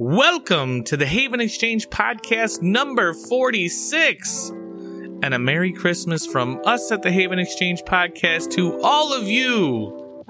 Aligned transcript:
Welcome 0.00 0.84
to 0.84 0.96
the 0.96 1.06
Haven 1.06 1.40
Exchange 1.40 1.90
podcast 1.90 2.62
number 2.62 3.14
46. 3.14 4.50
And 4.50 5.34
a 5.34 5.40
Merry 5.40 5.72
Christmas 5.72 6.24
from 6.24 6.62
us 6.64 6.92
at 6.92 7.02
the 7.02 7.10
Haven 7.10 7.40
Exchange 7.40 7.82
podcast 7.82 8.52
to 8.52 8.80
all 8.80 9.12
of 9.12 9.24
you. 9.24 10.24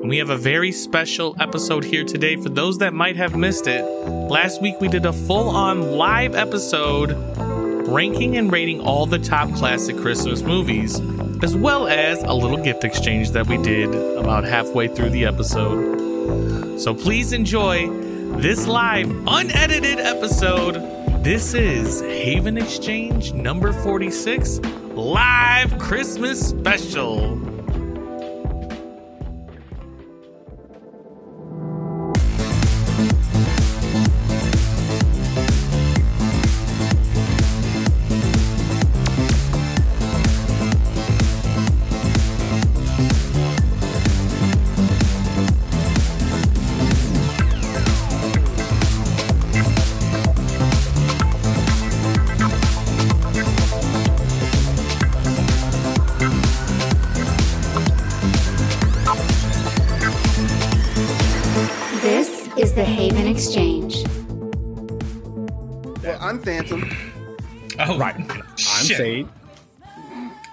And 0.00 0.08
we 0.08 0.16
have 0.16 0.30
a 0.30 0.36
very 0.38 0.72
special 0.72 1.36
episode 1.38 1.84
here 1.84 2.04
today 2.04 2.36
for 2.36 2.48
those 2.48 2.78
that 2.78 2.94
might 2.94 3.16
have 3.16 3.36
missed 3.36 3.66
it. 3.66 3.84
Last 3.84 4.62
week 4.62 4.80
we 4.80 4.88
did 4.88 5.04
a 5.04 5.12
full 5.12 5.50
on 5.50 5.98
live 5.98 6.34
episode 6.34 7.12
ranking 7.86 8.38
and 8.38 8.50
rating 8.50 8.80
all 8.80 9.04
the 9.04 9.18
top 9.18 9.52
classic 9.56 9.98
Christmas 9.98 10.40
movies, 10.40 11.00
as 11.42 11.54
well 11.54 11.86
as 11.86 12.22
a 12.22 12.32
little 12.32 12.56
gift 12.56 12.82
exchange 12.82 13.32
that 13.32 13.46
we 13.46 13.58
did 13.58 13.94
about 14.16 14.44
halfway 14.44 14.88
through 14.88 15.10
the 15.10 15.26
episode. 15.26 16.80
So 16.80 16.94
please 16.94 17.34
enjoy 17.34 18.05
this 18.34 18.66
live, 18.66 19.08
unedited 19.26 19.98
episode. 19.98 20.74
This 21.22 21.54
is 21.54 22.00
Haven 22.02 22.58
Exchange 22.58 23.32
number 23.32 23.72
46, 23.72 24.58
live 24.94 25.78
Christmas 25.78 26.48
special. 26.48 27.55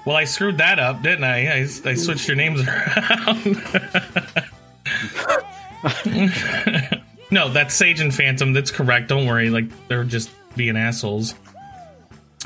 Well, 0.06 0.16
I 0.16 0.26
screwed 0.26 0.58
that 0.58 0.80
up, 0.80 1.02
didn't 1.02 1.24
I? 1.24 1.48
I, 1.48 1.60
I 1.62 1.96
switched 1.96 2.28
your 2.28 2.36
names 2.36 2.62
around. 2.68 3.46
no, 7.32 7.50
that's 7.50 7.74
Sage 7.74 8.02
and 8.02 8.14
Phantom. 8.14 8.54
That's 8.54 8.72
correct. 8.72 9.08
Don't 9.10 9.26
worry. 9.26 9.50
Like 9.50 9.66
they're 9.88 10.04
just 10.04 10.30
being 10.56 10.78
assholes. 10.78 11.36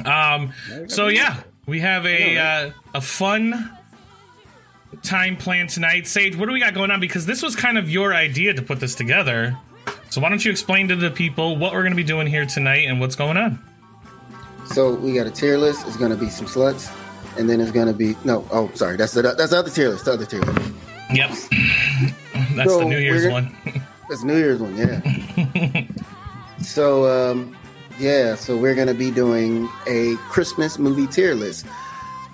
Um. 0.05 0.53
So 0.87 1.07
yeah, 1.07 1.41
we 1.65 1.79
have 1.79 2.05
a 2.05 2.37
uh, 2.37 2.71
a 2.93 3.01
fun 3.01 3.71
time 5.03 5.37
planned 5.37 5.69
tonight. 5.69 6.07
Sage, 6.07 6.35
what 6.35 6.47
do 6.47 6.53
we 6.53 6.59
got 6.59 6.73
going 6.73 6.91
on? 6.91 6.99
Because 6.99 7.25
this 7.25 7.41
was 7.41 7.55
kind 7.55 7.77
of 7.77 7.89
your 7.89 8.13
idea 8.13 8.53
to 8.53 8.61
put 8.61 8.79
this 8.79 8.95
together. 8.95 9.57
So 10.09 10.21
why 10.21 10.29
don't 10.29 10.43
you 10.43 10.51
explain 10.51 10.87
to 10.89 10.95
the 10.95 11.11
people 11.11 11.57
what 11.57 11.73
we're 11.73 11.81
going 11.81 11.91
to 11.91 11.97
be 11.97 12.03
doing 12.03 12.27
here 12.27 12.45
tonight 12.45 12.87
and 12.87 12.99
what's 12.99 13.15
going 13.15 13.37
on? 13.37 13.61
So 14.65 14.93
we 14.95 15.13
got 15.13 15.27
a 15.27 15.31
tier 15.31 15.57
list. 15.57 15.87
It's 15.87 15.97
going 15.97 16.11
to 16.11 16.17
be 16.17 16.29
some 16.29 16.45
sluts, 16.45 16.91
and 17.37 17.49
then 17.49 17.59
it's 17.61 17.71
going 17.71 17.87
to 17.87 17.93
be 17.93 18.15
no. 18.23 18.47
Oh, 18.51 18.69
sorry. 18.73 18.97
That's 18.97 19.13
the 19.13 19.21
that's 19.21 19.51
the 19.51 19.57
other 19.57 19.69
tier 19.69 19.89
list. 19.89 20.05
The 20.05 20.13
other 20.13 20.25
tier 20.25 20.41
list. 20.41 20.71
Yep. 21.13 21.29
That's 22.55 22.69
So 22.69 22.79
the 22.79 22.85
New 22.85 22.97
Year's 22.97 23.31
one. 23.31 23.55
That's 24.09 24.23
New 24.23 24.37
Year's 24.37 24.59
one. 24.59 24.75
Yeah. 24.77 25.85
so 26.61 27.31
um, 27.31 27.55
yeah. 27.99 28.35
So 28.35 28.57
we're 28.57 28.75
going 28.75 28.87
to 28.87 28.93
be 28.93 29.11
doing 29.11 29.69
a 29.87 30.15
Christmas 30.29 30.77
movie 30.77 31.07
tier 31.07 31.33
list. 31.33 31.65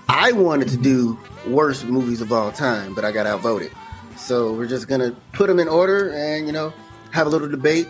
I 0.10 0.32
wanted 0.32 0.68
to 0.70 0.78
do 0.78 1.18
worst 1.48 1.86
movies 1.86 2.22
of 2.22 2.32
all 2.32 2.52
time, 2.52 2.94
but 2.94 3.06
I 3.06 3.12
got 3.12 3.26
outvoted. 3.26 3.72
So 4.18 4.54
we're 4.54 4.68
just 4.68 4.88
going 4.88 5.02
to 5.02 5.16
put 5.34 5.48
them 5.48 5.60
in 5.60 5.68
order, 5.68 6.10
and 6.14 6.46
you 6.48 6.54
know, 6.54 6.74
have 7.12 7.28
a 7.28 7.30
little 7.30 7.50
debate. 7.50 7.88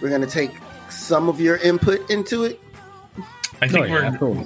We're 0.00 0.10
going 0.10 0.22
to 0.22 0.26
take 0.26 0.52
some 0.88 1.28
of 1.28 1.40
your 1.40 1.56
input 1.56 2.08
into 2.10 2.44
it. 2.44 2.60
I 3.62 3.68
think 3.68 3.84
Oh, 3.84 3.84
yeah, 3.84 3.92
we're 3.92 4.04
absolutely. 4.04 4.44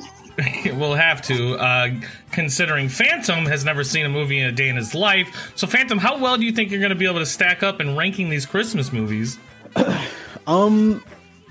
we'll 0.74 0.94
have 0.94 1.22
to, 1.22 1.54
uh, 1.54 1.90
considering 2.32 2.88
Phantom 2.88 3.46
has 3.46 3.64
never 3.64 3.84
seen 3.84 4.06
a 4.06 4.08
movie 4.08 4.38
in 4.38 4.46
a 4.46 4.52
day 4.52 4.68
in 4.68 4.76
his 4.76 4.94
life. 4.94 5.52
So, 5.54 5.66
Phantom, 5.66 5.98
how 5.98 6.18
well 6.18 6.36
do 6.36 6.44
you 6.44 6.52
think 6.52 6.70
you're 6.70 6.80
going 6.80 6.90
to 6.90 6.96
be 6.96 7.06
able 7.06 7.18
to 7.18 7.26
stack 7.26 7.62
up 7.62 7.80
in 7.80 7.96
ranking 7.96 8.28
these 8.28 8.46
Christmas 8.46 8.92
movies? 8.92 9.38
Um, 10.46 11.04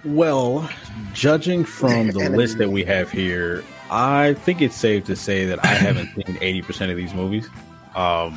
well, 0.04 0.70
judging 1.14 1.64
from 1.64 2.08
the 2.08 2.30
list 2.32 2.58
that 2.58 2.70
we 2.70 2.84
have 2.86 3.12
here, 3.12 3.64
I 3.90 4.34
think 4.34 4.62
it's 4.62 4.76
safe 4.76 5.06
to 5.06 5.16
say 5.16 5.46
that 5.46 5.64
I 5.64 5.68
haven't 5.68 6.14
seen 6.16 6.38
eighty 6.42 6.62
percent 6.62 6.92
of 6.92 6.98
these 6.98 7.14
movies. 7.14 7.48
Um, 7.96 8.36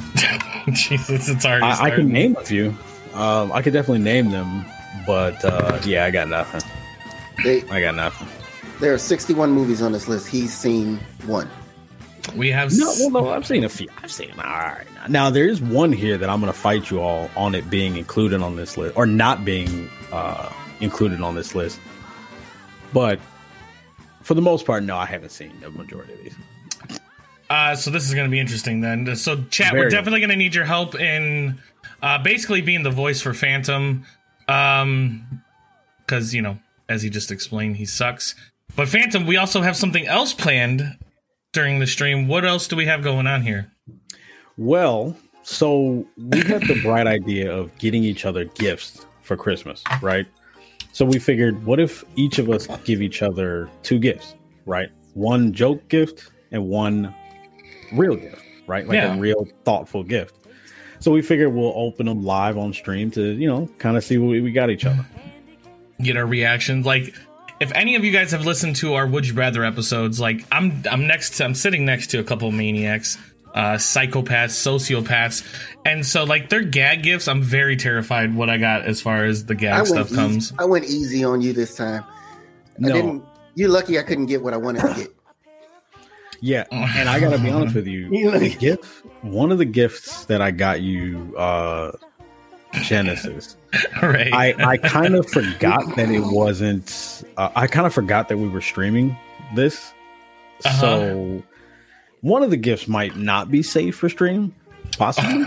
Jesus, 0.72 1.28
it's 1.28 1.44
already 1.44 1.64
I, 1.64 1.86
I 1.86 1.90
can 1.90 2.08
name 2.08 2.36
a 2.36 2.44
few. 2.44 2.76
Um, 3.14 3.50
I 3.52 3.60
could 3.62 3.72
definitely 3.72 4.04
name 4.04 4.30
them, 4.30 4.64
but 5.06 5.44
uh, 5.44 5.80
yeah, 5.84 6.04
I 6.04 6.10
got 6.10 6.28
nothing. 6.28 6.62
They, 7.42 7.62
I 7.68 7.80
got 7.80 7.94
nothing. 7.94 8.28
There 8.82 8.92
are 8.92 8.98
61 8.98 9.52
movies 9.52 9.80
on 9.80 9.92
this 9.92 10.08
list. 10.08 10.26
He's 10.26 10.52
seen 10.52 10.98
one. 11.26 11.48
we 12.34 12.50
have 12.50 12.76
No, 12.76 12.92
well, 12.98 13.10
no, 13.10 13.30
I've 13.30 13.46
seen 13.46 13.62
a 13.62 13.68
few. 13.68 13.88
I've 14.02 14.10
seen 14.10 14.32
all 14.32 14.42
right. 14.42 14.86
Now 15.08 15.30
there 15.30 15.46
is 15.46 15.62
one 15.62 15.92
here 15.92 16.18
that 16.18 16.28
I'm 16.28 16.40
going 16.40 16.52
to 16.52 16.58
fight 16.58 16.90
you 16.90 17.00
all 17.00 17.30
on 17.36 17.54
it 17.54 17.70
being 17.70 17.96
included 17.96 18.42
on 18.42 18.56
this 18.56 18.76
list 18.76 18.96
or 18.96 19.06
not 19.06 19.44
being 19.44 19.88
uh, 20.12 20.52
included 20.80 21.20
on 21.20 21.36
this 21.36 21.54
list. 21.54 21.78
But 22.92 23.20
for 24.22 24.34
the 24.34 24.42
most 24.42 24.66
part, 24.66 24.82
no, 24.82 24.96
I 24.96 25.06
haven't 25.06 25.30
seen 25.30 25.52
the 25.60 25.70
majority 25.70 26.12
of 26.14 26.18
these. 26.24 27.00
Uh, 27.48 27.76
so 27.76 27.90
this 27.90 28.08
is 28.08 28.14
going 28.14 28.26
to 28.26 28.30
be 28.30 28.40
interesting 28.40 28.80
then. 28.80 29.14
So, 29.14 29.44
chat, 29.44 29.74
we're 29.74 29.90
definitely 29.90 30.20
going 30.20 30.30
to 30.30 30.36
need 30.36 30.54
your 30.56 30.64
help 30.64 30.94
in 30.96 31.60
uh, 32.02 32.18
basically 32.18 32.62
being 32.62 32.82
the 32.82 32.90
voice 32.90 33.20
for 33.20 33.32
Phantom, 33.32 34.04
um, 34.48 35.42
because 36.00 36.34
you 36.34 36.42
know, 36.42 36.58
as 36.88 37.02
he 37.02 37.10
just 37.10 37.30
explained, 37.30 37.76
he 37.76 37.84
sucks. 37.84 38.34
But 38.74 38.88
Phantom, 38.88 39.26
we 39.26 39.36
also 39.36 39.60
have 39.60 39.76
something 39.76 40.06
else 40.06 40.32
planned 40.32 40.96
during 41.52 41.78
the 41.78 41.86
stream. 41.86 42.26
What 42.28 42.44
else 42.44 42.66
do 42.68 42.76
we 42.76 42.86
have 42.86 43.02
going 43.02 43.26
on 43.26 43.42
here? 43.42 43.70
Well, 44.56 45.16
so 45.42 46.06
we 46.16 46.40
had 46.42 46.62
the 46.62 46.80
bright 46.82 47.06
idea 47.18 47.52
of 47.54 47.76
getting 47.78 48.02
each 48.04 48.24
other 48.24 48.44
gifts 48.44 49.06
for 49.22 49.36
Christmas, 49.36 49.82
right? 50.00 50.26
So 50.92 51.04
we 51.04 51.18
figured, 51.18 51.64
what 51.64 51.80
if 51.80 52.04
each 52.16 52.38
of 52.38 52.50
us 52.50 52.66
give 52.84 53.02
each 53.02 53.22
other 53.22 53.68
two 53.82 53.98
gifts, 53.98 54.34
right? 54.66 54.90
One 55.14 55.52
joke 55.52 55.86
gift 55.88 56.30
and 56.50 56.66
one 56.68 57.14
real 57.92 58.16
gift, 58.16 58.42
right? 58.66 58.86
Like 58.86 58.96
Yeah. 58.96 59.16
a 59.16 59.18
real 59.18 59.46
thoughtful 59.64 60.02
gift. 60.02 60.34
So 60.98 61.10
we 61.10 61.20
figured 61.20 61.52
we'll 61.52 61.72
open 61.74 62.06
them 62.06 62.22
live 62.24 62.56
on 62.56 62.72
stream 62.72 63.10
to, 63.12 63.32
you 63.32 63.48
know, 63.48 63.68
kind 63.78 63.96
of 63.96 64.04
see 64.04 64.18
what 64.18 64.28
we 64.28 64.40
we 64.40 64.52
got 64.52 64.70
each 64.70 64.84
other. 64.86 65.04
Get 66.00 66.16
our 66.16 66.26
reactions. 66.26 66.86
Like, 66.86 67.12
if 67.62 67.72
any 67.74 67.94
of 67.94 68.04
you 68.04 68.10
guys 68.12 68.32
have 68.32 68.44
listened 68.44 68.76
to 68.76 68.94
our 68.94 69.06
Would 69.06 69.26
You 69.26 69.34
Rather 69.34 69.64
episodes, 69.64 70.20
like 70.20 70.44
I'm, 70.52 70.82
I'm 70.90 71.06
next. 71.06 71.36
To, 71.38 71.44
I'm 71.44 71.54
sitting 71.54 71.84
next 71.84 72.08
to 72.08 72.18
a 72.18 72.24
couple 72.24 72.48
of 72.48 72.54
maniacs, 72.54 73.16
uh, 73.54 73.74
psychopaths, 73.74 74.52
sociopaths, 74.52 75.42
and 75.84 76.04
so 76.04 76.24
like 76.24 76.48
their 76.50 76.62
gag 76.62 77.02
gifts. 77.02 77.28
I'm 77.28 77.42
very 77.42 77.76
terrified 77.76 78.34
what 78.34 78.50
I 78.50 78.58
got 78.58 78.84
as 78.84 79.00
far 79.00 79.24
as 79.24 79.46
the 79.46 79.54
gag 79.54 79.80
I 79.80 79.84
stuff 79.84 80.06
easy, 80.08 80.16
comes. 80.16 80.52
I 80.58 80.64
went 80.64 80.84
easy 80.86 81.24
on 81.24 81.40
you 81.40 81.52
this 81.52 81.76
time. 81.76 82.04
I 82.04 82.08
No. 82.78 82.92
didn't. 82.92 83.24
You're 83.54 83.68
lucky 83.68 83.98
I 83.98 84.02
couldn't 84.02 84.26
get 84.26 84.42
what 84.42 84.54
I 84.54 84.56
wanted 84.56 84.80
to 84.82 84.94
get. 84.94 85.08
Yeah, 86.44 86.64
and 86.72 87.08
I 87.08 87.20
gotta 87.20 87.38
be 87.38 87.50
honest 87.50 87.76
with 87.76 87.86
you, 87.86 88.08
You 88.12 88.30
the 88.36 88.48
gift, 88.56 88.84
one 89.22 89.52
of 89.52 89.58
the 89.58 89.64
gifts 89.64 90.24
that 90.24 90.42
I 90.42 90.50
got 90.50 90.80
you, 90.80 91.36
uh 91.38 91.92
Genesis. 92.82 93.56
right. 94.02 94.32
I 94.32 94.54
I 94.72 94.76
kind 94.76 95.14
of 95.14 95.28
forgot 95.30 95.96
that 95.96 96.10
it 96.10 96.20
wasn't. 96.24 97.22
Uh, 97.36 97.50
I 97.54 97.66
kind 97.66 97.86
of 97.86 97.92
forgot 97.94 98.28
that 98.28 98.38
we 98.38 98.48
were 98.48 98.60
streaming 98.60 99.16
this, 99.54 99.92
Uh-huh. 100.64 100.80
so 100.80 101.42
one 102.22 102.42
of 102.42 102.50
the 102.50 102.56
gifts 102.56 102.88
might 102.88 103.16
not 103.16 103.50
be 103.50 103.62
safe 103.62 103.96
for 103.96 104.08
stream, 104.08 104.54
possibly. 104.96 105.44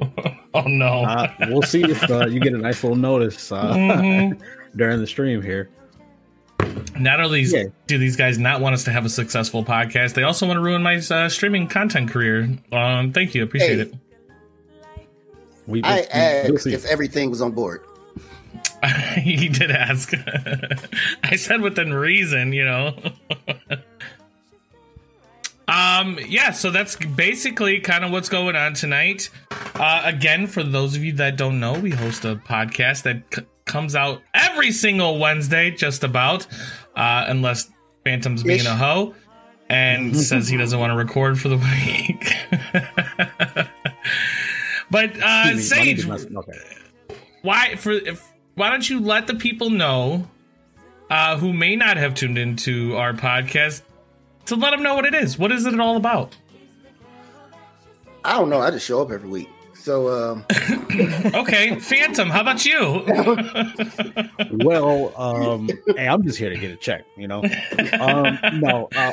oh 0.54 0.62
no. 0.62 1.04
Uh, 1.04 1.32
we'll 1.48 1.62
see 1.62 1.82
if 1.84 2.10
uh, 2.10 2.26
you 2.26 2.40
get 2.40 2.52
a 2.52 2.58
nice 2.58 2.82
little 2.82 2.96
notice 2.98 3.50
uh, 3.52 3.72
Mhm. 3.74 4.40
during 4.76 4.98
the 5.00 5.06
stream 5.06 5.40
here. 5.42 5.68
Not 6.98 7.20
only 7.20 7.42
Yeah. 7.42 7.64
do 7.86 7.96
these 7.98 8.16
guys 8.16 8.38
not 8.38 8.60
want 8.60 8.74
us 8.74 8.82
to 8.84 8.90
have 8.90 9.04
a 9.04 9.08
successful 9.08 9.64
podcast, 9.64 10.14
they 10.14 10.24
also 10.24 10.46
want 10.46 10.56
to 10.56 10.60
ruin 10.62 10.82
my 10.82 10.96
uh, 11.10 11.28
streaming 11.28 11.68
content 11.68 12.10
career. 12.10 12.48
Um, 12.72 13.12
thank 13.12 13.34
you, 13.36 13.44
appreciate 13.44 13.76
Hey. 13.76 13.82
it. 13.82 13.94
We, 15.68 15.82
I 15.84 16.00
we- 16.00 16.50
we'll 16.50 16.56
asked 16.56 16.66
if 16.66 16.84
everything 16.86 17.30
was 17.30 17.40
on 17.40 17.52
board. 17.52 17.82
he 19.16 19.48
did 19.48 19.70
ask. 19.70 20.12
I 21.22 21.36
said 21.36 21.60
within 21.60 21.94
reason, 21.94 22.52
you 22.52 22.64
know. 22.64 22.96
um, 25.68 26.18
yeah, 26.26 26.50
so 26.50 26.70
that's 26.70 26.96
basically 26.96 27.80
kind 27.80 28.04
of 28.04 28.10
what's 28.10 28.28
going 28.28 28.56
on 28.56 28.74
tonight. 28.74 29.30
Uh, 29.74 30.02
again, 30.04 30.46
for 30.46 30.64
those 30.64 30.96
of 30.96 31.04
you 31.04 31.12
that 31.14 31.36
don't 31.36 31.60
know, 31.60 31.78
we 31.78 31.90
host 31.90 32.24
a 32.24 32.36
podcast 32.36 33.02
that 33.02 33.22
c- 33.32 33.42
comes 33.64 33.94
out 33.94 34.22
every 34.34 34.48
every 34.58 34.72
single 34.72 35.20
Wednesday, 35.20 35.70
just 35.70 36.02
about, 36.02 36.44
uh, 36.96 37.26
unless 37.28 37.70
Phantom's 38.02 38.42
being 38.42 38.58
Ish. 38.58 38.66
a 38.66 38.74
hoe 38.74 39.14
and 39.70 40.16
says 40.16 40.48
he 40.48 40.56
doesn't 40.56 40.80
want 40.80 40.90
to 40.90 40.96
record 40.96 41.38
for 41.38 41.48
the 41.48 41.56
week. 41.56 42.34
But 44.90 45.10
uh, 45.22 45.52
me, 45.54 45.60
Sage, 45.60 46.08
okay. 46.08 46.52
why 47.42 47.76
for 47.76 47.92
if 47.92 48.26
why 48.54 48.70
don't 48.70 48.88
you 48.88 49.00
let 49.00 49.26
the 49.26 49.34
people 49.34 49.70
know 49.70 50.28
uh, 51.10 51.36
who 51.38 51.52
may 51.52 51.76
not 51.76 51.96
have 51.96 52.14
tuned 52.14 52.38
into 52.38 52.96
our 52.96 53.12
podcast 53.12 53.82
to 54.46 54.56
let 54.56 54.70
them 54.70 54.82
know 54.82 54.94
what 54.94 55.04
it 55.04 55.14
is. 55.14 55.38
What 55.38 55.52
is 55.52 55.66
it 55.66 55.78
all 55.78 55.96
about? 55.96 56.36
I 58.24 58.32
don't 58.32 58.50
know. 58.50 58.60
I 58.60 58.70
just 58.70 58.86
show 58.86 59.00
up 59.00 59.10
every 59.10 59.28
week. 59.28 59.48
So 59.88 60.32
um, 60.32 60.44
Okay, 61.34 61.78
Phantom, 61.80 62.28
how 62.28 62.42
about 62.42 62.66
you? 62.66 63.06
Well, 64.64 65.12
um, 65.16 65.70
hey, 65.96 66.06
I'm 66.06 66.22
just 66.24 66.36
here 66.38 66.50
to 66.50 66.58
get 66.58 66.70
a 66.70 66.76
check, 66.76 67.04
you 67.16 67.26
know. 67.26 67.42
Um, 67.98 68.38
no, 68.60 68.88
uh, 68.94 69.12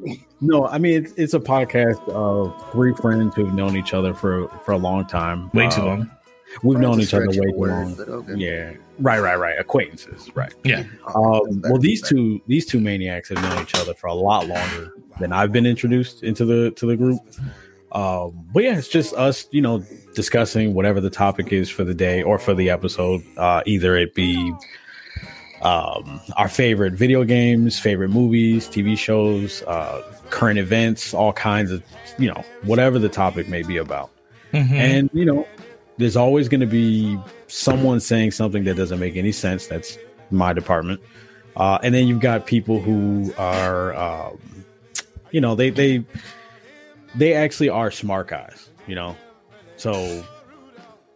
no. 0.40 0.66
I 0.66 0.78
mean, 0.78 1.04
it's, 1.04 1.12
it's 1.18 1.34
a 1.34 1.40
podcast 1.40 2.06
of 2.08 2.72
three 2.72 2.94
friends 2.94 3.34
who've 3.34 3.52
known 3.52 3.76
each 3.76 3.92
other 3.92 4.14
for 4.14 4.48
for 4.64 4.72
a 4.72 4.78
long 4.78 5.04
time. 5.06 5.50
Way 5.52 5.68
too 5.68 5.82
Uh, 5.82 5.84
long. 5.84 6.10
We've 6.62 6.78
Friends 6.78 6.80
known 6.80 7.00
each 7.02 7.12
other 7.14 7.26
way 7.26 7.34
too 7.34 7.40
the 7.42 7.52
long. 7.52 7.94
but 7.94 8.08
okay. 8.08 8.34
Yeah, 8.36 8.72
right, 9.00 9.20
right, 9.20 9.38
right. 9.38 9.58
Acquaintances, 9.58 10.34
right. 10.34 10.54
Yeah. 10.64 10.84
Um, 11.14 11.60
well, 11.64 11.78
these 11.78 12.00
two 12.00 12.40
these 12.46 12.64
two 12.64 12.80
maniacs 12.80 13.28
have 13.28 13.42
known 13.42 13.60
each 13.62 13.74
other 13.74 13.92
for 13.92 14.06
a 14.06 14.14
lot 14.14 14.46
longer 14.46 14.92
than 15.20 15.32
I've 15.34 15.52
been 15.52 15.66
introduced 15.66 16.22
into 16.22 16.46
the 16.46 16.70
to 16.72 16.86
the 16.86 16.96
group. 16.96 17.20
Um, 17.92 18.46
but 18.52 18.64
yeah, 18.64 18.76
it's 18.76 18.88
just 18.88 19.14
us, 19.14 19.46
you 19.50 19.62
know, 19.62 19.82
discussing 20.14 20.74
whatever 20.74 21.00
the 21.00 21.10
topic 21.10 21.52
is 21.52 21.70
for 21.70 21.84
the 21.84 21.94
day 21.94 22.22
or 22.22 22.38
for 22.38 22.54
the 22.54 22.70
episode. 22.70 23.22
Uh, 23.36 23.62
either 23.66 23.96
it 23.96 24.14
be 24.14 24.52
um, 25.62 26.20
our 26.36 26.48
favorite 26.48 26.92
video 26.92 27.24
games, 27.24 27.78
favorite 27.78 28.10
movies, 28.10 28.68
TV 28.68 28.96
shows, 28.96 29.62
uh, 29.62 30.02
current 30.30 30.58
events, 30.58 31.14
all 31.14 31.32
kinds 31.32 31.70
of, 31.70 31.82
you 32.18 32.28
know, 32.28 32.44
whatever 32.62 32.98
the 32.98 33.08
topic 33.08 33.48
may 33.48 33.62
be 33.62 33.76
about. 33.76 34.10
Mhm. 34.52 34.72
And 34.72 35.10
you 35.12 35.24
know, 35.24 35.46
there's 35.98 36.16
always 36.16 36.48
going 36.48 36.60
to 36.60 36.66
be 36.66 37.18
someone 37.48 38.00
saying 38.00 38.30
something 38.30 38.64
that 38.64 38.76
doesn't 38.76 38.98
make 38.98 39.16
any 39.16 39.32
sense. 39.32 39.66
That's 39.66 39.98
my 40.30 40.52
department. 40.52 41.00
Uh, 41.56 41.78
and 41.82 41.94
then 41.94 42.06
you've 42.06 42.20
got 42.20 42.46
people 42.46 42.80
who 42.80 43.32
are, 43.36 43.94
um, 43.94 44.38
you 45.32 45.40
know, 45.40 45.54
they 45.54 45.70
they 45.70 46.04
they 47.18 47.34
actually 47.34 47.68
are 47.68 47.90
smart 47.90 48.28
guys. 48.28 48.70
You 48.86 48.94
know, 48.94 49.16
so 49.76 50.24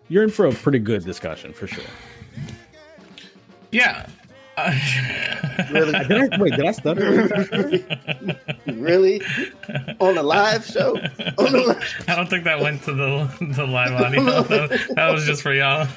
you're 0.08 0.22
in 0.22 0.31
for 0.31 0.46
a 0.46 0.52
pretty 0.52 0.78
good 0.78 1.04
discussion 1.04 1.52
for 1.54 1.66
sure. 1.66 1.84
Yeah. 3.70 4.06
Uh, 4.54 4.78
really, 5.72 5.93
Did 5.93 6.34
I, 6.34 6.38
wait, 6.38 6.54
did 6.54 6.66
I 6.66 6.72
stutter? 6.72 7.26
really, 8.66 9.22
on 9.99 10.19
a 10.19 10.22
live 10.22 10.66
show, 10.66 10.94
on 10.96 11.52
the 11.52 11.64
live, 11.66 12.05
I 12.08 12.14
don't 12.14 12.28
think 12.28 12.44
that 12.44 12.60
went 12.60 12.82
to 12.82 12.93
the 12.93 13.55
the 13.55 13.66
live 13.66 13.93
audio. 14.02 14.43
That, 14.43 14.93
that 14.94 15.10
was 15.10 15.25
just 15.25 15.40
for 15.40 15.55
y'all. 15.55 15.88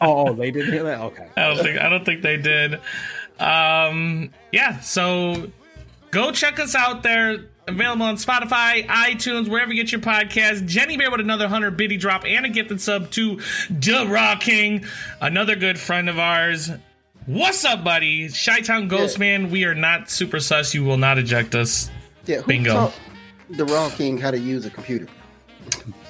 oh, 0.00 0.32
they 0.34 0.52
didn't 0.52 0.72
hear 0.72 0.84
that. 0.84 1.00
Okay. 1.00 1.26
I 1.36 1.48
don't 1.48 1.64
think 1.64 1.80
I 1.80 1.88
don't 1.88 2.04
think 2.04 2.22
they 2.22 2.36
did. 2.36 2.74
Um, 3.40 4.30
yeah, 4.52 4.78
so 4.78 5.50
go 6.12 6.30
check 6.30 6.60
us 6.60 6.76
out 6.76 7.02
there. 7.02 7.46
Available 7.66 8.04
on 8.04 8.16
Spotify, 8.16 8.86
iTunes, 8.86 9.48
wherever 9.48 9.72
you 9.72 9.82
get 9.82 9.90
your 9.90 10.00
podcast. 10.02 10.66
Jenny 10.66 10.98
Bear 10.98 11.10
with 11.10 11.20
another 11.20 11.48
hunter 11.48 11.70
biddy 11.70 11.96
drop 11.96 12.24
and 12.26 12.44
a 12.44 12.48
gifted 12.50 12.78
sub 12.80 13.10
to 13.12 13.40
Da 13.78 14.02
Raw 14.06 14.36
King, 14.36 14.84
another 15.22 15.56
good 15.56 15.78
friend 15.78 16.10
of 16.10 16.18
ours. 16.18 16.70
What's 17.24 17.64
up, 17.64 17.82
buddy? 17.82 18.28
Chi 18.28 18.60
Town 18.60 18.86
Ghost 18.88 19.14
Yeah. 19.16 19.38
Man. 19.38 19.50
We 19.50 19.64
are 19.64 19.74
not 19.74 20.10
super 20.10 20.40
sus. 20.40 20.74
You 20.74 20.84
will 20.84 20.98
not 20.98 21.16
eject 21.16 21.54
us. 21.54 21.90
yeah. 22.26 22.42
who 22.42 22.46
Bingo. 22.48 22.72
taught 22.74 22.94
The 23.48 23.64
Raw 23.64 23.88
King 23.88 24.18
how 24.18 24.30
to 24.30 24.38
use 24.38 24.66
a 24.66 24.70
computer. 24.70 25.06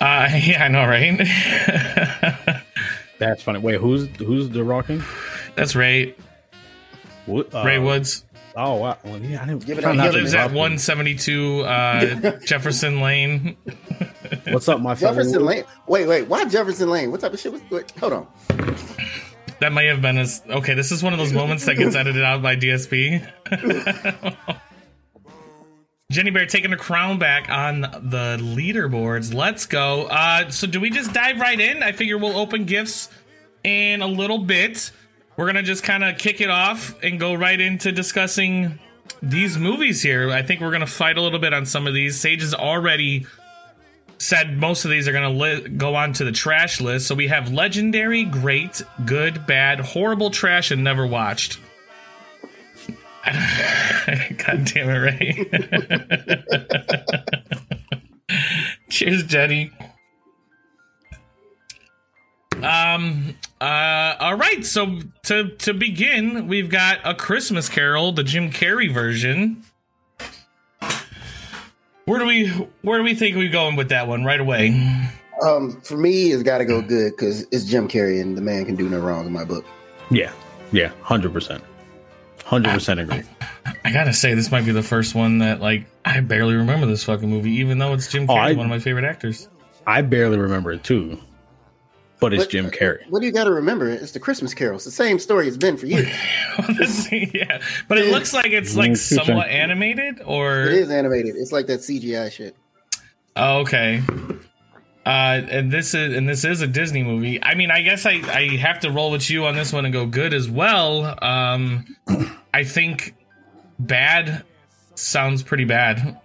Uh, 0.01 0.29
yeah, 0.43 0.65
I 0.65 0.69
know, 0.69 0.85
right? 0.87 1.17
That's 3.19 3.43
funny. 3.45 3.61
Wait, 3.61 3.77
who's 3.81 4.09
who's 4.19 4.49
the 4.51 4.65
rocking? 4.65 5.05
That's 5.55 5.77
Ray. 5.77 6.17
Wo- 7.29 7.47
uh, 7.55 7.63
Ray 7.65 7.79
Woods. 7.79 8.25
Oh 8.57 8.77
wow. 8.77 8.99
Well, 9.05 9.19
yeah, 9.19 9.43
I 9.43 9.47
didn't. 9.47 9.67
Give 9.67 9.79
it 9.79 9.83
try 9.83 9.91
up. 9.91 9.97
He 9.97 10.03
He 10.03 10.23
lives 10.23 10.35
at 10.35 10.53
172 10.53 11.61
uh, 11.63 12.39
Jefferson 12.45 13.01
Lane. 13.01 13.57
What's 14.49 14.69
up, 14.69 14.81
my 14.81 14.95
fellow 14.95 15.15
Jefferson 15.15 15.41
Wood? 15.41 15.49
Lane. 15.49 15.65
Wait, 15.89 16.07
wait. 16.07 16.29
Why 16.29 16.45
Jefferson 16.45 16.89
Lane? 16.89 17.11
What 17.11 17.21
type 17.21 17.33
of 17.33 17.41
shit 17.41 17.53
was? 17.53 17.63
Wait, 17.71 17.91
hold 17.99 18.13
on. 18.13 18.27
That 19.61 19.73
may 19.73 19.87
have 19.87 20.01
been 20.03 20.19
as 20.19 20.43
okay. 20.49 20.75
This 20.75 20.93
is 20.93 21.03
one 21.03 21.13
of 21.13 21.19
those 21.19 21.33
moments 21.33 21.65
that 21.67 21.77
gets 21.77 21.97
edited 21.97 22.23
out 22.23 22.43
by 22.43 22.55
DSP. 22.55 23.27
Jenny 26.11 26.31
Bear 26.31 26.47
taking 26.47 26.71
her 26.71 26.77
crown 26.77 27.19
back 27.19 27.49
on 27.49 27.81
the 27.81 28.39
leaderboards. 28.41 29.35
Let's 29.35 29.67
go. 29.67 30.03
Uh, 30.05 30.49
so, 30.51 30.67
do 30.67 30.81
we 30.81 30.91
just 30.91 31.13
dive 31.13 31.41
right 31.41 31.59
in? 31.59 31.83
I 31.83 31.93
figure 31.93 32.19
we'll 32.19 32.37
open 32.37 32.67
gifts 32.67 33.09
in 33.65 34.03
a 34.03 34.07
little 34.07 34.39
bit. 34.39 34.93
We're 35.37 35.47
gonna 35.47 35.63
just 35.63 35.83
kind 35.83 36.05
of 36.05 36.19
kick 36.19 36.41
it 36.41 36.51
off 36.51 36.95
and 37.03 37.19
go 37.19 37.35
right 37.35 37.61
into 37.61 37.91
discussing 37.93 38.79
these 39.23 39.59
movies 39.59 40.03
here. 40.03 40.31
I 40.31 40.43
think 40.43 40.61
we're 40.61 40.71
gonna 40.71 40.87
fight 40.87 41.17
a 41.17 41.21
little 41.21 41.39
bit 41.39 41.53
on 41.53 41.67
some 41.67 41.87
of 41.87 41.95
these. 41.95 42.21
Sage 42.21 42.41
has 42.41 42.55
already 42.55 43.27
said 44.19 44.57
most 44.57 44.85
of 44.85 44.91
these 44.91 45.09
are 45.09 45.13
to 45.13 45.29
li- 45.29 45.69
go 45.69 45.95
on 45.95 46.13
to 46.15 46.25
the 46.25 46.33
trash 46.33 46.81
list. 46.81 47.07
So 47.07 47.15
we 47.15 47.27
have 47.29 47.53
legendary, 47.53 48.25
great, 48.25 48.83
good, 49.05 49.47
bad, 49.47 49.81
horrible, 49.81 50.31
trash, 50.31 50.71
and 50.71 50.85
never 50.85 51.07
watched. 51.07 51.59
God 53.27 54.65
damn 54.67 54.91
it, 54.91 54.99
Ray. 54.99 55.51
Cheers, 58.91 59.25
Jenny. 59.25 59.73
Um. 62.63 63.35
Uh. 63.65 64.17
All 64.21 64.37
right. 64.37 64.65
So 64.65 64.99
to 65.25 65.51
to 65.51 65.75
begin, 65.75 66.49
we've 66.49 66.69
got 66.69 66.99
a 67.05 67.15
Christmas 67.15 67.69
Carol, 67.69 68.13
the 68.13 68.23
Jim 68.25 68.51
Carrey 68.51 68.93
version. 68.93 69.63
Where 72.05 72.19
do 72.19 72.27
we 72.27 72.49
Where 72.83 72.99
do 72.99 73.05
we 73.05 73.15
think 73.15 73.37
we 73.37 73.49
going 73.49 73.77
with 73.77 73.89
that 73.89 74.07
one 74.09 74.25
right 74.25 74.41
away? 74.41 74.69
Um, 75.43 75.81
for 75.83 75.97
me, 75.97 76.33
it's 76.33 76.43
got 76.43 76.59
to 76.59 76.65
go 76.65 76.81
good 76.83 77.13
because 77.17 77.43
it's 77.51 77.65
Jim 77.65 77.89
Carrey 77.89 78.21
and 78.21 78.37
the 78.37 78.43
man 78.43 78.65
can 78.67 78.77
do 78.77 78.89
no 78.89 79.01
wrong 79.01 79.27
in 79.27 79.33
my 79.33 79.45
book. 79.45 79.65
Yeah, 80.11 80.33
yeah, 80.71 80.93
hundred 81.01 81.33
percent, 81.33 81.65
hundred 82.45 82.73
percent 82.75 83.01
agree. 83.01 83.23
I 83.85 83.91
gotta 83.91 84.13
say, 84.13 84.35
this 84.35 84.51
might 84.51 84.67
be 84.67 84.73
the 84.73 84.83
first 84.83 85.15
one 85.15 85.39
that 85.39 85.61
like 85.61 85.87
I 86.05 86.21
barely 86.21 86.55
remember 86.55 86.87
this 86.87 87.03
fucking 87.05 87.29
movie, 87.29 87.53
even 87.53 87.79
though 87.79 87.95
it's 87.95 88.13
Jim 88.13 88.25
Oh, 88.29 88.35
Carrey, 88.35 88.39
I- 88.39 88.53
one 88.53 88.67
of 88.67 88.71
my 88.71 88.79
favorite 88.79 89.05
actors. 89.07 89.49
I 89.87 90.03
barely 90.03 90.39
remember 90.39 90.73
it 90.73 90.85
too, 90.85 91.19
but 92.25 92.33
it's 92.33 92.45
But- 92.45 92.51
Jim 92.51 92.71
Carrey. 92.71 93.07
What 93.11 93.21
do 93.21 93.27
you 93.27 93.33
got 93.33 93.45
to 93.45 93.51
remember? 93.53 93.87
It's 93.89 94.13
the 94.13 94.19
Christmas 94.19 94.55
Carol. 94.55 94.77
It's 94.77 94.87
the 94.87 94.91
same 94.91 95.19
story 95.19 95.47
it's 95.47 95.59
been 95.59 95.77
for 95.77 95.85
years. 95.85 96.09
That's- 96.59 97.13
yeah, 97.13 97.61
but 97.87 97.99
it 97.99 98.11
looks 98.11 98.33
like 98.33 98.47
it's 98.53 98.75
like 98.75 98.97
somewhat 98.97 99.49
animated, 99.49 100.23
or 100.25 100.63
it 100.63 100.73
is 100.73 100.91
animated. 100.91 101.37
It's 101.37 101.53
like 101.53 101.67
that 101.67 101.81
CGI 101.81 102.33
shit. 102.33 102.57
Oh, 103.37 103.59
okay. 103.59 104.03
Uh, 105.05 105.43
and 105.51 105.71
this 105.71 105.93
is 105.93 106.17
and 106.17 106.27
this 106.27 106.47
is 106.47 106.63
a 106.63 106.67
Disney 106.67 107.03
movie. 107.03 107.39
I 107.43 107.55
mean, 107.55 107.71
I 107.71 107.83
guess 107.83 108.07
I 108.07 108.13
I 108.13 108.57
have 108.57 108.81
to 108.81 108.91
roll 108.91 109.11
with 109.11 109.29
you 109.29 109.45
on 109.45 109.55
this 109.55 109.71
one 109.71 109.85
and 109.85 109.93
go 109.93 110.07
good 110.07 110.33
as 110.33 110.49
well. 110.49 111.19
Um, 111.23 111.85
I 112.55 112.65
think 112.65 113.15
bad 113.79 114.45
sounds 114.95 115.43
pretty 115.43 115.65
bad 115.65 116.19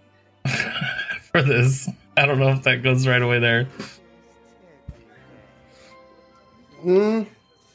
for 1.33 1.41
this. 1.41 1.89
I 2.15 2.25
don't 2.25 2.39
know 2.39 2.51
if 2.51 2.63
that 2.63 2.83
goes 2.83 3.05
right 3.05 3.21
away 3.21 3.39
there. 3.39 3.67
Mm, 6.83 7.27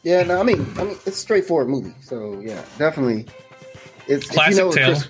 yeah, 0.03 0.23
no, 0.23 0.41
I 0.41 0.43
mean, 0.43 0.67
I 0.79 0.85
mean, 0.85 0.93
it's 1.07 1.07
a 1.09 1.11
straightforward 1.13 1.69
movie. 1.69 1.95
So 2.03 2.41
yeah, 2.45 2.63
definitely. 2.79 3.27
It's 4.07 4.27
if 4.27 4.33
Classic 4.33 4.57
you 4.59 4.65
know 4.65 4.73
tale. 4.73 4.87
Chris- 4.95 5.09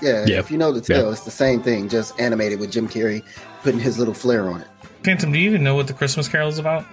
yeah, 0.00 0.24
Yeah. 0.26 0.38
if 0.38 0.50
you 0.50 0.58
know 0.58 0.70
the 0.72 0.80
tale, 0.80 1.06
Yeah. 1.06 1.12
it's 1.12 1.22
the 1.24 1.30
same 1.30 1.60
thing, 1.62 1.88
just 1.88 2.18
animated 2.20 2.60
with 2.60 2.70
Jim 2.70 2.88
Carrey 2.88 3.22
putting 3.62 3.80
his 3.80 3.98
little 3.98 4.14
flair 4.14 4.48
on 4.48 4.60
it. 4.60 4.66
Phantom, 5.04 5.32
do 5.32 5.38
you 5.38 5.48
even 5.50 5.64
know 5.64 5.74
what 5.74 5.86
the 5.88 5.92
Christmas 5.92 6.28
Carol 6.28 6.48
is 6.48 6.58
about? 6.58 6.84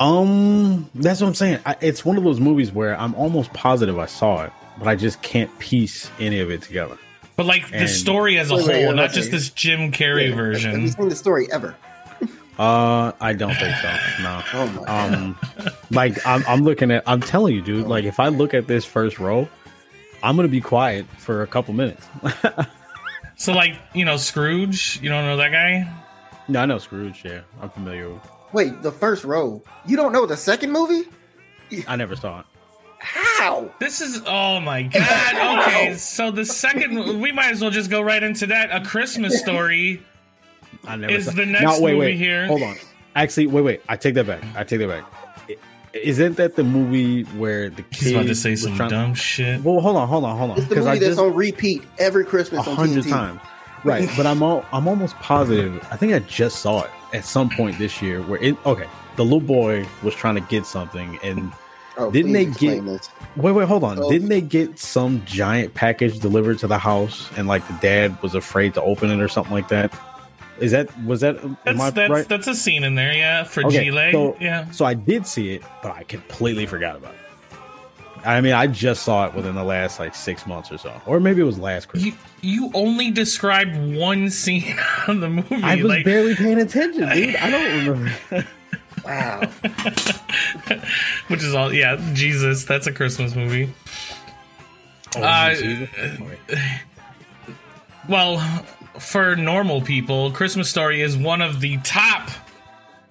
Um, 0.00 0.90
that's 0.94 1.20
what 1.20 1.28
I'm 1.28 1.34
saying. 1.34 1.58
I, 1.64 1.76
it's 1.80 2.04
one 2.04 2.16
of 2.18 2.24
those 2.24 2.40
movies 2.40 2.72
where 2.72 2.98
I'm 2.98 3.14
almost 3.14 3.52
positive 3.52 3.98
I 3.98 4.06
saw 4.06 4.44
it, 4.44 4.52
but 4.78 4.88
I 4.88 4.96
just 4.96 5.22
can't 5.22 5.56
piece 5.58 6.10
any 6.18 6.40
of 6.40 6.50
it 6.50 6.62
together. 6.62 6.96
But 7.36 7.46
like 7.46 7.68
the 7.70 7.88
story 7.88 8.38
as 8.38 8.50
a 8.50 8.54
Wait, 8.54 8.66
wait, 8.66 8.74
whole, 8.76 8.86
wait, 8.90 8.94
not 8.96 9.08
wait. 9.08 9.14
just 9.14 9.30
this 9.32 9.50
Jim 9.50 9.90
Carrey 9.90 10.28
Yeah, 10.30 10.70
Have 10.70 10.80
you 10.80 10.88
seen 10.88 11.08
the 11.08 11.16
story 11.16 11.50
ever? 11.50 11.74
Uh, 12.58 13.12
I 13.20 13.32
don't 13.32 13.54
think 13.54 13.76
so. 13.76 13.96
No. 14.22 14.42
Oh 14.52 14.66
my 14.66 14.84
god. 14.84 15.14
Um, 15.14 15.38
like 15.90 16.26
I'm, 16.26 16.44
I'm 16.46 16.62
looking 16.62 16.90
at. 16.90 17.02
I'm 17.06 17.20
telling 17.20 17.54
you, 17.54 17.62
dude. 17.62 17.86
Like 17.86 18.04
if 18.04 18.20
I 18.20 18.28
look 18.28 18.54
at 18.54 18.66
this 18.66 18.84
first 18.84 19.18
row, 19.18 19.48
I'm 20.22 20.36
gonna 20.36 20.48
be 20.48 20.60
quiet 20.60 21.06
for 21.18 21.42
a 21.42 21.46
couple 21.46 21.74
minutes. 21.74 22.06
So 23.36 23.52
like 23.52 23.74
you 23.94 24.04
know 24.04 24.16
Scrooge, 24.16 25.00
you 25.02 25.08
don't 25.08 25.24
know 25.24 25.36
that 25.38 25.50
guy? 25.50 25.92
no, 26.48 26.60
I 26.60 26.66
know 26.66 26.78
Scrooge. 26.78 27.24
Yeah, 27.24 27.40
I'm 27.60 27.68
familiar. 27.68 28.10
with 28.10 28.22
Wait, 28.52 28.80
the 28.82 28.92
first 28.92 29.24
row. 29.24 29.60
You 29.86 29.96
don't 29.96 30.12
know 30.12 30.24
the 30.24 30.36
second 30.36 30.70
movie? 30.70 31.08
I 31.88 31.96
never 31.96 32.14
saw 32.14 32.40
it. 32.40 32.46
How? 33.00 33.70
This 33.80 34.00
is 34.00 34.22
oh 34.26 34.60
my 34.60 34.82
god. 34.82 35.58
Okay, 35.66 35.94
so 35.98 36.30
the 36.30 36.44
second 36.44 37.20
we 37.20 37.32
might 37.32 37.50
as 37.50 37.60
well 37.60 37.72
just 37.72 37.90
go 37.90 38.00
right 38.00 38.22
into 38.22 38.46
that. 38.46 38.70
A 38.70 38.86
Christmas 38.86 39.40
story. 39.40 40.00
I 40.86 40.96
never 40.96 41.12
Is 41.12 41.26
saw- 41.26 41.32
the 41.32 41.46
next 41.46 41.62
no, 41.64 41.80
wait, 41.80 41.92
movie 41.94 41.98
wait. 42.06 42.16
here- 42.16 42.46
Hold 42.46 42.62
on. 42.62 42.76
Actually, 43.16 43.46
wait, 43.46 43.62
wait. 43.62 43.80
I 43.88 43.96
take 43.96 44.14
that 44.14 44.26
back. 44.26 44.42
I 44.56 44.64
take 44.64 44.80
that 44.80 44.88
back. 44.88 45.04
Isn't 45.92 46.36
that 46.38 46.56
the 46.56 46.64
movie 46.64 47.22
where 47.38 47.70
the 47.70 47.82
kid 47.82 48.02
He's 48.06 48.12
about 48.12 48.26
to 48.26 48.34
say 48.34 48.50
was 48.52 48.62
some 48.62 48.76
trying- 48.76 48.90
dumb 48.90 49.14
shit. 49.14 49.62
Well, 49.62 49.80
hold 49.80 49.96
on, 49.96 50.08
hold 50.08 50.24
on, 50.24 50.36
hold 50.36 50.50
on. 50.52 50.58
It's 50.58 50.66
the 50.66 50.74
movie 50.76 50.88
I 50.88 50.94
that's 50.98 51.06
just 51.10 51.20
on 51.20 51.32
repeat 51.34 51.84
every 51.98 52.24
Christmas 52.24 52.66
a 52.66 52.70
on 52.70 52.76
hundred 52.76 53.06
times. 53.06 53.40
Right, 53.84 54.08
but 54.16 54.26
I'm 54.26 54.42
all, 54.42 54.64
I'm 54.72 54.88
almost 54.88 55.14
positive. 55.16 55.86
I 55.92 55.96
think 55.96 56.12
I 56.14 56.18
just 56.20 56.60
saw 56.60 56.82
it 56.84 56.90
at 57.12 57.24
some 57.24 57.48
point 57.50 57.78
this 57.78 58.02
year 58.02 58.22
where 58.22 58.42
it. 58.42 58.56
Okay, 58.66 58.86
the 59.16 59.22
little 59.22 59.40
boy 59.40 59.86
was 60.02 60.14
trying 60.14 60.34
to 60.36 60.40
get 60.40 60.66
something, 60.66 61.18
and 61.22 61.52
Oh, 61.96 62.10
Didn't 62.10 62.32
they 62.32 62.46
get- 62.46 62.84
this. 62.84 63.08
wait, 63.36 63.52
wait, 63.52 63.68
hold 63.68 63.84
on. 63.84 64.00
Oh. 64.02 64.10
Didn't 64.10 64.28
they 64.28 64.40
get 64.40 64.80
some 64.80 65.22
giant 65.26 65.74
package 65.74 66.18
delivered 66.18 66.58
to 66.58 66.66
the 66.66 66.78
house, 66.78 67.30
and 67.36 67.46
like 67.46 67.64
the 67.68 67.74
dad 67.74 68.20
was 68.20 68.34
afraid 68.34 68.74
to 68.74 68.82
open 68.82 69.10
it 69.10 69.20
or 69.20 69.28
something 69.28 69.52
like 69.52 69.68
that? 69.68 69.92
Is 70.60 70.70
that 70.72 70.88
was 71.04 71.20
that? 71.20 71.36
That's 71.64 71.80
I 71.80 71.90
that's 71.90 72.10
right? 72.10 72.28
that's 72.28 72.46
a 72.46 72.54
scene 72.54 72.84
in 72.84 72.94
there, 72.94 73.12
yeah, 73.12 73.42
for 73.44 73.64
Okay, 73.66 73.86
Gile. 73.90 74.12
so- 74.12 74.36
yeah. 74.40 74.70
So 74.70 74.84
I 74.84 74.94
did 74.94 75.26
see 75.26 75.54
it, 75.54 75.62
but 75.82 75.90
I 75.92 76.04
completely 76.04 76.66
forgot 76.66 76.96
about 76.96 77.14
it. 77.14 77.20
I 78.26 78.40
mean, 78.40 78.54
I 78.54 78.66
just 78.68 79.02
saw 79.02 79.26
it 79.26 79.34
within 79.34 79.54
the 79.54 79.64
last 79.64 79.98
like 79.98 80.14
six 80.14 80.46
months 80.46 80.72
or 80.72 80.78
so, 80.78 80.98
or 81.04 81.20
maybe 81.20 81.42
it 81.42 81.44
was 81.44 81.58
last 81.58 81.88
Christmas. 81.88 82.14
You 82.14 82.18
you 82.66 82.70
only 82.72 83.10
described 83.10 83.76
one 83.96 84.30
scene 84.30 84.76
of 85.08 85.20
the 85.20 85.28
movie. 85.28 85.56
I 85.62 85.74
was 85.76 85.84
like, 85.84 86.04
barely 86.04 86.34
paying 86.34 86.58
attention, 86.60 87.08
dude. 87.10 87.36
I 87.36 87.50
don't 87.50 87.86
remember. 87.88 88.46
Wow. 89.04 89.40
which 91.28 91.42
is 91.42 91.54
all 91.54 91.72
yeah, 91.74 91.96
Jesus, 92.14 92.64
that's 92.64 92.86
a 92.86 92.92
Christmas 92.92 93.34
movie. 93.34 93.70
Uh, 95.16 95.54
Well, 98.08 98.36
for 98.98 99.36
normal 99.36 99.80
people, 99.80 100.30
Christmas 100.30 100.68
Story 100.70 101.02
is 101.02 101.16
one 101.16 101.40
of 101.40 101.60
the 101.60 101.78
top 101.78 102.30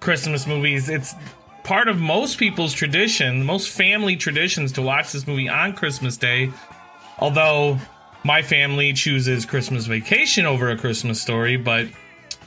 Christmas 0.00 0.46
movies. 0.46 0.88
It's 0.88 1.14
part 1.62 1.88
of 1.88 1.98
most 1.98 2.38
people's 2.38 2.72
tradition, 2.72 3.44
most 3.44 3.70
family 3.70 4.16
traditions 4.16 4.72
to 4.72 4.82
watch 4.82 5.12
this 5.12 5.26
movie 5.26 5.48
on 5.48 5.74
Christmas 5.74 6.16
Day. 6.16 6.50
Although 7.18 7.78
my 8.24 8.42
family 8.42 8.92
chooses 8.92 9.44
Christmas 9.44 9.86
Vacation 9.86 10.46
over 10.46 10.70
a 10.70 10.76
Christmas 10.76 11.20
Story, 11.20 11.56
but 11.56 11.86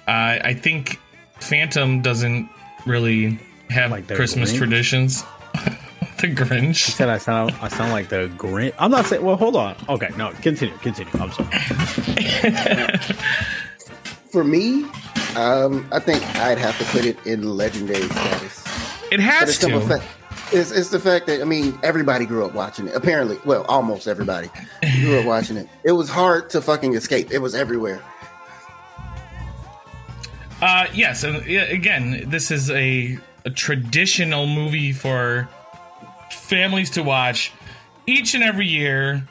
uh, 0.08 0.40
I 0.42 0.54
think 0.54 1.00
Phantom 1.40 2.02
doesn't 2.02 2.50
really 2.86 3.40
have 3.70 3.92
Like 3.92 4.08
Christmas 4.08 4.54
traditions. 4.54 5.24
the 6.22 6.28
Grinch. 6.28 6.88
You 6.88 6.94
said 6.94 7.10
I 7.10 7.20
sound 7.20 7.52
I 7.62 7.68
sound 7.68 7.92
like 7.92 8.10
the 8.10 8.32
Grinch. 8.38 8.74
I'm 8.80 8.92
not 8.92 9.06
saying. 9.06 9.24
Well, 9.24 9.36
hold 9.36 9.56
on. 9.56 9.76
Okay, 9.88 10.10
no, 10.18 10.32
continue, 10.42 10.76
continue. 10.78 11.12
I'm 11.20 11.32
sorry. 11.32 11.50
For 14.32 14.44
me, 14.44 14.84
um, 15.36 15.88
I 15.92 16.00
think 16.00 16.24
I'd 16.38 16.58
have 16.58 16.78
to 16.80 16.86
put 16.86 17.06
it 17.06 17.24
in 17.26 17.56
legendary 17.56 18.10
status. 18.10 18.66
It 19.12 19.20
has 19.20 19.50
it's, 19.50 19.60
simple 19.60 19.82
to. 19.82 19.88
fact, 19.88 20.06
it's, 20.52 20.72
it's 20.72 20.90
the 20.90 21.00
fact 21.00 21.28
that 21.28 21.42
I 21.42 21.46
mean 21.46 21.78
everybody 21.84 22.26
grew 22.26 22.46
up 22.46 22.54
watching 22.54 22.88
it. 22.88 22.96
Apparently, 22.96 23.38
well, 23.46 23.64
almost 23.66 24.08
everybody 24.08 24.50
grew 25.02 25.20
up 25.20 25.26
watching 25.26 25.58
it. 25.58 25.68
It 25.84 25.92
was 25.92 26.10
hard 26.10 26.50
to 26.52 26.62
fucking 26.62 26.96
escape. 26.96 27.32
It 27.32 27.40
was 27.40 27.54
everywhere. 27.54 28.02
Uh, 30.62 30.88
yes, 30.94 31.24
and 31.24 31.46
yeah, 31.46 31.66
again, 31.66 32.24
this 32.28 32.50
is 32.50 32.72
a, 32.72 33.20
a 33.46 33.52
traditional 33.52 34.48
movie 34.48 34.92
for 34.92 35.48
families 36.32 36.90
to 36.92 37.04
watch 37.04 37.52
each 38.06 38.34
and 38.34 38.44
every 38.44 38.68
year. 38.68 39.28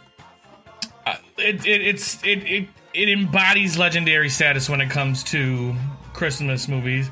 Uh, 1.06 1.16
it, 1.38 1.64
it 1.66 1.80
it's 1.82 2.22
it, 2.24 2.38
it 2.44 2.68
it 2.94 3.08
embodies 3.08 3.78
legendary 3.78 4.28
status 4.28 4.68
when 4.68 4.80
it 4.80 4.90
comes 4.90 5.22
to 5.24 5.74
Christmas 6.12 6.68
movies. 6.68 7.10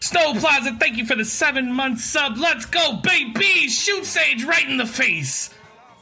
Snow 0.00 0.34
Plaza, 0.34 0.76
thank 0.78 0.96
you 0.96 1.06
for 1.06 1.14
the 1.16 1.24
seven 1.24 1.72
month 1.72 2.00
sub. 2.00 2.36
Let's 2.38 2.66
go, 2.66 2.96
baby! 3.02 3.68
Shoot 3.68 4.04
Sage 4.04 4.44
right 4.44 4.68
in 4.68 4.76
the 4.76 4.86
face. 4.86 5.50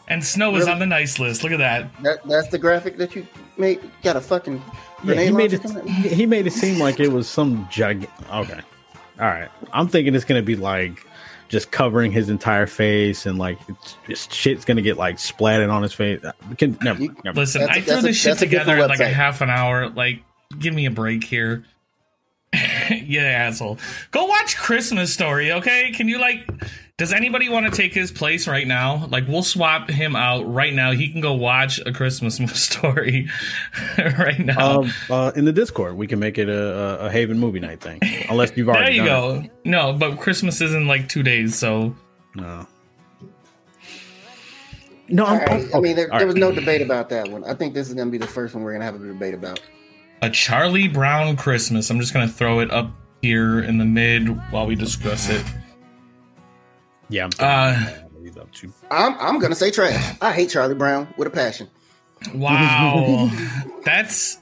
And 0.09 0.23
Snow 0.23 0.55
is 0.57 0.67
on 0.69 0.79
the 0.79 0.87
nice 0.87 1.19
list. 1.19 1.43
Look 1.43 1.53
at 1.53 1.59
that. 1.59 2.03
That 2.03 2.29
that's 2.29 2.49
the 2.49 2.59
graphic 2.59 2.99
that 2.99 3.15
you 3.15 3.27
made. 3.57 3.81
Got 4.03 4.17
a 4.17 4.21
fucking 4.21 4.63
Yeah, 5.03 5.15
he 5.23 5.31
made 5.31 5.53
it. 5.55 5.63
coming 5.63 5.79
at 5.79 5.85
me? 5.87 5.93
He 5.93 6.27
made 6.27 6.47
it 6.47 6.53
seem 6.53 6.79
like 6.79 7.01
it 7.01 7.09
was 7.09 7.29
some 7.29 7.67
gig. 7.73 8.09
Okay, 8.31 8.61
all 9.19 9.27
right. 9.27 9.49
I'm 9.73 9.89
thinking 9.89 10.15
it's 10.15 10.25
gonna 10.25 10.43
be 10.43 10.57
like 10.57 11.07
just 11.55 11.71
covering 11.71 12.11
his 12.11 12.29
entire 12.29 12.67
face 12.67 13.27
and 13.27 13.39
like 13.39 13.59
it's, 13.69 13.97
it's 14.09 14.35
shit's 14.35 14.65
gonna 14.65 14.83
get 14.83 14.97
like 14.99 15.17
splatted 15.17 15.73
on 15.73 15.83
his 15.83 15.93
face. 15.93 16.21
Can 16.59 16.77
never. 16.83 17.01
You- 17.03 17.17
never. 17.25 17.41
Listen, 17.41 17.61
That's 17.63 17.71
a- 17.71 17.75
I 17.79 17.81
threw 17.81 17.93
that's 17.95 18.05
a- 18.05 18.07
this 18.09 18.17
shit 18.17 18.39
together 18.39 18.77
in 18.77 18.89
like 18.89 18.99
a 19.01 19.09
half 19.09 19.41
an 19.41 19.51
hour. 19.51 19.89
Like, 19.89 20.23
give 20.59 20.75
me 20.75 20.87
a 20.87 20.91
break 20.91 21.23
here. 21.23 21.65
yeah, 22.53 23.23
asshole. 23.23 23.79
Go 24.11 24.25
watch 24.27 24.57
Christmas 24.57 25.15
Story, 25.15 25.53
okay? 25.53 25.93
Can 25.93 26.09
you 26.09 26.19
like? 26.19 26.49
Does 26.97 27.13
anybody 27.13 27.49
want 27.49 27.67
to 27.67 27.73
take 27.73 27.93
his 27.93 28.13
place 28.13 28.47
right 28.47 28.69
now? 28.69 29.07
Like, 29.07 29.27
we'll 29.27 29.43
swap 29.43 29.91
him 29.91 30.15
out 30.15 30.43
right 30.45 30.73
now. 30.73 30.93
He 30.93 31.11
can 31.11 31.21
go 31.21 31.33
watch 31.33 31.81
a 31.85 31.93
Christmas 31.93 32.37
story 32.55 33.29
right 33.99 34.39
now. 34.39 34.83
Um, 34.83 34.93
uh, 35.11 35.33
in 35.35 35.45
the 35.45 35.53
Discord, 35.53 35.97
we 35.97 36.07
can 36.07 36.21
make 36.21 36.39
it 36.39 36.49
a, 36.49 36.53
a, 37.03 37.07
a 37.07 37.11
Haven 37.11 37.37
movie 37.41 37.59
night 37.59 37.81
thing. 37.81 37.99
Unless 38.29 38.57
you've 38.57 38.69
already. 38.69 38.97
there 38.99 39.05
you 39.05 39.11
done 39.11 39.43
go. 39.43 39.51
No, 39.65 39.93
but 39.93 40.21
Christmas 40.21 40.61
is 40.61 40.73
in 40.73 40.87
like 40.87 41.09
two 41.09 41.25
days, 41.25 41.57
so. 41.59 41.97
No. 42.37 42.65
No, 45.09 45.25
All 45.25 45.35
I'm, 45.35 45.39
right. 45.41 45.75
I 45.75 45.81
mean, 45.81 45.97
there, 45.97 46.13
all 46.13 46.19
there 46.19 46.29
was 46.29 46.37
no 46.37 46.53
debate 46.53 46.81
about 46.81 47.09
that 47.09 47.29
one. 47.29 47.43
I 47.45 47.55
think 47.55 47.75
this 47.75 47.89
is 47.89 47.95
going 47.95 48.07
to 48.07 48.13
be 48.13 48.19
the 48.19 48.27
first 48.27 48.55
one 48.55 48.63
we're 48.63 48.71
going 48.71 48.81
to 48.83 48.87
have 48.87 48.95
a 48.95 49.05
debate 49.05 49.35
about. 49.35 49.61
a 50.23 50.31
Charlie 50.31 50.87
Brown 50.89 51.37
Christmas. 51.37 51.91
I'm 51.91 51.99
just 51.99 52.15
gonna 52.15 52.29
throw 52.29 52.61
it 52.61 52.71
up 52.71 52.91
here 53.21 53.61
in 53.61 53.79
the 53.79 53.85
mid 53.85 54.29
while 54.53 54.67
we 54.67 54.77
discuss 54.77 55.29
it. 55.29 55.45
Yeah, 57.09 57.25
I'm 57.25 57.31
Uh, 57.39 57.85
thinking 57.85 58.25
he's 58.25 58.37
up 58.37 58.53
to. 58.55 58.73
I'm 58.91 59.15
I'm 59.19 59.39
going 59.39 59.53
to 59.53 59.57
say 59.59 59.71
trash. 59.71 60.17
I 60.21 60.33
hate 60.33 60.51
Charlie 60.51 60.75
Brown 60.75 61.13
with 61.17 61.29
a 61.29 61.31
passion. 61.31 61.69
Wow, 62.35 63.31
that's. 63.85 64.39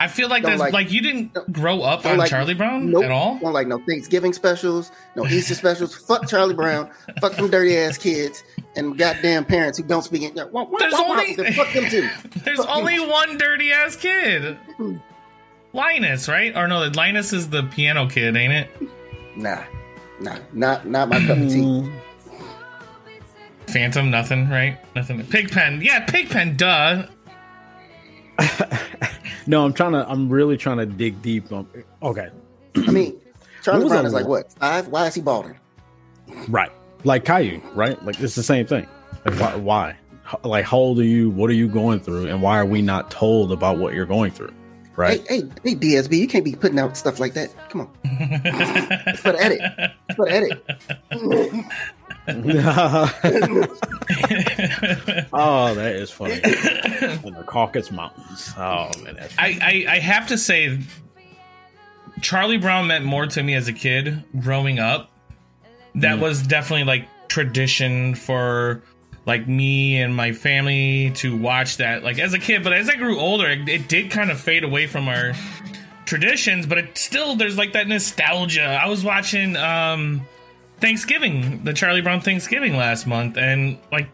I 0.00 0.08
feel 0.08 0.28
like 0.28 0.42
Don't 0.42 0.52
that's 0.52 0.60
like- 0.60 0.72
like, 0.72 0.90
you 0.92 1.00
didn't 1.00 1.52
grow 1.52 1.80
up 1.82 2.04
on 2.04 2.18
like- 2.18 2.28
Charlie 2.28 2.52
Brown 2.54 2.90
Nope. 2.90 3.04
at 3.04 3.10
all. 3.10 3.38
Don't 3.38 3.52
like 3.52 3.68
no 3.68 3.78
Thanksgiving 3.86 4.32
specials, 4.32 4.90
no 5.16 5.24
Easter 5.26 5.54
specials. 5.54 5.94
Fuck 6.06 6.28
Charlie 6.28 6.52
Brown. 6.54 6.90
Fuck 7.20 7.36
them 7.36 7.48
dirty 7.48 7.76
ass 7.78 7.96
kids 7.96 8.42
and 8.76 8.98
goddamn 8.98 9.44
parents 9.44 9.78
who 9.78 9.84
don't 9.84 10.02
speak 10.02 10.22
it. 10.22 10.34
Wah, 10.52 10.64
wah, 10.64 10.78
There's 10.78 10.92
wah, 10.92 11.08
wah. 11.08 11.20
only- 11.20 11.34
Fuck 11.52 11.72
them 11.72 11.84
too. 11.88 12.08
There's 12.44 12.58
Fuck 12.58 12.66
you. 12.68 12.72
only 12.74 13.00
one 13.00 13.38
dirty 13.38 13.72
ass 13.72 13.94
kid, 13.96 14.58
Linus, 15.72 16.28
right? 16.28 16.54
Or 16.56 16.66
no, 16.68 16.86
Linus 16.88 17.32
is 17.32 17.48
the 17.50 17.62
piano 17.62 18.08
kid, 18.08 18.36
ain't 18.36 18.52
it? 18.52 18.70
Nah, 19.36 19.62
nah, 20.20 20.38
not 20.52 20.86
not 20.86 21.08
my 21.08 21.18
cup 21.20 21.38
of 21.38 21.48
tea. 21.48 21.60
Mm, 21.60 21.92
Phantom, 23.68 24.10
nothing, 24.10 24.48
right? 24.48 24.78
Nothing. 24.94 25.24
Pigpen, 25.26 25.80
yeah, 25.82 26.04
Pigpen, 26.04 26.56
duh. 26.56 27.06
No, 29.46 29.64
I'm 29.64 29.72
trying 29.72 29.92
to. 29.92 30.08
I'm 30.08 30.28
really 30.28 30.56
trying 30.56 30.78
to 30.78 30.86
dig 30.86 31.20
deep. 31.22 31.52
On, 31.52 31.68
okay, 32.02 32.28
I 32.76 32.90
mean, 32.90 33.20
Charlie 33.62 33.84
was 33.84 33.92
Brown 33.92 34.04
that 34.04 34.08
is 34.08 34.14
like 34.14 34.26
what 34.26 34.52
five? 34.52 34.88
Why 34.88 35.06
is 35.06 35.14
he 35.14 35.20
balding? 35.20 35.58
right, 36.48 36.70
like 37.04 37.24
Caillou, 37.24 37.60
right? 37.74 38.02
Like 38.04 38.18
it's 38.20 38.34
the 38.34 38.42
same 38.42 38.66
thing. 38.66 38.86
Like 39.24 39.38
why? 39.40 39.56
why? 39.56 39.96
Like 40.42 40.64
how 40.64 40.78
old 40.78 40.98
are 40.98 41.04
you? 41.04 41.30
What 41.30 41.50
are 41.50 41.54
you 41.54 41.68
going 41.68 42.00
through? 42.00 42.28
And 42.28 42.40
why 42.40 42.58
are 42.58 42.64
we 42.64 42.80
not 42.80 43.10
told 43.10 43.52
about 43.52 43.78
what 43.78 43.94
you're 43.94 44.06
going 44.06 44.30
through? 44.30 44.52
Right? 44.96 45.26
Hey, 45.28 45.40
hey, 45.40 45.48
hey, 45.64 45.74
DSB, 45.74 46.18
you 46.18 46.28
can't 46.28 46.44
be 46.44 46.54
putting 46.54 46.78
out 46.78 46.96
stuff 46.96 47.18
like 47.18 47.34
that. 47.34 47.52
Come 47.68 47.80
on, 47.82 47.90
it's 48.04 49.20
for 49.20 49.32
the 49.32 49.42
edit. 49.42 49.60
It's 50.08 50.16
for 50.16 50.26
the 50.26 50.32
edit. 50.32 50.64
oh, 55.32 55.74
that 55.74 55.96
is 55.96 56.10
funny. 56.10 56.34
In 56.34 57.34
the 57.34 57.44
Caucasus 57.44 57.90
Mountains. 57.90 58.52
Oh 58.56 58.88
man, 59.02 59.16
that's 59.16 59.36
I, 59.36 59.58
I 59.60 59.84
I 59.94 59.98
have 59.98 60.28
to 60.28 60.38
say, 60.38 60.78
Charlie 62.20 62.58
Brown 62.58 62.86
meant 62.86 63.04
more 63.04 63.26
to 63.26 63.42
me 63.42 63.54
as 63.54 63.66
a 63.66 63.72
kid 63.72 64.22
growing 64.40 64.78
up. 64.78 65.10
That 65.96 66.18
mm. 66.18 66.22
was 66.22 66.40
definitely 66.42 66.84
like 66.84 67.08
tradition 67.28 68.14
for 68.14 68.82
like 69.26 69.48
me 69.48 70.00
and 70.02 70.14
my 70.14 70.32
family 70.32 71.10
to 71.16 71.36
watch 71.36 71.78
that 71.78 72.02
like 72.04 72.18
as 72.18 72.34
a 72.34 72.38
kid. 72.38 72.62
But 72.64 72.72
as 72.74 72.88
I 72.88 72.96
grew 72.96 73.18
older, 73.18 73.48
it, 73.48 73.68
it 73.68 73.88
did 73.88 74.10
kind 74.10 74.30
of 74.30 74.38
fade 74.40 74.64
away 74.64 74.86
from 74.86 75.08
our 75.08 75.32
traditions. 76.06 76.66
But 76.66 76.78
it 76.78 76.98
still 76.98 77.36
there's 77.36 77.56
like 77.56 77.72
that 77.72 77.88
nostalgia. 77.88 78.64
I 78.64 78.88
was 78.88 79.04
watching 79.04 79.56
um 79.56 80.22
Thanksgiving, 80.80 81.64
the 81.64 81.72
Charlie 81.72 82.02
Brown 82.02 82.20
Thanksgiving 82.20 82.76
last 82.76 83.06
month, 83.06 83.36
and 83.36 83.78
like 83.92 84.08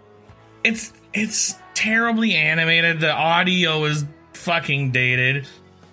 it's 0.63 0.93
it's 1.13 1.55
terribly 1.75 2.35
animated. 2.35 3.01
The 3.01 3.13
audio 3.13 3.85
is 3.85 4.05
fucking 4.35 4.91
dated, 4.93 5.47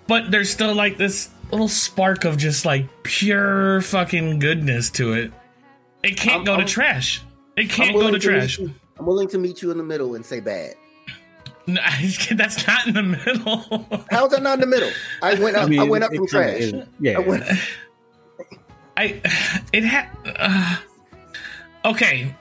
but 0.06 0.30
there's 0.30 0.50
still 0.50 0.74
like 0.74 0.96
this 0.96 1.30
little 1.50 1.68
spark 1.68 2.24
of 2.24 2.36
just 2.36 2.64
like 2.66 2.86
pure 3.02 3.80
fucking 3.80 4.38
goodness 4.38 4.90
to 4.90 5.14
it. 5.14 5.32
It 6.04 6.16
can't 6.16 6.36
I'm- 6.36 6.44
go 6.44 6.52
to 6.56 6.58
I'm- 6.60 6.68
trash. 6.68 7.22
It 7.56 7.62
I'm 7.62 7.68
can't 7.68 7.94
go 7.96 8.10
to 8.12 8.18
trash. 8.20 8.60
I'm 8.98 9.06
willing 9.06 9.28
to 9.28 9.38
meet 9.38 9.62
you 9.62 9.70
in 9.70 9.78
the 9.78 9.84
middle 9.84 10.14
and 10.14 10.24
say 10.24 10.40
bad. 10.40 10.74
No, 11.66 11.80
that's 12.32 12.66
not 12.66 12.86
in 12.86 12.94
the 12.94 13.02
middle. 13.02 14.04
How's 14.10 14.30
that 14.30 14.42
not 14.42 14.54
in 14.54 14.60
the 14.60 14.66
middle? 14.66 14.90
I 15.22 15.34
went 15.34 15.56
up. 15.56 15.64
I, 15.64 15.68
mean, 15.68 15.88
went 15.88 16.04
up 16.04 16.12
it 16.12 16.16
from 16.16 16.26
kinda 16.26 16.48
trash. 16.48 16.60
is- 16.60 16.86
yeah. 17.00 17.16
I 17.16 17.18
went, 17.20 17.44
I 18.96 19.20
it 19.72 19.84
had. 19.84 20.08
Uh, 20.24 20.76
okay, 21.84 22.34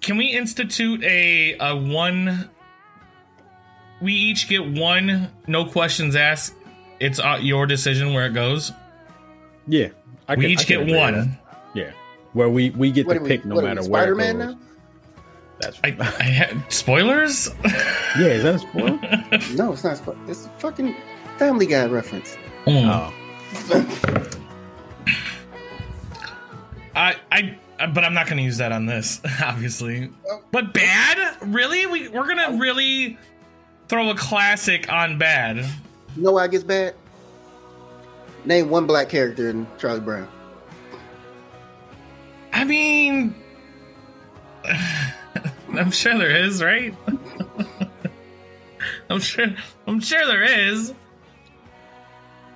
can 0.00 0.16
we 0.16 0.26
institute 0.28 1.02
a 1.04 1.56
a 1.58 1.76
one? 1.76 2.48
We 4.00 4.14
each 4.14 4.48
get 4.48 4.66
one, 4.66 5.30
no 5.46 5.66
questions 5.66 6.16
asked. 6.16 6.54
It's 7.00 7.18
uh, 7.18 7.38
your 7.40 7.66
decision 7.66 8.14
where 8.14 8.26
it 8.26 8.32
goes. 8.34 8.72
yeah. 9.66 9.88
I 10.28 10.36
we 10.36 10.42
can- 10.44 10.50
each 10.52 10.66
can 10.66 10.86
get 10.86 10.96
one. 10.96 11.38
Yeah. 11.74 11.90
Where 12.34 12.48
we 12.48 12.70
we 12.70 12.92
get 12.92 13.06
what 13.06 13.14
to 13.14 13.20
are 13.20 13.22
we, 13.24 13.28
pick 13.28 13.44
no 13.44 13.56
what 13.56 13.64
are 13.64 13.66
matter 13.68 13.82
we, 13.82 13.88
where. 13.88 14.02
Spider-Man 14.14 14.38
now? 14.38 14.58
That's 15.60 15.78
I, 15.84 15.88
I 16.18 16.22
had 16.24 16.72
spoilers. 16.72 17.50
yeah. 17.64 18.26
Is 18.26 18.42
that 18.44 18.54
a 18.56 18.58
spoiler? 18.58 18.98
No, 19.56 19.72
it's 19.72 19.84
not. 19.84 19.96
Sp- 20.00 20.16
It's 20.26 20.46
a 20.46 20.48
fucking 20.58 20.94
Family 21.38 21.66
Guy 21.66 21.86
reference. 21.86 22.36
Mm. 22.66 22.86
oh. 22.88 24.26
I, 26.94 27.16
I, 27.30 27.58
but 27.86 28.04
I'm 28.04 28.14
not 28.14 28.26
going 28.26 28.36
to 28.38 28.42
use 28.42 28.58
that 28.58 28.72
on 28.72 28.86
this, 28.86 29.20
obviously. 29.42 30.10
But 30.50 30.74
bad? 30.74 31.36
Really? 31.42 31.86
We 31.86 32.08
we're 32.08 32.26
gonna 32.26 32.58
really 32.58 33.16
throw 33.88 34.10
a 34.10 34.14
classic 34.14 34.90
on 34.92 35.18
bad. 35.18 35.56
You 36.16 36.22
know 36.22 36.32
why 36.32 36.44
it 36.46 36.50
gets 36.50 36.64
bad? 36.64 36.94
Name 38.44 38.68
one 38.70 38.86
black 38.86 39.08
character 39.08 39.48
in 39.50 39.66
Charlie 39.78 40.00
Brown. 40.00 40.28
I 42.52 42.64
mean, 42.64 43.34
I'm 45.74 45.90
sure 45.90 46.16
there 46.18 46.36
is, 46.44 46.62
right? 46.62 46.94
I'm 49.10 49.20
sure. 49.20 49.46
I'm 49.86 50.00
sure 50.00 50.26
there 50.26 50.42
is. 50.44 50.94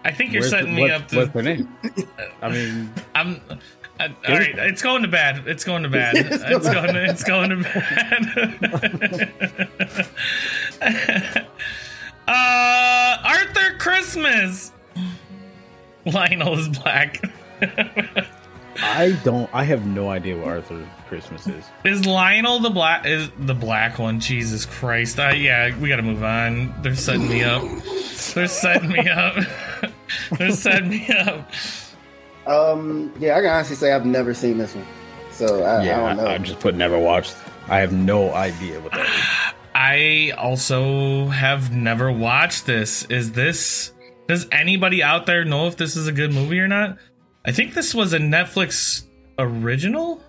I 0.04 0.12
think 0.12 0.32
you're 0.32 0.42
Where's 0.42 0.50
the- 0.52 0.58
setting 0.58 0.74
me 0.74 0.82
what- 0.82 0.90
up 0.92 1.08
to. 1.08 1.16
What's 1.18 1.32
her 1.32 1.42
name? 1.42 1.68
I 2.42 2.48
mean, 2.50 2.92
I'm. 3.14 3.40
I, 4.00 4.06
all 4.26 4.36
right, 4.36 4.58
it's 4.58 4.82
going 4.82 5.02
to 5.02 5.08
bad. 5.08 5.46
It's 5.46 5.62
going 5.62 5.84
to 5.84 5.88
bad. 5.88 6.16
It's 6.16 6.68
going. 6.68 6.94
To, 6.94 7.04
it's 7.04 7.22
going 7.22 7.50
to 7.50 7.56
bad. 10.80 10.80
uh, 12.28 13.16
Arthur 13.24 13.76
Christmas. 13.78 14.72
Lionel 16.06 16.58
is 16.58 16.68
black. 16.68 17.22
I 18.82 19.12
don't. 19.24 19.48
I 19.52 19.64
have 19.64 19.86
no 19.86 20.08
idea 20.08 20.36
what 20.36 20.48
Arthur 20.48 20.88
Christmas 21.08 21.46
is. 21.46 21.64
Is 21.84 22.06
Lionel 22.06 22.60
the 22.60 22.70
black? 22.70 23.06
Is 23.06 23.30
the 23.38 23.54
black 23.54 23.98
one? 23.98 24.20
Jesus 24.20 24.66
Christ! 24.66 25.18
Uh, 25.18 25.28
yeah, 25.28 25.76
we 25.78 25.88
got 25.88 25.96
to 25.96 26.02
move 26.02 26.22
on. 26.22 26.74
They're 26.82 26.94
setting 26.94 27.28
me 27.28 27.42
up. 27.42 27.62
They're 28.34 28.48
setting 28.48 28.90
me 28.90 29.08
up. 29.08 29.36
They're 30.38 30.52
setting 30.52 30.90
me 30.90 31.08
up. 31.08 31.50
Um, 32.46 33.12
yeah, 33.18 33.36
I 33.36 33.40
can 33.40 33.50
honestly 33.50 33.76
say 33.76 33.92
I've 33.92 34.06
never 34.06 34.34
seen 34.34 34.58
this 34.58 34.74
one, 34.74 34.86
so 35.30 35.62
I, 35.62 35.84
yeah, 35.84 36.04
I 36.04 36.14
don't 36.14 36.24
know. 36.24 36.30
I, 36.30 36.38
just 36.38 36.60
put 36.60 36.74
never 36.74 36.98
watched. 36.98 37.36
I 37.68 37.78
have 37.78 37.92
no 37.92 38.32
idea 38.32 38.80
what 38.80 38.92
that 38.92 39.06
is. 39.06 39.54
I 39.76 40.32
also 40.38 41.26
have 41.26 41.74
never 41.74 42.12
watched 42.12 42.66
this. 42.66 43.04
Is 43.06 43.32
this 43.32 43.92
does 44.26 44.46
anybody 44.50 45.02
out 45.02 45.26
there 45.26 45.44
know 45.44 45.66
if 45.66 45.76
this 45.76 45.96
is 45.96 46.06
a 46.06 46.12
good 46.12 46.32
movie 46.32 46.60
or 46.60 46.68
not? 46.68 46.98
I 47.44 47.52
think 47.52 47.74
this 47.74 47.94
was 47.94 48.12
a 48.12 48.18
Netflix 48.18 49.04
original. 49.38 50.22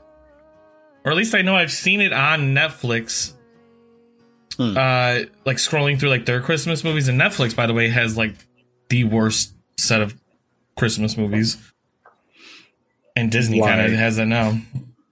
Or 1.03 1.11
at 1.11 1.17
least 1.17 1.35
I 1.35 1.41
know 1.41 1.55
I've 1.55 1.71
seen 1.71 2.01
it 2.01 2.13
on 2.13 2.53
Netflix. 2.53 3.33
Hmm. 4.57 4.77
Uh 4.77 5.19
like 5.45 5.57
scrolling 5.57 5.99
through 5.99 6.09
like 6.09 6.25
their 6.25 6.41
Christmas 6.41 6.83
movies 6.83 7.07
and 7.07 7.19
Netflix 7.19 7.55
by 7.55 7.67
the 7.67 7.73
way 7.73 7.89
has 7.89 8.17
like 8.17 8.33
the 8.89 9.03
worst 9.03 9.53
set 9.77 10.01
of 10.01 10.15
Christmas 10.77 11.17
movies. 11.17 11.57
And 13.15 13.31
Disney 13.31 13.61
kind 13.61 13.81
of 13.81 13.91
has 13.91 14.17
it 14.17 14.25
now. 14.25 14.57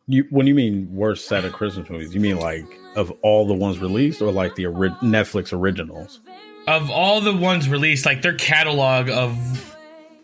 You 0.07 0.25
when 0.29 0.47
you 0.47 0.55
mean 0.55 0.93
worst 0.93 1.27
set 1.27 1.45
of 1.45 1.53
Christmas 1.53 1.89
movies, 1.89 2.13
you 2.13 2.19
mean 2.21 2.37
like 2.37 2.65
of 2.95 3.11
all 3.21 3.47
the 3.47 3.53
ones 3.53 3.79
released, 3.79 4.21
or 4.21 4.31
like 4.31 4.55
the 4.55 4.65
ori- 4.67 4.89
Netflix 5.01 5.51
originals? 5.53 6.19
of 6.67 6.89
all 6.89 7.19
the 7.19 7.33
ones 7.33 7.67
released, 7.67 8.05
like 8.05 8.21
their 8.21 8.35
catalog 8.35 9.09
of 9.09 9.72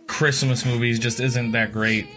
Christmas 0.09 0.65
movies 0.65 0.99
just 0.99 1.19
isn't 1.21 1.51
that 1.53 1.71
great. 1.71 2.07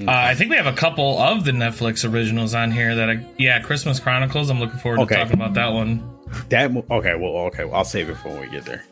Uh, 0.00 0.04
I 0.06 0.34
think 0.36 0.50
we 0.50 0.56
have 0.56 0.66
a 0.66 0.72
couple 0.72 1.18
of 1.18 1.44
the 1.44 1.50
Netflix 1.50 2.08
originals 2.08 2.54
on 2.54 2.70
here 2.70 2.94
that, 2.94 3.10
I, 3.10 3.26
yeah, 3.36 3.60
Christmas 3.60 3.98
Chronicles. 3.98 4.48
I'm 4.50 4.60
looking 4.60 4.78
forward 4.78 5.00
Okay. 5.00 5.16
to 5.16 5.22
talking 5.22 5.34
about 5.34 5.54
that 5.54 5.72
one. 5.72 6.08
That 6.50 6.70
okay? 6.90 7.16
Well, 7.16 7.32
okay. 7.46 7.64
Well, 7.64 7.74
I'll 7.74 7.84
save 7.84 8.08
it 8.08 8.16
for 8.18 8.28
when 8.28 8.40
we 8.42 8.48
get 8.48 8.64
there. 8.64 8.84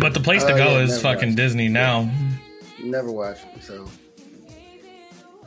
But 0.00 0.14
the 0.14 0.20
place 0.20 0.42
to 0.44 0.52
Oh, 0.54 0.56
go 0.56 0.64
yeah, 0.78 0.84
is 0.84 1.00
fucking 1.00 1.28
watched. 1.28 1.36
Disney 1.36 1.68
now. 1.68 2.10
Never 2.82 3.12
watched 3.12 3.44
it, 3.54 3.62
so 3.62 3.86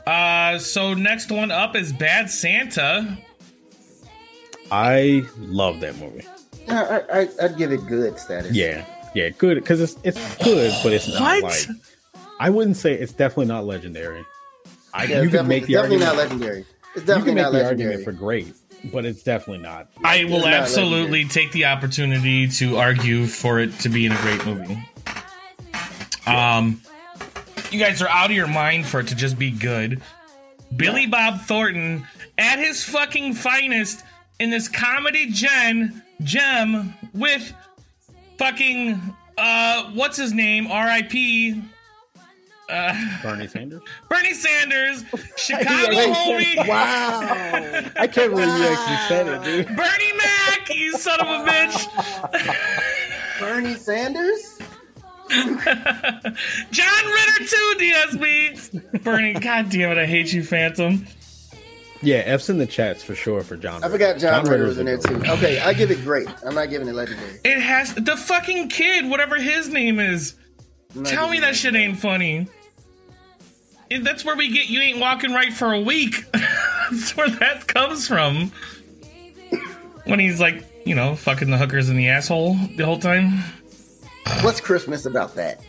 Uh, 0.06 0.58
so 0.58 0.94
next 0.94 1.30
one 1.30 1.50
up 1.50 1.76
is 1.76 1.92
Bad 1.92 2.30
Santa. 2.30 3.18
I 4.70 5.24
love 5.38 5.80
that 5.80 5.96
movie. 5.98 6.26
I, 6.68 7.02
I, 7.12 7.28
I'd 7.42 7.58
give 7.58 7.72
it 7.72 7.86
good 7.86 8.18
status. 8.18 8.52
Yeah, 8.52 8.84
yeah, 9.14 9.28
good 9.30 9.56
because 9.56 9.80
it's 9.80 9.96
it's 10.02 10.36
good, 10.42 10.72
but 10.82 10.92
it's 10.92 11.08
not 11.08 11.20
What? 11.20 11.42
like 11.42 11.76
I 12.40 12.50
wouldn't 12.50 12.76
say 12.76 12.94
it's 12.94 13.12
definitely 13.12 13.46
not 13.46 13.64
legendary. 13.64 14.24
I, 14.94 15.04
Yeah, 15.04 15.18
you 15.18 15.28
it's 15.28 15.34
can 15.36 15.46
make 15.48 15.66
the 15.66 15.74
definitely 15.74 16.04
argument. 16.04 16.16
not 16.16 16.16
legendary. 16.16 16.58
It's 16.60 16.68
you 16.96 17.00
can 17.02 17.06
definitely 17.06 17.34
make 17.34 17.42
not 17.44 17.52
the 17.52 17.58
legendary. 17.58 17.94
argument 17.94 18.04
for 18.04 18.12
great, 18.12 18.54
but 18.92 19.04
it's 19.04 19.22
definitely 19.22 19.62
not. 19.62 19.88
I 20.04 20.24
will 20.24 20.36
It's 20.36 20.44
not 20.46 20.54
absolutely 20.54 21.24
take 21.26 21.52
the 21.52 21.64
opportunity 21.66 22.48
to 22.48 22.76
argue 22.76 23.26
for 23.26 23.58
it 23.60 23.72
to 23.80 23.88
be 23.88 24.06
in 24.06 24.12
a 24.12 24.16
great 24.22 24.44
movie. 24.44 24.78
Um, 26.26 26.80
you 27.70 27.78
guys 27.78 28.02
are 28.02 28.08
out 28.08 28.30
of 28.30 28.36
your 28.36 28.46
mind 28.46 28.86
for 28.86 29.00
it 29.00 29.08
to 29.08 29.14
just 29.14 29.38
be 29.38 29.50
good. 29.50 30.00
Billy 30.76 31.06
Bob 31.06 31.40
Thornton 31.42 32.06
at 32.38 32.58
his 32.58 32.84
fucking 32.84 33.34
finest 33.34 34.04
in 34.38 34.50
this 34.50 34.68
comedy 34.68 35.30
gen 35.30 36.02
gem 36.22 36.94
with 37.14 37.52
fucking 38.38 39.00
uh 39.38 39.90
what's 39.92 40.16
his 40.16 40.32
name 40.32 40.66
R.I.P. 40.66 41.62
Bernie 43.22 43.48
Sanders. 43.48 43.80
Bernie 44.08 44.34
Sanders, 44.34 45.04
Chicago 45.36 45.96
Wait, 45.96 46.14
homie. 46.14 46.56
wow. 46.68 47.20
I 47.96 48.06
can't 48.06 48.30
believe 48.30 48.48
you 48.48 48.64
actually 48.64 49.08
said 49.08 49.26
it, 49.28 49.44
dude. 49.44 49.66
Bernie 49.76 50.12
Mac, 50.16 50.74
you 50.74 50.92
son 50.96 51.20
of 51.20 51.26
a 51.26 51.50
bitch. 51.50 53.40
Bernie 53.40 53.74
Sanders? 53.74 54.58
John 55.28 57.04
Ritter 57.06 57.44
too, 57.46 57.74
DSB. 57.78 59.02
Bernie, 59.02 59.32
god 59.34 59.70
damn 59.70 59.92
it, 59.92 59.98
I 59.98 60.06
hate 60.06 60.32
you, 60.32 60.42
Phantom. 60.42 61.06
Yeah, 62.02 62.16
F's 62.18 62.50
in 62.50 62.58
the 62.58 62.66
chats 62.66 63.02
for 63.04 63.14
sure 63.14 63.42
for 63.42 63.56
John. 63.56 63.84
I 63.84 63.88
forgot 63.88 64.18
John, 64.18 64.44
Ritter 64.44 64.64
was 64.64 64.78
in 64.78 64.86
there 64.86 64.98
too. 64.98 65.16
Okay, 65.24 65.60
I 65.60 65.72
give 65.72 65.90
it 65.90 66.02
great. 66.04 66.28
I'm 66.44 66.54
not 66.54 66.68
giving 66.70 66.88
it 66.88 66.94
legendary. 66.94 67.40
It 67.44 67.60
has 67.60 67.94
the 67.94 68.16
fucking 68.16 68.68
kid, 68.70 69.08
whatever 69.08 69.36
his 69.36 69.68
name 69.68 70.00
is. 70.00 70.34
Tell 71.04 71.28
me 71.28 71.40
that 71.40 71.54
shit 71.56 71.74
ain't 71.74 71.98
funny. 71.98 72.48
It- 73.88 74.04
That's 74.04 74.24
where 74.24 74.36
we 74.36 74.50
get 74.52 74.68
you 74.68 74.80
ain't 74.80 74.98
walking 74.98 75.32
right 75.32 75.52
for 75.52 75.72
a 75.72 75.80
week. 75.80 76.24
That's 76.32 77.16
where 77.16 77.28
that 77.30 77.66
comes 77.68 78.06
from. 78.08 78.50
When 80.04 80.18
he's 80.18 80.40
like, 80.40 80.64
you 80.84 80.94
know, 80.96 81.14
fucking 81.14 81.50
the 81.50 81.56
hookers 81.58 81.88
in 81.88 81.96
the 81.96 82.08
asshole 82.08 82.56
the 82.76 82.84
whole 82.84 82.98
time. 82.98 83.44
What's 84.42 84.60
Christmas 84.60 85.06
about 85.06 85.34
that? 85.36 85.60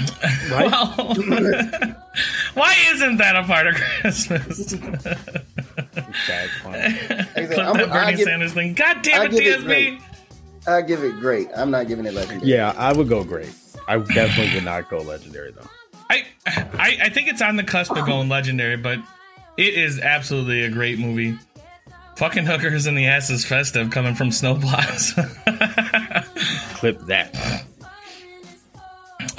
Well, 0.50 1.14
why 2.54 2.76
isn't 2.88 3.18
that 3.18 3.36
a 3.36 3.44
part 3.44 3.66
of 3.68 3.74
Christmas? 3.76 4.74
Bad 4.74 6.50
fun. 6.62 6.74
I 6.74 6.88
said, 7.34 7.50
Clip 7.50 7.58
I'm- 7.58 7.76
that 7.76 7.90
I 7.90 8.04
Bernie 8.04 8.16
give- 8.16 8.24
Sanders 8.26 8.52
thing. 8.52 8.74
God 8.74 9.02
damn 9.02 9.22
I 9.22 9.24
it, 9.26 9.30
give 9.30 9.40
it 9.44 9.60
DSB. 9.60 9.64
great. 9.64 10.00
I 10.66 10.82
give 10.82 11.02
it 11.04 11.18
great. 11.20 11.48
I'm 11.56 11.70
not 11.70 11.88
giving 11.88 12.04
it 12.06 12.14
legendary. 12.14 12.50
Yeah, 12.50 12.74
I 12.76 12.92
would 12.92 13.08
go 13.08 13.24
great. 13.24 13.50
I 13.88 13.98
definitely 13.98 14.54
would 14.54 14.64
not 14.64 14.90
go 14.90 14.98
legendary 14.98 15.52
though. 15.52 15.68
I, 16.10 16.24
I 16.46 16.98
I 17.04 17.08
think 17.10 17.28
it's 17.28 17.40
on 17.42 17.56
the 17.56 17.62
cusp 17.64 17.96
of 17.96 18.04
going 18.06 18.28
legendary, 18.28 18.76
but 18.76 18.98
it 19.56 19.74
is 19.74 20.00
absolutely 20.00 20.62
a 20.64 20.70
great 20.70 20.98
movie. 20.98 21.38
Fucking 22.16 22.44
hookers 22.44 22.86
in 22.86 22.94
the 22.96 23.06
ass 23.06 23.30
is 23.30 23.44
festive 23.46 23.90
coming 23.90 24.14
from 24.14 24.28
Snowplows. 24.30 25.14
Clip 26.74 26.98
that. 27.06 27.64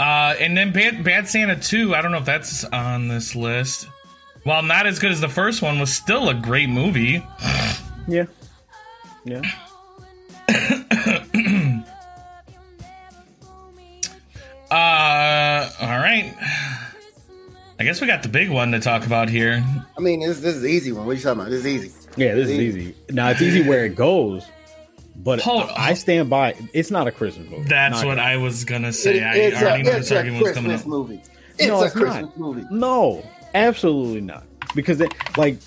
Uh, 0.01 0.35
and 0.39 0.57
then 0.57 0.71
Bad, 0.71 1.03
Bad 1.03 1.27
Santa 1.27 1.55
2, 1.55 1.93
I 1.93 2.01
don't 2.01 2.11
know 2.11 2.17
if 2.17 2.25
that's 2.25 2.63
on 2.65 3.07
this 3.07 3.35
list. 3.35 3.87
While 4.43 4.63
not 4.63 4.87
as 4.87 4.97
good 4.97 5.11
as 5.11 5.21
the 5.21 5.29
first 5.29 5.61
one, 5.61 5.79
was 5.79 5.93
still 5.93 6.29
a 6.29 6.33
great 6.33 6.69
movie. 6.69 7.23
Yeah. 8.07 8.25
Yeah. 9.23 9.41
Uh, 14.71 15.69
all 15.81 15.97
right. 15.99 16.33
I 17.77 17.83
guess 17.83 17.99
we 17.99 18.07
got 18.07 18.23
the 18.23 18.29
big 18.29 18.49
one 18.49 18.71
to 18.71 18.79
talk 18.79 19.05
about 19.05 19.27
here. 19.27 19.61
I 19.97 19.99
mean, 19.99 20.21
this, 20.21 20.39
this 20.39 20.55
is 20.55 20.61
the 20.61 20.69
easy 20.69 20.93
one. 20.93 21.05
What 21.05 21.11
are 21.11 21.15
you 21.15 21.21
talking 21.21 21.41
about? 21.41 21.49
This 21.49 21.65
is 21.65 21.67
easy. 21.67 21.91
Yeah, 22.15 22.35
this 22.35 22.47
is 22.47 22.57
easy. 22.57 22.95
Now 23.09 23.31
it's 23.31 23.41
easy 23.41 23.67
where 23.67 23.83
it 23.83 23.95
goes, 23.95 24.45
but 25.23 25.39
Hold- 25.41 25.69
I 25.75 25.93
stand 25.93 26.29
by. 26.29 26.55
It's 26.73 26.91
not 26.91 27.07
a 27.07 27.11
Christmas 27.11 27.49
movie. 27.49 27.63
That's 27.69 27.97
Not 28.01 28.05
what 28.05 28.17
a- 28.17 28.21
I 28.21 28.37
was 28.37 28.63
gonna 28.65 28.91
say. 28.93 29.17
It- 29.19 29.23
I 29.23 29.35
it's 29.35 29.61
a, 29.61 29.65
already 29.67 29.83
knew 29.83 29.91
this 29.91 30.11
a 30.11 30.17
argument 30.17 30.43
was 30.43 30.51
coming 30.53 30.71
Christmas 30.71 30.81
up. 30.81 30.87
movie. 30.87 31.21
It's 31.57 31.67
No, 31.67 31.81
a 31.81 31.85
it's 31.85 31.93
Christmas 31.93 32.21
not. 32.21 32.37
movie. 32.39 32.65
No, 32.71 33.23
absolutely 33.53 34.21
not. 34.21 34.43
Because 34.75 34.99
it, 35.01 35.13
like, 35.37 35.57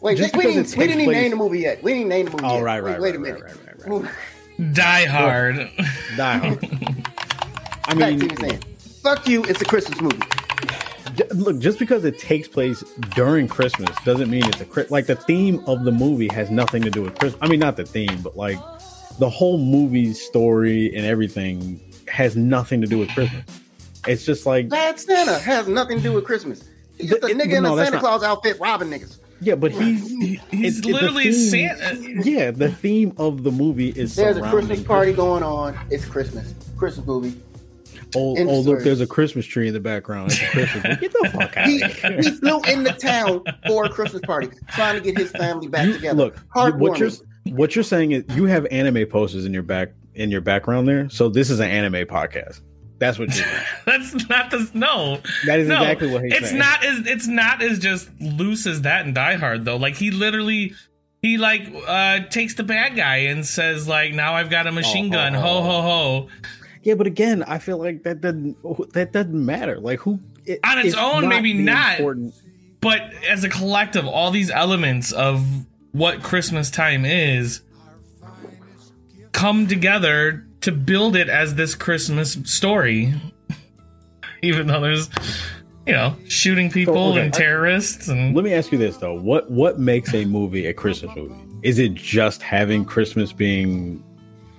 Wait, 0.00 0.16
Just 0.16 0.34
we, 0.34 0.46
we 0.46 0.54
didn't, 0.54 0.74
we 0.76 0.86
didn't 0.86 1.00
even 1.02 1.04
place- 1.12 1.16
name 1.22 1.30
the 1.32 1.36
movie 1.36 1.58
yet. 1.58 1.82
We 1.82 1.92
didn't 1.92 2.08
name 2.08 2.24
the 2.26 2.30
movie 2.30 2.44
oh 2.44 2.54
yet. 2.56 2.62
right, 2.62 2.82
wait, 2.82 2.90
right, 2.92 3.00
wait 3.02 3.08
right, 3.10 3.16
a 3.16 3.18
minute. 3.18 3.42
right, 3.42 3.54
right, 3.66 3.86
right, 3.90 4.02
right. 4.02 4.72
Die 4.72 5.04
Hard. 5.04 5.56
Die 6.16 6.38
Hard. 6.38 6.58
I 7.84 7.94
mean, 7.94 8.18
to 8.20 8.26
you 8.26 8.36
saying, 8.36 8.62
fuck 9.02 9.28
you, 9.28 9.44
it's 9.44 9.60
a 9.60 9.64
Christmas 9.66 10.00
movie. 10.00 10.16
J- 11.20 11.28
look, 11.34 11.58
just 11.58 11.78
because 11.78 12.04
it 12.04 12.18
takes 12.18 12.48
place 12.48 12.82
during 13.14 13.46
Christmas 13.48 13.94
doesn't 14.04 14.30
mean 14.30 14.44
it's 14.46 14.60
a 14.60 14.64
Chri- 14.64 14.90
like 14.90 15.06
the 15.06 15.16
theme 15.16 15.62
of 15.66 15.84
the 15.84 15.92
movie 15.92 16.28
has 16.32 16.50
nothing 16.50 16.82
to 16.82 16.90
do 16.90 17.02
with 17.02 17.18
Christmas. 17.18 17.38
I 17.42 17.48
mean, 17.48 17.60
not 17.60 17.76
the 17.76 17.84
theme, 17.84 18.20
but 18.22 18.36
like 18.36 18.58
the 19.18 19.28
whole 19.28 19.58
movie's 19.58 20.20
story 20.20 20.94
and 20.96 21.04
everything 21.04 21.78
has 22.08 22.36
nothing 22.36 22.80
to 22.80 22.86
do 22.86 22.98
with 22.98 23.10
Christmas. 23.10 23.44
It's 24.06 24.24
just 24.24 24.46
like 24.46 24.68
Bad 24.70 24.98
Santa 24.98 25.38
has 25.38 25.68
nothing 25.68 25.98
to 25.98 26.02
do 26.02 26.12
with 26.14 26.24
Christmas. 26.24 26.64
He's 26.96 27.10
just 27.10 27.22
a 27.22 27.26
But- 27.26 27.36
nigga 27.36 27.56
in 27.58 27.62
no, 27.64 27.76
a 27.78 27.84
Santa 27.84 27.96
not- 27.96 28.00
Claus 28.00 28.22
outfit 28.22 28.58
robbing 28.58 28.88
niggas. 28.88 29.18
yeah, 29.42 29.56
but 29.56 29.72
he's 29.72 30.08
He's 30.08 30.40
it's- 30.52 30.80
the 30.80 30.92
literally 30.92 31.32
theme- 31.32 31.50
Santa. 31.78 32.22
Yeah, 32.30 32.50
the 32.50 32.70
theme 32.70 33.12
of 33.18 33.42
the 33.42 33.50
movie 33.50 33.90
is 33.90 34.14
There's 34.16 34.38
a 34.38 34.48
Christmas 34.48 34.82
party 34.82 35.12
going 35.12 35.42
on. 35.42 35.78
It's 35.90 36.04
Christmas. 36.06 36.54
Christmas 36.78 37.06
movie. 37.06 37.34
Oh, 38.16 38.36
oh 38.38 38.60
look, 38.60 38.82
there's 38.82 39.00
a 39.00 39.06
Christmas 39.06 39.46
tree 39.46 39.68
in 39.68 39.74
the 39.74 39.80
background. 39.80 40.32
It's 40.32 40.42
a 40.42 40.46
Christmas. 40.46 40.82
Get 41.00 41.12
the 41.12 41.30
fuck 41.32 41.56
out 41.56 41.66
He, 41.68 41.82
of 41.82 41.92
here. 41.94 42.20
he 42.22 42.30
flew 42.30 42.60
into 42.62 42.92
town 42.92 43.42
for 43.66 43.84
a 43.84 43.88
Christmas 43.88 44.22
party, 44.22 44.48
trying 44.68 44.96
to 44.96 45.00
get 45.00 45.16
his 45.18 45.30
family 45.30 45.68
back 45.68 45.86
You- 45.86 45.92
together. 45.94 46.16
Look, 46.16 46.36
what 46.78 46.98
you're 46.98 47.10
what 47.46 47.74
you're 47.74 47.84
saying 47.84 48.12
is 48.12 48.24
you 48.36 48.44
have 48.44 48.66
anime 48.70 49.06
posters 49.08 49.44
in 49.46 49.52
your 49.54 49.62
back 49.62 49.90
in 50.14 50.30
your 50.30 50.40
background 50.40 50.86
there. 50.88 51.08
So 51.10 51.28
this 51.28 51.50
is 51.50 51.60
an 51.60 51.70
anime 51.70 52.06
podcast. 52.06 52.60
That's 52.98 53.18
what 53.18 53.28
you're 53.34 53.44
saying. 53.46 53.64
That's 53.86 54.28
not 54.28 54.50
the 54.50 54.70
no. 54.74 55.20
That 55.46 55.58
is 55.60 55.68
no, 55.68 55.76
exactly 55.80 56.12
what 56.12 56.22
he's 56.24 56.34
it's 56.34 56.46
saying. 56.48 56.58
not 56.58 56.84
as 56.84 57.06
it's 57.06 57.26
not 57.26 57.62
as 57.62 57.78
just 57.78 58.10
loose 58.20 58.66
as 58.66 58.82
that 58.82 59.06
in 59.06 59.14
Die 59.14 59.34
Hard 59.36 59.64
though. 59.64 59.76
Like 59.78 59.94
he 59.96 60.10
literally 60.10 60.74
he 61.22 61.38
like 61.38 61.62
uh 61.86 62.20
takes 62.28 62.54
the 62.56 62.62
bad 62.62 62.96
guy 62.96 63.16
and 63.16 63.46
says 63.46 63.88
like 63.88 64.12
now 64.12 64.34
I've 64.34 64.50
got 64.50 64.66
a 64.66 64.72
machine 64.72 65.06
Oh, 65.06 65.12
gun. 65.16 65.34
oh, 65.36 65.40
Ho 65.40 65.48
oh. 65.48 65.62
ho 65.62 65.82
ho. 65.82 66.28
Yeah, 66.82 66.94
but 66.94 67.06
again, 67.06 67.42
I 67.42 67.58
feel 67.58 67.78
like 67.78 68.04
that 68.04 68.20
doesn't 68.20 68.92
that 68.92 69.12
doesn't 69.12 69.44
matter. 69.46 69.78
Like 69.78 70.00
who 70.00 70.18
it, 70.46 70.60
On 70.64 70.78
its 70.78 70.94
own, 70.94 71.28
maybe 71.28 71.54
not. 71.54 71.98
Important. 71.98 72.34
But 72.80 73.12
as 73.28 73.44
a 73.44 73.48
collective, 73.48 74.06
all 74.06 74.30
these 74.30 74.50
elements 74.50 75.12
of 75.12 75.46
what 75.92 76.22
Christmas 76.22 76.70
time 76.70 77.04
is 77.04 77.60
come 79.32 79.66
together 79.66 80.46
to 80.62 80.72
build 80.72 81.16
it 81.16 81.28
as 81.28 81.54
this 81.54 81.74
Christmas 81.74 82.38
story. 82.44 83.14
Even 84.42 84.66
though 84.66 84.80
there's, 84.80 85.10
you 85.86 85.92
know, 85.92 86.16
shooting 86.26 86.70
people 86.70 87.12
okay, 87.12 87.20
and 87.20 87.34
terrorists 87.34 88.08
and 88.08 88.34
Let 88.34 88.44
me 88.44 88.54
ask 88.54 88.72
you 88.72 88.78
this 88.78 88.96
though: 88.96 89.14
what 89.14 89.50
what 89.50 89.78
makes 89.78 90.14
a 90.14 90.24
movie 90.24 90.66
a 90.66 90.72
Christmas 90.72 91.14
movie? 91.14 91.34
Is 91.62 91.78
it 91.78 91.92
just 91.92 92.40
having 92.40 92.86
Christmas 92.86 93.34
being 93.34 94.02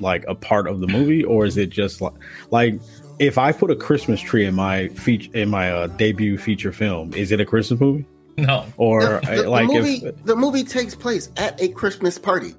like 0.01 0.25
a 0.27 0.35
part 0.35 0.67
of 0.67 0.79
the 0.79 0.87
movie, 0.87 1.23
or 1.23 1.45
is 1.45 1.57
it 1.57 1.69
just 1.69 2.01
like 2.01 2.13
like 2.49 2.75
if 3.19 3.37
I 3.37 3.51
put 3.51 3.69
a 3.71 3.75
Christmas 3.75 4.19
tree 4.19 4.45
in 4.45 4.55
my 4.55 4.87
feature 4.89 5.29
in 5.33 5.49
my 5.49 5.71
uh, 5.71 5.87
debut 5.87 6.37
feature 6.37 6.71
film, 6.71 7.13
is 7.13 7.31
it 7.31 7.39
a 7.39 7.45
Christmas 7.45 7.79
movie? 7.79 8.05
no. 8.37 8.65
Or 8.77 9.01
The, 9.01 9.15
uh, 9.31 9.35
the- 9.43 9.49
like 9.49 9.67
the 9.67 9.73
movie, 9.73 9.93
if 10.05 10.23
the 10.25 10.35
movie 10.35 10.63
takes 10.63 10.95
place 10.95 11.29
at 11.37 11.61
a 11.61 11.67
Christmas 11.69 12.17
party. 12.17 12.55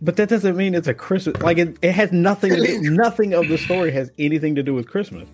But 0.00 0.16
that 0.16 0.28
doesn't 0.28 0.56
mean 0.56 0.74
it's 0.74 0.88
a 0.88 0.94
Christmas. 0.94 1.40
Like 1.42 1.58
it, 1.58 1.76
it 1.82 1.92
has 1.92 2.10
nothing. 2.12 2.50
To 2.52 2.60
do, 2.60 2.90
nothing 2.90 3.32
of 3.34 3.48
the 3.48 3.58
story 3.58 3.92
has 3.92 4.10
anything 4.18 4.54
to 4.56 4.62
do 4.62 4.74
with 4.74 4.88
Christmas. 4.88 5.28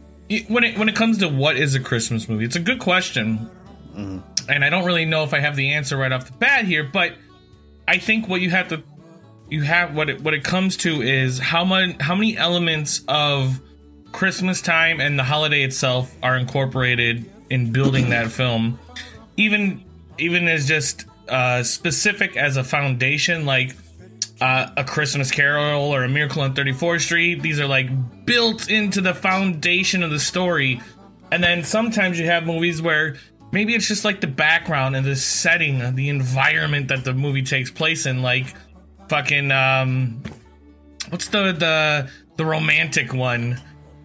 When 0.48 0.64
it 0.64 0.78
when 0.78 0.88
it 0.88 0.94
comes 0.96 1.18
to 1.18 1.28
what 1.28 1.56
is 1.56 1.74
a 1.74 1.80
Christmas 1.80 2.28
movie, 2.28 2.44
it's 2.44 2.56
a 2.56 2.60
good 2.60 2.78
question, 2.78 3.48
and 3.96 4.64
I 4.64 4.70
don't 4.70 4.84
really 4.84 5.04
know 5.04 5.22
if 5.24 5.32
I 5.34 5.40
have 5.40 5.56
the 5.56 5.72
answer 5.72 5.96
right 5.96 6.12
off 6.12 6.26
the 6.26 6.32
bat 6.32 6.64
here. 6.64 6.84
But 6.84 7.12
I 7.88 7.98
think 7.98 8.28
what 8.28 8.40
you 8.40 8.50
have 8.50 8.68
to 8.68 8.82
you 9.48 9.62
have 9.62 9.94
what 9.94 10.10
it 10.10 10.20
what 10.22 10.34
it 10.34 10.44
comes 10.44 10.76
to 10.78 11.02
is 11.02 11.38
how 11.38 11.64
much 11.64 11.96
how 12.00 12.14
many 12.14 12.36
elements 12.36 13.02
of 13.08 13.60
Christmas 14.12 14.62
time 14.62 15.00
and 15.00 15.18
the 15.18 15.24
holiday 15.24 15.62
itself 15.62 16.14
are 16.22 16.36
incorporated 16.36 17.30
in 17.50 17.72
building 17.72 18.10
that 18.10 18.30
film, 18.30 18.78
even 19.36 19.84
even 20.18 20.48
as 20.48 20.66
just 20.66 21.04
uh, 21.28 21.62
specific 21.62 22.36
as 22.36 22.56
a 22.56 22.64
foundation, 22.64 23.44
like 23.44 23.74
uh, 24.40 24.70
a 24.76 24.84
Christmas 24.84 25.30
Carol 25.30 25.94
or 25.94 26.04
a 26.04 26.08
Miracle 26.08 26.42
on 26.42 26.54
34th 26.54 27.00
Street. 27.00 27.42
These 27.42 27.60
are 27.60 27.66
like 27.66 27.88
built 28.24 28.70
into 28.70 29.00
the 29.00 29.14
foundation 29.14 30.02
of 30.02 30.10
the 30.10 30.20
story. 30.20 30.80
And 31.32 31.42
then 31.42 31.64
sometimes 31.64 32.18
you 32.18 32.26
have 32.26 32.44
movies 32.44 32.80
where 32.80 33.16
maybe 33.52 33.74
it's 33.74 33.88
just 33.88 34.04
like 34.04 34.20
the 34.20 34.26
background 34.26 34.94
and 34.96 35.04
the 35.04 35.16
setting, 35.16 35.94
the 35.94 36.08
environment 36.08 36.88
that 36.88 37.04
the 37.04 37.14
movie 37.14 37.42
takes 37.42 37.70
place 37.70 38.06
in, 38.06 38.22
like 38.22 38.54
fucking 39.08 39.50
um, 39.52 40.22
what's 41.10 41.28
the 41.28 41.52
the 41.52 42.10
the 42.36 42.44
romantic 42.44 43.12
one? 43.14 43.60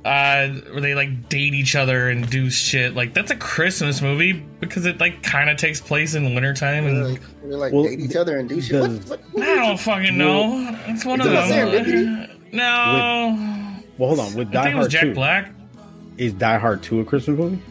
Uh, 0.05 0.47
where 0.71 0.79
they 0.79 0.95
like 0.95 1.27
date 1.27 1.53
each 1.53 1.75
other 1.75 2.09
and 2.09 2.29
do 2.29 2.49
shit. 2.49 2.95
Like 2.95 3.13
that's 3.13 3.31
a 3.31 3.35
Christmas 3.35 4.01
movie 4.01 4.31
because 4.31 4.85
it 4.85 4.99
like 4.99 5.21
kind 5.23 5.49
of 5.49 5.57
takes 5.57 5.81
place 5.81 6.15
in 6.15 6.33
wintertime 6.33 6.85
and. 6.85 6.95
They're 6.97 7.11
like, 7.11 7.21
they're 7.43 7.57
like 7.57 7.73
Well, 7.73 7.83
date 7.83 7.99
each 7.99 8.15
other 8.15 8.37
and 8.37 8.47
do 8.47 8.61
shit. 8.61 8.79
What, 8.81 8.91
what, 9.09 9.19
what 9.33 9.43
I 9.47 9.55
don't 9.55 9.77
fucking 9.79 10.17
know. 10.17 10.77
It's 10.87 11.03
one 11.03 11.19
of 11.19 11.27
those. 11.27 11.49
it 11.51 11.53
them. 11.53 11.85
serendipity? 11.85 12.53
No, 12.53 13.77
Well, 13.97 14.07
hold 14.15 14.19
on. 14.21 14.33
With 14.35 14.47
I 14.49 14.51
Die 14.51 14.63
think 14.63 14.75
it 14.75 14.77
was 14.77 14.83
Hard 14.85 14.91
Jack 14.91 15.01
Two, 15.03 15.13
Black. 15.13 15.51
is 16.17 16.33
Die 16.33 16.57
Hard 16.57 16.81
Two 16.81 17.01
a 17.01 17.05
Christmas 17.05 17.37
movie? 17.37 17.61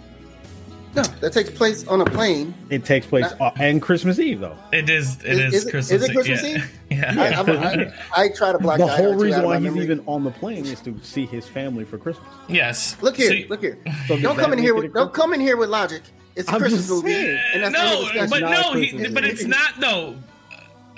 No, 1.03 1.15
that 1.21 1.33
takes 1.33 1.51
place 1.51 1.87
on 1.87 2.01
a 2.01 2.05
plane. 2.05 2.55
It 2.71 2.85
takes 2.85 3.07
place 3.07 3.27
uh, 3.41 3.51
and 3.57 3.81
Christmas 3.81 4.19
Eve 4.19 4.41
though. 4.41 4.57
It 4.73 4.89
is. 4.91 5.17
It 5.25 5.27
Is- 5.27 5.39
is, 5.39 5.55
is 5.55 5.67
it- 5.67 5.71
Christmas. 5.71 6.03
is 6.03 6.09
it 6.09 6.13
Christmas 6.15 6.43
yeah. 6.43 6.49
Eve? 6.57 6.73
Yeah. 6.91 7.15
I, 7.19 7.43
I, 7.43 7.53
I, 7.53 7.93
I 8.25 8.29
try 8.31 8.51
to 8.53 8.59
block 8.59 8.79
the 8.79 8.87
whole 8.87 9.15
reason 9.15 9.45
why 9.45 9.57
he's 9.57 9.65
memory. 9.65 9.85
even 9.85 10.03
on 10.07 10.25
the 10.25 10.31
plane 10.31 10.65
is 10.65 10.81
to 10.81 10.99
see 11.03 11.27
his 11.27 11.47
family 11.47 11.85
for 11.85 11.99
Christmas. 11.99 12.27
yes. 12.49 12.97
Look 13.03 13.17
here, 13.17 13.29
So 13.29 13.35
you- 13.35 13.49
look 13.49 13.61
here. 13.61 13.79
So 14.09 14.19
don't 14.19 14.39
come 14.39 14.53
in 14.55 14.59
here 14.59 14.75
with 14.75 14.93
don't 14.95 15.13
come 15.13 15.35
in 15.35 15.41
here 15.41 15.57
with 15.57 15.69
logic. 15.69 16.03
It's 16.35 16.49
a 16.49 16.53
I'm 16.53 16.61
Christmas 16.61 16.83
just 16.89 16.91
movie, 17.05 17.15
and 17.53 17.63
that's 17.65 17.73
no, 17.73 18.27
but 18.31 18.41
no, 18.41 18.73
he, 18.75 19.09
but 19.09 19.25
it's 19.25 19.43
not. 19.45 19.79
No, 19.81 20.17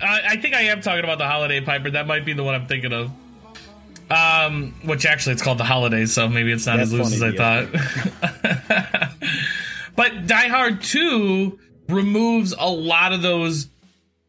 I, 0.03 0.21
I 0.31 0.37
think 0.37 0.55
I 0.55 0.63
am 0.63 0.81
talking 0.83 1.03
about 1.03 1.17
the 1.19 1.27
holiday 1.27 1.61
piper. 1.63 1.91
That 1.91 2.07
might 2.07 2.25
be 2.27 2.35
the 2.35 2.45
one 2.45 2.55
I'm 2.55 2.67
thinking 2.67 2.93
of. 2.93 3.11
Um, 4.11 4.75
which 4.85 5.07
actually 5.07 5.35
it's 5.35 5.43
called 5.43 5.59
the 5.59 5.65
holidays, 5.65 6.13
so 6.13 6.29
maybe 6.29 6.51
it's 6.53 6.67
not 6.67 6.77
That's 6.79 6.93
as 6.93 6.99
loose 6.99 7.19
funny, 7.21 7.35
as 7.35 7.41
I 7.41 7.69
thought. 7.71 9.11
but 9.96 10.26
Die 10.26 10.48
Hard 10.48 10.83
Two 10.83 11.59
removes 11.88 12.55
a 12.59 12.68
lot 12.70 13.12
of 13.12 13.22
those 13.22 13.68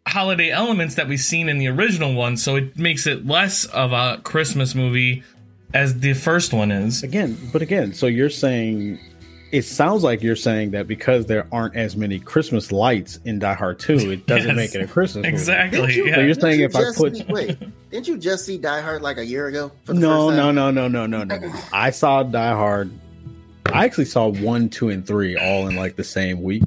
holiday 0.07 0.49
elements 0.49 0.95
that 0.95 1.07
we've 1.07 1.19
seen 1.19 1.47
in 1.47 1.57
the 1.59 1.67
original 1.67 2.13
one, 2.13 2.35
so 2.37 2.55
it 2.55 2.77
makes 2.77 3.05
it 3.07 3.25
less 3.25 3.65
of 3.65 3.91
a 3.93 4.19
Christmas 4.23 4.73
movie 4.75 5.23
as 5.73 5.99
the 5.99 6.13
first 6.13 6.53
one 6.53 6.71
is. 6.71 7.03
Again, 7.03 7.37
but 7.53 7.61
again, 7.61 7.93
so 7.93 8.07
you're 8.07 8.29
saying 8.29 8.99
it 9.51 9.63
sounds 9.63 10.01
like 10.03 10.23
you're 10.23 10.35
saying 10.35 10.71
that 10.71 10.87
because 10.87 11.25
there 11.25 11.45
aren't 11.51 11.75
as 11.75 11.95
many 11.97 12.19
Christmas 12.19 12.71
lights 12.71 13.19
in 13.25 13.37
Die 13.39 13.53
Hard 13.53 13.79
2, 13.79 14.11
it 14.11 14.25
doesn't 14.25 14.47
Yes, 14.47 14.55
make 14.55 14.75
it 14.75 14.81
a 14.81 14.87
Christmas 14.87 15.17
movie. 15.23 15.27
Exactly. 15.27 15.93
You- 15.93 16.05
yeah. 16.07 16.15
So 16.15 16.19
you're 16.21 16.27
didn't 16.29 16.41
saying 16.41 16.59
you 16.61 16.65
if 16.65 16.75
I 16.75 16.83
put- 16.95 17.17
see- 17.17 17.25
wait, 17.29 17.57
didn't 17.91 18.07
you 18.07 18.17
just 18.17 18.45
see 18.45 18.57
Die 18.57 18.81
Hard 18.81 19.01
like 19.01 19.17
a 19.17 19.25
year 19.25 19.47
ago? 19.47 19.71
For 19.83 19.93
the 19.93 19.99
No, 19.99 20.29
first 20.29 20.37
no, 20.37 20.43
time? 20.45 20.55
no, 20.55 20.71
no, 20.71 20.87
no, 20.87 21.05
no, 21.05 21.23
no, 21.25 21.37
no. 21.37 21.53
I 21.73 21.91
saw 21.91 22.23
Die 22.23 22.53
Hard. 22.53 22.91
I 23.67 23.85
actually 23.85 24.05
saw 24.05 24.27
one, 24.27 24.69
two, 24.69 24.89
and 24.89 25.05
three 25.05 25.37
all 25.37 25.67
in 25.67 25.75
like 25.75 25.95
the 25.95 26.03
same 26.03 26.41
week. 26.41 26.63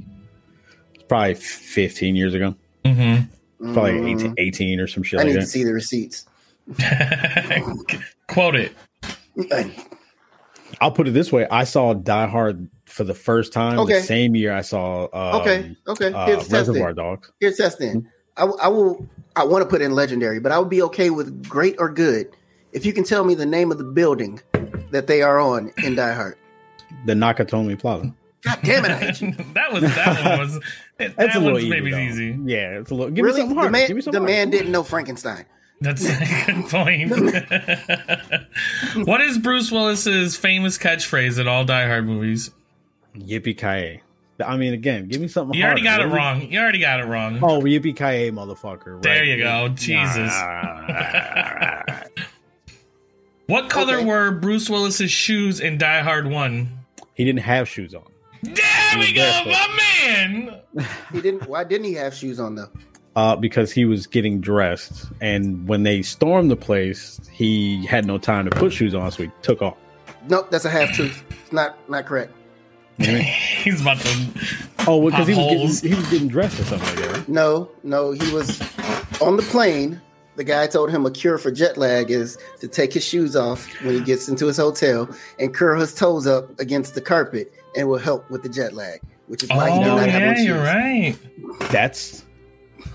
It's 0.95 1.05
probably 1.05 1.35
15 1.35 2.17
years 2.17 2.35
ago. 2.35 2.55
Mhm. 2.85 3.29
Probably 3.73 3.93
Mm, 3.93 4.15
18, 4.15 4.35
18 4.39 4.81
or 4.81 4.87
some 4.87 5.03
shit 5.03 5.21
I 5.21 5.23
like 5.25 5.33
need 5.35 5.41
to 5.41 5.47
see 5.47 5.65
the 5.65 5.73
receipts. 5.73 6.27
Quote 8.29 8.57
it. 8.57 8.73
I'll 10.81 10.91
put 10.93 11.09
it 11.09 11.13
this 11.13 11.31
way: 11.33 11.47
I 11.51 11.65
saw 11.65 11.95
Die 11.95 12.27
Hard 12.27 12.69
for 12.87 13.05
the 13.05 13.15
first 13.15 13.53
time 13.53 13.79
Okay. 13.81 14.01
the 14.01 14.03
same 14.03 14.35
year 14.35 14.53
I 14.55 14.61
saw 14.63 15.05
um, 15.13 15.41
Okay, 15.41 15.77
okay. 15.89 16.13
uh, 16.13 16.27
Here's 16.27 16.39
the 16.39 16.43
test 16.45 16.53
Reservoir 16.53 16.95
then. 16.95 17.05
Dogs. 17.05 17.33
Here's 17.41 17.57
the 17.57 17.63
test 17.65 17.79
then. 17.79 18.11
I, 18.37 18.41
w- 18.43 18.59
I 18.63 18.69
will. 18.69 19.09
I 19.37 19.45
want 19.45 19.63
to 19.63 19.69
put 19.69 19.83
in 19.83 19.93
legendary, 19.95 20.41
but 20.41 20.53
I 20.53 20.59
would 20.59 20.69
be 20.71 20.83
okay 20.83 21.11
with 21.11 21.49
great 21.49 21.77
or 21.79 21.89
good 21.91 22.29
if 22.73 22.85
you 22.87 22.93
can 22.93 23.05
tell 23.05 23.25
me 23.25 23.35
the 23.35 23.47
name 23.47 23.71
of 23.73 23.79
the 23.79 23.85
building 23.85 24.41
that 24.91 25.07
they 25.07 25.23
are 25.23 25.39
on 25.41 25.73
in 25.85 25.95
Die 25.97 26.13
Hard. 26.13 26.37
The 27.05 27.13
Nakatomi 27.15 27.79
Plaza. 27.79 28.15
God 28.43 28.59
damn 28.63 28.85
it! 28.85 28.91
I 28.91 28.97
hate 28.97 29.21
you. 29.23 29.33
that 29.55 29.73
was 29.73 29.83
that 29.83 30.25
one 30.25 30.39
was 30.39 30.61
that 30.99 31.17
That's 31.17 31.35
a 31.35 31.39
little 31.39 31.55
one's 31.55 31.65
easy. 31.65 31.71
maybe 31.71 31.91
though. 31.91 31.99
easy. 31.99 32.39
Yeah, 32.45 32.79
it's 32.81 32.91
a 32.91 32.95
little. 32.95 33.11
Give 33.11 33.25
really, 33.25 33.43
me 33.43 33.49
something 33.49 33.65
the 33.65 33.71
man, 33.71 33.87
Give 33.89 33.97
me 33.97 34.01
the 34.01 34.05
something 34.05 34.25
man 34.25 34.51
didn't 34.51 34.71
know 34.73 34.83
Frankenstein. 34.83 35.47
That's 35.81 36.05
a 36.07 36.17
good 36.47 36.65
point. 36.71 37.11
what 39.07 39.21
is 39.21 39.39
Bruce 39.39 39.71
Willis's 39.73 40.37
famous 40.37 40.79
catchphrase 40.79 41.39
in 41.39 41.49
all 41.49 41.65
Die 41.65 41.87
Hard 41.87 42.07
movies? 42.07 42.51
Yippee 43.17 43.57
ki 43.57 44.01
I 44.45 44.57
mean, 44.57 44.75
again, 44.75 45.09
give 45.09 45.21
me 45.21 45.29
something. 45.29 45.57
You 45.59 45.65
already 45.65 45.83
got 45.83 46.01
harder. 46.01 46.15
it 46.15 46.17
wrong. 46.19 46.43
You 46.43 46.59
already 46.61 46.81
got 46.81 47.01
it 47.01 47.05
wrong. 47.05 47.39
Oh, 47.43 47.61
yippee 47.63 47.97
ki 47.97 48.31
motherfucker! 48.31 49.01
There 49.03 49.25
you 49.25 49.39
go. 49.39 49.69
Jesus. 49.69 50.33
What 53.47 53.69
color 53.69 53.97
Okay. 53.97 54.05
were 54.05 54.31
Bruce 54.33 54.71
Willis's 54.71 55.11
shoes 55.11 55.61
in 55.61 55.77
Die 55.79 56.01
Hard 56.03 56.27
1? 56.31 56.79
He 57.15 57.25
didn't 57.25 57.41
have 57.41 57.69
shoes 57.69 57.95
on. 57.95 58.05
There 58.43 58.99
we 58.99 59.13
go, 59.15 59.43
my 59.47 59.81
man. 60.03 60.61
He 61.13 61.21
didn't. 61.21 61.49
Why 61.49 61.63
didn't 61.65 61.87
he 61.87 61.95
have 61.95 62.15
shoes 62.15 62.41
on 62.41 62.57
though? 62.57 62.69
Uh, 63.17 63.37
because 63.37 63.71
he 63.71 63.85
was 63.85 64.09
getting 64.09 64.41
dressed, 64.41 65.07
and 65.21 65.69
when 65.69 65.85
they 65.85 66.03
stormed 66.03 66.51
the 66.51 66.57
place, 66.57 67.21
he 67.33 67.87
had 67.87 68.05
no 68.07 68.19
time 68.19 68.45
to 68.45 68.51
put 68.51 68.73
shoes 68.73 68.93
on, 68.93 69.09
so 69.13 69.23
he 69.23 69.31
took 69.41 69.63
off. 69.63 69.77
Nope, 70.29 70.51
that's 70.51 70.65
a 70.65 70.71
half 70.71 70.91
truth. 70.93 71.23
It's 71.31 71.53
not 71.53 71.79
not 71.89 72.07
correct. 72.07 72.33
He's 72.99 73.81
about 73.81 73.99
to. 73.99 74.29
Oh, 74.87 74.97
well, 74.99 75.11
because 75.11 75.29
he 75.29 75.35
was 75.35 75.81
getting, 75.81 75.91
he 75.91 75.95
was 75.95 76.11
getting 76.11 76.29
dressed 76.29 76.59
or 76.61 76.65
something 76.65 76.89
like 76.89 76.99
that. 76.99 77.17
Right? 77.19 77.29
No, 77.29 77.71
no, 77.85 78.11
he 78.11 78.33
was 78.33 78.61
on 79.21 79.37
the 79.37 79.43
plane. 79.45 80.01
The 80.37 80.45
guy 80.45 80.67
told 80.67 80.91
him 80.91 81.07
a 81.07 81.11
cure 81.11 81.39
for 81.39 81.51
jet 81.51 81.77
lag 81.77 82.11
is 82.11 82.37
to 82.61 82.69
take 82.69 82.93
his 82.93 83.05
shoes 83.05 83.37
off 83.37 83.67
when 83.83 83.95
he 83.95 84.01
gets 84.01 84.29
into 84.29 84.47
his 84.47 84.57
hotel 84.57 85.09
and 85.39 85.55
curl 85.55 85.79
his 85.81 85.95
toes 85.95 86.27
up 86.27 86.59
against 86.59 86.95
the 86.95 87.01
carpet 87.01 87.53
and 87.77 87.89
will 87.89 87.99
help 87.99 88.29
with 88.31 88.43
the 88.43 88.49
jet 88.49 88.73
lag, 88.75 89.01
which 89.29 89.43
is 89.45 89.49
why 89.51 89.71
he 89.71 89.79
did 89.79 89.89
Oh, 89.89 89.97
not 89.97 90.09
have 90.09 90.21
yeah, 90.23 90.29
on 90.31 90.37
shoes. 90.37 90.45
you're 90.47 90.59
right. 90.63 91.17
That's 91.71 92.25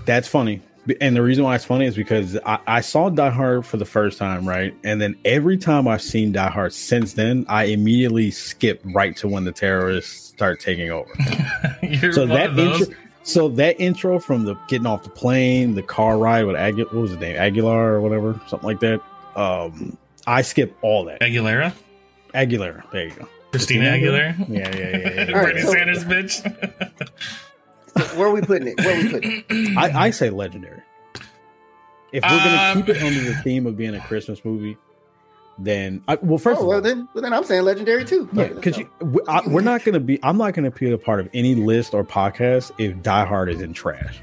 that's 0.04 0.28
funny, 0.28 0.62
and 1.00 1.16
the 1.16 1.22
reason 1.22 1.42
why 1.44 1.54
it's 1.54 1.64
funny 1.64 1.86
is 1.86 1.96
because 1.96 2.36
I, 2.44 2.58
I 2.66 2.80
saw 2.80 3.08
Die 3.10 3.30
Hard 3.30 3.66
for 3.66 3.76
the 3.76 3.84
first 3.84 4.18
time, 4.18 4.46
right, 4.48 4.74
and 4.84 5.00
then 5.00 5.16
every 5.24 5.56
time 5.58 5.88
I've 5.88 6.02
seen 6.02 6.32
Die 6.32 6.50
Hard 6.50 6.72
since 6.72 7.14
then, 7.14 7.44
I 7.48 7.64
immediately 7.64 8.30
skip 8.30 8.80
right 8.94 9.16
to 9.16 9.28
when 9.28 9.44
the 9.44 9.52
terrorists 9.52 10.28
start 10.28 10.60
taking 10.60 10.90
over. 10.90 11.10
You're 11.82 12.12
so 12.12 12.20
one 12.20 12.28
that 12.30 12.50
of 12.50 12.56
those. 12.56 12.80
intro, 12.82 12.96
so 13.22 13.48
that 13.48 13.80
intro 13.80 14.18
from 14.18 14.44
the 14.44 14.54
getting 14.68 14.86
off 14.86 15.02
the 15.02 15.10
plane, 15.10 15.74
the 15.74 15.82
car 15.82 16.18
ride 16.18 16.44
with 16.46 16.56
Agu- 16.56 16.84
what 16.86 16.94
was 16.94 17.10
his 17.10 17.20
name, 17.20 17.36
Aguilar 17.36 17.94
or 17.94 18.00
whatever, 18.00 18.40
something 18.48 18.66
like 18.66 18.80
that. 18.80 19.00
Um, 19.36 19.96
I 20.26 20.42
skip 20.42 20.76
all 20.82 21.04
that. 21.06 21.20
Aguilera? 21.20 21.72
Aguilera, 22.34 22.88
there 22.92 23.06
you 23.08 23.14
go. 23.14 23.28
Christina 23.52 23.84
Aguilera? 23.86 24.38
Yeah, 24.48 24.58
yeah, 24.58 24.76
yeah. 24.78 24.96
yeah, 24.98 25.24
yeah. 25.28 25.32
All 25.36 25.42
right, 25.44 25.54
Bernie 25.54 25.62
so- 25.62 25.72
Sanders, 25.72 26.04
bitch. 26.04 27.10
So 27.98 28.04
where 28.18 28.28
are 28.28 28.32
we 28.32 28.40
putting 28.42 28.68
it? 28.68 28.78
Where 28.78 28.96
are 28.96 29.02
we 29.02 29.10
putting 29.10 29.44
it? 29.48 29.76
I, 29.76 30.06
I 30.06 30.10
say 30.10 30.30
legendary. 30.30 30.80
If 32.12 32.22
we're 32.22 32.28
gonna 32.28 32.72
Um, 32.72 32.82
keep 32.84 32.96
it 32.96 33.02
under 33.02 33.20
the 33.20 33.34
theme 33.42 33.66
of 33.66 33.76
being 33.76 33.94
a 33.94 34.00
Christmas 34.00 34.44
movie, 34.44 34.76
then 35.60 36.02
I, 36.08 36.16
well, 36.22 36.38
first 36.38 36.58
Oh 36.58 36.62
of 36.62 36.66
well, 36.68 36.76
all, 36.76 36.82
then, 36.82 37.08
well, 37.14 37.22
then 37.22 37.32
I'm 37.32 37.44
saying 37.44 37.62
legendary 37.64 38.04
too. 38.04 38.28
yeah, 38.32 38.48
because 38.48 38.78
we, 38.78 39.20
we're 39.46 39.60
not 39.60 39.84
gonna 39.84 40.00
be. 40.00 40.18
I'm 40.22 40.36
not 40.38 40.54
gonna 40.54 40.70
be 40.70 40.90
a 40.92 40.98
part 40.98 41.20
of 41.20 41.28
any 41.34 41.54
list 41.54 41.94
or 41.94 42.04
podcast 42.04 42.72
if 42.78 43.00
Die 43.02 43.24
Hard 43.24 43.48
is 43.50 43.60
in 43.60 43.72
trash. 43.72 44.20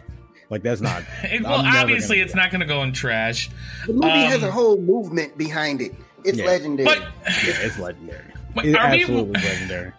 Like 0.49 0.63
that's 0.63 0.79
not. 0.81 1.03
It- 1.23 1.43
well, 1.43 1.61
obviously, 1.65 2.17
gonna 2.17 2.25
it's 2.25 2.35
not 2.35 2.51
going 2.51 2.61
to 2.61 2.65
go 2.65 2.81
in 2.83 2.93
trash. 2.93 3.49
the 3.85 3.91
movie 3.93 4.07
has 4.07 4.41
um, 4.43 4.49
a 4.49 4.51
whole 4.51 4.79
movement 4.79 5.37
behind 5.37 5.81
it. 5.81 5.93
It's 6.23 6.37
Yeah. 6.37 6.45
legendary. 6.45 6.85
But 6.85 6.99
Yeah, 6.99 7.53
it's 7.59 7.77
legendary. 7.77 8.23
Wait, 8.55 8.67
It's 8.67 8.77
are 8.77 8.89
we- 8.91 9.01
absolutely 9.01 9.41
legendary. 9.41 9.91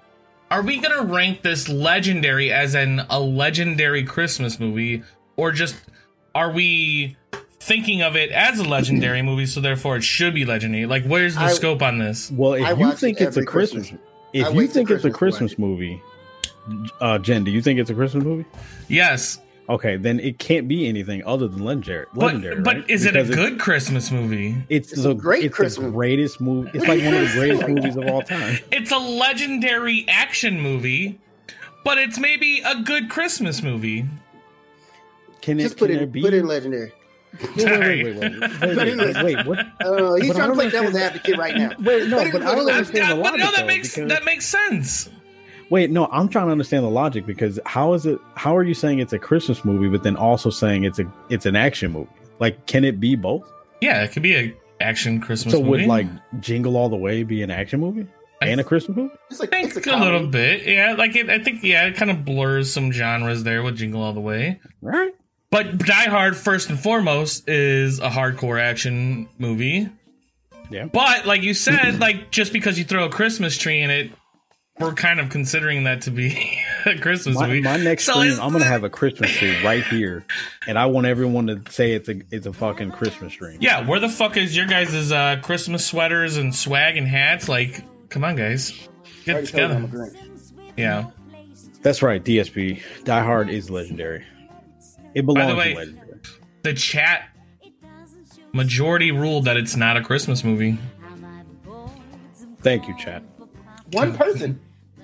are 0.50 0.62
we 0.62 0.78
going 0.80 0.96
to 1.06 1.12
rank 1.12 1.42
this 1.42 1.68
legendary 1.68 2.50
as 2.50 2.74
in 2.74 3.02
a 3.10 3.20
legendary 3.20 4.04
Christmas 4.04 4.58
movie, 4.58 5.02
or 5.36 5.52
just 5.52 5.76
are 6.34 6.50
we 6.50 7.17
thinking 7.60 8.02
of 8.02 8.16
it 8.16 8.30
as 8.30 8.58
a 8.58 8.64
legendary 8.64 9.22
movie, 9.22 9.46
so 9.46 9.60
therefore 9.60 9.96
it 9.96 10.02
should 10.04 10.34
be 10.34 10.44
legendary? 10.44 10.86
Like, 10.86 11.04
where's 11.04 11.34
the 11.34 11.42
I- 11.42 11.52
scope 11.52 11.82
on 11.82 11.98
this? 11.98 12.30
Well, 12.30 12.54
if 12.54 12.64
I 12.64 12.72
you 12.72 12.92
think 12.92 13.20
it's 13.20 13.36
a 13.36 13.44
Christmas, 13.44 13.88
Christmas. 13.90 14.00
if 14.32 14.46
I 14.46 14.50
you 14.50 14.56
wait 14.56 14.66
till 14.66 14.74
think 14.74 14.90
it's 14.90 15.04
a 15.04 15.10
Christmas 15.10 15.54
to 15.54 15.60
movie, 15.60 16.02
uh, 17.00 17.18
Jen, 17.18 17.44
do 17.44 17.50
you 17.50 17.60
think 17.62 17.78
it's 17.80 17.90
a 17.90 17.94
Christmas 17.94 18.24
movie? 18.24 18.44
Yes, 18.88 19.40
Okay, 19.70 19.98
then 19.98 20.18
it 20.18 20.38
can't 20.38 20.66
be 20.66 20.88
anything 20.88 21.22
other 21.26 21.46
than 21.46 21.62
legendary. 21.62 22.06
but 22.14 22.24
legendary 22.24 22.62
but 22.62 22.76
right? 22.76 22.88
is 22.90 23.04
it 23.04 23.14
a 23.16 23.24
good 23.24 23.58
Christmas 23.60 24.10
movie? 24.10 24.56
It's, 24.70 24.92
It's 24.94 25.02
the 25.02 25.10
a 25.10 25.14
great 25.14 25.44
it's 25.44 25.54
Christmas- 25.54 25.84
the 25.84 25.90
greatest 25.92 26.40
movie. 26.40 26.70
It's 26.72 26.86
like 26.88 27.02
one 27.04 27.12
of 27.12 27.20
the 27.20 27.34
greatest 27.38 27.68
movies 27.68 27.96
of 27.96 28.06
all 28.06 28.22
time. 28.22 28.58
It's 28.72 28.90
a 28.92 28.96
legendary 28.96 30.06
action 30.08 30.58
movie, 30.58 31.20
but 31.84 31.98
it's 31.98 32.18
maybe 32.18 32.62
a 32.64 32.76
good 32.80 33.10
Christmas 33.10 33.62
movie. 33.62 34.06
Can 35.42 35.60
it 35.60 35.64
Just 35.64 35.76
put 35.76 35.88
can 35.88 35.96
it, 35.96 35.98
there 35.98 36.06
be? 36.06 36.22
put 36.22 36.32
it 36.32 36.38
in 36.38 36.46
legendary. 36.46 36.92
Wait, 37.56 38.04
wait, 38.04 38.16
wait, 38.18 38.96
wait, 38.96 39.24
wait, 39.24 39.46
what? 39.46 39.58
Uh, 39.80 39.84
I 39.84 39.84
don't 39.84 39.96
know. 39.96 40.14
He's 40.16 40.34
trying 40.34 40.48
to 40.48 40.54
play 40.54 40.70
devil's 40.70 40.96
advocate 40.96 41.38
right 41.38 41.56
now. 41.56 41.70
Wait, 41.78 42.08
no, 42.08 42.30
but 42.32 42.42
I 42.42 42.54
don't 42.54 42.68
understand 42.68 43.10
the 43.12 43.14
logic. 43.14 43.40
No, 43.40 43.52
that 43.52 43.66
makes 43.66 43.94
that 43.94 44.24
makes 44.24 44.44
sense. 44.44 45.08
Wait, 45.70 45.90
no, 45.90 46.06
I'm 46.06 46.28
trying 46.28 46.46
to 46.46 46.52
understand 46.52 46.84
the 46.84 46.90
logic 46.90 47.26
because 47.26 47.60
how 47.64 47.92
is 47.92 48.06
it? 48.06 48.18
How 48.34 48.56
are 48.56 48.64
you 48.64 48.74
saying 48.74 48.98
it's 48.98 49.12
a 49.12 49.18
Christmas 49.18 49.64
movie, 49.64 49.88
but 49.88 50.02
then 50.02 50.16
also 50.16 50.50
saying 50.50 50.84
it's 50.84 50.98
a 50.98 51.12
it's 51.28 51.46
an 51.46 51.54
action 51.54 51.92
movie? 51.92 52.10
Like, 52.40 52.66
can 52.66 52.84
it 52.84 52.98
be 52.98 53.14
both? 53.14 53.50
Yeah, 53.80 54.02
it 54.02 54.12
could 54.12 54.22
be 54.22 54.34
a 54.34 54.56
action 54.80 55.20
Christmas. 55.20 55.52
So 55.52 55.60
movie. 55.60 55.70
would 55.70 55.86
like 55.86 56.06
Jingle 56.40 56.76
All 56.76 56.88
the 56.88 56.96
Way 56.96 57.22
be 57.22 57.42
an 57.42 57.50
action 57.50 57.80
movie 57.80 58.06
and 58.40 58.60
a 58.60 58.64
Christmas 58.64 58.96
movie? 58.96 59.14
It's 59.30 59.40
like 59.40 59.50
think 59.50 59.76
it's 59.76 59.86
a, 59.86 59.90
a, 59.90 59.96
little 59.96 60.26
bit, 60.26 60.66
yeah. 60.66 60.94
Like 60.96 61.16
it, 61.16 61.28
I 61.28 61.38
think, 61.38 61.62
yeah, 61.62 61.86
it 61.86 61.96
kind 61.96 62.10
of 62.10 62.24
blurs 62.24 62.72
some 62.72 62.92
genres 62.92 63.44
there 63.44 63.62
with 63.62 63.76
Jingle 63.76 64.02
All 64.02 64.12
the 64.12 64.20
Way, 64.20 64.60
right? 64.80 65.12
But 65.50 65.78
Die 65.78 66.08
Hard, 66.08 66.36
first 66.36 66.68
and 66.68 66.78
foremost, 66.78 67.48
is 67.48 68.00
a 68.00 68.08
hardcore 68.10 68.60
action 68.60 69.28
movie. 69.38 69.88
Yeah. 70.70 70.84
But 70.86 71.24
like 71.26 71.42
you 71.42 71.54
said, 71.54 71.98
like 72.00 72.30
just 72.30 72.52
because 72.52 72.78
you 72.78 72.84
throw 72.84 73.06
a 73.06 73.08
Christmas 73.10 73.56
tree 73.56 73.80
in 73.80 73.90
it, 73.90 74.10
we're 74.78 74.92
kind 74.92 75.18
of 75.18 75.30
considering 75.30 75.84
that 75.84 76.02
to 76.02 76.10
be 76.10 76.58
a 76.86 76.96
Christmas 76.98 77.34
My, 77.36 77.46
movie. 77.46 77.62
my 77.62 77.78
next 77.78 78.04
So 78.04 78.12
stream, 78.12 78.38
I'm 78.40 78.52
gonna 78.52 78.64
have 78.64 78.84
a 78.84 78.90
Christmas 78.90 79.30
tree 79.30 79.60
right 79.64 79.82
here, 79.84 80.24
and 80.66 80.78
I 80.78 80.86
want 80.86 81.06
everyone 81.06 81.46
to 81.48 81.62
say 81.72 81.92
it's 81.92 82.08
a 82.08 82.20
it's 82.30 82.46
a 82.46 82.52
fucking 82.52 82.90
Christmas 82.92 83.32
stream. 83.32 83.58
Yeah, 83.60 83.86
where 83.88 83.98
the 84.00 84.08
fuck 84.08 84.36
is 84.36 84.54
your 84.54 84.66
guys' 84.66 85.10
uh, 85.10 85.40
Christmas 85.42 85.84
sweaters 85.86 86.36
and 86.36 86.54
swag 86.54 86.96
and 86.96 87.08
hats? 87.08 87.48
Like, 87.48 87.82
come 88.10 88.22
on, 88.22 88.36
guys, 88.36 88.70
get 89.24 89.34
already 89.36 89.46
told 89.50 89.70
you 89.70 89.76
I'm 89.76 89.84
a 89.84 89.88
together. 89.88 90.12
Yeah. 90.76 91.10
That's 91.82 92.02
right. 92.02 92.22
DSP 92.22 92.82
Die 93.04 93.22
Hard 93.22 93.48
is 93.50 93.70
legendary. 93.70 94.24
It 95.18 95.26
belongs 95.26 95.56
way- 95.56 95.72
to 95.72 95.78
legendary. 95.78 96.20
The 96.62 96.74
chat 96.74 97.28
majority 98.52 99.10
ruled 99.12 99.44
that 99.44 99.56
it's 99.56 99.76
not 99.76 99.96
a 99.96 100.02
Christmas 100.02 100.44
movie. 100.44 100.78
Thank 102.62 102.88
you, 102.88 102.96
chat. 102.98 103.22
One 103.92 104.14
person. 104.16 104.60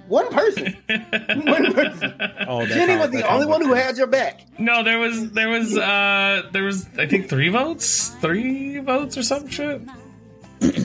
One 0.08 0.28
person. 0.28 0.76
One 0.88 1.72
person. 1.72 2.14
Oh, 2.46 2.66
Jenny 2.66 2.92
how- 2.94 3.00
was 3.00 3.10
the 3.10 3.26
only 3.30 3.46
one 3.46 3.62
who 3.62 3.72
had 3.72 3.96
your 3.96 4.06
back. 4.06 4.42
No, 4.58 4.82
there 4.82 4.98
was 4.98 5.30
there 5.32 5.48
was 5.48 5.76
uh 5.78 6.42
there 6.52 6.64
was 6.64 6.86
I 6.98 7.06
think 7.06 7.28
three 7.28 7.48
votes, 7.48 8.08
three 8.20 8.78
votes 8.80 9.16
or 9.16 9.22
some 9.22 9.48
shit. 9.48 9.80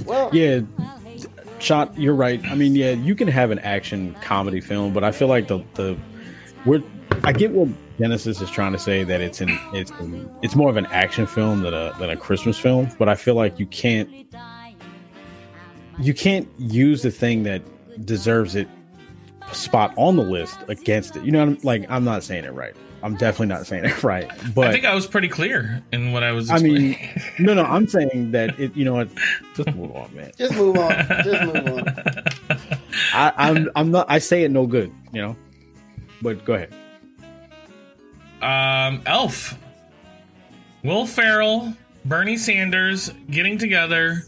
Well, 0.05 0.29
Yeah, 0.33 0.61
shot. 1.59 1.97
You're 1.99 2.15
right. 2.15 2.43
I 2.45 2.55
mean, 2.55 2.75
yeah, 2.75 2.91
you 2.91 3.13
can 3.15 3.27
have 3.27 3.51
an 3.51 3.59
action 3.59 4.15
comedy 4.21 4.61
film, 4.61 4.93
but 4.93 5.03
I 5.03 5.11
feel 5.11 5.27
like 5.27 5.47
the 5.47 5.63
the 5.73 5.97
we're. 6.65 6.81
I 7.23 7.31
get 7.31 7.51
what 7.51 7.69
Genesis 7.99 8.41
is 8.41 8.49
trying 8.49 8.71
to 8.71 8.79
say 8.79 9.03
that 9.03 9.21
it's 9.21 9.41
an 9.41 9.49
it's 9.73 9.91
an, 9.91 10.29
it's 10.41 10.55
more 10.55 10.69
of 10.69 10.77
an 10.77 10.85
action 10.87 11.25
film 11.25 11.61
than 11.61 11.73
a 11.73 11.93
than 11.99 12.09
a 12.09 12.17
Christmas 12.17 12.57
film, 12.57 12.89
but 12.97 13.09
I 13.09 13.15
feel 13.15 13.35
like 13.35 13.59
you 13.59 13.65
can't 13.67 14.09
you 15.99 16.13
can't 16.13 16.47
use 16.57 17.01
the 17.01 17.11
thing 17.11 17.43
that 17.43 17.61
deserves 18.05 18.55
it 18.55 18.67
spot 19.51 19.93
on 19.97 20.15
the 20.15 20.23
list 20.23 20.57
against 20.67 21.15
it. 21.15 21.23
You 21.23 21.31
know, 21.31 21.39
what 21.39 21.49
I'm, 21.49 21.59
like 21.63 21.85
I'm 21.89 22.03
not 22.03 22.23
saying 22.23 22.45
it 22.45 22.53
right. 22.53 22.75
I'm 23.01 23.15
definitely 23.15 23.47
not 23.47 23.65
saying 23.65 23.85
it 23.85 24.03
right, 24.03 24.29
but 24.53 24.67
I 24.67 24.71
think 24.71 24.85
I 24.85 24.93
was 24.93 25.07
pretty 25.07 25.29
clear 25.29 25.81
in 25.91 26.11
what 26.11 26.23
I 26.23 26.31
was. 26.31 26.49
I 26.49 26.59
mean, 26.59 26.97
no, 27.39 27.53
no, 27.53 27.63
I'm 27.63 27.87
saying 27.87 28.31
that 28.31 28.59
it. 28.59 28.75
You 28.75 28.85
know 28.85 28.93
what? 28.93 29.09
Just 29.55 29.73
move 29.75 29.95
on, 29.95 30.13
man. 30.15 30.31
just 30.37 30.55
move 30.55 30.77
on. 30.77 30.91
Just 31.23 31.43
move 31.43 31.67
on. 31.67 31.87
I, 33.13 33.33
I'm, 33.37 33.69
I'm 33.75 33.91
not. 33.91 34.05
I 34.09 34.19
say 34.19 34.43
it 34.43 34.51
no 34.51 34.67
good, 34.67 34.91
you 35.13 35.21
know. 35.21 35.35
But 36.21 36.43
go 36.43 36.53
ahead. 36.53 36.73
Um, 38.41 39.01
Elf, 39.05 39.57
Will 40.83 41.05
Ferrell, 41.05 41.73
Bernie 42.05 42.37
Sanders 42.37 43.11
getting 43.29 43.57
together 43.57 44.23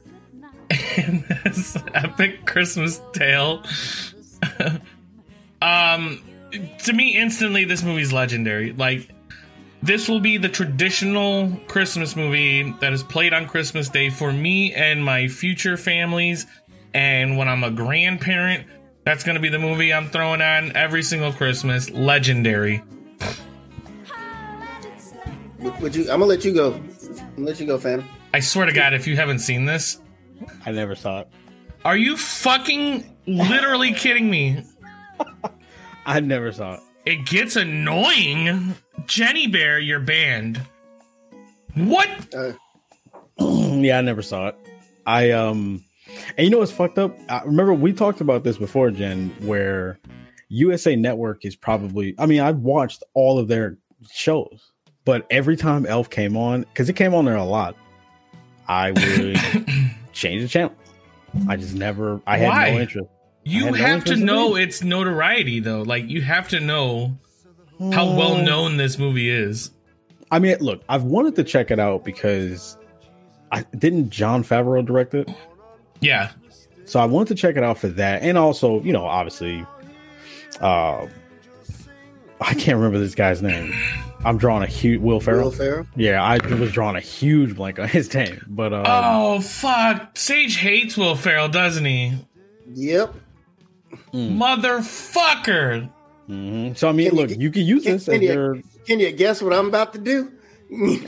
in 0.97 1.23
this 1.43 1.77
epic 1.93 2.45
Christmas 2.45 3.01
tale. 3.13 3.63
um, 5.61 6.21
to 6.79 6.93
me, 6.93 7.17
instantly, 7.17 7.63
this 7.63 7.83
movie's 7.83 8.11
legendary. 8.11 8.73
Like, 8.73 9.09
this 9.83 10.07
will 10.07 10.19
be 10.19 10.37
the 10.37 10.49
traditional 10.49 11.51
Christmas 11.67 12.15
movie 12.15 12.71
that 12.81 12.93
is 12.93 13.03
played 13.03 13.33
on 13.33 13.47
Christmas 13.47 13.89
Day 13.89 14.09
for 14.09 14.31
me 14.31 14.73
and 14.73 15.03
my 15.03 15.27
future 15.27 15.77
families. 15.77 16.45
And 16.93 17.37
when 17.37 17.47
I'm 17.47 17.63
a 17.63 17.71
grandparent, 17.71 18.67
that's 19.05 19.23
going 19.23 19.35
to 19.35 19.41
be 19.41 19.49
the 19.49 19.59
movie 19.59 19.93
I'm 19.93 20.09
throwing 20.09 20.41
on 20.41 20.75
every 20.75 21.01
single 21.01 21.31
Christmas. 21.31 21.89
Legendary. 21.89 22.83
Would, 25.61 25.79
would 25.81 25.95
you? 25.95 26.03
I'm 26.03 26.19
gonna 26.19 26.25
let 26.25 26.43
you 26.43 26.53
go. 26.53 26.73
I'm 26.73 27.35
gonna 27.35 27.47
let 27.47 27.59
you 27.59 27.67
go, 27.67 27.77
fam. 27.77 28.03
I 28.33 28.39
swear 28.39 28.65
to 28.65 28.73
God, 28.73 28.93
if 28.93 29.05
you 29.07 29.15
haven't 29.15 29.39
seen 29.39 29.65
this, 29.65 29.99
I 30.65 30.71
never 30.71 30.95
saw 30.95 31.21
it. 31.21 31.27
are 31.85 31.97
you 31.97 32.17
fucking 32.17 33.03
literally 33.27 33.93
kidding 33.93 34.29
me? 34.29 34.63
I 36.05 36.19
never 36.19 36.51
saw 36.51 36.75
it. 36.75 36.79
it 37.05 37.25
gets 37.25 37.55
annoying. 37.55 38.75
Jenny 39.05 39.47
Bear, 39.47 39.79
you're 39.79 39.99
banned. 39.99 40.61
What? 41.75 42.09
Uh, 42.33 42.53
yeah, 43.39 43.99
I 43.99 44.01
never 44.01 44.21
saw 44.21 44.47
it. 44.49 44.55
I 45.05 45.31
um, 45.31 45.83
and 46.37 46.45
you 46.45 46.49
know 46.49 46.59
what's 46.59 46.71
fucked 46.71 46.97
up? 46.97 47.15
I 47.29 47.43
remember 47.43 47.73
we 47.73 47.93
talked 47.93 48.21
about 48.21 48.43
this 48.43 48.57
before, 48.57 48.91
Jen, 48.91 49.29
where 49.41 49.99
USA 50.49 50.95
Network 50.95 51.45
is 51.45 51.55
probably. 51.55 52.15
I 52.17 52.25
mean, 52.25 52.41
I've 52.41 52.59
watched 52.59 53.03
all 53.13 53.37
of 53.39 53.47
their 53.47 53.77
shows, 54.11 54.70
but 55.05 55.25
every 55.29 55.57
time 55.57 55.85
Elf 55.85 56.09
came 56.09 56.37
on, 56.37 56.61
because 56.61 56.89
it 56.89 56.93
came 56.93 57.13
on 57.13 57.25
there 57.25 57.35
a 57.35 57.43
lot, 57.43 57.75
I 58.67 58.91
would 58.91 59.37
change 60.13 60.41
the 60.43 60.47
channel. 60.47 60.73
I 61.47 61.55
just 61.55 61.75
never. 61.75 62.21
I 62.27 62.37
had 62.37 62.49
Why? 62.49 62.71
no 62.71 62.79
interest. 62.79 63.09
You 63.43 63.65
no 63.65 63.73
have 63.73 64.03
to 64.05 64.13
in 64.13 64.25
know 64.25 64.55
it. 64.55 64.63
its 64.63 64.83
notoriety, 64.83 65.59
though. 65.59 65.81
Like, 65.81 66.07
you 66.07 66.21
have 66.21 66.49
to 66.49 66.59
know 66.59 67.17
how 67.79 68.15
well 68.15 68.37
known 68.43 68.77
this 68.77 68.99
movie 68.99 69.29
is. 69.29 69.71
I 70.29 70.39
mean, 70.39 70.57
look, 70.59 70.83
I've 70.87 71.03
wanted 71.03 71.35
to 71.37 71.43
check 71.43 71.71
it 71.71 71.79
out 71.79 72.05
because 72.05 72.77
I 73.51 73.63
didn't 73.77 74.11
Jon 74.11 74.43
Favreau 74.43 74.85
direct 74.85 75.13
it. 75.15 75.29
Yeah. 75.99 76.31
So 76.85 76.99
I 76.99 77.05
wanted 77.05 77.29
to 77.29 77.41
check 77.41 77.57
it 77.57 77.63
out 77.63 77.77
for 77.77 77.87
that, 77.87 78.21
and 78.21 78.37
also, 78.37 78.81
you 78.81 78.93
know, 78.93 79.05
obviously, 79.05 79.65
uh, 80.59 81.07
I 82.39 82.53
can't 82.53 82.77
remember 82.77 82.99
this 82.99 83.15
guy's 83.15 83.41
name. 83.41 83.73
I'm 84.23 84.37
drawing 84.37 84.63
a 84.63 84.67
huge 84.67 85.01
Will 85.01 85.19
Ferrell. 85.19 85.45
Will 85.45 85.51
Ferrell. 85.51 85.87
Yeah, 85.95 86.21
I 86.23 86.37
was 86.55 86.71
drawing 86.71 86.95
a 86.95 86.99
huge 87.01 87.55
blank 87.55 87.79
on 87.79 87.87
his 87.87 88.13
name, 88.13 88.43
but 88.47 88.71
um, 88.73 88.83
oh, 88.87 89.41
fuck. 89.41 90.15
Sage 90.17 90.57
hates 90.57 90.95
Will 90.97 91.15
Ferrell, 91.15 91.49
doesn't 91.49 91.85
he? 91.85 92.13
Yep. 92.73 93.15
Motherfucker. 94.13 95.89
mhm. 96.29 96.77
so 96.77 96.89
I 96.89 96.91
mean, 96.91 97.09
Can 97.09 97.17
look, 97.17 97.29
get- 97.29 97.39
you 97.39 97.51
can 97.51 97.63
use 97.65 97.83
can- 97.83 97.93
this 97.93 98.05
can 98.05 98.13
as 98.15 98.21
you- 98.21 98.31
your 98.33 98.57
Can 98.85 98.99
you 98.99 99.11
guess 99.11 99.41
what 99.41 99.53
I'm 99.53 99.67
about 99.67 99.93
to 99.93 99.99
do? 99.99 100.31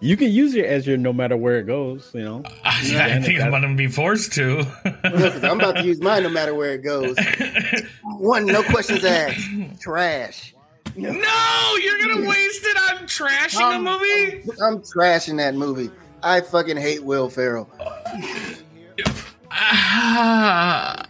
you 0.00 0.16
can 0.16 0.30
use 0.30 0.54
it 0.54 0.64
as 0.64 0.86
your 0.86 0.96
no 0.96 1.12
matter 1.12 1.36
where 1.36 1.58
it 1.58 1.64
goes. 1.66 2.10
You 2.14 2.22
know, 2.24 2.42
I, 2.64 2.80
Yeah, 2.82 3.04
I 3.06 3.20
think 3.20 3.38
that- 3.38 3.44
I'm 3.44 3.50
going 3.50 3.62
to 3.62 3.74
be 3.76 3.88
forced 3.88 4.32
to. 4.34 4.58
Look, 5.04 5.44
I'm 5.44 5.60
about 5.60 5.76
to 5.76 5.84
use 5.84 6.00
mine 6.00 6.22
no 6.22 6.28
matter 6.30 6.54
where 6.54 6.72
it 6.72 6.82
goes. 6.82 7.16
One, 8.04 8.46
no 8.46 8.62
questions 8.62 9.04
asked. 9.04 9.80
Trash. 9.80 10.53
No, 10.96 11.76
you're 11.82 11.98
going 11.98 12.22
to 12.22 12.28
waste 12.28 12.64
it 12.64 12.76
on 12.76 13.04
trashing 13.06 13.60
a 13.60 13.76
Um, 13.76 13.84
movie? 13.84 14.42
I'm 14.62 14.78
trashing 14.80 15.36
that 15.38 15.54
movie. 15.54 15.90
I 16.22 16.40
fucking 16.40 16.76
hate 16.76 17.02
Will 17.04 17.28
Ferrell. 17.30 17.68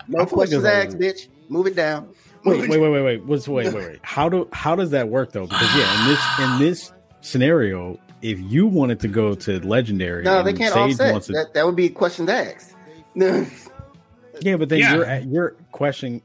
No 0.07 0.20
I 0.20 0.25
feel 0.25 0.27
questions 0.27 0.64
asked, 0.64 0.99
bitch. 0.99 1.29
Move 1.49 1.66
it 1.66 1.75
down. 1.77 2.09
wait, 2.44 2.68
wait, 2.68 2.79
wait, 2.81 2.88
wait, 2.90 3.03
wait. 3.03 3.25
What's 3.25 3.49
wait, 3.49 3.66
wait, 3.73 3.75
wait? 3.75 3.99
How 4.03 4.29
do 4.29 4.49
how 4.53 4.77
does 4.77 4.90
that 4.90 5.09
work 5.09 5.33
though? 5.33 5.47
Because 5.47 5.75
yeah, 5.75 6.03
in 6.03 6.09
this 6.09 6.20
in 6.40 6.59
this 6.59 6.92
scenario, 7.23 7.99
if 8.23 8.38
you 8.40 8.66
wanted 8.66 9.01
to 9.01 9.09
go 9.09 9.35
to 9.35 9.61
legendary, 9.66 10.25
No, 10.25 10.42
they 10.42 10.53
can't 10.53 10.75
Sage 10.75 10.92
offset. 11.01 11.23
to- 11.23 11.33
That 11.33 11.55
that 11.55 11.64
would 11.66 11.77
be 11.77 11.88
questions 11.88 12.29
asked. 12.29 12.75
No. 13.14 13.47
yeah, 14.40 14.57
but 14.57 14.68
then 14.68 14.81
Yeah. 14.81 14.94
you're 14.94 15.18
you're 15.20 15.51
questioning 15.73 16.20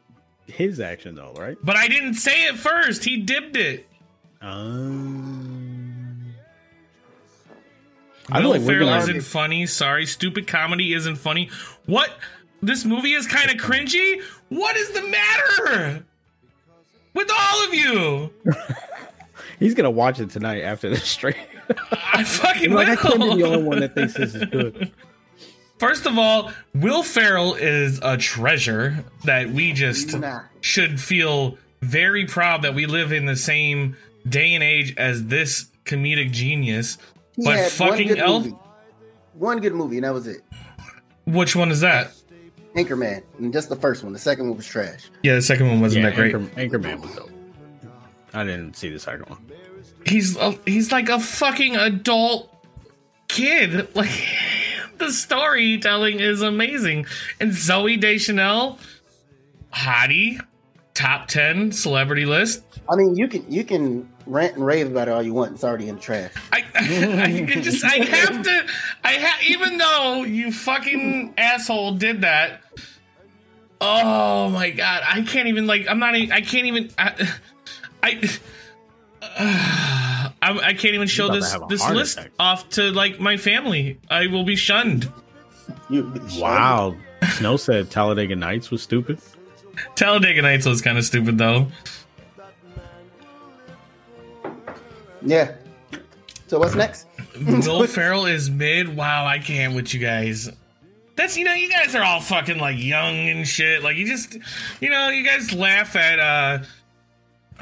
his 0.49 0.79
action 0.79 1.15
though, 1.15 1.33
right? 1.33 1.57
But 1.63 1.75
I 1.75 1.87
didn't 1.87 2.15
say 2.15 2.45
it 2.45 2.55
first. 2.55 3.03
He 3.03 3.17
dipped 3.17 3.55
it. 3.55 3.85
Um, 4.41 6.33
I 8.29 8.41
Will 8.41 8.51
like 8.51 8.61
Ferrell 8.61 8.93
isn't 8.93 9.21
funny. 9.21 9.65
Sorry, 9.65 10.05
stupid 10.05 10.47
comedy 10.47 10.93
isn't 10.93 11.17
funny. 11.17 11.49
What? 11.85 12.09
This 12.61 12.85
movie 12.85 13.13
is 13.13 13.25
kind 13.25 13.49
of 13.49 13.57
cringy. 13.57 14.21
What 14.49 14.75
is 14.75 14.91
the 14.91 15.01
matter 15.03 16.05
with 17.13 17.31
all 17.33 17.67
of 17.67 17.73
you? 17.73 18.33
he's 19.59 19.73
gonna 19.73 19.91
watch 19.91 20.19
it 20.19 20.29
tonight 20.29 20.61
after 20.61 20.89
this 20.89 21.03
stream. 21.03 21.35
I 21.91 22.23
fucking 22.23 22.71
like 22.71 22.87
I 22.89 22.95
can't 22.95 23.19
be 23.19 23.35
the 23.35 23.43
only 23.43 23.63
one 23.63 23.79
that 23.79 23.95
thinks 23.95 24.13
this 24.15 24.35
is 24.35 24.45
good. 24.45 24.91
First 25.79 26.05
of 26.05 26.17
all, 26.17 26.51
Will 26.75 27.03
Ferrell 27.03 27.55
is 27.55 27.99
a 28.03 28.17
treasure 28.17 29.03
that 29.23 29.49
we 29.49 29.71
just 29.73 30.15
should 30.61 30.99
feel 30.99 31.57
very 31.81 32.25
proud 32.25 32.63
that 32.63 32.75
we 32.75 32.85
live 32.85 33.11
in 33.13 33.25
the 33.25 33.37
same 33.37 33.95
day 34.27 34.53
and 34.53 34.63
age 34.63 34.93
as 34.97 35.25
this 35.27 35.67
comedic 35.85 36.31
genius. 36.31 36.97
He 37.35 37.45
But 37.45 37.55
had 37.57 37.61
one 37.63 37.69
fucking 37.91 38.07
good 38.09 38.19
Elf, 38.19 38.43
movie. 38.43 38.55
One 39.33 39.59
good 39.61 39.73
movie, 39.73 39.95
and 39.97 40.03
that 40.03 40.13
was 40.13 40.27
it. 40.27 40.41
which 41.25 41.55
one 41.55 41.71
is 41.71 41.79
that? 41.79 42.11
Anchorman, 42.75 43.23
and 43.39 43.51
just 43.53 43.69
the 43.69 43.75
first 43.77 44.03
one. 44.03 44.11
The 44.13 44.19
second 44.19 44.47
one 44.49 44.57
was 44.57 44.65
trash. 44.67 45.09
Yeah, 45.23 45.35
the 45.35 45.41
second 45.41 45.69
one 45.69 45.79
wasn't 45.79 46.03
Yeah, 46.03 46.09
that 46.09 46.15
great. 46.17 46.35
Anchor, 46.35 46.77
Anchorman 46.77 47.01
was 47.01 47.15
dope. 47.15 47.31
I 48.33 48.43
didn't 48.43 48.75
see 48.75 48.89
the 48.89 48.99
second 48.99 49.27
one. 49.29 49.39
he's 50.05 50.35
a, 50.37 50.51
he's 50.65 50.91
like 50.91 51.07
a 51.09 51.19
fucking 51.19 51.77
adult 51.77 52.53
kid. 53.29 53.95
Like 53.95 54.11
the 54.99 55.11
storytelling 55.11 56.19
is 56.19 56.41
amazing. 56.41 57.05
And 57.39 57.51
Zooey 57.51 57.99
Deschanel, 57.99 58.79
hottie, 59.73 60.39
top 60.93 61.27
ten 61.27 61.71
celebrity 61.71 62.25
list. 62.25 62.63
I 62.89 62.95
mean, 62.95 63.15
you 63.15 63.27
can 63.27 63.49
you 63.51 63.63
can 63.63 64.09
rant 64.25 64.55
and 64.55 64.65
rave 64.65 64.87
about 64.87 65.07
it 65.07 65.11
all 65.11 65.23
you 65.23 65.33
want. 65.33 65.53
It's 65.53 65.63
already 65.63 65.89
in 65.89 65.95
the 65.95 66.01
trash. 66.01 66.31
I, 66.51 66.63
I 66.75 67.45
can 67.47 67.63
just 67.63 67.83
I 67.83 68.03
have 68.05 68.43
to 68.43 68.65
I 69.03 69.13
ha- 69.15 69.39
even 69.47 69.77
though 69.77 70.23
you 70.23 70.51
fucking 70.51 71.33
asshole 71.37 71.93
did 71.93 72.21
that. 72.21 72.61
Oh 73.81 74.49
my 74.49 74.71
god, 74.71 75.03
I 75.07 75.21
can't 75.21 75.47
even 75.47 75.67
like 75.67 75.87
I'm 75.87 75.99
not 75.99 76.15
I 76.15 76.41
can't 76.41 76.65
even 76.65 76.91
I 76.97 77.33
I 78.03 78.39
uh, 79.21 79.98
I, 80.41 80.57
I 80.57 80.73
can't 80.73 80.95
even 80.95 81.07
show 81.07 81.31
this 81.31 81.55
this 81.67 81.87
list 81.89 82.17
attack. 82.19 82.31
off 82.39 82.69
to 82.71 82.91
like 82.91 83.19
my 83.19 83.37
family. 83.37 83.99
I 84.09 84.27
will 84.27 84.43
be 84.43 84.55
shunned. 84.55 85.11
You 85.89 86.11
Wow, 86.37 86.95
Snow 87.37 87.57
said 87.57 87.91
Talladega 87.91 88.35
Nights 88.35 88.71
was 88.71 88.81
stupid. 88.81 89.19
Talladega 89.95 90.41
Nights 90.41 90.65
was 90.65 90.81
kind 90.81 90.97
of 90.97 91.05
stupid 91.05 91.37
though. 91.37 91.67
Yeah. 95.21 95.55
So 96.47 96.59
what's 96.59 96.75
next? 96.75 97.05
Will 97.45 97.85
Ferrell 97.87 98.25
is 98.25 98.49
mid. 98.49 98.95
Wow, 98.95 99.25
I 99.25 99.39
can't 99.39 99.75
with 99.75 99.93
you 99.93 99.99
guys. 99.99 100.49
That's 101.15 101.37
you 101.37 101.43
know, 101.43 101.53
you 101.53 101.69
guys 101.69 101.93
are 101.95 102.03
all 102.03 102.21
fucking 102.21 102.59
like 102.59 102.77
young 102.77 103.29
and 103.29 103.47
shit. 103.47 103.83
Like 103.83 103.97
you 103.97 104.07
just 104.07 104.37
you 104.79 104.89
know, 104.89 105.09
you 105.09 105.25
guys 105.25 105.53
laugh 105.53 105.95
at 105.95 106.19
uh 106.19 106.63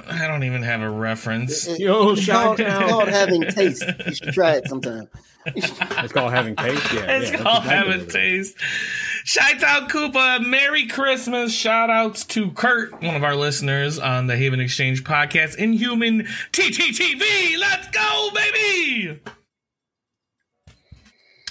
I 0.10 0.27
don't 0.27 0.43
even 0.43 0.63
have 0.63 0.81
a 0.81 0.89
reference. 0.89 1.67
Yo, 1.79 2.12
it's 2.12 2.25
called, 2.25 2.60
it's 2.60 2.89
called 2.89 3.07
having 3.10 3.41
taste. 3.43 3.83
You 4.05 4.13
should 4.13 4.33
try 4.33 4.53
it 4.53 4.67
sometime. 4.67 5.10
It's 5.55 6.12
called 6.12 6.33
having 6.33 6.55
taste. 6.55 6.93
Yeah, 6.93 7.17
It's 7.17 7.31
yeah, 7.31 7.38
called 7.41 7.63
having 7.63 7.99
what 7.99 8.10
taste. 8.10 8.57
Shout 9.23 9.63
out 9.63 9.89
Koopa. 9.89 10.45
Merry 10.45 10.88
Christmas. 10.88 11.53
Shout 11.53 11.89
outs 11.89 12.25
to 12.25 12.51
Kurt, 12.51 13.01
one 13.01 13.15
of 13.15 13.23
our 13.23 13.36
listeners 13.36 13.97
on 13.97 14.27
the 14.27 14.36
Haven 14.36 14.60
Exchange 14.60 15.03
podcast. 15.03 15.55
Inhuman 15.55 16.27
TTTV. 16.51 17.57
Let's 17.57 17.88
go, 17.89 18.29
baby. 18.33 19.19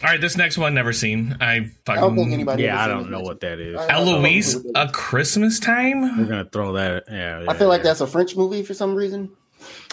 All 0.02 0.10
right, 0.10 0.20
this 0.20 0.36
next 0.36 0.58
one 0.58 0.74
never 0.74 0.92
seen. 0.92 1.36
I 1.40 1.70
fucking 1.86 1.98
I 2.02 2.06
don't 2.06 2.16
think 2.16 2.32
anybody. 2.32 2.64
Yeah, 2.64 2.82
I 2.82 2.86
don't 2.86 3.10
know 3.10 3.20
what 3.20 3.40
that 3.40 3.58
is. 3.58 3.76
I- 3.76 3.84
I 3.84 3.92
don't 3.92 4.06
know 4.06 4.16
Eloise, 4.18 4.54
what 4.56 4.64
it 4.66 4.68
is. 4.68 4.72
a 4.76 4.88
Christmas 4.92 5.58
time. 5.58 6.18
We're 6.18 6.26
gonna 6.26 6.44
throw 6.52 6.74
that. 6.74 7.04
Yeah, 7.08 7.40
yeah 7.40 7.50
I 7.50 7.54
feel 7.56 7.68
like 7.68 7.78
yeah. 7.80 7.84
that's 7.84 8.02
a 8.02 8.06
French 8.06 8.36
movie 8.36 8.62
for 8.62 8.74
some 8.74 8.94
reason. 8.94 9.30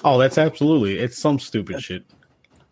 Oh, 0.04 0.18
that's 0.18 0.38
absolutely. 0.38 1.00
It's 1.00 1.18
some 1.18 1.40
stupid 1.40 1.82
shit. 1.82 2.04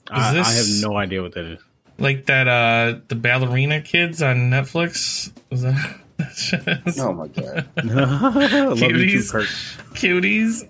I, 0.10 0.32
I 0.32 0.34
this- 0.34 0.82
have 0.82 0.90
no 0.92 0.98
idea 0.98 1.22
what 1.22 1.34
that 1.36 1.46
is. 1.46 1.60
Like 1.98 2.26
that, 2.26 2.48
uh, 2.48 3.00
the 3.08 3.16
ballerina 3.16 3.80
kids 3.82 4.22
on 4.24 4.50
Netflix. 4.50 5.32
Was 5.52 5.62
that? 5.62 5.98
that 6.18 6.96
Oh 7.00 7.14
my 7.14 7.28
god. 7.28 7.68
Love 7.86 8.80
you 8.80 9.20
too, 9.20 9.20
Cuties. 9.20 9.32
Kurt. 9.32 9.48
Cuties. 9.96 10.68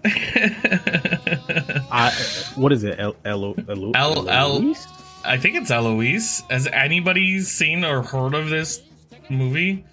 I, 1.91 2.11
what 2.59 2.71
is 2.71 2.83
it? 2.83 2.99
L 2.99 3.15
L 3.25 3.55
L 3.67 3.93
L- 3.95 4.29
L- 4.29 4.75
I 5.23 5.37
think 5.37 5.55
it's 5.55 5.69
Eloise. 5.71 6.43
Has 6.49 6.67
anybody 6.67 7.39
seen 7.41 7.85
or 7.85 8.01
heard 8.01 8.33
of 8.33 8.49
this 8.49 8.81
movie? 9.29 9.83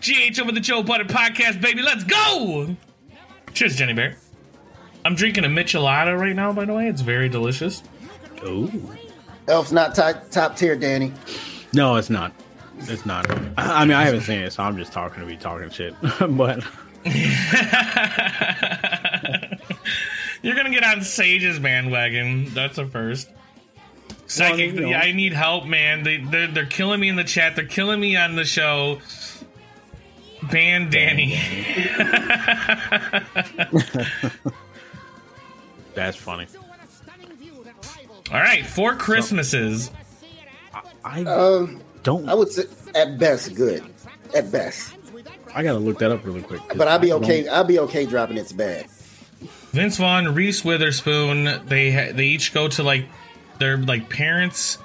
GH 0.00 0.38
over 0.40 0.52
the 0.52 0.60
Joe 0.60 0.82
Butter 0.82 1.04
podcast, 1.04 1.60
baby. 1.60 1.82
Let's 1.82 2.04
go! 2.04 2.76
Cheers, 3.54 3.76
Jenny 3.76 3.94
Bear. 3.94 4.16
I'm 5.04 5.14
drinking 5.14 5.44
a 5.44 5.48
Michelada 5.48 6.18
right 6.18 6.34
now, 6.36 6.52
by 6.52 6.64
the 6.64 6.74
way. 6.74 6.88
It's 6.88 7.00
very 7.00 7.28
delicious. 7.28 7.82
Oh 8.42 8.70
Elf's 9.48 9.72
not 9.72 9.94
top, 9.94 10.30
top 10.30 10.56
tier, 10.56 10.76
Danny. 10.76 11.12
no, 11.72 11.96
it's 11.96 12.10
not. 12.10 12.32
It's 12.80 13.06
not. 13.06 13.30
I 13.58 13.82
I 13.82 13.84
mean, 13.84 13.92
I 13.94 14.04
haven't 14.04 14.22
seen 14.22 14.40
it, 14.40 14.52
so 14.52 14.62
I'm 14.62 14.76
just 14.76 14.92
talking 14.92 15.20
to 15.20 15.26
be 15.26 15.36
talking 15.36 15.70
shit. 15.70 15.94
but 16.30 16.64
You're 20.42 20.56
gonna 20.56 20.70
get 20.70 20.84
on 20.84 21.02
Sage's 21.02 21.58
bandwagon. 21.58 22.52
That's 22.54 22.78
a 22.78 22.86
first. 22.86 23.30
Psychic, 24.26 24.74
Well, 24.74 24.82
you 24.84 24.90
know. 24.90 24.96
I 24.96 25.12
need 25.12 25.32
help, 25.32 25.66
man. 25.66 26.02
They 26.02 26.16
they're, 26.18 26.46
they're 26.48 26.66
killing 26.66 27.00
me 27.00 27.08
in 27.08 27.16
the 27.16 27.24
chat. 27.24 27.56
They're 27.56 27.66
killing 27.66 28.00
me 28.00 28.16
on 28.16 28.36
the 28.36 28.44
show. 28.44 29.00
Ban 30.50 30.90
Danny. 30.90 31.38
That's 35.94 36.16
funny. 36.16 36.46
All 38.32 38.40
right, 38.40 38.64
four 38.66 38.94
Christmases. 38.96 39.90
I 41.04 41.22
Um, 41.24 41.80
don't. 42.02 42.28
I 42.28 42.34
would 42.34 42.50
say 42.50 42.64
at 42.94 43.18
best 43.18 43.54
good, 43.54 43.84
at 44.34 44.50
best. 44.50 44.94
I 45.54 45.62
gotta 45.62 45.78
look 45.78 45.98
that 45.98 46.10
up 46.10 46.24
really 46.24 46.42
quick. 46.42 46.62
But 46.74 46.88
I'll 46.88 46.98
be 46.98 47.12
okay. 47.12 47.46
I'll 47.46 47.64
be 47.64 47.78
okay 47.80 48.06
dropping 48.06 48.38
it's 48.38 48.52
bad. 48.52 48.86
Vince 49.72 49.98
Vaughn, 49.98 50.34
Reese 50.34 50.64
Witherspoon. 50.64 51.66
They 51.66 52.12
they 52.12 52.24
each 52.24 52.52
go 52.54 52.66
to 52.68 52.82
like 52.82 53.06
their 53.58 53.76
like 53.76 54.08
parents 54.08 54.78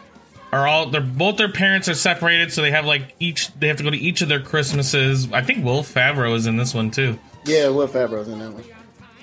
are 0.52 0.68
all 0.68 0.90
they're 0.90 1.02
both 1.02 1.38
their 1.38 1.52
parents 1.52 1.88
are 1.90 1.94
separated, 1.96 2.52
so 2.52 2.62
they 2.62 2.72
have 2.72 2.86
like 2.86 3.16
each 3.20 3.54
they 3.60 3.68
have 3.68 3.78
to 3.78 3.84
go 3.84 3.90
to 3.90 3.98
each 3.98 4.22
of 4.22 4.30
their 4.30 4.42
Christmases. 4.42 5.32
I 5.32 5.42
think 5.42 5.64
Will 5.64 5.84
Favreau 5.84 6.36
is 6.36 6.48
in 6.48 6.58
this 6.58 6.74
one 6.74 6.92
too, 6.92 7.20
Yeah, 7.46 7.70
Will 7.70 7.88
Favreau's 7.88 8.28
in 8.28 8.40
that 8.40 8.52
one. 8.54 8.64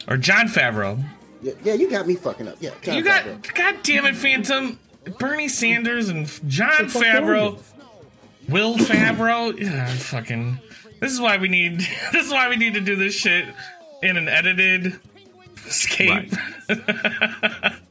or 0.08 0.16
Jon 0.16 0.46
Favreau. 0.48 1.02
Yeah, 1.42 1.52
yeah 1.64 1.74
you 1.74 1.90
got 1.90 2.06
me 2.06 2.14
fucking 2.14 2.48
up. 2.48 2.56
Yeah, 2.60 2.70
Jon 2.82 2.96
you 2.96 3.02
got 3.02 3.24
Favreau. 3.24 3.54
God 3.54 3.76
damn 3.82 4.06
it, 4.06 4.16
Phantom, 4.16 4.78
Bernie 5.18 5.48
Sanders 5.48 6.08
and 6.08 6.26
Jon 6.48 6.88
fuck 6.88 7.02
Favreau, 7.02 7.58
Will 8.48 8.76
Favreau. 8.76 9.58
Yeah, 9.58 9.86
fucking. 9.86 10.60
This 11.00 11.12
is 11.12 11.20
why 11.20 11.36
we 11.36 11.48
need. 11.48 11.80
This 12.12 12.26
is 12.26 12.32
why 12.32 12.48
we 12.48 12.56
need 12.56 12.74
to 12.74 12.80
do 12.80 12.96
this 12.96 13.14
shit 13.14 13.46
in 14.02 14.16
an 14.16 14.28
edited 14.28 14.98
escape. 15.66 16.32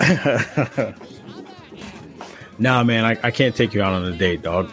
Nah, 2.58 2.84
man, 2.84 3.04
I, 3.04 3.18
I 3.22 3.30
can't 3.30 3.54
take 3.54 3.74
you 3.74 3.82
out 3.82 3.92
on 3.92 4.04
a 4.04 4.16
date, 4.16 4.42
dog. 4.42 4.70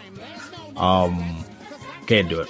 Um, 0.78 1.44
can't 2.06 2.30
do 2.30 2.40
it. 2.42 2.50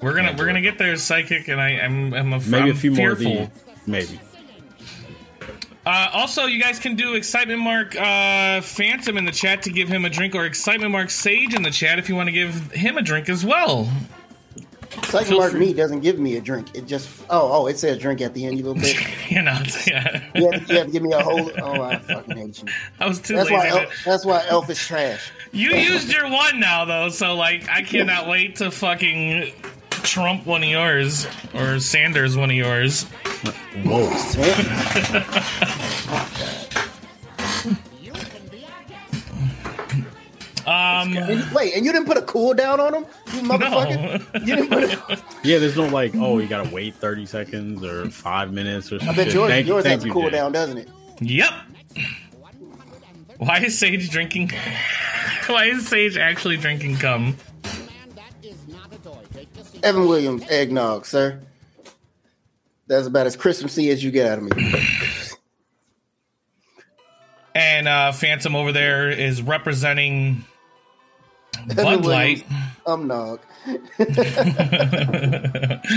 We're 0.00 0.14
gonna 0.14 0.34
we're 0.36 0.46
gonna 0.46 0.60
get 0.60 0.78
there, 0.78 0.96
psychic, 0.96 1.48
and 1.48 1.60
I 1.60 1.78
I'm 1.78 2.12
I'm, 2.12 2.32
a, 2.32 2.40
Maybe 2.40 2.56
I'm 2.56 2.70
a 2.70 2.74
few 2.74 2.94
fearful. 2.94 3.24
more 3.32 3.46
these. 3.46 3.86
Maybe. 3.86 4.20
Uh, 5.84 6.08
also, 6.12 6.46
you 6.46 6.60
guys 6.60 6.78
can 6.78 6.94
do 6.94 7.14
excitement 7.14 7.60
mark 7.60 7.96
uh, 7.96 8.60
Phantom 8.60 9.16
in 9.16 9.24
the 9.24 9.32
chat 9.32 9.62
to 9.62 9.70
give 9.70 9.88
him 9.88 10.04
a 10.04 10.10
drink, 10.10 10.34
or 10.34 10.44
excitement 10.44 10.92
mark 10.92 11.10
Sage 11.10 11.54
in 11.54 11.62
the 11.62 11.70
chat 11.70 11.98
if 11.98 12.08
you 12.08 12.16
want 12.16 12.28
to 12.28 12.32
give 12.32 12.72
him 12.72 12.98
a 12.98 13.02
drink 13.02 13.28
as 13.28 13.44
well. 13.44 13.88
Second 15.04 15.26
feel 15.28 15.38
mark 15.38 15.52
free. 15.52 15.60
me 15.60 15.72
doesn't 15.72 16.00
give 16.00 16.18
me 16.18 16.36
a 16.36 16.40
drink. 16.40 16.68
It 16.74 16.86
just 16.86 17.08
oh 17.30 17.50
oh 17.52 17.66
it 17.66 17.78
says 17.78 17.98
drink 17.98 18.20
at 18.20 18.34
the 18.34 18.44
end. 18.46 18.58
You 18.58 18.64
little 18.64 18.82
bitch. 18.82 19.08
You 19.32 19.40
know, 19.40 19.58
yeah. 19.86 20.22
You 20.34 20.50
have, 20.50 20.68
you 20.70 20.76
have 20.76 20.86
to 20.86 20.92
give 20.92 21.02
me 21.02 21.12
a 21.12 21.20
whole. 21.22 21.50
Oh, 21.62 21.80
I 21.80 21.96
fucking 21.98 22.36
hate 22.36 22.62
you. 22.62 22.68
I 23.00 23.06
was 23.08 23.18
too 23.18 23.34
That's 23.36 23.48
lazy. 23.50 23.56
why. 23.56 23.70
to- 23.70 23.80
El, 23.82 23.90
that's 24.04 24.26
why 24.26 24.44
Elf 24.46 24.68
is 24.68 24.78
trash. 24.78 25.30
You 25.52 25.70
used 25.70 26.12
your 26.12 26.28
one 26.30 26.60
now 26.60 26.84
though, 26.84 27.08
so 27.08 27.34
like 27.34 27.66
I 27.70 27.80
cannot 27.82 28.28
wait 28.28 28.56
to 28.56 28.70
fucking 28.70 29.52
Trump 29.90 30.44
one 30.46 30.62
of 30.62 30.68
yours 30.68 31.26
or 31.54 31.80
Sanders 31.80 32.36
one 32.36 32.50
of 32.50 32.56
yours. 32.56 33.04
Whoa. 33.84 34.10
Um, 40.66 41.12
Wait, 41.54 41.74
and 41.74 41.84
you 41.84 41.92
didn't 41.92 42.06
put 42.06 42.16
a 42.16 42.22
cool 42.22 42.54
down 42.54 42.78
on 42.80 42.94
him, 42.94 43.06
you 43.34 43.42
motherfucker. 43.48 44.46
You 44.46 44.56
didn't 44.56 44.68
put. 44.68 44.84
A, 44.84 45.22
Yeah, 45.44 45.58
there's 45.58 45.76
no 45.76 45.86
like, 45.86 46.14
oh, 46.14 46.38
you 46.38 46.46
gotta 46.46 46.68
wait 46.72 46.94
30 46.94 47.26
seconds 47.26 47.84
or 47.84 48.08
five 48.10 48.52
minutes 48.52 48.92
or 48.92 48.96
I 48.96 48.98
something. 49.06 49.24
bet 49.24 49.34
yours, 49.34 49.50
Thank, 49.50 49.66
yours 49.66 49.82
thank 49.84 49.94
has 49.94 50.04
a 50.04 50.06
you, 50.06 50.12
cool 50.12 50.24
Jay. 50.24 50.36
down, 50.36 50.52
doesn't 50.52 50.78
it? 50.78 50.88
yep. 51.20 51.52
Why 53.38 53.58
is 53.58 53.76
Sage 53.78 54.08
drinking? 54.10 54.50
Why 55.48 55.64
is 55.66 55.88
Sage 55.88 56.16
actually 56.16 56.56
drinking 56.58 56.96
cum? 56.98 57.36
Evan 59.82 60.06
Williams 60.06 60.44
eggnog, 60.48 61.06
sir. 61.06 61.40
That's 62.86 63.08
about 63.08 63.26
as 63.26 63.34
Christmassy 63.36 63.90
as 63.90 64.04
you 64.04 64.10
get 64.12 64.30
out 64.30 64.38
of 64.38 64.44
me. 64.44 64.82
And 67.54 67.86
uh, 67.88 68.12
Phantom 68.12 68.54
over 68.56 68.72
there 68.72 69.10
is 69.10 69.42
representing 69.42 70.44
Bud 71.68 72.04
Williams. 72.04 72.06
Light. 72.06 72.46
Um, 72.86 73.06
nog. 73.06 73.40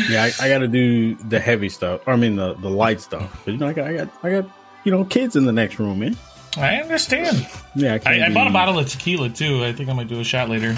Yeah, 0.10 0.24
I, 0.24 0.32
I 0.40 0.50
gotta 0.50 0.68
do 0.68 1.16
the 1.16 1.40
heavy 1.40 1.70
stuff. 1.70 2.02
Or, 2.08 2.14
I 2.14 2.16
mean, 2.16 2.36
the, 2.36 2.54
the 2.56 2.70
light 2.70 3.02
stuff. 3.02 3.42
But, 3.46 3.52
you 3.54 3.58
know, 3.58 3.68
I 3.68 3.74
got, 3.74 3.88
I 3.88 3.94
got, 3.94 4.10
I 4.24 4.32
got, 4.32 4.50
you 4.84 4.92
know, 4.92 5.04
kids 5.06 5.36
in 5.36 5.46
the 5.46 5.52
next 5.52 5.80
room, 5.80 6.00
man. 6.00 6.16
I 6.58 6.76
understand. 6.78 7.48
Yeah, 7.76 7.96
I, 7.96 8.00
can't 8.00 8.22
I, 8.24 8.28
I 8.28 8.34
bought 8.34 8.48
a 8.48 8.52
bottle 8.52 8.80
of 8.80 8.88
tequila 8.90 9.30
too. 9.30 9.64
I 9.64 9.74
think 9.74 9.90
I 9.90 9.94
might 9.94 10.08
do 10.08 10.20
a 10.20 10.24
shot 10.24 10.50
later. 10.50 10.76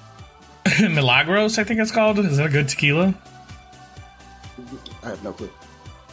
Milagros, 0.80 1.58
I 1.58 1.64
think 1.64 1.80
it's 1.80 1.90
called. 1.90 2.18
Is 2.18 2.36
that 2.36 2.46
a 2.46 2.50
good 2.50 2.68
tequila? 2.68 3.14
I 5.02 5.08
have 5.08 5.22
no 5.24 5.32
clue. 5.32 5.50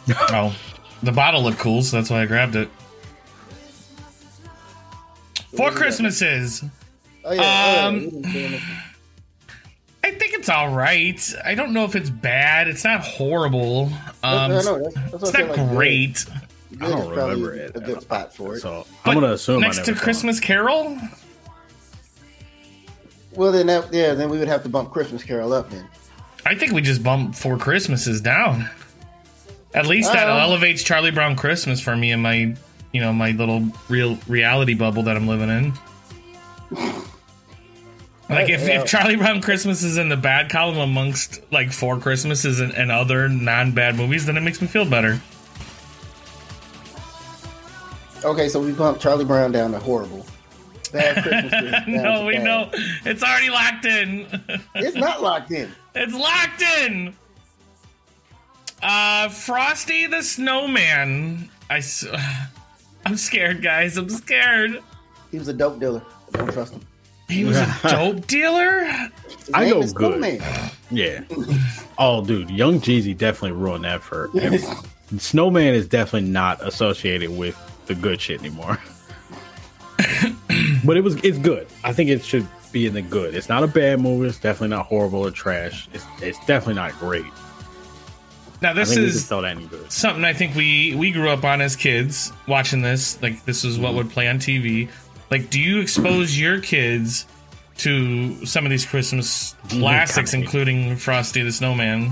Oh, 0.29 0.55
the 1.03 1.11
bottle 1.11 1.43
looked 1.43 1.59
cool, 1.59 1.83
so 1.83 1.97
that's 1.97 2.09
why 2.09 2.23
I 2.23 2.25
grabbed 2.25 2.55
it. 2.55 2.69
Four 5.55 5.71
Christmases. 5.71 6.63
Oh 7.23 7.33
yeah. 7.33 7.85
Um, 7.85 7.95
oh, 7.95 7.99
yeah. 7.99 7.99
we 7.99 8.09
didn't 8.09 8.23
say 8.25 8.45
anything. 8.45 8.77
I 10.03 10.11
think 10.11 10.33
it's 10.33 10.49
all 10.49 10.73
right. 10.73 11.33
I 11.45 11.53
don't 11.53 11.73
know 11.73 11.85
if 11.85 11.95
it's 11.95 12.09
bad. 12.09 12.67
It's 12.67 12.83
not 12.83 13.01
horrible. 13.01 13.91
Um, 14.23 14.51
I 14.51 14.55
it's, 14.57 14.65
know, 14.65 14.83
that's, 14.83 14.95
that's 15.11 15.23
it's 15.29 15.33
not 15.33 15.57
like 15.57 15.69
great. 15.69 16.25
Good 16.71 16.81
I 16.81 16.89
don't 16.89 17.09
remember 17.09 17.53
it. 17.53 17.75
A 17.75 17.79
good 17.79 18.01
spot 18.01 18.33
for 18.33 18.55
it. 18.55 18.61
So 18.61 18.87
I'm 19.05 19.13
gonna 19.13 19.33
assume 19.33 19.59
I 19.59 19.67
next 19.67 19.77
to 19.77 19.81
never 19.81 19.97
saw 19.97 20.01
it. 20.01 20.03
Christmas 20.03 20.39
Carol. 20.39 20.97
Well, 23.35 23.51
then 23.51 23.67
that 23.67 23.93
yeah, 23.93 24.13
then 24.13 24.29
we 24.29 24.39
would 24.39 24.47
have 24.47 24.63
to 24.63 24.69
bump 24.69 24.91
Christmas 24.91 25.23
Carol 25.23 25.53
up 25.53 25.69
then. 25.69 25.87
I 26.45 26.55
think 26.55 26.73
we 26.73 26.81
just 26.81 27.03
bump 27.03 27.35
Four 27.35 27.57
Christmases 27.57 28.21
down. 28.21 28.69
At 29.73 29.85
least 29.85 30.11
that 30.11 30.27
Um, 30.27 30.37
elevates 30.37 30.83
Charlie 30.83 31.11
Brown 31.11 31.35
Christmas 31.35 31.79
for 31.79 31.95
me 31.95 32.11
in 32.11 32.21
my, 32.21 32.55
you 32.91 32.99
know, 32.99 33.13
my 33.13 33.31
little 33.31 33.65
real 33.87 34.17
reality 34.27 34.73
bubble 34.73 35.03
that 35.03 35.15
I'm 35.15 35.27
living 35.27 35.49
in. 35.49 35.73
Like 38.31 38.49
if, 38.49 38.67
if 38.67 38.85
Charlie 38.85 39.17
Brown 39.17 39.41
Christmas 39.41 39.83
is 39.83 39.97
in 39.97 40.07
the 40.09 40.15
bad 40.15 40.49
column 40.49 40.77
amongst 40.77 41.41
like 41.51 41.71
Four 41.71 41.99
Christmases 41.99 42.61
and, 42.61 42.73
and 42.73 42.91
other 42.91 43.27
non-bad 43.27 43.95
movies, 43.95 44.25
then 44.25 44.37
it 44.37 44.41
makes 44.41 44.61
me 44.61 44.67
feel 44.67 44.85
better. 44.85 45.21
Okay, 48.23 48.47
so 48.47 48.61
we 48.61 48.71
bumped 48.71 49.01
Charlie 49.01 49.25
Brown 49.25 49.51
down 49.51 49.71
to 49.71 49.79
horrible. 49.79 50.25
Bad 50.93 51.23
Christmas. 51.23 51.83
no, 51.87 52.25
we 52.25 52.35
bad. 52.35 52.43
know 52.43 52.69
it's 53.05 53.23
already 53.23 53.49
locked 53.49 53.85
in. 53.85 54.27
It's 54.75 54.95
not 54.95 55.21
locked 55.21 55.51
in. 55.51 55.71
it's 55.95 56.13
locked 56.13 56.61
in. 56.61 57.13
Uh, 58.81 59.29
Frosty 59.29 60.07
the 60.07 60.21
Snowman. 60.21 61.49
I, 61.69 61.81
am 63.05 63.15
scared, 63.17 63.61
guys. 63.61 63.97
I'm 63.97 64.09
scared. 64.09 64.81
He 65.31 65.37
was 65.37 65.47
a 65.47 65.53
dope 65.53 65.79
dealer. 65.79 66.01
I 66.33 66.37
don't 66.37 66.51
trust 66.51 66.73
him. 66.73 66.81
He 67.31 67.43
was 67.43 67.57
a 67.57 67.79
dope 67.89 68.27
dealer. 68.27 68.81
I 69.53 69.65
name 69.65 69.73
go 69.73 69.81
is 69.81 69.93
good. 69.93 70.13
Snowman. 70.19 70.71
Yeah. 70.91 71.23
oh, 71.97 72.23
dude, 72.23 72.49
Young 72.49 72.79
Jeezy 72.79 73.17
definitely 73.17 73.53
ruined 73.57 73.85
that 73.85 74.01
for. 74.03 74.29
Snowman 75.17 75.73
is 75.73 75.87
definitely 75.87 76.29
not 76.29 76.65
associated 76.65 77.29
with 77.31 77.57
the 77.87 77.95
good 77.95 78.21
shit 78.21 78.39
anymore. 78.39 78.79
but 80.85 80.97
it 80.97 81.03
was. 81.03 81.15
It's 81.23 81.37
good. 81.37 81.67
I 81.83 81.93
think 81.93 82.09
it 82.09 82.23
should 82.23 82.47
be 82.71 82.85
in 82.87 82.93
the 82.93 83.01
good. 83.01 83.35
It's 83.35 83.49
not 83.49 83.63
a 83.63 83.67
bad 83.67 83.99
movie. 83.99 84.27
It's 84.27 84.39
definitely 84.39 84.75
not 84.75 84.85
horrible 84.85 85.19
or 85.25 85.31
trash. 85.31 85.87
It's 85.93 86.05
it's 86.21 86.39
definitely 86.45 86.75
not 86.75 86.93
great. 86.99 87.25
Now 88.61 88.73
this 88.73 88.89
think 88.89 88.99
we 88.99 89.05
can 89.07 89.15
is 89.15 89.27
throw 89.27 89.41
that 89.41 89.57
in 89.57 89.67
good. 89.67 89.91
something 89.91 90.23
I 90.23 90.33
think 90.33 90.55
we 90.55 90.95
we 90.95 91.11
grew 91.11 91.29
up 91.29 91.43
on 91.43 91.61
as 91.61 91.75
kids 91.75 92.31
watching 92.47 92.81
this. 92.81 93.21
Like 93.21 93.43
this 93.45 93.63
is 93.63 93.79
what 93.79 93.93
would 93.95 94.09
play 94.09 94.27
on 94.27 94.37
TV. 94.37 94.89
Like, 95.31 95.49
do 95.49 95.61
you 95.61 95.79
expose 95.79 96.37
your 96.37 96.59
kids 96.59 97.25
to 97.77 98.45
some 98.45 98.65
of 98.65 98.69
these 98.69 98.85
Christmas 98.85 99.55
classics, 99.69 100.33
including 100.33 100.97
Frosty 100.97 101.41
the 101.41 101.53
Snowman? 101.53 102.11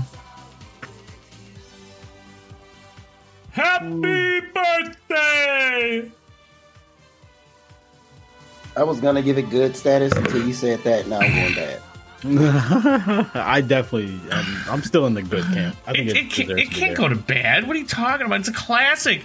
Happy 3.50 4.40
birthday! 4.54 6.10
I 8.74 8.82
was 8.82 9.00
gonna 9.00 9.20
give 9.20 9.36
it 9.36 9.50
good 9.50 9.76
status 9.76 10.12
until 10.14 10.46
you 10.46 10.54
said 10.54 10.82
that. 10.84 11.06
Now 11.06 11.18
I'm 11.18 11.34
going 11.34 11.54
bad. 11.54 11.82
I 13.34 13.60
definitely. 13.60 14.18
I'm, 14.30 14.70
I'm 14.70 14.82
still 14.82 15.06
in 15.06 15.14
the 15.14 15.22
good 15.22 15.44
camp. 15.44 15.76
I 15.86 15.92
think 15.92 16.08
It, 16.08 16.16
it, 16.16 16.24
it, 16.24 16.30
can't, 16.30 16.50
it 16.50 16.70
can't 16.70 16.96
go 16.96 17.08
to 17.08 17.16
bad. 17.16 17.66
What 17.66 17.76
are 17.76 17.78
you 17.80 17.86
talking 17.86 18.24
about? 18.26 18.40
It's 18.40 18.48
a 18.48 18.52
classic. 18.52 19.24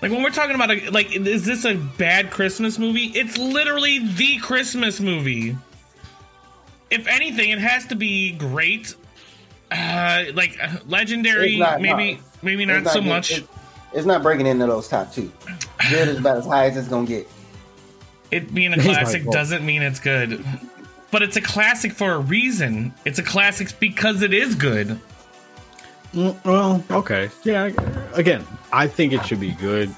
Like 0.00 0.12
when 0.12 0.22
we're 0.22 0.30
talking 0.30 0.54
about 0.54 0.70
a 0.70 0.90
like, 0.90 1.14
is 1.14 1.44
this 1.44 1.64
a 1.64 1.74
bad 1.74 2.30
Christmas 2.30 2.78
movie? 2.78 3.06
It's 3.06 3.36
literally 3.36 3.98
the 3.98 4.38
Christmas 4.38 5.00
movie. 5.00 5.56
If 6.90 7.06
anything, 7.06 7.50
it 7.50 7.58
has 7.58 7.86
to 7.86 7.96
be 7.96 8.32
great. 8.32 8.94
Uh, 9.70 10.24
like 10.34 10.56
uh, 10.62 10.76
legendary, 10.86 11.58
not, 11.58 11.80
maybe 11.80 12.14
no. 12.14 12.20
maybe 12.42 12.62
It's 12.64 12.84
not 12.84 12.92
so 12.92 13.00
good- 13.00 13.08
much. 13.08 13.30
It's, 13.38 13.48
it's 13.92 14.06
not 14.06 14.22
breaking 14.22 14.46
into 14.46 14.66
those 14.66 14.88
top 14.88 15.12
two. 15.12 15.32
Good 15.90 16.08
is 16.08 16.18
about 16.18 16.36
as 16.38 16.46
high 16.46 16.66
as 16.66 16.76
it's 16.76 16.88
gonna 16.88 17.06
get. 17.06 17.28
It 18.30 18.54
being 18.54 18.72
a 18.74 18.80
classic 18.82 19.24
doesn't 19.30 19.64
mean 19.64 19.82
it's 19.82 20.00
good. 20.00 20.44
But 21.10 21.22
it's 21.22 21.36
a 21.36 21.40
classic 21.40 21.92
for 21.92 22.12
a 22.12 22.18
reason. 22.18 22.92
It's 23.06 23.18
a 23.18 23.22
classic 23.22 23.78
because 23.80 24.20
it 24.22 24.34
is 24.34 24.54
good. 24.54 25.00
Mm, 26.18 26.44
well, 26.44 26.84
okay. 26.90 27.30
Yeah. 27.44 27.70
Again, 28.14 28.44
I 28.72 28.88
think 28.88 29.12
it 29.12 29.24
should 29.24 29.38
be 29.40 29.52
good, 29.52 29.94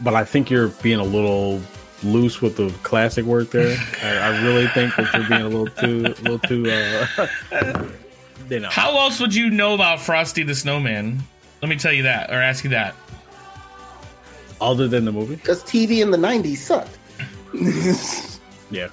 but 0.00 0.14
I 0.14 0.24
think 0.24 0.48
you're 0.50 0.68
being 0.68 1.00
a 1.00 1.04
little 1.04 1.60
loose 2.04 2.40
with 2.40 2.56
the 2.56 2.70
classic 2.84 3.24
word 3.24 3.50
there. 3.50 3.76
I, 4.02 4.28
I 4.28 4.42
really 4.44 4.68
think 4.68 4.94
that 4.96 5.12
you're 5.12 5.28
being 5.28 5.40
a 5.42 5.48
little 5.48 5.66
too, 5.66 6.06
a 6.06 6.22
little 6.22 6.38
too. 6.38 6.70
Uh, 6.70 7.88
you 8.50 8.60
know, 8.60 8.68
How 8.70 8.96
else 8.98 9.18
would 9.20 9.34
you 9.34 9.50
know 9.50 9.74
about 9.74 10.00
Frosty 10.00 10.44
the 10.44 10.54
Snowman? 10.54 11.18
Let 11.60 11.68
me 11.68 11.76
tell 11.76 11.92
you 11.92 12.04
that, 12.04 12.30
or 12.30 12.34
ask 12.34 12.62
you 12.62 12.70
that. 12.70 12.94
other 14.60 14.86
than 14.86 15.04
the 15.06 15.12
movie. 15.12 15.36
Because 15.36 15.62
TV 15.64 16.02
in 16.02 16.10
the 16.12 16.18
'90s 16.18 16.58
sucked. 16.58 16.98
Yeah, 18.70 18.88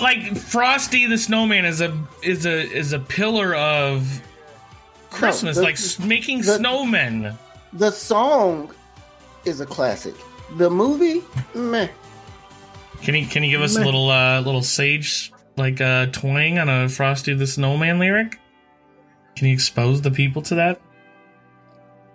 Like 0.00 0.36
Frosty 0.36 1.06
the 1.06 1.18
Snowman 1.18 1.64
is 1.64 1.80
a 1.80 1.96
is 2.22 2.46
a 2.46 2.62
is 2.72 2.92
a 2.92 2.98
pillar 2.98 3.54
of 3.54 4.22
Christmas, 5.16 5.56
the- 5.56 5.62
like 5.62 5.74
s- 5.74 5.98
making 5.98 6.42
the- 6.42 6.58
snowmen. 6.58 7.36
the 7.72 7.90
song 7.90 8.72
is 9.44 9.60
a 9.60 9.66
classic. 9.66 10.14
The 10.56 10.70
movie, 10.70 11.22
meh. 11.54 11.88
Can 13.02 13.14
you 13.14 13.26
can 13.26 13.42
you 13.44 13.50
give 13.50 13.60
us 13.62 13.76
a 13.76 13.84
little 13.84 14.08
uh 14.10 14.40
little 14.40 14.62
sage 14.62 15.32
like 15.56 15.80
uh 15.80 16.06
twang 16.06 16.58
on 16.58 16.68
a 16.68 16.88
Frosty 16.88 17.34
the 17.34 17.46
Snowman 17.46 17.98
lyric? 17.98 18.38
Can 19.36 19.48
you 19.48 19.52
expose 19.54 20.00
the 20.02 20.10
people 20.10 20.40
to 20.42 20.54
that? 20.54 20.80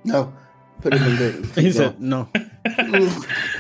No, 0.04 0.34
put 0.82 0.94
it 0.96 1.02
in 1.04 1.16
good. 1.18 1.46
he 1.56 1.66
No. 1.66 1.72
said 1.72 2.00
no. 2.02 2.28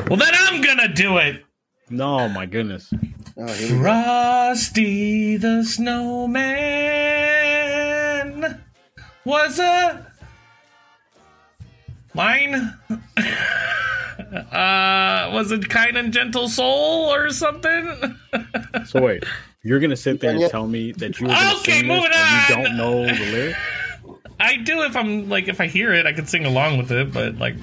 Well, 0.07 0.17
then 0.17 0.33
I'm 0.33 0.61
gonna 0.61 0.87
do 0.93 1.17
it. 1.17 1.43
No, 1.89 2.27
my 2.29 2.45
goodness. 2.45 2.91
Oh, 3.37 3.45
here 3.53 3.75
go. 3.75 3.81
Frosty 3.83 5.37
the 5.37 5.63
Snowman 5.63 6.39
was 9.25 9.59
a 9.59 10.05
mine. 12.13 12.55
uh, 14.51 15.29
was 15.33 15.51
a 15.51 15.59
kind 15.59 15.97
and 15.97 16.13
gentle 16.13 16.47
soul 16.49 17.13
or 17.13 17.29
something? 17.29 18.17
So 18.85 19.01
wait, 19.01 19.23
you're 19.63 19.79
gonna 19.79 19.95
sit 19.95 20.19
there 20.21 20.31
and 20.31 20.49
tell 20.49 20.67
me 20.67 20.91
that 20.93 21.19
you're 21.19 21.29
Okay, 21.29 21.57
sing 21.59 21.73
this 21.73 21.83
moving 21.83 22.11
and 22.13 22.49
you 22.49 22.55
on. 22.55 22.63
don't 22.63 22.77
know 22.77 23.05
the 23.05 23.31
lyric? 23.31 23.55
I 24.39 24.55
do 24.57 24.81
if 24.83 24.95
I'm 24.95 25.29
like 25.29 25.47
if 25.47 25.61
I 25.61 25.67
hear 25.67 25.93
it, 25.93 26.05
I 26.05 26.13
can 26.13 26.25
sing 26.25 26.45
along 26.45 26.77
with 26.77 26.91
it, 26.91 27.13
but 27.13 27.37
like 27.37 27.55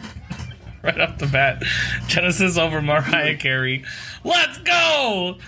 right 0.82 1.00
off 1.00 1.18
the 1.18 1.26
bat, 1.26 1.62
Genesis 2.06 2.56
over 2.56 2.80
Mariah 2.80 3.36
Carey. 3.36 3.84
Let's 4.22 4.59
go. 4.59 5.38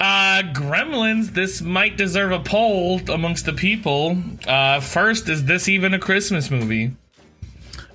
Uh, 0.00 0.42
Gremlins. 0.52 1.34
This 1.34 1.60
might 1.60 1.96
deserve 1.96 2.30
a 2.32 2.38
poll 2.40 3.00
amongst 3.10 3.46
the 3.46 3.52
people. 3.52 4.16
Uh, 4.46 4.80
first, 4.80 5.28
is 5.28 5.44
this 5.46 5.68
even 5.68 5.92
a 5.94 5.98
Christmas 5.98 6.50
movie? 6.50 6.94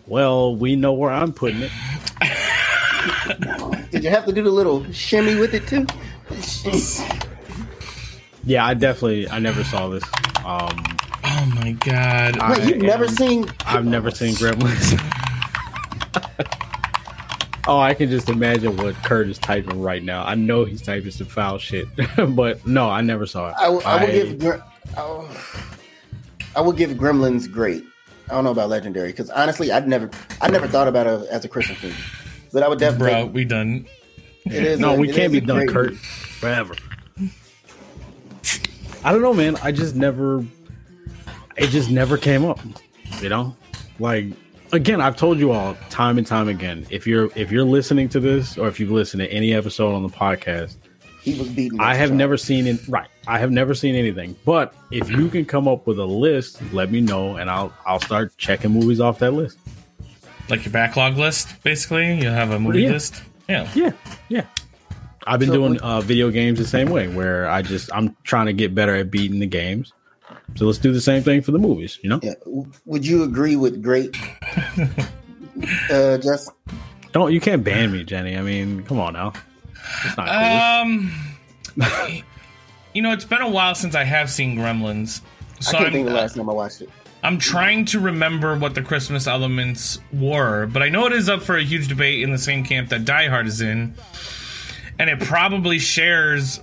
Well, 0.05 0.55
we 0.55 0.75
know 0.75 0.91
where 0.93 1.11
I'm 1.11 1.31
putting 1.31 1.61
it. 1.61 1.71
Did 3.91 4.03
you 4.03 4.09
have 4.09 4.25
to 4.25 4.33
do 4.33 4.43
the 4.43 4.49
little 4.51 4.89
shimmy 4.91 5.35
with 5.35 5.53
it 5.53 5.67
too? 5.67 5.85
Yeah, 8.45 8.65
I 8.65 8.73
definitely 8.73 9.29
I 9.29 9.39
never 9.39 9.63
saw 9.63 9.87
this. 9.87 10.03
Um, 10.43 10.83
Oh 11.23 11.51
my 11.55 11.71
god! 11.71 12.37
I 12.39 12.51
Wait, 12.51 12.67
you've 12.67 12.81
never 12.81 13.05
am- 13.05 13.09
seen? 13.15 13.45
I've 13.65 13.85
never 13.85 14.11
seen 14.11 14.35
Gremlins. 14.35 14.99
oh, 17.67 17.79
I 17.79 17.93
can 17.93 18.09
just 18.09 18.29
imagine 18.29 18.75
what 18.77 18.95
Kurt 19.03 19.27
is 19.29 19.37
typing 19.37 19.81
right 19.81 20.03
now. 20.03 20.23
I 20.25 20.35
know 20.35 20.65
he's 20.65 20.81
typing 20.81 21.11
some 21.11 21.27
foul 21.27 21.57
shit, 21.57 21.87
but 22.35 22.65
no, 22.67 22.89
I 22.89 23.01
never 23.01 23.25
saw 23.25 23.49
it. 23.49 23.55
I, 23.57 23.69
will- 23.69 23.81
I 23.85 24.03
will 24.05 24.11
give. 24.11 24.39
Gre- 24.39 24.55
oh, 24.97 25.29
I 26.55 26.61
will 26.61 26.73
give 26.73 26.91
Gremlins 26.91 27.51
great. 27.51 27.83
I 28.29 28.33
don't 28.35 28.43
know 28.45 28.51
about 28.51 28.69
Legendary 28.69 29.09
because 29.09 29.29
honestly, 29.31 29.71
I'd 29.71 29.87
never, 29.87 30.09
I 30.41 30.49
never 30.49 30.67
thought 30.67 30.87
about 30.87 31.07
it 31.07 31.27
as 31.29 31.43
a 31.45 31.49
Christmas 31.49 31.81
movie. 31.83 31.95
But 32.53 32.63
I 32.63 32.67
would 32.69 32.79
definitely. 32.79 33.09
Bro, 33.11 33.25
we 33.27 33.43
done. 33.45 33.85
It 34.45 34.63
is 34.63 34.79
no, 34.79 34.93
a- 34.93 34.97
we 34.99 35.09
it 35.09 35.15
can't 35.15 35.33
is 35.33 35.41
be 35.41 35.45
done, 35.45 35.65
great 35.65 35.69
Kurt, 35.69 35.89
movie. 35.91 35.97
forever. 36.39 36.75
I 39.03 39.11
don't 39.11 39.21
know, 39.21 39.33
man. 39.33 39.57
I 39.63 39.71
just 39.71 39.95
never. 39.95 40.45
It 41.57 41.67
just 41.67 41.89
never 41.89 42.17
came 42.17 42.45
up. 42.45 42.59
You 43.21 43.29
know, 43.29 43.55
like 43.99 44.25
again, 44.73 44.99
I've 44.99 45.15
told 45.15 45.39
you 45.39 45.51
all 45.53 45.75
time 45.89 46.17
and 46.17 46.27
time 46.27 46.49
again. 46.49 46.85
If 46.89 47.07
you're 47.07 47.29
if 47.35 47.51
you're 47.51 47.63
listening 47.63 48.09
to 48.09 48.19
this, 48.19 48.57
or 48.57 48.67
if 48.67 48.79
you've 48.79 48.91
listened 48.91 49.21
to 49.21 49.31
any 49.31 49.53
episode 49.53 49.93
on 49.95 50.03
the 50.03 50.09
podcast, 50.09 50.75
He 51.21 51.37
was 51.39 51.47
beaten. 51.49 51.79
I 51.79 51.95
have 51.95 52.11
never 52.11 52.35
seen 52.35 52.67
it. 52.67 52.85
Right, 52.87 53.07
I 53.27 53.39
have 53.39 53.51
never 53.51 53.73
seen 53.73 53.95
anything. 53.95 54.35
But 54.45 54.73
if 54.91 55.09
you 55.09 55.29
can 55.29 55.45
come 55.45 55.67
up 55.67 55.87
with 55.87 55.99
a 55.99 56.05
list, 56.05 56.61
let 56.73 56.91
me 56.91 56.99
know, 56.99 57.37
and 57.37 57.49
I'll 57.49 57.73
I'll 57.85 58.01
start 58.01 58.35
checking 58.37 58.71
movies 58.71 58.99
off 58.99 59.19
that 59.19 59.31
list. 59.31 59.57
Like 60.49 60.65
your 60.65 60.73
backlog 60.73 61.17
list, 61.17 61.61
basically. 61.63 62.19
You'll 62.21 62.33
have 62.33 62.51
a 62.51 62.59
movie 62.59 62.81
Yeah. 62.83 62.91
list. 62.91 63.21
Yeah. 63.47 63.69
Yeah, 63.75 63.91
yeah. 64.29 64.45
I've 65.25 65.39
been 65.39 65.47
So 65.49 65.53
doing 65.55 65.71
would- 65.73 65.81
uh, 65.81 66.01
video 66.01 66.29
games 66.31 66.59
the 66.59 66.65
same 66.67 66.89
way, 66.89 67.07
where 67.07 67.47
I 67.49 67.61
just 67.61 67.89
I'm 67.93 68.15
trying 68.23 68.47
to 68.47 68.53
get 68.53 68.75
better 68.75 68.93
at 68.95 69.09
beating 69.09 69.39
the 69.39 69.47
games. 69.47 69.93
So 70.55 70.65
let's 70.65 70.77
do 70.77 70.93
the 70.93 71.01
same 71.01 71.23
thing 71.23 71.41
for 71.41 71.51
the 71.51 71.59
movies. 71.59 71.99
You 72.03 72.09
know, 72.09 72.19
Yeah. 72.21 72.33
Would 72.85 73.05
you 73.05 73.23
agree 73.23 73.55
with 73.55 73.81
great? 73.81 74.15
uh, 75.89 76.17
just 76.17 76.51
don't 77.11 77.31
you 77.31 77.39
can't 77.39 77.63
ban 77.63 77.91
me, 77.91 78.03
Jenny. 78.03 78.37
I 78.37 78.41
mean, 78.41 78.83
come 78.83 78.99
on 78.99 79.13
now. 79.13 79.33
It's 80.05 80.17
not 80.17 80.27
cool. 80.27 81.83
Um, 81.83 82.25
you 82.93 83.01
know, 83.01 83.11
it's 83.11 83.25
been 83.25 83.41
a 83.41 83.49
while 83.49 83.75
since 83.75 83.95
I 83.95 84.03
have 84.03 84.29
seen 84.29 84.57
Gremlins, 84.57 85.21
so 85.59 85.77
I 85.77 85.83
can't 85.83 85.85
I'm, 85.87 85.93
think 85.93 86.07
of 86.07 86.13
the 86.13 86.19
last 86.19 86.35
time 86.35 86.49
I 86.49 86.53
watched 86.53 86.81
it. 86.81 86.89
I'm 87.23 87.37
trying 87.37 87.85
to 87.85 87.99
remember 87.99 88.57
what 88.57 88.75
the 88.75 88.81
Christmas 88.81 89.27
elements 89.27 89.99
were. 90.11 90.65
But 90.65 90.83
I 90.83 90.89
know 90.89 91.05
it 91.05 91.13
is 91.13 91.29
up 91.29 91.41
for 91.41 91.55
a 91.55 91.63
huge 91.63 91.87
debate 91.87 92.21
in 92.21 92.31
the 92.31 92.37
same 92.37 92.65
camp 92.65 92.89
that 92.89 93.05
Die 93.05 93.27
Hard 93.27 93.47
is 93.47 93.61
in, 93.61 93.93
and 94.99 95.09
it 95.09 95.19
probably 95.19 95.79
shares 95.79 96.59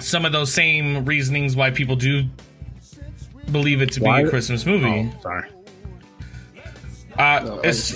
some 0.00 0.24
of 0.24 0.32
those 0.32 0.52
same 0.52 1.04
reasonings 1.04 1.56
why 1.56 1.70
people 1.70 1.96
do 1.96 2.24
believe 3.52 3.80
it 3.82 3.92
to 3.92 4.02
Why- 4.02 4.22
be 4.22 4.28
a 4.28 4.30
Christmas 4.30 4.64
movie. 4.66 5.10
oh, 5.16 5.20
sorry. 5.22 5.48
Uh, 7.18 7.40
No, 7.44 7.58
as 7.60 7.90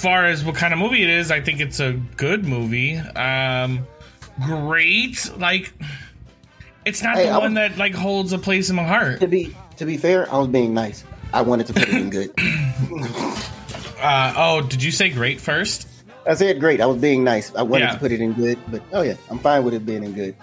far 0.00 0.26
as 0.26 0.44
what 0.44 0.54
kind 0.54 0.72
of 0.72 0.78
movie 0.78 1.02
it 1.02 1.10
is, 1.10 1.30
I 1.30 1.40
think 1.40 1.60
it's 1.60 1.80
a 1.80 1.92
good 2.16 2.44
movie. 2.46 2.96
Um, 2.96 3.86
great, 4.46 5.30
like 5.38 5.72
it's 6.84 7.02
not 7.02 7.16
Hey, 7.16 7.24
the 7.26 7.30
I 7.32 7.38
one 7.38 7.54
was- 7.54 7.70
that 7.70 7.78
like 7.78 7.94
holds 7.94 8.32
a 8.32 8.38
place 8.38 8.70
in 8.70 8.76
my 8.76 8.84
heart. 8.84 9.20
To 9.20 9.26
be 9.26 9.54
to 9.76 9.84
be 9.84 9.96
fair, 9.96 10.32
I 10.32 10.38
was 10.38 10.48
being 10.48 10.72
nice. 10.74 11.04
I 11.32 11.42
wanted 11.42 11.66
to 11.68 11.72
put 11.74 11.88
it 11.88 11.94
in 11.94 12.10
good. 12.10 12.30
Uh, 14.00 14.32
oh, 14.34 14.62
did 14.62 14.82
you 14.82 14.90
say 14.90 15.10
great 15.10 15.38
first? 15.42 15.86
I 16.26 16.32
said 16.32 16.58
great. 16.58 16.80
I 16.80 16.86
was 16.86 16.96
being 17.02 17.22
nice. 17.22 17.54
I 17.54 17.60
wanted 17.60 17.84
Yeah. 17.84 17.92
to 17.92 17.98
put 17.98 18.12
it 18.12 18.20
in 18.22 18.32
good, 18.32 18.58
but 18.68 18.80
oh 18.94 19.02
yeah, 19.02 19.12
I'm 19.30 19.38
fine 19.38 19.62
with 19.62 19.74
it 19.74 19.84
being 19.84 20.02
in 20.04 20.12
good. 20.14 20.34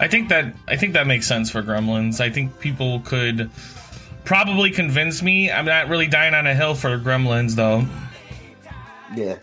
I 0.00 0.08
think 0.08 0.28
that 0.28 0.54
I 0.68 0.76
think 0.76 0.92
that 0.94 1.06
makes 1.06 1.26
sense 1.26 1.50
for 1.50 1.62
Gremlins. 1.62 2.20
I 2.20 2.30
think 2.30 2.58
people 2.60 3.00
could 3.00 3.50
probably 4.24 4.70
convince 4.70 5.22
me. 5.22 5.50
I'm 5.50 5.66
not 5.66 5.88
really 5.88 6.06
dying 6.08 6.34
on 6.34 6.46
a 6.46 6.54
hill 6.54 6.74
for 6.74 6.98
Gremlins 6.98 7.54
though. 7.54 7.84
Yeah. 9.14 9.36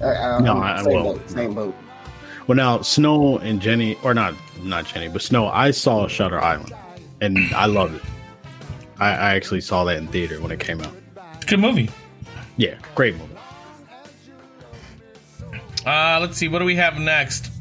I, 0.00 0.04
I, 0.14 0.40
No, 0.40 0.54
I'm 0.54 0.62
I 0.62 0.82
same 0.82 0.92
will. 0.94 1.02
boat. 1.14 1.30
Same 1.30 1.54
boat. 1.54 1.74
Well, 2.46 2.56
now 2.56 2.82
Snow 2.82 3.38
and 3.38 3.62
Jenny, 3.62 3.96
or 4.02 4.14
not, 4.14 4.34
not 4.62 4.84
Jenny, 4.86 5.08
but 5.08 5.22
Snow. 5.22 5.46
I 5.46 5.70
saw 5.70 6.08
Shutter 6.08 6.40
Island, 6.40 6.72
and 7.20 7.38
I 7.54 7.66
loved 7.66 7.94
it. 7.94 8.02
I, 8.98 9.10
I 9.10 9.34
actually 9.36 9.60
saw 9.60 9.84
that 9.84 9.96
in 9.96 10.08
theater 10.08 10.40
when 10.40 10.50
it 10.50 10.58
came 10.58 10.80
out. 10.80 10.92
Good 11.46 11.60
movie. 11.60 11.88
Yeah, 12.56 12.74
great 12.96 13.14
movie. 13.16 13.28
Uh, 15.86 16.18
let's 16.20 16.36
see. 16.36 16.48
What 16.48 16.58
do 16.58 16.64
we 16.64 16.74
have 16.76 16.98
next? 16.98 17.51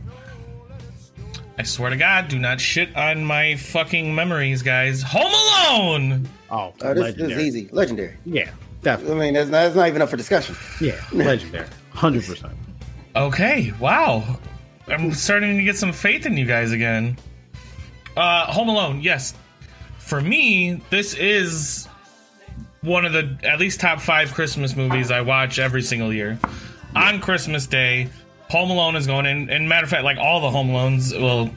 I 1.62 1.64
swear 1.64 1.91
to 1.91 1.95
God, 1.95 2.28
do 2.28 2.39
not 2.39 2.59
shit 2.59 2.95
on 2.95 3.24
my 3.24 3.55
fucking 3.55 4.16
memories, 4.16 4.64
guys. 4.64 5.03
Home 5.03 5.32
Alone. 5.32 6.28
Oh, 6.49 6.74
Oh, 6.82 6.93
this, 6.95 7.14
this 7.14 7.32
is 7.34 7.38
easy. 7.38 7.70
Legendary. 7.72 8.18
Yeah, 8.26 8.45
definitely. 8.45 8.82
I 8.82 8.82
definitely. 8.82 9.20
mean, 9.26 9.34
that's 9.36 9.49
not, 9.51 9.57
that's 9.62 9.76
not 9.76 9.88
even 9.88 10.01
up 10.01 10.09
for 10.09 10.18
discussion. 10.18 10.55
Yeah, 10.82 10.99
legendary. 11.14 11.68
Hundred 11.91 12.24
percent. 12.26 12.53
Okay. 13.16 13.74
Wow. 13.80 14.39
I'm 14.88 15.14
starting 15.14 15.55
to 15.55 15.64
get 15.64 15.76
some 15.78 15.93
faith 15.93 16.26
in 16.26 16.36
you 16.36 16.45
guys 16.45 16.72
again. 16.72 17.16
Uh, 18.18 18.51
Home 18.51 18.70
Alone. 18.70 19.01
Yes. 19.01 19.36
For 19.99 20.20
me, 20.20 20.82
this 20.89 21.14
is 21.14 21.88
one 22.82 23.05
of 23.05 23.14
the 23.14 23.38
at 23.43 23.59
least 23.59 23.80
top 23.80 24.01
five 24.01 24.34
Christmas 24.34 24.76
movies 24.76 25.12
I 25.12 25.22
watch 25.22 25.59
every 25.59 25.84
single 25.84 26.12
year. 26.12 26.39
On 26.95 27.22
Christmas 27.22 27.68
Day, 27.68 28.09
Home 28.52 28.70
Alone 28.70 28.95
is 28.95 29.08
going 29.08 29.26
in. 29.26 29.49
And 29.49 29.68
matter 29.70 29.86
of 29.86 29.89
fact, 29.89 30.04
like 30.04 30.18
all 30.18 30.41
the 30.41 30.52
Home 30.52 30.70
Alones, 30.70 31.20
well, 31.20 31.49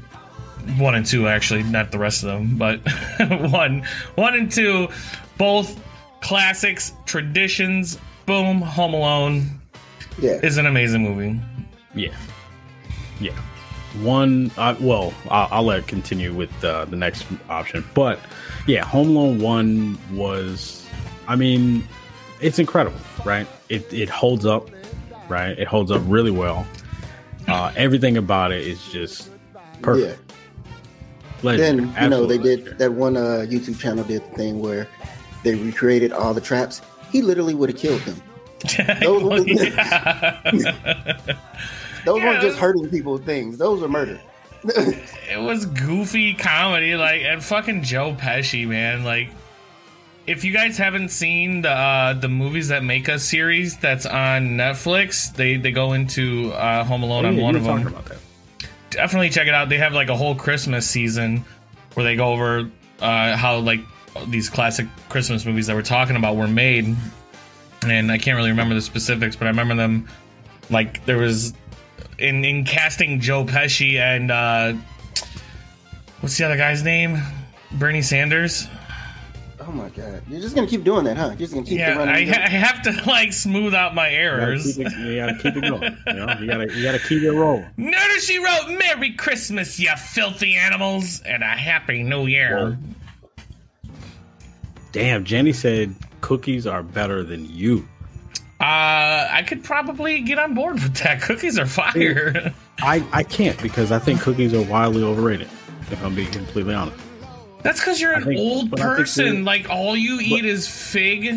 one 0.78 0.94
and 0.94 1.04
two 1.04 1.26
actually, 1.28 1.62
not 1.64 1.90
the 1.92 1.98
rest 1.98 2.22
of 2.22 2.28
them, 2.30 2.56
but 2.56 2.80
one, 3.50 3.84
one 4.14 4.34
and 4.34 4.50
two, 4.50 4.88
both 5.36 5.78
classics, 6.20 6.92
traditions. 7.06 7.98
Boom, 8.26 8.60
Home 8.62 8.94
Alone 8.94 9.60
Yeah. 10.18 10.38
is 10.42 10.56
an 10.56 10.66
amazing 10.66 11.02
movie. 11.02 11.38
Yeah, 11.94 12.14
yeah. 13.20 13.38
One. 14.00 14.50
Uh, 14.56 14.74
well, 14.80 15.12
I'll, 15.30 15.48
I'll 15.50 15.62
let 15.64 15.80
it 15.80 15.86
continue 15.86 16.32
with 16.32 16.50
uh, 16.64 16.84
the 16.86 16.96
next 16.96 17.26
option, 17.50 17.84
but 17.94 18.18
yeah, 18.66 18.84
Home 18.84 19.10
Alone 19.16 19.38
one 19.40 19.98
was 20.12 20.86
I 21.28 21.36
mean, 21.36 21.86
it's 22.40 22.58
incredible, 22.58 22.98
right? 23.24 23.46
It 23.68 23.92
it 23.92 24.08
holds 24.08 24.46
up, 24.46 24.70
right? 25.28 25.56
It 25.58 25.66
holds 25.68 25.90
up 25.90 26.02
really 26.06 26.30
well. 26.32 26.66
Uh, 27.48 27.72
everything 27.76 28.16
about 28.16 28.52
it 28.52 28.66
is 28.66 28.82
just 28.90 29.30
perfect. 29.82 30.20
Yeah. 30.28 30.34
Legendary. 31.42 31.86
Then 31.92 32.02
you 32.04 32.08
know 32.08 32.26
they 32.26 32.36
Absolute 32.36 32.64
did 32.64 32.78
that 32.78 32.92
one 32.92 33.16
uh, 33.16 33.44
YouTube 33.48 33.78
channel 33.78 34.02
did 34.04 34.22
the 34.22 34.36
thing 34.36 34.60
where 34.60 34.88
they 35.42 35.54
recreated 35.54 36.12
all 36.12 36.32
the 36.32 36.40
traps. 36.40 36.80
He 37.12 37.20
literally 37.22 37.54
would 37.54 37.68
have 37.70 37.78
killed 37.78 38.00
them. 38.02 38.20
Those, 39.02 39.22
Well, 39.22 39.44
were- 39.44 39.46
yeah. 39.46 40.40
those 42.06 42.18
Yeah. 42.18 42.24
weren't 42.24 42.40
just 42.42 42.58
hurting 42.58 42.88
people 42.88 43.12
with 43.12 43.26
things. 43.26 43.58
Those 43.58 43.80
were 43.82 43.88
murder. 43.88 44.18
it 44.64 45.38
was 45.42 45.66
goofy 45.66 46.32
comedy, 46.32 46.96
like 46.96 47.20
and 47.22 47.44
fucking 47.44 47.82
Joe 47.82 48.14
Pesci, 48.18 48.66
man. 48.66 49.04
Like, 49.04 49.28
if 50.26 50.44
you 50.44 50.52
guys 50.52 50.78
haven't 50.78 51.10
seen 51.10 51.62
the 51.62 51.70
uh, 51.70 52.14
the 52.14 52.28
movies 52.28 52.68
that 52.68 52.82
made 52.82 53.08
us 53.10 53.22
series 53.24 53.76
that's 53.76 54.06
on 54.06 54.50
Netflix, 54.56 55.34
they 55.34 55.56
they 55.56 55.72
go 55.72 55.92
into 55.92 56.52
uh, 56.52 56.84
Home 56.84 57.02
Alone 57.02 57.24
Oh, 57.24 57.28
on 57.28 57.36
yeah, 57.36 57.42
one 57.42 57.56
of 57.56 57.64
them. 57.64 57.94
Definitely 58.90 59.30
check 59.30 59.48
it 59.48 59.54
out. 59.54 59.68
They 59.68 59.78
have 59.78 59.92
like 59.92 60.08
a 60.08 60.16
whole 60.16 60.34
Christmas 60.34 60.88
season 60.88 61.44
where 61.94 62.04
they 62.04 62.16
go 62.16 62.32
over 62.32 62.70
uh, 63.00 63.36
how 63.36 63.58
like 63.58 63.80
these 64.28 64.48
classic 64.48 64.86
Christmas 65.08 65.44
movies 65.44 65.66
that 65.66 65.74
we're 65.76 65.82
talking 65.82 66.16
about 66.16 66.36
were 66.36 66.46
made. 66.48 66.94
And 67.86 68.10
I 68.10 68.18
can't 68.18 68.36
really 68.36 68.50
remember 68.50 68.74
the 68.74 68.80
specifics, 68.80 69.36
but 69.36 69.46
I 69.46 69.50
remember 69.50 69.74
them 69.74 70.08
like 70.70 71.04
there 71.04 71.18
was 71.18 71.52
in 72.18 72.44
in 72.44 72.64
casting 72.64 73.20
Joe 73.20 73.44
Pesci 73.44 73.96
and 73.98 74.30
uh 74.30 74.72
what's 76.20 76.38
the 76.38 76.44
other 76.44 76.56
guy's 76.56 76.82
name? 76.82 77.18
Bernie 77.72 78.00
Sanders. 78.02 78.68
Oh 79.66 79.72
my 79.72 79.88
god! 79.88 80.22
You're 80.28 80.40
just 80.40 80.54
gonna 80.54 80.66
keep 80.66 80.84
doing 80.84 81.04
that, 81.04 81.16
huh? 81.16 81.28
You're 81.28 81.36
just 81.36 81.54
gonna 81.54 81.64
keep 81.64 81.78
Yeah, 81.78 81.96
running. 81.96 82.28
I, 82.32 82.44
I 82.44 82.48
have 82.48 82.82
to 82.82 82.92
like 83.06 83.32
smooth 83.32 83.72
out 83.74 83.94
my 83.94 84.10
errors. 84.10 84.76
You 84.76 84.84
gotta, 84.84 84.96
errors. 84.96 84.96
keep 84.96 85.06
it, 85.06 85.08
you 85.08 85.16
gotta 85.16 85.34
keep 85.38 85.56
it 85.56 85.60
going. 85.68 85.98
You, 86.06 86.12
know? 86.12 86.38
you 86.40 86.46
gotta 86.46 86.74
you 86.74 86.82
gotta 86.82 86.98
keep 86.98 87.22
it 87.22 87.32
rolling. 87.32 87.64
Nerder, 87.78 88.20
she 88.20 88.38
wrote, 88.38 88.78
"Merry 88.78 89.12
Christmas, 89.12 89.78
you 89.78 89.90
filthy 89.96 90.54
animals, 90.56 91.22
and 91.24 91.42
a 91.42 91.46
happy 91.46 92.02
New 92.02 92.26
Year." 92.26 92.78
Damn, 94.92 95.24
Jenny 95.24 95.52
said 95.52 95.94
cookies 96.20 96.66
are 96.66 96.82
better 96.82 97.22
than 97.22 97.48
you. 97.50 97.88
Uh, 98.60 99.28
I 99.30 99.44
could 99.46 99.64
probably 99.64 100.20
get 100.20 100.38
on 100.38 100.54
board 100.54 100.74
with 100.74 100.94
that. 100.98 101.20
Cookies 101.22 101.58
are 101.58 101.66
fire. 101.66 102.54
I, 102.80 103.04
I 103.12 103.22
can't 103.24 103.60
because 103.60 103.90
I 103.92 103.98
think 103.98 104.20
cookies 104.20 104.54
are 104.54 104.62
wildly 104.62 105.02
overrated. 105.02 105.48
If 105.90 106.02
I'm 106.02 106.14
being 106.14 106.30
completely 106.30 106.74
honest. 106.74 106.98
That's 107.64 107.80
because 107.80 108.00
you're 108.00 108.12
an 108.12 108.22
think- 108.24 108.38
old 108.38 108.70
but 108.70 108.80
I 108.80 108.84
think 108.84 108.96
person. 108.98 109.26
you're- 109.26 109.42
Like 109.42 109.68
all 109.70 109.96
you 109.96 110.20
eat 110.20 110.44
is 110.44 110.68
fig 110.68 111.34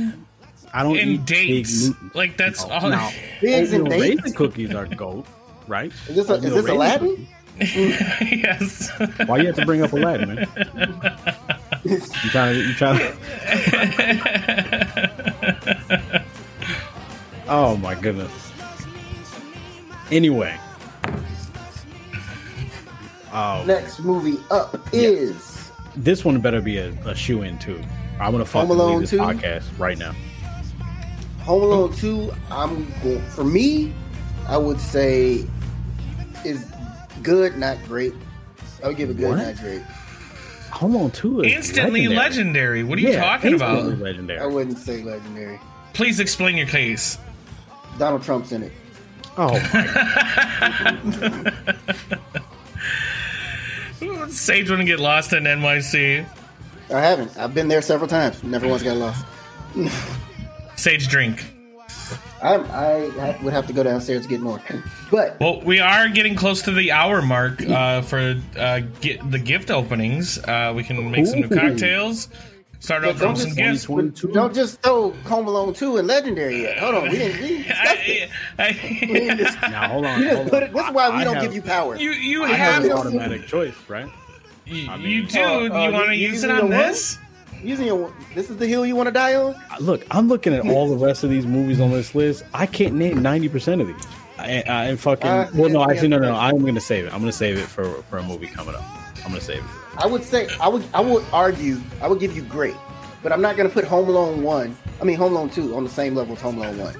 I 0.73 0.83
don't 0.83 0.97
and 0.99 1.09
eat 1.11 1.25
dates. 1.25 1.87
Big 1.89 2.15
Like 2.15 2.37
that's 2.37 2.63
No, 2.67 2.73
all. 2.73 2.89
no. 2.89 3.09
Figs 3.39 3.73
and 3.73 3.89
dates? 3.89 4.01
raisin 4.23 4.33
cookies 4.33 4.75
are 4.75 4.85
gold, 4.85 5.25
right? 5.67 5.91
Is 6.09 6.15
this 6.17 6.29
a- 6.29 6.33
is 6.35 6.41
this 6.53 6.67
Aladdin? 6.67 7.27
cookies. 7.59 8.01
yes. 8.21 8.91
Why 9.25 9.37
you 9.39 9.47
have 9.47 9.55
to 9.55 9.65
bring 9.65 9.81
up 9.81 9.91
Aladdin, 9.93 10.35
man? 10.35 10.47
You 11.85 11.99
trying 12.29 12.53
to? 12.53 12.61
You 12.67 12.73
trying 12.75 12.99
to? 12.99 13.13
oh 17.47 17.77
my 17.77 17.95
goodness. 17.95 18.31
Anyway, 20.11 20.55
oh, 23.33 23.63
Next 23.65 23.99
movie 24.01 24.37
up 24.51 24.77
is 24.93 25.56
this 25.97 26.23
one 26.25 26.39
better 26.41 26.61
be 26.61 26.77
a, 26.77 26.89
a 27.05 27.15
shoe 27.15 27.41
in 27.41 27.57
too. 27.59 27.81
I'm 28.19 28.31
gonna 28.31 28.45
fucking 28.45 28.67
Home 28.69 28.77
Alone 28.79 28.91
leave 28.93 29.01
this 29.01 29.09
2? 29.11 29.17
podcast 29.17 29.63
right 29.77 29.97
now. 29.97 30.13
Home 31.41 31.61
Alone 31.63 31.93
Two. 31.95 32.31
I'm 32.51 32.85
go- 33.03 33.19
for 33.29 33.43
me. 33.43 33.93
I 34.47 34.57
would 34.57 34.79
say 34.79 35.45
is 36.45 36.65
good, 37.23 37.57
not 37.57 37.77
great. 37.85 38.13
I 38.83 38.87
would 38.87 38.97
give 38.97 39.09
it 39.09 39.17
good, 39.17 39.29
What? 39.29 39.37
not 39.39 39.57
great. 39.57 39.81
Home 40.71 40.95
Alone 40.95 41.11
Two 41.11 41.41
is 41.41 41.51
Instantly 41.53 42.07
legendary. 42.07 42.15
legendary. 42.17 42.83
What 42.83 42.97
are 42.97 43.01
you 43.01 43.09
Yeah, 43.09 43.21
talking 43.23 43.51
instantly 43.53 43.89
about? 43.93 43.99
Legendary. 44.01 44.39
I 44.39 44.45
wouldn't 44.45 44.77
say 44.77 45.03
legendary. 45.03 45.59
Please 45.93 46.19
explain 46.19 46.55
your 46.57 46.67
case. 46.67 47.17
Donald 47.97 48.21
Trump's 48.23 48.51
in 48.51 48.63
it. 48.63 48.71
Oh 49.37 49.51
my 49.73 51.53
Sage 54.31 54.69
wouldn't 54.69 54.87
get 54.87 54.99
lost 54.99 55.33
in 55.33 55.43
NYC. 55.43 56.25
I 56.93 56.99
haven't. 57.01 57.37
I've 57.37 57.53
been 57.53 57.67
there 57.67 57.81
several 57.81 58.07
times. 58.07 58.43
Never 58.43 58.67
once 58.67 58.83
got 58.83 58.97
lost. 58.97 59.25
Sage 60.75 61.07
drink. 61.07 61.43
I, 62.41 62.55
I, 62.55 63.29
I 63.29 63.43
would 63.43 63.53
have 63.53 63.65
to 63.67 63.73
go 63.73 63.83
downstairs 63.83 64.23
to 64.23 64.29
get 64.29 64.41
more. 64.41 64.61
But 65.11 65.39
Well, 65.39 65.61
we 65.61 65.79
are 65.79 66.07
getting 66.09 66.35
close 66.35 66.61
to 66.63 66.71
the 66.71 66.91
hour 66.91 67.21
mark 67.21 67.61
uh, 67.67 68.01
for 68.03 68.35
uh, 68.57 68.81
get 69.01 69.29
the 69.31 69.39
gift 69.39 69.71
openings. 69.71 70.37
Uh, 70.37 70.71
we 70.75 70.83
can 70.83 71.09
make 71.09 71.25
some 71.25 71.41
new 71.41 71.49
cocktails. 71.49 72.29
Start 72.79 73.05
off 73.05 73.17
from 73.17 73.27
don't 73.27 73.35
some 73.37 73.55
just- 73.55 73.87
gifts. 73.87 74.33
don't 74.33 74.53
just 74.53 74.81
throw 74.81 75.11
Home 75.25 75.47
Alone 75.47 75.73
Two 75.73 75.97
and 75.97 76.07
Legendary 76.07 76.61
yet. 76.61 76.77
Hold 76.77 76.95
on, 76.95 77.03
we 77.03 77.09
didn't. 77.17 77.41
We 77.41 77.47
didn't 77.57 77.67
discuss 77.67 77.97
it. 78.05 78.29
I, 78.59 78.97
We 79.01 79.07
didn't 79.19 79.63
I, 79.63 79.69
Now 79.71 79.87
hold 79.89 80.05
on. 80.05 80.19
you 80.21 80.25
just 80.29 80.35
hold 80.37 80.49
put 80.49 80.63
on. 80.63 80.69
it. 80.69 80.73
This 80.73 80.85
is 80.87 80.91
why 80.93 81.09
we 81.09 81.15
I 81.15 81.23
don't 81.23 81.33
have- 81.35 81.43
give 81.43 81.53
you 81.55 81.61
power. 81.61 81.95
you 81.95 82.11
you 82.11 82.43
I 82.43 82.49
have 82.49 82.57
have 82.57 82.83
an 82.83 82.89
your- 82.89 82.97
automatic 82.99 83.47
choice, 83.47 83.73
right? 83.87 84.07
you, 84.65 84.89
I 84.89 84.97
mean- 84.97 85.07
you 85.07 85.25
do. 85.27 85.39
Uh, 85.39 85.45
uh, 85.45 85.59
you 85.87 85.91
want 85.93 86.07
to 86.09 86.15
use 86.15 86.43
it 86.43 86.51
on 86.51 86.69
this? 86.69 87.17
Using 87.63 87.87
your, 87.87 88.13
this 88.35 88.51
is 88.51 88.57
the 88.57 88.67
hill 88.67 88.85
you 88.85 88.95
want 88.95 89.07
to 89.07 89.11
die 89.11 89.33
on. 89.33 89.55
Look, 89.79 90.05
I'm 90.11 90.27
looking 90.27 90.53
at 90.53 90.67
all 90.69 90.87
the 90.95 91.03
rest 91.03 91.23
of 91.23 91.31
these 91.31 91.47
movies 91.47 91.79
on 91.79 91.89
this 91.89 92.13
list. 92.13 92.43
I 92.53 92.67
can't 92.67 92.93
name 92.93 93.17
90% 93.17 93.81
of 93.81 93.87
these. 93.87 94.07
I, 94.37 94.61
I 94.69 94.83
and 94.89 94.99
fucking 94.99 95.27
Uh, 95.27 95.49
well, 95.55 95.67
no, 95.69 95.83
actually, 95.89 96.09
no, 96.09 96.19
no, 96.19 96.31
no. 96.33 96.35
I'm 96.35 96.63
gonna 96.63 96.79
save 96.79 97.05
it. 97.05 97.13
I'm 97.13 97.19
gonna 97.19 97.31
save 97.31 97.57
it 97.57 97.65
for 97.65 97.85
for 98.03 98.19
a 98.19 98.23
movie 98.23 98.45
coming 98.45 98.75
up. 98.75 98.83
I'm 99.25 99.29
gonna 99.31 99.41
save 99.41 99.57
it. 99.63 99.63
I 99.97 100.05
would 100.07 100.23
say 100.23 100.47
I 100.61 100.67
would 100.67 100.83
I 100.93 101.01
would 101.01 101.23
argue 101.33 101.77
I 102.01 102.07
would 102.07 102.19
give 102.19 102.35
you 102.35 102.43
great, 102.43 102.75
but 103.23 103.31
I'm 103.31 103.41
not 103.41 103.55
going 103.57 103.67
to 103.67 103.73
put 103.73 103.83
Home 103.85 104.07
Alone 104.09 104.43
one. 104.43 104.77
I 105.01 105.03
mean 105.03 105.17
Home 105.17 105.33
Alone 105.33 105.49
two 105.49 105.75
on 105.75 105.83
the 105.83 105.89
same 105.89 106.15
level 106.15 106.35
as 106.35 106.41
Home 106.41 106.57
Alone 106.57 106.77
one. 106.77 106.95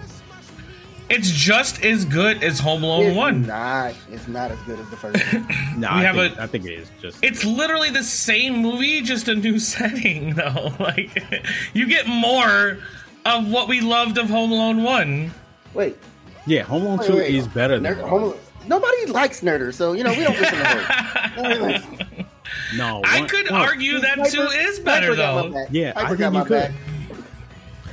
It's 1.10 1.32
just 1.32 1.86
as 1.86 2.04
good 2.04 2.44
as 2.44 2.60
Home 2.60 2.84
Alone 2.84 3.06
It's 3.06 3.16
One. 3.16 3.42
not. 3.48 3.94
It's 4.12 4.28
not 4.28 4.52
as 4.52 4.60
good 4.64 4.78
as 4.78 4.90
the 4.90 4.98
first 4.98 5.24
one. 5.34 5.48
No, 5.78 5.88
We 5.90 5.94
I 6.00 6.04
have 6.04 6.16
think, 6.18 6.38
a- 6.38 6.42
I 6.42 6.48
think 6.48 6.66
it 6.66 6.74
is 6.74 6.90
just. 7.02 7.24
It's 7.24 7.46
literally 7.46 7.90
the 7.92 8.04
same 8.04 8.58
movie, 8.58 9.02
just 9.02 9.30
a 9.30 9.36
new 9.36 9.58
setting, 9.74 10.34
though. 10.34 10.74
Like, 10.82 11.24
you 11.74 11.88
get 11.88 12.08
more 12.08 12.80
of 13.26 13.50
what 13.50 13.70
we 13.70 13.80
loved 13.80 14.18
of 14.18 14.30
Home 14.30 14.52
Alone 14.52 14.84
One. 14.84 15.32
Wait, 15.74 15.96
yeah, 16.46 16.64
Home 16.64 16.82
Alone 16.82 16.98
wait, 16.98 17.08
Two 17.08 17.16
wait. 17.18 17.34
is 17.36 17.48
better 17.48 17.80
than 17.80 17.94
Nerd- 17.96 18.02
one. 18.02 18.10
Home 18.10 18.24
Alone- 18.24 18.40
Nobody 18.68 19.06
likes 19.06 19.40
Nerder, 19.40 19.74
so 19.74 19.94
you 19.94 20.04
know 20.04 20.12
we 20.12 20.24
don't 20.26 20.38
listen 20.38 20.58
to 20.60 20.66
her. 20.66 22.26
No, 22.76 23.02
I 23.06 23.20
one- 23.22 23.30
could 23.30 23.50
no. 23.50 23.56
argue 23.58 24.00
that 24.00 24.30
two 24.30 24.42
is 24.42 24.80
better, 24.80 25.10
Piper 25.10 25.16
though. 25.16 25.50
back. 25.52 25.68
Yeah, 25.72 25.90
I 25.96 26.04
Piper 26.04 26.08
think 26.10 26.20
got 26.20 26.34
you 26.34 26.44
could. 26.44 26.50
back. 26.50 26.72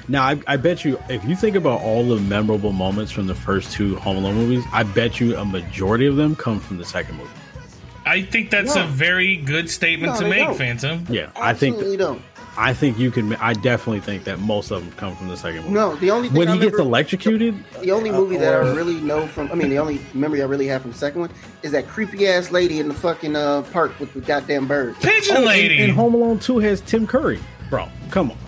Now, 0.07 0.25
I, 0.25 0.39
I 0.47 0.57
bet 0.59 0.85
you, 0.85 0.99
if 1.09 1.25
you 1.25 1.35
think 1.35 1.57
about 1.57 1.81
all 1.81 2.05
the 2.07 2.17
memorable 2.21 2.73
moments 2.73 3.11
from 3.11 3.27
the 3.27 3.35
first 3.35 3.73
two 3.73 3.97
Home 3.97 4.19
Alone 4.19 4.35
movies, 4.35 4.65
I 4.73 4.83
bet 4.83 5.19
you 5.19 5.37
a 5.37 5.45
majority 5.45 6.07
of 6.07 6.17
them 6.17 6.37
come 6.37 6.61
from 6.61 6.77
the 6.77 6.85
second 6.85 7.17
movie. 7.17 7.31
I 8.05 8.21
think 8.21 8.51
that's 8.51 8.75
No. 8.75 8.85
a 8.85 8.87
very 8.87 9.37
good 9.37 9.71
statement 9.71 10.13
No, 10.15 10.21
to 10.21 10.29
make, 10.29 10.45
don't. 10.45 10.59
Phantom. 10.59 11.07
Yeah, 11.09 11.31
I 11.37 11.55
think 11.55 11.77
Absolutely 11.77 11.97
don't. 11.97 12.23
I 12.57 12.73
think 12.73 12.99
you 12.99 13.11
can. 13.11 13.35
I 13.37 13.53
definitely 13.53 14.01
think 14.01 14.25
that 14.25 14.39
most 14.39 14.71
of 14.71 14.83
them 14.85 14.93
come 14.93 15.17
from 15.17 15.29
the 15.29 15.37
second 15.37 15.63
movie. 15.63 15.75
No, 15.75 15.97
the 15.97 16.11
only 16.11 16.29
thing 16.29 16.39
when 16.39 16.49
I 16.49 16.55
he 16.55 16.61
gets 16.61 16.79
electrocuted, 16.79 17.55
The 17.81 17.91
only 17.93 18.11
uh, 18.11 18.15
movie 18.21 18.37
that 18.37 18.55
I 18.55 18.59
really 18.75 19.01
know 19.01 19.27
from, 19.27 19.51
I 19.51 19.55
mean, 19.55 19.71
the 19.71 19.79
only 19.79 20.01
memory 20.15 20.41
I 20.43 20.47
really 20.47 20.67
have 20.69 20.83
from 20.83 20.93
the 20.93 20.99
second 20.99 21.23
one 21.23 21.31
is 21.63 21.73
that 21.73 21.89
creepy 21.89 22.29
ass 22.29 22.51
lady 22.53 22.79
in 22.81 22.89
the 22.89 22.95
fucking 22.95 23.35
uh, 23.35 23.63
park 23.73 23.99
with 23.99 24.13
the 24.15 24.21
goddamn 24.21 24.69
bird. 24.69 24.95
Pigeon 25.01 25.39
Oh, 25.39 25.41
Lady. 25.41 25.81
And, 25.83 25.93
Home 25.93 26.15
Alone 26.15 26.39
Two 26.39 26.59
has 26.61 26.81
Tim 26.83 27.07
Curry, 27.07 27.41
bro. 27.71 27.89
Come 28.11 28.31
on. 28.31 28.39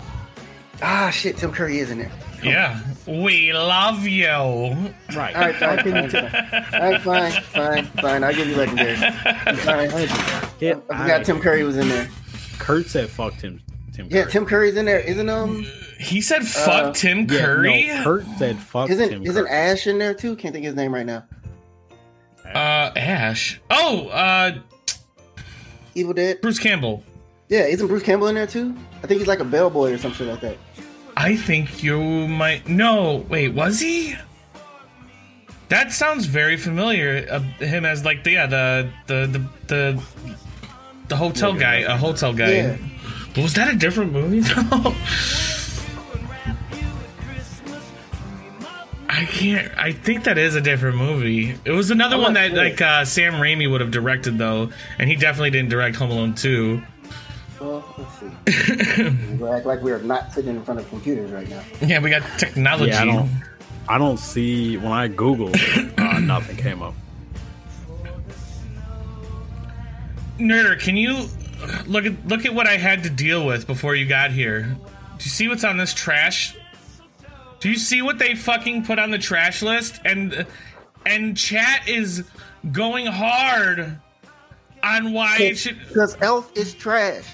Ah, 0.81 1.09
shit, 1.09 1.37
Tim 1.37 1.51
Curry 1.51 1.79
is 1.79 1.89
in 1.91 1.97
there. 1.99 2.11
yeah. 2.43 2.79
We 3.07 3.51
love 3.51 4.05
you. 4.05 4.27
Right. 4.27 5.35
All 5.35 5.41
right, 5.41 5.55
fine. 5.55 5.79
All 5.79 6.91
right, 6.91 7.01
fine, 7.01 7.31
fine, 7.41 7.85
fine. 7.85 8.23
I'll 8.23 8.33
give 8.35 8.47
you 8.47 8.55
legendary. 8.55 8.95
Fine. 9.57 9.89
Get 10.59 10.77
I 10.89 10.93
outta 10.93 11.03
forgot 11.03 11.25
Tim 11.25 11.35
here. 11.37 11.43
Curry 11.43 11.63
was 11.63 11.77
in 11.77 11.89
there. 11.89 12.09
Kurt 12.59 12.87
said 12.87 13.09
fuck 13.09 13.35
Tim. 13.97 14.09
Tim. 14.09 14.17
Yeah, 14.17 14.25
Tim 14.25 14.45
Curry's 14.45 14.75
in 14.77 14.85
there. 14.85 14.99
Isn't 14.99 15.27
um 15.29 15.65
He 15.99 16.21
said, 16.21 16.45
fuck 16.47 16.85
Uh, 16.85 16.91
Tim 16.93 17.19
Yeah, 17.29 17.39
Curry. 17.39 17.87
No, 17.87 18.03
Kurt 18.03 18.25
said 18.37 18.57
fuck 18.57 18.89
isn't 18.89 19.09
Tim. 19.09 19.23
isn't 19.23 19.45
Curry. 19.45 19.55
Ash 19.55 19.87
in 19.87 19.97
there 19.97 20.13
too? 20.13 20.35
Can't 20.35 20.53
think 20.53 20.65
of 20.65 20.69
his 20.69 20.75
name 20.75 20.93
right 20.93 21.05
now. 21.05 21.25
uh, 22.45 22.91
Ash. 22.95 23.59
Oh, 23.69 24.07
uh, 24.07 24.57
Evil 25.95 26.13
Dead. 26.13 26.39
Bruce 26.41 26.59
Campbell. 26.59 27.03
Yeah, 27.49 27.61
isn't 27.65 27.87
Bruce 27.87 28.03
Campbell 28.03 28.27
in 28.27 28.35
there 28.35 28.45
too? 28.47 28.75
I 29.03 29.07
think 29.07 29.19
he's 29.19 29.27
like 29.27 29.39
a 29.39 29.45
bellboy 29.45 29.91
or 29.93 29.97
something 29.97 30.27
like 30.27 30.41
that. 30.41 30.57
I 31.15 31.35
think 31.35 31.81
you 31.81 31.99
might. 32.27 32.67
No, 32.69 33.25
wait, 33.29 33.49
was 33.49 33.79
he? 33.79 34.15
That 35.69 35.91
sounds 35.91 36.25
very 36.25 36.55
familiar. 36.55 37.25
Uh, 37.29 37.39
him 37.65 37.83
as 37.85 38.05
like 38.05 38.23
the 38.23 38.31
yeah 38.31 38.45
the 38.45 38.89
the 39.07 39.27
the 39.27 39.39
the, 39.67 40.03
the 41.09 41.15
hotel 41.15 41.53
guy, 41.53 41.77
a 41.77 41.97
hotel 41.97 42.33
guy. 42.33 42.51
Yeah. 42.51 42.77
But 43.37 43.43
was 43.43 43.53
that 43.53 43.71
a 43.71 43.77
different 43.77 44.13
movie 44.13 44.39
though? 44.39 44.95
I 49.07 49.25
can't. 49.25 49.71
I 49.77 49.91
think 49.91 50.23
that 50.23 50.39
is 50.39 50.55
a 50.55 50.61
different 50.61 50.97
movie. 50.97 51.55
It 51.63 51.69
was 51.69 51.91
another 51.91 52.15
I'm 52.15 52.23
one 52.23 52.33
not 52.33 52.39
that 52.39 52.49
sure. 52.49 52.57
like 52.57 52.81
uh, 52.81 53.05
Sam 53.05 53.33
Raimi 53.33 53.69
would 53.69 53.79
have 53.81 53.91
directed 53.91 54.39
though, 54.39 54.71
and 54.97 55.07
he 55.07 55.15
definitely 55.15 55.51
didn't 55.51 55.69
direct 55.69 55.97
Home 55.97 56.09
Alone 56.09 56.33
two. 56.33 56.81
Well, 57.61 57.85
let's 57.95 58.19
see. 58.19 59.03
we 59.35 59.47
act 59.49 59.67
like 59.67 59.81
we're 59.83 59.99
not 59.99 60.33
sitting 60.33 60.55
in 60.55 60.63
front 60.63 60.79
of 60.79 60.89
computers 60.89 61.29
right 61.29 61.47
now. 61.47 61.61
Yeah, 61.79 61.99
we 61.99 62.09
got 62.09 62.23
technology. 62.39 62.89
Yeah, 62.89 63.03
I 63.03 63.05
don't. 63.05 63.29
I 63.87 63.97
don't 63.99 64.17
see 64.17 64.77
when 64.77 64.91
I 64.91 65.09
Google, 65.09 65.51
uh, 65.99 66.19
nothing 66.21 66.57
came 66.57 66.81
up. 66.81 66.95
Nerder, 70.39 70.79
can 70.79 70.97
you 70.97 71.27
look 71.85 72.05
at 72.05 72.27
look 72.27 72.45
at 72.45 72.53
what 72.53 72.67
I 72.67 72.77
had 72.77 73.03
to 73.03 73.09
deal 73.09 73.45
with 73.45 73.67
before 73.67 73.95
you 73.95 74.05
got 74.05 74.31
here? 74.31 74.63
Do 74.63 75.23
you 75.23 75.29
see 75.29 75.47
what's 75.47 75.63
on 75.63 75.77
this 75.77 75.93
trash? 75.93 76.55
Do 77.59 77.69
you 77.69 77.77
see 77.77 78.01
what 78.01 78.19
they 78.19 78.35
fucking 78.35 78.85
put 78.85 78.99
on 78.99 79.11
the 79.11 79.17
trash 79.17 79.61
list? 79.61 79.99
And 80.05 80.45
and 81.05 81.35
chat 81.37 81.87
is 81.87 82.23
going 82.71 83.05
hard 83.07 83.99
on 84.83 85.13
why 85.13 85.37
it 85.39 85.57
should. 85.57 85.79
Because 85.87 86.17
Elf 86.21 86.55
is 86.55 86.73
trash. 86.73 87.25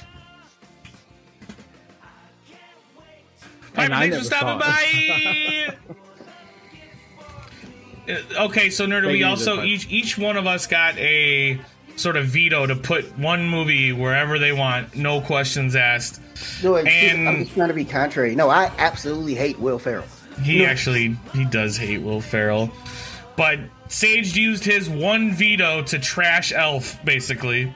Piper, 3.73 3.93
thanks 3.95 4.17
for 4.17 4.23
stopping 4.23 4.59
by. 4.59 5.75
Okay, 8.37 8.69
so 8.69 8.85
Nerder, 8.85 9.03
Thank 9.03 9.13
we 9.13 9.23
also 9.23 9.63
each 9.63 9.89
each 9.89 10.17
one 10.17 10.37
of 10.37 10.45
us 10.45 10.67
got 10.67 10.97
a 10.97 11.59
sort 11.95 12.17
of 12.17 12.25
veto 12.27 12.65
to 12.65 12.75
put 12.75 13.05
one 13.17 13.47
movie 13.47 13.93
wherever 13.93 14.37
they 14.39 14.51
want, 14.51 14.95
no 14.95 15.21
questions 15.21 15.75
asked. 15.75 16.19
No, 16.63 16.75
it's 16.75 16.89
just- 16.89 17.13
And- 17.13 17.29
I'm 17.29 17.43
just 17.43 17.53
trying 17.53 17.67
to 17.69 17.73
be 17.73 17.85
contrary. 17.85 18.35
No, 18.35 18.49
I 18.49 18.71
absolutely 18.77 19.35
hate 19.35 19.59
Will 19.59 19.79
Ferrell. 19.79 20.05
He 20.41 20.65
actually 20.65 21.15
he 21.33 21.45
does 21.45 21.77
hate 21.77 22.01
Will 22.01 22.19
Ferrell, 22.19 22.71
but 23.35 23.59
Sage 23.87 24.35
used 24.35 24.65
his 24.65 24.89
one 24.89 25.31
veto 25.31 25.83
to 25.83 25.99
trash 25.99 26.51
Elf 26.51 26.97
basically, 27.05 27.71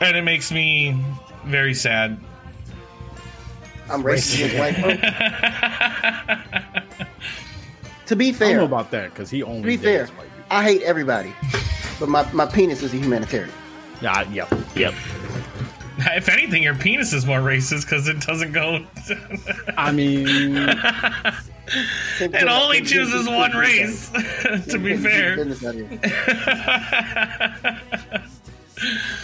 and 0.00 0.16
it 0.16 0.22
makes 0.22 0.50
me 0.50 1.00
very 1.44 1.72
sad. 1.74 2.18
I'm 3.88 4.02
racist 4.02 4.44
against 4.44 4.58
white 4.58 4.74
folks. 4.76 5.00
to 8.06 8.16
be 8.16 8.26
I 8.26 8.30
don't 8.30 8.38
fair, 8.38 8.56
know 8.58 8.64
about 8.64 8.90
that 8.90 9.10
because 9.14 9.30
he 9.30 9.42
only. 9.44 9.60
to 9.62 9.66
be 9.66 9.76
fair, 9.76 10.06
white. 10.08 10.26
I 10.50 10.64
hate 10.64 10.82
everybody, 10.82 11.32
but 11.98 12.08
my, 12.08 12.30
my 12.32 12.46
penis 12.46 12.82
is 12.82 12.92
a 12.94 12.96
humanitarian. 12.96 13.52
Yeah, 14.00 14.28
yep, 14.30 14.52
yep. 14.74 14.94
If 16.00 16.28
anything, 16.28 16.62
your 16.62 16.76
penis 16.76 17.12
is 17.12 17.26
more 17.26 17.40
racist 17.40 17.82
because 17.82 18.06
it 18.06 18.20
doesn't 18.20 18.52
go. 18.52 18.84
I 19.76 19.90
mean, 19.90 20.56
it 22.20 22.48
only 22.48 22.82
chooses 22.82 23.28
one 23.28 23.52
race. 23.52 24.08
to 24.70 24.78
be 24.78 24.96
fair. 24.96 25.36
Business 25.36 25.64
out 25.64 25.74
here. 25.74 26.00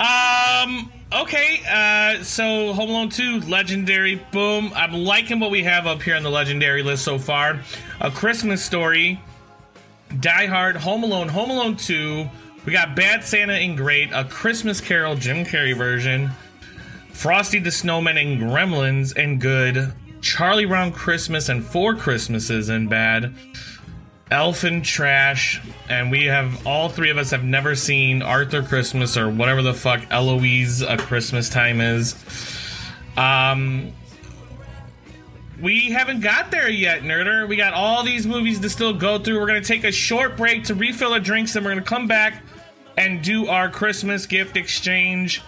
Um. 0.00 0.90
Okay. 1.12 1.60
Uh. 1.70 2.22
So 2.24 2.72
Home 2.72 2.88
Alone 2.88 3.10
Two, 3.10 3.40
Legendary. 3.40 4.14
Boom. 4.32 4.72
I'm 4.74 4.94
liking 4.94 5.40
what 5.40 5.50
we 5.50 5.62
have 5.64 5.86
up 5.86 6.00
here 6.00 6.16
on 6.16 6.22
the 6.22 6.30
Legendary 6.30 6.82
list 6.82 7.04
so 7.04 7.18
far. 7.18 7.60
A 8.00 8.10
Christmas 8.10 8.64
Story, 8.64 9.20
Die 10.18 10.46
Hard, 10.46 10.76
Home 10.76 11.04
Alone, 11.04 11.28
Home 11.28 11.50
Alone 11.50 11.76
Two. 11.76 12.28
We 12.66 12.72
got 12.72 12.96
Bad 12.96 13.24
Santa 13.24 13.54
and 13.54 13.76
Great, 13.76 14.10
A 14.12 14.24
Christmas 14.24 14.80
Carol, 14.80 15.14
Jim 15.14 15.44
Carrey 15.44 15.76
version, 15.76 16.30
Frosty 17.12 17.58
the 17.58 17.70
Snowman 17.70 18.18
and 18.18 18.40
Gremlins 18.40 19.16
and 19.16 19.40
Good, 19.40 19.92
Charlie 20.20 20.66
Brown 20.66 20.92
Christmas 20.92 21.48
and 21.48 21.64
Four 21.64 21.94
Christmases 21.94 22.68
and 22.68 22.90
Bad. 22.90 23.34
Elf 24.30 24.62
and 24.62 24.84
Trash, 24.84 25.60
and 25.88 26.10
we 26.10 26.26
have 26.26 26.64
all 26.64 26.88
three 26.88 27.10
of 27.10 27.18
us 27.18 27.32
have 27.32 27.42
never 27.42 27.74
seen 27.74 28.22
Arthur 28.22 28.62
Christmas 28.62 29.16
or 29.16 29.28
whatever 29.28 29.60
the 29.60 29.74
fuck 29.74 30.00
Eloise 30.10 30.82
a 30.82 30.96
Christmas 30.96 31.48
time 31.48 31.80
is. 31.80 32.14
Um, 33.16 33.92
we 35.60 35.90
haven't 35.90 36.20
got 36.20 36.50
there 36.50 36.68
yet, 36.68 37.02
Nerder. 37.02 37.48
We 37.48 37.56
got 37.56 37.72
all 37.74 38.02
these 38.02 38.26
movies 38.26 38.60
to 38.60 38.70
still 38.70 38.92
go 38.92 39.18
through. 39.18 39.38
We're 39.38 39.46
gonna 39.46 39.60
take 39.60 39.84
a 39.84 39.92
short 39.92 40.36
break 40.36 40.64
to 40.64 40.74
refill 40.74 41.12
our 41.12 41.20
drinks, 41.20 41.56
and 41.56 41.64
we're 41.64 41.72
gonna 41.72 41.82
come 41.82 42.06
back 42.06 42.42
and 42.96 43.22
do 43.22 43.46
our 43.48 43.68
Christmas 43.70 44.26
gift 44.26 44.56
exchange. 44.56 45.42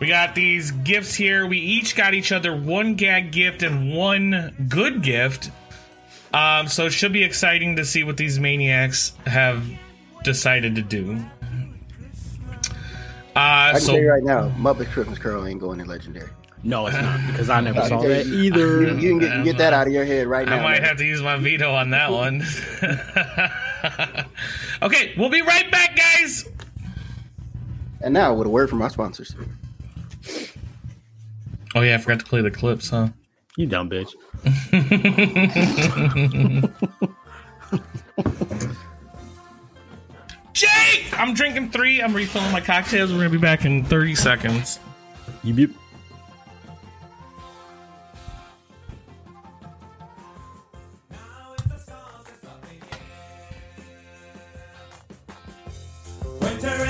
We 0.00 0.08
got 0.08 0.34
these 0.34 0.70
gifts 0.70 1.14
here. 1.14 1.46
We 1.46 1.58
each 1.58 1.96
got 1.96 2.14
each 2.14 2.32
other 2.32 2.54
one 2.54 2.94
gag 2.94 3.32
gift 3.32 3.62
and 3.62 3.94
one 3.94 4.54
good 4.68 5.02
gift. 5.02 5.50
Um, 6.34 6.68
so 6.68 6.86
it 6.86 6.90
should 6.92 7.12
be 7.12 7.24
exciting 7.24 7.76
to 7.76 7.84
see 7.84 8.04
what 8.04 8.18
these 8.18 8.38
maniacs 8.38 9.14
have 9.26 9.64
decided 10.22 10.74
to 10.74 10.82
do. 10.82 11.24
Uh, 13.34 13.38
I 13.38 13.70
can 13.72 13.80
so 13.80 13.92
tell 13.92 14.00
you 14.00 14.10
right 14.10 14.22
now, 14.22 14.50
Muppet 14.50 14.90
Christmas 14.90 15.18
Carol 15.18 15.46
ain't 15.46 15.60
going 15.60 15.80
in 15.80 15.86
legendary. 15.86 16.30
No, 16.66 16.88
it's 16.88 16.96
not 16.96 17.20
because 17.28 17.48
I 17.48 17.60
never 17.60 17.80
saw 17.88 18.00
can 18.00 18.10
that 18.10 18.26
either. 18.26 18.82
You, 18.82 18.96
you 18.96 19.10
can 19.10 19.18
get, 19.20 19.44
get 19.44 19.58
that 19.58 19.72
out 19.72 19.86
of 19.86 19.92
your 19.92 20.04
head 20.04 20.26
right 20.26 20.46
now. 20.46 20.56
I 20.56 20.62
might 20.62 20.80
man. 20.80 20.82
have 20.82 20.96
to 20.98 21.04
use 21.04 21.22
my 21.22 21.36
veto 21.36 21.72
on 21.72 21.90
that 21.90 22.10
one. 22.10 22.42
okay, 24.82 25.14
we'll 25.16 25.30
be 25.30 25.42
right 25.42 25.70
back, 25.70 25.96
guys. 25.96 26.48
And 28.00 28.12
now 28.12 28.34
with 28.34 28.48
a 28.48 28.50
word 28.50 28.68
from 28.68 28.82
our 28.82 28.90
sponsors. 28.90 29.36
Oh 31.76 31.82
yeah, 31.82 31.94
I 31.94 31.98
forgot 31.98 32.18
to 32.20 32.26
play 32.26 32.40
the 32.40 32.50
clips, 32.50 32.90
huh? 32.90 33.10
You 33.56 33.66
dumb 33.66 33.88
bitch. 33.88 34.12
Jake, 40.52 41.06
I'm 41.12 41.32
drinking 41.32 41.70
three. 41.70 42.02
I'm 42.02 42.14
refilling 42.14 42.50
my 42.50 42.60
cocktails. 42.60 43.12
We're 43.12 43.18
gonna 43.18 43.30
be 43.30 43.38
back 43.38 43.64
in 43.64 43.84
30 43.84 44.14
seconds. 44.16 44.80
You 45.44 45.54
beep. 45.54 45.76
Winter 56.56 56.85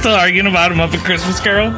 still 0.00 0.14
arguing 0.14 0.46
about 0.46 0.72
Muppet 0.72 1.04
Christmas 1.04 1.38
Carol? 1.40 1.72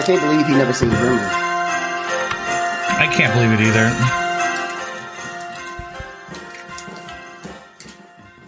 I 0.00 0.02
can't 0.02 0.22
believe 0.22 0.46
he 0.46 0.54
never 0.54 0.72
seen 0.72 0.88
Gremlins. 0.88 1.28
I 2.96 3.06
can't 3.12 3.34
believe 3.34 3.52
it 3.52 3.60
either. 3.60 3.92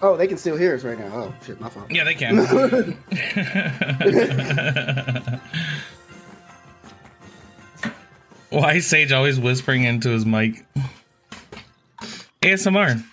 Oh, 0.01 0.17
they 0.17 0.27
can 0.27 0.39
still 0.39 0.57
hear 0.57 0.75
us 0.75 0.83
right 0.83 0.99
now. 0.99 1.11
Oh 1.13 1.35
shit, 1.45 1.61
my 1.61 1.69
fault. 1.69 1.91
Yeah, 1.91 2.05
they 2.05 2.15
can. 2.15 2.39
Why 8.49 8.77
is 8.77 8.87
Sage 8.87 9.13
always 9.13 9.39
whispering 9.39 9.85
into 9.85 10.09
his 10.09 10.25
mic? 10.25 10.65
ASMR. 12.41 13.05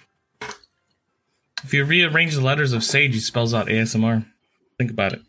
If 1.66 1.74
you 1.74 1.84
rearrange 1.84 2.36
the 2.36 2.42
letters 2.42 2.72
of 2.72 2.86
Sage, 2.86 3.16
he 3.16 3.20
spells 3.20 3.54
out 3.54 3.68
ASMR. 3.68 4.26
Think 4.78 4.92
about 4.92 5.12
it. 5.12 5.24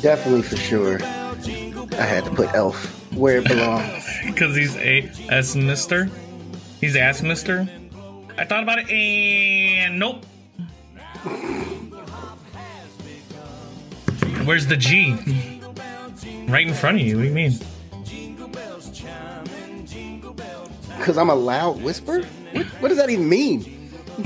Definitely 0.00 0.42
for 0.42 0.56
sure. 0.56 1.02
I 1.02 2.04
had 2.04 2.24
to 2.24 2.30
put 2.30 2.52
Elf 2.54 2.76
where 3.14 3.38
it 3.38 3.48
belongs. 3.48 4.04
Because 4.26 4.56
he's 4.56 4.76
a 4.76 5.08
S 5.30 5.54
Mister. 5.54 6.10
He's 6.80 6.96
ass 6.96 7.22
Mister. 7.22 7.66
I 8.36 8.44
thought 8.44 8.62
about 8.64 8.78
it 8.80 8.90
and 8.90 9.98
nope. 9.98 10.24
Where's 14.44 14.66
the 14.66 14.76
G? 14.76 15.14
Right 16.48 16.66
in 16.66 16.74
front 16.74 17.00
of 17.00 17.06
you. 17.06 17.16
What 17.16 17.22
do 17.22 17.28
you 17.28 17.34
mean? 17.34 17.52
Because 20.98 21.18
I'm 21.18 21.30
a 21.30 21.34
loud 21.34 21.80
whisper? 21.82 22.22
What, 22.52 22.66
what 22.80 22.88
does 22.88 22.98
that 22.98 23.10
even 23.10 23.28
mean? 23.28 23.92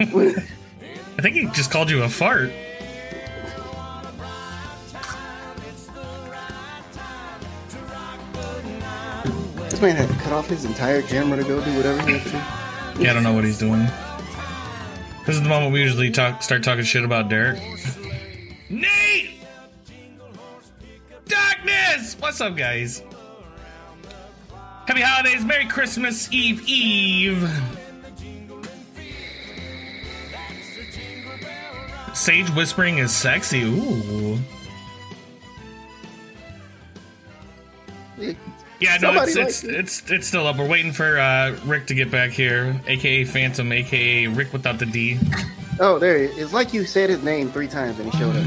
I 0.00 1.22
think 1.22 1.36
he 1.36 1.46
just 1.52 1.70
called 1.70 1.90
you 1.90 2.02
a 2.02 2.08
fart. 2.08 2.50
This 9.80 9.96
man 9.96 10.06
had 10.06 10.14
to 10.14 10.22
cut 10.22 10.32
off 10.32 10.46
his 10.48 10.64
entire 10.66 11.00
camera 11.00 11.38
to 11.38 11.42
go 11.42 11.64
do 11.64 11.74
whatever 11.74 12.02
he 12.02 12.18
had 12.18 12.22
to 12.22 12.30
do. 12.30 13.02
Yeah, 13.02 13.10
I 13.10 13.14
don't 13.14 13.22
know 13.22 13.32
what 13.32 13.44
he's 13.44 13.58
doing. 13.58 13.86
This 15.26 15.36
is 15.36 15.42
the 15.42 15.48
moment 15.48 15.72
we 15.72 15.80
usually 15.80 16.10
talk, 16.10 16.42
start 16.42 16.62
talking 16.62 16.84
shit 16.84 17.02
about 17.04 17.30
Derek. 17.30 17.58
Nate! 18.68 19.40
Darkness! 21.26 22.16
What's 22.18 22.40
up, 22.40 22.56
guys? 22.56 23.02
Happy 24.86 25.00
holidays, 25.00 25.44
Merry 25.44 25.66
Christmas 25.66 26.30
Eve 26.30 26.62
Eve. 26.66 27.48
Sage 32.12 32.50
whispering 32.50 32.98
is 32.98 33.12
sexy. 33.12 33.62
Ooh. 33.62 34.38
Yeah, 38.80 38.94
no, 38.94 39.08
Somebody 39.08 39.32
it's 39.32 39.36
it's, 39.36 39.64
likes 39.64 39.78
it's 39.78 40.10
it's 40.10 40.26
still 40.26 40.46
up. 40.46 40.56
We're 40.56 40.66
waiting 40.68 40.92
for 40.92 41.18
uh, 41.18 41.54
Rick 41.66 41.86
to 41.88 41.94
get 41.94 42.10
back 42.10 42.30
here, 42.30 42.80
aka 42.86 43.24
Phantom, 43.24 43.70
aka 43.70 44.26
Rick 44.26 44.52
without 44.54 44.78
the 44.78 44.86
D. 44.86 45.18
Oh, 45.78 45.98
there 45.98 46.18
he 46.18 46.24
is. 46.24 46.38
It's 46.38 46.52
like 46.52 46.72
you 46.72 46.84
said 46.84 47.10
his 47.10 47.22
name 47.22 47.50
three 47.52 47.68
times 47.68 47.98
and 47.98 48.10
he 48.12 48.18
showed 48.18 48.36
up. 48.36 48.46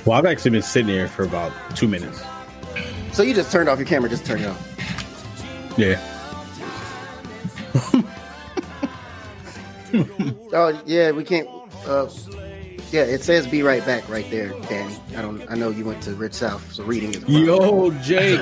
Well, 0.06 0.16
I've 0.16 0.24
actually 0.26 0.52
been 0.52 0.62
sitting 0.62 0.88
here 0.88 1.06
for 1.06 1.24
about 1.24 1.52
two 1.76 1.86
minutes. 1.86 2.22
so 3.12 3.22
you 3.22 3.34
just 3.34 3.52
turned 3.52 3.68
off 3.68 3.78
your 3.78 3.86
camera, 3.86 4.08
just 4.08 4.24
turn 4.24 4.40
it 4.40 4.46
off. 4.46 5.74
Yeah. 5.76 6.00
Oh 10.52 10.82
yeah, 10.86 11.10
we 11.12 11.24
can't. 11.24 11.48
Uh, 11.86 12.08
yeah, 12.90 13.02
it 13.02 13.22
says 13.22 13.46
"be 13.46 13.62
right 13.62 13.84
back" 13.84 14.08
right 14.08 14.28
there, 14.30 14.48
Danny. 14.68 14.96
I 15.16 15.22
don't. 15.22 15.42
I 15.50 15.54
know 15.54 15.70
you 15.70 15.84
went 15.84 16.02
to 16.04 16.14
Rich 16.14 16.34
South, 16.34 16.72
so 16.72 16.84
reading 16.84 17.14
is. 17.14 17.22
a. 17.22 17.30
Yo, 17.30 17.90
Jake. 18.02 18.40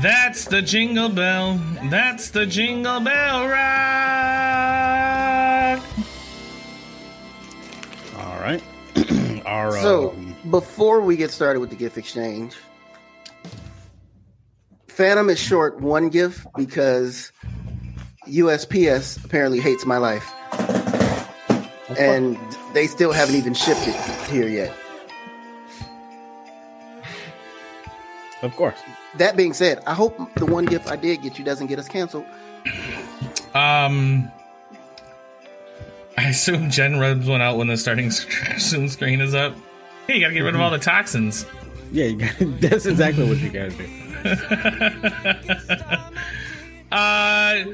That's 0.00 0.46
the 0.46 0.62
jingle 0.62 1.08
bell. 1.08 1.60
That's 1.90 2.30
the 2.30 2.46
jingle 2.46 3.00
bell 3.00 3.46
rock. 3.46 3.52
All 8.16 8.40
right. 8.40 8.62
Our, 9.46 9.72
So 9.80 10.10
um, 10.10 10.36
before 10.50 11.00
we 11.00 11.16
get 11.16 11.30
started 11.30 11.60
with 11.60 11.70
the 11.70 11.76
gift 11.76 11.98
exchange, 11.98 12.56
Phantom 14.92 15.30
is 15.30 15.38
short 15.38 15.80
one 15.80 16.10
gift 16.10 16.46
because 16.54 17.32
USPS 18.28 19.24
apparently 19.24 19.58
hates 19.58 19.86
my 19.86 19.96
life, 19.96 20.30
and 21.98 22.36
they 22.74 22.86
still 22.86 23.10
haven't 23.10 23.36
even 23.36 23.54
shipped 23.54 23.88
it 23.88 24.30
here 24.30 24.46
yet. 24.46 24.76
of 28.42 28.54
course. 28.54 28.78
That 29.16 29.34
being 29.34 29.54
said, 29.54 29.82
I 29.86 29.94
hope 29.94 30.18
the 30.34 30.44
one 30.44 30.66
gift 30.66 30.90
I 30.90 30.96
did 30.96 31.22
get 31.22 31.38
you 31.38 31.44
doesn't 31.44 31.68
get 31.68 31.78
us 31.78 31.88
canceled. 31.88 32.26
Um, 33.54 34.30
I 36.18 36.28
assume 36.28 36.70
Jen 36.70 36.98
rubs 36.98 37.26
one 37.26 37.40
out 37.40 37.56
when 37.56 37.68
the 37.68 37.78
starting 37.78 38.10
Zoom 38.58 38.88
screen 38.88 39.22
is 39.22 39.34
up. 39.34 39.56
Hey, 40.06 40.16
you 40.16 40.20
gotta 40.20 40.34
get 40.34 40.40
rid 40.40 40.54
of 40.54 40.60
all 40.60 40.70
the 40.70 40.78
toxins. 40.78 41.46
Yeah, 41.92 42.06
you 42.06 42.16
got, 42.16 42.34
that's 42.60 42.84
exactly 42.84 43.26
what 43.26 43.38
you 43.38 43.48
guys 43.48 43.74
do. 43.74 44.01
Uh, 46.92 47.64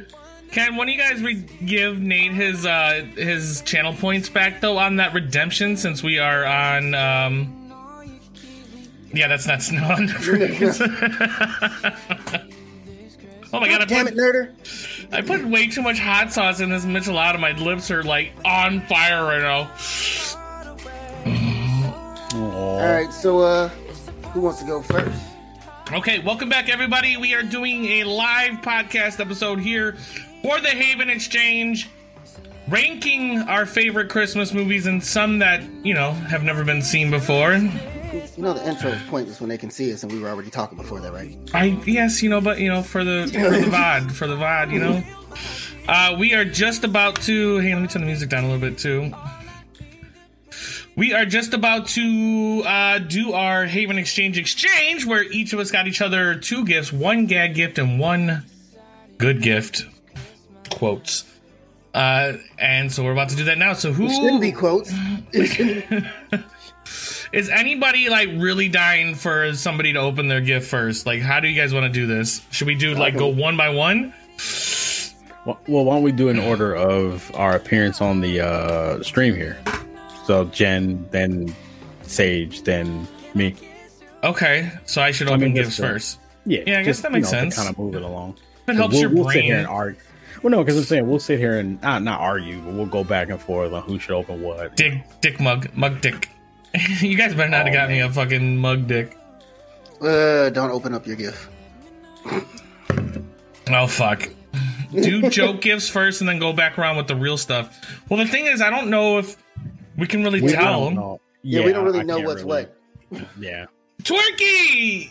can 0.52 0.76
one 0.76 0.88
of 0.88 0.94
you 0.94 1.00
guys 1.00 1.20
re- 1.20 1.44
give 1.66 1.98
Nate 1.98 2.30
his 2.30 2.64
uh 2.64 3.04
his 3.16 3.62
channel 3.62 3.92
points 3.92 4.28
back 4.28 4.60
though 4.60 4.78
on 4.78 4.94
that 4.96 5.12
redemption 5.12 5.76
since 5.76 6.04
we 6.04 6.20
are 6.20 6.46
on 6.46 6.94
um. 6.94 7.54
Yeah, 9.12 9.26
that's 9.26 9.46
not 9.48 9.60
snow 9.60 9.82
on 9.90 10.06
the. 10.06 10.88
Oh 13.50 13.60
my 13.60 13.68
god! 13.68 13.80
I 13.80 13.86
Damn 13.86 14.04
put, 14.04 14.12
it, 14.14 14.18
nerder! 14.18 14.52
I 15.10 15.22
put 15.22 15.42
way 15.42 15.68
too 15.68 15.80
much 15.80 15.98
hot 15.98 16.30
sauce 16.30 16.60
in 16.60 16.68
this 16.68 16.84
michelada. 16.84 17.40
My 17.40 17.52
lips 17.52 17.90
are 17.90 18.02
like 18.02 18.32
on 18.44 18.82
fire 18.82 19.24
right 19.24 19.40
now. 19.40 19.70
All 22.34 22.78
right, 22.78 23.10
so 23.10 23.38
uh, 23.40 23.68
who 24.32 24.42
wants 24.42 24.60
to 24.60 24.66
go 24.66 24.82
first? 24.82 25.18
Okay, 25.90 26.18
welcome 26.18 26.50
back, 26.50 26.68
everybody. 26.68 27.16
We 27.16 27.32
are 27.32 27.42
doing 27.42 27.86
a 27.86 28.04
live 28.04 28.56
podcast 28.56 29.20
episode 29.20 29.58
here 29.58 29.96
for 30.42 30.60
the 30.60 30.68
Haven 30.68 31.08
Exchange, 31.08 31.88
ranking 32.68 33.38
our 33.38 33.64
favorite 33.64 34.10
Christmas 34.10 34.52
movies 34.52 34.86
and 34.86 35.02
some 35.02 35.38
that, 35.38 35.62
you 35.82 35.94
know, 35.94 36.12
have 36.12 36.42
never 36.42 36.62
been 36.62 36.82
seen 36.82 37.10
before. 37.10 37.54
You 37.54 37.72
know 38.36 38.52
the 38.52 38.68
intro 38.68 38.90
is 38.90 39.02
pointless 39.08 39.40
when 39.40 39.48
they 39.48 39.56
can 39.56 39.70
see 39.70 39.90
us, 39.90 40.02
and 40.02 40.12
we 40.12 40.18
were 40.18 40.28
already 40.28 40.50
talking 40.50 40.76
before 40.76 41.00
that, 41.00 41.12
right? 41.12 41.34
I 41.54 41.78
yes, 41.86 42.22
you 42.22 42.28
know, 42.28 42.42
but 42.42 42.58
you 42.58 42.68
know, 42.68 42.82
for 42.82 43.02
the 43.02 43.26
for 43.32 43.50
the 43.50 43.66
VOD, 43.70 44.12
for 44.12 44.26
the 44.26 44.36
VOD, 44.36 44.72
you 44.72 44.80
know. 44.80 45.02
Uh, 45.88 46.14
we 46.18 46.34
are 46.34 46.44
just 46.44 46.84
about 46.84 47.16
to. 47.22 47.58
Hey, 47.58 47.72
let 47.72 47.80
me 47.80 47.88
turn 47.88 48.02
the 48.02 48.06
music 48.06 48.28
down 48.28 48.44
a 48.44 48.48
little 48.48 48.60
bit 48.60 48.78
too. 48.78 49.10
We 50.98 51.14
are 51.14 51.24
just 51.24 51.54
about 51.54 51.86
to 51.86 52.64
uh, 52.66 52.98
do 52.98 53.32
our 53.32 53.66
Haven 53.66 53.98
Exchange 53.98 54.36
exchange, 54.36 55.06
where 55.06 55.22
each 55.22 55.52
of 55.52 55.60
us 55.60 55.70
got 55.70 55.86
each 55.86 56.02
other 56.02 56.34
two 56.34 56.64
gifts, 56.64 56.92
one 56.92 57.26
gag 57.26 57.54
gift 57.54 57.78
and 57.78 58.00
one 58.00 58.44
good 59.16 59.40
gift. 59.40 59.86
Quotes. 60.70 61.24
Uh, 61.94 62.32
and 62.58 62.92
so 62.92 63.04
we're 63.04 63.12
about 63.12 63.28
to 63.28 63.36
do 63.36 63.44
that 63.44 63.58
now. 63.58 63.74
So 63.74 63.92
who 63.92 64.06
It 64.06 64.10
shouldn't 64.10 64.40
be 64.40 64.50
quotes. 64.50 64.92
Is 67.32 67.48
anybody 67.48 68.08
like 68.08 68.30
really 68.34 68.68
dying 68.68 69.14
for 69.14 69.54
somebody 69.54 69.92
to 69.92 70.00
open 70.00 70.26
their 70.26 70.40
gift 70.40 70.68
first? 70.68 71.06
Like, 71.06 71.20
how 71.20 71.38
do 71.38 71.46
you 71.46 71.60
guys 71.60 71.72
want 71.72 71.86
to 71.86 71.92
do 71.92 72.08
this? 72.08 72.44
Should 72.50 72.66
we 72.66 72.74
do 72.74 72.94
like 72.94 73.16
go 73.16 73.28
one 73.28 73.56
by 73.56 73.68
one? 73.68 74.12
Well, 75.46 75.60
well, 75.68 75.84
why 75.84 75.94
don't 75.94 76.02
we 76.02 76.10
do 76.10 76.28
an 76.28 76.40
order 76.40 76.74
of 76.74 77.30
our 77.36 77.54
appearance 77.54 78.00
on 78.00 78.20
the 78.20 78.40
uh, 78.40 79.02
stream 79.04 79.36
here? 79.36 79.60
So 80.28 80.44
Jen, 80.44 81.08
then 81.10 81.56
Sage, 82.02 82.60
then 82.64 83.08
me. 83.34 83.54
Okay, 84.22 84.70
so 84.84 85.00
I 85.00 85.10
should 85.10 85.26
I 85.28 85.30
open 85.30 85.40
mean, 85.40 85.54
gifts 85.54 85.78
first. 85.78 86.18
Yeah, 86.44 86.60
Yeah, 86.66 86.80
I 86.80 86.82
guess 86.82 87.00
that 87.00 87.12
makes 87.12 87.30
sense. 87.30 87.56
Kind 87.56 87.70
of 87.70 87.78
move 87.78 87.94
it 87.94 88.02
along. 88.02 88.36
It 88.66 88.76
helps 88.76 88.92
we'll, 88.92 89.00
your 89.00 89.10
we'll 89.10 89.30
sit 89.30 89.44
here 89.44 89.54
brain. 89.54 89.60
and 89.60 89.66
argue. 89.66 89.98
Well, 90.42 90.50
no, 90.50 90.58
because 90.62 90.76
I'm 90.76 90.84
saying 90.84 91.08
we'll 91.08 91.18
sit 91.18 91.38
here 91.38 91.56
and 91.56 91.80
not 91.80 92.02
not 92.02 92.20
argue, 92.20 92.60
but 92.60 92.74
we'll 92.74 92.84
go 92.84 93.04
back 93.04 93.30
and 93.30 93.40
forth 93.40 93.72
on 93.72 93.80
who 93.84 93.98
should 93.98 94.10
open 94.10 94.42
what. 94.42 94.76
Dick, 94.76 95.02
dick 95.22 95.40
mug, 95.40 95.70
mug 95.74 96.02
dick. 96.02 96.28
you 97.00 97.16
guys 97.16 97.32
better 97.34 97.48
not 97.48 97.64
have 97.64 97.68
Oh, 97.74 97.78
got 97.78 97.88
me 97.88 98.00
a 98.00 98.10
fucking 98.12 98.58
mug 98.58 98.86
dick. 98.86 99.16
uh, 100.02 100.50
don't 100.50 100.70
open 100.72 100.92
up 100.92 101.06
your 101.06 101.16
gift. 101.16 101.48
Oh 103.70 103.86
fuck. 103.86 104.28
Do 104.92 105.30
joke 105.30 105.62
gifts 105.62 105.88
first 105.88 106.20
and 106.20 106.28
then 106.28 106.38
go 106.38 106.52
back 106.52 106.78
around 106.78 106.98
with 106.98 107.06
the 107.06 107.16
real 107.16 107.38
stuff. 107.38 107.78
Well, 108.10 108.18
the 108.18 108.26
thing 108.30 108.44
is, 108.44 108.60
I 108.60 108.68
don't 108.68 108.90
know 108.90 109.16
if 109.16 109.38
we 109.98 110.06
can 110.06 110.22
really 110.24 110.40
We 110.40 110.52
tell. 110.52 110.90
don't. 110.90 111.20
Yeah, 111.42 111.64
we 111.66 111.72
don't 111.72 111.84
really 111.84 112.00
I 112.00 112.04
know 112.04 112.20
what's 112.20 112.42
really- 112.42 112.66
what. 113.10 113.28
Yeah. 113.38 113.66
Twerky, 114.02 115.10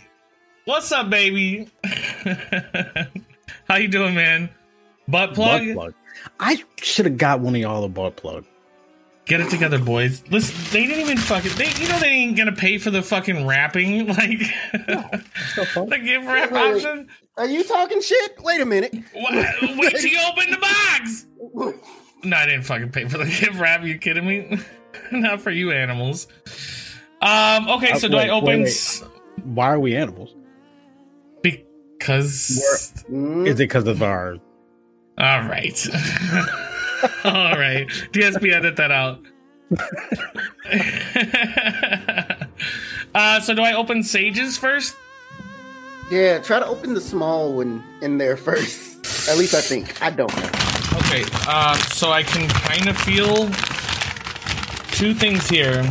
what's 0.65 0.91
up, 0.91 1.09
baby? 1.09 1.69
How 3.67 3.75
you 3.75 3.87
doing, 3.87 4.15
man? 4.15 4.49
Butt 5.07 5.33
plug. 5.33 5.65
Butt 5.67 5.73
plug. 5.75 5.93
I 6.39 6.63
should 6.81 7.05
have 7.05 7.17
got 7.17 7.39
one 7.41 7.55
of 7.55 7.61
y'all 7.61 7.83
a 7.83 7.89
butt 7.89 8.15
plug. 8.15 8.45
Get 9.25 9.41
it 9.41 9.49
together, 9.49 9.77
boys. 9.77 10.23
Listen, 10.29 10.55
they 10.71 10.85
didn't 10.87 11.01
even 11.01 11.17
fucking. 11.17 11.51
They, 11.57 11.69
you 11.81 11.89
know, 11.89 11.99
they 11.99 12.07
ain't 12.07 12.37
gonna 12.37 12.53
pay 12.53 12.77
for 12.77 12.91
the 12.91 13.01
fucking 13.03 13.45
wrapping, 13.45 14.07
like 14.07 14.41
So 15.53 15.85
the 15.85 15.99
gift 16.01 16.25
wrap 16.25 16.51
Wait, 16.51 16.51
wait, 16.51 16.73
wait. 16.73 16.75
option. 16.85 17.07
Are 17.35 17.45
you 17.45 17.63
talking 17.65 18.01
shit? 18.01 18.41
Wait 18.41 18.61
a 18.61 18.65
minute. 18.65 18.93
Wha- 19.13 19.31
Wait 19.77 19.95
till 19.97 20.09
you 20.11 20.19
open 20.31 20.51
the 20.51 20.57
box. 20.57 21.25
No, 22.23 22.35
I 22.35 22.47
didn't 22.47 22.63
fucking 22.63 22.89
pay 22.91 23.07
for 23.07 23.19
the 23.19 23.25
gift 23.25 23.53
wrap. 23.59 23.83
you 23.85 23.99
kidding 23.99 24.25
me? 24.25 24.57
Not 25.11 25.41
for 25.41 25.51
you 25.51 25.71
animals. 25.71 26.27
Um. 27.21 27.67
Okay, 27.69 27.97
so 27.97 28.07
Uh, 28.07 28.09
do 28.09 28.17
wait, 28.17 28.25
I 28.25 28.29
open? 28.29 28.47
wait, 28.63 29.01
wait. 29.01 29.03
Why 29.45 29.67
are 29.69 29.79
we 29.79 29.95
animals? 29.95 30.35
Because. 31.41 33.03
Mm, 33.09 33.47
Is 33.47 33.55
it 33.55 33.57
because 33.57 33.87
of 33.87 34.01
our? 34.03 34.33
All 35.17 35.41
right. 35.47 35.87
All 37.23 37.57
right. 37.57 37.87
DSP, 38.11 38.51
edit 38.53 38.75
that 38.77 38.91
out. 38.91 39.19
uh, 43.15 43.39
so 43.41 43.53
do 43.53 43.61
I 43.61 43.73
open 43.73 44.03
Sages 44.03 44.57
first? 44.57 44.95
yeah, 46.11 46.37
try 46.39 46.59
to 46.59 46.65
open 46.65 46.93
the 46.93 47.01
small 47.01 47.53
one 47.53 47.83
in 48.01 48.17
there 48.17 48.37
first. 48.37 49.27
At 49.29 49.37
least 49.37 49.53
I 49.53 49.61
think. 49.61 50.01
I 50.01 50.09
don't 50.09 50.33
know. 50.35 50.49
Okay, 50.99 51.25
uh, 51.47 51.75
so 51.77 52.11
I 52.11 52.23
can 52.23 52.47
kind 52.49 52.87
of 52.87 52.97
feel 52.97 53.47
two 54.97 55.13
things 55.13 55.47
here. 55.47 55.81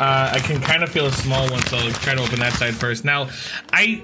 Uh, 0.00 0.30
I 0.34 0.40
can 0.42 0.60
kind 0.60 0.82
of 0.82 0.88
feel 0.90 1.06
a 1.06 1.12
small 1.12 1.48
one, 1.50 1.62
so 1.66 1.76
I'll 1.76 1.90
try 1.92 2.14
to 2.14 2.22
open 2.22 2.40
that 2.40 2.54
side 2.54 2.74
first. 2.74 3.04
Now, 3.04 3.28
I 3.72 4.02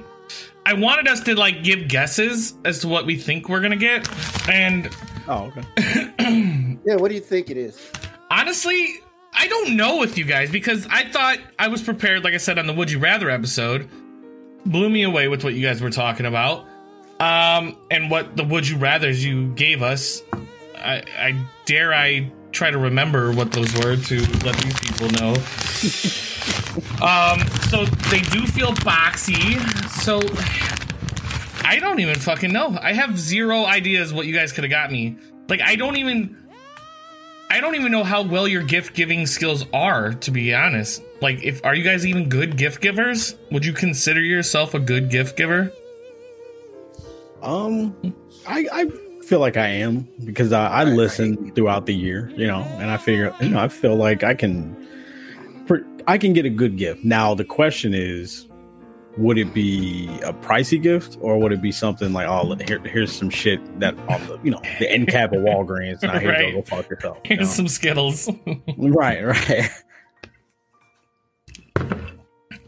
I 0.64 0.74
wanted 0.74 1.08
us 1.08 1.20
to 1.20 1.34
like 1.34 1.62
give 1.64 1.88
guesses 1.88 2.54
as 2.64 2.80
to 2.80 2.88
what 2.88 3.06
we 3.06 3.16
think 3.16 3.48
we're 3.48 3.60
gonna 3.60 3.76
get, 3.76 4.08
and 4.48 4.90
Oh, 5.28 5.52
okay. 5.56 6.12
Yeah, 6.84 6.96
what 6.96 7.08
do 7.08 7.14
you 7.14 7.20
think 7.20 7.50
it 7.50 7.56
is? 7.56 7.90
honestly, 8.30 8.86
I 9.32 9.48
don't 9.48 9.76
know 9.76 9.98
with 9.98 10.16
you 10.18 10.24
guys 10.24 10.50
because 10.52 10.86
I 10.90 11.08
thought 11.10 11.38
I 11.58 11.66
was 11.68 11.82
prepared, 11.82 12.22
like 12.24 12.34
I 12.34 12.36
said 12.38 12.58
on 12.58 12.66
the 12.66 12.72
Would 12.72 12.90
You 12.90 12.98
Rather 13.00 13.28
episode. 13.30 13.88
Blew 14.66 14.88
me 14.88 15.02
away 15.02 15.26
with 15.28 15.42
what 15.44 15.54
you 15.54 15.66
guys 15.66 15.80
were 15.82 15.90
talking 15.90 16.26
about. 16.26 16.64
Um, 17.18 17.76
and 17.90 18.10
what 18.10 18.36
the 18.36 18.44
Would 18.44 18.68
You 18.68 18.76
Rathers 18.76 19.18
you 19.24 19.48
gave 19.54 19.82
us. 19.82 20.22
I, 20.76 21.02
I 21.18 21.46
dare 21.64 21.92
I 21.94 22.30
try 22.56 22.70
to 22.70 22.78
remember 22.78 23.32
what 23.32 23.52
those 23.52 23.72
were 23.74 23.96
to 23.96 24.20
let 24.44 24.56
these 24.56 24.80
people 24.80 25.08
know. 25.10 25.30
um, 27.04 27.46
so 27.68 27.84
they 28.10 28.20
do 28.20 28.46
feel 28.46 28.72
boxy. 28.72 29.60
So 29.90 30.20
I 31.64 31.78
don't 31.78 32.00
even 32.00 32.16
fucking 32.16 32.52
know. 32.52 32.78
I 32.80 32.94
have 32.94 33.18
zero 33.18 33.64
ideas 33.64 34.12
what 34.12 34.26
you 34.26 34.34
guys 34.34 34.52
could 34.52 34.64
have 34.64 34.70
got 34.70 34.90
me. 34.90 35.16
Like 35.48 35.60
I 35.60 35.76
don't 35.76 35.96
even 35.96 36.36
I 37.48 37.60
don't 37.60 37.74
even 37.76 37.92
know 37.92 38.02
how 38.04 38.22
well 38.22 38.48
your 38.48 38.62
gift 38.62 38.94
giving 38.94 39.26
skills 39.26 39.64
are, 39.72 40.14
to 40.14 40.30
be 40.30 40.52
honest. 40.52 41.02
Like, 41.20 41.44
if 41.44 41.64
are 41.64 41.74
you 41.74 41.84
guys 41.84 42.04
even 42.04 42.28
good 42.28 42.56
gift 42.56 42.80
givers? 42.80 43.36
Would 43.52 43.64
you 43.64 43.72
consider 43.72 44.20
yourself 44.20 44.74
a 44.74 44.80
good 44.80 45.10
gift 45.10 45.36
giver? 45.36 45.72
Um, 47.42 47.94
I 48.46 48.66
I 48.72 48.90
feel 49.26 49.40
like 49.40 49.56
I 49.56 49.66
am 49.68 50.06
because 50.24 50.52
I, 50.52 50.66
I 50.68 50.84
listen 50.84 51.50
throughout 51.52 51.86
the 51.86 51.94
year, 51.94 52.30
you 52.36 52.46
know, 52.46 52.60
and 52.78 52.90
I 52.90 52.96
figure, 52.96 53.34
you 53.40 53.48
know, 53.50 53.58
I 53.58 53.68
feel 53.68 53.96
like 53.96 54.22
I 54.22 54.34
can, 54.34 54.76
I 56.06 56.18
can 56.18 56.32
get 56.32 56.44
a 56.46 56.50
good 56.50 56.76
gift. 56.76 57.04
Now 57.04 57.34
the 57.34 57.44
question 57.44 57.92
is, 57.92 58.46
would 59.18 59.38
it 59.38 59.52
be 59.54 60.08
a 60.22 60.32
pricey 60.32 60.80
gift 60.80 61.16
or 61.20 61.38
would 61.40 61.50
it 61.50 61.60
be 61.60 61.72
something 61.72 62.12
like, 62.12 62.28
oh, 62.28 62.54
here, 62.66 62.78
here's 62.80 63.10
some 63.10 63.30
shit 63.30 63.58
that 63.80 63.98
on 64.08 64.24
the, 64.28 64.38
you 64.44 64.50
know, 64.52 64.60
the 64.78 64.88
end 64.90 65.08
cap 65.08 65.32
of 65.32 65.40
Walgreens. 65.40 66.02
Now 66.02 66.18
here 66.18 66.30
Right. 66.30 66.46
you 66.48 66.52
go, 66.52 66.60
go 66.60 66.76
fuck 66.76 66.88
yourself. 66.88 67.16
you 67.24 67.36
Here's 67.36 67.48
know? 67.48 67.54
some 67.54 67.68
Skittles. 67.68 68.28
Right, 68.76 69.24
right. 69.24 69.68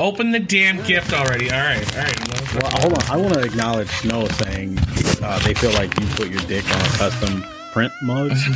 Open 0.01 0.31
the 0.31 0.39
damn 0.39 0.81
gift 0.85 1.13
already. 1.13 1.51
All 1.51 1.59
right, 1.59 1.97
all 1.97 2.03
right. 2.05 2.29
Well, 2.55 2.71
hold 2.81 2.93
on. 2.95 3.03
I 3.11 3.17
want 3.17 3.35
to 3.35 3.41
acknowledge 3.43 3.89
Snow 3.89 4.29
saying 4.29 4.79
uh, 5.23 5.39
they 5.41 5.55
feel 5.55 5.73
like 5.73 5.99
you 5.99 6.07
put 6.09 6.29
your 6.29 6.41
dick 6.43 6.65
on 6.73 6.81
a 6.81 6.89
custom 6.91 7.45
print 7.73 7.93
mug. 8.03 8.31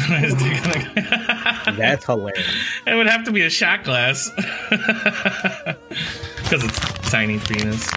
That's 1.77 2.05
hilarious. 2.07 2.47
It 2.87 2.95
would 2.95 3.09
have 3.09 3.25
to 3.25 3.33
be 3.33 3.43
a 3.43 3.51
shot 3.51 3.83
glass 3.85 4.31
because 4.71 6.63
it's 6.63 6.79
tiny 7.11 7.39
penis. 7.41 7.89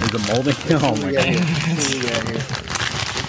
Is 0.00 0.14
it 0.14 0.28
molding? 0.28 0.54
Oh 0.82 0.94
my 1.02 1.10
Yeah, 1.10 1.32
god. 1.34 2.42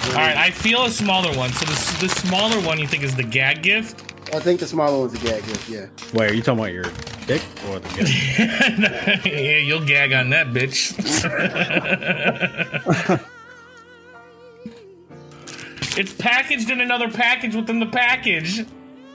All 0.10 0.16
right, 0.16 0.38
I 0.38 0.52
feel 0.52 0.84
a 0.86 0.90
smaller 0.90 1.36
one. 1.38 1.52
So 1.54 1.66
the, 1.66 2.08
the 2.08 2.10
smaller 2.10 2.60
one 2.66 2.80
you 2.80 2.88
think 2.88 3.04
is 3.04 3.16
the 3.16 3.24
gag 3.24 3.62
gift? 3.64 4.02
I 4.34 4.40
think 4.40 4.60
the 4.60 4.68
smaller 4.68 5.00
one's 5.00 5.14
the 5.14 5.20
gag 5.26 5.46
gift, 5.46 5.70
yeah. 5.70 5.88
Wait, 6.14 6.32
are 6.32 6.34
you 6.34 6.42
talking 6.42 6.60
about 6.60 6.74
your 6.74 6.86
dick 7.30 7.42
or 7.70 7.80
the 7.80 7.90
gift? 7.90 9.26
yeah, 9.26 9.58
you'll 9.58 9.86
gag 9.86 10.14
on 10.14 10.32
that 10.32 10.48
bitch. 10.48 10.98
it's 15.98 16.14
packaged 16.14 16.72
in 16.72 16.82
another 16.82 17.10
package 17.10 17.56
within 17.56 17.80
the 17.80 17.86
package. 17.86 18.66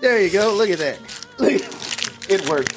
There 0.00 0.22
you 0.22 0.30
go. 0.30 0.54
Look 0.54 0.70
at 0.70 0.78
that. 0.78 1.00
Look, 1.38 1.60
it 2.30 2.48
worked. 2.48 2.76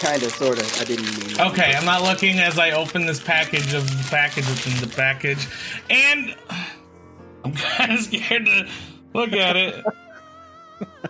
Kind 0.00 0.22
of, 0.22 0.32
sort 0.32 0.58
of. 0.58 0.80
I 0.80 0.84
didn't 0.84 1.14
mean. 1.18 1.38
Okay, 1.38 1.74
I'm 1.76 1.84
not 1.84 2.02
looking 2.02 2.38
as 2.38 2.58
I 2.58 2.70
open 2.70 3.04
this 3.04 3.22
package 3.22 3.74
of 3.74 3.86
the 3.86 4.06
package 4.08 4.48
within 4.48 4.88
the 4.88 4.96
package. 4.96 5.46
And 5.90 6.34
I'm 7.44 7.52
kind 7.52 7.92
of 7.92 8.00
scared 8.00 8.46
to 8.46 8.66
look 9.12 9.34
at 9.34 9.56
it. 9.56 9.84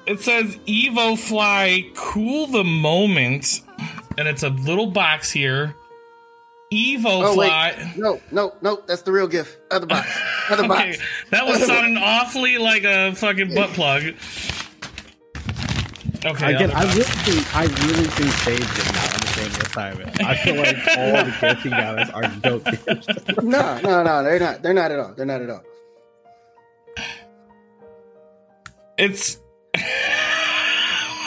It 0.06 0.20
says 0.20 0.56
Evo 0.66 1.18
Fly 1.18 1.90
Cool 1.94 2.46
the 2.48 2.64
Moment. 2.64 3.60
And 4.18 4.26
it's 4.28 4.42
a 4.42 4.48
little 4.50 4.86
box 4.88 5.30
here. 5.30 5.74
Evo 6.72 7.04
Oh, 7.06 7.34
Fly. 7.34 7.74
wait. 7.76 7.96
No, 7.96 8.20
no, 8.30 8.54
no. 8.62 8.82
That's 8.86 9.02
the 9.02 9.12
real 9.12 9.26
gift. 9.28 9.58
Other 9.70 9.86
box. 9.86 10.08
Other 10.50 10.64
Okay, 10.64 10.68
box. 10.92 10.98
that 11.30 11.46
was 11.46 11.64
sounding 11.64 11.96
awfully 11.96 12.58
like 12.58 12.84
a 12.84 13.14
fucking 13.14 13.54
butt 13.54 13.70
plug. 13.70 14.02
Okay, 16.22 16.54
Again, 16.54 16.70
other 16.72 16.76
I 16.76 16.82
really 16.92 17.02
think 17.04 17.56
I 17.56 17.62
really 17.62 18.04
think 18.04 18.30
Sage 18.32 18.58
did 18.58 18.94
not 18.94 19.14
understand 19.14 19.52
the 19.52 19.66
assignment. 19.66 20.24
I 20.24 20.36
feel 20.36 20.56
like 20.56 20.76
all 20.98 21.24
the 21.24 21.36
gifts 21.40 21.62
he 21.62 21.70
got 21.70 22.14
are 22.14 22.22
dope 22.40 22.64
gifts. 22.64 23.42
No, 23.42 23.80
no, 23.80 24.02
no. 24.02 24.22
They're 24.22 24.38
not. 24.40 24.62
They're 24.62 24.74
not 24.74 24.90
at 24.92 24.98
all. 25.00 25.14
They're 25.16 25.24
not 25.26 25.40
at 25.40 25.48
all. 25.50 25.62
It's. 28.98 29.39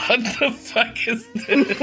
What 0.07 0.19
the 0.39 0.51
fuck 0.51 1.07
is 1.07 1.25
this? 1.33 1.79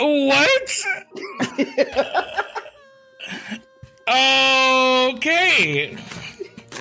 what? 0.00 0.84
okay. 5.14 5.96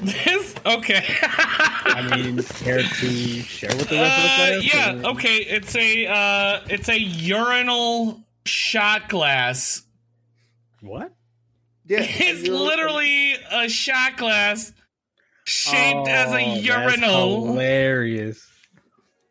This 0.02 0.54
Okay. 0.66 1.04
I 1.26 2.08
mean, 2.16 2.44
care 2.44 2.84
to 2.84 3.42
share 3.42 3.70
with 3.76 3.90
the 3.90 3.96
rest 3.96 4.18
of 4.18 4.24
the 4.24 4.30
Uh, 4.30 4.62
class? 4.62 4.74
yeah. 4.74 4.94
or- 5.02 5.12
Okay. 5.12 5.38
It's 5.38 5.76
a 5.76 6.06
uh, 6.08 6.60
it's 6.70 6.90
a 6.90 7.00
urinal 7.00 8.22
shot 8.46 9.10
glass. 9.10 9.84
What? 10.82 11.12
Yeah, 11.88 12.00
It's 12.02 12.48
literally 12.48 13.34
a 13.52 13.68
shot 13.70 14.18
glass 14.18 14.72
shaped 15.48 16.08
as 16.10 16.32
a 16.32 16.36
Oh, 16.36 16.54
that's 16.56 16.66
urinal. 16.66 17.46
hilarious. 17.48 18.46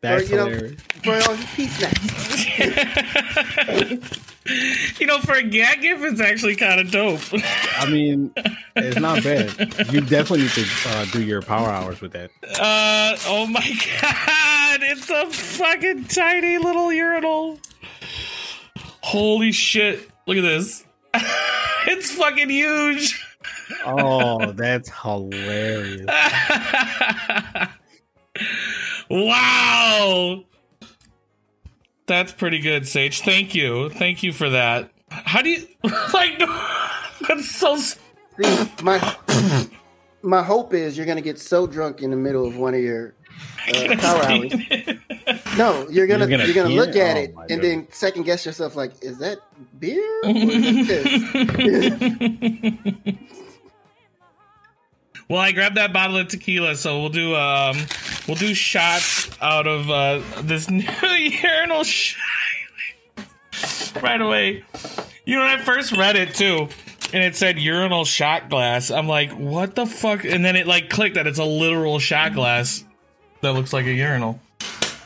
That's 0.01 0.29
you 0.29 0.35
know- 0.37 0.45
hilarious. 0.47 0.81
for 1.03 1.13
all 1.13 1.35
you 1.57 1.67
snacks. 1.67 2.47
you 4.99 5.05
know, 5.07 5.19
for 5.19 5.33
a 5.33 5.43
gag 5.43 5.81
gift, 5.81 6.01
it's 6.03 6.21
actually 6.21 6.55
kind 6.55 6.79
of 6.79 6.91
dope. 6.91 7.19
I 7.79 7.87
mean, 7.89 8.31
it's 8.75 8.99
not 8.99 9.23
bad. 9.23 9.49
You 9.91 10.01
definitely 10.01 10.43
need 10.43 10.51
to 10.51 10.65
uh, 10.87 11.05
do 11.11 11.21
your 11.21 11.41
power 11.41 11.69
hours 11.69 11.99
with 12.01 12.13
that. 12.13 12.31
Uh, 12.59 13.17
oh 13.27 13.45
my 13.47 13.59
god, 14.01 14.79
it's 14.83 15.09
a 15.09 15.25
fucking 15.27 16.05
tiny 16.05 16.57
little 16.57 16.91
urinal. 16.93 17.59
Holy 19.01 19.51
shit, 19.51 20.09
look 20.25 20.37
at 20.37 20.41
this. 20.41 20.83
it's 21.87 22.11
fucking 22.11 22.49
huge. 22.49 23.23
Oh, 23.85 24.51
that's 24.53 24.89
hilarious. 25.01 26.05
wow. 29.09 30.43
That's 32.05 32.31
pretty 32.31 32.59
good, 32.59 32.87
Sage. 32.87 33.21
Thank 33.21 33.53
you. 33.55 33.89
Thank 33.89 34.23
you 34.23 34.31
for 34.31 34.49
that. 34.49 34.91
How 35.09 35.41
do 35.41 35.49
you 35.49 35.67
like 36.13 36.39
that's 37.27 37.49
so 37.49 37.75
See, 37.77 37.97
my 38.83 39.15
my 40.21 40.43
hope 40.43 40.73
is 40.73 40.97
you're 40.97 41.05
gonna 41.05 41.21
get 41.21 41.39
so 41.39 41.65
drunk 41.67 42.01
in 42.01 42.11
the 42.11 42.17
middle 42.17 42.45
of 42.45 42.57
one 42.57 42.73
of 42.73 42.81
your 42.81 43.13
uh, 43.67 43.95
power 43.99 44.23
hours. 44.23 44.53
No, 45.57 45.87
you're 45.89 46.07
gonna 46.07 46.27
You're 46.27 46.41
you're 46.41 46.53
gonna 46.53 46.55
gonna, 46.55 46.69
look 46.75 46.89
it? 46.95 46.97
at 46.97 47.17
Oh, 47.17 47.19
it 47.19 47.35
my 47.35 47.45
and 47.49 47.63
then 47.63 47.87
second 47.91 48.23
guess 48.23 48.45
yourself 48.45 48.75
like, 48.75 48.93
is 49.03 49.17
that 49.19 49.39
beer 49.79 50.03
or 50.23 50.29
is 50.29 50.87
that 50.87 51.03
piss? 51.55 53.17
Well, 55.29 55.39
I 55.39 55.51
grabbed 55.51 55.75
that 55.75 55.91
bottle 55.91 56.17
of 56.17 56.29
tequila, 56.29 56.75
so 56.75 57.01
we'll 57.01 57.09
do 57.09 57.35
um 57.35 57.77
we'll 58.27 58.37
do 58.37 58.53
shots 58.53 59.29
out 59.41 59.67
of 59.67 59.89
uh 59.89 60.21
this 60.41 60.69
new 60.69 60.83
urinal 61.07 61.83
shot 61.83 62.17
right 64.01 64.21
away. 64.21 64.63
You 65.25 65.35
know, 65.35 65.43
I 65.43 65.57
first 65.57 65.91
read 65.91 66.15
it 66.15 66.33
too, 66.33 66.69
and 67.13 67.23
it 67.23 67.35
said 67.35 67.59
urinal 67.59 68.05
shot 68.05 68.49
glass, 68.49 68.91
I'm 68.91 69.07
like, 69.07 69.31
what 69.31 69.75
the 69.75 69.85
fuck? 69.85 70.23
And 70.23 70.45
then 70.45 70.55
it 70.55 70.67
like 70.67 70.89
clicked 70.89 71.15
that 71.15 71.27
it's 71.27 71.39
a 71.39 71.45
literal 71.45 71.99
shot 71.99 72.33
glass 72.33 72.85
that 73.41 73.53
looks 73.53 73.73
like 73.73 73.85
a 73.85 73.93
urinal. 73.93 74.39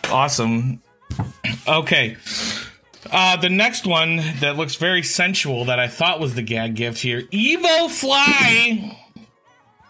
Awesome. 0.09 0.81
Okay. 1.67 2.17
Uh, 3.11 3.35
the 3.37 3.49
next 3.49 3.85
one 3.85 4.17
that 4.39 4.55
looks 4.55 4.75
very 4.75 5.03
sensual 5.03 5.65
that 5.65 5.79
I 5.79 5.87
thought 5.87 6.19
was 6.19 6.35
the 6.35 6.41
gag 6.41 6.75
gift 6.75 6.99
here 6.99 7.23
Evo 7.23 7.89
Fly. 7.89 8.97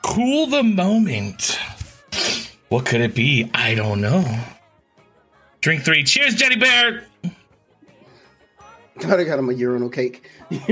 Cool 0.03 0.47
the 0.47 0.63
moment. 0.63 1.57
What 2.69 2.85
could 2.85 3.01
it 3.01 3.13
be? 3.13 3.49
I 3.53 3.75
don't 3.75 4.01
know. 4.01 4.23
Drink 5.61 5.83
three. 5.83 6.03
Cheers, 6.03 6.35
Jenny 6.35 6.55
Bear. 6.55 7.03
Thought 8.99 9.19
I 9.19 9.23
got 9.23 9.39
him 9.39 9.49
a 9.49 9.53
urinal 9.53 9.89
cake. 9.89 10.29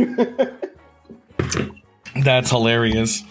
That's 2.23 2.49
hilarious. 2.49 3.23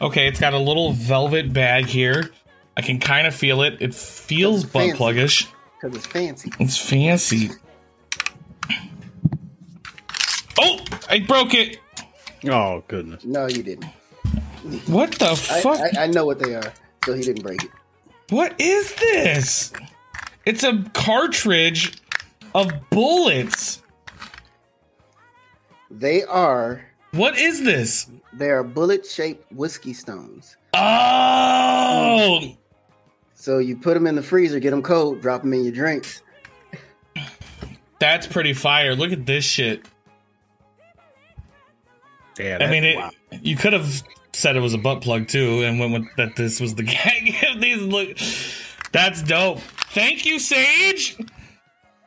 Okay, 0.00 0.26
it's 0.28 0.40
got 0.40 0.54
a 0.54 0.58
little 0.58 0.92
velvet 0.92 1.52
bag 1.52 1.86
here. 1.86 2.30
I 2.76 2.82
can 2.82 2.98
kind 2.98 3.26
of 3.26 3.34
feel 3.34 3.62
it. 3.62 3.76
It 3.80 3.94
feels 3.94 4.64
butt 4.64 4.96
fancy. 4.96 4.98
pluggish. 4.98 5.46
Because 5.80 5.96
it's 5.96 6.06
fancy. 6.06 6.50
It's 6.58 6.76
fancy. 6.76 7.50
Oh, 10.58 10.78
I 11.08 11.20
broke 11.20 11.54
it. 11.54 11.78
Oh 12.48 12.82
goodness. 12.88 13.24
No, 13.24 13.46
you 13.46 13.62
didn't. 13.62 13.86
What 14.86 15.12
the 15.12 15.30
I, 15.30 15.34
fuck? 15.34 15.78
I, 15.96 16.04
I 16.04 16.06
know 16.06 16.24
what 16.26 16.38
they 16.38 16.54
are, 16.54 16.72
so 17.04 17.14
he 17.14 17.22
didn't 17.22 17.42
break 17.42 17.64
it. 17.64 17.70
what 18.30 18.54
is 18.60 18.94
this? 18.94 19.72
It's 20.46 20.62
a 20.64 20.84
cartridge 20.94 21.98
of 22.54 22.72
bullets. 22.90 23.82
They 25.90 26.22
are 26.24 26.84
What 27.12 27.36
is 27.38 27.64
this? 27.64 28.08
they 28.32 28.50
are 28.50 28.62
bullet 28.62 29.04
shaped 29.06 29.50
whiskey 29.52 29.92
stones. 29.92 30.56
Oh, 30.74 32.54
So 33.34 33.58
you 33.58 33.76
put 33.76 33.94
them 33.94 34.06
in 34.06 34.14
the 34.14 34.22
freezer, 34.22 34.60
get 34.60 34.70
them 34.70 34.82
cold, 34.82 35.20
drop 35.20 35.42
them 35.42 35.52
in 35.52 35.64
your 35.64 35.72
drinks. 35.72 36.22
that's 37.98 38.26
pretty 38.26 38.52
fire. 38.52 38.94
Look 38.94 39.10
at 39.12 39.26
this 39.26 39.44
shit. 39.44 39.84
Yeah, 42.38 42.58
I 42.60 42.70
mean, 42.70 42.84
it, 42.84 42.96
wild. 42.96 43.14
you 43.42 43.56
could 43.56 43.72
have 43.72 44.02
said 44.40 44.56
it 44.56 44.60
was 44.60 44.74
a 44.74 44.78
butt 44.78 45.02
plug 45.02 45.28
too, 45.28 45.62
and 45.62 45.78
went 45.78 45.92
with 45.92 46.16
that. 46.16 46.36
This 46.36 46.60
was 46.60 46.74
the 46.74 46.82
gag. 46.84 47.60
These 47.60 47.82
look. 47.82 48.18
That's 48.92 49.22
dope. 49.22 49.60
Thank 49.92 50.26
you, 50.26 50.38
Sage. 50.38 51.16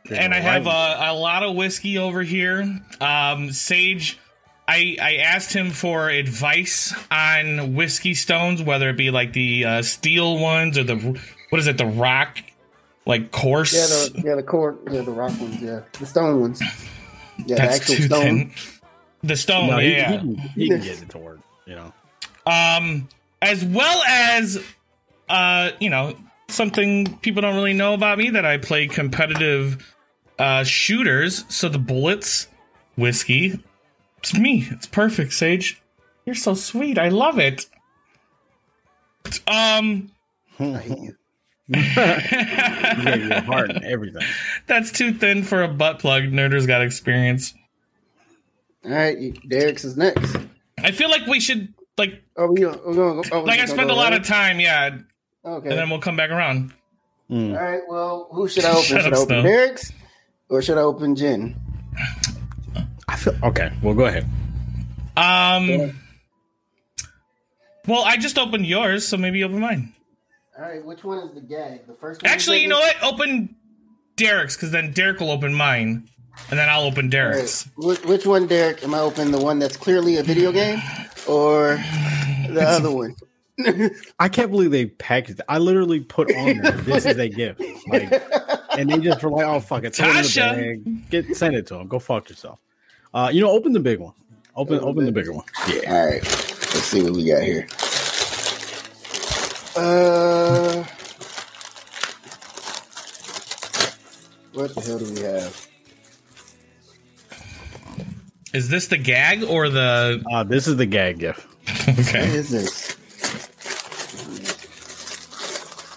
And 0.09 0.33
I 0.33 0.39
have 0.39 0.67
a, 0.67 1.11
a 1.11 1.13
lot 1.13 1.43
of 1.43 1.55
whiskey 1.55 1.97
over 1.97 2.23
here. 2.23 2.81
Um, 2.99 3.51
Sage, 3.51 4.19
I 4.67 4.97
I 5.01 5.15
asked 5.17 5.53
him 5.53 5.69
for 5.69 6.09
advice 6.09 6.93
on 7.09 7.73
whiskey 7.75 8.13
stones, 8.13 8.61
whether 8.61 8.89
it 8.89 8.97
be 8.97 9.11
like 9.11 9.31
the 9.33 9.65
uh, 9.65 9.81
steel 9.81 10.37
ones 10.39 10.77
or 10.77 10.83
the 10.83 10.95
what 11.49 11.59
is 11.59 11.67
it, 11.67 11.77
the 11.77 11.85
rock, 11.85 12.37
like 13.05 13.31
coarse. 13.31 13.73
Yeah, 13.73 13.85
the 13.85 14.27
yeah 14.29 14.35
the 14.35 14.43
core, 14.43 14.77
yeah 14.91 15.01
the 15.01 15.11
rock 15.11 15.39
ones, 15.39 15.61
yeah 15.61 15.81
the 15.97 16.05
stone 16.05 16.41
ones. 16.41 16.61
Yeah, 17.45 17.55
That's 17.55 17.79
the 17.79 17.93
actual 17.93 17.95
too 17.95 18.03
stone. 18.03 18.21
thin. 18.21 18.51
The 19.23 19.37
stone, 19.37 19.69
no, 19.69 19.79
yeah. 19.79 20.11
he, 20.11 20.17
can, 20.17 20.35
he 20.35 20.67
can 20.69 20.81
get 20.81 21.01
it 21.01 21.09
to 21.09 21.17
work. 21.17 21.39
You 21.65 21.75
know. 21.75 21.93
Um, 22.45 23.07
as 23.41 23.63
well 23.63 24.01
as 24.07 24.63
uh, 25.29 25.71
you 25.79 25.89
know, 25.89 26.15
something 26.47 27.17
people 27.19 27.41
don't 27.41 27.55
really 27.55 27.73
know 27.73 27.93
about 27.93 28.17
me 28.17 28.29
that 28.31 28.45
I 28.45 28.57
play 28.57 28.87
competitive 28.87 29.93
uh 30.39 30.63
shooters. 30.63 31.45
So 31.47 31.69
the 31.69 31.79
bullets, 31.79 32.47
whiskey, 32.95 33.63
it's 34.17 34.33
me. 34.33 34.67
It's 34.71 34.87
perfect, 34.87 35.33
Sage. 35.33 35.81
You're 36.25 36.35
so 36.35 36.53
sweet. 36.53 36.97
I 36.97 37.09
love 37.09 37.39
it. 37.39 37.65
Um, 39.47 40.11
I 40.59 40.63
hate 40.63 40.97
you. 40.97 41.15
You 41.67 41.95
got 41.95 43.19
your 43.19 43.41
heart 43.41 43.69
and 43.71 43.83
everything. 43.83 44.21
that's 44.67 44.91
too 44.91 45.13
thin 45.13 45.43
for 45.43 45.63
a 45.63 45.67
butt 45.67 45.99
plug. 45.99 46.31
Nerder's 46.31 46.65
got 46.65 46.81
experience. 46.81 47.53
All 48.85 48.91
right, 48.91 49.37
Derek's 49.47 49.85
is 49.85 49.97
next. 49.97 50.37
I 50.77 50.91
feel 50.91 51.09
like 51.09 51.25
we 51.25 51.39
should 51.39 51.73
like 51.97 52.23
Oh, 52.35 52.47
we 52.51 52.61
gonna, 52.61 52.77
we're 52.85 52.93
gonna, 52.93 53.21
oh, 53.31 53.41
like 53.43 53.59
I 53.59 53.65
spent 53.65 53.89
a 53.89 53.93
lot 53.93 54.13
of 54.13 54.25
time, 54.25 54.59
yeah, 54.59 54.97
Okay, 55.45 55.69
and 55.69 55.77
then 55.77 55.89
we'll 55.89 55.99
come 55.99 56.15
back 56.15 56.29
around. 56.29 56.73
Mm. 57.29 57.55
All 57.57 57.63
right. 57.63 57.81
Well, 57.87 58.29
who 58.31 58.47
should 58.47 58.65
I 58.65 58.71
open? 58.71 58.83
Shut 58.83 59.03
should 59.03 59.13
up, 59.13 59.19
I 59.19 59.21
open 59.21 59.27
Snow. 59.27 59.43
Derek's 59.43 59.91
or 60.49 60.61
should 60.61 60.77
I 60.77 60.81
open 60.81 61.15
Jen? 61.15 61.55
I 63.07 63.15
feel 63.15 63.35
okay. 63.43 63.71
Well, 63.81 63.93
go 63.93 64.05
ahead. 64.05 64.25
Um. 65.17 65.99
Well, 67.87 68.03
I 68.03 68.15
just 68.17 68.37
opened 68.37 68.65
yours, 68.65 69.05
so 69.07 69.17
maybe 69.17 69.43
open 69.43 69.59
mine. 69.59 69.93
All 70.57 70.63
right. 70.63 70.83
Which 70.85 71.03
one 71.03 71.19
is 71.19 71.33
the 71.33 71.41
gag? 71.41 71.85
The 71.87 71.93
first 71.93 72.23
one. 72.23 72.31
Actually, 72.31 72.61
you 72.61 72.67
know 72.69 72.79
what? 72.79 72.95
Open 73.03 73.55
Derek's, 74.15 74.55
because 74.55 74.71
then 74.71 74.91
Derek 74.93 75.19
will 75.19 75.31
open 75.31 75.53
mine, 75.53 76.07
and 76.49 76.59
then 76.59 76.69
I'll 76.69 76.83
open 76.83 77.09
Derek's. 77.09 77.67
right. 77.77 77.87
Which, 77.87 78.05
which 78.05 78.25
one, 78.25 78.47
Derek? 78.47 78.83
Am 78.83 78.93
I 78.93 78.99
opening 78.99 79.31
the 79.31 79.43
one 79.43 79.59
that's 79.59 79.75
clearly 79.75 80.17
a 80.17 80.23
video 80.23 80.51
game, 80.51 80.79
or 81.27 81.77
the 82.49 82.61
other 82.67 82.91
one? 82.91 83.15
I 84.19 84.29
can't 84.29 84.49
believe 84.51 84.71
they 84.71 84.87
packaged. 84.87 85.39
It. 85.39 85.45
I 85.47 85.59
literally 85.59 85.99
put 85.99 86.33
on 86.35 86.57
there. 86.57 86.71
This 86.71 87.05
is 87.05 87.17
a 87.19 87.29
gift, 87.29 87.61
like, 87.87 88.11
and 88.77 88.89
they 88.89 88.97
just 88.97 89.21
were 89.23 89.29
like, 89.29 89.45
"Oh 89.45 89.59
fuck 89.59 89.83
it, 89.83 89.95
throw 89.95 90.09
it 90.09 90.13
the 90.13 90.19
Tasha. 90.21 90.55
bag. 90.55 91.09
Get 91.11 91.35
send 91.37 91.55
it 91.55 91.67
to 91.67 91.75
them. 91.75 91.87
Go 91.87 91.99
fuck 91.99 92.29
yourself." 92.29 92.57
Uh, 93.13 93.29
you 93.31 93.41
know, 93.41 93.51
open 93.51 93.71
the 93.73 93.79
big 93.79 93.99
one. 93.99 94.13
Open, 94.55 94.77
Open 94.77 94.87
open 94.89 95.05
the 95.05 95.11
the- 95.11 95.19
bigger 95.19 95.33
one. 95.33 95.45
Yeah. 95.67 95.93
All 95.93 96.05
right. 96.07 96.23
Let's 96.23 96.83
see 96.85 97.03
what 97.03 97.13
we 97.13 97.27
got 97.27 97.43
here. 97.43 97.67
Uh, 99.75 100.83
what 104.53 104.73
the 104.75 104.81
hell 104.81 104.99
do 104.99 105.13
we 105.13 105.21
have? 105.21 105.67
Is 108.53 108.69
this 108.69 108.87
the 108.87 108.97
gag 108.97 109.43
or 109.43 109.69
the? 109.69 110.23
Uh, 110.31 110.43
this 110.43 110.67
is 110.67 110.77
the 110.77 110.85
gag 110.85 111.19
gift. 111.19 111.47
Okay. 111.89 112.19
What 112.21 112.29
is 112.29 112.49
this? 112.49 112.97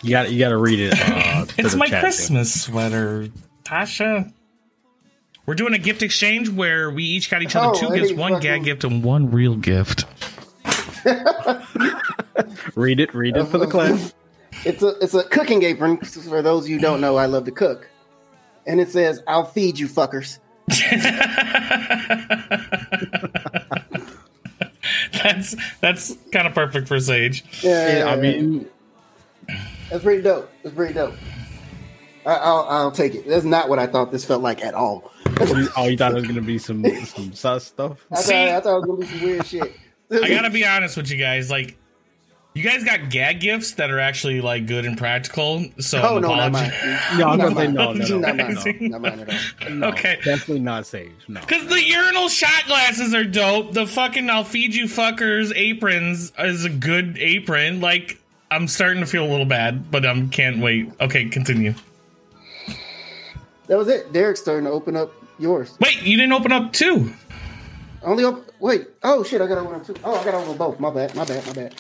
You 0.03 0.11
got 0.11 0.31
you 0.31 0.39
got 0.39 0.51
to 0.51 0.57
read 0.57 0.79
it. 0.81 0.95
Uh, 1.01 1.47
It's 1.59 1.75
my 1.75 1.87
chat, 1.89 2.01
too. 2.01 2.07
Christmas 2.07 2.63
sweater, 2.63 3.29
Tasha. 3.65 4.33
We're 5.47 5.55
doing 5.55 5.75
a 5.75 5.79
gift 5.79 6.03
exchange 6.03 6.49
where 6.49 6.91
we 6.91 7.05
each 7.05 7.31
got 7.31 7.43
each 7.43 7.55
other 7.57 7.69
Oh, 7.77 7.81
two 7.89 7.95
gifts, 7.95 8.13
one 8.13 8.33
fucking- 8.35 8.43
gag 8.43 8.65
gift 8.65 8.85
and 8.85 9.03
one 9.05 9.31
real 9.31 9.55
gift. 9.57 10.05
Read 12.75 13.01
it. 13.01 13.15
Read 13.15 13.37
it 13.37 13.45
for 13.47 13.59
the 13.59 13.67
class. 13.69 14.13
It's 14.65 14.83
a 14.83 14.89
it's 15.01 15.15
a 15.15 15.23
cooking 15.25 15.63
apron. 15.63 15.99
For 15.99 16.43
those 16.43 16.65
of 16.65 16.71
you 16.71 16.77
who 16.77 16.83
don't 16.83 17.01
know, 17.01 17.17
I 17.17 17.27
love 17.27 17.45
to 17.45 17.53
cook, 17.53 17.89
and 18.67 18.81
it 18.81 18.89
says, 18.91 19.23
"I'll 19.27 19.45
feed 19.45 19.79
you 19.79 19.87
fuckers." 19.89 20.39
that's 25.23 25.57
that's 25.81 26.17
kind 26.33 26.47
of 26.47 26.55
perfect 26.55 26.89
for 26.89 26.99
Sage. 27.01 27.45
Yeah, 27.63 27.99
Yeah, 27.99 28.05
I 28.07 28.17
mean, 28.17 28.69
that's 29.91 30.03
pretty 30.03 30.23
dope. 30.23 30.51
That's 30.63 30.75
pretty 30.75 30.95
dope. 30.95 31.15
I, 32.25 32.35
I'll 32.35 32.67
I'll 32.69 32.93
take 32.93 33.15
it. 33.15 33.29
That's 33.29 33.45
not 33.45 33.69
what 33.69 33.79
I 33.79 33.87
thought 33.87 34.11
this 34.13 34.25
felt 34.25 34.43
like 34.43 34.65
at 34.65 34.75
all. 34.75 35.13
Oh, 35.41 35.57
you- 35.57 35.69
oh, 35.77 35.87
you 35.87 35.97
thought 35.97 36.13
it 36.13 36.17
was 36.17 36.27
gonna 36.27 36.41
be 36.43 36.59
some 36.59 36.85
some 37.05 37.33
sus 37.33 37.65
stuff? 37.65 38.05
I 38.11 38.17
thought, 38.17 38.25
See? 38.25 38.51
I 38.51 38.61
thought 38.61 38.77
it 38.77 38.81
was 38.81 38.87
gonna 38.87 38.99
be 39.01 39.07
some 39.07 39.23
weird 39.23 39.47
shit. 39.47 39.77
I 40.11 40.29
gotta 40.29 40.51
be 40.51 40.65
honest 40.65 40.97
with 40.97 41.11
you 41.11 41.17
guys. 41.19 41.51
Like, 41.51 41.77
you 42.57 42.63
guys 42.63 42.83
got 42.85 43.11
gag 43.11 43.41
gifts 43.41 43.73
that 43.73 43.91
are 43.91 43.99
actually 43.99 44.41
like 44.41 44.67
good 44.67 44.87
and 44.87 44.97
practical. 44.97 45.65
So 45.79 46.01
Oh 46.03 46.17
I'm 46.17 46.23
no, 46.23 46.35
not 46.35 46.53
apologi- 46.53 46.53
mine. 46.53 47.19
No, 47.19 47.29
I'm 47.29 47.39
not 47.39 47.55
gonna 47.55 47.55
say 47.57 47.67
no, 47.69 47.93
no, 47.93 48.07
no, 48.07 48.19
not 48.19 48.37
mine. 48.37 48.55
no. 48.81 48.89
Not 48.89 49.01
mine 49.03 49.21
at 49.21 49.31
all. 49.63 49.71
No, 49.75 49.89
Okay. 49.89 50.17
definitely 50.25 50.61
not 50.61 50.87
Sage. 50.87 51.13
No. 51.29 51.41
Because 51.41 51.67
the 51.69 51.83
urinal 51.83 52.29
shot 52.29 52.65
glasses 52.67 53.15
are 53.15 53.25
dope. 53.25 53.73
The 53.75 53.87
fucking 53.87 54.31
I'll 54.31 54.45
feed 54.45 54.75
you 54.75 54.87
fuckers 54.87 55.53
aprons 55.55 56.33
is 56.39 56.65
a 56.65 56.71
good 56.71 57.19
apron. 57.19 57.81
Like, 57.81 58.19
I'm 58.51 58.69
starting 58.69 59.01
to 59.01 59.07
feel 59.07 59.25
a 59.27 59.31
little 59.31 59.45
bad, 59.47 59.91
but 59.91 60.07
I 60.07 60.11
um, 60.11 60.31
can't 60.31 60.61
wait. 60.61 60.91
Okay, 61.01 61.29
continue. 61.29 61.75
That 63.67 63.77
was 63.77 63.89
it. 63.89 64.13
Derek's 64.13 64.41
starting 64.41 64.65
to 64.65 64.71
open 64.71 64.97
up 64.97 65.13
yours. 65.39 65.77
Wait, 65.81 66.03
you 66.03 66.17
didn't 66.17 66.33
open 66.33 66.53
up 66.53 66.73
two. 66.73 67.13
Only 68.03 68.25
op- 68.25 68.45
wait. 68.61 68.87
Oh 69.03 69.25
shit! 69.25 69.41
I 69.43 69.47
got 69.49 69.57
to 69.57 69.63
open 69.63 69.75
up 69.75 69.87
two. 69.87 69.95
Oh, 70.05 70.15
I 70.15 70.25
got 70.25 70.31
to 70.31 70.37
open 70.39 70.51
up 70.53 70.59
both. 70.59 70.81
My 70.81 70.91
bad. 70.91 71.15
My 71.17 71.25
bad. 71.25 71.45
My 71.47 71.53
bad. 71.53 71.75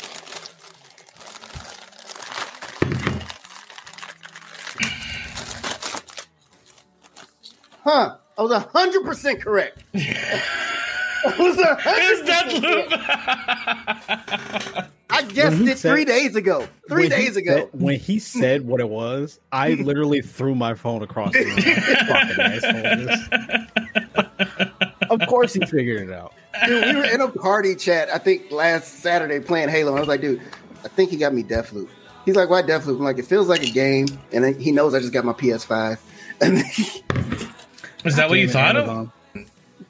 Huh? 7.86 8.16
I 8.36 8.42
was 8.42 8.52
hundred 8.72 9.04
percent 9.04 9.40
correct. 9.40 9.82
I 9.94 11.34
was 11.38 11.56
It's 11.58 12.28
100% 12.28 12.60
Deathloop. 12.60 14.86
I 15.08 15.22
guessed 15.22 15.60
it 15.60 15.78
said- 15.78 15.92
three 15.92 16.04
days 16.04 16.34
ago. 16.36 16.66
Three 16.88 17.08
days 17.08 17.36
ago. 17.36 17.56
said- 17.56 17.70
when 17.80 17.98
he 17.98 18.18
said 18.18 18.66
what 18.66 18.80
it 18.80 18.88
was, 18.88 19.38
I 19.52 19.70
literally 19.74 20.20
threw 20.20 20.54
my 20.54 20.74
phone 20.74 21.02
across 21.02 21.32
the 21.32 21.44
room. 21.44 21.56
Of 25.08 25.20
course, 25.28 25.52
he 25.54 25.60
figured 25.66 26.08
it 26.08 26.12
out. 26.12 26.34
Dude, 26.66 26.84
we 26.84 26.96
were 26.96 27.04
in 27.04 27.20
a 27.20 27.28
party 27.28 27.76
chat, 27.76 28.08
I 28.12 28.18
think 28.18 28.50
last 28.50 28.94
Saturday 29.02 29.38
playing 29.38 29.68
Halo. 29.68 29.90
And 29.92 29.98
I 29.98 30.00
was 30.00 30.08
like, 30.08 30.20
dude, 30.20 30.42
I 30.84 30.88
think 30.88 31.10
he 31.10 31.16
got 31.16 31.32
me 31.32 31.44
Deathloop. 31.44 31.88
He's 32.24 32.34
like, 32.34 32.50
why 32.50 32.62
Deathloop? 32.62 32.96
I'm 32.98 33.04
like, 33.04 33.18
it 33.18 33.24
feels 33.24 33.46
like 33.48 33.62
a 33.62 33.70
game. 33.70 34.06
And 34.32 34.42
then 34.42 34.58
he 34.58 34.72
knows 34.72 34.94
I 34.94 34.98
just 35.00 35.12
got 35.12 35.24
my 35.24 35.32
PS5. 35.32 35.98
And 36.40 36.58
Is 38.06 38.16
that 38.16 38.28
what 38.28 38.38
you 38.38 38.46
Damn 38.46 38.50
it, 38.50 38.52
thought 38.52 38.76
of? 38.76 38.88
Amazon. 38.88 39.12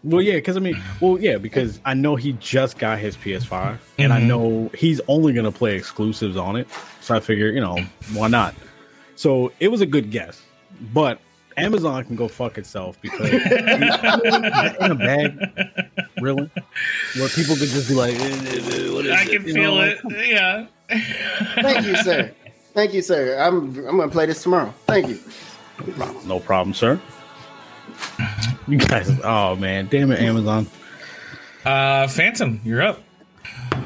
Well, 0.02 0.22
yeah, 0.22 0.34
because 0.34 0.56
I 0.56 0.60
mean, 0.60 0.80
well, 1.00 1.18
yeah, 1.20 1.36
because 1.38 1.80
I 1.84 1.94
know 1.94 2.16
he 2.16 2.32
just 2.34 2.78
got 2.78 2.98
his 2.98 3.16
PS5, 3.16 3.78
and 3.98 4.12
I 4.12 4.20
Mhm. 4.20 4.26
know 4.26 4.70
he's 4.76 5.00
only 5.08 5.32
gonna 5.32 5.52
play 5.52 5.74
exclusives 5.76 6.36
on 6.36 6.56
it. 6.56 6.68
So 7.00 7.14
I 7.14 7.20
figure, 7.20 7.48
you 7.50 7.60
know, 7.60 7.78
why 8.12 8.28
not? 8.28 8.54
So 9.16 9.52
it 9.60 9.68
was 9.68 9.80
a 9.80 9.86
good 9.86 10.10
guess, 10.10 10.40
but 10.92 11.20
Amazon 11.56 12.04
can 12.04 12.16
go 12.16 12.28
fuck 12.28 12.58
itself 12.58 12.98
because 13.00 13.30
in 13.32 14.90
a 14.90 14.94
bag, 14.94 15.38
really, 16.20 16.50
where 17.16 17.28
people 17.30 17.56
could 17.56 17.68
just 17.70 17.88
be 17.88 17.94
like, 17.94 18.14
eh, 18.14 18.18
eh, 18.18 18.60
eh, 18.88 18.92
what 18.92 19.06
is 19.06 19.12
I 19.12 19.24
can 19.24 19.46
You 19.46 19.54
feel 19.54 19.74
know, 19.76 19.80
it. 19.82 19.98
Yeah. 20.28 20.66
thank 21.62 21.86
you, 21.86 21.96
sir. 21.96 22.30
Thank 22.74 22.92
you, 22.92 23.02
sir. 23.02 23.38
I'm 23.40 23.74
I'm 23.88 23.96
gonna 23.96 24.08
play 24.08 24.26
this 24.26 24.42
tomorrow. 24.42 24.72
Thank 24.86 25.08
you. 25.08 25.18
No 26.26 26.38
problem, 26.40 26.74
sir. 26.74 27.00
You 28.68 28.78
guys, 28.78 29.10
oh 29.22 29.54
man, 29.56 29.86
damn 29.86 30.10
it, 30.10 30.20
Amazon. 30.20 30.66
Uh, 31.64 32.06
Phantom, 32.08 32.60
you're 32.64 32.82
up. 32.82 33.00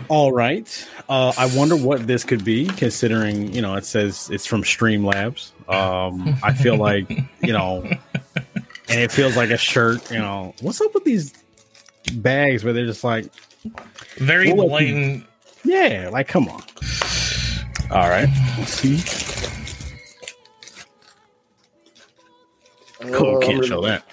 All 0.08 0.32
right. 0.32 0.88
Uh, 1.08 1.32
I 1.36 1.46
wonder 1.56 1.76
what 1.76 2.06
this 2.06 2.24
could 2.24 2.44
be, 2.44 2.66
considering 2.66 3.52
you 3.52 3.60
know 3.62 3.74
it 3.76 3.84
says 3.84 4.28
it's 4.32 4.46
from 4.46 4.62
Streamlabs. 4.62 5.50
Um, 5.68 6.36
I 6.42 6.52
feel 6.52 6.76
like 6.88 7.10
you 7.42 7.52
know, 7.52 7.82
and 7.84 9.00
it 9.00 9.12
feels 9.12 9.36
like 9.36 9.50
a 9.50 9.56
shirt. 9.58 10.10
You 10.10 10.18
know, 10.18 10.54
what's 10.62 10.80
up 10.80 10.94
with 10.94 11.04
these 11.04 11.32
bags 12.14 12.64
where 12.64 12.72
they're 12.72 12.86
just 12.86 13.04
like, 13.04 13.30
Very 14.16 14.52
We'll 14.52 14.68
let 14.70 14.82
you- 14.86 14.94
blatant. 14.94 15.26
yeah, 15.64 16.08
like 16.12 16.26
come 16.28 16.48
on. 16.48 16.62
All 17.90 18.08
right, 18.08 18.28
let's 18.58 18.72
see. 18.72 18.96
Cool, 23.00 23.36
Oh, 23.36 23.40
can't 23.40 23.58
I'm 23.58 23.64
show 23.66 23.80
that. 23.82 24.04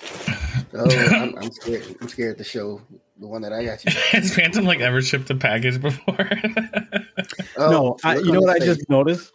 Oh, 0.73 1.15
I'm, 1.15 1.37
I'm 1.37 1.51
scared. 1.51 1.95
I'm 2.01 2.07
scared 2.07 2.37
to 2.37 2.43
show 2.43 2.81
the 3.19 3.27
one 3.27 3.41
that 3.41 3.51
I 3.53 3.65
got 3.65 3.83
you. 3.83 3.91
Has 4.11 4.33
Phantom 4.33 4.65
like 4.65 4.79
ever 4.79 5.01
shipped 5.01 5.29
a 5.29 5.35
package 5.35 5.81
before? 5.81 6.29
Oh, 7.59 7.71
no, 7.71 7.97
I, 8.03 8.17
you 8.17 8.31
know 8.31 8.39
what 8.41 8.51
I 8.51 8.59
the 8.59 8.65
just 8.65 8.87
noticed? 8.89 9.31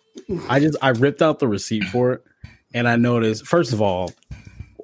I 0.49 0.61
just 0.61 0.77
I 0.81 0.91
ripped 0.91 1.23
out 1.23 1.41
the 1.41 1.49
receipt 1.49 1.83
for 1.85 2.13
it, 2.13 2.23
and 2.73 2.87
I 2.89 2.95
noticed. 2.95 3.45
First 3.47 3.73
of 3.73 3.83
all, 3.83 4.13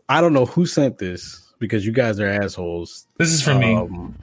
I 0.08 0.20
don't 0.20 0.32
know 0.32 0.44
who 0.44 0.66
sent 0.66 0.98
this 0.98 1.52
because 1.60 1.86
you 1.86 1.92
guys 1.92 2.18
are 2.18 2.26
assholes. 2.26 3.06
this 3.16 3.28
is 3.30 3.40
from 3.40 3.60
me. 3.60 3.74
Um, 3.74 4.18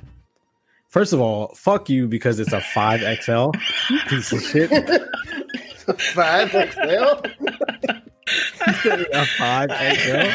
first 0.89 1.13
of 1.13 1.21
all, 1.21 1.55
fuck 1.55 1.89
you 1.89 2.07
because 2.09 2.39
it's 2.41 2.51
a 2.51 2.59
five 2.59 2.99
XL 3.23 3.51
piece 4.09 4.33
of 4.33 4.41
shit. 4.41 4.69
five 6.13 6.49
XL. 6.51 8.01
A 8.27 9.25
five 9.37 9.69
XL. 9.97 10.29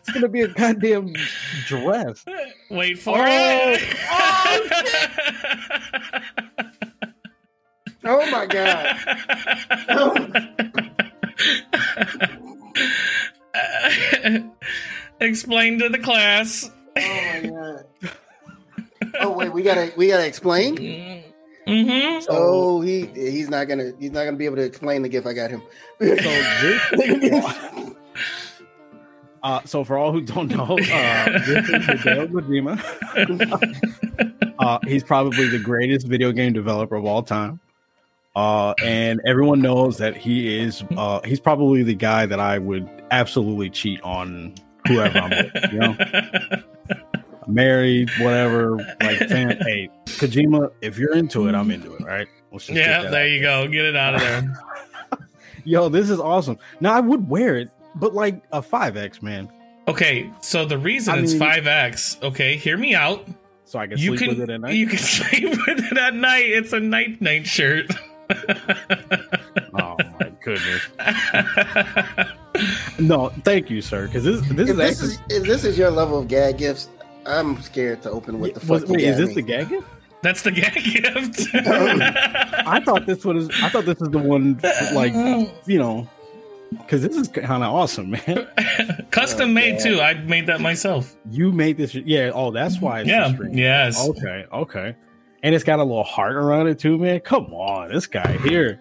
It's 0.00 0.12
gonna 0.12 0.28
be 0.28 0.42
a 0.42 0.48
goddamn 0.48 1.12
dress. 1.66 2.24
Wait 2.70 2.98
for 2.98 3.16
Oh, 3.18 3.24
it. 3.26 3.82
Oh 8.06 8.30
my 8.30 8.46
god. 8.46 8.96
Oh, 9.88 10.28
Explain 15.20 15.78
to 15.78 15.88
the 15.88 15.98
class. 15.98 16.70
oh 16.96 17.00
my 17.00 17.48
god. 17.48 17.84
Oh 19.20 19.30
wait, 19.32 19.52
we 19.52 19.62
gotta 19.62 19.92
we 19.96 20.08
gotta 20.08 20.26
explain. 20.26 20.76
Mm. 20.76 21.22
Mm-hmm. 21.66 22.26
Oh, 22.28 22.80
he 22.82 23.06
he's 23.06 23.48
not 23.48 23.68
gonna 23.68 23.92
he's 23.98 24.10
not 24.10 24.24
gonna 24.24 24.36
be 24.36 24.44
able 24.44 24.56
to 24.56 24.64
explain 24.64 25.02
the 25.02 25.08
gift 25.08 25.26
I 25.26 25.32
got 25.32 25.50
him. 25.50 25.62
So 26.00 26.14
this, 26.14 27.44
uh, 29.42 29.60
so 29.64 29.84
for 29.84 29.96
all 29.96 30.12
who 30.12 30.20
don't 30.20 30.48
know, 30.48 30.76
uh, 30.78 31.38
this 31.46 31.68
is 31.68 31.86
Hideo 31.86 32.28
Kojima. 32.30 32.78
uh, 34.58 34.78
he's 34.84 35.04
probably 35.04 35.48
the 35.48 35.58
greatest 35.58 36.06
video 36.06 36.32
game 36.32 36.52
developer 36.52 36.96
of 36.96 37.04
all 37.04 37.22
time. 37.22 37.60
Uh, 38.36 38.74
and 38.82 39.20
everyone 39.26 39.60
knows 39.60 39.96
that 39.98 40.16
he 40.16 40.58
is. 40.58 40.82
Uh, 40.96 41.20
he's 41.24 41.40
probably 41.40 41.82
the 41.82 41.94
guy 41.94 42.26
that 42.26 42.40
I 42.40 42.58
would 42.58 42.88
absolutely 43.10 43.70
cheat 43.70 44.02
on 44.02 44.54
whoever 44.88 45.18
I'm 45.18 45.30
with. 45.30 45.72
You 45.72 45.78
know, 45.78 45.96
married, 47.48 48.10
whatever. 48.20 48.76
Like, 49.00 49.18
fan, 49.28 49.58
hey, 49.62 49.90
Kojima, 50.06 50.70
if 50.80 50.98
you're 50.98 51.14
into 51.14 51.48
it, 51.48 51.54
I'm 51.54 51.70
into 51.70 51.94
it. 51.94 52.02
Right? 52.04 52.28
Let's 52.52 52.66
just 52.66 52.76
Yeah, 52.78 53.10
there 53.10 53.24
out. 53.24 53.30
you 53.30 53.40
go. 53.40 53.66
Get 53.68 53.84
it 53.84 53.96
out 53.96 54.14
of 54.14 54.20
there. 54.20 54.62
Yo, 55.64 55.88
this 55.88 56.10
is 56.10 56.20
awesome. 56.20 56.58
Now 56.80 56.92
I 56.94 57.00
would 57.00 57.28
wear 57.28 57.56
it, 57.56 57.70
but 57.94 58.14
like 58.14 58.42
a 58.52 58.60
five 58.62 58.96
X 58.96 59.22
man, 59.22 59.50
Okay, 59.86 60.30
so 60.40 60.64
the 60.64 60.78
reason 60.78 61.14
I 61.14 61.18
it's 61.18 61.34
5X, 61.34 62.22
okay, 62.22 62.56
hear 62.56 62.78
me 62.78 62.94
out. 62.94 63.26
so 63.66 63.78
I 63.78 63.86
can 63.86 63.98
You 63.98 64.16
sleep 64.16 64.20
can 64.20 64.28
with 64.30 64.40
it 64.40 64.50
at 64.52 64.60
night. 64.62 64.74
you 64.74 64.86
can 64.86 64.98
sleep 65.18 65.42
with 65.66 65.78
it 65.92 65.98
at 65.98 66.14
night. 66.14 66.46
It's 66.46 66.72
a 66.72 66.80
night 66.80 67.20
night 67.20 67.46
shirt. 67.46 67.90
oh 69.74 69.96
my 70.20 70.32
goodness. 70.42 70.82
No, 72.98 73.28
thank 73.44 73.68
you, 73.68 73.82
sir. 73.82 74.06
Because 74.06 74.24
this 74.24 74.40
this 74.48 74.68
If 74.70 74.70
is 74.70 74.76
this 74.76 74.90
actually. 75.02 75.34
is 75.36 75.42
if 75.42 75.46
this 75.48 75.64
is 75.64 75.76
your 75.76 75.90
level 75.90 76.18
of 76.20 76.28
gag 76.28 76.58
gifts, 76.58 76.88
I'm 77.26 77.60
scared 77.62 78.02
to 78.02 78.10
open 78.10 78.40
what 78.40 78.54
the 78.54 78.60
fuck. 78.60 78.68
was, 78.82 78.84
wait, 78.86 79.00
is 79.02 79.16
this 79.18 79.30
the 79.30 79.42
me. 79.42 79.48
gag 79.48 79.68
gift? 79.70 79.86
That's 80.22 80.42
the 80.42 80.52
gag 80.52 80.74
gift. 80.74 81.48
I 81.54 82.80
thought 82.84 83.06
this 83.06 83.24
was. 83.24 83.50
I 83.62 83.68
thought 83.68 83.84
this 83.86 83.98
was 84.00 84.10
the 84.10 84.18
one. 84.18 84.58
Like 84.94 85.12
you 85.66 85.78
know, 85.78 86.08
because 86.70 87.02
this 87.02 87.16
is 87.16 87.28
kind 87.28 87.62
of 87.62 87.72
awesome, 87.74 88.10
man. 88.10 88.48
Custom 89.10 89.52
made 89.52 89.80
too. 89.80 90.00
I 90.00 90.14
made 90.14 90.46
that 90.46 90.60
myself. 90.60 91.14
You 91.30 91.52
made 91.52 91.76
this. 91.76 91.94
Yeah. 91.94 92.30
Oh, 92.34 92.50
that's 92.50 92.80
why. 92.80 93.00
It's 93.00 93.08
Yeah. 93.08 93.28
the 93.28 93.34
stream. 93.34 93.54
Yes. 93.54 94.08
Okay. 94.08 94.44
Okay. 94.52 94.96
And 95.42 95.54
it's 95.54 95.64
got 95.64 95.78
a 95.78 95.82
little 95.84 96.04
heart 96.04 96.36
around 96.36 96.68
it 96.68 96.78
too, 96.78 96.96
man. 96.96 97.20
Come 97.20 97.52
on, 97.52 97.92
this 97.92 98.06
guy 98.06 98.38
here. 98.38 98.80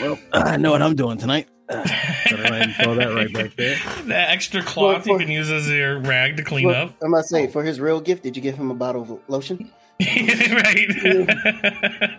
Well, 0.00 0.18
I 0.32 0.56
know 0.56 0.70
what 0.70 0.80
I'm 0.80 0.96
doing 0.96 1.18
tonight. 1.18 1.48
Go 1.68 1.74
ahead 1.76 2.62
and 2.62 2.74
throw 2.74 2.94
that 2.94 3.12
right 3.14 3.32
back 3.32 3.54
there. 3.56 3.76
That 4.06 4.30
extra 4.30 4.62
cloth 4.62 5.04
For- 5.04 5.10
you 5.12 5.18
can 5.18 5.28
use 5.30 5.50
as 5.50 5.68
your 5.68 5.98
rag 6.00 6.36
to 6.38 6.44
clean 6.44 6.68
For, 6.68 6.74
up. 6.74 6.94
I'm 7.02 7.10
gonna 7.10 7.22
say 7.22 7.46
for 7.46 7.62
his 7.62 7.78
real 7.80 8.00
gift, 8.00 8.22
did 8.22 8.36
you 8.36 8.42
give 8.42 8.54
him 8.56 8.70
a 8.70 8.74
bottle 8.74 9.02
of 9.02 9.18
lotion? 9.28 9.70
right. 10.00 10.88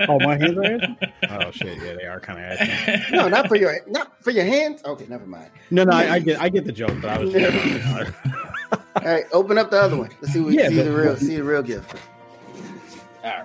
Oh, 0.07 0.19
my 0.19 0.37
hands 0.37 0.57
are 0.57 0.63
ashy? 0.65 0.97
Oh 1.29 1.51
shit, 1.51 1.77
yeah, 1.83 1.93
they 1.95 2.05
are 2.05 2.19
kind 2.19 2.39
of 2.39 2.45
ashy. 2.59 3.15
No, 3.15 3.27
not 3.27 3.47
for 3.47 3.55
your 3.55 3.79
not 3.87 4.11
for 4.23 4.31
your 4.31 4.45
hands. 4.45 4.81
Okay, 4.83 5.05
never 5.07 5.25
mind. 5.25 5.49
No, 5.71 5.83
no, 5.83 5.91
I, 5.95 6.13
I 6.15 6.19
get, 6.19 6.41
I 6.41 6.49
get 6.49 6.65
the 6.65 6.71
joke, 6.71 6.93
but 7.01 7.09
I 7.09 7.19
was. 7.19 7.35
All 8.95 9.03
right, 9.03 9.23
open 9.31 9.57
up 9.57 9.69
the 9.71 9.79
other 9.81 9.97
one. 9.97 10.09
Let's 10.21 10.33
see. 10.33 10.39
What, 10.41 10.53
Yeah, 10.53 10.69
see 10.69 10.75
the- 10.75 10.83
the 10.83 10.91
real. 10.91 11.15
See 11.17 11.35
the 11.37 11.43
real 11.43 11.63
gift. 11.63 11.95
I 13.23 13.43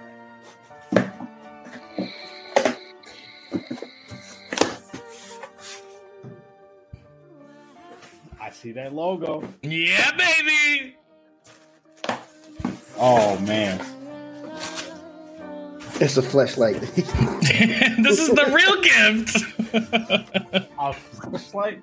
see 8.65 8.73
that 8.73 8.95
logo. 8.95 9.47
yeah, 9.61 10.11
baby. 10.17 10.97
Oh 12.99 13.39
man, 13.41 13.79
It's 16.01 16.17
a 16.17 16.23
flashlight. 16.23 16.81
this 16.81 18.19
is 18.21 18.31
the 18.31 18.47
real 18.55 18.81
gift. 18.81 19.37
a 20.79 20.95
flashlight. 20.95 21.83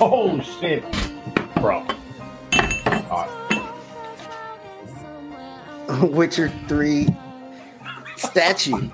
oh, 0.00 0.40
shit, 0.60 0.82
bro. 1.60 1.86
All 3.08 3.26
right. 3.26 3.45
Witcher 6.02 6.50
three 6.68 7.08
statue. 8.16 8.90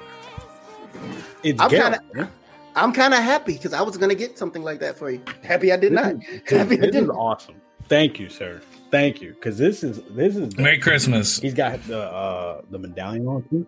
it's 1.43 1.61
I'm 1.61 1.71
kinda- 1.71 2.31
I'm 2.75 2.93
kind 2.93 3.13
of 3.13 3.21
happy 3.23 3.53
because 3.55 3.73
I 3.75 3.83
was 3.83 3.97
gonna 3.97 4.15
get 4.15 4.39
something 4.39 4.63
like 4.63 4.81
that 4.81 4.99
for 4.99 5.11
you. 5.11 5.21
Happy 5.43 5.73
I 5.73 5.77
did 5.77 5.93
not. 5.93 6.15
This, 6.49 6.51
Happy 6.51 6.75
I 6.75 6.77
this 6.79 6.87
is 6.87 6.93
didn't. 6.93 7.11
awesome. 7.11 7.55
Thank 7.89 8.19
you, 8.19 8.29
sir. 8.29 8.61
Thank 8.91 9.21
you, 9.23 9.33
because 9.35 9.59
this 9.59 9.83
is 9.83 10.01
this 10.11 10.37
is 10.37 10.57
Merry 10.57 10.79
Christmas. 10.79 11.39
He's 11.41 11.55
got 11.55 11.83
the 11.87 12.01
uh 12.01 12.63
the 12.71 12.79
medallion 12.79 13.27
on 13.27 13.43
too. 13.51 13.67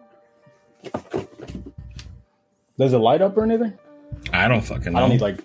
Does 2.78 2.92
it 2.92 2.98
light 2.98 3.22
up 3.22 3.36
or 3.36 3.44
anything? 3.44 3.72
I 4.32 4.48
don't 4.48 4.60
fucking 4.62 4.92
know. 4.92 4.98
I 4.98 5.00
don't 5.02 5.10
need 5.10 5.20
like 5.20 5.38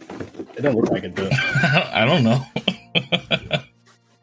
it 0.55 0.61
don't 0.61 0.75
look 0.75 0.89
like 0.91 1.03
it 1.03 1.15
does. 1.15 1.31
I 1.33 2.05
don't 2.05 2.23
know. 2.23 2.43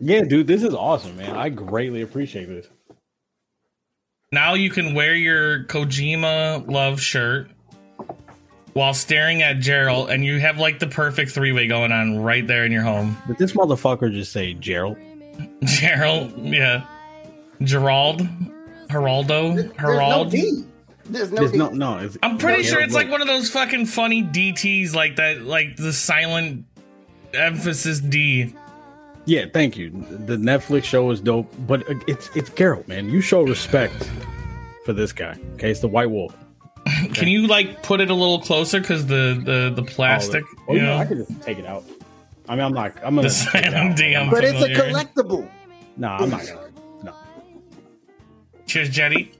yeah, 0.00 0.22
dude, 0.24 0.46
this 0.46 0.62
is 0.62 0.74
awesome, 0.74 1.16
man. 1.16 1.36
I 1.36 1.48
greatly 1.48 2.02
appreciate 2.02 2.46
this. 2.48 2.66
Now 4.32 4.54
you 4.54 4.70
can 4.70 4.94
wear 4.94 5.14
your 5.14 5.64
Kojima 5.64 6.70
love 6.70 7.00
shirt 7.00 7.50
while 8.72 8.92
staring 8.94 9.42
at 9.42 9.58
Gerald, 9.58 10.10
and 10.10 10.24
you 10.24 10.38
have 10.38 10.58
like 10.58 10.78
the 10.78 10.86
perfect 10.86 11.30
three 11.30 11.52
way 11.52 11.66
going 11.66 11.92
on 11.92 12.18
right 12.18 12.46
there 12.46 12.64
in 12.64 12.72
your 12.72 12.82
home. 12.82 13.16
But 13.26 13.38
this 13.38 13.52
motherfucker 13.52 14.12
just 14.12 14.32
say 14.32 14.54
Gerald. 14.54 14.98
Gerald, 15.64 16.32
yeah. 16.38 16.86
Gerald, 17.62 18.20
Geraldo, 18.88 19.56
There's 19.56 19.66
no 19.66 19.72
Gerald. 19.78 20.30
D. 20.30 20.64
There's 21.06 21.30
no 21.30 21.36
There's 21.38 21.52
no 21.52 21.68
no. 21.70 21.98
It's, 21.98 22.18
I'm 22.22 22.36
pretty 22.36 22.64
no, 22.64 22.68
sure 22.68 22.80
it's 22.80 22.92
look. 22.92 23.04
like 23.04 23.10
one 23.10 23.20
of 23.22 23.28
those 23.28 23.48
fucking 23.48 23.86
funny 23.86 24.22
DTs, 24.22 24.94
like 24.94 25.16
that, 25.16 25.42
like 25.42 25.76
the 25.76 25.92
silent 25.92 26.66
emphasis 27.32 28.00
D. 28.00 28.54
Yeah, 29.26 29.46
thank 29.52 29.76
you. 29.76 29.90
The 29.90 30.36
Netflix 30.36 30.84
show 30.84 31.10
is 31.10 31.20
dope, 31.20 31.52
but 31.66 31.82
it's 32.06 32.30
it's 32.36 32.48
Geralt, 32.50 32.86
man. 32.88 33.08
You 33.10 33.20
show 33.20 33.42
respect 33.42 34.08
for 34.84 34.92
this 34.92 35.12
guy. 35.12 35.36
Okay, 35.54 35.70
it's 35.70 35.80
the 35.80 35.88
White 35.88 36.10
Wolf. 36.10 36.34
Can 37.14 37.26
you 37.26 37.48
like 37.48 37.82
put 37.82 38.00
it 38.00 38.08
a 38.10 38.14
little 38.14 38.40
closer 38.40 38.78
because 38.80 39.06
the 39.06 39.40
the 39.44 39.72
the 39.74 39.82
plastic, 39.82 40.44
oh, 40.44 40.62
oh, 40.68 40.74
you 40.74 40.80
yeah, 40.80 40.86
know, 40.86 40.96
I 40.98 41.04
could 41.06 41.18
just 41.26 41.42
take 41.42 41.58
it 41.58 41.66
out. 41.66 41.82
I 42.48 42.54
mean, 42.54 42.64
I'm 42.64 42.72
not. 42.72 42.92
I'm 43.04 43.16
gonna. 43.16 43.28
the 43.28 43.48
take 43.52 43.66
it 43.66 43.68
out. 43.68 43.72
silent 43.72 43.96
D. 43.96 44.14
I'm 44.14 44.30
But 44.30 44.44
it's 44.44 44.52
a 44.62 44.68
familiar. 44.72 44.76
collectible. 44.92 45.48
Nah, 45.96 46.18
I'm 46.18 46.30
not 46.30 46.46
gonna. 46.46 46.70
No, 47.02 47.12
Cheers, 48.66 48.90
Jetty. 48.90 49.32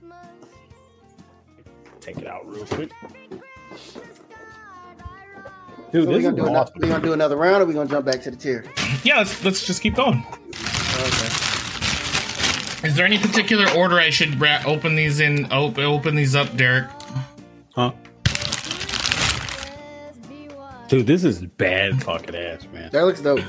take 2.01 2.17
it 2.17 2.27
out 2.27 2.45
real 2.45 2.65
quick. 2.65 2.91
Dude, 5.91 6.03
So 6.03 6.09
we 6.09 6.15
this 6.15 6.23
gonna 6.23 6.35
is 6.35 6.41
do 6.43 6.47
another, 6.47 6.71
we 6.75 6.87
gonna 6.87 7.03
do 7.03 7.13
another 7.13 7.35
round, 7.37 7.63
or 7.63 7.65
we 7.65 7.73
gonna 7.73 7.89
jump 7.89 8.05
back 8.05 8.21
to 8.23 8.31
the 8.31 8.37
tier? 8.37 8.65
Yeah, 9.03 9.17
let's 9.19 9.43
let's 9.43 9.65
just 9.65 9.81
keep 9.81 9.95
going. 9.95 10.25
Okay. 10.29 11.33
Is 12.87 12.95
there 12.95 13.05
any 13.05 13.17
particular 13.17 13.69
order 13.71 13.97
I 13.99 14.09
should 14.09 14.39
ra- 14.39 14.61
open 14.65 14.95
these 14.95 15.19
in? 15.19 15.45
Op- 15.51 15.77
open 15.77 16.15
these 16.15 16.35
up, 16.35 16.55
Derek. 16.57 16.89
Huh? 17.75 17.91
Dude, 20.89 21.05
this 21.07 21.23
is 21.23 21.41
bad 21.41 22.01
fucking 22.03 22.35
ass, 22.35 22.65
man. 22.73 22.89
That 22.91 23.03
looks 23.05 23.21
dope. 23.21 23.39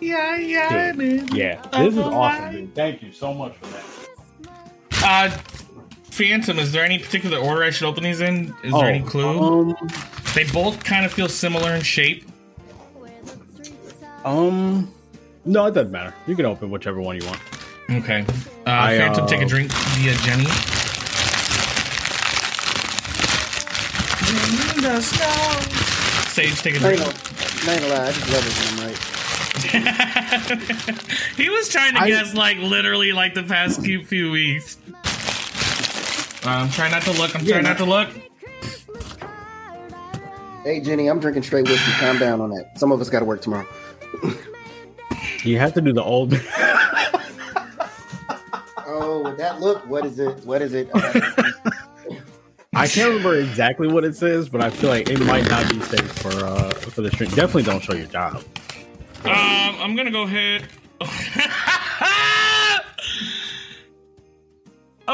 Yeah, 0.00 0.36
yeah, 0.36 0.92
Dude, 0.92 1.32
yeah, 1.32 1.62
this 1.72 1.92
is 1.94 1.98
awesome, 2.00 2.50
dude. 2.52 2.74
Thank 2.74 3.02
you 3.02 3.12
so 3.12 3.32
much 3.32 3.54
for 3.56 3.66
that. 3.66 3.84
Uh, 5.04 5.30
Phantom. 6.12 6.58
Is 6.58 6.72
there 6.72 6.84
any 6.84 6.98
particular 6.98 7.38
order 7.38 7.62
I 7.64 7.70
should 7.70 7.88
open 7.88 8.04
these 8.04 8.20
in? 8.20 8.54
Is 8.62 8.72
there 8.72 8.84
any 8.84 9.02
clue? 9.02 9.70
Um, 9.70 9.76
they 10.34 10.44
both 10.44 10.84
kind 10.84 11.06
of 11.06 11.12
feel 11.12 11.26
similar 11.26 11.74
in 11.74 11.80
shape. 11.80 12.26
um, 14.22 14.92
no, 15.46 15.64
it 15.66 15.72
doesn't 15.72 15.90
matter. 15.90 16.14
You 16.26 16.36
can 16.36 16.44
open 16.44 16.70
whichever 16.70 17.00
one 17.00 17.18
you 17.18 17.26
want. 17.26 17.40
Okay. 17.90 18.26
Uh, 18.66 18.70
I, 18.70 18.98
Phantom, 18.98 19.24
uh, 19.24 19.26
take 19.26 19.40
a 19.40 19.46
drink 19.46 19.72
via 19.72 20.14
Jenny. 20.16 20.44
Sage, 26.32 26.60
take 26.60 26.76
a 26.76 26.78
drink. 26.78 27.00
ain't 27.00 27.80
gonna 27.80 27.94
lie, 27.94 28.06
I 28.06 28.12
just 28.12 28.30
love 28.30 28.46
it 28.46 28.52
when 28.58 28.68
I'm 28.80 28.86
right. 28.88 28.98
he 31.36 31.48
was 31.48 31.68
trying 31.70 31.94
to 31.94 32.00
I- 32.00 32.08
guess 32.08 32.34
like 32.34 32.58
literally 32.58 33.12
like 33.12 33.32
the 33.34 33.42
past 33.44 33.80
few, 33.80 34.04
few 34.04 34.30
weeks. 34.30 34.76
Uh, 36.44 36.48
I'm 36.48 36.70
trying 36.70 36.90
not 36.90 37.02
to 37.02 37.12
look. 37.12 37.34
I'm 37.36 37.44
Yeah, 37.44 37.60
trying 37.60 37.64
not 37.64 37.78
to 37.78 37.84
look. 37.84 38.08
Hey 40.64 40.80
Jenny, 40.80 41.08
I'm 41.08 41.18
drinking 41.20 41.42
straight 41.42 41.66
whiskey. 41.68 41.90
Calm 41.92 42.18
down 42.18 42.40
on 42.40 42.50
that. 42.50 42.78
Some 42.78 42.92
of 42.92 43.00
us 43.00 43.10
got 43.10 43.20
to 43.20 43.24
work 43.24 43.42
tomorrow. 43.42 43.66
You 45.44 45.58
have 45.58 45.74
to 45.74 45.80
do 45.80 45.92
the 45.92 46.02
old. 46.04 46.32
Oh, 48.94 49.22
with 49.24 49.38
that 49.38 49.58
look, 49.60 49.84
what 49.88 50.04
is 50.06 50.18
it? 50.18 50.44
What 50.44 50.60
is 50.62 50.74
it? 50.74 50.88
I 52.74 52.86
can't 52.86 53.08
remember 53.08 53.34
exactly 53.36 53.88
what 53.88 54.04
it 54.04 54.14
says, 54.14 54.48
but 54.50 54.60
I 54.60 54.68
feel 54.70 54.90
like 54.90 55.08
it 55.08 55.18
might 55.20 55.48
not 55.48 55.68
be 55.70 55.80
safe 55.80 56.12
for 56.18 56.28
uh 56.44 56.70
for 56.72 57.00
the 57.00 57.10
stream. 57.10 57.30
Definitely 57.30 57.62
don't 57.64 57.82
show 57.82 57.94
your 57.94 58.06
job. 58.06 58.36
Um, 59.24 59.32
I'm 59.80 59.96
gonna 59.96 60.10
go 60.10 60.22
ahead. 60.22 60.66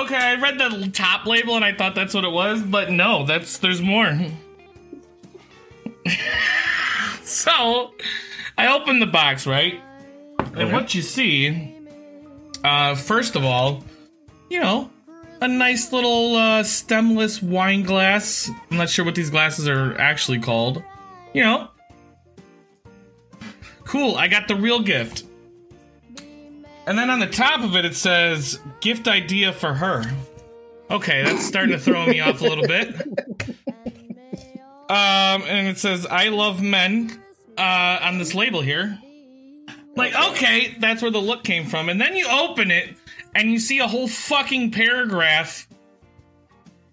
Okay, 0.02 0.16
I 0.16 0.34
read 0.40 0.58
the 0.58 0.90
top 0.92 1.26
label 1.26 1.56
and 1.56 1.64
I 1.64 1.72
thought 1.72 1.94
that's 1.94 2.14
what 2.14 2.24
it 2.24 2.30
was, 2.30 2.62
but 2.62 2.90
no, 2.90 3.24
that's 3.24 3.58
there's 3.58 3.80
more. 3.80 4.18
so, 7.22 7.92
I 8.56 8.74
opened 8.74 9.02
the 9.02 9.06
box, 9.06 9.46
right? 9.46 9.80
And 10.54 10.72
what 10.72 10.94
you 10.94 11.02
see, 11.02 11.74
uh, 12.64 12.94
first 12.94 13.36
of 13.36 13.44
all, 13.44 13.84
you 14.50 14.60
know, 14.60 14.90
a 15.40 15.48
nice 15.48 15.92
little 15.92 16.34
uh, 16.34 16.62
stemless 16.62 17.42
wine 17.42 17.82
glass. 17.82 18.50
I'm 18.70 18.78
not 18.78 18.88
sure 18.88 19.04
what 19.04 19.14
these 19.14 19.30
glasses 19.30 19.68
are 19.68 19.96
actually 19.98 20.40
called. 20.40 20.82
You 21.34 21.42
know, 21.42 21.68
Cool, 23.88 24.16
I 24.16 24.28
got 24.28 24.48
the 24.48 24.54
real 24.54 24.80
gift. 24.80 25.24
And 26.88 26.98
then 26.98 27.10
on 27.10 27.18
the 27.18 27.26
top 27.26 27.60
of 27.60 27.76
it, 27.76 27.84
it 27.84 27.94
says 27.94 28.58
gift 28.80 29.08
idea 29.08 29.52
for 29.52 29.74
her. 29.74 30.04
Okay, 30.90 31.22
that's 31.22 31.44
starting 31.44 31.72
to 31.72 31.78
throw 31.78 32.06
me 32.06 32.20
off 32.20 32.40
a 32.40 32.44
little 32.44 32.66
bit. 32.66 32.94
Um, 34.88 35.42
and 35.42 35.68
it 35.68 35.76
says 35.76 36.06
I 36.06 36.30
love 36.30 36.62
men 36.62 37.22
uh, 37.58 37.98
on 38.00 38.16
this 38.16 38.34
label 38.34 38.62
here. 38.62 38.98
Like, 39.96 40.14
okay, 40.30 40.76
that's 40.80 41.02
where 41.02 41.10
the 41.10 41.20
look 41.20 41.44
came 41.44 41.66
from. 41.66 41.90
And 41.90 42.00
then 42.00 42.16
you 42.16 42.26
open 42.26 42.70
it 42.70 42.96
and 43.34 43.52
you 43.52 43.58
see 43.58 43.80
a 43.80 43.86
whole 43.86 44.08
fucking 44.08 44.70
paragraph 44.70 45.68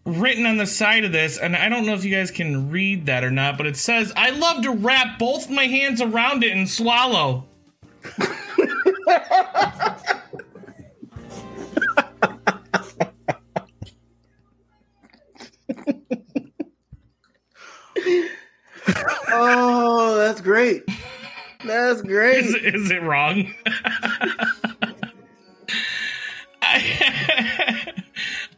written 0.05 0.45
on 0.45 0.57
the 0.57 0.67
side 0.67 1.05
of 1.05 1.13
this, 1.13 1.37
and 1.37 1.55
I 1.55 1.69
don't 1.69 1.85
know 1.85 1.93
if 1.93 2.03
you 2.03 2.13
guys 2.13 2.31
can 2.31 2.69
read 2.69 3.05
that 3.05 3.23
or 3.23 3.31
not, 3.31 3.57
but 3.57 3.65
it 3.65 3.77
says, 3.77 4.11
I 4.17 4.31
love 4.31 4.61
to 4.63 4.71
wrap 4.71 5.17
both 5.17 5.49
my 5.49 5.63
hands 5.63 6.01
around 6.01 6.43
it 6.43 6.51
and 6.51 6.69
swallow 6.69 7.45
oh, 19.27 20.15
that's 20.17 20.41
great. 20.41 20.83
That's 21.65 22.01
great. 22.01 22.45
Is, 22.45 22.55
is 22.55 22.91
it 22.91 23.01
wrong? 23.01 23.53
I, 26.61 27.93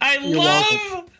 I 0.01 0.17
love 0.17 0.65
welcome. 0.93 1.11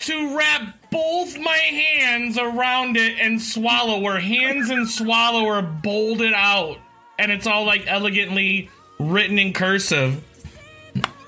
to 0.00 0.36
wrap 0.36 0.90
both 0.90 1.38
my 1.38 1.56
hands 1.56 2.36
around 2.38 2.96
it 2.96 3.18
and 3.18 3.40
swallow, 3.40 4.00
where 4.00 4.18
hands 4.20 4.70
and 4.70 4.88
swallow 4.88 5.46
are 5.46 5.62
bolded 5.62 6.32
out 6.32 6.78
and 7.20 7.30
it's 7.30 7.46
all 7.46 7.64
like 7.64 7.84
elegantly 7.86 8.70
written 8.98 9.38
in 9.38 9.52
cursive. 9.52 10.24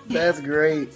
That's 0.09 0.41
great. 0.41 0.89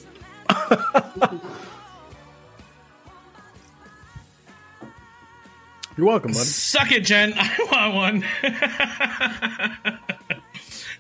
You're 5.97 6.07
welcome, 6.07 6.33
buddy. 6.33 6.45
Suck 6.45 6.93
it, 6.93 7.05
Jen. 7.05 7.33
I 7.37 7.89
want 7.93 7.95
one. 7.95 8.25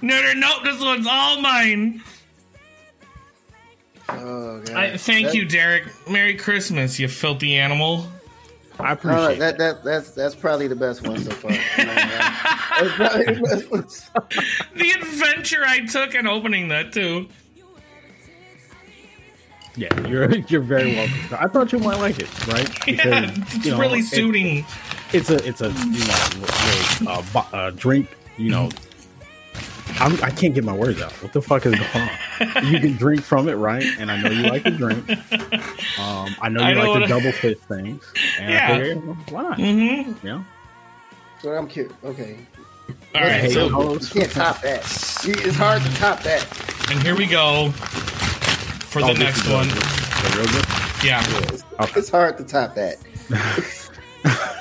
no, 0.01 0.23
no, 0.23 0.32
no. 0.35 0.62
This 0.64 0.81
one's 0.81 1.06
all 1.06 1.40
mine. 1.40 2.02
Oh 4.09 4.60
god. 4.64 4.77
I, 4.77 4.97
thank 4.97 5.27
That- 5.27 5.35
you, 5.35 5.44
Derek. 5.44 5.85
Merry 6.09 6.36
Christmas, 6.36 6.98
you 6.98 7.09
filthy 7.09 7.56
animal. 7.56 8.06
I 8.78 8.89
All 8.89 8.93
appreciate 8.93 9.19
right, 9.27 9.39
that, 9.39 9.59
that 9.59 9.85
that's 9.85 10.11
that's 10.11 10.35
probably 10.35 10.69
the 10.69 10.77
best 10.77 11.07
one 11.07 11.19
so 11.19 11.31
far. 11.31 11.51
that's 11.77 12.94
probably 12.97 13.24
the 13.24 13.40
best 13.43 14.15
one. 14.15 14.24
The 14.77 14.90
adventure 14.93 15.62
I 15.65 15.86
took 15.86 16.15
in 16.15 16.27
opening 16.27 16.69
that 16.69 16.93
too. 16.93 17.28
Yeah, 19.77 20.09
you're 20.09 20.31
you're 20.35 20.61
very 20.62 20.94
welcome. 20.94 21.36
I 21.39 21.48
thought 21.48 21.73
you 21.73 21.78
might 21.78 21.98
like 21.98 22.19
it, 22.19 22.47
right? 22.48 22.69
Yeah, 22.89 23.31
it's 23.36 23.65
you 23.65 23.70
know, 23.73 23.78
really 23.78 23.98
it- 24.01 24.05
suiting. 24.07 24.65
it's 25.12 25.31
a 25.31 25.36
it's 25.47 25.61
a 25.61 25.69
you 25.69 26.07
know 26.07 26.28
little, 26.40 27.09
uh, 27.09 27.23
bo- 27.32 27.57
uh, 27.57 27.70
drink. 27.70 28.09
You 28.39 28.51
know, 28.51 28.69
I'm, 29.99 30.13
I 30.23 30.31
can't 30.31 30.55
get 30.55 30.65
my 30.65 30.73
words 30.75 31.01
out. 31.01 31.13
What 31.23 31.33
the 31.33 31.41
fuck 31.41 31.65
is 31.67 31.75
going 31.75 32.09
on? 32.09 32.67
you 32.73 32.81
can 32.81 32.97
drink 32.97 33.23
from 33.23 33.49
it, 33.49 33.55
right? 33.55 33.85
And 33.99 34.11
I 34.11 34.21
know 34.21 34.31
you 34.31 34.43
like 34.43 34.63
to 34.65 34.71
drink. 34.71 35.09
Um, 35.99 36.35
I 36.43 36.49
know 36.51 36.61
you 36.61 36.67
I 36.67 36.73
know 36.75 36.93
like 36.93 37.03
to 37.03 37.09
double 37.09 37.33
fist 37.33 37.63
things. 37.63 38.05
And 38.39 38.51
Yeah. 38.53 38.67
I 38.75 38.79
figured, 38.79 39.07
well, 39.07 39.17
why 39.31 39.43
not? 39.43 39.59
Mm-hmm. 39.59 40.27
Yeah. 40.27 40.45
So 41.41 41.53
I'm 41.53 41.67
cute. 41.69 41.93
Okay, 42.05 42.39
All 43.15 43.23
right, 43.23 43.33
Hey, 43.33 43.51
so 43.53 43.93
you 43.95 43.99
can't 44.01 44.31
top 44.33 44.61
that. 44.63 44.81
It's 45.25 45.57
hard 45.57 45.83
to 45.83 45.95
top 45.97 46.23
that. 46.23 46.47
and 46.91 47.03
here 47.03 47.17
we 47.17 47.27
go 47.27 47.71
for 47.71 49.03
Oh, 49.03 49.07
the 49.13 49.15
next 49.19 49.47
one. 49.49 49.69
The 49.69 50.35
real 50.37 50.47
good? 50.53 50.67
Yeah, 51.05 51.23
It's 51.97 52.11
hard 52.11 52.37
to 52.39 52.45
top 52.45 52.75
that. 52.75 52.97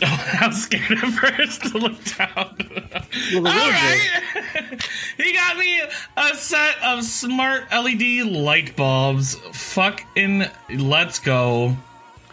I 0.40 0.46
was 0.48 0.62
scared 0.62 0.92
at 0.92 1.12
first 1.12 1.62
to 1.62 1.78
look 1.78 2.02
down. 2.04 2.56
Well, 3.32 3.46
All 3.48 3.70
right, 3.70 4.08
he 5.16 5.32
got 5.32 5.56
me 5.56 5.80
a 6.16 6.34
set 6.34 6.76
of 6.82 7.02
smart 7.04 7.64
LED 7.72 8.26
light 8.26 8.76
bulbs. 8.76 9.34
Fucking 9.52 10.44
let's 10.74 11.18
go. 11.18 11.74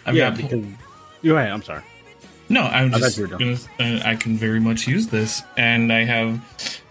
I've 0.06 0.16
Yeah, 0.16 0.30
got 0.30 0.38
because 0.38 0.66
go 1.24 1.38
ahead. 1.38 1.52
I'm 1.52 1.64
sorry. 1.64 1.82
No, 2.50 2.62
I'm 2.62 2.92
just 2.92 3.18
gonna. 3.20 3.58
Uh, 3.80 4.02
I 4.06 4.16
can 4.16 4.38
very 4.38 4.60
much 4.60 4.88
use 4.88 5.08
this, 5.08 5.42
and 5.58 5.92
I 5.92 6.04
have 6.04 6.40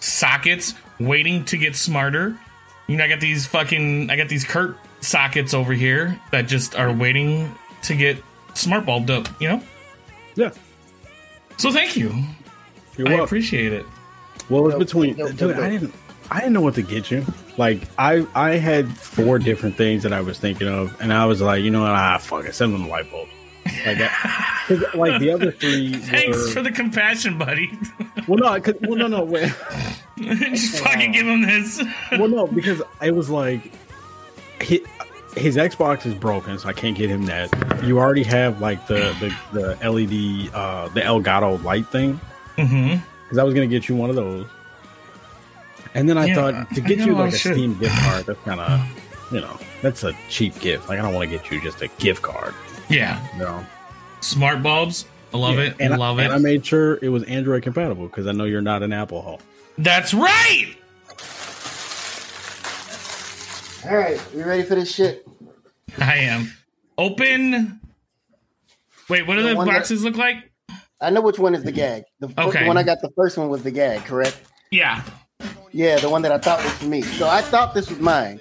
sockets 0.00 0.74
waiting 0.98 1.44
to 1.46 1.56
get 1.58 1.76
smarter. 1.76 2.36
You 2.86 2.96
know, 2.96 3.04
I 3.04 3.08
got 3.08 3.20
these 3.20 3.46
fucking. 3.46 4.10
I 4.10 4.16
got 4.16 4.28
these 4.28 4.44
Kurt 4.44 4.76
sockets 5.00 5.54
over 5.54 5.72
here 5.72 6.18
that 6.32 6.48
just 6.48 6.74
are 6.74 6.92
waiting 6.92 7.54
to 7.82 7.94
get 7.94 8.16
smart 8.54 8.86
bulbed 8.86 9.10
up. 9.10 9.40
You 9.40 9.48
know. 9.48 9.62
Yeah, 10.36 10.50
So 11.56 11.70
thank 11.72 11.96
you. 11.96 12.12
you're 12.96 13.06
I 13.08 13.10
welcome. 13.12 13.24
appreciate 13.24 13.72
it. 13.72 13.86
Well, 14.50 14.66
it's 14.66 14.72
No, 14.74 14.78
between 14.78 15.16
no, 15.16 15.26
no, 15.26 15.32
dude. 15.32 15.56
no. 15.56 15.62
I 15.62 15.70
didn't. 15.70 15.94
I 16.30 16.40
didn't 16.40 16.52
know 16.54 16.60
what 16.62 16.74
to 16.76 16.82
get 16.82 17.10
you. 17.10 17.24
Like 17.58 17.82
I, 17.98 18.26
I 18.34 18.52
had 18.56 18.88
four 18.96 19.38
different 19.38 19.76
things 19.76 20.02
that 20.02 20.12
I 20.12 20.20
was 20.20 20.38
thinking 20.38 20.68
of, 20.68 20.98
and 21.00 21.12
I 21.12 21.26
was 21.26 21.40
like, 21.40 21.62
you 21.62 21.70
know 21.70 21.82
what? 21.82 21.90
Ah, 21.90 22.18
fuck 22.18 22.44
it. 22.46 22.54
Send 22.54 22.74
them 22.74 22.82
the 22.84 22.88
light 22.88 23.10
bulb. 23.10 23.28
Like 23.86 23.98
that. 23.98 24.64
'Cause, 24.66 24.82
like 24.94 25.20
the 25.20 25.30
other 25.30 25.52
three. 25.52 25.92
Thanks 25.94 26.36
were, 26.36 26.48
for 26.50 26.62
the 26.62 26.70
compassion, 26.72 27.38
buddy. 27.38 27.70
well, 28.28 28.38
no, 28.38 28.60
'cause- 28.60 28.74
well, 28.82 28.96
no, 28.96 29.06
no, 29.06 29.22
wait. 29.24 29.52
just 30.18 30.78
fucking 30.82 31.12
give 31.12 31.26
him 31.26 31.42
this. 31.42 31.82
well, 32.12 32.28
no, 32.28 32.46
because 32.46 32.82
it 33.02 33.14
was 33.14 33.28
like 33.30 33.70
his, 34.60 34.80
his 35.36 35.56
Xbox 35.56 36.06
is 36.06 36.14
broken, 36.14 36.58
so 36.58 36.68
I 36.68 36.72
can't 36.72 36.96
get 36.96 37.10
him 37.10 37.26
that. 37.26 37.50
You 37.84 37.98
already 37.98 38.22
have 38.24 38.60
like 38.60 38.86
the 38.86 39.14
the, 39.52 39.76
the 39.78 39.90
LED, 39.90 40.54
uh, 40.54 40.88
the 40.88 41.00
Elgato 41.00 41.62
light 41.64 41.86
thing. 41.88 42.20
Mm-hmm. 42.56 43.02
because 43.24 43.38
I 43.38 43.42
was 43.42 43.52
gonna 43.52 43.66
get 43.66 43.88
you 43.88 43.96
one 43.96 44.10
of 44.10 44.16
those. 44.16 44.46
And 45.94 46.08
then 46.08 46.16
I 46.18 46.26
Yeah, 46.26 46.34
thought 46.34 46.74
to 46.74 46.80
get 46.80 46.98
you 46.98 47.14
like 47.14 47.32
a. 47.32 47.36
Steam 47.36 47.78
gift 47.78 47.96
card, 47.98 48.26
that's 48.26 48.40
kind 48.42 48.60
of, 48.60 48.80
you 49.32 49.40
know, 49.40 49.58
that's 49.82 50.02
a 50.04 50.12
cheap 50.28 50.58
gift. 50.60 50.88
Like 50.88 50.98
I 50.98 51.02
don't 51.02 51.14
want 51.14 51.28
to 51.30 51.36
get 51.36 51.50
you 51.50 51.60
just 51.60 51.82
a 51.82 51.88
gift 51.98 52.22
card, 52.22 52.54
Yeah, 52.88 53.24
you 53.34 53.40
know. 53.40 53.64
smart 54.20 54.62
bulbs. 54.62 55.06
I 55.32 55.36
love 55.38 55.58
it. 55.58 55.74
And 55.80 55.96
love 55.98 56.18
I, 56.18 56.22
it. 56.22 56.24
And 56.26 56.34
I 56.34 56.38
made 56.38 56.64
sure 56.64 56.98
it 57.02 57.08
was 57.08 57.24
Android 57.24 57.62
compatible 57.64 58.06
because 58.06 58.26
I 58.28 58.32
know 58.32 58.44
you're 58.44 58.60
not 58.62 58.82
an 58.84 58.92
Apple 58.92 59.20
hoe. 59.22 59.38
That's 59.78 60.14
right. 60.14 60.76
All 63.86 63.96
right, 63.96 64.20
you 64.34 64.44
ready 64.44 64.62
for 64.62 64.74
this 64.76 64.94
shit? 64.94 65.26
I 65.98 66.16
am. 66.18 66.52
Open. 66.96 67.80
Wait, 69.08 69.26
what 69.26 69.34
do 69.36 69.42
The 69.42 69.50
the 69.50 69.56
one 69.56 69.66
that- 69.66 69.74
boxes 69.74 70.02
look 70.04 70.16
like? 70.16 70.36
I 71.00 71.10
know 71.10 71.20
which 71.20 71.38
one 71.38 71.54
is 71.54 71.62
the 71.64 71.72
gag. 71.72 72.04
The, 72.20 72.28
Okay. 72.38 72.60
the 72.62 72.66
one 72.66 72.78
I 72.78 72.82
got 72.82 73.00
the 73.02 73.10
first 73.14 73.36
one 73.36 73.48
was 73.50 73.62
the 73.62 73.70
gag, 73.70 74.04
correct? 74.06 74.40
Yeah. 74.70 75.02
Yeah, 75.70 75.98
the 75.98 76.08
one 76.08 76.22
that 76.22 76.32
I 76.32 76.38
thought 76.38 76.62
was 76.64 76.72
for 76.74 76.86
me. 76.86 77.02
So 77.02 77.28
I 77.28 77.42
thought 77.42 77.74
this 77.74 77.90
was 77.90 77.98
mine 77.98 78.40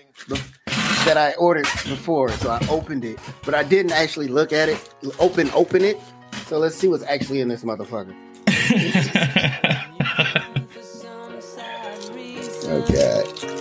that 1.06 1.18
I 1.18 1.34
ordered 1.34 1.64
before. 1.90 2.30
So 2.30 2.50
I 2.52 2.66
opened 2.70 3.04
it, 3.04 3.20
but 3.44 3.54
I 3.54 3.64
didn't 3.64 3.92
actually 3.92 4.28
look 4.30 4.54
at 4.54 4.70
it. 4.70 4.94
Open, 5.20 5.50
open 5.54 5.84
it. 5.84 6.00
So 6.48 6.58
let's 6.58 6.76
see 6.76 6.88
what's 6.88 7.04
actually 7.04 7.42
in 7.42 7.50
this 7.50 7.64
motherfucker. 7.64 8.16
Oh 12.66 13.53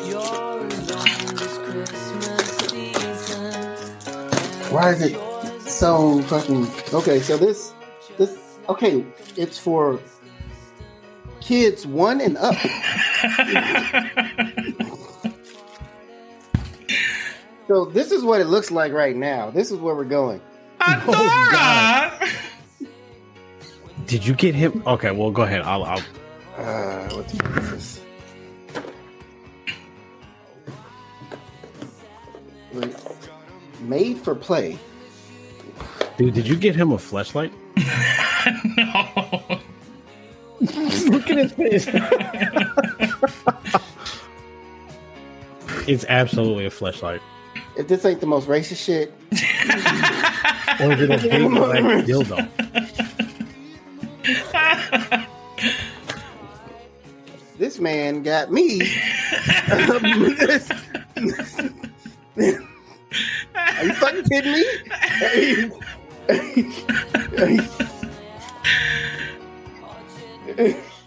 Why 4.73 4.93
is 4.93 5.03
it 5.03 5.15
so 5.69 6.23
fucking 6.23 6.67
okay? 6.95 7.21
So 7.21 7.37
this, 7.37 7.75
this, 8.17 8.39
okay, 8.71 9.05
it's 9.37 9.59
for 9.59 10.01
kids 11.43 11.87
one 11.87 12.23
and 12.23 12.39
up. 12.39 12.55
so 17.69 17.85
this 17.85 18.13
is 18.13 18.25
what 18.25 18.41
it 18.41 18.47
looks 18.47 18.71
like 18.71 18.95
right 18.95 19.15
now. 19.15 19.51
This 19.51 19.71
is 19.71 19.79
where 19.79 19.95
we're 19.95 20.05
going. 20.05 20.41
Adora! 20.81 22.17
Did 24.07 24.27
you 24.27 24.33
get 24.33 24.55
him? 24.55 24.83
Okay, 24.87 25.11
well 25.11 25.31
go 25.31 25.43
ahead. 25.43 25.61
I'll. 25.61 25.85
I'll 25.85 26.01
Uh, 26.57 27.11
what 27.11 27.29
the 27.29 27.37
fuck 27.37 27.57
is 27.59 27.71
this? 27.71 28.01
Wait. 32.73 33.12
Made 33.83 34.19
for 34.19 34.35
play. 34.35 34.79
dude, 36.17 36.35
did 36.35 36.47
you 36.49 36.57
get 36.57 36.75
him 36.77 36.93
a 36.93 36.99
flashlight? 36.99 37.53
no. 37.77 39.61
Look 41.07 41.29
at 41.31 41.39
his 41.39 41.53
face. 41.53 41.89
it's 45.89 46.05
absolutely 46.09 46.67
a 46.67 46.71
flashlight. 46.71 47.21
If 47.77 47.89
this 47.89 48.05
ain't 48.05 48.21
the 48.21 48.27
most 48.27 48.47
racist 48.49 48.85
shit, 48.85 49.13
Or 50.81 50.93
is 50.93 51.01
it 51.01 51.11
a 51.11 51.19
big 51.29 51.51
black 51.51 51.83
dildo? 52.05 52.49
this 57.59 57.79
man 57.81 58.23
got 58.23 58.53
me. 58.53 58.83
Are 63.55 63.85
you 63.85 63.95
fucking 63.95 64.25
kidding 64.25 64.53
me? 64.53 64.65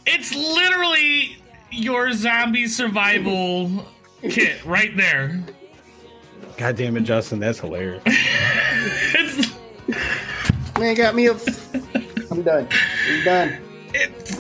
It's 0.06 0.36
literally 0.36 1.38
your 1.72 2.14
zombie 2.14 2.68
survival 2.68 3.86
kit 4.22 4.64
right 4.65 4.95
there. 4.95 5.44
God 6.57 6.77
damn 6.77 6.95
it, 6.98 7.02
Justin, 7.02 7.40
that's 7.40 7.60
hilarious. 7.60 8.03
It's, 9.18 9.53
man 10.77 10.94
got 10.95 11.15
me 11.15 11.27
a. 11.27 11.32
I'm 12.30 12.44
done. 12.44 12.68
I'm 13.07 13.23
done. 13.23 13.57
it's 13.94 14.38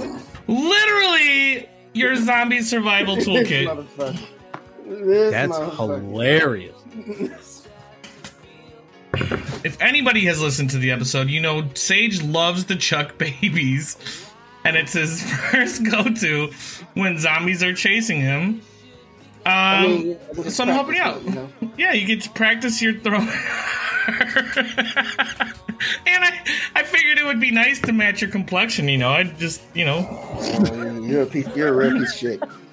literally 0.47 1.67
your 1.93 2.15
zombie 2.15 2.61
survival 2.61 3.15
toolkit. 3.15 3.65
motherfucker. 3.65 4.19
This 4.85 5.31
That's 5.31 5.57
hilarious. 5.77 6.75
If 9.65 9.81
anybody 9.81 10.25
has 10.25 10.39
listened 10.39 10.69
to 10.69 10.77
the 10.77 10.91
episode, 10.91 11.27
you 11.27 11.41
know 11.41 11.67
Sage 11.73 12.21
loves 12.21 12.65
the 12.65 12.75
Chuck 12.75 13.17
babies, 13.17 13.97
and 14.63 14.77
it's 14.77 14.93
his 14.93 15.23
first 15.51 15.83
go 15.83 16.03
to 16.03 16.51
when 16.93 17.17
zombies 17.17 17.63
are 17.63 17.73
chasing 17.73 18.21
him. 18.21 18.61
Um, 19.43 19.47
I 19.47 19.87
mean, 19.87 20.19
I 20.37 20.49
so 20.49 20.65
I'm 20.65 20.69
helping 20.69 20.95
you 20.95 21.01
out. 21.01 21.17
it, 21.17 21.23
you 21.23 21.31
know? 21.31 21.49
Yeah, 21.77 21.93
you 21.93 22.05
get 22.05 22.21
to 22.21 22.29
practice 22.29 22.79
your 22.79 22.93
throw. 22.93 23.19
and 26.07 26.23
I, 26.23 26.39
I 26.75 26.83
figured 26.83 27.17
it 27.17 27.25
would 27.25 27.39
be 27.39 27.51
nice 27.51 27.79
to 27.81 27.91
match 27.91 28.21
your 28.21 28.29
complexion. 28.29 28.87
You 28.87 28.97
know, 28.97 29.09
I 29.09 29.23
just, 29.23 29.61
you 29.73 29.85
know, 29.85 30.01
you're 31.03 31.23
a 31.23 31.25
piece. 31.25 31.47
You're 31.55 31.69
a 31.69 31.73
real 31.73 32.01
of 32.01 32.07
shit. 32.09 32.41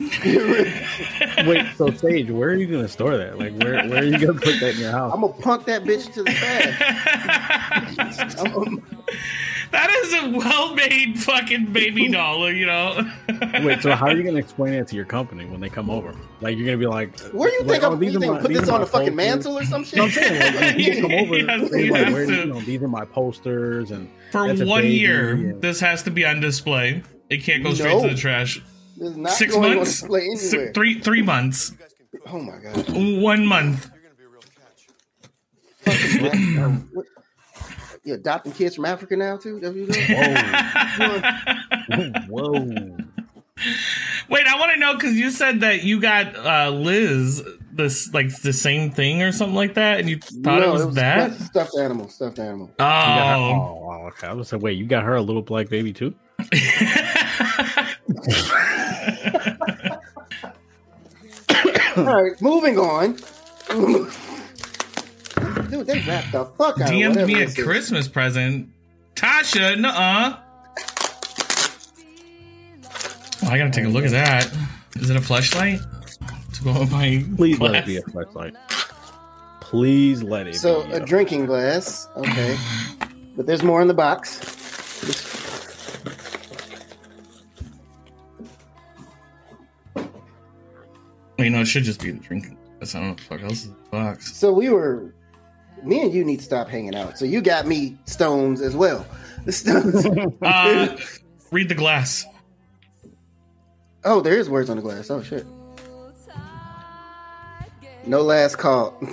Wait, 1.47 1.66
so 1.77 1.91
Sage, 1.91 2.31
where 2.31 2.51
are 2.51 2.55
you 2.55 2.66
gonna 2.66 2.89
store 2.89 3.16
that? 3.16 3.39
Like, 3.39 3.55
where 3.59 3.89
where 3.89 4.03
are 4.03 4.05
you 4.05 4.19
gonna 4.19 4.41
put 4.41 4.59
that 4.61 4.74
in 4.74 4.81
your 4.81 4.91
house? 4.91 5.12
I'm 5.15 5.20
gonna 5.20 5.33
punk 5.35 5.66
that 5.66 5.85
bitch 5.85 6.12
to 6.15 6.23
the 6.23 6.33
trash. 6.33 6.79
I'm- 9.73 9.89
that 9.89 9.90
is 9.90 10.12
a 10.15 10.39
well-made 10.39 11.19
fucking 11.19 11.73
baby 11.73 12.09
doll. 12.09 12.51
You 12.53 12.66
know. 12.66 13.11
Wait, 13.62 13.82
so 13.82 13.93
how 13.94 14.07
are 14.07 14.16
you 14.16 14.23
gonna 14.23 14.39
explain 14.39 14.74
it 14.74 14.86
to 14.89 14.97
your 14.97 15.05
company 15.05 15.44
when 15.47 15.61
they 15.61 15.69
come 15.69 15.90
over? 15.90 16.15
Like, 16.40 16.57
you're 16.57 16.66
gonna 16.66 16.77
be 16.78 16.86
like, 16.86 17.19
where 17.32 17.49
do 17.51 17.55
you 17.57 17.62
like, 17.62 17.70
think 17.81 17.85
oh, 17.85 17.93
I'm? 17.93 17.99
these 17.99 18.12
You 18.15 18.20
think 18.20 18.32
my- 18.35 18.40
put 18.40 18.49
these 18.49 18.61
this 18.61 18.69
on 18.69 18.82
a 18.82 18.86
fucking 18.86 19.15
mantle 19.16 19.59
or 19.59 19.65
some 19.65 19.85
shit? 19.85 19.97
No, 19.99 20.05
I'm 20.05 20.11
saying 20.11 20.40
like, 20.40 20.55
when 20.61 20.74
people 20.77 21.09
come 21.09 21.19
over, 21.19 21.36
Yes, 21.39 21.70
they're 21.70 21.81
you 21.81 21.93
like, 21.93 22.12
where, 22.12 22.27
to. 22.27 22.35
you 22.35 22.44
know, 22.47 22.61
these 22.61 22.82
are 22.82 22.89
my 22.89 23.05
posters, 23.05 23.90
and 23.90 24.09
For 24.31 24.53
one 24.65 24.86
year, 24.86 25.31
and- 25.32 25.62
this 25.62 25.81
has 25.81 26.03
to 26.05 26.11
be 26.11 26.24
on 26.27 26.40
display. 26.40 27.03
It 27.31 27.43
can't 27.43 27.62
go 27.62 27.73
straight 27.74 27.94
No. 27.97 28.03
to 28.03 28.15
the 28.15 28.20
trash. 28.20 28.61
Not 28.99 29.32
Six 29.32 29.55
going 29.55 29.77
months, 29.77 30.03
on 30.05 30.15
anywhere. 30.20 30.73
three 30.74 31.01
three 31.01 31.23
months, 31.23 31.73
Oh 32.27 32.39
my 32.39 32.59
god. 32.59 32.89
one 33.23 33.44
month. 33.47 33.90
Fucking 35.81 36.19
black- 36.20 36.35
um, 36.65 36.89
what- 36.93 37.07
You 38.05 38.15
adopting 38.15 38.53
kids 38.53 38.74
from 38.74 38.85
Africa 38.85 39.16
now 39.16 39.37
too? 39.37 39.61
That 39.61 39.69
what 39.69 39.77
you 39.77 39.87
doing? 39.87 40.07
Whoa, 42.29 42.53
whoa. 42.59 42.97
Wait, 44.29 44.47
I 44.47 44.59
want 44.59 44.73
to 44.73 44.79
know 44.79 44.95
because 44.95 45.15
you 45.15 45.31
said 45.31 45.61
that 45.61 45.85
you 45.85 46.01
got 46.01 46.35
uh, 46.37 46.70
Liz 46.70 47.45
this 47.73 48.12
like 48.12 48.37
the 48.43 48.53
same 48.53 48.91
thing 48.91 49.23
or 49.23 49.31
something 49.31 49.55
like 49.55 49.74
that, 49.74 50.01
and 50.01 50.09
you 50.11 50.19
thought 50.19 50.61
no, 50.61 50.70
it 50.70 50.73
was 50.73 50.95
that. 50.97 51.33
stuffed 51.35 51.77
animal. 51.79 52.09
Stuffed 52.09 52.41
animal. 52.41 52.70
Oh, 52.79 52.85
her- 52.85 53.37
oh, 53.37 53.89
oh, 53.91 54.07
okay. 54.09 54.27
I 54.27 54.33
was 54.33 54.53
like, 54.53 54.62
wait, 54.62 54.77
you 54.79 54.87
got 54.87 55.05
her 55.05 55.15
a 55.15 55.23
little 55.23 55.43
black 55.43 55.69
baby 55.69 55.93
too? 55.93 56.12
All 61.97 62.05
right, 62.05 62.41
moving 62.43 62.79
on. 62.79 63.16
Dude, 65.73 65.86
they 65.86 66.01
wrapped 66.01 66.32
the 66.32 66.44
fuck 66.44 66.78
out. 66.82 66.90
DM'd 66.90 67.09
whatever 67.16 67.27
me 67.27 67.35
a 67.43 67.47
this 67.47 67.57
is. 67.59 67.65
Christmas 67.65 68.07
present. 68.07 68.69
Tasha, 69.15 69.78
nuh-uh. 69.81 70.36
Oh, 73.44 73.49
I 73.51 73.57
gotta 73.57 73.70
take 73.70 73.86
a 73.86 73.89
look 73.89 74.05
at 74.05 74.11
that. 74.11 74.53
Is 74.97 75.09
it 75.09 75.16
a 75.16 75.20
flashlight? 75.23 75.81
To 76.57 76.62
go 76.62 76.70
on 76.73 76.90
my 76.90 77.24
Please 77.36 77.59
let 77.59 77.74
it 77.74 77.86
be 77.86 77.97
a 77.97 78.03
flashlight. 78.03 78.55
Please 79.62 80.23
let 80.23 80.47
it 80.47 80.57
So 80.57 80.85
be. 80.85 80.93
a 80.93 81.01
drinking 81.01 81.47
glass, 81.47 82.07
okay, 82.16 82.59
but 83.35 83.47
there's 83.47 83.62
more 83.62 83.81
in 83.81 83.89
the 83.89 83.94
box. 83.94 84.40
Well, 89.97 90.07
you 91.39 91.51
know, 91.51 91.61
it 91.61 91.66
should 91.66 91.85
just 91.85 92.01
be 92.03 92.11
the 92.11 92.19
drinking 92.20 92.59
glass. 92.78 92.94
I 92.94 92.99
don't 92.99 93.07
know 93.07 93.12
what 93.12 93.19
the 93.19 93.24
fuck 93.24 93.43
else 93.43 93.61
is 93.61 93.66
in 93.66 93.77
the 93.85 93.90
box. 93.90 94.36
So 94.36 94.53
we 94.53 94.69
were, 94.69 95.15
me 95.85 96.03
and 96.03 96.13
you 96.13 96.25
need 96.25 96.39
to 96.39 96.45
stop 96.45 96.69
hanging 96.69 96.95
out. 96.95 97.19
So 97.19 97.25
you 97.25 97.41
got 97.41 97.67
me 97.67 97.97
stones 98.05 98.61
as 98.61 98.77
well. 98.77 99.07
The 99.45 99.53
stones. 99.63 100.07
Uh, 100.43 100.97
read 101.51 101.69
the 101.69 101.75
glass. 101.75 102.25
oh, 104.05 104.21
there 104.21 104.39
is 104.39 104.49
words 104.49 104.71
on 104.71 104.77
the 104.77 104.83
glass. 104.83 105.11
Oh 105.11 105.23
shit. 105.23 105.47
No 108.05 108.23
last 108.23 108.57
call. 108.57 108.99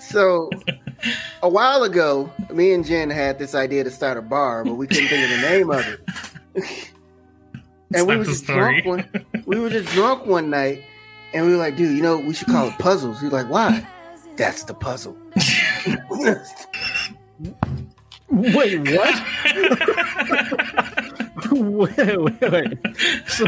so 0.00 0.50
a 1.42 1.48
while 1.48 1.82
ago, 1.82 2.32
me 2.52 2.72
and 2.72 2.84
Jen 2.84 3.10
had 3.10 3.38
this 3.38 3.54
idea 3.54 3.84
to 3.84 3.90
start 3.90 4.16
a 4.16 4.22
bar, 4.22 4.64
but 4.64 4.74
we 4.74 4.86
couldn't 4.86 5.08
think 5.08 5.24
of 5.24 5.30
the 5.30 5.48
name 5.48 5.70
of 5.70 5.86
it. 5.86 6.00
And 6.54 8.06
we 8.06 8.16
were 8.16 8.24
just 8.24 8.44
story. 8.44 8.82
drunk 8.82 9.08
one. 9.08 9.26
We 9.46 9.60
were 9.60 9.68
just 9.70 9.88
drunk 9.92 10.26
one 10.26 10.48
night, 10.50 10.82
and 11.34 11.46
we 11.46 11.52
were 11.52 11.58
like, 11.58 11.76
"Dude, 11.76 11.96
you 11.96 12.02
know, 12.02 12.18
we 12.18 12.32
should 12.34 12.48
call 12.48 12.68
it 12.68 12.78
puzzles." 12.78 13.20
He's 13.20 13.32
like, 13.32 13.48
"Why?" 13.50 13.86
That's 14.36 14.64
the 14.64 14.74
puzzle. 14.74 15.16
Wait, 18.30 18.78
what? 18.90 19.22
wait, 21.52 22.20
wait, 22.20 22.50
wait. 22.50 22.78
So 23.28 23.44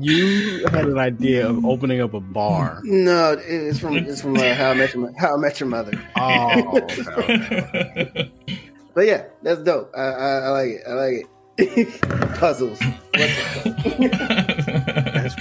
you 0.00 0.66
had 0.68 0.86
an 0.86 0.98
idea 0.98 1.48
of 1.48 1.64
opening 1.66 2.00
up 2.00 2.14
a 2.14 2.20
bar. 2.20 2.80
no, 2.84 3.36
it's 3.38 3.78
from 3.80 3.96
it's 3.96 4.22
from 4.22 4.36
uh, 4.36 4.54
How 4.54 4.70
I 4.70 4.74
Met 4.74 4.94
Your 4.94 5.12
How 5.18 5.34
I 5.34 5.36
Met 5.38 5.60
Your 5.60 5.68
Mother. 5.68 6.00
Oh, 6.16 6.78
okay, 6.78 7.02
okay. 7.18 8.32
But 8.94 9.06
yeah, 9.06 9.24
that's 9.42 9.60
dope. 9.62 9.90
I, 9.94 10.00
I, 10.02 10.30
I 10.38 10.48
like 10.50 10.68
it. 10.70 10.82
I 10.88 10.92
like 10.92 11.12
it. 11.14 11.26
puzzles. 12.36 12.80
That's 13.12 13.34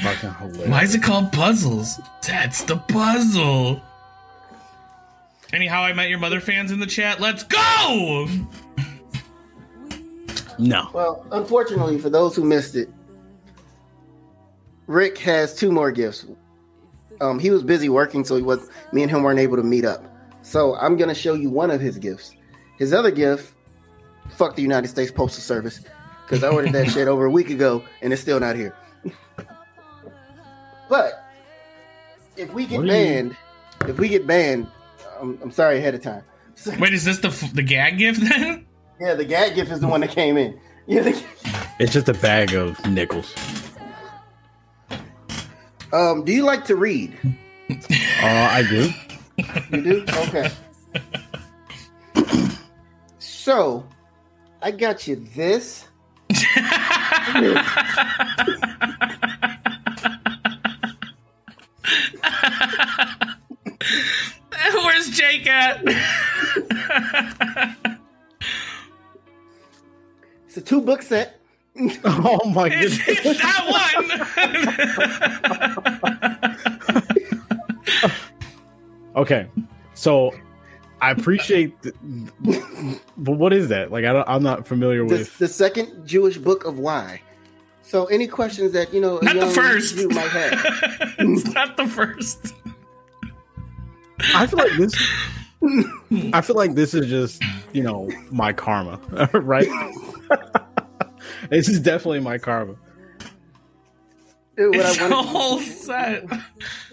fucking 0.02 0.34
hilarious. 0.34 0.68
Why 0.68 0.84
is 0.84 0.94
it 0.95 1.02
called 1.02 1.31
puzzles? 1.31 1.99
That's 2.26 2.64
the 2.64 2.77
puzzle. 2.77 3.81
Anyhow, 5.52 5.84
I 5.84 5.94
Met 5.94 6.10
Your 6.10 6.19
Mother 6.19 6.40
fans 6.40 6.72
in 6.72 6.80
the 6.80 6.88
chat? 6.88 7.19
Let's 7.19 7.44
go! 7.44 8.27
No. 10.60 10.90
Well, 10.94 11.26
unfortunately, 11.31 11.98
for 11.99 12.10
those 12.10 12.35
who 12.35 12.44
missed 12.44 12.76
it, 12.76 12.90
Rick 14.88 15.18
has 15.19 15.56
two 15.56 15.72
more 15.72 15.91
gifts. 15.91 16.26
Um, 17.22 17.40
he 17.40 17.49
was 17.49 17.64
busy 17.64 17.90
working, 17.90 18.23
so 18.26 18.35
he 18.35 18.41
was 18.41 18.69
me 18.91 19.02
and 19.02 19.11
him 19.11 19.23
weren't 19.23 19.40
able 19.40 19.57
to 19.57 19.64
meet 19.64 19.85
up. 19.85 20.03
So 20.41 20.76
I'm 20.76 20.98
gonna 20.98 21.15
show 21.15 21.34
you 21.34 21.49
one 21.49 21.72
of 21.72 21.80
his 21.80 21.98
gifts. 21.98 22.35
His 22.77 22.94
other 22.94 23.11
gift, 23.11 23.53
fuck 24.30 24.56
the 24.56 24.61
United 24.61 24.88
States 24.90 25.11
Postal 25.11 25.41
Service, 25.41 25.81
because 26.25 26.43
I 26.43 26.49
ordered 26.49 26.73
that 26.73 26.89
shit 26.91 27.07
over 27.07 27.25
a 27.25 27.31
week 27.31 27.49
ago 27.49 27.83
and 28.01 28.11
it's 28.13 28.21
still 28.21 28.39
not 28.39 28.55
here. 28.55 28.75
but 30.89 31.23
if 32.37 32.53
we 32.53 32.65
get 32.65 32.77
What 32.79 32.83
are 32.83 32.87
you- 32.87 32.91
banned, 32.93 33.37
if 33.87 33.97
we 33.99 34.09
get 34.09 34.25
banned, 34.27 34.67
I'm, 35.19 35.37
I'm 35.41 35.51
sorry 35.51 35.77
ahead 35.79 35.95
of 35.95 36.01
time. 36.01 36.23
Wait, 36.79 36.93
is 36.93 37.03
this 37.05 37.19
the 37.19 37.29
the 37.53 37.63
gag 37.63 37.97
gift 37.97 38.21
then? 38.21 38.65
Yeah, 39.01 39.15
the 39.15 39.25
gag 39.25 39.55
gift 39.55 39.71
is 39.71 39.79
the 39.79 39.87
one 39.87 40.01
that 40.01 40.11
came 40.11 40.37
in. 40.37 40.57
Yeah, 40.85 41.01
the, 41.01 41.23
It's 41.79 41.91
just 41.93 42.07
a 42.09 42.13
bag 42.13 42.53
of 42.53 42.83
nickels. 42.85 43.33
um, 45.91 46.23
do 46.23 46.31
you 46.31 46.43
like 46.43 46.65
to 46.65 46.75
read? 46.75 47.17
Uh, 47.69 47.77
I 48.21 48.63
do. 48.69 48.89
You 49.71 49.81
do? 49.83 50.05
Okay. 50.09 50.51
so, 53.19 53.85
I 54.61 54.71
got 54.71 55.07
you 55.07 55.15
this. 55.35 55.87
Where's 64.85 65.10
Jake 65.10 65.47
at? 65.47 65.81
It's 70.45 70.57
a 70.57 70.61
two 70.61 70.81
book 70.81 71.01
set. 71.01 71.39
Oh 72.05 72.47
my 72.49 72.68
It's, 72.72 72.97
goodness. 72.99 73.26
it's 73.26 73.41
that 73.41 73.65
one. 73.69 73.73
Okay, 79.15 79.47
so 79.93 80.34
I 81.03 81.11
appreciate, 81.11 81.81
the, 81.81 81.91
but 83.17 83.34
what 83.34 83.51
is 83.53 83.67
that? 83.69 83.91
Like, 83.91 84.05
I 84.05 84.13
don't, 84.13 84.27
I'm 84.27 84.41
not 84.43 84.65
familiar 84.65 84.99
The, 85.05 85.15
with. 85.17 85.38
the 85.38 85.47
second 85.49 86.07
Jewish 86.07 86.38
book 86.38 86.63
of 86.65 86.80
why. 86.80 87.21
So, 87.81 88.05
any 88.05 88.27
questions 88.27 88.71
that 88.71 88.93
you 88.93 89.01
know 89.01 89.17
Not 89.21 89.35
the 89.35 89.47
first. 89.47 89.95
Jew 89.97 90.07
might 90.09 90.30
have? 90.30 90.53
it's 91.19 91.45
not 91.53 91.75
the 91.75 91.85
first. 91.88 92.53
I 94.34 94.47
feel 94.47 94.59
like 94.59 94.77
this. 94.77 94.93
I 96.34 96.41
feel 96.41 96.55
like 96.55 96.75
this 96.75 96.93
is 96.93 97.07
just 97.07 97.43
you 97.73 97.84
know 97.84 98.09
my 98.31 98.53
karma, 98.53 98.97
right? 99.34 99.67
this 101.49 101.67
is 101.67 101.80
definitely 101.81 102.21
my 102.21 102.38
karma. 102.38 102.75
Dude, 104.55 104.75
what, 104.75 104.85
It's 104.85 104.99
I 105.01 105.07
a 105.07 105.09
wanted, 105.09 105.27
whole 105.30 105.59
set. 105.59 106.25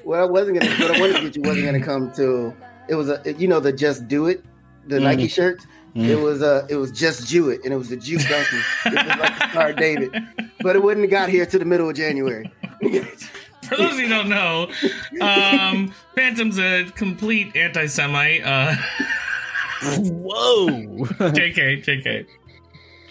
what 0.03 0.19
I 0.19 0.25
wasn't 0.25 0.61
gonna, 0.61 0.75
what 0.77 0.91
I 0.97 1.01
wanted 1.01 1.17
to 1.17 1.23
get 1.23 1.37
you 1.37 1.43
wasn't 1.43 1.67
gonna 1.67 1.85
come 1.85 2.11
to. 2.17 2.53
It 2.89 2.95
was 2.95 3.09
a, 3.09 3.21
you 3.39 3.47
know, 3.49 3.61
the 3.61 3.73
just 3.73 4.09
do 4.09 4.27
it, 4.27 4.45
the 4.87 4.97
Mhm. 4.99 5.03
Nike 5.03 5.29
shirt. 5.29 5.61
Mhm. 5.97 6.07
It 6.09 6.17
was 6.17 6.41
a 6.43 6.67
it 6.69 6.77
was 6.77 6.91
just 6.93 7.27
Jew 7.29 7.51
it, 7.51 7.61
and 7.65 7.73
it 7.73 7.77
was 7.77 7.89
the 7.89 7.97
Jew 7.97 8.19
donkey. 8.19 8.57
it 8.87 8.95
was 8.95 8.95
like 9.19 9.39
the 9.39 9.51
Star 9.51 9.73
David, 9.73 10.15
but 10.63 10.77
it 10.77 10.83
wouldn't 10.83 11.05
have 11.05 11.11
got 11.11 11.29
here 11.29 11.47
to 11.47 11.59
the 11.59 11.65
middle 11.65 11.89
of 11.91 11.97
January. 11.97 12.51
For 13.63 13.77
those 13.77 13.99
who 14.01 14.09
don't 14.09 14.29
know, 14.29 14.69
um, 15.21 15.93
Phantom's 16.17 16.59
a 16.59 16.85
complete 16.97 17.55
anti-Semite. 17.55 18.43
Uh, 18.45 18.75
Whoa. 19.99 20.67
JK, 20.69 21.85
JK. 21.85 22.27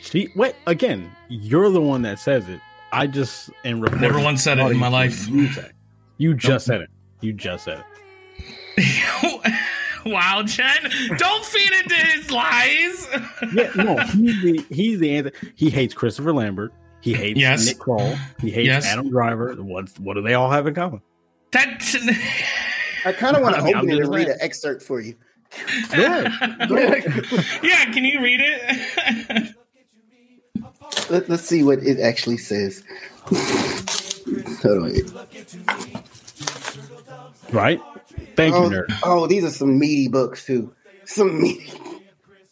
she 0.02 0.30
wait 0.36 0.56
again. 0.68 1.10
You're 1.30 1.70
the 1.70 1.82
one 1.82 2.02
that 2.04 2.20
says 2.20 2.48
it. 2.50 2.60
I 2.92 3.08
just 3.08 3.50
am 3.64 3.80
reporting. 3.82 4.02
Never 4.02 4.20
once 4.20 4.44
said 4.44 4.58
it 4.60 4.66
in 4.72 4.78
my 4.78 4.88
life. 4.88 5.28
You. 5.28 5.50
You 6.18 6.34
just 6.34 6.66
said 6.66 6.82
it. 6.82 6.90
You 7.22 7.34
just 7.34 7.66
said 7.66 7.80
it. 7.80 7.86
wow, 10.06 10.44
Chen. 10.48 10.90
Don't 11.18 11.46
feed 11.46 11.72
into 11.84 11.96
his 11.96 12.32
lies. 12.32 13.08
Yeah, 13.54 13.72
no, 13.76 13.98
he's 13.98 14.42
the 14.42 14.66
he's 14.70 15.00
the 15.00 15.18
answer. 15.18 15.32
He 15.56 15.70
hates 15.70 15.94
Christopher 15.94 16.34
Lambert. 16.34 16.74
He 17.02 17.14
hates 17.14 17.40
Yes. 17.40 17.66
Nick 17.66 17.80
Kroll. 17.80 18.16
He 18.40 18.52
hates 18.52 18.68
Yes. 18.68 18.86
Adam 18.86 19.10
Driver. 19.10 19.54
What 19.56 19.90
what 20.00 20.14
do 20.16 20.22
they 20.22 20.34
all 20.34 20.50
have 20.50 20.68
in 20.68 20.74
common? 20.74 21.02
that 21.52 21.82
I 23.06 23.12
kind 23.14 23.36
of 23.36 23.42
want 23.42 23.56
to 23.56 23.62
I 23.62 23.66
mean, 23.66 23.76
open 23.76 23.90
it 23.90 24.00
and 24.02 24.14
read 24.14 24.28
an 24.28 24.38
excerpt 24.40 24.84
for 24.84 25.02
you. 25.02 25.16
Yeah, 25.82 26.30
can 27.92 28.06
you 28.06 28.22
read 28.22 28.40
it? 28.44 29.56
Let, 31.10 31.28
us 31.30 31.44
see 31.44 31.64
what 31.64 31.80
it 31.80 32.00
actually 32.00 32.38
says. 32.38 32.84
Hold 34.62 34.84
on. 34.84 34.94
Right? 37.52 37.82
Thank 38.40 38.56
you, 38.56 38.62
Oh, 38.62 38.70
nerd. 38.70 39.00
oh, 39.04 39.28
these 39.28 39.44
are 39.44 39.50
some 39.50 39.78
meaty 39.78 40.08
books 40.08 40.46
too. 40.46 40.74
Some 41.06 41.42
meaty. 41.42 41.72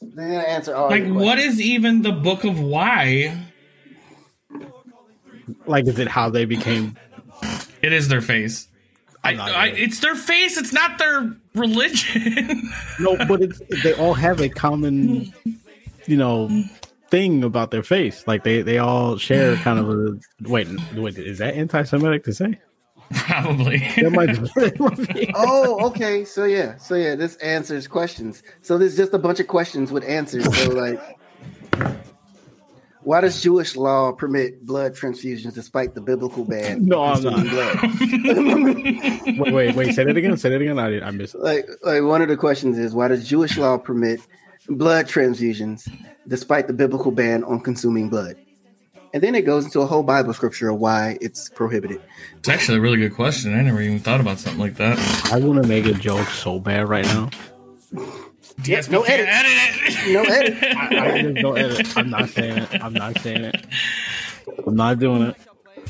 They're 0.01 0.27
gonna 0.27 0.39
answer 0.39 0.75
all. 0.75 0.89
like, 0.89 1.05
your 1.05 1.13
what 1.13 1.39
even 1.39 2.01
the 2.01 2.11
book 2.11 2.43
of 2.43 2.59
why? 2.59 3.37
Like, 5.65 5.87
is 5.87 5.97
it 5.97 6.07
how 6.09 6.29
they 6.29 6.43
became? 6.45 6.97
It 7.81 7.93
is 7.93 8.09
their 8.09 8.21
face. 8.21 8.67
I, 9.23 9.35
I, 9.35 9.65
it's 9.67 9.99
their 9.99 10.15
face. 10.15 10.57
It's 10.57 10.73
not 10.73 10.97
their 10.97 11.35
religion. 11.55 12.69
No, 12.99 13.15
but 13.27 13.41
it's 13.41 13.61
they 13.83 13.93
all 13.93 14.15
have 14.15 14.41
a 14.41 14.49
common, 14.49 15.31
you 16.07 16.17
know, 16.17 16.49
thing 17.11 17.43
about 17.43 17.69
their 17.71 17.83
face. 17.83 18.25
Like 18.27 18.43
they 18.43 18.61
they 18.63 18.79
all 18.79 19.17
share 19.17 19.55
kind 19.57 19.77
of 19.79 19.89
a 19.89 20.19
wait. 20.49 20.67
Wait, 20.95 21.17
is 21.17 21.37
that 21.37 21.53
anti-Semitic 21.53 22.23
to 22.23 22.33
say? 22.33 22.59
Probably. 23.13 23.77
That 23.97 24.11
might 24.11 24.27
be. 24.33 24.61
that 24.61 24.79
might 24.79 25.15
be- 25.15 25.31
Oh, 25.35 25.85
okay. 25.87 26.25
So 26.25 26.43
yeah, 26.45 26.77
so 26.77 26.95
yeah, 26.95 27.15
this 27.15 27.35
answers 27.37 27.87
questions. 27.87 28.43
So 28.61 28.77
there's 28.77 28.97
just 28.97 29.13
a 29.13 29.17
bunch 29.19 29.39
of 29.39 29.47
questions 29.47 29.91
with 29.91 30.03
answers. 30.03 30.43
So 30.57 30.71
like, 30.71 30.99
why 33.01 33.21
does 33.21 33.41
Jewish 33.41 33.77
law 33.77 34.11
permit 34.11 34.65
blood 34.65 34.93
transfusions 34.93 35.53
despite 35.53 35.95
the 35.95 36.01
biblical 36.01 36.43
ban? 36.43 36.85
No, 36.85 37.03
I'm 37.03 37.23
not. 37.23 37.45
Blood? 37.49 37.81
wait, 39.39 39.53
wait, 39.53 39.75
wait. 39.75 39.95
Say 39.95 40.03
that 40.03 40.17
again. 40.17 40.35
Say 40.35 40.49
that 40.49 40.61
again. 40.61 40.77
I 40.77 40.89
did. 40.89 41.03
I 41.03 41.11
missed. 41.11 41.35
it. 41.35 41.41
like, 41.41 41.65
like 41.83 42.03
one 42.03 42.21
of 42.21 42.27
the 42.27 42.35
questions 42.35 42.77
is 42.77 42.93
why 42.93 43.07
does 43.07 43.25
Jewish 43.27 43.57
law 43.57 43.77
permit 43.77 44.19
blood 44.67 45.07
transfusions 45.07 45.89
despite 46.27 46.67
the 46.67 46.73
biblical 46.73 47.11
ban 47.11 47.45
on 47.45 47.61
consuming 47.61 48.09
blood? 48.09 48.35
And 49.17 49.23
then 49.23 49.33
it 49.33 49.47
goes 49.47 49.65
into 49.65 49.81
a 49.81 49.87
whole 49.87 50.03
Bible 50.03 50.31
scripture 50.31 50.69
of 50.69 50.77
why 50.77 51.17
it's 51.21 51.49
prohibited. 51.49 51.99
It's 52.37 52.49
actually 52.49 52.77
a 52.77 52.81
really 52.81 52.97
good 52.97 53.15
question. 53.15 53.57
I 53.57 53.63
never 53.63 53.81
even 53.81 53.99
thought 53.99 54.21
about 54.21 54.37
something 54.37 54.61
like 54.61 54.75
that. 54.75 54.99
I 55.33 55.39
want 55.39 55.63
to 55.63 55.67
make 55.67 55.87
a 55.87 55.93
joke 55.93 56.27
so 56.27 56.59
bad 56.59 56.87
right 56.87 57.03
now. 57.03 57.31
Yes, 58.63 58.91
no 58.91 59.01
edit. 59.01 59.27
edit 59.27 59.51
it. 59.87 60.13
No 60.13 60.21
edit. 60.21 60.63
I 60.77 61.21
just 61.23 61.35
don't 61.37 61.57
edit. 61.57 61.97
I'm 61.97 62.11
not 62.11 62.29
saying 62.29 62.57
it. 62.59 62.83
I'm 62.83 62.93
not 62.93 63.19
saying 63.21 63.43
it. 63.45 63.65
I'm 64.67 64.75
not 64.75 64.99
doing 64.99 65.23
it. 65.23 65.35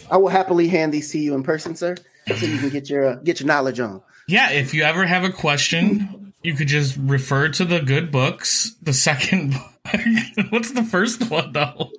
I 0.09 0.15
will 0.15 0.29
happily 0.29 0.69
hand 0.69 0.93
these 0.93 1.11
to 1.11 1.19
you 1.19 1.35
in 1.35 1.43
person, 1.43 1.75
sir, 1.75 1.97
so 2.27 2.45
you 2.45 2.59
can 2.59 2.69
get 2.69 2.89
your 2.89 3.07
uh, 3.07 3.15
get 3.15 3.41
your 3.41 3.47
knowledge 3.47 3.81
on. 3.81 4.01
Yeah, 4.29 4.51
if 4.51 4.73
you 4.73 4.83
ever 4.83 5.05
have 5.05 5.25
a 5.25 5.31
question, 5.33 6.33
you 6.43 6.53
could 6.53 6.69
just 6.69 6.95
refer 6.95 7.49
to 7.49 7.65
the 7.65 7.81
good 7.81 8.09
books. 8.09 8.73
The 8.81 8.93
second. 8.93 9.53
What's 10.49 10.71
the 10.71 10.83
first 10.83 11.29
one 11.29 11.51
though? 11.51 11.91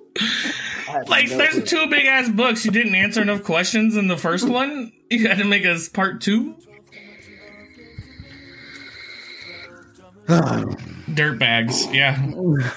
Like, 1.07 1.29
No 1.29 1.37
there's 1.37 1.53
clue. 1.53 1.61
two 1.65 1.87
big 1.89 2.05
ass 2.05 2.29
books. 2.29 2.65
You 2.65 2.71
didn't 2.71 2.95
answer 2.95 3.21
enough 3.21 3.43
questions 3.43 3.95
in 3.95 4.07
the 4.07 4.17
first 4.17 4.47
one. 4.49 4.91
You 5.09 5.27
had 5.27 5.37
to 5.39 5.45
make 5.45 5.65
us 5.65 5.89
part 5.89 6.21
two. 6.21 6.55
Dirt 11.13 11.39
bags, 11.39 11.87
yeah, 11.91 12.21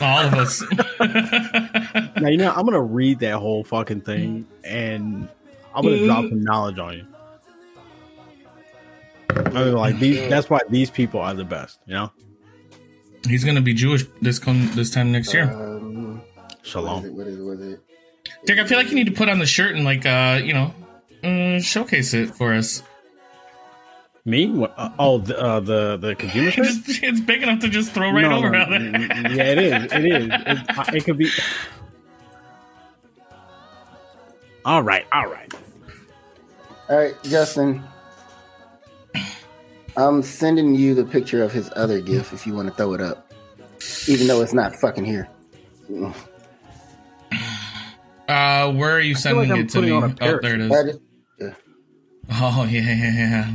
all 0.01 0.21
of 0.27 0.35
us. 0.35 0.63
Now 2.21 2.29
you 2.29 2.37
know 2.39 2.51
I'm 2.53 2.65
gonna 2.65 2.81
read 2.81 3.19
that 3.21 3.35
whole 3.35 3.63
fucking 3.65 4.03
thing, 4.03 4.47
and 4.65 5.29
I'm 5.75 5.83
gonna 5.85 6.05
drop 6.07 6.25
some 6.29 6.43
knowledge 6.43 6.79
on 6.79 6.95
you. 6.95 7.07
I 9.31 9.65
mean, 9.65 9.73
like 9.75 9.99
these. 9.99 10.29
That's 10.31 10.49
why 10.49 10.61
these 10.71 10.89
people 10.91 11.21
are 11.21 11.35
the 11.35 11.45
best. 11.45 11.81
You 11.87 11.95
know. 11.95 12.13
He's 13.27 13.45
gonna 13.45 13.61
be 13.61 13.75
Jewish 13.75 14.05
this 14.23 14.39
come 14.39 14.71
this 14.75 14.91
time 14.91 15.13
next 15.13 15.35
year. 15.35 15.51
Um, 15.53 16.23
what 16.37 16.57
is 16.65 16.69
Shalom. 16.71 17.05
it? 17.05 17.13
What 17.13 17.27
is 17.27 17.39
it? 17.39 17.43
What 17.43 17.59
is 17.59 17.73
it? 17.75 17.81
Dick, 18.45 18.59
I 18.59 18.67
feel 18.67 18.79
like 18.79 18.89
you 18.89 18.95
need 18.97 19.07
to 19.07 19.13
put 19.13 19.29
on 19.29 19.39
the 19.39 19.47
shirt 19.47 19.75
and 19.77 19.85
like 19.85 20.05
uh, 20.05 20.41
you 20.43 20.53
know, 20.53 20.75
uh, 21.25 21.61
showcase 21.61 22.13
it 22.15 22.35
for 22.35 22.53
us. 22.55 22.83
Me? 24.25 24.49
What? 24.51 24.75
Uh, 24.77 24.91
oh, 24.99 25.19
the 25.19 25.39
uh, 25.41 25.61
the 25.61 25.97
the 25.97 26.15
consumer 26.15 26.51
shirt. 26.53 26.65
Just, 26.65 27.03
it's 27.03 27.21
big 27.21 27.43
enough 27.43 27.61
to 27.61 27.69
just 27.69 27.93
throw 27.93 28.11
right 28.11 28.23
No, 28.23 28.39
over 28.39 28.51
no, 28.51 28.59
out 28.59 28.71
there. 28.71 28.79
mm, 28.81 29.09
mm, 29.09 29.37
Yeah, 29.37 29.45
it 29.45 29.59
is. 29.59 29.93
It 29.93 30.05
is. 30.05 30.29
It, 30.33 30.95
it 30.97 31.05
could 31.05 31.19
be. 31.19 31.29
All 34.65 34.83
right. 34.83 35.07
All 35.13 35.27
right. 35.27 35.53
All 36.89 36.97
right, 36.97 37.15
Justin. 37.25 37.83
I'm 39.97 40.23
sending 40.23 40.75
you 40.75 40.95
the 40.95 41.05
picture 41.05 41.43
of 41.43 41.53
his 41.53 41.71
other 41.77 42.01
gift 42.01 42.33
if 42.33 42.47
you 42.47 42.55
want 42.55 42.69
to 42.69 42.75
throw 42.75 42.95
it 42.95 43.01
up, 43.01 43.31
even 44.09 44.27
though 44.27 44.41
it's 44.41 44.55
not 44.55 44.75
fucking 44.77 45.05
here. 45.05 45.29
Uh, 48.29 48.73
where 48.73 48.93
are 48.97 49.01
you 49.01 49.15
feel 49.15 49.37
like 49.37 49.49
sending 49.49 49.65
it 49.65 49.69
to 49.71 49.83
me? 49.83 49.91
on 49.91 50.05
a 50.05 50.15
Oh, 50.21 50.39
there 50.41 50.55
it 50.55 50.61
I 50.73 50.89
is. 50.89 51.01
Oh 52.31 52.65
yeah, 52.71 52.81
yeah, 52.81 53.13
yeah. 53.13 53.51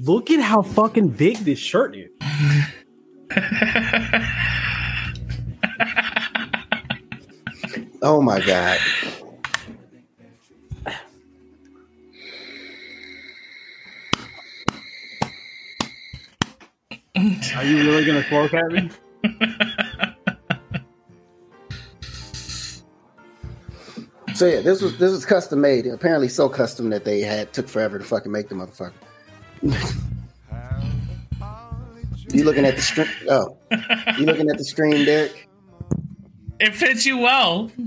Look 0.00 0.30
at 0.30 0.40
how 0.40 0.62
fucking 0.62 1.08
big 1.08 1.38
this 1.38 1.58
shirt 1.58 1.96
is. 1.96 2.10
oh 8.02 8.20
my 8.20 8.40
god! 8.40 8.78
Are 17.56 17.64
you 17.64 17.76
really 17.78 18.04
gonna 18.04 18.22
throw 18.24 18.44
at 18.44 18.72
me? 18.72 18.90
So 24.42 24.48
yeah, 24.48 24.60
this 24.60 24.82
was 24.82 24.98
this 24.98 25.12
was 25.12 25.24
custom 25.24 25.60
made. 25.60 25.86
Apparently, 25.86 26.26
so 26.26 26.48
custom 26.48 26.90
that 26.90 27.04
they 27.04 27.20
had 27.20 27.52
took 27.52 27.68
forever 27.68 27.96
to 27.96 28.04
fucking 28.04 28.32
make 28.32 28.48
the 28.48 28.56
motherfucker. 28.56 28.92
you 32.34 32.42
looking 32.42 32.64
at 32.64 32.74
the 32.74 32.82
stream? 32.82 33.06
Oh, 33.30 33.56
you 34.18 34.26
looking 34.26 34.50
at 34.50 34.58
the 34.58 34.64
stream, 34.64 35.04
Derek? 35.04 35.48
It 36.58 36.74
fits 36.74 37.06
you 37.06 37.18
well. 37.18 37.70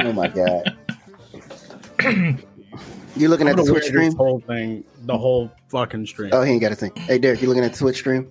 Oh 0.00 0.12
my 0.12 0.28
god! 0.28 0.76
you 3.16 3.28
looking 3.28 3.48
at 3.48 3.56
the 3.56 3.62
I'm 3.62 3.66
gonna 3.66 3.70
Twitch 3.70 3.84
stream? 3.84 4.04
this 4.04 4.14
whole 4.14 4.40
thing, 4.40 4.84
the 5.06 5.16
whole 5.16 5.50
fucking 5.68 6.04
stream. 6.06 6.30
Oh, 6.34 6.42
he 6.42 6.52
ain't 6.52 6.60
got 6.60 6.72
a 6.72 6.76
thing. 6.76 6.92
Hey, 6.94 7.18
Derek, 7.18 7.40
you 7.40 7.48
looking 7.48 7.64
at 7.64 7.72
the 7.72 7.78
Twitch 7.78 7.96
stream? 7.96 8.30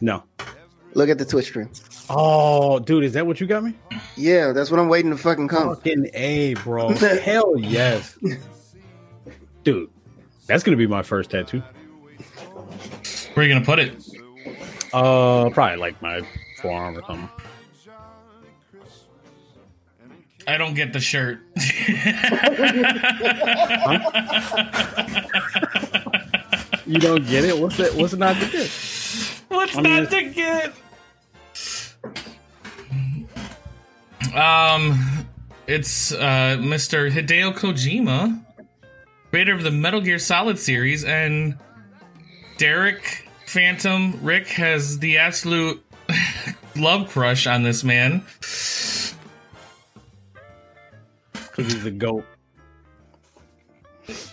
No. 0.00 0.22
Look 0.94 1.08
at 1.08 1.18
the 1.18 1.24
Twitch 1.24 1.46
stream. 1.46 1.68
Oh, 2.08 2.78
dude, 2.78 3.04
is 3.04 3.12
that 3.14 3.26
what 3.26 3.40
you 3.40 3.46
got 3.46 3.62
me? 3.62 3.74
Yeah, 4.16 4.52
that's 4.52 4.70
what 4.70 4.80
I'm 4.80 4.88
waiting 4.88 5.10
to 5.10 5.18
fucking 5.18 5.48
come. 5.48 5.74
Fucking 5.74 6.10
a, 6.14 6.54
bro. 6.54 6.88
Hell 6.94 7.58
yes, 7.58 8.16
dude. 9.62 9.90
That's 10.46 10.62
gonna 10.62 10.76
be 10.76 10.86
my 10.86 11.02
first 11.02 11.30
tattoo. 11.30 11.62
Where 13.34 13.44
are 13.44 13.48
you 13.48 13.54
gonna 13.54 13.64
put 13.64 13.78
it? 13.78 13.94
Uh, 14.94 15.50
probably 15.50 15.76
like 15.76 16.00
my 16.00 16.22
forearm 16.62 16.96
or 16.96 17.02
something. 17.06 17.28
I 20.48 20.56
don't 20.56 20.74
get 20.74 20.92
the 20.92 21.00
shirt. 21.00 21.40
You 26.86 27.00
don't 27.00 27.26
get 27.26 27.44
it? 27.44 27.58
What's 27.58 27.76
that? 27.78 27.94
What's 27.94 28.14
not 28.14 28.36
to 28.36 28.48
get? 28.48 28.70
What's 29.48 29.76
I 29.76 29.80
mean, 29.80 30.02
not 30.04 30.10
to 30.10 30.22
get? 30.30 30.72
Um, 34.34 35.26
it's 35.66 36.12
uh, 36.12 36.58
Mr. 36.60 37.10
Hideo 37.10 37.54
Kojima, 37.54 38.44
creator 39.30 39.54
of 39.54 39.62
the 39.62 39.70
Metal 39.70 40.00
Gear 40.00 40.18
Solid 40.18 40.58
series, 40.58 41.04
and 41.04 41.56
Derek 42.58 43.28
Phantom 43.46 44.18
Rick 44.22 44.48
has 44.48 44.98
the 44.98 45.18
absolute 45.18 45.84
love 46.76 47.08
crush 47.08 47.46
on 47.46 47.62
this 47.62 47.84
man. 47.84 48.24
Because 51.32 51.72
he's 51.72 51.86
a 51.86 51.90
goat. 51.90 52.24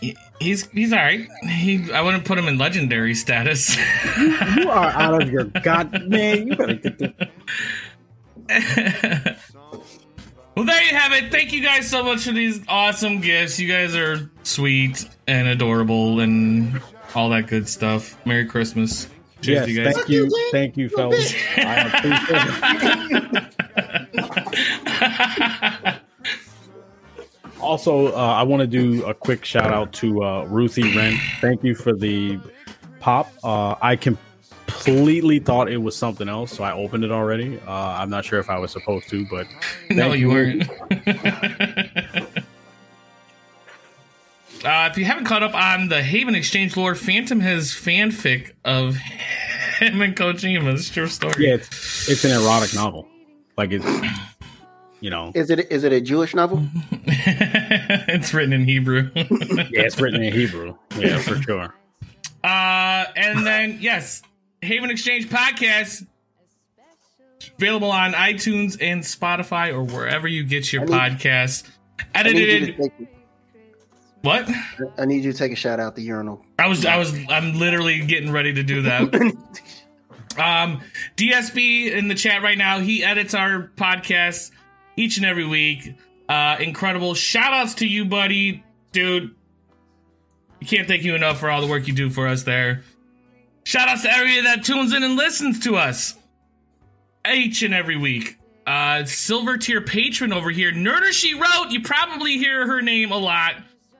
He- 0.01 0.15
He's 0.39 0.67
he's 0.71 0.91
all 0.91 0.99
right. 0.99 1.27
He 1.47 1.89
I 1.93 2.01
wouldn't 2.01 2.25
put 2.25 2.37
him 2.37 2.47
in 2.49 2.57
legendary 2.57 3.13
status. 3.15 3.77
You 4.17 4.69
are 4.69 4.89
out 4.89 5.21
of 5.21 5.31
your 5.31 5.45
god 5.45 6.07
man. 6.09 6.47
You 6.47 6.55
better 6.57 6.73
get 6.73 6.97
the. 6.97 7.13
well, 10.55 10.65
there 10.65 10.83
you 10.83 10.95
have 10.95 11.13
it. 11.13 11.31
Thank 11.31 11.53
you 11.53 11.63
guys 11.63 11.89
so 11.89 12.03
much 12.03 12.25
for 12.25 12.33
these 12.33 12.59
awesome 12.67 13.21
gifts. 13.21 13.57
You 13.57 13.69
guys 13.71 13.95
are 13.95 14.29
sweet 14.43 15.07
and 15.27 15.47
adorable 15.47 16.19
and 16.19 16.81
all 17.15 17.29
that 17.29 17.47
good 17.47 17.69
stuff. 17.69 18.17
Merry 18.25 18.45
Christmas. 18.45 19.07
Cheers, 19.41 19.67
Yes, 19.67 19.69
you 19.69 19.83
guys. 19.83 19.93
thank 19.95 20.09
you, 20.09 20.49
thank 20.51 20.75
you, 20.77 20.89
fellas. 20.89 21.33
I 21.57 21.75
appreciate 23.13 23.43
it. 25.85 25.99
Also, 27.63 28.13
uh, 28.13 28.17
I 28.17 28.43
want 28.43 28.61
to 28.61 28.67
do 28.67 29.05
a 29.05 29.13
quick 29.13 29.45
shout 29.45 29.73
out 29.73 29.93
to 29.93 30.23
uh, 30.23 30.43
Ruthie 30.45 30.95
Wren. 30.95 31.17
Thank 31.39 31.63
you 31.63 31.75
for 31.75 31.93
the 31.93 32.37
pop. 32.99 33.31
Uh, 33.43 33.75
I 33.81 33.95
completely 33.95 35.39
thought 35.39 35.71
it 35.71 35.77
was 35.77 35.95
something 35.95 36.27
else, 36.27 36.51
so 36.51 36.63
I 36.63 36.73
opened 36.73 37.05
it 37.05 37.11
already. 37.11 37.59
Uh, 37.65 37.71
I'm 37.71 38.09
not 38.09 38.25
sure 38.25 38.39
if 38.39 38.49
I 38.49 38.59
was 38.59 38.71
supposed 38.71 39.09
to, 39.09 39.25
but 39.27 39.47
no, 39.89 40.09
thank 40.09 40.19
you 40.19 40.29
weren't. 40.29 40.69
uh, 44.65 44.89
if 44.91 44.97
you 44.97 45.05
haven't 45.05 45.25
caught 45.25 45.43
up 45.43 45.55
on 45.55 45.87
the 45.87 46.03
Haven 46.03 46.35
Exchange 46.35 46.75
lore, 46.75 46.95
Phantom 46.95 47.39
has 47.39 47.71
fanfic 47.71 48.51
of 48.65 48.95
him 49.79 50.01
and 50.01 50.15
Kojima. 50.15 50.73
It's 50.73 50.89
a 50.89 50.93
true 50.93 51.07
story. 51.07 51.47
Yeah, 51.47 51.55
it's, 51.55 52.09
it's 52.09 52.25
an 52.25 52.31
erotic 52.31 52.75
novel. 52.75 53.07
Like 53.57 53.71
it's, 53.71 53.85
you 55.03 55.09
know, 55.09 55.33
Is 55.35 55.49
it 55.49 55.69
is 55.69 55.83
it 55.83 55.91
a 55.91 55.99
Jewish 55.99 56.33
novel? 56.33 56.65
it's 57.03 58.33
written 58.33 58.53
in 58.53 58.63
Hebrew. 58.63 59.11
yeah, 59.15 59.25
it's 59.81 59.99
written 59.99 60.23
in 60.23 60.31
Hebrew. 60.33 60.75
Yeah, 60.97 61.17
for 61.17 61.35
sure. 61.41 61.75
Uh, 62.41 63.05
and 63.17 63.45
then 63.45 63.79
yes, 63.81 64.21
Haven 64.61 64.89
Exchange 64.89 65.27
podcast 65.27 66.07
available 67.57 67.91
on 67.91 68.13
iTunes 68.13 68.77
and 68.79 69.03
Spotify 69.03 69.73
or 69.73 69.83
wherever 69.83 70.25
you 70.25 70.45
get 70.45 70.71
your 70.71 70.83
I 70.83 70.85
need- 71.09 71.17
podcast. 71.19 71.69
I 72.15 72.23
need, 72.23 72.37
you 72.37 72.43
Edited. 72.47 72.75
to 72.77 72.81
take, 72.83 73.07
What? 74.21 74.49
I 74.97 75.03
need 75.05 75.25
you 75.25 75.33
to 75.33 75.37
take 75.37 75.51
a 75.51 75.55
shout 75.57 75.81
out 75.81 75.95
the 75.97 76.01
urinal. 76.01 76.45
I 76.57 76.67
was 76.67 76.85
I 76.85 76.97
was 76.97 77.13
I'm 77.27 77.59
literally 77.59 77.99
getting 78.05 78.31
ready 78.31 78.53
to 78.53 78.63
do 78.63 78.83
that. 78.83 79.35
Um, 80.35 80.81
DSB 81.15 81.91
in 81.91 82.07
the 82.07 82.15
chat 82.15 82.41
right 82.41 82.57
now. 82.57 82.79
He 82.79 83.03
edits 83.03 83.35
our 83.35 83.69
podcast 83.75 84.49
each 84.95 85.17
and 85.17 85.25
every 85.25 85.45
week. 85.45 85.95
Uh, 86.29 86.57
incredible. 86.59 87.13
Shout 87.13 87.53
outs 87.53 87.75
to 87.75 87.87
you, 87.87 88.05
buddy, 88.05 88.63
dude. 88.91 89.35
You 90.59 90.67
can't 90.67 90.87
thank 90.87 91.03
you 91.03 91.15
enough 91.15 91.39
for 91.39 91.49
all 91.49 91.61
the 91.61 91.67
work 91.67 91.87
you 91.87 91.93
do 91.93 92.09
for 92.09 92.27
us 92.27 92.43
there. 92.43 92.83
Shout 93.65 93.89
outs 93.89 94.03
to 94.03 94.11
everybody 94.11 94.41
that 94.41 94.63
tunes 94.63 94.93
in 94.93 95.03
and 95.03 95.15
listens 95.15 95.59
to 95.61 95.75
us 95.75 96.15
each 97.31 97.63
and 97.63 97.73
every 97.73 97.97
week. 97.97 98.37
Uh, 98.65 99.03
silver 99.03 99.57
tier 99.57 99.81
patron 99.81 100.31
over 100.31 100.49
here, 100.49 100.71
Nerder 100.71 101.11
She 101.11 101.33
Wrote. 101.33 101.71
You 101.71 101.81
probably 101.81 102.37
hear 102.37 102.65
her 102.65 102.81
name 102.81 103.11
a 103.11 103.17
lot 103.17 103.55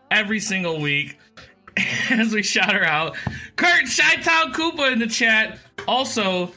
every 0.09 0.39
single 0.39 0.79
week 0.79 1.17
as 2.09 2.33
we 2.33 2.43
shout 2.43 2.73
her 2.73 2.85
out. 2.85 3.17
Kurt 3.55 3.85
Shytown 3.85 4.53
Koopa 4.53 4.91
in 4.93 4.99
the 4.99 5.07
chat. 5.07 5.59
Also, 5.87 6.53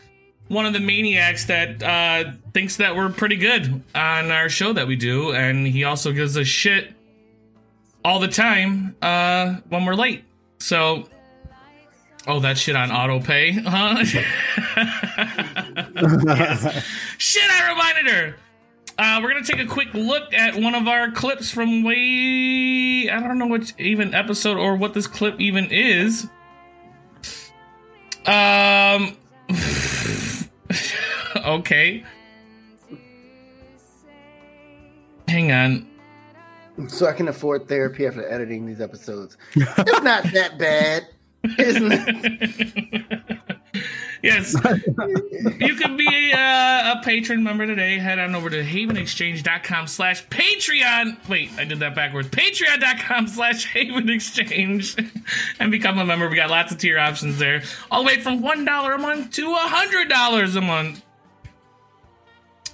one 0.48 0.66
of 0.66 0.72
the 0.72 0.80
maniacs 0.80 1.46
that 1.46 1.82
uh, 1.82 2.32
thinks 2.52 2.76
that 2.76 2.94
we're 2.94 3.10
pretty 3.10 3.36
good 3.36 3.82
on 3.94 4.30
our 4.30 4.48
show 4.48 4.72
that 4.72 4.86
we 4.86 4.96
do, 4.96 5.32
and 5.32 5.66
he 5.66 5.84
also 5.84 6.12
gives 6.12 6.36
us 6.36 6.46
shit 6.46 6.92
all 8.04 8.20
the 8.20 8.28
time 8.28 8.94
uh, 9.02 9.56
when 9.68 9.84
we're 9.84 9.94
late. 9.94 10.24
So, 10.58 11.08
oh, 12.26 12.40
that 12.40 12.56
shit 12.56 12.76
on 12.76 12.92
auto 12.92 13.20
pay, 13.20 13.52
huh? 13.66 14.04
Shit, 17.18 17.50
I 17.50 17.68
reminded 17.68 18.12
her. 18.12 18.36
Uh, 18.98 19.20
we're 19.22 19.28
gonna 19.28 19.44
take 19.44 19.58
a 19.60 19.66
quick 19.66 19.92
look 19.92 20.32
at 20.32 20.56
one 20.56 20.74
of 20.74 20.88
our 20.88 21.10
clips 21.10 21.50
from 21.50 21.82
way 21.82 23.10
I 23.10 23.20
don't 23.20 23.38
know 23.38 23.46
which 23.46 23.74
even 23.78 24.14
episode 24.14 24.56
or 24.56 24.74
what 24.76 24.94
this 24.94 25.06
clip 25.06 25.38
even 25.38 25.66
is. 25.70 26.26
Um. 28.24 29.16
Okay. 31.46 32.04
Hang 35.28 35.52
on. 35.52 35.86
So 36.88 37.06
I 37.06 37.12
can 37.12 37.28
afford 37.28 37.68
therapy 37.68 38.06
after 38.06 38.28
editing 38.28 38.66
these 38.66 38.80
episodes. 38.80 39.36
It's 39.54 40.02
not 40.02 40.24
that 40.32 40.58
bad. 40.58 41.08
Isn't 41.58 41.92
it? 41.92 43.36
Yes. 44.22 44.54
you 45.60 45.74
can 45.76 45.96
be 45.96 46.32
a, 46.32 46.36
uh, 46.36 46.94
a 46.98 47.04
patron 47.04 47.44
member 47.44 47.66
today. 47.66 47.98
Head 47.98 48.18
on 48.18 48.34
over 48.34 48.50
to 48.50 48.62
havenexchange.com 48.64 49.86
slash 49.86 50.26
Patreon. 50.26 51.28
Wait, 51.28 51.50
I 51.56 51.64
did 51.64 51.78
that 51.80 51.94
backwards. 51.94 52.28
Patreon.com 52.28 53.28
slash 53.28 53.66
Haven 53.66 54.08
Exchange 54.08 54.96
and 55.60 55.70
become 55.70 55.98
a 55.98 56.04
member. 56.04 56.28
We 56.28 56.36
got 56.36 56.50
lots 56.50 56.72
of 56.72 56.78
tier 56.78 56.98
options 56.98 57.38
there. 57.38 57.62
All 57.90 58.02
the 58.02 58.06
way 58.08 58.20
from 58.20 58.42
$1 58.42 58.94
a 58.94 58.98
month 58.98 59.30
to 59.32 59.46
$100 59.46 60.56
a 60.56 60.60
month. 60.60 61.02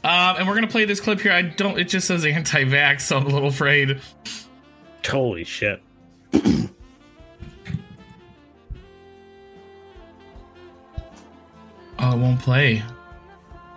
Um, 0.05 0.37
and 0.37 0.49
we're 0.49 0.55
going 0.55 0.67
to 0.67 0.73
play 0.73 0.85
this 0.85 1.01
clip 1.01 1.21
here. 1.21 1.33
I 1.33 1.43
don't, 1.43 1.79
it 1.79 1.85
just 1.85 2.09
says 2.09 2.25
anti 2.25 2.65
vax, 2.65 3.03
so 3.03 3.17
I'm 3.17 3.27
a 3.27 3.29
little 3.29 3.49
afraid. 3.49 4.01
Holy 5.09 5.45
shit. 5.45 5.83
Oh, 12.03 12.17
it 12.17 12.19
won't 12.19 12.41
play. 12.41 12.83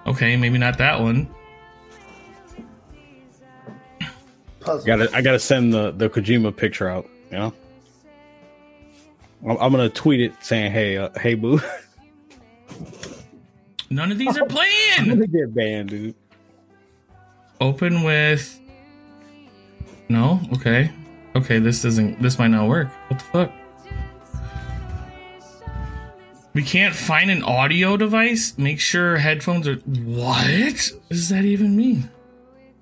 Okay, 0.07 0.35
maybe 0.35 0.57
not 0.57 0.79
that 0.79 0.99
one. 0.99 1.29
Puzzle. 4.59 4.83
Gotta, 4.83 5.15
I 5.15 5.21
gotta 5.21 5.37
send 5.37 5.71
the 5.71 5.91
the 5.91 6.09
Kojima 6.09 6.55
picture 6.55 6.89
out. 6.89 7.07
You 7.31 7.37
know, 7.37 7.53
I'm, 9.47 9.57
I'm 9.57 9.71
gonna 9.71 9.89
tweet 9.89 10.21
it 10.21 10.33
saying, 10.41 10.71
"Hey, 10.71 10.97
uh, 10.97 11.09
hey, 11.19 11.35
boo." 11.35 11.61
None 13.95 14.11
of 14.11 14.17
these 14.17 14.37
are 14.37 14.45
playing. 14.49 15.07
Let 15.07 15.17
me 15.17 15.27
get 15.27 15.55
banned, 15.55 15.89
dude. 15.89 16.15
open 17.61 18.03
with 18.03 18.59
no? 20.09 20.41
Okay. 20.53 20.91
Okay 21.33 21.59
this 21.59 21.81
doesn't 21.81 22.21
this 22.21 22.37
might 22.37 22.49
not 22.49 22.67
work. 22.67 22.89
What 23.07 23.19
the 23.19 23.25
fuck? 23.25 23.51
We 26.53 26.61
can't 26.63 26.93
find 26.93 27.31
an 27.31 27.41
audio 27.43 27.95
device? 27.95 28.57
Make 28.57 28.81
sure 28.81 29.15
headphones 29.15 29.65
are 29.65 29.75
what 29.75 30.91
does 31.09 31.29
that 31.29 31.45
even 31.45 31.77
mean? 31.77 32.09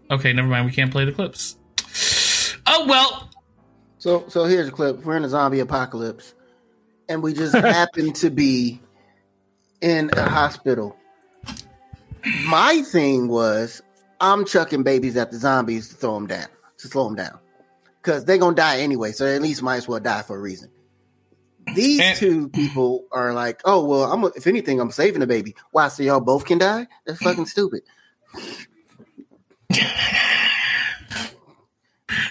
Okay 0.10 0.34
never 0.34 0.48
mind. 0.48 0.65
We 0.65 0.72
can't 0.72 0.91
play 0.91 1.06
the 1.06 1.11
clips. 1.11 1.57
Oh 2.65 2.88
well. 2.88 3.30
So 3.99 4.26
so 4.30 4.45
here's 4.45 4.68
a 4.68 4.72
clip. 4.72 5.06
We're 5.06 5.18
in 5.18 5.23
a 5.26 5.30
zombie 5.30 5.60
apocalypse, 5.60 6.34
and 7.07 7.22
we 7.22 7.34
just 7.34 7.53
happen 7.56 8.14
to 8.14 8.31
be 8.31 8.81
in 9.80 10.10
a 10.14 10.27
hospital. 10.27 10.98
My 12.45 12.81
thing 12.83 13.27
was 13.27 13.81
I'm 14.21 14.45
chucking 14.45 14.83
babies 14.83 15.17
at 15.17 15.31
the 15.31 15.37
zombies 15.37 15.89
to 15.89 15.95
throw 15.95 16.13
them 16.15 16.27
down, 16.27 16.47
to 16.77 16.87
slow 16.87 17.05
them 17.05 17.15
down, 17.15 17.39
because 18.01 18.23
they're 18.25 18.37
gonna 18.37 18.55
die 18.55 18.79
anyway. 18.79 19.11
So 19.11 19.25
at 19.25 19.41
least 19.41 19.61
might 19.61 19.77
as 19.77 19.87
well 19.87 19.99
die 19.99 20.21
for 20.21 20.37
a 20.37 20.39
reason. 20.41 20.69
These 21.75 21.99
And- 22.01 22.17
two 22.17 22.49
people 22.49 23.05
are 23.11 23.33
like, 23.33 23.61
oh 23.65 23.83
well, 23.85 24.11
I'm 24.11 24.23
if 24.35 24.47
anything, 24.47 24.79
I'm 24.79 24.91
saving 24.91 25.19
the 25.21 25.27
baby. 25.27 25.55
Why? 25.71 25.87
So 25.89 26.03
y'all 26.03 26.19
both 26.19 26.45
can 26.45 26.57
die? 26.57 26.87
That's 27.05 27.21
fucking 27.21 27.45
stupid. 27.47 27.81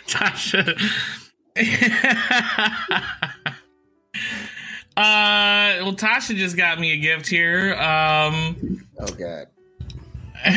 Tasha. 0.07 0.79
uh 4.97 5.81
well 5.83 5.95
Tasha 5.95 6.35
just 6.37 6.57
got 6.57 6.79
me 6.79 6.93
a 6.93 6.97
gift 6.99 7.27
here. 7.29 7.75
Um 7.75 8.87
Oh 8.99 9.07
god. 9.07 9.47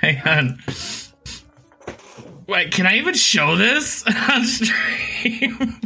Hang 0.00 0.20
on. 0.26 0.58
Wait, 2.46 2.70
can 2.72 2.86
I 2.86 2.98
even 2.98 3.14
show 3.14 3.56
this 3.56 4.04
on 4.30 4.44
stream? 4.44 5.80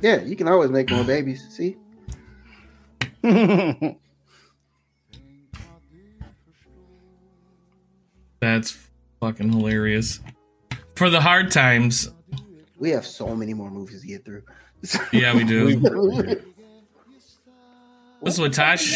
Yeah, 0.00 0.22
you 0.22 0.34
can 0.34 0.48
always 0.48 0.70
make 0.70 0.90
more 0.90 1.04
babies. 1.04 1.46
See. 1.48 1.76
That's 8.40 8.76
fucking 9.20 9.52
hilarious. 9.52 10.18
For 10.96 11.08
the 11.08 11.20
hard 11.20 11.52
times. 11.52 12.10
We 12.78 12.90
have 12.90 13.06
so 13.06 13.36
many 13.36 13.54
more 13.54 13.70
movies 13.70 14.00
to 14.00 14.08
get 14.08 14.24
through. 14.24 14.42
Yeah, 15.12 15.36
we 15.36 15.44
do. 15.44 16.42
This 18.22 18.34
is 18.34 18.40
what 18.40 18.52
Tosh 18.52 18.92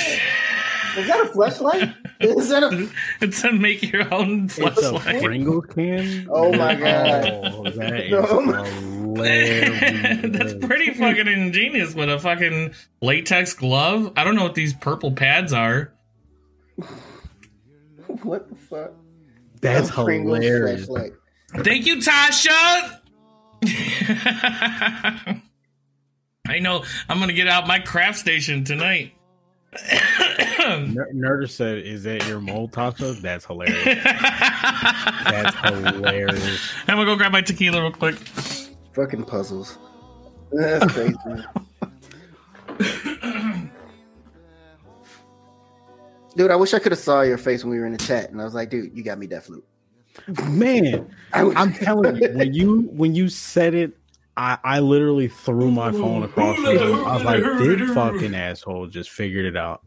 Is 0.96 1.06
that 1.08 1.20
a 1.24 1.28
flashlight? 1.28 1.94
Is 2.20 2.48
that 2.48 2.62
a? 2.62 2.88
it's 3.20 3.42
a 3.44 3.52
make 3.52 3.82
your 3.92 4.12
own 4.14 4.48
flashlight. 4.48 5.22
Pringle 5.22 5.60
can. 5.62 6.26
Oh 6.30 6.50
my 6.52 6.74
God. 6.74 7.26
Oh, 7.44 7.64
that 7.70 8.00
is 8.06 8.12
Oh 8.30 8.40
my- 8.40 8.66
hilarious. 8.68 10.38
That's 10.38 10.54
pretty 10.66 10.94
fucking 10.94 11.26
ingenious 11.26 11.94
with 11.94 12.08
a 12.10 12.18
fucking 12.18 12.74
latex 13.02 13.52
glove. 13.54 14.12
I 14.16 14.24
don't 14.24 14.36
know 14.36 14.44
what 14.44 14.54
these 14.54 14.74
purple 14.74 15.12
pads 15.12 15.52
are. 15.52 15.92
What 18.22 18.48
the 18.48 18.54
fuck? 18.54 18.92
That's 19.60 19.90
A 19.90 19.92
hilarious. 19.92 20.86
flashlight. 20.86 21.12
Thank 21.64 21.86
you, 21.86 21.96
Tasha. 21.96 23.00
I 26.48 26.58
know 26.60 26.84
I'm 27.08 27.18
gonna 27.18 27.32
get 27.32 27.48
out 27.48 27.66
my 27.66 27.80
craft 27.80 28.18
station 28.18 28.64
tonight. 28.64 29.12
Ner- 30.94 31.10
Nerder 31.14 31.48
said, 31.48 31.78
"Is 31.78 32.02
that 32.04 32.26
your 32.26 32.40
mole, 32.40 32.68
Tasha?" 32.68 33.20
That's 33.20 33.44
hilarious. 33.44 33.84
That's 33.84 35.56
hilarious. 35.56 36.70
I'm 36.88 36.96
gonna 36.96 37.04
go 37.06 37.16
grab 37.16 37.32
my 37.32 37.40
tequila 37.42 37.80
real 37.82 37.92
quick. 37.92 38.16
Fucking 38.94 39.24
puzzles. 39.24 39.78
That's 40.52 40.92
crazy. 40.92 41.14
Dude, 46.36 46.50
I 46.50 46.56
wish 46.56 46.74
I 46.74 46.78
could 46.78 46.92
have 46.92 46.98
saw 46.98 47.22
your 47.22 47.38
face 47.38 47.64
when 47.64 47.70
we 47.72 47.78
were 47.80 47.86
in 47.86 47.92
the 47.92 47.98
chat, 47.98 48.30
and 48.30 48.40
I 48.40 48.44
was 48.44 48.54
like, 48.54 48.68
"Dude, 48.70 48.96
you 48.96 49.02
got 49.02 49.18
me 49.18 49.26
Deathloop." 49.26 49.62
Man, 50.50 51.08
I 51.32 51.44
was- 51.44 51.56
I'm 51.56 51.72
telling 51.72 52.16
you, 52.16 52.28
when 52.34 52.52
you 52.54 52.80
when 52.92 53.14
you 53.14 53.28
said 53.28 53.74
it, 53.74 53.96
I, 54.36 54.58
I 54.62 54.80
literally 54.80 55.28
threw 55.28 55.70
my 55.70 55.92
phone 55.92 56.22
across 56.22 56.56
the 56.58 56.74
room. 56.74 57.04
I 57.06 57.14
was 57.14 57.24
like, 57.24 57.42
"This 57.58 57.90
fucking 57.94 58.34
asshole 58.34 58.88
just 58.88 59.10
figured 59.10 59.46
it 59.46 59.56
out." 59.56 59.82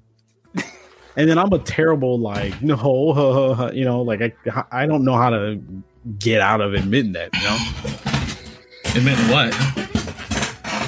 And 1.16 1.30
then 1.30 1.38
I'm 1.38 1.52
a 1.52 1.60
terrible 1.60 2.18
like 2.20 2.62
no, 2.64 3.70
you 3.74 3.86
know, 3.86 4.02
like 4.02 4.22
I 4.22 4.64
I 4.72 4.86
don't 4.86 5.04
know 5.04 5.16
how 5.16 5.30
to 5.30 5.62
get 6.18 6.42
out 6.42 6.62
of 6.62 6.74
admitting 6.74 7.14
that. 7.14 7.30
You 7.36 7.44
know, 7.44 7.58
Admit 8.96 9.18
what? 9.30 9.54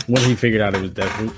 when 0.07 0.21
he 0.23 0.35
figured 0.35 0.61
out 0.61 0.73
it 0.73 0.81
was 0.81 0.91
Deathloop, 0.91 1.33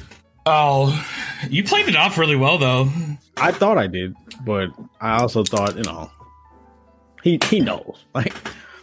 Oh, 0.46 1.06
you 1.50 1.64
played 1.64 1.88
it 1.88 1.96
off 1.96 2.18
really 2.18 2.36
well 2.36 2.58
though. 2.58 2.90
I 3.38 3.52
thought 3.52 3.78
I 3.78 3.88
did, 3.88 4.16
but 4.46 4.70
I 5.02 5.20
also 5.20 5.44
thought 5.44 5.76
you 5.76 5.84
know, 5.84 6.10
he 7.24 7.40
he 7.46 7.60
knows. 7.60 8.06
Like 8.14 8.34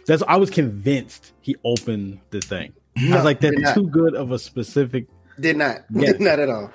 that's 0.05 0.23
I 0.27 0.35
was 0.35 0.49
convinced 0.49 1.33
he 1.41 1.55
opened 1.63 2.19
the 2.31 2.41
thing. 2.41 2.73
I 2.97 3.15
was 3.15 3.23
like, 3.25 3.39
that's 3.39 3.73
too 3.73 3.87
good 3.87 4.15
of 4.15 4.31
a 4.31 4.39
specific 4.39 5.07
Did 5.39 5.57
not. 5.57 5.77
Yeah. 5.91 6.11
Did 6.13 6.21
not 6.21 6.39
at 6.39 6.49
all. 6.49 6.71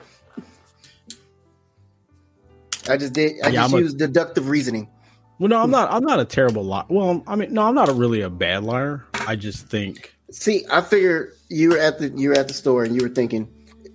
I 2.89 2.97
just 2.97 3.13
did. 3.13 3.33
I 3.45 3.49
Yeah, 3.49 3.63
just 3.63 3.75
I'm 3.75 3.79
a- 3.79 3.83
used 3.83 3.99
deductive 3.99 4.49
reasoning. 4.49 4.89
Well, 5.39 5.49
no, 5.49 5.61
I'm 5.61 5.71
not. 5.71 5.91
I'm 5.93 6.05
not 6.05 6.19
a 6.21 6.25
terrible 6.25 6.65
liar. 6.65 6.85
Well, 6.89 7.23
I 7.27 7.37
mean, 7.37 7.53
no, 7.53 7.63
I'm 7.63 7.75
not 7.75 7.89
a 7.91 7.93
really 7.93 8.23
a 8.23 8.31
bad 8.31 8.65
liar. 8.65 9.05
I 9.27 9.37
just 9.37 9.67
think 9.69 10.15
See, 10.31 10.65
I 10.71 10.81
figured 10.81 11.33
you 11.49 11.71
were 11.71 11.79
at 11.79 11.99
the 11.99 12.09
you 12.11 12.31
were 12.31 12.35
at 12.37 12.49
the 12.49 12.55
store 12.55 12.85
and 12.85 12.95
you 12.95 13.03
were 13.03 13.15
thinking 13.15 13.49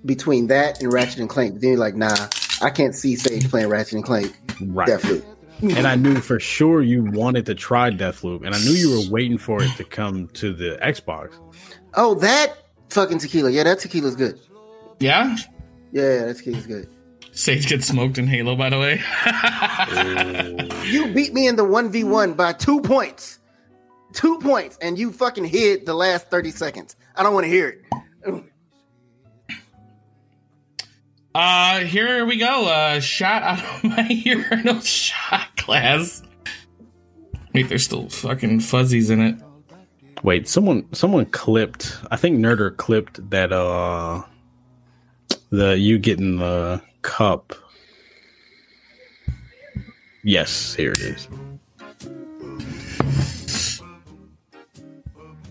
between 0.06 0.48
that 0.48 0.82
and 0.82 0.92
Ratchet 0.94 1.20
and 1.20 1.30
Clank. 1.30 1.60
Then 1.60 1.72
you're 1.72 1.80
like, 1.80 1.96
nah, 1.96 2.16
I 2.62 2.70
can't 2.70 2.94
see 2.94 3.16
Sage 3.16 3.50
playing 3.50 3.70
Ratchet 3.70 3.94
and 3.94 4.04
Clank. 4.04 4.36
right. 4.68 4.88
Deathloop. 4.88 5.26
And 5.64 5.86
I 5.86 5.94
knew 5.94 6.16
for 6.22 6.40
sure 6.40 6.82
you 6.82 7.04
wanted 7.04 7.46
to 7.46 7.54
try 7.54 7.92
Deathloop, 7.92 8.44
and 8.44 8.56
I 8.56 8.58
knew 8.64 8.72
you 8.72 8.98
were 8.98 9.12
waiting 9.12 9.38
for 9.38 9.62
it 9.62 9.70
to 9.78 9.84
come 9.84 10.28
to 10.30 10.54
the 10.54 10.80
Xbox. 10.82 11.34
Oh, 11.94 12.16
that 12.16 12.58
fucking 12.90 13.20
tequila. 13.20 13.50
Yeah, 13.50 13.64
that 13.64 13.80
tequila's 13.80 14.16
good. 14.16 14.40
Yeah. 15.00 15.36
Yeah, 15.92 16.26
that 16.26 16.38
tequila's 16.38 16.68
good. 16.68 16.88
Sage 17.34 17.68
gets 17.68 17.88
smoked 17.88 18.18
in 18.18 18.28
Halo, 18.28 18.56
by 18.56 18.70
the 18.70 18.78
way. 18.80 19.02
You 20.90 21.14
beat 21.14 21.34
me 21.34 21.48
in 21.48 21.56
the 21.56 21.64
one 21.64 21.90
v 21.90 22.04
one 22.04 22.34
by 22.34 22.52
two 22.54 22.82
points, 22.82 23.40
two 24.14 24.38
points, 24.40 24.78
and 24.82 25.00
you 25.00 25.14
fucking 25.14 25.46
hid 25.46 25.86
the 25.86 25.94
last 25.94 26.30
thirty 26.30 26.52
seconds. 26.52 26.98
I 27.16 27.24
don't 27.24 27.34
want 27.34 27.46
to 27.46 27.50
hear 27.50 27.70
it. 28.26 28.44
Uh, 31.34 31.80
here 31.80 32.26
we 32.26 32.38
go. 32.38 32.68
Uh, 32.68 33.00
shot 33.00 33.44
out 33.44 33.60
of 33.64 33.84
my 33.90 34.08
urinal 34.10 34.82
shot 34.82 35.56
glass. 35.56 36.22
Wait, 37.54 37.70
there's 37.70 37.86
still 37.86 38.10
fucking 38.10 38.60
fuzzies 38.60 39.10
in 39.10 39.22
it. 39.22 39.36
Wait, 40.24 40.48
someone 40.48 40.86
someone 40.94 41.26
clipped. 41.26 41.98
I 42.12 42.16
think 42.18 42.38
Nerder 42.40 42.76
clipped 42.76 43.30
that. 43.30 43.52
Uh, 43.52 44.24
the 45.52 45.78
you 45.78 46.00
getting 46.00 46.38
the 46.38 46.82
cup. 47.02 47.54
Yes, 50.24 50.74
here 50.74 50.92
it 50.92 51.00
is. 51.00 51.28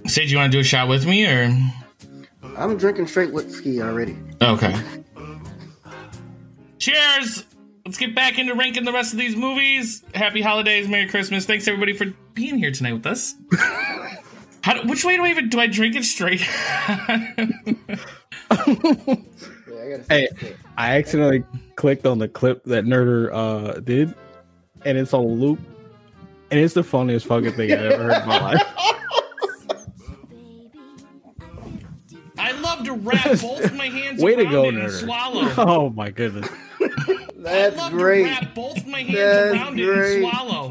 Sage, 0.06 0.32
you 0.32 0.38
want 0.38 0.51
to 0.51 0.56
do 0.56 0.60
a 0.60 0.64
shot 0.64 0.88
with 0.88 1.06
me, 1.06 1.26
or 1.26 1.55
I'm 2.56 2.76
drinking 2.76 3.06
straight 3.06 3.32
whiskey 3.32 3.80
already. 3.80 4.16
okay? 4.42 4.74
Cheers. 6.78 7.44
Let's 7.84 7.98
get 7.98 8.14
back 8.14 8.38
into 8.38 8.55
ranking 8.55 8.84
the 8.84 8.92
rest 8.92 9.12
of 9.12 9.18
these 9.18 9.34
movies. 9.34 10.02
Happy 10.14 10.40
holidays, 10.40 10.88
Merry 10.88 11.09
Christmas. 11.09 11.44
Thanks 11.44 11.66
everybody 11.66 11.92
for 11.92 12.06
being 12.34 12.56
here 12.56 12.70
tonight 12.70 12.92
with 12.92 13.06
us. 13.06 13.34
How 14.62 14.74
do, 14.74 14.89
which 14.89 15.05
way 15.05 15.16
do 15.16 15.24
I 15.24 15.31
even 15.31 15.49
do 15.49 15.59
I 15.61 15.66
drink 15.66 15.97
it 15.97 16.05
straight? 16.05 16.41
Yeah, 18.51 19.97
I 19.97 20.05
Hey, 20.09 20.28
I 20.77 20.97
accidentally 20.99 21.45
clicked 21.77 22.05
on 22.05 22.19
the 22.19 22.28
clip 22.28 22.65
that 22.65 22.85
Nerder 22.85 23.31
uh, 23.32 23.81
did, 23.81 24.15
and 24.85 24.99
it's 24.99 25.15
on 25.15 25.24
loop, 25.27 25.59
and 26.51 26.61
it's 26.61 26.74
the 26.74 26.82
funniest 26.82 27.27
fucking 27.27 27.53
thing 27.53 27.73
I've 27.73 27.78
ever 27.81 28.03
heard 28.12 28.23
in 28.23 28.28
my 28.28 28.41
life. 28.55 28.62
I 32.39 32.53
love 32.61 32.85
to 32.85 32.93
wrap 32.95 33.24
both 33.41 33.73
my 33.74 33.87
hands 33.87 34.23
Way 34.23 34.35
to 34.37 34.45
go, 34.45 34.65
it 34.65 34.74
and 34.74 34.78
Nerder. 34.78 35.01
swallow. 35.01 35.53
Oh 35.57 35.91
my 35.91 36.11
goodness! 36.11 36.49
That's 37.37 37.78
I 37.78 37.82
love 37.82 37.93
great. 37.93 38.24
to 38.24 38.31
wrap 38.31 38.55
both 38.55 38.87
my 38.87 39.03
hands 39.03 39.16
That's 39.16 39.55
around 39.55 39.77
great. 39.77 40.23
it 40.23 40.70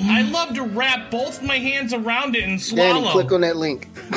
I 0.00 0.22
love 0.22 0.54
to 0.54 0.62
wrap 0.62 1.10
both 1.10 1.42
my 1.42 1.58
hands 1.58 1.92
around 1.92 2.36
it 2.36 2.44
and 2.44 2.60
Danny, 2.60 3.00
swallow. 3.00 3.10
click 3.10 3.32
on 3.32 3.40
that 3.40 3.56
link. 3.56 3.88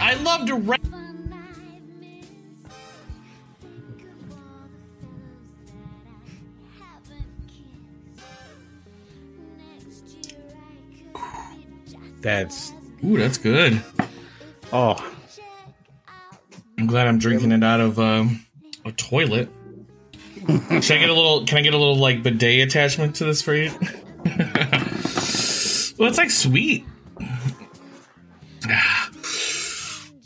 I 0.00 0.14
love 0.22 0.46
to 0.46 0.54
wrap. 0.54 0.80
That's 12.20 12.72
Ooh, 13.04 13.18
that's 13.18 13.36
good. 13.36 13.82
oh 14.72 15.12
I'm 16.78 16.86
glad 16.86 17.08
I'm 17.08 17.18
drinking 17.18 17.50
it 17.50 17.64
out 17.64 17.80
of 17.80 17.98
um, 17.98 18.46
a 18.84 18.92
toilet. 18.92 19.48
Should 20.46 20.96
I 20.96 21.00
get 21.00 21.08
a 21.08 21.14
little? 21.14 21.46
Can 21.46 21.58
I 21.58 21.62
get 21.62 21.74
a 21.74 21.78
little 21.78 21.96
like 21.96 22.22
bidet 22.22 22.66
attachment 22.66 23.16
to 23.16 23.24
this 23.24 23.42
for 23.42 23.54
you? 23.54 23.70
well, 25.98 26.08
it's 26.08 26.18
like 26.18 26.30
sweet. 26.30 26.84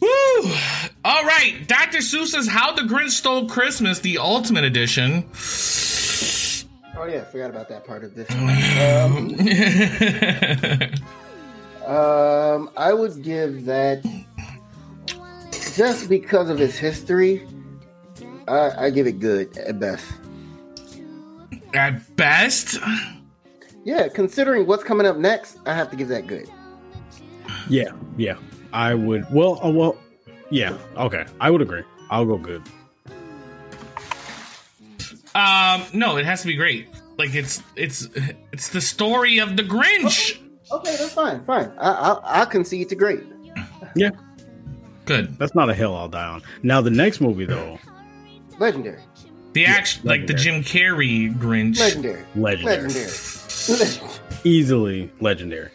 Woo! 0.01 0.09
All 1.05 1.25
right, 1.25 1.65
Dr. 1.67 1.99
Seuss's 1.99 2.49
"How 2.49 2.73
the 2.73 2.83
Grinch 2.83 3.11
Stole 3.11 3.49
Christmas," 3.49 4.01
the 4.01 4.19
Ultimate 4.19 4.65
Edition. 4.65 5.25
Oh 6.99 7.05
yeah, 7.05 7.25
forgot 7.25 7.51
about 7.51 7.69
that 7.69 7.85
part 7.87 8.05
of 8.05 8.15
this. 8.15 8.29
Um, 11.87 11.95
um, 11.95 12.71
I 12.77 12.93
would 12.93 13.23
give 13.23 13.67
that 13.67 14.05
just 15.77 16.09
because 16.09 16.51
of 16.51 16.61
its 16.61 16.77
history. 16.77 17.47
I, 18.49 18.87
I 18.87 18.91
give 18.91 19.07
it 19.07 19.19
good 19.21 19.57
at 19.59 19.79
best. 19.81 20.05
At 21.75 22.17
best, 22.17 22.79
Yeah, 23.85 24.09
considering 24.09 24.67
what's 24.67 24.83
coming 24.85 25.07
up 25.07 25.17
next, 25.17 25.59
I 25.67 25.75
have 25.75 25.91
to 25.91 25.97
give 25.97 26.09
that 26.09 26.27
good. 26.27 26.49
yeah, 27.69 27.91
yeah. 28.17 28.37
I 28.73 28.95
would. 28.95 29.27
Well, 29.33 29.61
uh, 29.65 29.71
well, 29.71 29.97
yeah. 30.51 30.77
Okay, 30.97 31.25
I 31.41 31.51
would 31.51 31.63
agree. 31.63 31.83
I'll 32.11 32.25
go 32.27 32.37
good. 32.39 32.63
um, 35.35 35.85
no, 35.93 36.17
it 36.17 36.25
has 36.25 36.41
to 36.43 36.47
be 36.47 36.55
great. 36.55 36.89
Like 37.19 37.35
it's 37.35 37.63
it's 37.77 38.09
it's 38.53 38.69
the 38.71 38.81
story 38.81 39.39
of 39.39 39.57
the 39.57 39.63
Grinch. 39.63 40.39
Okay, 40.71 40.97
that's 40.97 41.13
fine, 41.13 41.45
fine. 41.45 41.73
I 41.79 41.91
I, 41.91 42.43
I 42.43 42.45
concede 42.45 42.89
to 42.91 42.95
great. 42.95 43.21
Yeah, 43.95 44.11
Good. 45.07 45.39
that's 45.39 45.55
not 45.55 45.71
a 45.71 45.75
hill 45.75 45.95
I'll 45.97 46.09
die 46.09 46.27
on. 46.27 46.43
Now 46.63 46.81
the 46.83 46.91
next 46.91 47.21
movie 47.21 47.47
though, 47.47 47.79
Legendary, 48.59 49.01
The 49.53 49.67
action, 49.67 50.03
like 50.05 50.27
the 50.27 50.35
Jim 50.35 50.63
Carrey 50.63 51.35
Grinch. 51.39 51.79
legendary, 51.79 52.25
legendary, 52.35 52.83
legendary. 52.89 54.11
easily 54.45 55.11
legendary. 55.21 55.71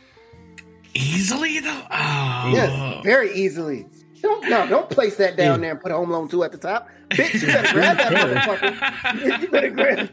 Easily 0.93 1.59
though. 1.59 1.83
Oh. 1.91 2.51
yes, 2.53 3.03
very 3.03 3.33
easily. 3.33 3.85
Don't 4.21 4.47
no, 4.49 4.67
don't 4.67 4.89
place 4.89 5.15
that 5.17 5.35
down 5.37 5.61
there 5.61 5.71
and 5.71 5.81
put 5.81 5.91
Home 5.91 6.09
Alone 6.11 6.27
two 6.29 6.43
at 6.43 6.51
the 6.51 6.57
top. 6.57 6.89
Bitch, 7.09 7.33
you 7.41 7.47
better 7.47 7.73
grab 7.73 7.97
that 7.97 8.11
motherfucker. 8.13 9.41
You 9.41 9.47
better 9.49 9.69
grab. 9.69 10.09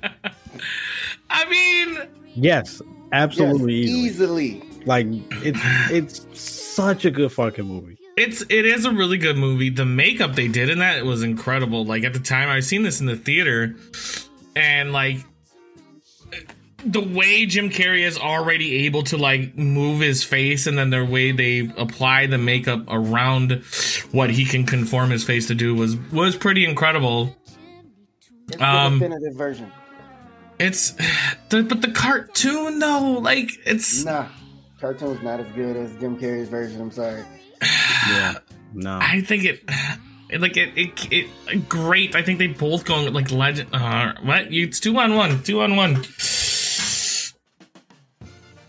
I 1.30 1.48
mean, 1.48 2.08
Yes, 2.34 2.80
absolutely 3.12 3.74
Yes, 3.76 3.88
easily. 3.90 4.46
easily. 4.46 4.82
Like 4.86 5.06
it's 5.44 5.60
it's 5.90 6.40
such 6.40 7.04
a 7.04 7.10
good 7.10 7.32
fucking 7.32 7.66
movie. 7.66 7.97
It's 8.18 8.42
it 8.42 8.66
is 8.66 8.84
a 8.84 8.90
really 8.90 9.18
good 9.18 9.36
movie. 9.36 9.70
The 9.70 9.84
makeup 9.84 10.34
they 10.34 10.48
did 10.48 10.70
in 10.70 10.80
that 10.80 11.04
was 11.04 11.22
incredible. 11.22 11.84
Like 11.84 12.04
at 12.04 12.12
the 12.12 12.20
time, 12.20 12.48
I've 12.48 12.64
seen 12.64 12.82
this 12.82 13.00
in 13.00 13.06
the 13.06 13.16
theater, 13.16 13.76
and 14.56 14.92
like 14.92 15.18
the 16.84 17.00
way 17.00 17.44
Jim 17.46 17.70
Carrey 17.70 18.06
is 18.06 18.18
already 18.18 18.86
able 18.86 19.02
to 19.04 19.16
like 19.16 19.56
move 19.56 20.00
his 20.00 20.22
face, 20.24 20.66
and 20.66 20.78
then 20.78 20.90
the 20.90 21.04
way 21.04 21.32
they 21.32 21.70
apply 21.76 22.26
the 22.26 22.38
makeup 22.38 22.84
around 22.88 23.62
what 24.12 24.30
he 24.30 24.44
can 24.44 24.64
conform 24.64 25.10
his 25.10 25.24
face 25.24 25.46
to 25.48 25.54
do 25.54 25.74
was 25.74 25.96
was 26.12 26.36
pretty 26.36 26.64
incredible. 26.64 27.36
It's 28.48 28.62
Um, 28.62 28.98
the 28.98 29.08
definitive 29.08 29.36
version. 29.36 29.72
It's 30.58 30.90
the, 31.50 31.62
but 31.62 31.82
the 31.82 31.90
cartoon 31.90 32.78
though, 32.78 33.18
like 33.20 33.50
it's 33.66 34.04
Nah, 34.04 34.26
cartoon's 34.80 35.22
not 35.22 35.40
as 35.40 35.46
good 35.54 35.76
as 35.76 35.94
Jim 35.96 36.18
Carrey's 36.18 36.48
version. 36.48 36.80
I'm 36.80 36.90
sorry. 36.90 37.24
Yeah. 37.60 38.38
No. 38.74 38.98
I 39.00 39.20
think 39.22 39.44
it, 39.44 39.62
it 40.28 40.40
like 40.40 40.56
it, 40.56 40.70
it, 40.76 41.10
it, 41.10 41.68
great. 41.68 42.14
I 42.14 42.22
think 42.22 42.38
they 42.38 42.48
both 42.48 42.84
going 42.84 43.12
like 43.12 43.30
legend. 43.30 43.74
Uh, 43.74 44.14
what? 44.22 44.52
You, 44.52 44.66
it's 44.66 44.80
two 44.80 44.96
on 44.98 45.14
one, 45.14 45.42
two 45.42 45.60
on 45.60 45.76
one. 45.76 45.94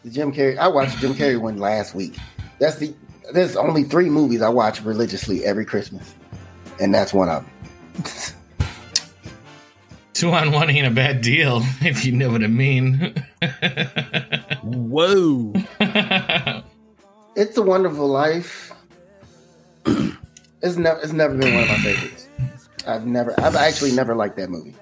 The 0.03 0.09
Jim 0.09 0.33
Carrey. 0.33 0.57
I 0.57 0.67
watched 0.67 0.97
Jim 0.99 1.13
Carrey 1.13 1.39
one 1.39 1.57
last 1.57 1.93
week. 1.95 2.15
That's 2.59 2.77
the. 2.77 2.93
There's 3.33 3.55
only 3.55 3.83
three 3.83 4.09
movies 4.09 4.41
I 4.41 4.49
watch 4.49 4.81
religiously 4.81 5.45
every 5.45 5.65
Christmas, 5.65 6.15
and 6.79 6.93
that's 6.93 7.13
one 7.13 7.29
of 7.29 7.43
them. 7.43 8.35
Two 10.19 10.31
on 10.31 10.51
one 10.51 10.69
ain't 10.69 10.85
a 10.85 10.91
bad 10.91 11.21
deal, 11.21 11.61
if 11.81 12.03
you 12.03 12.11
know 12.11 12.31
what 12.31 12.43
I 12.43 12.47
mean. 12.47 13.13
Whoa. 14.63 15.53
It's 17.37 17.55
a 17.55 17.61
Wonderful 17.61 18.07
Life. 18.09 18.73
it's 20.61 20.77
never. 20.77 20.99
It's 20.99 21.13
never 21.13 21.35
been 21.35 21.53
one 21.53 21.63
of 21.63 21.69
my 21.69 21.77
favorites. 21.77 22.27
I've 22.87 23.05
never. 23.05 23.39
I've 23.39 23.55
actually 23.55 23.91
never 23.91 24.15
liked 24.15 24.37
that 24.37 24.49
movie. 24.49 24.75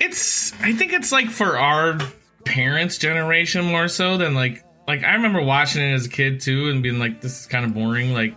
it's, 0.00 0.52
I 0.60 0.72
think 0.72 0.92
it's 0.92 1.12
like 1.12 1.30
for 1.30 1.58
our 1.58 1.98
parents' 2.44 2.98
generation 2.98 3.64
more 3.64 3.88
so 3.88 4.16
than 4.18 4.34
like, 4.34 4.64
like 4.86 5.02
I 5.02 5.14
remember 5.14 5.42
watching 5.42 5.82
it 5.82 5.94
as 5.94 6.06
a 6.06 6.10
kid 6.10 6.40
too 6.40 6.68
and 6.70 6.82
being 6.82 6.98
like, 6.98 7.20
this 7.20 7.40
is 7.40 7.46
kind 7.46 7.64
of 7.64 7.74
boring. 7.74 8.12
Like, 8.12 8.36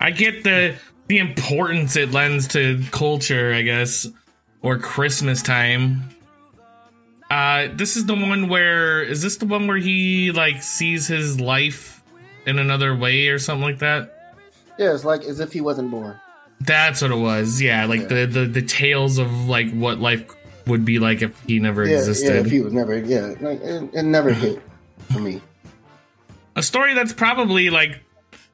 I 0.00 0.10
get 0.10 0.44
the 0.44 0.74
the 1.08 1.18
importance 1.18 1.96
it 1.96 2.12
lends 2.12 2.48
to 2.48 2.82
culture, 2.90 3.52
I 3.52 3.62
guess, 3.62 4.06
or 4.62 4.78
Christmas 4.78 5.42
time. 5.42 6.08
Uh, 7.30 7.68
this 7.74 7.96
is 7.96 8.04
the 8.06 8.14
one 8.14 8.48
where 8.48 9.02
is 9.02 9.22
this 9.22 9.36
the 9.38 9.46
one 9.46 9.66
where 9.66 9.78
he 9.78 10.32
like 10.32 10.62
sees 10.62 11.06
his 11.06 11.40
life 11.40 12.02
in 12.46 12.58
another 12.58 12.94
way 12.94 13.28
or 13.28 13.38
something 13.38 13.64
like 13.64 13.78
that? 13.78 14.21
Yeah, 14.78 14.94
it's 14.94 15.04
like 15.04 15.24
as 15.24 15.40
if 15.40 15.52
he 15.52 15.60
wasn't 15.60 15.90
born. 15.90 16.18
That's 16.60 17.02
what 17.02 17.10
it 17.10 17.16
was. 17.16 17.60
Yeah, 17.60 17.86
like 17.86 18.08
the 18.08 18.26
the 18.26 18.46
the 18.46 18.62
tales 18.62 19.18
of 19.18 19.30
like 19.48 19.70
what 19.72 19.98
life 19.98 20.24
would 20.66 20.84
be 20.84 20.98
like 20.98 21.22
if 21.22 21.38
he 21.42 21.58
never 21.58 21.84
Yeah, 21.84 21.98
existed. 21.98 22.34
yeah. 22.34 22.40
If 22.40 22.50
he 22.50 22.60
was 22.60 22.72
never. 22.72 22.96
Yeah, 22.98 23.34
like, 23.40 23.60
it, 23.60 23.90
it 23.94 24.02
never 24.04 24.32
hit 24.32 24.62
for 25.12 25.18
me. 25.20 25.40
a 26.56 26.62
story 26.62 26.94
that's 26.94 27.12
probably 27.12 27.68
like 27.70 28.00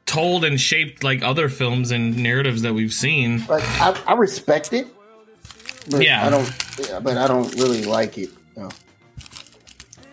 told 0.06 0.44
and 0.44 0.58
shaped 0.58 1.04
like 1.04 1.22
other 1.22 1.50
films 1.50 1.90
and 1.90 2.16
narratives 2.16 2.62
that 2.62 2.72
we've 2.72 2.94
seen. 2.94 3.44
Like 3.46 3.62
I, 3.80 4.00
I 4.06 4.14
respect 4.14 4.72
it. 4.72 4.86
But 5.90 6.02
Yeah. 6.02 6.26
I 6.26 6.30
don't. 6.30 6.50
Yeah, 6.88 7.00
but 7.00 7.16
I 7.18 7.26
don't 7.26 7.52
really 7.56 7.84
like 7.84 8.16
it. 8.18 8.30
No. 8.56 8.70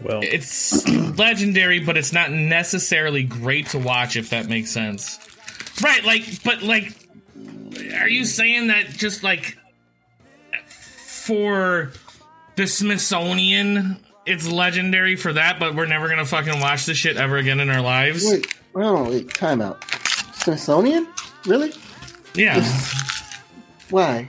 Well, 0.02 0.20
It's 0.22 0.86
legendary, 1.18 1.80
but 1.80 1.96
it's 1.98 2.12
not 2.12 2.32
necessarily 2.32 3.24
great 3.24 3.68
to 3.68 3.80
watch 3.80 4.18
if 4.18 4.30
that 4.32 4.48
makes 4.48 4.70
sense. 4.72 5.18
Right, 5.84 6.04
like 6.04 6.44
but 6.44 6.64
like 6.64 6.96
are 8.00 8.08
you 8.08 8.26
saying 8.26 8.68
that 8.68 8.90
just 8.90 9.24
like 9.24 9.58
for 11.06 11.92
the 12.56 12.68
Smithsonian 12.68 13.98
it's 14.26 14.48
legendary 14.48 15.16
for 15.16 15.34
that, 15.34 15.60
but 15.60 15.76
we're 15.76 15.86
never 15.86 16.08
gonna 16.10 16.26
fucking 16.26 16.60
watch 16.60 16.86
this 16.86 16.98
shit 16.98 17.18
ever 17.18 17.38
again 17.38 17.60
in 17.60 17.70
our 17.70 17.82
lives? 17.82 18.26
Wait, 18.26 18.48
on, 18.76 19.10
wait, 19.10 19.34
time 19.34 19.62
out. 19.62 19.84
Smithsonian? 20.34 21.08
Really? 21.46 21.74
Yeah. 22.34 22.60
Why? 23.90 24.28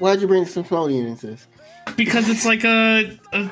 Why'd 0.00 0.20
you 0.20 0.26
bring 0.26 0.44
the 0.44 0.50
Smithsonian 0.50 1.06
into 1.06 1.28
this? 1.28 1.46
because 1.96 2.28
it's 2.28 2.44
like 2.44 2.64
a, 2.64 3.18
a 3.32 3.50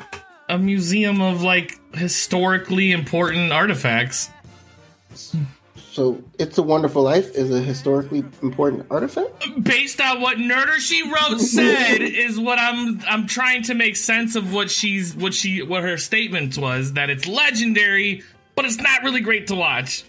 a 0.48 0.58
museum 0.58 1.20
of 1.20 1.42
like 1.42 1.78
historically 1.94 2.92
important 2.92 3.52
artifacts. 3.52 4.30
So, 5.96 6.22
It's 6.38 6.58
a 6.58 6.62
Wonderful 6.62 7.02
Life 7.02 7.34
is 7.34 7.50
a 7.50 7.58
historically 7.58 8.18
important 8.42 8.84
artifact? 8.90 9.32
Based 9.62 9.98
on 9.98 10.20
what 10.20 10.36
Nerder 10.36 10.76
She 10.76 11.02
Wrote 11.10 11.38
said 11.40 12.02
is 12.02 12.38
what 12.38 12.58
I'm 12.58 13.00
I'm 13.08 13.26
trying 13.26 13.62
to 13.62 13.72
make 13.72 13.96
sense 13.96 14.36
of 14.36 14.52
what 14.52 14.70
she's 14.70 15.16
what 15.16 15.32
she 15.32 15.62
what 15.62 15.82
her 15.84 15.96
statement 15.96 16.58
was 16.58 16.92
that 16.92 17.08
it's 17.08 17.26
legendary, 17.26 18.22
but 18.56 18.66
it's 18.66 18.76
not 18.76 19.04
really 19.04 19.22
great 19.22 19.46
to 19.46 19.54
watch. 19.54 20.04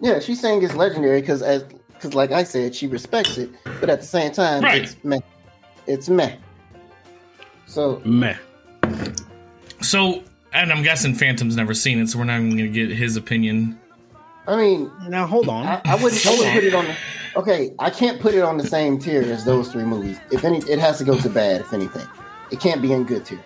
Yeah, 0.00 0.20
she's 0.20 0.40
saying 0.40 0.62
it's 0.62 0.74
legendary 0.74 1.20
because, 1.20 1.42
as 1.42 1.64
because, 1.92 2.14
like 2.14 2.32
I 2.32 2.42
said, 2.42 2.74
she 2.74 2.86
respects 2.86 3.36
it, 3.36 3.50
but 3.78 3.90
at 3.90 4.00
the 4.00 4.06
same 4.06 4.32
time, 4.32 4.62
Right. 4.62 4.84
it's 4.84 4.96
meh. 5.04 5.20
It's 5.86 6.08
meh. 6.08 6.34
So, 7.66 8.00
meh. 8.06 8.38
So, 9.82 10.22
and 10.54 10.72
I'm 10.72 10.82
guessing 10.82 11.14
Phantom's 11.14 11.56
never 11.56 11.74
seen 11.74 11.98
it, 12.00 12.08
so 12.08 12.16
we're 12.18 12.24
not 12.24 12.40
even 12.40 12.50
gonna 12.56 12.68
get 12.68 12.88
his 12.90 13.16
opinion. 13.18 13.78
I 14.46 14.56
mean, 14.56 14.90
Now 15.08 15.26
hold 15.26 15.48
on. 15.48 15.66
I, 15.66 15.80
I 15.84 15.94
wouldn't. 15.96 16.24
I 16.26 16.30
wouldn't 16.30 16.54
put 16.54 16.64
it 16.64 16.74
on. 16.74 16.86
Okay, 17.36 17.74
I 17.78 17.90
can't 17.90 18.20
put 18.20 18.34
it 18.34 18.42
on 18.42 18.56
the 18.56 18.66
same 18.66 18.98
tier 18.98 19.22
as 19.22 19.44
those 19.44 19.70
three 19.70 19.84
movies. 19.84 20.18
If 20.30 20.44
any, 20.44 20.58
it 20.58 20.78
has 20.78 20.98
to 20.98 21.04
go 21.04 21.18
to 21.18 21.28
bad. 21.28 21.60
If 21.60 21.72
anything, 21.72 22.06
it 22.50 22.60
can't 22.60 22.80
be 22.80 22.92
in 22.92 23.04
good 23.04 23.26
tier. 23.26 23.40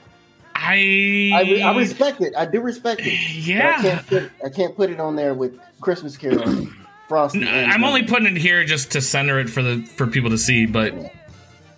I 0.54 1.32
I, 1.34 1.42
re- 1.42 1.62
I 1.62 1.76
respect 1.76 2.20
it. 2.20 2.34
I 2.36 2.44
do 2.44 2.60
respect 2.60 3.00
it. 3.00 3.04
but 3.04 3.12
I 3.12 3.32
yeah. 3.32 3.82
can't 3.82 4.06
put. 4.06 4.30
I 4.44 4.48
can't 4.50 4.76
put 4.76 4.90
it 4.90 5.00
on 5.00 5.16
there 5.16 5.34
with 5.34 5.58
Christmas 5.80 6.16
Carol, 6.16 6.68
Frosty. 7.08 7.48
I'm 7.48 7.82
only 7.82 8.02
putting 8.04 8.36
it 8.36 8.40
here 8.40 8.62
just 8.64 8.92
to 8.92 9.00
center 9.00 9.40
it 9.40 9.48
for 9.48 9.62
the 9.62 9.82
for 9.96 10.06
people 10.06 10.30
to 10.30 10.38
see, 10.38 10.66
but 10.66 10.94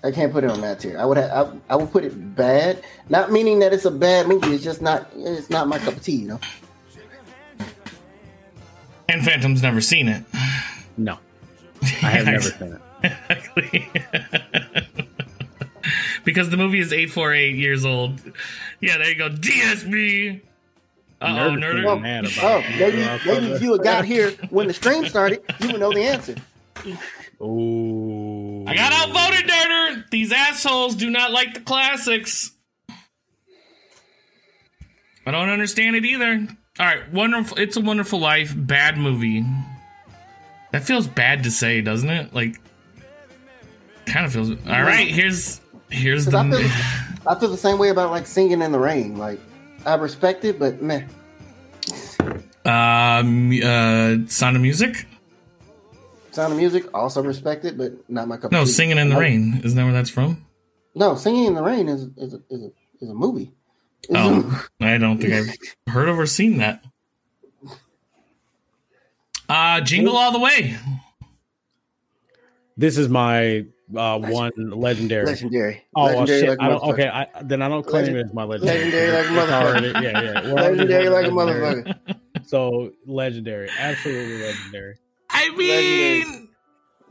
I 0.04 0.10
can't 0.10 0.32
put 0.32 0.42
it 0.44 0.50
on 0.50 0.60
that 0.62 0.80
tier. 0.80 0.98
I 0.98 1.06
would. 1.06 1.16
Have, 1.16 1.30
I, 1.30 1.74
I 1.74 1.76
would 1.76 1.92
put 1.92 2.04
it 2.04 2.34
bad. 2.34 2.82
Not 3.08 3.30
meaning 3.30 3.60
that 3.60 3.72
it's 3.72 3.84
a 3.84 3.90
bad 3.90 4.26
movie. 4.26 4.48
It's 4.48 4.64
just 4.64 4.82
not. 4.82 5.08
It's 5.14 5.48
not 5.48 5.68
my 5.68 5.78
cup 5.78 5.96
of 5.96 6.02
tea. 6.02 6.16
You 6.16 6.28
know. 6.28 6.40
And 9.08 9.24
Phantom's 9.24 9.62
never 9.62 9.80
seen 9.80 10.08
it. 10.08 10.24
no, 10.96 11.18
I 12.02 12.10
have 12.10 12.26
never 12.26 12.40
seen 12.42 12.78
it. 13.02 13.02
because 16.24 16.50
the 16.50 16.56
movie 16.56 16.80
is 16.80 16.92
848 16.92 17.56
years 17.56 17.84
old. 17.84 18.20
Yeah, 18.80 18.98
there 18.98 19.08
you 19.08 19.16
go. 19.16 19.28
DSB. 19.28 20.40
Uh 21.20 21.24
oh, 21.24 21.50
Nerder 21.50 21.58
nerder. 21.60 21.86
Oh, 21.86 21.98
mad 21.98 22.24
about 22.24 22.64
oh, 22.64 22.68
maybe, 22.78 22.96
maybe 23.26 23.52
if 23.52 23.62
you 23.62 23.72
had 23.72 23.82
got 23.82 24.04
here 24.04 24.30
when 24.50 24.66
the 24.66 24.74
stream 24.74 25.06
started, 25.06 25.42
you 25.60 25.68
would 25.68 25.80
know 25.80 25.92
the 25.92 26.02
answer. 26.02 26.34
Ooh. 27.40 28.64
I 28.66 28.74
got 28.74 28.92
outvoted, 28.92 29.48
nerder. 29.48 30.10
These 30.10 30.32
assholes 30.32 30.96
do 30.96 31.10
not 31.10 31.30
like 31.30 31.54
the 31.54 31.60
classics. 31.60 32.50
I 35.24 35.30
don't 35.30 35.48
understand 35.48 35.94
it 35.94 36.04
either. 36.04 36.48
All 36.82 36.88
right, 36.88 37.12
wonderful. 37.12 37.58
It's 37.60 37.76
a 37.76 37.80
Wonderful 37.80 38.18
Life. 38.18 38.54
Bad 38.56 38.98
movie. 38.98 39.44
That 40.72 40.82
feels 40.82 41.06
bad 41.06 41.44
to 41.44 41.50
say, 41.52 41.80
doesn't 41.80 42.10
it? 42.10 42.34
Like, 42.34 42.60
kind 44.04 44.26
of 44.26 44.32
feels. 44.32 44.50
All 44.50 44.82
right, 44.82 45.06
here's 45.06 45.60
here's 45.90 46.24
'Cause 46.24 46.34
I 46.34 46.42
feel, 46.50 46.58
the. 46.58 47.22
I 47.28 47.38
feel 47.38 47.50
the 47.50 47.56
same 47.56 47.78
way 47.78 47.90
about 47.90 48.10
like 48.10 48.26
singing 48.26 48.62
in 48.62 48.72
the 48.72 48.80
rain. 48.80 49.16
Like 49.16 49.38
I 49.86 49.94
respect 49.94 50.44
it, 50.44 50.58
but 50.58 50.82
meh. 50.82 51.04
Um, 52.64 53.52
uh, 53.62 54.26
Sound 54.26 54.56
of 54.56 54.62
Music. 54.62 55.06
Sound 56.32 56.52
of 56.52 56.58
Music 56.58 56.92
also 56.92 57.22
respect 57.22 57.64
it, 57.64 57.78
but 57.78 57.92
not 58.10 58.26
my 58.26 58.38
cup. 58.38 58.50
No. 58.50 58.64
Singing 58.64 58.98
in 58.98 59.08
the 59.08 59.16
Rain. 59.16 59.60
Isn't 59.62 59.76
that 59.76 59.84
where 59.84 59.92
that's 59.92 60.10
from? 60.10 60.44
No, 60.96 61.14
Singing 61.14 61.44
in 61.44 61.54
the 61.54 61.62
Rain 61.62 61.88
is 61.88 62.08
is 62.16 62.34
a, 62.34 62.40
is 62.50 62.64
a, 62.64 62.70
is 63.00 63.08
a 63.08 63.14
movie. 63.14 63.52
It's 64.04 64.10
a- 64.10 64.18
Oh, 64.18 64.64
I 64.80 64.98
don't 64.98 65.18
think 65.18 65.32
I've 65.32 65.92
heard 65.92 66.08
of 66.08 66.18
or 66.18 66.26
seen 66.26 66.58
that. 66.58 66.82
Uh, 69.48 69.80
Jingle 69.80 70.16
All 70.16 70.32
the 70.32 70.38
Way. 70.38 70.76
This 72.76 72.96
is 72.96 73.08
my 73.08 73.66
uh, 73.94 74.18
one 74.18 74.50
legendary. 74.56 75.26
legendary. 75.26 75.84
Oh 75.94 76.04
legendary 76.04 76.40
shit! 76.40 76.48
like 76.48 76.58
a 76.58 76.62
I 76.62 76.68
don't, 76.68 76.82
okay, 76.94 77.08
I, 77.08 77.26
then 77.42 77.60
I 77.60 77.68
don't 77.68 77.86
claim 77.86 78.04
Legend- 78.04 78.18
it 78.18 78.26
as 78.28 78.32
my 78.32 78.44
legendary. 78.44 78.78
Legendary 78.90 79.10
like 79.12 79.26
a 79.26 79.42
It's 79.42 79.52
already- 79.52 79.88
yeah, 80.06 80.20
yeah. 80.22 80.42
We're 80.54 80.54
Legendary 80.54 81.08
like 81.10 81.26
a 81.26 81.30
motherfucker. 81.30 82.16
So 82.46 82.92
legendary, 83.06 83.68
absolutely 83.78 84.42
legendary. 84.42 84.94
I 85.30 85.50
mean, 85.54 86.48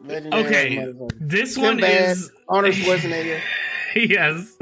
Legendary 0.04 0.46
Okay, 0.46 0.78
motherfucker. 0.78 1.12
this 1.20 1.58
one 1.58 1.76
Sinbad, 1.80 2.10
is 2.18 2.32
Arnold 2.50 2.74
Schwarzenegger. 2.74 3.40
yes. 3.96 4.58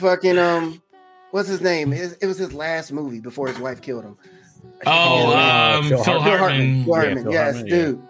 fucking 0.00 0.38
um, 0.38 0.81
what's 1.32 1.48
his 1.48 1.60
name? 1.60 1.92
It, 1.92 2.16
it 2.20 2.26
was 2.26 2.38
his 2.38 2.54
last 2.54 2.92
movie 2.92 3.20
before 3.20 3.48
his 3.48 3.58
wife 3.58 3.82
killed 3.82 4.04
him. 4.04 4.16
Oh, 4.86 5.32
uh, 5.34 5.78
um, 5.80 5.88
Phil 5.88 6.04
Phil 6.04 6.22
Phil 6.22 6.38
Hartman. 6.38 6.84
Hartman. 6.84 6.84
Phil 6.84 6.94
Yeah, 6.94 7.22
Phil 7.22 7.32
yes, 7.32 7.54
Hartman, 7.56 7.66
yeah. 7.66 7.84
dude. 7.84 8.08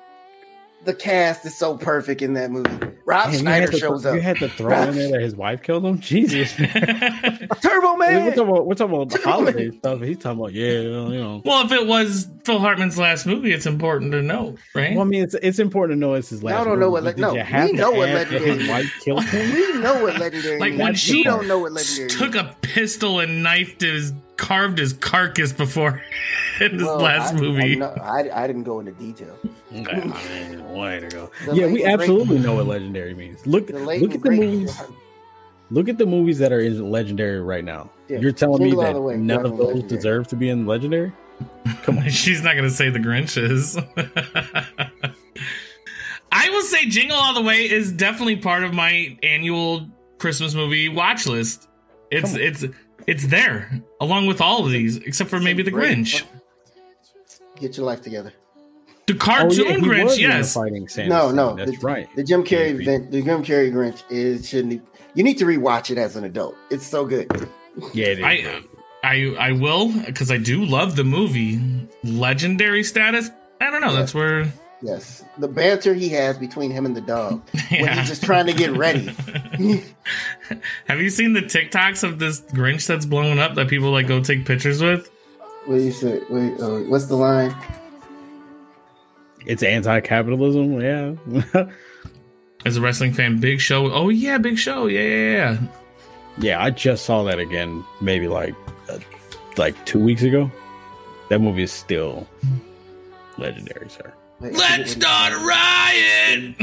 The 0.85 0.95
cast 0.95 1.47
is 1.47 1.57
so 1.57 1.77
perfect 1.77 2.23
in 2.23 2.33
that 2.35 2.51
movie. 2.51 2.71
Rob 3.05 3.27
Man, 3.27 3.33
you, 3.35 3.39
Schneider 3.39 3.61
had 3.67 3.71
to, 3.73 3.79
shows 3.79 4.05
you 4.05 4.21
had 4.21 4.37
to 4.39 4.49
throw 4.49 4.83
in 4.83 4.95
there 4.97 5.13
that 5.13 5.21
his 5.21 5.37
wife 5.37 5.63
killed 5.63 5.85
him. 5.85 5.99
Jesus, 6.01 6.53
Turbo 6.57 7.93
we're 7.93 7.97
Man. 7.99 8.27
talking 8.31 8.49
about, 8.49 8.67
we're 8.67 8.75
talking 8.75 8.95
about 8.97 9.11
the 9.11 9.19
holiday 9.19 9.71
stuff. 9.71 10.01
He's 10.01 10.19
talking 10.19 10.41
about 10.41 10.53
yeah, 10.53 10.81
you 10.81 10.91
know. 11.21 11.43
well, 11.45 11.65
if 11.65 11.73
it 11.73 11.87
was 11.87 12.29
Phil 12.45 12.59
Hartman's 12.59 12.99
last 12.99 13.27
movie, 13.27 13.53
it's 13.53 13.67
important 13.67 14.11
to 14.13 14.23
know, 14.23 14.57
right? 14.75 14.93
Well, 14.97 15.03
I 15.03 15.05
mean, 15.09 15.23
it's 15.23 15.35
it's 15.35 15.59
important 15.61 15.97
to 15.97 16.01
know 16.01 16.15
it's 16.15 16.31
his 16.31 16.43
last. 16.43 16.57
Y'all 16.57 16.65
don't 16.65 16.81
know 16.81 16.91
what 16.91 17.05
movie, 17.05 17.21
le- 17.23 17.29
no, 17.29 17.35
we 17.35 17.43
to 17.69 17.73
know 17.75 17.91
what 17.93 18.09
legendary 18.09 18.59
his 18.59 18.69
wife 18.69 18.93
killed 19.05 19.25
him. 19.29 19.55
we 19.55 19.81
know 19.81 20.03
what 20.03 20.19
legendary 20.19 20.59
like 20.59 20.71
means. 20.71 20.81
when 20.83 20.93
You 20.93 20.97
she 20.97 21.23
don't 21.23 21.47
know 21.47 21.59
what 21.61 21.73
legendary 21.73 22.09
took 22.11 22.35
a 22.35 22.57
pistol 22.63 23.21
and 23.21 23.43
knifed 23.43 23.83
his, 23.83 24.13
carved 24.37 24.79
his 24.79 24.93
carcass 24.95 25.53
before 25.53 26.03
in 26.61 26.73
his 26.73 26.83
Well, 26.83 26.99
last 26.99 27.35
I, 27.35 27.41
movie. 27.41 27.73
I, 27.73 27.75
know- 27.77 27.95
I, 28.03 28.45
I 28.45 28.47
didn't 28.49 28.65
go 28.65 28.81
into 28.81 28.93
detail. 28.93 29.37
Okay, 29.75 30.05
man, 30.07 30.73
way 30.75 31.01
to 31.01 31.09
go. 31.09 31.31
The 31.47 31.55
yeah, 31.55 31.67
we 31.67 31.85
absolutely 31.85 32.37
great- 32.37 32.41
know 32.47 32.55
what 32.57 32.67
legendary 32.77 33.15
means. 33.15 33.47
Look, 33.47 33.71
look 33.71 34.03
at 34.03 34.11
the 34.11 34.19
great- 34.19 34.41
movies. 34.41 34.81
Look 35.71 35.89
at 35.89 35.97
the 35.97 36.05
movies 36.05 36.39
that 36.39 36.53
are 36.53 36.61
in 36.61 36.91
legendary 36.91 37.41
right 37.41 37.65
now. 37.65 37.91
Yeah, 38.09 38.19
You're 38.19 38.33
telling 38.33 38.63
me 38.63 38.71
Jingle 38.71 38.85
All 38.87 38.93
that 38.93 39.01
Way, 39.01 39.17
none 39.17 39.47
of 39.47 39.57
those 39.57 39.69
legendary. 39.69 39.89
deserve 39.89 40.29
to 40.29 40.37
be 40.37 40.51
in 40.51 40.67
legendary? 40.67 41.13
Come 41.85 41.97
on. 41.99 42.09
She's 42.11 42.43
not 42.43 42.53
going 42.53 42.69
to 42.69 42.71
say 42.75 42.91
the 42.91 42.99
Grinch 42.99 43.41
is. 43.43 43.79
I 46.31 46.51
will 46.51 46.63
say 46.63 46.87
Jingle 46.89 47.17
All 47.17 47.35
the 47.35 47.41
Way 47.43 47.71
is 47.71 47.91
definitely 47.93 48.37
part 48.37 48.65
of 48.65 48.75
my 48.75 49.17
annual 49.23 49.89
Christmas 50.19 50.55
movie 50.55 50.89
watch 50.91 51.27
list. 51.27 51.69
It's 52.11 52.35
it's 52.35 52.65
it's 53.07 53.27
there 53.29 53.71
along 54.01 54.27
with 54.27 54.41
all 54.43 54.65
of 54.67 54.71
these, 54.71 54.99
except 54.99 55.31
for 55.31 55.41
maybe 55.41 55.63
the 55.63 55.73
Grinch. 55.73 56.23
Get 57.59 57.77
your 57.79 57.87
life 57.87 58.03
together. 58.03 58.33
The 59.07 59.15
Oh, 59.15 59.17
cartoon 59.17 59.65
yeah, 59.67 59.73
he 59.77 59.83
Grinch, 59.83 60.05
was 60.05 60.21
yes. 60.21 60.55
fighting 60.55 60.87
Santa. 60.89 61.09
No, 61.09 61.31
no, 61.33 61.57
that's 61.57 61.73
the, 61.73 61.79
right. 61.87 62.09
The 62.17 62.23
Jim 62.23 62.45
Carrey, 62.45 62.75
Yeah, 62.75 62.93
event, 62.93 63.11
the 63.11 63.23
Jim 63.23 63.43
Carrey 63.43 63.73
Grinch 63.73 64.03
is 64.11 64.49
shouldn't. 64.49 64.83
You 65.15 65.25
need 65.25 65.39
to 65.39 65.45
rewatch 65.45 65.91
it 65.91 65.99
as 65.99 66.17
an 66.17 66.25
adult. 66.25 66.55
It's 66.71 66.87
so 66.87 67.05
good. 67.05 67.29
Yeah, 67.93 68.07
it 68.07 68.19
is. 68.21 68.25
I 68.25 68.63
I 69.03 69.49
I 69.49 69.53
will 69.53 69.89
because 70.07 70.31
I 70.31 70.37
do 70.39 70.65
love 70.65 70.95
the 70.97 71.05
movie. 71.05 71.61
Legendary 72.05 72.85
status. 72.85 73.31
I 73.61 73.71
don't 73.71 73.81
know. 73.81 73.93
That's 73.95 74.15
where. 74.15 74.53
Yes, 74.85 75.23
the 75.39 75.47
banter 75.47 75.95
he 75.95 76.09
has 76.11 76.37
between 76.39 76.71
him 76.73 76.87
and 76.87 76.97
the 76.97 77.01
dog 77.01 77.43
when 77.71 77.97
he's 77.99 78.09
just 78.09 78.25
trying 78.25 78.47
to 78.47 78.53
get 78.53 78.73
ready. 78.77 79.07
Have 80.89 81.01
you 81.01 81.09
seen 81.11 81.33
the 81.35 81.43
TikToks 81.43 82.03
of 82.03 82.19
this 82.19 82.41
Grinch 82.41 82.87
that's 82.87 83.07
blowing 83.07 83.39
up 83.39 83.55
that 83.55 83.69
people 83.69 83.91
like 83.91 84.07
go 84.09 84.21
take 84.23 84.45
pictures 84.45 84.83
with? 84.83 85.09
what 85.67 85.77
do 85.77 85.83
you 85.83 85.93
say? 85.93 86.21
Wait, 86.29 86.61
uh, 86.61 86.79
what's 86.91 87.07
the 87.07 87.15
line? 87.17 87.55
It's 89.47 89.63
anti-capitalism. 89.63 90.81
Yeah, 90.81 91.15
As 92.65 92.77
a 92.77 92.81
wrestling 92.81 93.13
fan, 93.13 93.39
Big 93.39 93.61
Show. 93.61 93.91
Oh 93.93 94.09
yeah, 94.09 94.39
Big 94.39 94.57
Show. 94.57 94.87
Yeah, 94.87 95.01
yeah, 95.01 95.33
yeah. 95.33 95.59
yeah. 96.39 96.63
I 96.63 96.71
just 96.71 97.05
saw 97.05 97.25
that 97.25 97.39
again, 97.39 97.85
maybe 98.01 98.29
like 98.29 98.55
uh, 98.89 98.99
like 99.57 99.85
two 99.85 99.99
weeks 99.99 100.23
ago. 100.23 100.51
That 101.29 101.41
movie 101.41 101.63
is 101.63 101.73
still 101.73 102.29
legendary, 103.39 103.89
sir. 103.89 104.13
Wait, 104.41 104.53
Let's 104.55 104.95
forget 104.95 105.03
start 105.03 105.33
a 105.33 105.37
riot. 105.39 106.55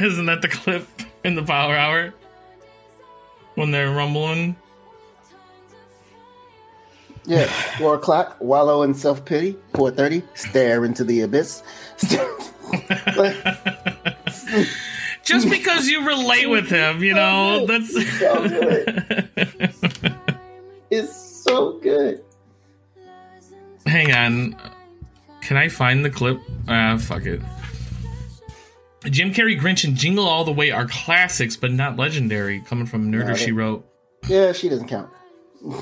Isn't 0.00 0.26
that 0.26 0.42
the 0.42 0.48
clip 0.48 0.86
in 1.24 1.34
the 1.34 1.42
Power 1.42 1.76
Hour 1.76 2.14
when 3.54 3.70
they're 3.70 3.90
rumbling? 3.94 4.56
Yeah, 7.28 7.44
four 7.76 7.94
o'clock, 7.94 8.38
wallow 8.40 8.82
in 8.82 8.94
self 8.94 9.24
pity. 9.24 9.56
Four 9.74 9.90
thirty, 9.90 10.22
stare 10.34 10.84
into 10.86 11.04
the 11.04 11.20
abyss. 11.20 11.62
Just 15.24 15.50
because 15.50 15.88
you 15.88 16.06
relate 16.06 16.46
with 16.48 16.68
him, 16.68 17.02
you 17.04 17.12
know, 17.12 17.66
that's. 17.66 17.92
so 18.18 18.48
good. 18.48 19.28
It's 20.90 21.14
so 21.44 21.78
good. 21.80 22.24
Hang 23.84 24.10
on. 24.14 24.56
Can 25.42 25.58
I 25.58 25.68
find 25.68 26.02
the 26.02 26.08
clip? 26.08 26.40
Ah, 26.66 26.96
fuck 26.96 27.26
it. 27.26 27.42
Jim 29.04 29.34
Carrey, 29.34 29.60
Grinch, 29.60 29.84
and 29.84 29.94
Jingle 29.94 30.26
All 30.26 30.44
the 30.44 30.52
Way 30.52 30.70
are 30.70 30.86
classics, 30.86 31.56
but 31.56 31.72
not 31.72 31.96
legendary. 31.98 32.62
Coming 32.62 32.86
from 32.86 33.12
Nerder, 33.12 33.36
she 33.36 33.52
wrote. 33.52 33.86
Yeah, 34.26 34.52
she 34.52 34.70
doesn't 34.70 34.88
count. 34.88 35.10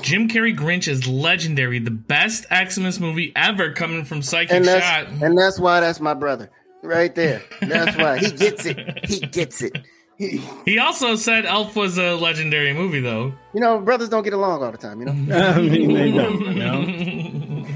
Jim 0.01 0.27
Carrey, 0.27 0.55
Grinch 0.57 0.87
is 0.87 1.07
legendary, 1.07 1.79
the 1.79 1.91
best 1.91 2.45
Xmas 2.51 2.99
movie 2.99 3.31
ever. 3.35 3.73
Coming 3.73 4.03
from 4.05 4.21
Psychic 4.21 4.51
And 4.51 4.65
that's 4.65 4.85
Shot. 4.85 5.07
and 5.23 5.37
that's 5.37 5.59
why 5.59 5.79
that's 5.81 5.99
my 5.99 6.13
brother 6.15 6.49
right 6.83 7.13
there. 7.13 7.41
That's 7.61 7.95
why 7.97 8.17
he 8.17 8.31
gets 8.31 8.65
it. 8.65 9.05
He 9.05 9.19
gets 9.27 9.61
it. 9.61 9.77
He, 10.17 10.41
He 10.65 10.79
also 10.79 11.15
said 11.15 11.45
Elf 11.45 11.75
was 11.75 11.99
a 11.99 12.15
legendary 12.15 12.73
movie, 12.73 13.01
though. 13.01 13.33
you 13.53 13.59
know, 13.61 13.79
brothers 13.79 14.09
don't 14.09 14.23
get 14.23 14.33
along 14.33 14.63
all 14.63 14.71
the 14.71 14.77
time. 14.79 14.99
You 14.99 15.05
know. 15.05 15.35
I 15.37 15.61
mean, 15.61 15.93
they 15.93 16.11
don't, 16.11 16.39
you 16.41 16.53
know? 16.55 17.67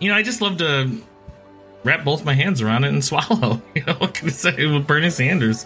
You 0.00 0.08
know, 0.10 0.16
I 0.16 0.22
just 0.22 0.40
love 0.40 0.56
to 0.58 0.90
wrap 1.84 2.04
both 2.04 2.24
my 2.24 2.34
hands 2.34 2.60
around 2.62 2.84
it 2.84 2.88
and 2.88 3.04
swallow. 3.04 3.60
You 3.74 3.84
know, 3.84 3.94
what 3.94 4.14
can 4.14 4.28
I 4.28 4.32
say 4.32 4.66
with 4.66 4.86
Bernie 4.86 5.10
Sanders? 5.10 5.64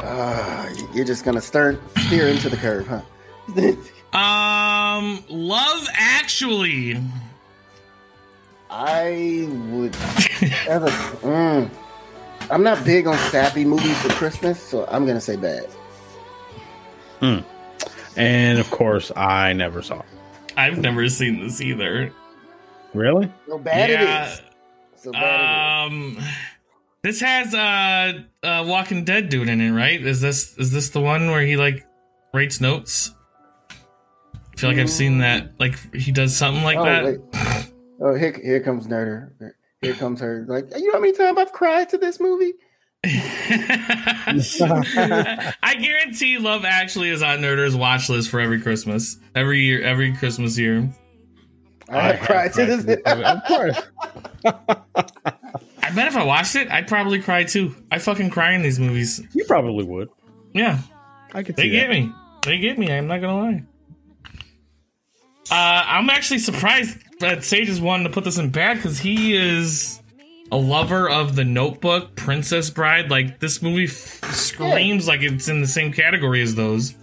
Ah, 0.00 0.68
you're 0.94 1.04
just 1.04 1.24
gonna 1.24 1.40
stir 1.40 1.78
steer 2.06 2.28
into 2.28 2.48
the 2.48 2.56
curve, 2.56 2.86
huh? 2.86 3.02
Um, 4.12 5.22
Love 5.28 5.86
Actually. 5.94 6.98
I 8.70 9.46
would. 9.70 9.94
Ever, 10.66 10.88
mm, 10.88 11.70
I'm 12.50 12.62
not 12.62 12.82
big 12.84 13.06
on 13.06 13.16
sappy 13.30 13.64
movies 13.64 13.96
for 14.00 14.08
Christmas, 14.10 14.60
so 14.62 14.86
I'm 14.90 15.06
gonna 15.06 15.20
say 15.20 15.36
bad. 15.36 15.66
And 18.16 18.58
of 18.58 18.70
course, 18.70 19.12
I 19.16 19.52
never 19.52 19.82
saw. 19.82 19.98
it. 20.00 20.06
I've 20.56 20.78
never 20.78 21.08
seen 21.10 21.40
this 21.42 21.60
either. 21.60 22.10
Really? 22.94 23.30
So 23.46 23.58
bad 23.58 23.90
Yeah. 23.90 24.24
it 24.24 24.32
is. 24.32 24.40
So 25.02 25.12
bad 25.12 25.86
Um, 25.88 26.18
this 27.06 27.20
has 27.20 27.54
uh, 27.54 28.12
uh, 28.42 28.64
Walking 28.66 29.04
Dead 29.04 29.28
dude 29.28 29.48
in 29.48 29.60
it, 29.60 29.70
right? 29.70 30.04
Is 30.04 30.20
this 30.20 30.58
is 30.58 30.72
this 30.72 30.90
the 30.90 31.00
one 31.00 31.30
where 31.30 31.42
he 31.42 31.56
like 31.56 31.86
writes 32.34 32.60
notes? 32.60 33.14
I 33.70 34.56
feel 34.56 34.70
like 34.70 34.80
I've 34.80 34.90
seen 34.90 35.18
that. 35.18 35.52
Like 35.60 35.94
he 35.94 36.10
does 36.10 36.36
something 36.36 36.64
like. 36.64 36.78
Oh 36.78 36.84
that. 36.84 37.04
wait. 37.04 37.20
Oh, 38.00 38.14
here, 38.14 38.32
here 38.42 38.60
comes 38.60 38.88
Nerder. 38.88 39.30
Here 39.80 39.94
comes 39.94 40.20
her. 40.20 40.44
Like, 40.48 40.66
you 40.76 40.86
know 40.88 40.94
how 40.94 41.00
many 41.00 41.12
times 41.12 41.38
I've 41.38 41.52
cried 41.52 41.88
to 41.90 41.98
this 41.98 42.18
movie? 42.18 42.54
I 43.04 44.34
guarantee 45.80 46.38
Love 46.38 46.64
Actually 46.64 47.10
is 47.10 47.22
on 47.22 47.38
Nerder's 47.38 47.76
watch 47.76 48.08
list 48.08 48.30
for 48.30 48.40
every 48.40 48.60
Christmas, 48.60 49.18
every 49.34 49.60
year, 49.60 49.80
every 49.82 50.12
Christmas 50.14 50.58
year. 50.58 50.90
I, 51.88 52.12
have 52.12 52.26
cried 52.26 52.52
to 52.54 52.66
this. 52.66 52.98
Of 53.06 53.44
course. 53.44 53.80
I 55.86 55.94
bet 55.94 56.08
if 56.08 56.16
I 56.16 56.24
watched 56.24 56.56
it, 56.56 56.70
I'd 56.70 56.88
probably 56.88 57.20
cry 57.22 57.44
too. 57.44 57.74
I 57.90 57.98
fucking 57.98 58.30
cry 58.30 58.52
in 58.54 58.62
these 58.62 58.78
movies. 58.80 59.22
You 59.34 59.44
probably 59.44 59.84
would. 59.84 60.08
Yeah, 60.52 60.80
I 61.32 61.42
could 61.42 61.56
they 61.56 61.64
see 61.64 61.70
get 61.70 61.88
that. 61.88 61.90
me. 61.90 62.12
They 62.44 62.58
get 62.58 62.78
me. 62.78 62.90
I'm 62.92 63.06
not 63.06 63.20
gonna 63.20 63.38
lie. 63.38 63.62
Uh, 65.50 65.84
I'm 65.86 66.10
actually 66.10 66.40
surprised 66.40 66.98
that 67.20 67.44
Sage 67.44 67.68
is 67.68 67.80
wanting 67.80 68.06
to 68.06 68.12
put 68.12 68.24
this 68.24 68.38
in 68.38 68.50
bad 68.50 68.76
because 68.78 68.98
he 68.98 69.36
is 69.36 70.02
a 70.50 70.56
lover 70.56 71.08
of 71.08 71.36
the 71.36 71.44
Notebook, 71.44 72.16
Princess 72.16 72.68
Bride. 72.70 73.10
Like 73.10 73.38
this 73.38 73.62
movie 73.62 73.84
f- 73.84 74.24
screams 74.34 75.06
like 75.06 75.20
it's 75.22 75.48
in 75.48 75.60
the 75.60 75.66
same 75.68 75.92
category 75.92 76.42
as 76.42 76.54
those. 76.56 76.94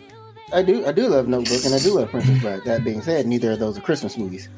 I 0.52 0.62
do. 0.62 0.86
I 0.86 0.92
do 0.92 1.08
love 1.08 1.28
Notebook, 1.28 1.64
and 1.66 1.74
I 1.74 1.80
do 1.80 1.94
love 1.94 2.10
Princess 2.10 2.42
Bride. 2.42 2.62
That 2.66 2.84
being 2.84 3.02
said, 3.02 3.26
neither 3.26 3.54
of 3.54 3.60
those 3.60 3.78
are 3.78 3.82
Christmas 3.82 4.18
movies. 4.18 4.50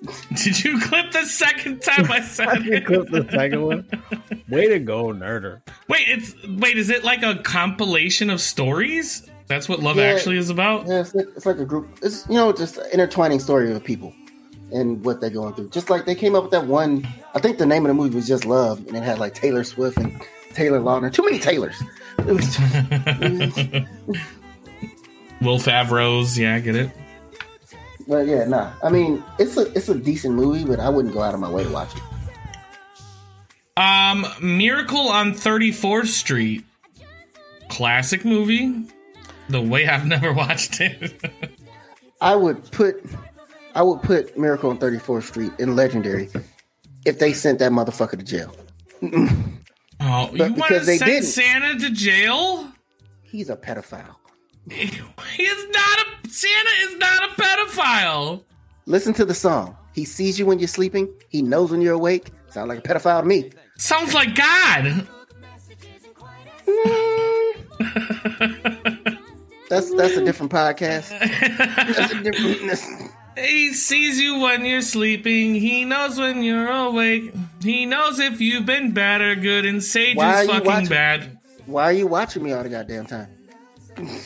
Did 0.34 0.62
you 0.62 0.80
clip 0.80 1.10
the 1.10 1.24
second 1.24 1.82
time 1.82 2.10
I 2.10 2.20
said 2.20 2.64
You 2.64 2.74
it? 2.74 2.86
clipped 2.86 3.10
the 3.10 3.28
second 3.30 3.62
one. 3.62 3.88
Way 4.48 4.68
to 4.68 4.78
go, 4.78 5.06
nerder. 5.06 5.60
Wait, 5.88 6.06
it's 6.08 6.34
wait. 6.60 6.78
Is 6.78 6.88
it 6.90 7.02
like 7.04 7.22
a 7.22 7.36
compilation 7.42 8.30
of 8.30 8.40
stories? 8.40 9.28
That's 9.48 9.68
what 9.68 9.80
Love 9.80 9.96
Yeah. 9.96 10.04
Actually 10.04 10.36
is 10.38 10.50
about. 10.50 10.86
Yeah, 10.86 11.00
it's 11.00 11.14
like, 11.14 11.26
it's 11.36 11.46
like 11.46 11.58
a 11.58 11.64
group. 11.64 11.88
It's 12.02 12.26
you 12.28 12.34
know 12.34 12.52
just 12.52 12.76
an 12.78 12.86
intertwining 12.92 13.40
story 13.40 13.72
of 13.72 13.82
people 13.82 14.14
and 14.72 15.04
what 15.04 15.20
they're 15.20 15.30
going 15.30 15.54
through. 15.54 15.70
Just 15.70 15.90
like 15.90 16.04
they 16.06 16.14
came 16.14 16.34
up 16.36 16.42
with 16.44 16.52
that 16.52 16.66
one. 16.66 17.06
I 17.34 17.40
think 17.40 17.58
the 17.58 17.66
name 17.66 17.84
of 17.84 17.88
the 17.88 17.94
movie 17.94 18.14
was 18.14 18.28
just 18.28 18.44
Love, 18.44 18.78
and 18.86 18.96
it 18.96 19.02
had 19.02 19.18
like 19.18 19.34
Taylor 19.34 19.64
Swift 19.64 19.96
and 19.98 20.22
Taylor 20.54 20.78
Lautner. 20.80 21.12
Too 21.12 21.24
many 21.24 21.38
Taylors. 21.38 21.82
It 22.20 22.26
was, 22.26 22.58
Will 25.40 25.58
Favreau's. 25.58 26.38
Yeah, 26.38 26.54
I 26.56 26.60
get 26.60 26.76
it. 26.76 26.90
But 28.08 28.26
yeah, 28.26 28.44
nah. 28.46 28.72
I 28.82 28.88
mean, 28.88 29.22
it's 29.38 29.56
a 29.58 29.70
it's 29.76 29.88
a 29.90 29.94
decent 29.94 30.34
movie, 30.34 30.64
but 30.64 30.80
I 30.80 30.88
wouldn't 30.88 31.12
go 31.12 31.20
out 31.20 31.34
of 31.34 31.40
my 31.40 31.50
way 31.50 31.62
to 31.62 31.70
watch 31.70 31.94
it. 31.94 32.02
Um, 33.76 34.26
Miracle 34.40 35.08
on 35.08 35.34
34th 35.34 36.06
Street. 36.06 36.64
Classic 37.68 38.24
movie. 38.24 38.86
The 39.50 39.60
way 39.60 39.86
I've 39.86 40.06
never 40.14 40.32
watched 40.32 40.80
it. 40.80 41.30
I 42.20 42.34
would 42.34 42.70
put 42.72 43.04
I 43.74 43.82
would 43.82 44.02
put 44.02 44.36
Miracle 44.36 44.70
on 44.70 44.78
34th 44.78 45.24
Street 45.24 45.52
in 45.58 45.76
legendary 45.76 46.30
if 47.04 47.18
they 47.18 47.32
sent 47.32 47.58
that 47.60 47.70
motherfucker 47.70 48.18
to 48.18 48.24
jail. 48.24 48.52
oh, 50.00 50.30
you 50.32 50.54
want 50.54 50.68
to 50.68 50.84
send 50.84 50.98
didn't. 50.98 51.22
Santa 51.24 51.78
to 51.78 51.90
jail? 51.90 52.72
He's 53.22 53.50
a 53.50 53.56
pedophile. 53.56 54.16
He 54.70 55.42
is 55.42 55.66
not 55.70 55.98
a 56.00 56.28
Santa 56.28 56.70
is 56.82 56.96
not 56.98 57.22
a 57.30 57.42
pedophile. 57.42 58.42
Listen 58.86 59.12
to 59.14 59.24
the 59.24 59.34
song. 59.34 59.76
He 59.94 60.04
sees 60.04 60.38
you 60.38 60.46
when 60.46 60.58
you're 60.58 60.68
sleeping. 60.68 61.08
He 61.28 61.42
knows 61.42 61.70
when 61.70 61.80
you're 61.80 61.94
awake. 61.94 62.30
Sounds 62.50 62.68
like 62.68 62.78
a 62.78 62.82
pedophile 62.82 63.20
to 63.22 63.26
me. 63.26 63.50
Sounds 63.76 64.14
like 64.14 64.34
God. 64.34 65.06
That's 69.68 69.94
that's 69.94 70.16
a 70.16 70.24
different 70.24 70.50
podcast. 70.50 71.12
A 71.12 72.22
different. 72.22 73.12
He 73.38 73.72
sees 73.72 74.20
you 74.20 74.40
when 74.40 74.64
you're 74.64 74.82
sleeping. 74.82 75.54
He 75.54 75.84
knows 75.84 76.18
when 76.18 76.42
you're 76.42 76.68
awake. 76.68 77.32
He 77.62 77.86
knows 77.86 78.18
if 78.18 78.40
you've 78.40 78.66
been 78.66 78.90
bad 78.90 79.20
or 79.20 79.36
good, 79.36 79.64
and 79.64 79.80
Sage 79.80 80.16
Why 80.16 80.40
is 80.42 80.48
fucking 80.48 80.66
watching- 80.66 80.88
bad. 80.88 81.38
Why 81.66 81.84
are 81.84 81.92
you 81.92 82.08
watching 82.08 82.42
me 82.42 82.52
all 82.52 82.64
the 82.64 82.68
goddamn 82.68 83.06
time? 83.06 83.28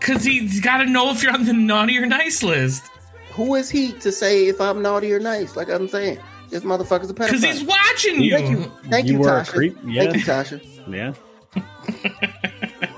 Cause 0.00 0.24
he's 0.24 0.60
gotta 0.60 0.86
know 0.86 1.10
if 1.10 1.22
you're 1.22 1.32
on 1.32 1.44
the 1.44 1.52
naughty 1.52 1.98
or 1.98 2.06
nice 2.06 2.42
list. 2.42 2.82
Who 3.32 3.54
is 3.54 3.70
he 3.70 3.92
to 3.94 4.12
say 4.12 4.48
if 4.48 4.60
I'm 4.60 4.82
naughty 4.82 5.12
or 5.12 5.18
nice? 5.20 5.56
Like 5.56 5.68
I'm 5.68 5.88
saying, 5.88 6.18
this 6.50 6.62
motherfucker's 6.62 7.10
a 7.10 7.14
pedophile. 7.14 7.30
Cause 7.30 7.42
he's 7.42 7.64
watching 7.64 8.20
you. 8.20 8.30
Thank 8.36 8.50
you, 8.50 8.72
thank 8.90 9.06
You 9.06 9.12
you, 9.14 9.18
were 9.20 9.38
a 9.38 9.42
Tasha. 9.42 9.48
creep, 9.52 9.76
yeah. 9.84 10.02
Thank 10.04 10.16
you, 10.16 10.22
Tasha. 10.22 10.60
Yeah. 10.88 11.14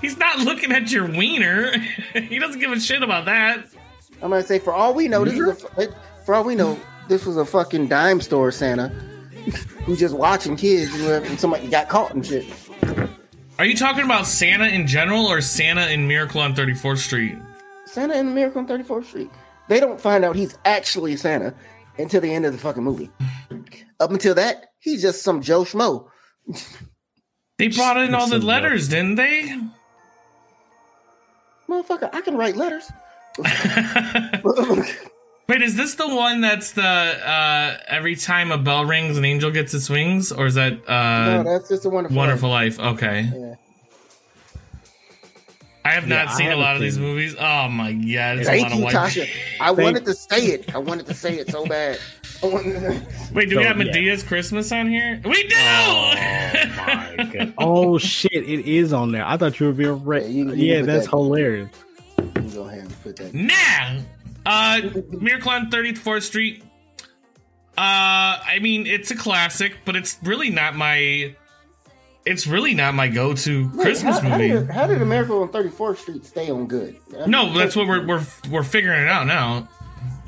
He's 0.00 0.16
not 0.16 0.38
looking 0.38 0.72
at 0.72 0.90
your 0.90 1.06
wiener. 1.06 1.76
he 2.14 2.38
doesn't 2.38 2.58
give 2.60 2.72
a 2.72 2.80
shit 2.80 3.02
about 3.02 3.26
that. 3.26 3.66
I'm 4.22 4.30
gonna 4.30 4.42
say 4.42 4.58
for 4.58 4.72
all 4.72 4.94
we 4.94 5.08
know, 5.08 5.24
this 5.24 5.34
is 5.34 5.64
a, 5.76 5.94
for 6.24 6.34
all 6.34 6.44
we 6.44 6.54
know, 6.54 6.78
this 7.08 7.26
was 7.26 7.36
a 7.36 7.44
fucking 7.44 7.88
dime 7.88 8.20
store 8.20 8.50
Santa 8.50 8.88
who's 9.84 9.98
just 9.98 10.14
watching 10.14 10.56
kids 10.56 10.92
and 10.94 11.38
somebody 11.38 11.68
got 11.68 11.88
caught 11.88 12.14
and 12.14 12.24
shit. 12.26 12.46
Are 13.60 13.66
you 13.66 13.76
talking 13.76 14.06
about 14.06 14.26
Santa 14.26 14.68
in 14.68 14.86
general 14.86 15.26
or 15.26 15.42
Santa 15.42 15.90
in 15.90 16.08
Miracle 16.08 16.40
on 16.40 16.54
34th 16.54 16.96
Street? 16.96 17.36
Santa 17.84 18.18
in 18.18 18.32
Miracle 18.32 18.62
on 18.62 18.66
34th 18.66 19.04
Street. 19.04 19.30
They 19.68 19.80
don't 19.80 20.00
find 20.00 20.24
out 20.24 20.34
he's 20.34 20.56
actually 20.64 21.14
Santa 21.18 21.54
until 21.98 22.22
the 22.22 22.32
end 22.32 22.46
of 22.46 22.54
the 22.54 22.58
fucking 22.58 22.82
movie. 22.82 23.10
Up 24.00 24.12
until 24.12 24.34
that, 24.36 24.70
he's 24.78 25.02
just 25.02 25.22
some 25.22 25.42
Joe 25.42 25.64
Schmo. 25.64 26.08
They 27.58 27.68
brought 27.68 27.98
in 27.98 28.14
all 28.14 28.28
the 28.28 28.36
Listen, 28.36 28.48
letters, 28.48 28.88
didn't 28.88 29.16
they? 29.16 29.54
Motherfucker, 31.68 32.08
I 32.14 32.22
can 32.22 32.38
write 32.38 32.56
letters. 32.56 32.90
Wait, 35.50 35.62
is 35.62 35.74
this 35.74 35.96
the 35.96 36.06
one 36.06 36.40
that's 36.40 36.70
the 36.72 36.82
uh 36.84 37.76
every 37.88 38.14
time 38.14 38.52
a 38.52 38.58
bell 38.58 38.84
rings 38.84 39.18
an 39.18 39.24
angel 39.24 39.50
gets 39.50 39.74
its 39.74 39.90
wings? 39.90 40.30
Or 40.30 40.46
is 40.46 40.54
that 40.54 40.74
no, 40.86 40.94
uh 40.94 41.42
that's 41.42 41.68
just 41.68 41.84
a 41.84 41.88
wonderful. 41.90 42.16
Wonderful 42.16 42.48
Life. 42.50 42.78
Life? 42.78 42.94
Okay. 42.94 43.28
Yeah. 43.34 43.54
I 45.84 45.88
have 45.88 46.06
not 46.06 46.26
Yeah, 46.26 46.32
seen 46.34 46.50
a 46.52 46.56
lot 46.56 46.76
of 46.76 46.80
these 46.82 46.94
seen- 46.94 47.02
movies. 47.02 47.34
Oh 47.36 47.68
my 47.68 47.92
god, 47.92 48.38
it's 48.38 48.46
a 48.48 48.52
Thank 48.52 48.62
lot 48.62 48.72
of 48.72 48.78
you, 48.78 48.84
white. 48.84 48.94
Tasha. 48.94 49.28
I 49.60 49.70
wanted 49.72 50.04
to 50.04 50.14
say 50.14 50.46
it. 50.46 50.72
I 50.72 50.78
wanted 50.78 51.06
to 51.06 51.14
say 51.14 51.38
it 51.38 51.50
so 51.50 51.66
bad. 51.66 51.98
I 52.44 52.46
wanted 52.46 52.74
to- 52.80 53.02
Wait, 53.34 53.48
do 53.48 53.56
we 53.56 53.64
So, 53.64 53.68
have 53.68 53.78
yeah. 53.78 53.84
Madea's 53.86 54.22
Christmas 54.22 54.70
on 54.70 54.88
here? 54.88 55.20
We 55.24 55.48
do. 55.48 55.56
Oh 55.58 56.12
my 56.76 57.28
god. 57.32 57.54
Oh 57.58 57.98
shit, 57.98 58.30
it 58.32 58.66
is 58.66 58.92
on 58.92 59.10
there. 59.10 59.24
I 59.26 59.36
thought 59.36 59.58
you 59.58 59.66
were 59.66 59.72
being 59.72 60.04
re- 60.04 60.20
Yeah, 60.20 60.26
Yeah, 60.28 60.32
you- 60.54 60.74
you 60.74 60.80
put 60.80 60.86
that's 60.86 61.04
that- 61.06 61.10
hilarious. 61.10 61.70
Let 62.18 62.44
me 62.44 62.50
go 62.52 62.68
ahead 62.68 62.78
and 62.82 63.02
put 63.02 63.16
that. 63.16 63.34
Nah. 63.34 64.02
Uh, 64.46 64.80
Miracle 65.10 65.50
on 65.50 65.70
34th 65.70 66.22
Street. 66.22 66.62
Uh, 67.78 68.36
I 68.46 68.58
mean, 68.60 68.86
it's 68.86 69.10
a 69.10 69.16
classic, 69.16 69.76
but 69.84 69.96
it's 69.96 70.18
really 70.22 70.50
not 70.50 70.74
my. 70.76 71.34
It's 72.26 72.46
really 72.46 72.74
not 72.74 72.94
my 72.94 73.08
go-to 73.08 73.70
Wait, 73.74 73.82
Christmas 73.82 74.18
how, 74.18 74.28
how 74.28 74.36
movie. 74.38 74.48
did, 74.50 74.70
how 74.70 74.86
did 74.86 75.00
America 75.00 75.32
on 75.32 75.48
34th 75.48 75.96
Street 75.98 76.24
stay 76.26 76.50
on 76.50 76.66
good? 76.66 76.96
I 77.18 77.26
no, 77.26 77.46
mean, 77.46 77.54
that's 77.56 77.74
what 77.74 77.88
we're 77.88 78.06
we're 78.06 78.26
we're 78.50 78.62
figuring 78.62 79.02
it 79.02 79.08
out 79.08 79.26
now. 79.26 79.66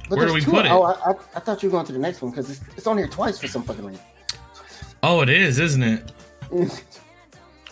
but 0.08 0.16
where 0.16 0.26
do 0.26 0.32
there's 0.32 0.46
we 0.46 0.50
two- 0.50 0.56
put 0.56 0.64
it? 0.66 0.72
Oh, 0.72 0.82
I, 0.84 0.92
I, 0.92 1.14
I 1.36 1.40
thought 1.40 1.62
you 1.62 1.68
were 1.68 1.72
going 1.72 1.84
to 1.86 1.92
the 1.92 1.98
next 1.98 2.22
one 2.22 2.30
because 2.30 2.48
it's, 2.50 2.60
it's 2.78 2.86
on 2.86 2.96
here 2.96 3.08
twice 3.08 3.38
for 3.38 3.46
some 3.46 3.62
fucking 3.62 3.84
reason. 3.84 4.02
Oh, 5.02 5.20
it 5.20 5.28
is, 5.28 5.58
isn't 5.58 5.82
it? 5.82 6.12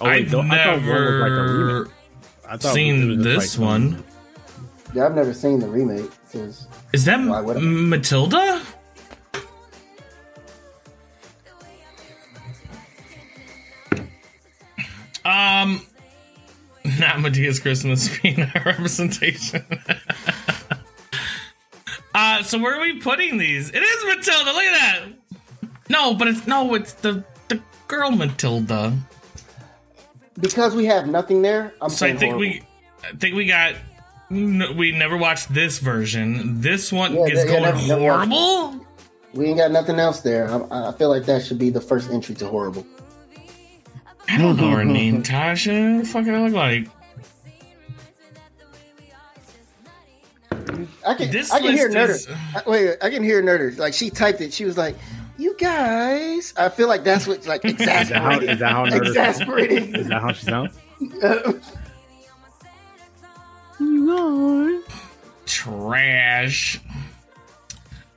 Oh, 0.03 0.07
wait, 0.07 0.25
I've 0.25 0.31
though, 0.31 0.41
I 0.41 0.49
thought 0.49 0.67
one 0.67 1.21
like 1.21 1.31
a 1.31 1.35
never. 1.35 1.91
I 2.49 2.57
thought 2.57 2.71
it 2.71 2.73
seen 2.73 3.19
this 3.23 3.59
like 3.59 3.67
one. 3.69 4.05
yeah, 4.95 5.05
I've 5.05 5.15
never 5.15 5.35
seen 5.35 5.59
the 5.61 5.69
remake 5.69 6.09
because 6.11 6.20
Is 6.35 7.05
that 7.05 7.27
Why 7.27 7.41
would 7.41 7.57
I? 7.57 7.61
Matilda? 7.61 8.63
Um, 15.25 15.85
not 16.99 17.21
Madea's 17.21 17.61
Christmas 17.61 18.19
being 18.21 18.41
our 18.55 18.63
representation. 18.65 19.65
uh, 22.15 22.43
so 22.43 22.59
where 22.59 22.75
are 22.77 22.81
we 22.81 22.99
putting 23.01 23.39
these? 23.39 23.71
It 23.71 23.83
is 23.83 24.05
Matilda. 24.17 24.53
Look 24.53 24.65
at 24.65 24.79
that. 24.79 25.05
No, 25.89 26.15
but 26.15 26.29
it's 26.29 26.47
no, 26.47 26.75
it's 26.75 26.93
the 26.95 27.25
the 27.49 27.61
girl 27.89 28.11
Matilda. 28.13 28.97
because 30.41 30.75
we 30.75 30.87
have 30.87 31.07
nothing 31.09 31.43
there. 31.43 31.75
I'm 31.83 31.91
So 31.91 32.07
I 32.07 32.11
think 32.11 32.35
horrible. 32.35 32.39
we, 32.41 32.63
I 33.05 33.13
think 33.17 33.35
we 33.35 33.47
got. 33.47 33.75
N- 34.31 34.77
We 34.77 34.93
never 34.93 35.17
watched 35.17 35.53
this 35.53 35.79
version. 35.79 36.61
This 36.61 36.93
one 36.93 37.15
Yeah, 37.15 37.25
is 37.27 37.39
yeah, 37.45 37.45
going 37.47 37.63
never- 37.63 37.87
never 37.87 38.01
watched 38.03 38.31
horrible. 38.33 38.87
we 39.35 39.47
ain't 39.47 39.59
got 39.59 39.71
nothing 39.71 39.99
else 39.99 40.21
there. 40.21 40.51
I, 40.51 40.89
I 40.89 40.93
feel 40.93 41.09
like 41.09 41.25
that 41.27 41.45
should 41.45 41.59
be 41.59 41.71
the 41.71 41.81
first 41.81 42.11
entry 42.11 42.35
to 42.37 42.47
horrible. 42.49 42.87
I 44.29 44.39
don't 44.39 44.57
know 44.57 44.71
her 44.71 44.85
name, 45.01 45.23
Tasha. 45.23 45.97
What 45.97 46.05
the 46.05 46.09
fuck 46.09 46.27
I 46.29 46.39
look 46.45 46.53
like? 46.55 46.89
I 51.07 51.15
can 51.15 51.31
This 51.31 51.51
I 51.51 51.61
can 51.61 51.73
hear 51.73 51.89
list 51.89 52.29
Nerder. 52.29 52.55
is- 52.55 52.65
I- 52.67 52.69
Wait, 52.71 52.97
I 53.03 53.11
can 53.11 53.23
hear 53.25 53.43
Nerder. 53.43 53.77
Like 53.79 53.95
she 53.95 54.11
typed 54.11 54.41
it. 54.41 54.53
She 54.53 54.65
was 54.65 54.77
like, 54.77 54.97
"You 55.39 55.57
guys." 55.57 56.53
I 56.57 56.69
feel 56.69 56.87
like 56.89 57.03
that's 57.05 57.27
what 57.27 57.45
like 57.47 57.65
Is 57.65 57.77
that 57.79 58.09
how, 58.09 58.31
exasperating. 58.37 58.49
is 58.51 58.59
that 58.61 58.73
how 58.73 58.85
Nerder- 58.87 59.07
exasperating. 59.09 59.95
Is 59.97 60.09
that 60.09 60.21
how 60.23 60.33
she 60.33 60.45
sounds? 60.47 60.79
Trash. 65.47 66.81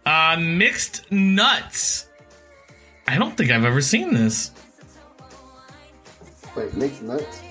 Uh, 0.05 0.37
mixed 0.39 1.11
nuts. 1.11 2.07
I 3.07 3.17
don't 3.17 3.35
think 3.35 3.51
I've 3.51 3.65
ever 3.65 3.81
seen 3.81 4.13
this. 4.13 4.51
Wait, 6.55 6.73
mixed 6.75 7.01
nuts. 7.01 7.41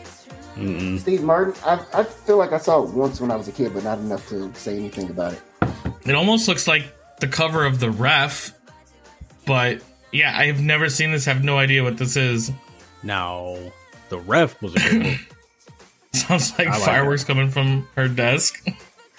Mm-mm. 0.57 0.99
Steve 0.99 1.23
Martin. 1.23 1.55
I, 1.65 1.85
I 1.95 2.05
feel 2.05 2.37
like 2.37 2.53
I 2.53 2.59
saw 2.59 2.83
it 2.83 2.91
once 2.91 3.21
when 3.21 3.31
I 3.31 3.37
was 3.37 3.49
a 3.49 3.53
kid, 3.53 3.73
but 3.75 3.85
not 3.85 3.99
enough 3.99 4.29
to 4.29 4.53
say 4.55 4.77
anything 4.77 5.11
about 5.11 5.33
it. 5.33 5.43
It 6.05 6.15
almost 6.15 6.47
looks 6.49 6.69
like 6.69 6.85
the 7.21 7.29
cover 7.29 7.65
of 7.65 7.81
the 7.81 7.91
ref, 7.91 8.53
but 9.47 9.83
yeah, 10.13 10.37
I 10.37 10.47
have 10.47 10.61
never 10.61 10.89
seen 10.89 11.13
this. 11.13 11.25
Have 11.25 11.43
no 11.43 11.59
idea 11.59 11.83
what 11.83 11.97
this 11.97 12.17
is. 12.17 12.53
Now, 13.03 13.57
the 14.11 14.19
ref 14.19 14.61
was 14.63 14.75
a 14.75 14.79
good 14.79 14.93
movie. 14.95 15.19
Sounds 16.15 16.57
like 16.59 16.69
like 16.69 16.81
fireworks 16.83 17.25
coming 17.25 17.49
from 17.49 17.89
her 17.97 18.09
desk. 18.09 18.67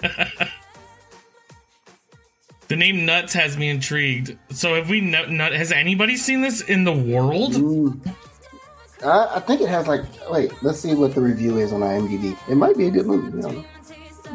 the 2.68 2.76
name 2.76 3.04
Nuts 3.04 3.32
has 3.32 3.56
me 3.56 3.68
intrigued. 3.68 4.36
So 4.50 4.74
have 4.76 4.88
we? 4.88 5.00
Nut, 5.00 5.30
nut, 5.30 5.52
has 5.52 5.72
anybody 5.72 6.16
seen 6.16 6.40
this 6.40 6.60
in 6.60 6.84
the 6.84 6.92
world? 6.92 7.52
Mm. 7.54 8.14
I, 9.04 9.36
I 9.36 9.40
think 9.40 9.60
it 9.60 9.68
has 9.68 9.86
like. 9.88 10.04
Wait, 10.30 10.52
let's 10.62 10.80
see 10.80 10.94
what 10.94 11.14
the 11.14 11.20
review 11.20 11.58
is 11.58 11.72
on 11.72 11.80
IMDb. 11.80 12.36
It 12.48 12.54
might 12.56 12.76
be 12.76 12.86
a 12.86 12.90
good 12.90 13.06
movie. 13.06 13.38
I 13.38 13.40
don't 13.40 13.56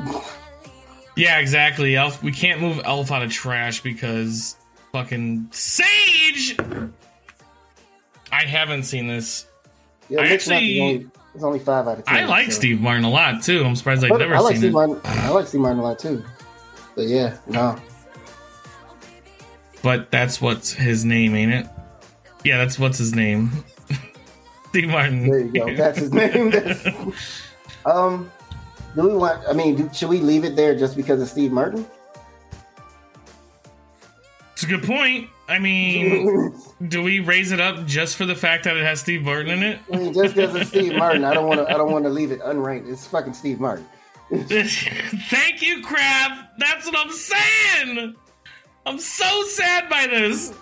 know. 0.06 0.22
Yeah, 1.16 1.40
exactly. 1.40 1.96
Elf. 1.96 2.22
We 2.24 2.32
can't 2.32 2.62
move 2.62 2.82
Elf 2.84 3.12
out 3.12 3.24
of 3.24 3.32
trash 3.32 3.82
because 3.82 4.56
fucking 4.92 5.50
Sage. 5.52 6.58
I 8.32 8.44
haven't 8.44 8.84
seen 8.84 9.08
this. 9.08 9.46
Yeah, 10.08 10.22
I 10.22 10.30
Mixed 10.30 10.48
Nuts 10.48 10.58
actually- 10.58 10.78
is 10.78 10.82
only, 10.82 11.10
it's 11.36 11.44
only 11.44 11.60
five 11.60 11.88
out 11.88 12.00
of 12.00 12.06
ten. 12.06 12.16
I 12.24 12.26
like 12.26 12.48
so- 12.48 12.60
Steve 12.60 12.82
Martin 12.82 13.04
a 13.06 13.10
lot 13.10 13.42
too. 13.44 13.64
I'm 13.64 13.76
surprised 13.76 14.04
I've 14.04 14.10
But 14.10 14.18
never 14.18 14.36
I 14.36 14.40
like 14.40 14.54
seen 14.54 14.62
Steve 14.62 14.70
it. 14.70 14.74
Martin. 14.74 15.00
I 15.06 15.30
like 15.30 15.48
Steve 15.48 15.62
Martin 15.62 15.80
a 15.80 15.84
lot 15.84 16.00
too. 16.00 16.24
But 16.96 17.08
yeah, 17.08 17.38
no. 17.48 17.80
But 19.82 20.12
that's 20.12 20.42
what's 20.42 20.74
his 20.74 21.06
name, 21.06 21.36
ain't 21.36 21.54
it? 21.54 21.68
Yeah, 22.44 22.58
that's 22.58 22.78
what's 22.78 22.98
his 22.98 23.14
name. 23.16 23.52
Steve 24.70 24.90
Martin. 24.90 25.30
There 25.30 25.40
you 25.40 25.52
go. 25.52 25.76
That's 25.76 26.00
his 26.00 26.12
name. 26.14 26.54
Um, 27.86 28.30
do 28.96 29.04
we 29.04 29.16
want? 29.16 29.42
I 29.48 29.54
mean, 29.54 29.76
do, 29.78 29.90
should 29.94 30.10
we 30.10 30.20
leave 30.20 30.44
it 30.44 30.56
there 30.58 30.78
just 30.78 30.98
because 30.98 31.22
of 31.22 31.30
Steve 31.30 31.52
Martin? 31.54 31.86
It's 34.54 34.64
a 34.64 34.66
a 34.66 34.68
good 34.68 34.84
point. 34.84 35.30
I 35.50 35.58
mean, 35.60 36.54
do 36.88 37.02
we 37.02 37.20
raise 37.20 37.52
it 37.52 37.60
up 37.60 37.86
just 37.86 38.16
for 38.16 38.26
the 38.26 38.36
fact 38.36 38.64
that 38.66 38.78
it 38.78 38.86
has 38.86 39.00
Steve 39.00 39.24
Martin 39.24 39.52
in 39.52 39.64
it? 39.64 39.80
I 39.92 39.98
mean, 39.98 40.14
just 40.14 40.36
because 40.36 40.56
it's 40.56 40.70
Steve 40.70 40.96
Martin, 40.96 41.24
I 41.24 41.34
don't 41.34 41.48
want 41.48 41.60
to. 41.60 41.68
I 41.74 41.76
don't 41.78 41.92
want 41.92 42.06
to 42.06 42.10
leave 42.10 42.32
it 42.32 42.40
unranked. 42.42 42.88
It's 42.90 43.08
fucking 43.08 43.34
Steve 43.34 43.60
Martin. 43.60 43.86
Thank 44.32 45.62
you, 45.64 45.82
Crab. 45.84 46.46
That's 46.60 46.86
what 46.86 46.96
I'm 46.98 47.12
saying. 47.12 48.16
I'm 48.86 49.00
so 49.00 49.44
sad 49.44 49.90
by 49.90 50.06
this. 50.08 50.54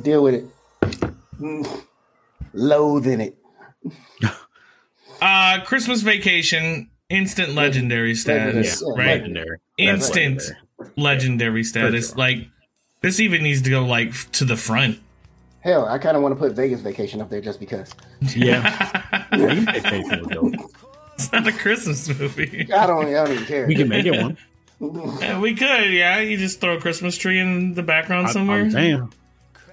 Deal 0.00 0.22
with 0.22 0.34
it. 0.34 0.46
Loathing 2.52 3.20
it. 3.20 3.36
Uh, 5.20 5.60
Christmas 5.64 6.02
Vacation, 6.02 6.90
instant 7.08 7.54
legendary 7.54 8.12
status, 8.16 8.82
Yeah, 8.84 8.92
right? 8.96 9.20
Legendary. 9.20 9.58
Instant 9.78 10.38
legendary. 10.38 10.61
Legendary 10.96 11.64
status. 11.64 12.08
sure. 12.10 12.18
Like 12.18 12.48
this 13.00 13.20
even 13.20 13.42
needs 13.42 13.62
to 13.62 13.70
go 13.70 13.84
like 13.84 14.12
to 14.32 14.44
the 14.44 14.56
front. 14.56 15.00
Hell, 15.60 15.86
I 15.86 15.98
kind 15.98 16.16
of 16.16 16.22
want 16.22 16.34
to 16.34 16.38
put 16.38 16.52
Vegas 16.52 16.80
Vacation 16.80 17.20
up 17.20 17.30
there 17.30 17.40
just 17.40 17.60
because. 17.60 17.94
Yeah. 18.34 19.26
Vegas 19.32 19.64
Vacation. 19.64 20.56
It's 21.14 21.30
not 21.30 21.46
a 21.46 21.52
Christmas 21.52 22.08
movie. 22.08 22.68
I 22.72 22.86
don't. 22.86 23.06
I 23.06 23.12
don't 23.12 23.32
even 23.32 23.44
care. 23.46 23.66
We 23.66 23.74
can 23.76 23.88
make 23.88 24.06
it 24.06 24.20
one. 24.20 24.36
Yeah, 25.20 25.38
we 25.38 25.54
could, 25.54 25.92
yeah. 25.92 26.18
You 26.18 26.36
just 26.36 26.60
throw 26.60 26.76
a 26.76 26.80
Christmas 26.80 27.16
tree 27.16 27.38
in 27.38 27.74
the 27.74 27.84
background 27.84 28.26
I, 28.26 28.32
somewhere. 28.32 28.62
I'm 28.62 28.70
saying. 28.72 29.12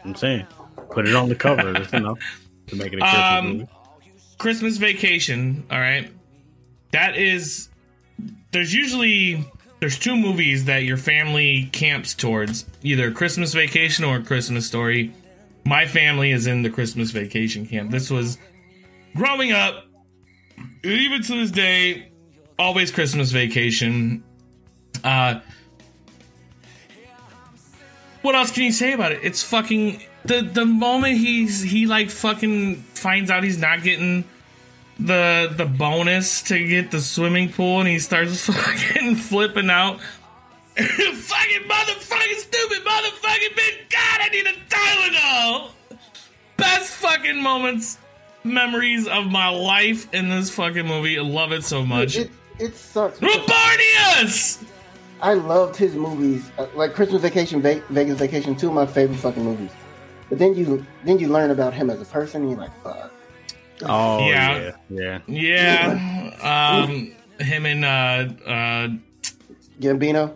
I'm 0.06 0.14
saying. 0.14 0.45
Put 0.91 1.07
it 1.07 1.15
on 1.15 1.30
the 1.30 1.36
cover. 1.36 1.73
That's 1.73 1.91
enough 1.94 2.19
to 2.68 2.76
make 2.76 2.94
it 2.94 2.98
a 2.98 2.99
Christmas 2.99 3.15
Um, 3.23 3.48
movie. 3.48 3.68
Christmas 4.38 4.77
Vacation, 4.77 5.65
all 5.72 5.80
right. 5.80 6.11
That 6.91 7.18
is 7.18 7.69
there's 8.52 8.72
usually 8.72 9.44
there's 9.80 9.97
two 9.97 10.15
movies 10.15 10.65
that 10.65 10.84
your 10.84 10.97
family 10.97 11.69
camps 11.72 12.14
towards, 12.14 12.65
either 12.84 13.11
Christmas 13.11 13.53
Vacation 13.53 14.03
or 14.03 14.19
Christmas 14.22 14.68
Story. 14.68 15.14
My 15.65 15.85
family 15.85 16.31
is 16.31 16.47
in 16.47 16.64
the 16.64 16.69
Christmas 16.69 17.11
Vacation 17.11 17.65
camp. 17.65 17.91
This 17.91 18.10
was 18.10 18.38
growing 19.15 19.51
up, 19.51 19.85
even 20.84 21.22
to 21.23 21.39
this 21.39 21.51
day, 21.51 22.11
always 22.57 22.91
Christmas 22.91 23.31
Vacation. 23.31 24.23
Uh 25.03 25.39
what 28.22 28.35
else 28.35 28.51
can 28.51 28.64
you 28.64 28.72
say 28.72 28.91
about 28.93 29.14
it? 29.14 29.19
It's 29.23 29.41
fucking 29.43 30.03
the 30.26 30.41
the 30.41 30.65
moment 30.65 31.18
he's 31.18 31.61
he 31.61 31.85
like 31.85 32.10
fucking 32.10 32.76
finds 32.76 33.31
out 33.31 33.43
he's 33.43 33.57
not 33.57 33.81
getting 33.81 34.26
the 34.99 35.53
the 35.55 35.65
bonus 35.65 36.41
to 36.43 36.67
get 36.67 36.91
the 36.91 37.01
swimming 37.01 37.51
pool 37.51 37.80
and 37.80 37.88
he 37.88 37.99
starts 37.99 38.45
fucking 38.45 39.15
flipping 39.15 39.69
out. 39.69 39.99
fucking 40.80 41.67
motherfucking 41.67 42.38
stupid 42.38 42.85
motherfucking 42.85 43.55
bitch. 43.55 43.89
God, 43.89 44.19
I 44.21 44.30
need 44.30 44.47
a 44.47 44.53
Tylenol. 44.69 45.71
Best 46.57 46.93
fucking 46.95 47.41
moments, 47.41 47.97
memories 48.43 49.07
of 49.07 49.27
my 49.27 49.49
life 49.49 50.13
in 50.13 50.30
this 50.30 50.49
fucking 50.49 50.85
movie. 50.85 51.17
I 51.17 51.21
love 51.21 51.51
it 51.51 51.63
so 51.63 51.85
much. 51.85 52.17
It, 52.17 52.31
it 52.59 52.76
sucks. 52.76 53.19
because 53.19 54.63
I 55.21 55.34
loved 55.34 55.76
his 55.76 55.95
movies, 55.95 56.49
uh, 56.57 56.67
like 56.76 56.93
Christmas 56.93 57.21
Vacation, 57.21 57.61
Vegas 57.61 58.17
Vacation, 58.19 58.55
two 58.55 58.67
of 58.67 58.73
my 58.73 58.85
favorite 58.85 59.17
fucking 59.17 59.43
movies. 59.43 59.71
But 60.30 60.39
then 60.39 60.55
you 60.55 60.85
then 61.03 61.19
you 61.19 61.27
learn 61.27 61.51
about 61.51 61.73
him 61.73 61.89
as 61.89 62.01
a 62.01 62.05
person, 62.05 62.43
and 62.43 62.51
you're 62.51 62.59
like, 62.59 62.84
fuck. 62.84 63.11
Oh, 63.85 64.27
Yeah. 64.27 64.73
yeah. 64.89 65.19
Yeah. 65.27 65.93
Yeah. 66.39 66.81
Um 66.84 67.11
him 67.39 67.65
and 67.65 67.85
uh 67.85 68.27
uh 68.49 68.88
Gambino. 69.80 70.35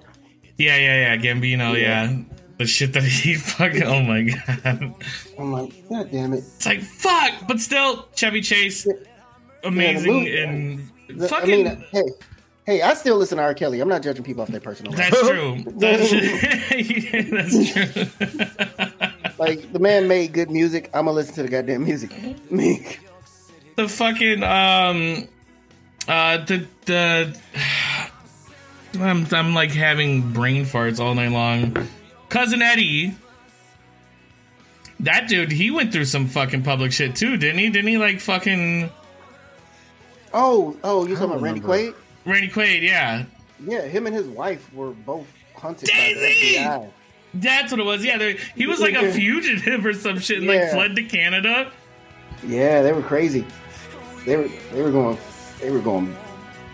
yeah, 0.57 0.77
yeah, 0.77 1.15
yeah, 1.15 1.17
Gambino, 1.17 1.79
yeah. 1.79 2.15
The 2.57 2.65
shit 2.67 2.93
that 2.93 3.03
he 3.03 3.33
fucking 3.57 3.83
oh 3.83 4.01
my 4.03 4.23
god. 4.23 4.93
I'm 5.37 5.51
like, 5.51 5.89
god 5.89 6.11
damn 6.11 6.33
it. 6.33 6.37
It's 6.55 6.65
like 6.65 6.81
fuck, 6.81 7.31
but 7.47 7.59
still 7.59 8.07
Chevy 8.15 8.41
Chase 8.41 8.87
amazing 9.63 10.13
movie- 10.13 10.37
and 10.37 10.89
The- 11.09 11.27
fucking 11.27 11.67
I 11.67 11.71
mean, 11.75 11.85
hey, 11.91 12.03
hey, 12.65 12.81
I 12.81 12.93
still 12.93 13.17
listen 13.17 13.37
to 13.37 13.43
R. 13.43 13.53
Kelly. 13.53 13.81
I'm 13.81 13.89
not 13.89 14.01
judging 14.03 14.23
people 14.23 14.43
off 14.43 14.47
their 14.49 14.61
personal 14.61 14.93
life. 14.93 15.09
that's 15.11 15.27
true. 15.27 15.63
That's, 15.77 16.11
that's 17.31 17.73
true. 17.73 18.05
Like 19.39 19.73
the 19.73 19.79
man 19.79 20.07
made 20.07 20.31
good 20.31 20.49
music. 20.49 20.89
I'm 20.93 21.05
gonna 21.05 21.11
listen 21.15 21.33
to 21.35 21.43
the 21.43 21.49
goddamn 21.49 21.83
music. 21.83 22.11
Me. 23.77 23.83
the 23.83 23.89
fucking 23.89 24.43
um 24.43 25.27
uh 26.07 26.37
the 26.45 26.65
the 26.85 27.39
I'm 28.99 29.25
I'm 29.31 29.53
like 29.53 29.71
having 29.71 30.33
brain 30.33 30.65
farts 30.65 30.99
all 30.99 31.15
night 31.15 31.31
long. 31.31 31.75
Cousin 32.29 32.61
Eddie 32.61 33.15
that 34.99 35.27
dude, 35.27 35.51
he 35.51 35.69
went 35.69 35.91
through 35.91 36.05
some 36.05 36.27
fucking 36.27 36.63
public 36.63 36.93
shit 36.93 37.15
too, 37.15 37.35
didn't 37.35 37.59
he? 37.59 37.69
Didn't 37.69 37.89
he 37.89 37.97
like 37.97 38.19
fucking 38.19 38.89
Oh, 40.33 40.75
oh, 40.83 41.05
you 41.05 41.13
talking 41.13 41.25
about 41.25 41.35
don't 41.35 41.43
Randy. 41.43 41.59
Quaid? 41.61 41.95
Randy 42.25 42.49
Quaid, 42.49 42.81
yeah. 42.81 43.25
Yeah, 43.65 43.81
him 43.81 44.07
and 44.07 44.15
his 44.15 44.27
wife 44.27 44.73
were 44.73 44.91
both 44.91 45.27
hunted 45.55 45.89
by 45.89 45.95
Daisy! 45.95 46.57
the 46.57 46.63
FBI. 46.63 46.89
That's 47.35 47.71
what 47.71 47.79
it 47.79 47.83
was. 47.83 48.03
Yeah, 48.03 48.33
he 48.55 48.65
was 48.67 48.79
like 48.79 48.95
a 48.95 49.11
fugitive 49.11 49.85
or 49.85 49.93
some 49.93 50.19
shit 50.19 50.39
and 50.39 50.47
like 50.47 50.71
fled 50.71 50.95
to 50.95 51.03
Canada. 51.03 51.71
Yeah, 52.45 52.81
they 52.81 52.93
were 52.93 53.01
crazy. 53.01 53.45
They 54.25 54.37
were 54.37 54.49
they 54.71 54.81
were 54.81 54.91
going 54.91 55.17
they 55.59 55.71
were 55.71 55.79
going 55.79 56.15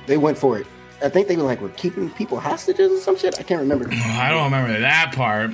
they 0.07 0.17
went 0.17 0.37
for 0.37 0.57
it. 0.57 0.67
I 1.03 1.09
think 1.09 1.27
they 1.27 1.37
were 1.37 1.43
like 1.43 1.61
we're 1.61 1.69
keeping 1.69 2.09
people 2.11 2.39
hostages 2.39 2.91
or 2.91 2.99
some 2.99 3.17
shit. 3.17 3.39
I 3.39 3.43
can't 3.43 3.61
remember. 3.61 3.87
I 3.91 4.29
don't 4.29 4.45
remember 4.45 4.79
that 4.79 5.13
part. 5.15 5.51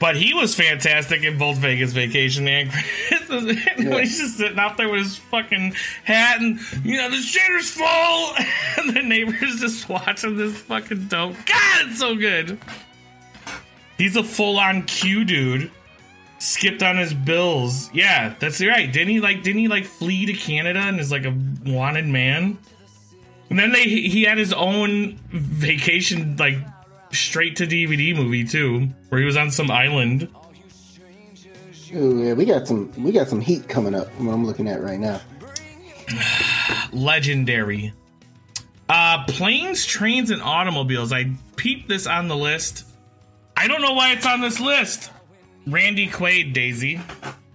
But 0.00 0.14
he 0.16 0.32
was 0.32 0.54
fantastic 0.54 1.24
in 1.24 1.38
both 1.38 1.56
Vegas 1.58 1.92
Vacation 1.92 2.46
and 2.46 2.70
Christmas. 3.08 3.44
when 3.76 3.98
he's 3.98 4.18
just 4.18 4.36
sitting 4.36 4.58
out 4.58 4.76
there 4.76 4.88
with 4.88 5.02
his 5.02 5.16
fucking 5.16 5.74
hat 6.04 6.40
and, 6.40 6.60
you 6.84 6.96
know, 6.96 7.10
the 7.10 7.16
shitter's 7.16 7.70
full. 7.70 8.34
And 8.78 8.96
the 8.96 9.02
neighbor's 9.02 9.58
just 9.60 9.88
watching 9.88 10.36
this 10.36 10.56
fucking 10.56 11.08
dope. 11.08 11.34
God, 11.46 11.86
it's 11.88 11.98
so 11.98 12.14
good. 12.14 12.60
He's 13.96 14.14
a 14.14 14.22
full 14.22 14.56
on 14.60 14.84
Q 14.84 15.24
dude. 15.24 15.72
Skipped 16.38 16.82
on 16.82 16.96
his 16.96 17.12
bills. 17.12 17.90
Yeah, 17.92 18.34
that's 18.38 18.64
right. 18.64 18.92
Didn't 18.92 19.08
he 19.08 19.20
like 19.20 19.42
didn't 19.42 19.60
he 19.60 19.68
like 19.68 19.84
flee 19.84 20.26
to 20.26 20.32
Canada 20.32 20.80
and 20.80 21.00
is 21.00 21.10
like 21.10 21.24
a 21.24 21.36
wanted 21.66 22.06
man? 22.06 22.58
And 23.50 23.58
then 23.58 23.72
they 23.72 23.84
he 23.84 24.22
had 24.22 24.38
his 24.38 24.52
own 24.52 25.18
vacation 25.30 26.36
like 26.36 26.58
straight 27.12 27.56
to 27.56 27.66
DVD 27.66 28.14
movie 28.14 28.44
too, 28.44 28.88
where 29.08 29.20
he 29.20 29.24
was 29.24 29.36
on 29.36 29.50
some 29.50 29.70
island. 29.70 30.28
Ooh, 31.94 32.22
yeah, 32.22 32.34
we 32.34 32.44
got 32.44 32.68
some 32.68 32.92
we 33.02 33.12
got 33.12 33.28
some 33.28 33.40
heat 33.40 33.68
coming 33.68 33.94
up 33.94 34.12
from 34.12 34.26
what 34.26 34.34
I'm 34.34 34.46
looking 34.46 34.68
at 34.68 34.82
right 34.82 35.00
now. 35.00 35.20
Legendary. 36.92 37.92
Uh 38.88 39.24
planes, 39.26 39.84
trains, 39.84 40.30
and 40.30 40.40
automobiles. 40.42 41.12
I 41.12 41.32
peeped 41.56 41.88
this 41.88 42.06
on 42.06 42.28
the 42.28 42.36
list. 42.36 42.84
I 43.56 43.66
don't 43.66 43.82
know 43.82 43.94
why 43.94 44.12
it's 44.12 44.26
on 44.26 44.40
this 44.40 44.60
list. 44.60 45.10
Randy 45.68 46.08
Quaid, 46.08 46.52
Daisy. 46.52 47.00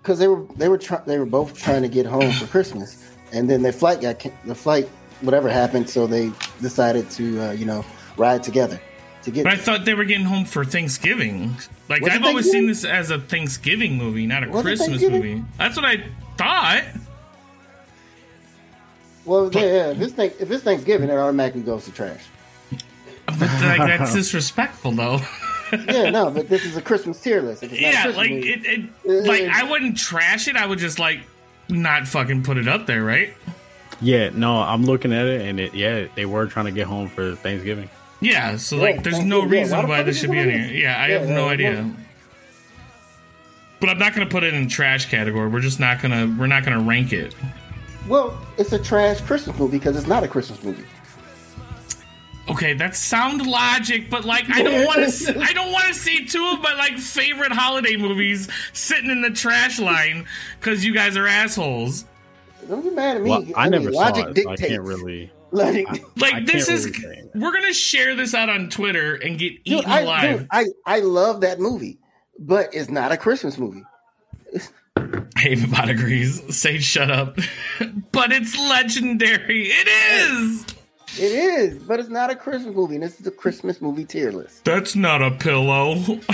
Because 0.02 0.20
they 0.20 0.28
were 0.28 0.46
they 0.58 0.68
were 0.68 0.78
try, 0.78 1.02
they 1.06 1.18
were 1.18 1.26
both 1.26 1.58
trying 1.58 1.82
to 1.82 1.88
get 1.88 2.06
home 2.06 2.32
for 2.34 2.46
Christmas, 2.48 3.12
and 3.32 3.50
then 3.50 3.62
their 3.62 3.72
flight 3.72 4.02
got 4.02 4.20
can- 4.20 4.34
the 4.46 4.56
flight 4.56 4.88
whatever 5.22 5.50
happened, 5.50 5.90
so 5.90 6.06
they 6.08 6.32
decided 6.62 7.10
to 7.12 7.40
uh, 7.42 7.52
you 7.52 7.66
know 7.66 7.86
ride 8.18 8.44
together 8.44 8.80
to 9.24 9.32
get. 9.32 9.46
But 9.46 9.54
I 9.54 9.56
thought 9.58 9.86
they 9.86 9.94
were 9.94 10.04
getting 10.04 10.26
home 10.26 10.44
for 10.44 10.66
Thanksgiving. 10.66 11.56
Like 11.88 12.02
Was 12.02 12.12
I've 12.12 12.24
always 12.24 12.52
seen 12.52 12.68
this 12.68 12.84
as 12.84 13.12
a 13.12 13.20
Thanksgiving 13.20 13.98
movie, 13.98 14.26
not 14.28 14.44
a 14.44 14.50
Was 14.50 14.62
Christmas 14.62 15.02
movie. 15.02 15.42
That's 15.58 15.78
what 15.78 15.86
I 15.86 16.04
thought. 16.38 16.84
well, 19.26 19.50
yeah, 19.54 19.62
yeah, 19.62 19.92
if 19.92 20.02
it's 20.02 20.14
thank- 20.14 20.36
if 20.42 20.52
it's 20.52 20.64
Thanksgiving, 20.64 21.10
it 21.10 21.14
automatically 21.14 21.62
goes 21.62 21.86
to 21.86 21.92
trash. 21.92 22.26
But 23.26 23.40
like 23.40 23.80
that's 23.80 24.14
disrespectful 24.16 24.92
though. 24.92 25.22
Yeah, 25.88 26.10
no, 26.10 26.30
but 26.30 26.50
this 26.50 26.66
is 26.66 26.78
a 26.78 26.82
Christmas 26.82 27.20
tier 27.20 27.42
list. 27.42 27.64
It's 27.64 27.74
yeah, 27.74 27.92
Christmas 28.04 28.18
like 28.18 28.30
movie- 28.32 28.50
it, 28.52 28.66
it 28.66 28.90
Uh, 29.26 29.28
like 29.28 29.42
I 29.44 29.64
wouldn't 29.70 29.98
trash 29.98 30.48
it. 30.48 30.56
I 30.56 30.66
would 30.66 30.80
just 30.80 31.00
like 31.00 31.22
not 31.70 32.08
fucking 32.08 32.44
put 32.44 32.58
it 32.58 32.68
up 32.68 32.86
there, 32.88 33.04
right? 33.04 33.34
Yeah, 34.02 34.30
no, 34.34 34.58
I'm 34.58 34.84
looking 34.84 35.14
at 35.14 35.26
it, 35.28 35.42
and 35.42 35.60
it, 35.60 35.74
yeah, 35.74 36.08
they 36.16 36.26
were 36.26 36.46
trying 36.48 36.66
to 36.66 36.72
get 36.72 36.88
home 36.88 37.08
for 37.08 37.36
Thanksgiving. 37.36 37.90
Yeah, 38.20 38.58
so 38.58 38.76
Yeah, 38.78 38.82
like 38.82 39.04
there's 39.04 39.20
no 39.20 39.42
Thanksgiving, 39.42 39.42
yeah, 39.42 39.48
why 39.50 39.62
reason 39.62 39.82
the 39.82 39.88
why 39.88 40.04
this 40.04 40.20
should 40.20 40.32
be 40.32 40.40
in 40.40 40.50
here. 40.50 40.60
Yeah, 40.74 41.02
I 41.02 41.08
Yeah, 41.08 41.20
have 41.20 41.30
no 41.30 41.46
yeah, 41.46 41.52
idea. 41.52 41.92
But 43.80 43.90
I'm 43.90 44.00
not 44.00 44.14
gonna 44.14 44.26
put 44.30 44.44
it 44.44 44.54
in 44.54 44.68
trash 44.70 45.10
category. 45.10 45.50
We're 45.50 45.60
just 45.60 45.80
not 45.80 46.02
gonna 46.02 46.34
we're 46.40 46.48
not 46.48 46.64
gonna 46.64 46.80
rank 46.82 47.12
it. 47.14 47.36
well, 48.08 48.38
it's 48.58 48.72
a 48.74 48.80
trash 48.80 49.20
Christmas 49.22 49.58
movie 49.60 49.78
because 49.78 49.98
it's 49.98 50.08
not 50.08 50.24
a 50.24 50.28
Christmas 50.28 50.64
movie. 50.64 50.84
Okay, 52.50 52.74
that's 52.74 53.00
sound 53.00 53.46
logic, 53.46 54.10
but 54.10 54.26
like 54.26 54.50
I 54.50 54.64
don't 54.64 54.86
want 54.86 55.10
to. 55.10 55.40
I 55.40 55.54
don't 55.54 55.72
want 55.72 55.88
to 55.88 55.94
see 55.94 56.26
two 56.26 56.46
of 56.46 56.62
my 56.62 56.74
like 56.74 56.98
favorite 56.98 57.54
holiday 57.54 57.96
movies 57.96 58.50
sitting 58.74 59.10
in 59.10 59.22
the 59.22 59.30
trash 59.30 59.80
line 59.80 60.26
because 60.60 60.84
you 60.84 60.94
guys 60.94 61.16
are 61.16 61.26
assholes. 61.26 62.06
Don't 62.68 62.82
get 62.84 62.94
mad 62.94 63.18
at 63.18 63.24
me. 63.24 63.30
Well, 63.30 63.46
I, 63.56 63.70
mean, 63.70 63.84
never 63.84 63.94
saw 63.94 64.00
logic 64.00 64.38
it, 64.38 64.44
so 64.44 64.50
I 64.52 64.56
can't 64.58 64.84
really. 64.84 65.32
Like, 65.52 65.86
I 65.88 66.04
Like 66.18 66.46
this 66.46 66.68
is 66.68 66.88
really 67.00 67.30
we're 67.36 67.54
gonna 67.54 67.74
share 67.74 68.16
this 68.16 68.34
out 68.34 68.50
on 68.50 68.70
Twitter 68.70 69.16
and 69.16 69.38
get 69.38 69.64
dude, 69.64 69.80
eaten 69.80 69.92
I, 69.92 70.02
alive. 70.02 70.40
dude, 70.40 70.48
I 70.52 70.66
I 70.86 71.00
love 71.00 71.42
that 71.42 71.60
movie, 71.60 72.00
but 72.40 72.74
it's 72.74 72.90
not 72.90 73.12
a 73.12 73.18
Christmas 73.18 73.58
movie. 73.58 73.84
Havenbot 74.96 75.90
agrees. 75.90 76.56
Sage, 76.56 76.84
shut 76.84 77.10
up. 77.10 77.38
but 78.12 78.32
it's 78.32 78.58
legendary. 78.58 79.68
It 79.68 79.88
is. 79.88 80.66
It 81.16 81.32
is, 81.32 81.84
but 81.84 82.00
it's 82.00 82.10
not 82.10 82.32
a 82.32 82.36
Christmas 82.36 82.76
movie. 82.76 82.98
This 82.98 83.20
is 83.20 83.28
a 83.28 83.32
Christmas 83.32 83.82
movie 83.82 84.04
tier 84.06 84.32
list. 84.32 84.64
That's 84.66 84.96
not 84.96 85.22
a 85.22 85.30
pillow. 85.32 85.96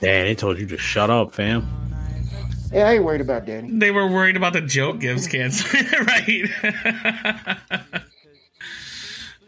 Dad, 0.00 0.26
they 0.26 0.34
told 0.34 0.58
you 0.58 0.66
to 0.66 0.78
shut 0.78 1.10
up, 1.10 1.34
fam. 1.34 1.68
Yeah, 2.72 2.88
I 2.88 2.94
ain't 2.94 3.04
worried 3.04 3.20
about 3.22 3.46
Danny. 3.46 3.70
they 3.72 3.90
were 3.90 4.06
worried 4.06 4.36
about 4.36 4.52
the 4.52 4.60
joke 4.60 5.00
gives 5.00 5.26
cancer, 5.26 5.66
right? 6.04 6.50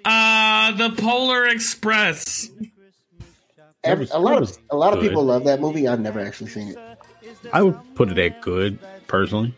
uh 0.04 0.72
the 0.76 0.90
Polar 0.96 1.46
Express. 1.46 2.50
Every- 3.84 4.08
a 4.10 4.18
lot 4.18 4.42
of 4.42 4.58
a 4.70 4.76
lot 4.76 4.92
of 4.92 5.00
good. 5.00 5.08
people 5.08 5.24
love 5.24 5.44
that 5.44 5.60
movie. 5.60 5.86
I've 5.88 6.00
never 6.00 6.20
actually 6.20 6.50
seen 6.50 6.68
it. 6.68 6.78
I 7.52 7.62
would 7.62 7.78
put 7.94 8.10
it 8.10 8.18
at 8.18 8.40
good, 8.42 8.78
personally. 9.06 9.54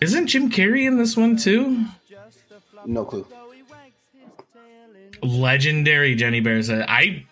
Isn't 0.00 0.26
Jim 0.26 0.50
Carrey 0.50 0.86
in 0.86 0.96
this 0.98 1.16
one 1.16 1.36
too? 1.36 1.84
No 2.86 3.04
clue. 3.04 3.26
Legendary 5.22 6.14
Jenny 6.14 6.40
Bear 6.40 6.62
said. 6.62 6.84
I 6.88 7.24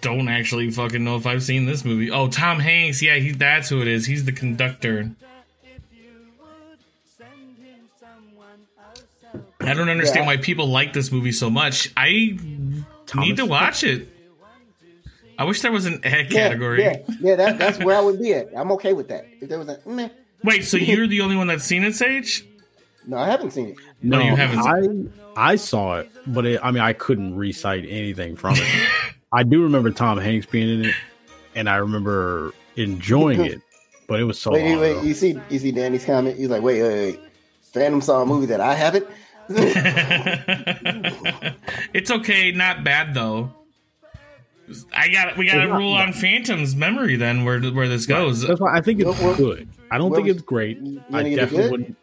don't 0.00 0.28
actually 0.28 0.70
fucking 0.70 1.02
know 1.04 1.16
if 1.16 1.26
I've 1.26 1.42
seen 1.42 1.66
this 1.66 1.84
movie. 1.84 2.10
Oh, 2.10 2.28
Tom 2.28 2.60
Hanks. 2.60 3.02
Yeah, 3.02 3.16
he, 3.16 3.32
that's 3.32 3.68
who 3.68 3.80
it 3.82 3.88
is. 3.88 4.06
He's 4.06 4.24
the 4.24 4.32
conductor. 4.32 5.10
I 9.60 9.74
don't 9.74 9.88
understand 9.88 10.20
Yeah. 10.24 10.26
why 10.26 10.36
people 10.36 10.66
like 10.68 10.92
this 10.92 11.10
movie 11.10 11.32
so 11.32 11.50
much. 11.50 11.90
I 11.96 12.38
Thomas- 13.06 13.26
need 13.28 13.36
to 13.38 13.46
watch 13.46 13.82
it. 13.82 14.08
I 15.38 15.44
wish 15.44 15.60
there 15.60 15.72
was 15.72 15.84
an 15.86 16.00
Yeah, 16.04 16.22
category. 16.24 16.82
Yeah, 16.82 16.98
yeah, 17.20 17.34
that, 17.34 17.58
that's 17.58 17.78
where 17.78 17.96
I 17.96 18.00
would 18.00 18.18
be 18.20 18.32
at. 18.32 18.48
I'm 18.56 18.70
okay 18.72 18.92
with 18.94 19.08
that. 19.08 19.26
If 19.40 19.48
there 19.50 19.58
was 19.58 19.68
a 19.68 19.78
meh, 19.84 20.08
Wait, 20.44 20.64
so 20.64 20.76
you're 20.76 21.06
the 21.06 21.20
only 21.20 21.36
one 21.36 21.46
that's 21.48 21.64
seen 21.64 21.82
it, 21.84 21.94
Sage? 21.94 22.46
no, 23.06 23.16
I 23.18 23.26
haven't 23.28 23.50
seen 23.50 23.68
it. 23.70 23.76
No, 24.08 24.20
you 24.20 24.36
haven't. 24.36 25.10
I 25.36 25.52
I 25.52 25.56
saw 25.56 25.98
it, 25.98 26.10
but 26.26 26.46
it, 26.46 26.60
I 26.62 26.70
mean, 26.70 26.82
I 26.82 26.92
couldn't 26.92 27.36
recite 27.36 27.84
anything 27.88 28.36
from 28.36 28.54
it. 28.56 28.88
I 29.32 29.42
do 29.42 29.62
remember 29.62 29.90
Tom 29.90 30.18
Hanks 30.18 30.46
being 30.46 30.80
in 30.80 30.86
it, 30.86 30.94
and 31.54 31.68
I 31.68 31.76
remember 31.76 32.52
enjoying 32.76 33.44
it, 33.44 33.60
but 34.06 34.20
it 34.20 34.24
was 34.24 34.38
so 34.40 34.52
Wait, 34.52 34.70
long 34.70 34.80
wait, 34.80 35.02
you 35.04 35.14
see, 35.14 35.38
you 35.50 35.58
see 35.58 35.72
Danny's 35.72 36.04
comment. 36.04 36.38
He's 36.38 36.48
like, 36.48 36.62
wait, 36.62 36.80
wait, 36.82 36.94
wait. 36.94 37.20
Phantom 37.72 38.00
saw 38.00 38.22
a 38.22 38.26
movie 38.26 38.46
that 38.46 38.60
I 38.60 38.74
haven't. 38.74 39.06
it's 41.92 42.10
okay, 42.10 42.50
not 42.52 42.82
bad 42.84 43.14
though. 43.14 43.52
I 44.92 45.08
got 45.08 45.36
we 45.36 45.46
got 45.46 45.62
to 45.62 45.72
rule 45.72 45.92
on 45.92 46.12
Phantom's 46.12 46.74
memory 46.74 47.14
then 47.16 47.44
where 47.44 47.60
where 47.60 47.88
this 47.88 48.06
goes. 48.06 48.40
That's 48.40 48.60
why 48.60 48.76
I 48.76 48.80
think 48.80 49.00
it's 49.00 49.06
What- 49.08 49.22
what- 49.22 49.36
good. 49.36 49.68
I 49.90 49.98
don't 49.98 50.12
think 50.14 50.26
it's 50.26 50.42
great. 50.42 50.78
I 51.12 51.22
think 51.22 51.38
it's 51.38 51.52
definitely 51.52 51.84
good? 51.84 51.96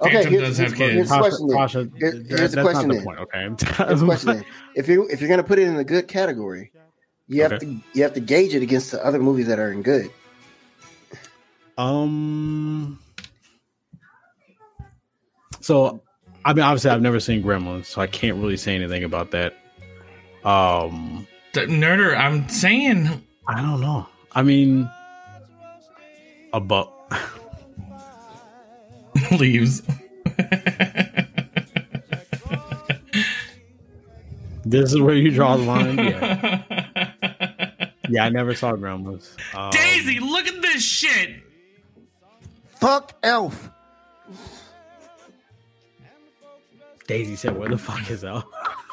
Wouldn't. 0.00 0.16
Okay, 0.16 0.22
Phantom 0.24 0.32
here's, 0.32 0.56
here's, 0.58 0.72
here's 0.72 0.92
kids. 0.94 1.08
the 1.08 1.14
Tasha, 1.14 1.20
question. 1.20 1.48
then. 1.48 1.56
Tasha, 1.58 1.98
Here- 2.28 2.38
here's 2.38 2.52
the 2.52 2.62
question 2.62 2.88
not 2.88 2.96
the 2.98 3.02
point. 3.04 3.18
Okay, 3.20 3.40
Here's 3.86 4.00
the 4.00 4.06
question. 4.06 4.44
If 4.74 4.88
you 4.88 5.06
if 5.08 5.20
you're 5.20 5.30
gonna 5.30 5.42
put 5.44 5.58
it 5.58 5.66
in 5.66 5.74
the 5.76 5.84
good 5.84 6.06
category, 6.08 6.70
you 7.28 7.42
have 7.42 7.52
Okay. 7.52 7.66
to 7.66 7.80
you 7.94 8.02
have 8.02 8.12
to 8.14 8.20
gauge 8.20 8.54
it 8.54 8.62
against 8.62 8.90
the 8.92 9.04
other 9.04 9.18
movies 9.18 9.46
that 9.46 9.58
are 9.58 9.72
in 9.72 9.82
good. 9.82 10.10
Um. 11.78 12.98
So, 15.60 16.00
I 16.44 16.52
mean, 16.52 16.62
obviously, 16.62 16.90
I've 16.90 17.02
never 17.02 17.18
seen 17.18 17.42
Gremlins, 17.42 17.86
so 17.86 18.00
I 18.00 18.06
can't 18.06 18.36
really 18.36 18.56
say 18.56 18.74
anything 18.74 19.02
about 19.02 19.32
that. 19.32 19.54
Um, 20.44 21.26
The 21.54 21.62
Nerder, 21.62 22.16
I'm 22.16 22.48
saying 22.48 23.08
I 23.48 23.60
don't 23.62 23.80
know. 23.80 24.06
I 24.32 24.42
mean, 24.42 24.88
about 26.52 26.92
leaves. 29.38 29.82
this 34.64 34.92
is 34.92 35.00
where 35.00 35.14
you 35.14 35.30
draw 35.30 35.56
the 35.56 35.64
line. 35.64 36.62
Yeah, 38.08 38.22
yeah. 38.22 38.24
I 38.24 38.28
never 38.28 38.54
saw 38.54 38.72
Gremlins. 38.74 39.32
Um, 39.52 39.70
Daisy, 39.72 40.20
look 40.20 40.46
at 40.46 40.62
this 40.62 40.80
shit. 40.80 41.42
Fuck 42.76 43.14
Elf. 43.24 43.68
Daisy 47.08 47.34
said, 47.34 47.58
"Where 47.58 47.68
the 47.68 47.78
fuck 47.78 48.08
is 48.08 48.22
Elle?" 48.22 48.48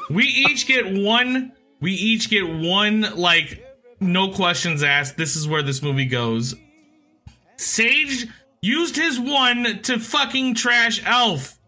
We 0.09 0.25
each 0.25 0.65
get 0.65 0.91
one. 0.91 1.51
We 1.79 1.91
each 1.91 2.29
get 2.31 2.47
one 2.49 3.01
like 3.15 3.63
no 3.99 4.31
questions 4.31 4.81
asked. 4.81 5.15
This 5.17 5.35
is 5.35 5.47
where 5.47 5.61
this 5.61 5.83
movie 5.83 6.07
goes. 6.07 6.55
Sage 7.57 8.27
used 8.63 8.95
his 8.95 9.19
one 9.19 9.81
to 9.83 9.99
fucking 9.99 10.55
trash 10.55 11.03
Elf. 11.05 11.59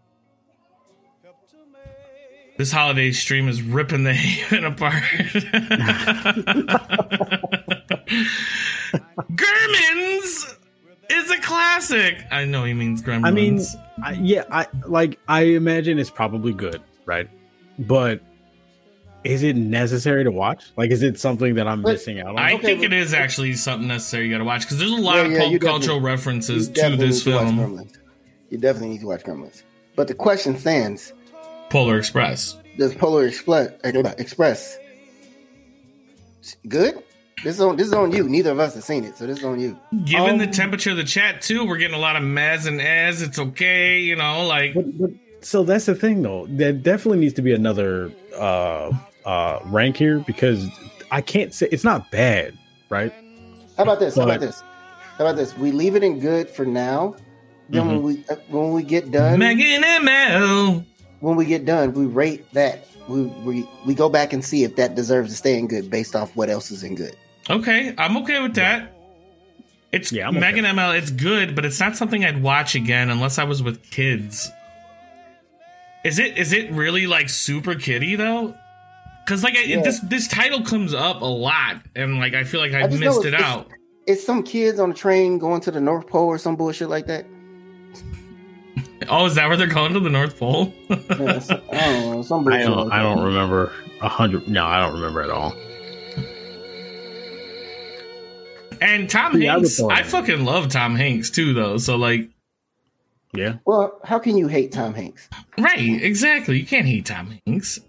This 2.56 2.72
holiday 2.72 3.12
stream 3.12 3.48
is 3.48 3.60
ripping 3.60 4.04
the 4.04 4.14
Haven 4.14 4.64
apart. 4.64 4.94
Gremlins 9.32 10.56
is 11.10 11.30
a 11.30 11.38
classic. 11.42 12.16
I 12.30 12.46
know 12.46 12.64
he 12.64 12.72
means 12.72 13.02
Gremlins. 13.02 13.26
I 13.26 13.30
mean, 13.30 13.60
I, 14.02 14.12
yeah, 14.12 14.44
I 14.50 14.66
like. 14.86 15.18
I 15.28 15.42
imagine 15.42 15.98
it's 15.98 16.10
probably 16.10 16.54
good, 16.54 16.80
right? 17.04 17.28
But 17.78 18.22
is 19.26 19.42
it 19.42 19.56
necessary 19.56 20.24
to 20.24 20.30
watch? 20.30 20.64
Like, 20.76 20.90
is 20.90 21.02
it 21.02 21.18
something 21.18 21.54
that 21.56 21.66
I'm 21.68 21.82
But- 21.82 21.92
missing 21.92 22.20
out 22.20 22.28
on? 22.28 22.38
I 22.38 22.52
Okay, 22.54 22.62
think 22.66 22.78
but- 22.80 22.86
it 22.86 22.92
is 22.94 23.12
actually 23.14 23.54
something 23.54 23.88
necessary 23.88 24.24
you 24.26 24.30
got 24.32 24.38
to 24.38 24.44
watch 24.44 24.62
because 24.62 24.78
there's 24.78 24.90
a 24.90 24.96
lot 24.96 25.16
Yeah, 25.16 25.22
of 25.22 25.32
yeah, 25.32 25.58
pop 25.58 25.60
cultural 25.60 26.00
references 26.00 26.68
to 26.68 26.96
this 26.96 27.26
need 27.26 27.32
to 27.32 27.38
film. 27.38 27.88
You 28.50 28.58
definitely 28.58 28.90
need 28.90 29.00
to 29.00 29.06
watch 29.06 29.22
Gremlins. 29.24 29.62
But 29.96 30.08
the 30.08 30.14
question 30.14 30.56
stands: 30.58 31.12
Polar 31.70 31.98
Express. 31.98 32.56
Does 32.78 32.94
Polar 32.94 33.26
Express 33.26 33.70
Express 34.18 34.78
good? 36.68 37.02
This 37.44 37.56
is 37.56 37.60
on 37.60 37.76
this 37.76 37.88
is 37.88 37.92
on 37.92 38.12
you. 38.12 38.28
Neither 38.28 38.50
of 38.52 38.60
us 38.60 38.74
have 38.74 38.84
seen 38.84 39.04
it, 39.04 39.16
so 39.18 39.26
this 39.26 39.38
is 39.38 39.44
on 39.44 39.60
you. 39.60 39.78
Given 40.04 40.38
the 40.38 40.44
Um, 40.46 40.50
temperature 40.52 40.90
of 40.92 40.96
the 40.96 41.04
chat 41.04 41.42
too, 41.42 41.64
we're 41.66 41.76
getting 41.76 41.94
a 41.96 42.00
lot 42.00 42.16
of 42.16 42.22
maz 42.22 42.66
and 42.66 42.80
as. 42.80 43.20
It's 43.20 43.38
okay, 43.38 44.00
you 44.00 44.16
know, 44.16 44.46
like 44.46 44.74
But, 44.74 44.98
but 44.98 45.10
so 45.42 45.62
that's 45.62 45.84
the 45.86 45.94
thing, 45.94 46.22
though. 46.22 46.46
There 46.48 46.72
definitely 46.72 47.18
needs 47.18 47.34
to 47.34 47.42
be 47.42 47.52
another 47.52 48.10
uh, 48.36 48.90
uh, 49.26 49.60
rank 49.64 49.96
here 49.96 50.20
because 50.20 50.68
I 51.10 51.20
can't 51.20 51.52
say 51.52 51.68
it's 51.70 51.84
not 51.84 52.10
bad, 52.10 52.56
right? 52.88 53.12
How 53.76 53.82
about 53.82 53.98
this? 54.00 54.16
How 54.16 54.22
about 54.22 54.40
this? 54.40 54.62
How 55.18 55.24
about 55.26 55.36
this? 55.36 55.56
We 55.58 55.72
leave 55.72 55.96
it 55.96 56.02
in 56.02 56.20
good 56.20 56.48
for 56.48 56.64
now. 56.64 57.16
Then 57.68 57.88
when 57.88 58.02
we 58.02 58.24
uh, 58.30 58.36
when 58.48 58.72
we 58.72 58.84
get 58.84 59.10
done, 59.10 59.40
Megan 59.40 59.82
ML. 59.82 60.84
when 61.20 61.36
we 61.36 61.44
get 61.44 61.64
done, 61.64 61.92
we 61.92 62.06
rate 62.06 62.50
that. 62.52 62.86
We, 63.08 63.22
we 63.22 63.68
we 63.84 63.94
go 63.94 64.08
back 64.08 64.32
and 64.32 64.44
see 64.44 64.62
if 64.62 64.76
that 64.76 64.94
deserves 64.94 65.30
to 65.30 65.36
stay 65.36 65.58
in 65.58 65.66
good 65.66 65.90
based 65.90 66.14
off 66.14 66.34
what 66.36 66.48
else 66.48 66.70
is 66.70 66.84
in 66.84 66.94
good. 66.94 67.16
Okay, 67.50 67.94
I'm 67.98 68.16
okay 68.18 68.40
with 68.40 68.54
that. 68.54 68.92
It's 69.90 70.12
Yeah, 70.12 70.28
I'm 70.28 70.36
okay. 70.36 70.52
Megan 70.52 70.64
ML. 70.64 70.96
It's 70.96 71.10
good, 71.10 71.56
but 71.56 71.64
it's 71.64 71.80
not 71.80 71.96
something 71.96 72.24
I'd 72.24 72.42
watch 72.42 72.74
again 72.76 73.10
unless 73.10 73.38
I 73.38 73.44
was 73.44 73.62
with 73.62 73.82
kids. 73.90 74.50
Is 76.04 76.20
it? 76.20 76.38
Is 76.38 76.52
it 76.52 76.70
really 76.70 77.08
like 77.08 77.28
super 77.28 77.74
kiddie 77.74 78.14
though? 78.14 78.54
Because 79.26 79.42
like 79.42 79.56
I, 79.56 79.62
Yeah. 79.62 79.82
this 79.82 79.98
this 80.00 80.28
title 80.28 80.62
comes 80.62 80.94
up 80.94 81.20
a 81.20 81.24
lot, 81.26 81.82
and 81.96 82.18
like 82.18 82.34
I 82.34 82.44
feel 82.44 82.60
like 82.60 82.72
I, 82.72 82.82
I 82.82 82.86
missed 82.86 83.24
it 83.24 83.34
it's- 83.34 83.42
out. 83.42 83.68
It's 84.06 84.24
some 84.24 84.44
kids 84.44 84.78
on 84.78 84.92
a 84.92 84.94
train 84.94 85.36
going 85.38 85.60
to 85.62 85.72
the 85.72 85.80
North 85.80 86.06
Pole 86.06 86.26
or 86.28 86.38
some 86.38 86.54
bullshit 86.54 86.88
like 86.88 87.06
that. 87.08 87.26
Oh, 89.08 89.26
is 89.26 89.34
that 89.34 89.48
where 89.48 89.56
they're 89.56 89.66
going 89.66 89.92
to 89.94 89.98
the 90.00 90.08
North 90.10 90.38
Pole? 90.38 90.72
Yeah, 90.88 91.40
some- 91.40 91.60
I 91.72 91.76
don't 91.80 92.10
know. 92.12 92.22
Some 92.22 92.46
I 92.46 92.58
don't. 92.62 92.88
like 92.88 92.92
I 92.92 93.02
don't 93.02 93.24
remember 93.24 93.72
a 94.00 94.08
hundred. 94.08 94.46
No, 94.46 94.64
I 94.64 94.78
don't 94.80 94.94
remember 94.94 95.22
at 95.22 95.30
all. 95.30 95.54
and 98.80 99.08
Tom 99.10 99.40
Yeah, 99.40 99.54
I 99.54 99.56
would 99.56 99.62
Hanks, 99.64 99.76
throw 99.78 99.90
it 99.90 99.92
I 99.94 100.02
fucking 100.04 100.44
love 100.44 100.68
Tom 100.68 100.94
Hanks 100.94 101.30
too, 101.30 101.52
though. 101.54 101.76
So 101.78 101.96
like, 101.96 102.28
Yeah. 103.34 103.56
Well, 103.64 104.00
how 104.04 104.18
can 104.20 104.36
you 104.36 104.46
hate 104.48 104.70
Tom 104.72 104.94
Hanks? 104.94 105.28
right, 105.58 105.78
exactly. 106.02 106.58
You 106.60 106.66
can't 106.66 106.86
hate 106.86 107.06
Tom 107.06 107.38
Hanks. 107.46 107.80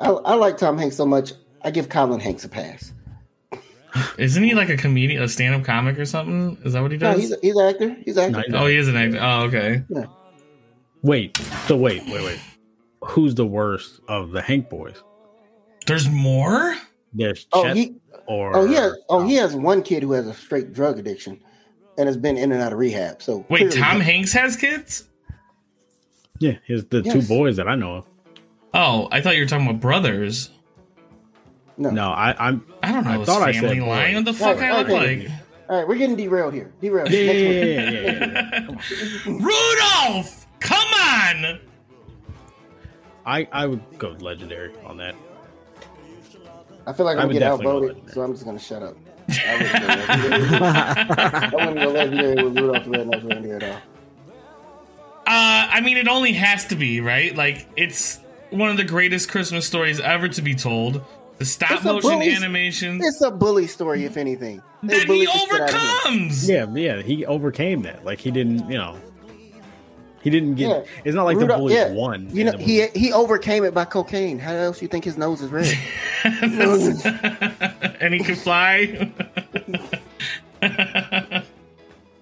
No. 0.00 0.18
I, 0.24 0.32
I 0.32 0.34
like 0.34 0.56
Tom 0.58 0.78
Hanks 0.78 0.96
so 0.96 1.06
much. 1.06 1.32
I 1.62 1.70
give 1.70 1.88
Colin 1.88 2.20
Hanks 2.20 2.44
a 2.44 2.48
pass. 2.48 2.92
Isn't 4.18 4.44
he 4.44 4.54
like 4.54 4.68
a 4.68 4.76
comedian, 4.76 5.20
a 5.22 5.28
stand-up 5.28 5.64
comic 5.64 5.98
or 5.98 6.04
something? 6.04 6.56
Is 6.64 6.74
that 6.74 6.80
what 6.82 6.92
he 6.92 6.96
No, 6.98 7.12
does? 7.12 7.20
he's 7.20 7.32
a, 7.32 7.36
he's 7.42 7.56
an 7.56 7.66
actor. 7.68 7.96
He's 8.04 8.16
an 8.16 8.34
actor. 8.36 8.50
he's 8.52 8.60
oh, 8.60 8.66
he 8.66 8.76
is 8.76 8.88
an 8.88 8.96
actor. 8.96 9.18
Oh, 9.20 9.42
okay. 9.44 9.82
Wait. 11.02 11.36
So 11.66 11.76
wait, 11.76 12.04
wait, 12.06 12.22
wait. 12.24 12.40
Who's 13.02 13.34
the 13.34 13.46
worst 13.46 14.00
of 14.08 14.30
the 14.30 14.42
Hank 14.42 14.68
boys? 14.70 15.02
There's 15.86 16.08
more. 16.08 16.76
There's 17.12 17.46
Oh, 17.52 17.64
Chet 17.64 17.76
he 17.76 17.96
or 18.28 18.54
oh 18.56 18.66
he 18.66 18.74
has 18.74 18.94
oh 19.08 19.26
he 19.26 19.34
has 19.34 19.56
one 19.56 19.82
kid 19.82 20.04
who 20.04 20.12
has 20.12 20.28
a 20.28 20.34
straight 20.34 20.72
drug 20.72 20.98
addiction 20.98 21.40
and 21.98 22.06
has 22.06 22.16
been 22.16 22.36
in 22.36 22.52
and 22.52 22.62
out 22.62 22.72
of 22.72 22.78
rehab. 22.78 23.20
So 23.20 23.44
Wait, 23.48 23.58
clearly- 23.60 23.76
Tom 23.76 24.00
Hanks 24.00 24.32
has 24.34 24.56
kids? 24.56 25.08
Yeah, 26.38 26.58
his 26.64 26.84
the 26.86 27.02
two 27.02 27.22
boys 27.22 27.56
that 27.56 27.66
I 27.66 27.74
know 27.74 27.96
of. 27.96 28.06
Oh, 28.72 29.08
I 29.10 29.20
thought 29.20 29.34
you 29.36 29.42
were 29.42 29.48
talking 29.48 29.66
about 29.66 29.80
brothers. 29.80 30.50
No. 31.76 31.90
No, 31.90 32.10
I, 32.10 32.34
I'm. 32.38 32.64
I 32.82 32.92
don't 32.92 33.04
know 33.04 33.10
I 33.12 33.18
his 33.18 33.26
thought 33.26 33.42
I 33.42 33.52
said 33.52 33.62
family 33.62 33.80
boy. 33.80 33.86
line. 33.86 34.14
What 34.16 34.24
the 34.26 34.34
fuck 34.34 34.58
Right, 34.60 34.70
I 34.70 34.78
look 34.78 34.88
okay. 34.90 35.22
like? 35.22 35.30
All 35.68 35.78
right, 35.78 35.88
we're 35.88 35.96
getting 35.96 36.16
derailed 36.16 36.52
here. 36.52 36.72
Derailed. 36.80 37.10
Yeah, 37.10 37.20
yeah, 37.20 37.32
Next 37.32 37.40
yeah, 37.40 37.90
yeah, 37.90 38.68
yeah, 38.68 38.76
yeah. 39.26 39.38
Rudolph! 40.16 40.46
Come 40.60 40.88
on! 40.94 41.60
I 43.24 43.48
I 43.52 43.66
would 43.66 43.82
go 43.98 44.10
legendary 44.20 44.72
on 44.84 44.96
that. 44.98 45.14
I 46.86 46.92
feel 46.92 47.06
like 47.06 47.18
I 47.18 47.22
I'm 47.22 47.28
would 47.28 47.34
gonna 47.38 47.56
get 47.56 47.56
definitely 47.56 47.64
go 47.64 47.88
outvoted, 47.92 48.12
so 48.14 48.22
I'm 48.22 48.32
just 48.32 48.44
gonna 48.44 48.58
shut 48.58 48.82
up. 48.82 48.96
I 49.28 49.56
wouldn't 49.56 49.80
go 49.80 49.86
legendary. 49.86 50.60
I 50.60 51.50
wouldn't 51.54 51.76
go 51.76 51.88
legendary 51.90 52.44
with 52.44 52.58
Rudolph 52.58 52.84
the 52.84 52.90
Red-Nosed 52.90 53.24
Reindeer 53.24 53.56
at 53.56 53.62
all. 53.62 53.76
Uh, 55.26 55.68
I 55.72 55.80
mean, 55.82 55.96
it 55.98 56.08
only 56.08 56.32
has 56.32 56.66
to 56.66 56.74
be, 56.74 57.00
right? 57.00 57.34
Like, 57.36 57.66
it's 57.76 58.18
one 58.50 58.70
of 58.70 58.76
the 58.76 58.84
greatest 58.84 59.30
Christmas 59.30 59.66
stories 59.66 60.00
ever 60.00 60.28
to 60.28 60.42
be 60.42 60.54
told. 60.54 61.02
The 61.38 61.46
stop 61.46 61.70
it's 61.72 61.84
motion 61.84 62.10
bully- 62.10 62.32
animation 62.32 63.00
It's 63.02 63.22
a 63.22 63.30
bully 63.30 63.66
story, 63.66 64.04
if 64.04 64.18
anything. 64.18 64.62
They 64.82 64.98
that 64.98 65.00
he 65.00 65.06
bullied 65.06 65.28
the 65.28 65.32
shit 65.32 65.52
out 65.52 65.60
of 65.60 65.70
him. 65.70 65.80
overcomes. 65.80 66.48
Yeah, 66.48 66.66
yeah, 66.74 67.02
he 67.02 67.24
overcame 67.24 67.82
that. 67.82 68.04
Like 68.04 68.20
he 68.20 68.30
didn't, 68.30 68.70
you 68.70 68.76
know, 68.76 68.98
he 70.22 70.28
didn't 70.28 70.56
get. 70.56 70.68
Yeah. 70.68 70.82
It's 71.04 71.14
not 71.14 71.24
like 71.24 71.38
the 71.38 71.46
bully 71.46 71.58
bullies 71.58 71.76
yeah. 71.76 71.92
won. 71.92 72.28
You 72.30 72.44
know, 72.44 72.58
he 72.58 72.88
he 72.88 73.12
overcame 73.12 73.64
it 73.64 73.72
by 73.72 73.86
cocaine. 73.86 74.38
How 74.38 74.52
else 74.52 74.82
you 74.82 74.88
think 74.88 75.04
his 75.04 75.16
nose 75.16 75.40
is 75.40 75.50
red? 75.50 75.74
and 78.00 78.12
he 78.12 78.22
could 78.22 78.36
fly. 78.36 79.10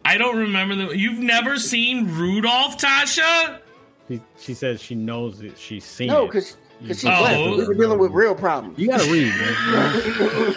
I 0.05 0.17
don't 0.17 0.37
remember 0.37 0.77
the. 0.77 0.97
You've 0.97 1.19
never 1.19 1.59
seen 1.59 2.07
Rudolph, 2.07 2.79
Tasha? 2.79 3.59
She, 4.09 4.21
she 4.39 4.55
says 4.55 4.81
she 4.81 4.95
knows 4.95 5.41
that 5.41 5.59
she's 5.59 5.85
seen. 5.85 6.09
no, 6.09 6.25
it. 6.25 6.29
because 6.29 6.57
she's 6.87 7.05
Oh. 7.05 7.09
black. 7.19 7.37
We 7.37 7.67
were 7.67 7.75
dealing 7.75 7.99
with 7.99 8.13
real 8.13 8.35
problems. 8.35 8.79
you 8.79 8.89
gotta 8.89 9.11
read, 9.11 9.35
man. 9.35 10.55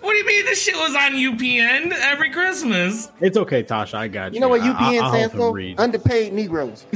What 0.00 0.12
do 0.12 0.18
you 0.18 0.26
mean 0.26 0.44
this 0.44 0.62
shit 0.62 0.74
was 0.76 0.94
on 0.94 1.12
UPN 1.12 1.92
every 1.92 2.30
Christmas? 2.30 3.10
it's 3.20 3.36
okay, 3.36 3.62
Tasha. 3.62 3.94
I 3.94 4.08
got 4.08 4.32
you. 4.32 4.34
You 4.34 4.40
know 4.40 4.48
what 4.48 4.60
UPN 4.60 5.00
I'll 5.00 5.10
stands 5.12 5.34
for? 5.34 5.58
Underpaid 5.82 6.32
Negroes. 6.32 6.86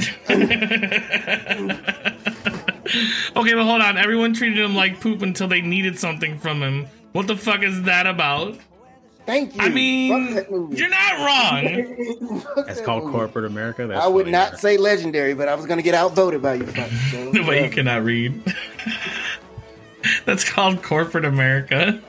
Okay, 3.35 3.53
but 3.53 3.63
hold 3.65 3.83
on. 3.83 3.99
Everyone 3.99 4.33
treated 4.33 4.57
him 4.57 4.73
like 4.75 4.99
poop 4.99 5.21
until 5.21 5.47
they 5.47 5.61
needed 5.61 5.99
something 5.99 6.39
from 6.39 6.63
him. 6.63 6.87
What 7.11 7.27
the 7.27 7.37
fuck 7.37 7.61
is 7.61 7.83
that 7.83 8.07
about? 8.07 8.57
Thank 9.29 9.55
you. 9.55 9.61
I 9.61 9.65
Fuck 9.65 9.73
mean, 9.75 10.33
that 10.33 10.49
movie. 10.49 10.77
you're 10.77 10.89
not 10.89 11.13
wrong. 11.19 12.41
That's 12.65 12.79
that 12.79 12.83
called 12.83 13.03
movie. 13.03 13.15
corporate 13.15 13.45
America. 13.45 13.85
That's 13.85 14.03
I 14.03 14.07
would 14.07 14.23
funny, 14.25 14.31
not 14.31 14.59
say 14.59 14.77
legendary, 14.77 15.35
but 15.35 15.47
I 15.47 15.53
was 15.53 15.67
gonna 15.67 15.83
get 15.83 15.93
outvoted 15.93 16.41
by 16.41 16.55
you. 16.55 16.65
so, 17.11 17.31
The 17.31 17.43
way 17.47 17.63
you 17.65 17.69
cannot 17.69 18.03
read. 18.03 18.41
That's 20.25 20.43
called 20.49 20.81
corporate 20.81 21.25
America. 21.25 22.01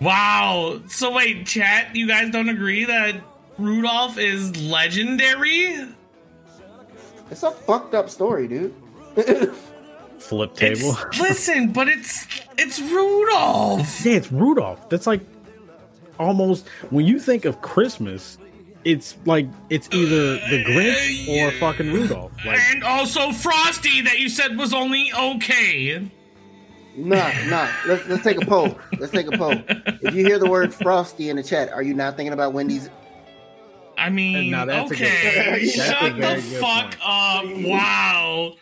wow. 0.00 0.80
So 0.88 1.12
wait, 1.12 1.46
chat, 1.46 1.96
you 1.96 2.06
guys 2.06 2.30
don't 2.30 2.48
agree 2.48 2.84
that 2.84 3.16
Rudolph 3.58 4.18
is 4.18 4.56
legendary? 4.56 5.84
It's 7.28 7.42
a 7.42 7.50
fucked 7.50 7.94
up 7.94 8.08
story, 8.08 8.46
dude. 8.46 8.72
Flip 10.18 10.52
It's- 10.60 10.78
table. 10.80 10.96
listen, 11.20 11.72
but 11.72 11.88
it's 11.88 12.26
it's 12.58 12.80
Rudolph. 12.80 14.04
yeah, 14.04 14.14
it's 14.14 14.30
Rudolph. 14.32 14.88
That's 14.88 15.06
like 15.06 15.20
almost 16.18 16.66
when 16.90 17.04
you 17.06 17.18
think 17.18 17.44
of 17.44 17.60
Christmas, 17.60 18.38
it's 18.84 19.16
like 19.26 19.46
it's 19.70 19.88
either 19.92 20.34
the 20.48 20.64
Grinch 20.64 21.28
or 21.28 21.48
uh, 21.48 21.60
fucking 21.60 21.92
Rudolph. 21.92 22.32
Like 22.44 22.58
And 22.72 22.82
also 22.84 23.32
Frosty 23.32 24.00
that 24.02 24.18
you 24.18 24.28
said 24.28 24.56
was 24.56 24.72
only 24.72 25.10
okay. 25.12 26.08
Nah, 26.96 27.30
nah. 27.48 27.68
Let's 27.86 28.06
let's 28.08 28.22
take 28.24 28.40
a 28.40 28.46
poll. 28.46 28.78
Let's 28.98 29.12
take 29.12 29.26
a 29.32 29.36
poll. 29.36 29.52
If 29.68 30.14
you 30.14 30.24
hear 30.24 30.38
the 30.38 30.48
word 30.48 30.72
frosty 30.72 31.28
in 31.28 31.36
the 31.36 31.42
chat, 31.42 31.70
are 31.70 31.82
you 31.82 31.92
not 31.92 32.16
thinking 32.16 32.32
about 32.32 32.54
Wendy's? 32.54 32.88
I 33.98 34.08
mean, 34.10 34.50
No, 34.50 34.64
that's 34.66 34.90
good 34.90 35.02
okay, 35.02 35.58
point. 35.60 36.20
That's 36.20 36.42
a 36.44 36.50
shut 36.50 36.50
the 36.52 36.58
fuck 36.58 36.82
point. 36.82 36.96
up! 37.02 37.44
Wow. 37.66 38.52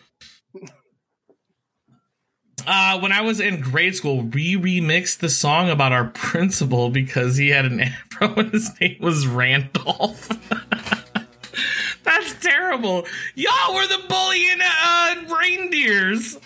Uh, 2.67 2.99
when 2.99 3.11
I 3.11 3.21
was 3.21 3.39
in 3.39 3.61
grade 3.61 3.95
school, 3.95 4.21
we 4.21 4.55
remixed 4.55 5.19
the 5.19 5.29
song 5.29 5.69
about 5.69 5.91
our 5.91 6.05
principal 6.05 6.89
because 6.89 7.37
he 7.37 7.49
had 7.49 7.65
an 7.65 7.79
afro 7.81 8.33
and 8.35 8.51
his 8.51 8.71
name 8.79 8.97
was 8.99 9.27
Randolph. 9.27 10.29
That's 12.03 12.33
terrible. 12.41 13.05
Y'all 13.35 13.75
were 13.75 13.87
the 13.87 14.01
bullying 14.07 14.59
uh, 14.61 15.15
reindeers. 15.39 16.37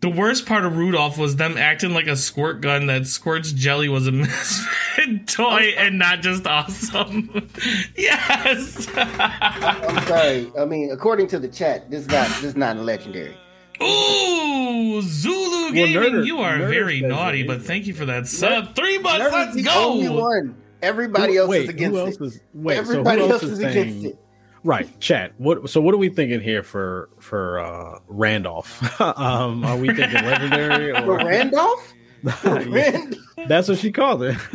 The 0.00 0.08
worst 0.08 0.46
part 0.46 0.64
of 0.64 0.76
Rudolph 0.78 1.18
was 1.18 1.36
them 1.36 1.58
acting 1.58 1.92
like 1.92 2.06
a 2.06 2.16
squirt 2.16 2.62
gun 2.62 2.86
that 2.86 3.06
squirts 3.06 3.52
jelly 3.52 3.90
was 3.90 4.06
a 4.06 4.12
misfit 4.12 5.26
toy 5.26 5.74
and 5.76 5.98
not 5.98 6.22
just 6.22 6.46
awesome. 6.46 7.48
yes. 7.96 8.88
I'm 8.96 10.06
sorry. 10.06 10.50
I 10.58 10.64
mean, 10.64 10.90
according 10.90 11.28
to 11.28 11.38
the 11.38 11.48
chat, 11.48 11.90
this 11.90 12.06
guy 12.06 12.26
this 12.28 12.44
is 12.44 12.56
not 12.56 12.78
legendary. 12.78 13.36
Ooh, 13.82 15.02
Zulu 15.02 15.72
Gaming, 15.72 15.94
Nerder- 16.12 16.26
you 16.26 16.38
are 16.38 16.58
Nerder 16.58 16.68
very 16.70 17.00
naughty, 17.00 17.42
it 17.42 17.46
but 17.46 17.62
thank 17.62 17.86
you 17.86 17.94
for 17.94 18.04
that 18.06 18.26
sub. 18.26 18.74
Three 18.74 18.98
bucks, 18.98 19.18
Nerdy's 19.24 19.32
let's 19.32 19.54
the 19.56 19.62
go. 19.62 19.90
only 19.92 20.08
one. 20.08 20.56
Everybody 20.82 21.34
Who- 21.34 21.40
else 21.40 21.48
wait, 21.50 21.62
is 21.64 21.68
against 21.70 21.94
who 21.94 21.98
else 22.06 22.14
it. 22.16 22.22
is 22.22 22.40
wait? 22.54 22.78
Everybody 22.78 23.20
so 23.20 23.26
who 23.26 23.32
else 23.32 23.42
else 23.42 23.52
is 23.52 23.58
is 23.58 23.64
against 23.64 24.04
it. 24.06 24.18
Right, 24.62 25.00
chat. 25.00 25.32
What? 25.38 25.70
So 25.70 25.80
what 25.80 25.94
are 25.94 25.98
we 25.98 26.08
thinking 26.10 26.40
here 26.40 26.62
for 26.62 27.08
for 27.18 27.58
uh 27.60 27.98
Randolph? 28.08 29.00
um, 29.00 29.64
are 29.64 29.76
we 29.76 29.88
thinking 29.88 30.12
legendary 30.24 30.90
or 30.90 31.16
Randolph? 31.16 31.86
For 31.86 31.90
Yeah, 31.90 31.94
Rand- 31.94 31.99
That's 33.48 33.68
what 33.68 33.78
she 33.78 33.92
called 33.92 34.22
it. 34.22 34.36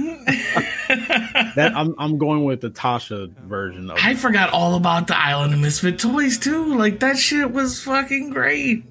that 1.55 1.73
I'm 1.75 1.95
I'm 1.97 2.17
going 2.17 2.43
with 2.43 2.61
the 2.61 2.69
Tasha 2.69 3.31
version 3.39 3.89
of. 3.89 3.97
I 4.01 4.15
forgot 4.15 4.51
all 4.51 4.75
about 4.75 5.07
the 5.07 5.17
Island 5.17 5.53
of 5.53 5.59
Misfit 5.59 5.97
Toys 5.99 6.37
too. 6.37 6.75
Like 6.75 6.99
that 6.99 7.17
shit 7.17 7.51
was 7.51 7.81
fucking 7.83 8.29
great. 8.29 8.83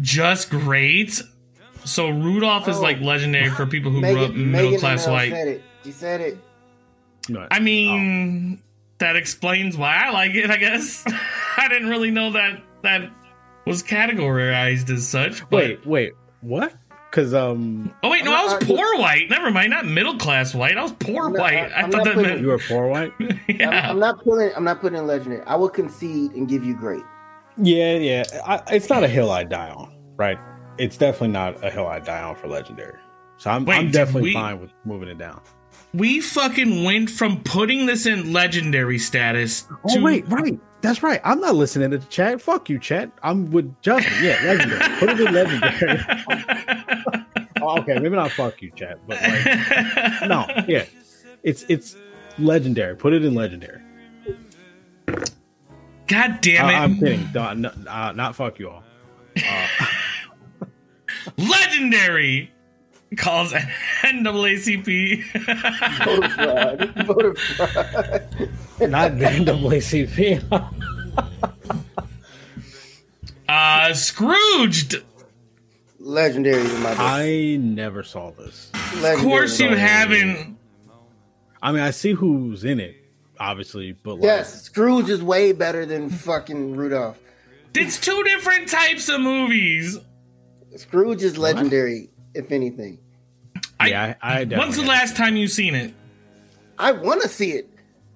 Just 0.00 0.50
great. 0.50 1.22
So 1.84 2.08
Rudolph 2.08 2.68
is 2.68 2.76
Oh. 2.78 2.82
like 2.82 3.00
legendary 3.00 3.50
for 3.50 3.66
people 3.66 3.90
who 3.90 4.00
grew 4.00 4.24
up 4.24 4.32
middle 4.32 4.78
class 4.78 5.06
Mel 5.06 5.14
white. 5.14 5.32
said 5.32 5.48
it. 5.48 5.62
She 5.84 5.92
said 5.92 6.20
it. 6.20 6.38
No, 7.28 7.46
I 7.50 7.60
mean, 7.60 8.58
oh. 8.60 8.64
that 8.98 9.16
explains 9.16 9.76
why 9.76 9.94
I 9.94 10.10
like 10.10 10.34
it. 10.34 10.50
I 10.50 10.56
guess 10.56 11.04
I 11.56 11.68
didn't 11.68 11.88
really 11.88 12.10
know 12.10 12.32
that 12.32 12.62
that 12.82 13.10
was 13.66 13.82
categorized 13.82 14.90
as 14.90 15.06
such. 15.06 15.40
But 15.50 15.56
wait, 15.84 15.86
wait, 15.86 16.12
what? 16.40 16.74
Because 17.10 17.34
um, 17.34 17.92
oh 18.04 18.10
wait, 18.10 18.24
no, 18.24 18.32
I'm 18.32 18.38
I 18.38 18.42
was 18.44 18.52
not- 18.52 18.62
poor 18.62 18.96
white. 18.98 19.28
Never 19.30 19.50
mind, 19.50 19.70
not 19.70 19.84
middle 19.84 20.16
class 20.16 20.54
white. 20.54 20.76
I 20.78 20.82
was 20.82 20.92
poor 20.92 21.26
I'm 21.26 21.32
not- 21.32 21.40
white. 21.40 21.54
I- 21.58 21.66
I 21.66 21.82
I'm 21.82 21.90
thought 21.90 22.04
that 22.04 22.14
putting- 22.14 22.30
meant 22.30 22.40
you 22.40 22.46
were 22.48 22.58
poor 22.58 22.86
white. 22.86 23.12
yeah. 23.48 23.68
I'm, 23.68 23.90
I'm 23.92 23.98
not 23.98 24.22
putting. 24.22 24.52
I'm 24.54 24.62
not 24.64 24.80
putting 24.80 25.04
legendary. 25.06 25.42
I 25.46 25.56
will 25.56 25.68
concede 25.68 26.32
and 26.32 26.48
give 26.48 26.64
you 26.64 26.74
great. 26.76 27.02
Yeah, 27.56 27.96
yeah. 27.96 28.22
I, 28.46 28.62
it's 28.72 28.88
not 28.88 29.02
a 29.02 29.08
hill 29.08 29.30
I 29.32 29.42
die 29.44 29.70
on, 29.70 29.92
right? 30.16 30.38
It's 30.78 30.96
definitely 30.96 31.28
not 31.28 31.62
a 31.64 31.70
hill 31.70 31.86
I 31.88 31.98
die 31.98 32.22
on 32.22 32.36
for 32.36 32.46
legendary. 32.46 32.98
So 33.38 33.50
I'm, 33.50 33.64
Wait, 33.64 33.76
I'm 33.76 33.90
definitely 33.90 34.22
we- 34.30 34.34
fine 34.34 34.60
with 34.60 34.70
moving 34.84 35.08
it 35.08 35.18
down. 35.18 35.40
We 35.92 36.20
fucking 36.20 36.84
went 36.84 37.10
from 37.10 37.42
putting 37.42 37.86
this 37.86 38.06
in 38.06 38.32
legendary 38.32 38.98
status 38.98 39.62
to 39.62 39.98
Oh 39.98 40.02
wait, 40.02 40.28
right. 40.28 40.58
That's 40.82 41.02
right. 41.02 41.20
I'm 41.24 41.40
not 41.40 41.56
listening 41.56 41.90
to 41.90 41.98
the 41.98 42.06
chat. 42.06 42.40
Fuck 42.40 42.70
you, 42.70 42.78
chat. 42.78 43.10
I'm 43.22 43.50
with 43.50 43.80
Justin. 43.82 44.12
Yeah, 44.22 44.40
legendary. 44.44 44.98
Put 44.98 45.10
it 45.10 45.20
in 45.20 45.34
legendary. 45.34 46.00
oh, 47.60 47.78
okay, 47.80 47.98
maybe 47.98 48.16
not 48.16 48.30
fuck 48.30 48.62
you, 48.62 48.70
chat, 48.70 48.98
but 49.06 49.20
like 49.20 50.28
no, 50.28 50.46
yeah. 50.66 50.86
It's 51.42 51.64
it's 51.68 51.96
legendary. 52.38 52.96
Put 52.96 53.12
it 53.12 53.24
in 53.24 53.34
legendary. 53.34 53.82
God 56.06 56.40
damn 56.40 56.68
it! 56.68 56.72
I, 56.72 56.84
am 56.84 56.98
kidding. 56.98 57.28
No, 57.34 57.52
no, 57.52 57.72
uh, 57.86 58.12
not 58.12 58.34
fuck 58.34 58.58
you 58.58 58.70
all. 58.70 58.82
legendary 61.36 62.50
calls 63.16 63.52
an 63.52 63.62
NAACP. 64.02 65.22
Voter 66.04 66.28
fraud. 66.28 67.06
Voter 67.06 67.34
fraud. 67.34 68.90
Not 68.90 69.12
NAACP. 69.12 70.42
uh, 73.48 73.94
Scrooged. 73.94 74.96
Legendary 75.98 76.62
is 76.62 76.72
my 76.78 76.90
best. 76.90 77.00
I 77.00 77.56
never 77.60 78.02
saw 78.02 78.30
this. 78.30 78.70
Of 79.04 79.18
course 79.18 79.60
you 79.60 79.74
haven't. 79.76 80.56
I 81.62 81.72
mean, 81.72 81.82
I 81.82 81.90
see 81.90 82.12
who's 82.12 82.64
in 82.64 82.80
it, 82.80 82.96
obviously, 83.38 83.92
but 83.92 84.14
like, 84.14 84.22
Yes, 84.22 84.62
Scrooge 84.62 85.10
is 85.10 85.22
way 85.22 85.52
better 85.52 85.84
than 85.84 86.08
fucking 86.08 86.74
Rudolph. 86.74 87.18
It's 87.74 88.00
two 88.00 88.22
different 88.24 88.68
types 88.68 89.10
of 89.10 89.20
movies. 89.20 89.98
Scrooge 90.76 91.22
is 91.22 91.36
legendary, 91.36 92.08
if 92.34 92.50
anything. 92.52 92.98
I- 93.78 93.88
yeah, 93.88 94.14
I, 94.22 94.32
I 94.40 94.44
definitely 94.44 94.58
When's 94.58 94.76
the 94.76 94.86
last 94.86 95.16
time 95.16 95.36
you 95.36 95.48
seen 95.48 95.74
it? 95.74 95.94
I 96.78 96.92
want 96.92 97.22
to 97.22 97.28
see 97.28 97.52
it. 97.52 97.68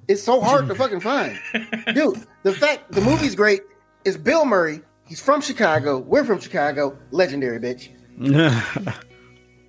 It's 0.08 0.22
so 0.22 0.40
hard 0.40 0.68
to 0.68 0.74
fucking 0.74 1.00
find, 1.00 1.38
dude. 1.94 2.22
The 2.42 2.52
fact 2.52 2.92
the 2.92 3.00
movie's 3.00 3.34
great 3.34 3.62
is 4.04 4.16
Bill 4.18 4.44
Murray. 4.44 4.82
He's 5.06 5.20
from 5.20 5.40
Chicago. 5.40 5.98
We're 5.98 6.24
from 6.24 6.40
Chicago. 6.40 6.98
Legendary, 7.10 7.58
bitch. 7.58 7.88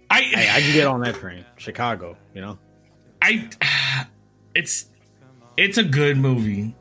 I, 0.10 0.22
Hey, 0.22 0.50
I 0.52 0.62
can 0.62 0.74
get 0.74 0.88
on 0.88 1.02
that 1.02 1.16
train. 1.16 1.46
Chicago, 1.58 2.18
you 2.34 2.42
know. 2.42 2.58
I, 3.22 3.50
it's, 4.56 4.88
it's 5.58 5.78
a 5.78 5.84
good 5.84 6.18
movie. 6.18 6.76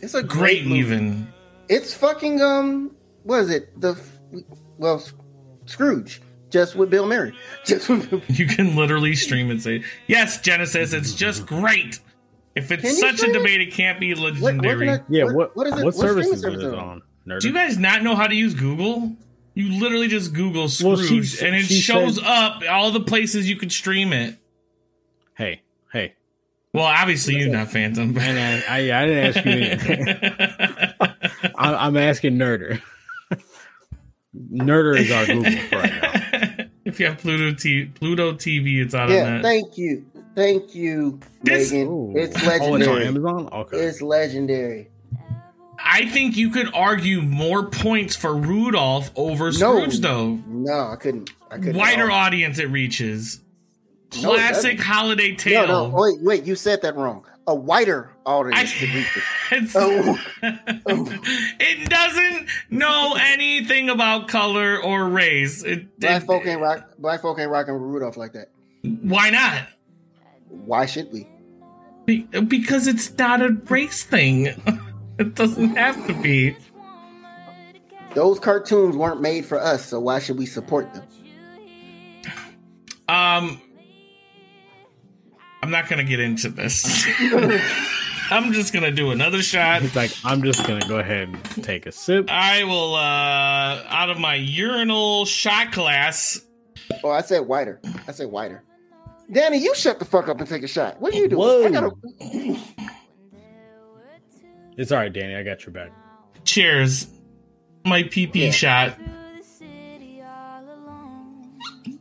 It's 0.00 0.14
a 0.14 0.22
Great, 0.22 0.38
great, 0.62 0.66
movie. 0.66 0.78
even. 0.80 1.32
It's 1.68 1.94
fucking 1.94 2.40
um, 2.42 2.94
what 3.24 3.40
is 3.40 3.50
it? 3.50 3.80
The 3.80 4.00
well, 4.76 5.02
Scrooge, 5.66 6.20
just 6.50 6.74
with 6.76 6.90
Bill 6.90 7.06
Murray. 7.06 7.32
Just 7.64 7.88
with 7.88 8.08
Bill- 8.10 8.22
You 8.28 8.46
can 8.46 8.76
literally 8.76 9.14
stream 9.14 9.50
and 9.50 9.62
say, 9.62 9.84
"Yes, 10.06 10.40
Genesis, 10.40 10.92
it's 10.92 11.12
just 11.14 11.46
great." 11.46 12.00
If 12.54 12.72
it's 12.72 12.98
such 12.98 13.14
a 13.14 13.16
stream 13.18 13.30
it? 13.34 13.38
debate, 13.38 13.60
it 13.60 13.72
can't 13.72 14.00
be 14.00 14.14
what, 14.14 14.34
legendary. 14.40 14.90
I- 14.90 15.00
Yeah, 15.08 15.24
what, 15.24 15.34
what 15.34 15.56
what 15.56 15.66
is 15.68 15.78
it? 15.78 15.84
what 15.84 15.94
streaming 15.94 16.24
service 16.24 16.58
is 16.58 16.64
it 16.64 16.74
on? 16.74 17.02
on? 17.28 17.38
Do 17.38 17.46
you 17.48 17.54
guys 17.54 17.78
not 17.78 18.02
know 18.02 18.16
how 18.16 18.26
to 18.26 18.34
use 18.34 18.54
Google? 18.54 19.12
You 19.54 19.78
literally 19.80 20.08
just 20.08 20.32
Google 20.32 20.62
Well, 20.62 20.68
Scrooge, 20.96 21.36
she- 21.38 21.44
and 21.46 21.54
it 21.54 21.64
shows 21.64 22.16
said- 22.16 22.24
up 22.24 22.62
all 22.70 22.90
the 22.90 23.00
places 23.00 23.48
you 23.48 23.56
could 23.56 23.70
stream 23.72 24.12
it. 24.12 24.36
Hey, 25.36 25.62
hey. 25.92 26.14
Well, 26.72 26.84
obviously 26.84 27.36
you're 27.36 27.48
not 27.50 27.68
Phantom. 27.70 28.16
And 28.18 28.38
I, 28.38 28.76
I, 28.92 29.02
I 29.02 29.06
didn't 29.06 29.36
ask 29.36 29.44
you. 29.44 29.52
anything. 29.52 30.08
I, 31.56 31.86
I'm 31.86 31.96
asking 31.96 32.34
Nerder. 32.36 32.80
Nerder 34.52 34.98
is 34.98 35.10
our 35.10 35.26
Google 35.26 35.52
right 35.72 35.92
now. 36.02 36.12
If 36.88 36.98
you 36.98 37.06
have 37.06 37.18
Pluto 37.18 37.52
T- 37.54 37.86
Pluto 37.86 38.32
TV, 38.32 38.80
it's 38.82 38.94
out 38.94 39.10
Yeah, 39.10 39.24
on 39.26 39.34
that. 39.36 39.42
thank 39.42 39.76
you, 39.78 40.04
thank 40.34 40.74
you, 40.74 41.20
This- 41.42 41.70
Megan. 41.72 41.86
Ooh. 41.88 42.12
It's 42.16 42.34
Oh, 42.36 42.50
it's 42.50 42.60
on 42.64 42.70
legendary. 42.72 43.06
Amazon. 43.06 43.48
Okay. 43.52 43.76
it's 43.78 44.02
legendary. 44.02 44.88
I 45.84 46.06
think 46.06 46.36
you 46.36 46.50
could 46.50 46.68
argue 46.74 47.22
more 47.22 47.64
points 47.66 48.16
for 48.16 48.34
Rudolph 48.34 49.10
over 49.16 49.46
No. 49.46 49.50
Scrooge, 49.52 50.00
though. 50.00 50.38
No, 50.48 50.88
I 50.92 50.96
couldn't. 50.96 51.30
I 51.50 51.56
couldn't. 51.58 51.76
Wider 51.76 52.10
audience 52.10 52.58
it 52.58 52.68
reaches. 52.70 53.40
No, 54.22 54.32
it 54.32 54.36
Classic 54.38 54.76
doesn't. 54.78 54.78
holiday 54.80 55.30
No, 55.30 55.36
tale. 55.36 55.66
no. 55.68 55.90
Wait, 55.94 56.18
wait. 56.22 56.44
You 56.44 56.56
said 56.56 56.82
that 56.82 56.96
wrong. 56.96 57.24
A 57.46 57.54
wider 57.54 58.10
audience 58.28 58.70
I- 58.70 58.78
could 58.78 58.94
reach 58.94 59.16
it. 59.16 59.22
It's- 59.52 59.74
Oh. 59.76 60.18
it 61.60 61.88
doesn't 61.88 62.48
know 62.70 63.16
anything 63.18 63.88
about 63.90 64.28
color 64.28 64.78
or 64.82 65.08
race. 65.08 65.62
It, 65.64 65.98
Black 65.98 66.22
it- 66.22 66.26
folk 66.26 66.46
ain't 66.46 66.60
rock. 66.60 66.90
Black 66.98 67.22
folk 67.22 67.38
ain't 67.38 67.50
rocking 67.50 67.74
Rudolph 67.74 68.16
like 68.16 68.32
that. 68.34 68.48
why 69.02 69.30
not? 69.30 69.62
Why 70.48 70.86
should 70.86 71.12
we? 71.12 71.26
Be- 72.06 72.22
because 72.46 72.86
it's 72.86 73.16
not 73.18 73.40
a 73.42 73.50
race 73.68 74.02
thing. 74.04 74.48
It 75.18 75.34
doesn't 75.34 75.74
have 75.74 76.06
to 76.06 76.14
be. 76.22 76.56
Those 78.14 78.38
cartoons 78.38 78.96
weren't 78.96 79.20
made 79.20 79.44
for 79.44 79.58
us, 79.60 79.84
so 79.84 79.98
why 79.98 80.20
should 80.20 80.38
we 80.38 80.46
support 80.46 80.94
them? 80.94 81.02
Um, 83.08 83.60
I'm 85.60 85.70
not 85.72 85.88
gonna 85.88 86.04
get 86.04 86.20
into 86.20 86.50
this. 86.50 87.04
I'm 88.30 88.52
just 88.52 88.72
gonna 88.72 88.90
do 88.90 89.10
another 89.10 89.42
shot. 89.42 89.82
He's 89.82 89.96
like, 89.96 90.10
I'm 90.24 90.42
just 90.42 90.66
gonna 90.66 90.86
go 90.86 90.98
ahead 90.98 91.28
and 91.28 91.64
take 91.64 91.86
a 91.86 91.92
sip. 91.92 92.26
I 92.30 92.64
will, 92.64 92.94
uh, 92.94 93.84
out 93.88 94.10
of 94.10 94.18
my 94.18 94.34
urinal 94.34 95.24
shot 95.24 95.72
glass. 95.72 96.40
Oh, 97.02 97.10
I 97.10 97.20
said 97.22 97.40
wider. 97.46 97.80
I 98.06 98.12
said 98.12 98.30
wider. 98.30 98.64
Danny, 99.30 99.58
you 99.58 99.74
shut 99.74 99.98
the 99.98 100.04
fuck 100.04 100.28
up 100.28 100.38
and 100.40 100.48
take 100.48 100.62
a 100.62 100.68
shot. 100.68 101.00
What 101.00 101.12
are 101.14 101.16
you 101.18 101.28
doing? 101.28 101.40
Whoa. 101.40 101.64
I 101.66 101.70
gotta. 101.70 101.90
It's 104.76 104.92
all 104.92 104.98
right, 104.98 105.12
Danny. 105.12 105.34
I 105.34 105.42
got 105.42 105.64
your 105.66 105.72
back. 105.72 105.90
Cheers. 106.44 107.08
My 107.84 108.02
PP 108.04 108.46
Yeah. 108.46 108.50
shot. 108.50 108.98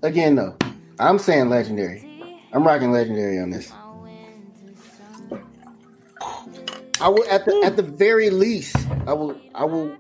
Again, 0.04 0.36
though, 0.36 0.56
I'm 1.00 1.18
saying 1.20 1.50
legendary. 1.50 2.04
I'm 2.54 2.64
rocking 2.66 2.92
legendary 2.92 3.40
on 3.40 3.50
this. 3.50 3.72
I 7.00 7.10
will 7.10 7.24
at 7.30 7.46
the 7.46 7.62
at 7.64 7.76
the 7.76 7.84
very 7.84 8.30
least, 8.30 8.76
I 9.06 9.14
will 9.14 9.40
I 9.54 9.66
will 9.66 9.96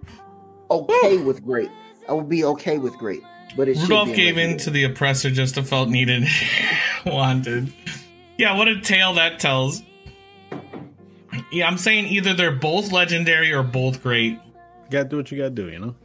okay 0.69 1.17
hmm. 1.17 1.25
with 1.25 1.43
great. 1.43 1.69
I 2.09 2.13
will 2.13 2.23
be 2.23 2.43
okay 2.43 2.77
with 2.77 2.97
great. 2.97 3.21
But 3.55 3.67
it 3.67 3.75
should 3.75 3.83
Rudolph 3.83 4.09
be 4.09 4.15
gave 4.15 4.37
in 4.37 4.57
to 4.59 4.69
the 4.69 4.83
oppressor 4.83 5.29
just 5.29 5.55
to 5.55 5.63
felt 5.63 5.89
needed, 5.89 6.27
wanted. 7.05 7.73
Yeah, 8.37 8.57
what 8.57 8.67
a 8.67 8.79
tale 8.81 9.13
that 9.13 9.39
tells. 9.39 9.81
Yeah, 11.51 11.67
I'm 11.67 11.77
saying 11.77 12.07
either 12.07 12.33
they're 12.33 12.51
both 12.51 12.91
legendary 12.91 13.53
or 13.53 13.63
both 13.63 14.03
great. 14.03 14.33
You 14.33 14.91
gotta 14.91 15.09
do 15.09 15.17
what 15.17 15.31
you 15.31 15.37
gotta 15.37 15.49
do, 15.51 15.69
you 15.69 15.79
know. 15.79 15.95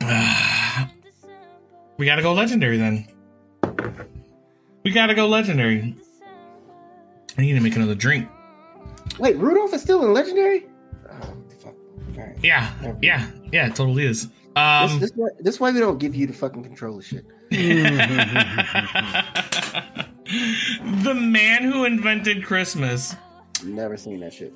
We 1.98 2.06
gotta 2.06 2.22
go 2.22 2.32
legendary 2.32 2.76
then. 2.76 3.08
We 4.84 4.92
gotta 4.92 5.16
go 5.16 5.26
legendary. 5.26 5.96
I 7.36 7.40
need 7.42 7.54
to 7.54 7.60
make 7.60 7.74
another 7.74 7.96
drink. 7.96 8.28
Wait, 9.18 9.36
Rudolph 9.36 9.74
is 9.74 9.82
still 9.82 10.04
in 10.04 10.12
legendary? 10.12 10.66
Oh, 11.10 11.34
fuck. 11.60 11.74
All 11.74 12.24
right. 12.24 12.36
Yeah, 12.42 12.70
yeah, 13.02 13.30
yeah, 13.52 13.66
it 13.66 13.76
totally 13.76 14.06
is. 14.06 14.28
This, 14.28 14.32
Um, 14.56 15.00
this, 15.00 15.12
why, 15.14 15.28
this 15.40 15.60
why 15.60 15.70
we 15.70 15.80
don't 15.80 15.98
give 15.98 16.14
you 16.14 16.26
the 16.26 16.32
fucking 16.32 16.62
controller 16.62 17.02
shit. 17.02 17.24
the 17.50 17.56
man 21.14 21.62
who 21.62 21.84
invented 21.84 22.44
Christmas. 22.44 23.16
Never 23.64 23.96
seen 23.96 24.20
that 24.20 24.34
shit. 24.34 24.52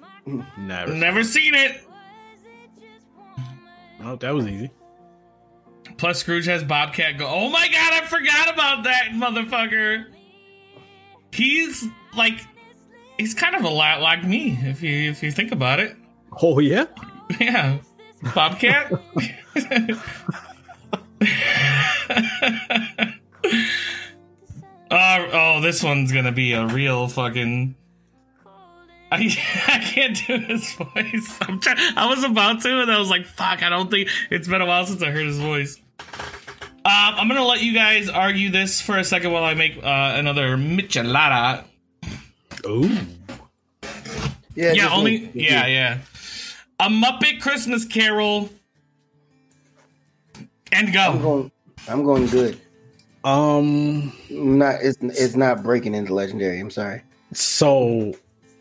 Never. 0.59 0.93
Never 0.93 1.25
seen 1.25 1.55
it. 1.55 1.81
Oh, 4.05 4.17
that 4.17 4.35
was 4.35 4.47
easy. 4.47 4.71
Plus, 5.97 6.19
Scrooge 6.19 6.47
has 6.47 6.65
Bobcat 6.65 7.19
go. 7.19 7.27
Oh 7.27 7.49
my 7.49 7.67
god, 7.69 8.03
I 8.03 8.07
forgot 8.07 8.53
about 8.53 8.85
that 8.85 9.11
motherfucker. 9.13 10.07
He's 11.33 11.87
like, 12.17 12.41
he's 13.23 13.35
kind 13.35 13.55
of 13.55 13.63
a 13.63 13.69
lot 13.69 14.01
like 14.01 14.25
me 14.25 14.59
if 14.63 14.83
you 14.83 15.11
if 15.11 15.23
you 15.23 15.31
think 15.31 15.53
about 15.53 15.79
it. 15.79 15.97
Oh 16.43 16.59
yeah. 16.59 16.87
Yeah, 17.41 17.79
Bobcat. 18.35 18.93
Uh, 24.93 25.27
oh, 25.33 25.61
this 25.63 25.83
one's 25.83 26.13
gonna 26.13 26.33
be 26.33 26.53
a 26.53 26.67
real 26.67 27.09
fucking. 27.09 27.75
I, 29.11 29.17
I 29.67 29.79
can't 29.79 30.15
do 30.27 30.39
his 30.39 30.71
voice. 30.75 31.39
I'm 31.41 31.61
trying, 31.61 31.79
I 31.97 32.07
was 32.11 32.23
about 32.25 32.61
to, 32.61 32.83
and 32.83 32.93
I 32.93 32.99
was 32.99 33.09
like, 33.09 33.25
"Fuck!" 33.25 33.63
I 33.63 33.71
don't 33.71 33.91
think 33.91 34.11
it's 34.31 34.47
been 34.49 34.61
a 34.61 34.67
while 34.67 34.85
since 34.85 35.03
I 35.03 35.11
heard 35.11 35.25
his 35.25 35.39
voice. 35.39 35.81
Um, 35.99 37.15
I'm 37.15 37.27
gonna 37.27 37.43
let 37.43 37.63
you 37.63 37.73
guys 37.73 38.11
argue 38.11 38.51
this 38.51 38.83
for 38.83 38.99
a 38.99 39.05
second 39.05 39.33
while 39.33 39.45
I 39.45 39.55
make 39.55 39.79
uh, 39.79 40.13
another 40.15 40.59
michelada. 40.59 41.65
Ooh. 42.67 42.89
Yeah, 44.55 44.73
Yeah, 44.73 44.91
only 44.93 45.21
me. 45.21 45.31
yeah, 45.35 45.67
yeah. 45.67 45.99
A 46.81 46.89
Muppet 46.89 47.41
Christmas 47.41 47.85
Carol. 47.85 48.51
And 50.73 50.89
I'm 50.89 50.93
go. 50.93 51.19
going. 51.23 51.51
I'm 51.89 52.05
going 52.05 52.27
good. 52.27 52.61
Um. 53.25 54.13
Not 54.31 54.77
it's 54.83 54.99
it's 55.01 55.37
not 55.37 55.63
breaking 55.63 55.95
into 55.95 56.13
legendary. 56.15 56.59
I'm 56.61 56.71
sorry. 56.71 57.03
So 57.33 58.15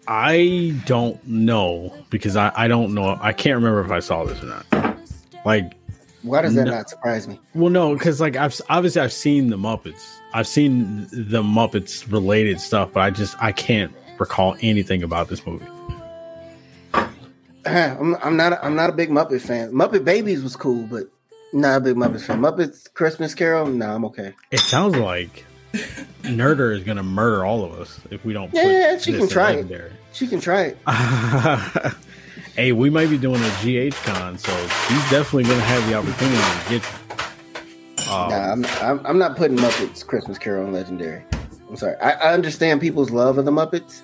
I 0.08 0.76
don't 0.86 1.26
know 1.28 1.94
because 2.10 2.36
I 2.36 2.52
I 2.56 2.68
don't 2.68 2.94
know. 2.94 3.18
I 3.22 3.34
can't 3.34 3.56
remember 3.56 3.82
if 3.84 3.92
I 3.92 4.00
saw 4.00 4.24
this 4.24 4.42
or 4.44 4.48
not. 4.48 4.98
Like, 5.46 5.74
Why 6.22 6.42
does 6.44 6.54
that 6.56 6.66
No. 6.66 6.72
not 6.72 6.90
surprise 6.90 7.28
me? 7.28 7.40
well, 7.56 7.70
no, 7.72 7.94
because 7.96 8.22
like 8.22 8.36
I've 8.36 8.60
obviously 8.70 9.02
I've 9.02 9.14
seen 9.14 9.50
the 9.50 9.58
Muppets. 9.58 10.18
I've 10.34 10.48
seen 10.48 11.08
the 11.12 11.44
Muppets 11.44 12.10
related 12.12 12.60
stuff, 12.60 12.92
but 12.94 13.02
I 13.02 13.10
just 13.10 13.42
I 13.42 13.52
can't 13.52 13.92
recall 14.18 14.56
anything 14.62 15.04
about 15.04 15.28
this 15.28 15.46
movie. 15.46 15.66
I'm, 17.66 18.16
I'm 18.16 18.38
not. 18.38 18.64
I'm 18.64 18.76
not 18.76 18.90
a 18.90 18.94
big 18.94 19.10
Muppet 19.10 19.42
fan. 19.42 19.72
Muppet 19.72 20.04
Babies 20.04 20.44
was 20.44 20.56
cool, 20.56 20.84
but 20.84 21.04
not 21.54 21.78
a 21.78 21.80
big 21.82 21.96
Muppet 21.96 22.22
fan. 22.22 22.40
Muppets 22.40 22.92
Christmas 22.94 23.36
Carol. 23.36 23.68
No, 23.68 23.94
I'm 23.94 24.06
okay. 24.06 24.34
It 24.52 24.60
sounds 24.60 24.96
like 24.96 25.46
Nerder 26.24 26.76
is 26.76 26.84
gonna 26.84 27.04
murder 27.04 27.46
all 27.46 27.64
of 27.64 27.74
us 27.74 28.00
if 28.10 28.24
we 28.26 28.34
don't. 28.34 28.54
Yeah, 28.54 28.94
put 28.94 29.04
she 29.04 29.14
can 29.14 29.28
try 29.28 29.54
it. 29.54 29.92
She 30.14 30.28
can 30.28 30.40
try 30.40 30.74
it. 30.74 31.94
hey, 32.56 32.72
we 32.72 32.90
might 32.90 33.10
be 33.10 33.18
doing 33.18 33.42
a 33.42 33.50
GH 33.62 33.96
con, 34.04 34.38
so 34.38 34.52
she's 34.88 35.10
definitely 35.10 35.44
gonna 35.44 35.62
have 35.62 35.88
the 35.88 35.96
opportunity 35.96 36.38
to 36.38 36.70
get 36.70 36.84
you. 36.84 37.11
Um, 38.10 38.30
Nah, 38.30 38.52
I'm, 38.52 38.66
I'm. 38.82 39.06
I'm 39.06 39.18
not 39.18 39.38
putting 39.38 39.58
Muppets 39.58 40.06
Christmas 40.06 40.38
Carol 40.38 40.66
on 40.66 40.74
legendary. 40.74 41.24
I'm 41.70 41.76
sorry. 41.76 41.96
I, 41.98 42.12
I 42.12 42.34
understand 42.34 42.82
people's 42.82 43.12
love 43.12 43.38
of 43.38 43.46
the 43.46 43.52
Muppets, 43.52 44.02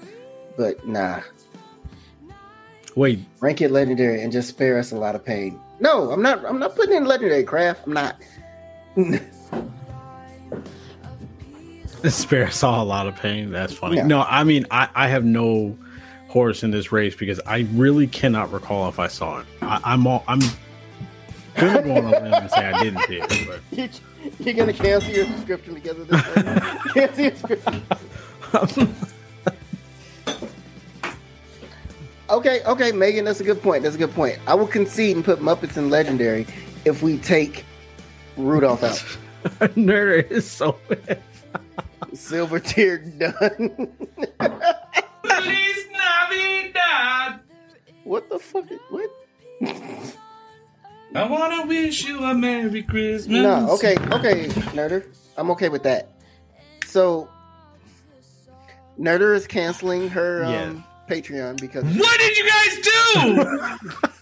but 0.56 0.86
nah. 0.88 1.22
Wait, 2.96 3.20
Rank 3.42 3.62
it 3.62 3.70
legendary 3.72 4.22
and 4.22 4.32
just 4.32 4.50
spare 4.50 4.80
us 4.80 4.92
a 4.92 4.98
lot 4.98 5.14
of 5.16 5.24
pain. 5.24 5.60
No, 5.80 6.12
I'm 6.12 6.22
not. 6.22 6.44
I'm 6.46 6.60
not 6.60 6.76
putting 6.76 6.96
in 6.96 7.06
legendary 7.06 7.44
craft. 7.44 7.82
I'm 7.86 7.94
not. 7.94 8.16
Spare 12.10 12.52
saw 12.52 12.82
a 12.82 12.86
lot 12.86 13.08
of 13.08 13.16
pain. 13.16 13.52
That's 13.52 13.74
funny. 13.74 13.98
Yeah. 13.98 14.08
No, 14.08 14.22
I 14.22 14.44
mean, 14.44 14.66
I, 14.72 14.88
I 14.94 15.08
have 15.08 15.26
no 15.26 15.78
horse 16.30 16.64
in 16.64 16.72
this 16.72 16.92
race 16.92 17.16
because 17.16 17.40
I 17.46 17.68
really 17.74 18.08
cannot 18.08 18.52
recall 18.52 18.88
if 18.88 19.00
I 19.00 19.08
saw 19.08 19.40
it. 19.40 19.46
I, 19.62 19.82
I'm 19.84 20.06
all, 20.08 20.24
I'm 20.28 20.40
gonna 21.58 21.82
go 21.84 21.96
on 21.96 22.06
a 22.06 22.10
limb 22.12 22.34
and 22.34 22.50
say 22.52 22.66
I 22.66 22.84
didn't 22.84 23.02
see 23.08 23.16
it. 23.22 23.48
But 23.48 23.62
You- 23.78 23.90
You're 24.40 24.54
gonna 24.54 24.74
cancel 24.74 25.12
your 25.12 25.26
subscription 25.26 25.74
because 25.76 26.00
of 26.00 26.08
this. 26.08 26.26
one? 26.36 26.80
cancel 26.94 27.24
your 27.24 27.36
subscription. 27.36 28.96
okay, 32.30 32.62
okay, 32.66 32.92
Megan, 32.92 33.26
that's 33.26 33.40
a 33.40 33.44
good 33.44 33.62
point. 33.62 33.84
That's 33.84 33.96
a 33.96 34.00
good 34.00 34.14
point. 34.14 34.40
I 34.48 34.54
will 34.56 34.68
concede 34.68 35.16
and 35.16 35.26
put 35.26 35.40
Muppets 35.40 35.78
in 35.78 35.90
Legendary 35.90 36.46
if 36.86 37.02
we 37.02 37.18
take 37.18 37.66
Rudolph 38.38 38.84
out. 38.84 39.04
nerd 39.76 40.30
is 40.32 40.50
so 40.50 40.78
bad. 40.90 41.22
Silver 42.14 42.60
tier 42.60 42.98
done. 42.98 43.90
Feliz 45.24 45.88
Navidad. 45.92 47.40
what 48.04 48.30
the 48.30 48.40
fuck? 48.40 48.70
Is, 48.72 48.80
what? 48.90 49.10
I 51.16 51.26
wanna 51.28 51.66
wish 51.68 52.06
you 52.06 52.24
a 52.24 52.34
Merry 52.34 52.84
Christmas. 52.84 53.42
No, 53.42 53.70
okay, 53.72 53.96
okay, 54.12 54.48
Nerder. 54.76 55.06
I'm 55.38 55.50
okay 55.52 55.70
with 55.70 55.84
that. 55.84 56.10
So, 56.86 57.30
Nerder 59.00 59.36
is 59.36 59.48
canceling 59.48 60.10
her 60.10 60.44
um, 60.46 60.84
Patreon 61.10 61.60
because 61.62 61.84
What 61.86 62.20
did 62.20 62.38
you 62.38 62.50
guys 62.50 62.80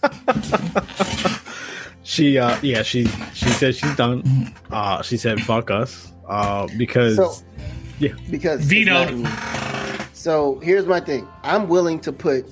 do? 0.02 1.36
She 2.08 2.38
uh 2.38 2.56
yeah, 2.62 2.82
she 2.82 3.06
she 3.34 3.48
said 3.48 3.74
she's 3.74 3.96
done. 3.96 4.52
Uh 4.70 5.02
she 5.02 5.16
said 5.16 5.40
fuck 5.42 5.72
us. 5.72 6.12
Uh 6.28 6.68
because 6.78 7.16
So- 7.16 7.34
yeah. 7.98 8.12
because 8.30 8.60
it's 8.60 8.68
Vetoed. 8.68 9.26
So 10.12 10.60
here's 10.60 10.86
my 10.86 11.00
thing. 11.00 11.26
I'm 11.42 11.66
willing 11.68 11.98
to 12.02 12.12
put 12.12 12.46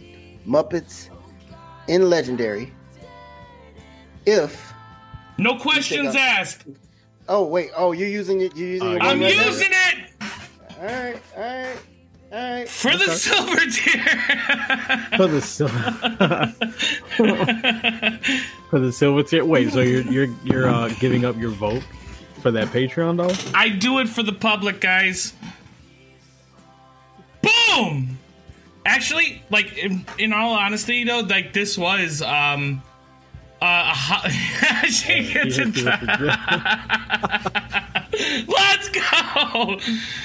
Muppets 0.44 1.08
in 1.86 2.10
Legendary 2.10 2.72
if. 4.26 4.72
No 5.38 5.56
questions 5.58 6.14
asked. 6.14 6.64
Oh 7.28 7.44
wait. 7.44 7.70
Oh, 7.76 7.92
you're 7.92 8.08
using 8.08 8.40
it. 8.42 8.56
You're 8.56 8.68
using 8.68 8.88
Uh, 8.88 8.92
it. 8.92 9.02
I'm 9.02 9.20
right 9.20 9.36
now? 9.36 9.44
using 9.46 9.70
it 9.70 9.98
All 10.78 10.84
right. 10.86 11.16
All 11.36 11.42
right. 11.42 11.76
All 12.32 12.40
right. 12.56 12.68
for 12.68 12.96
the 12.96 13.10
silver 13.10 13.60
tier. 13.70 14.04
For 15.16 15.26
the 15.28 15.40
silver 15.40 15.74
For 18.70 18.78
the 18.80 18.92
silver 18.92 19.22
tier. 19.22 19.44
Wait, 19.44 19.72
so 19.72 19.80
you're 19.80 20.02
you're 20.02 20.28
you're 20.44 20.68
uh 20.68 20.88
giving 21.00 21.24
up 21.24 21.36
your 21.38 21.50
vote 21.50 21.82
for 22.42 22.50
that 22.50 22.68
Patreon 22.68 23.16
though? 23.16 23.34
I 23.58 23.68
do 23.70 23.98
it 24.00 24.08
for 24.08 24.22
the 24.22 24.32
public, 24.32 24.80
guys. 24.80 25.32
Boom! 27.42 28.18
Actually, 28.86 29.42
like 29.50 29.76
in, 29.78 30.04
in 30.18 30.32
all 30.32 30.52
honesty, 30.54 31.04
though, 31.04 31.20
like 31.20 31.52
this 31.52 31.76
was 31.78 32.20
um 32.22 32.82
uh 33.64 33.92
ho- 33.94 34.28
she 34.88 35.32
gets 35.32 35.56
it. 35.58 35.74
Let's 38.46 38.88
go. 38.90 39.76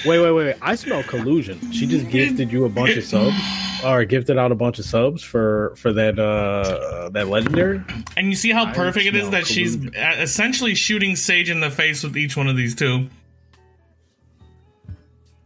Wait, 0.06 0.20
wait, 0.20 0.32
wait, 0.32 0.34
wait. 0.34 0.56
I 0.62 0.76
smell 0.76 1.02
collusion. 1.04 1.72
She 1.72 1.88
just 1.88 2.10
gifted 2.10 2.52
you 2.52 2.66
a 2.66 2.70
bunch 2.70 2.96
of 2.98 3.04
subs, 3.04 3.36
or 3.84 4.04
gifted 4.06 4.38
out 4.38 4.52
a 4.52 4.56
bunch 4.56 4.80
of 4.80 4.86
subs 4.86 5.24
for 5.24 5.74
for 5.78 5.94
that 5.94 6.20
uh 6.20 7.10
that 7.10 7.28
legendary. 7.30 7.82
And 8.18 8.28
you 8.30 8.36
see 8.36 8.52
how 8.52 8.66
I 8.66 8.74
perfect 8.74 9.06
it 9.06 9.16
is 9.16 9.30
that 9.32 9.48
she's 9.48 9.76
collusion. 9.76 10.02
uh, 10.04 10.16
essentially 10.20 10.76
shooting 10.76 11.16
Sage 11.16 11.50
in 11.50 11.60
the 11.62 11.72
face 11.72 12.04
with 12.04 12.18
each 12.18 12.36
one 12.38 12.48
of 12.48 12.56
these 12.58 12.76
two. 12.76 13.08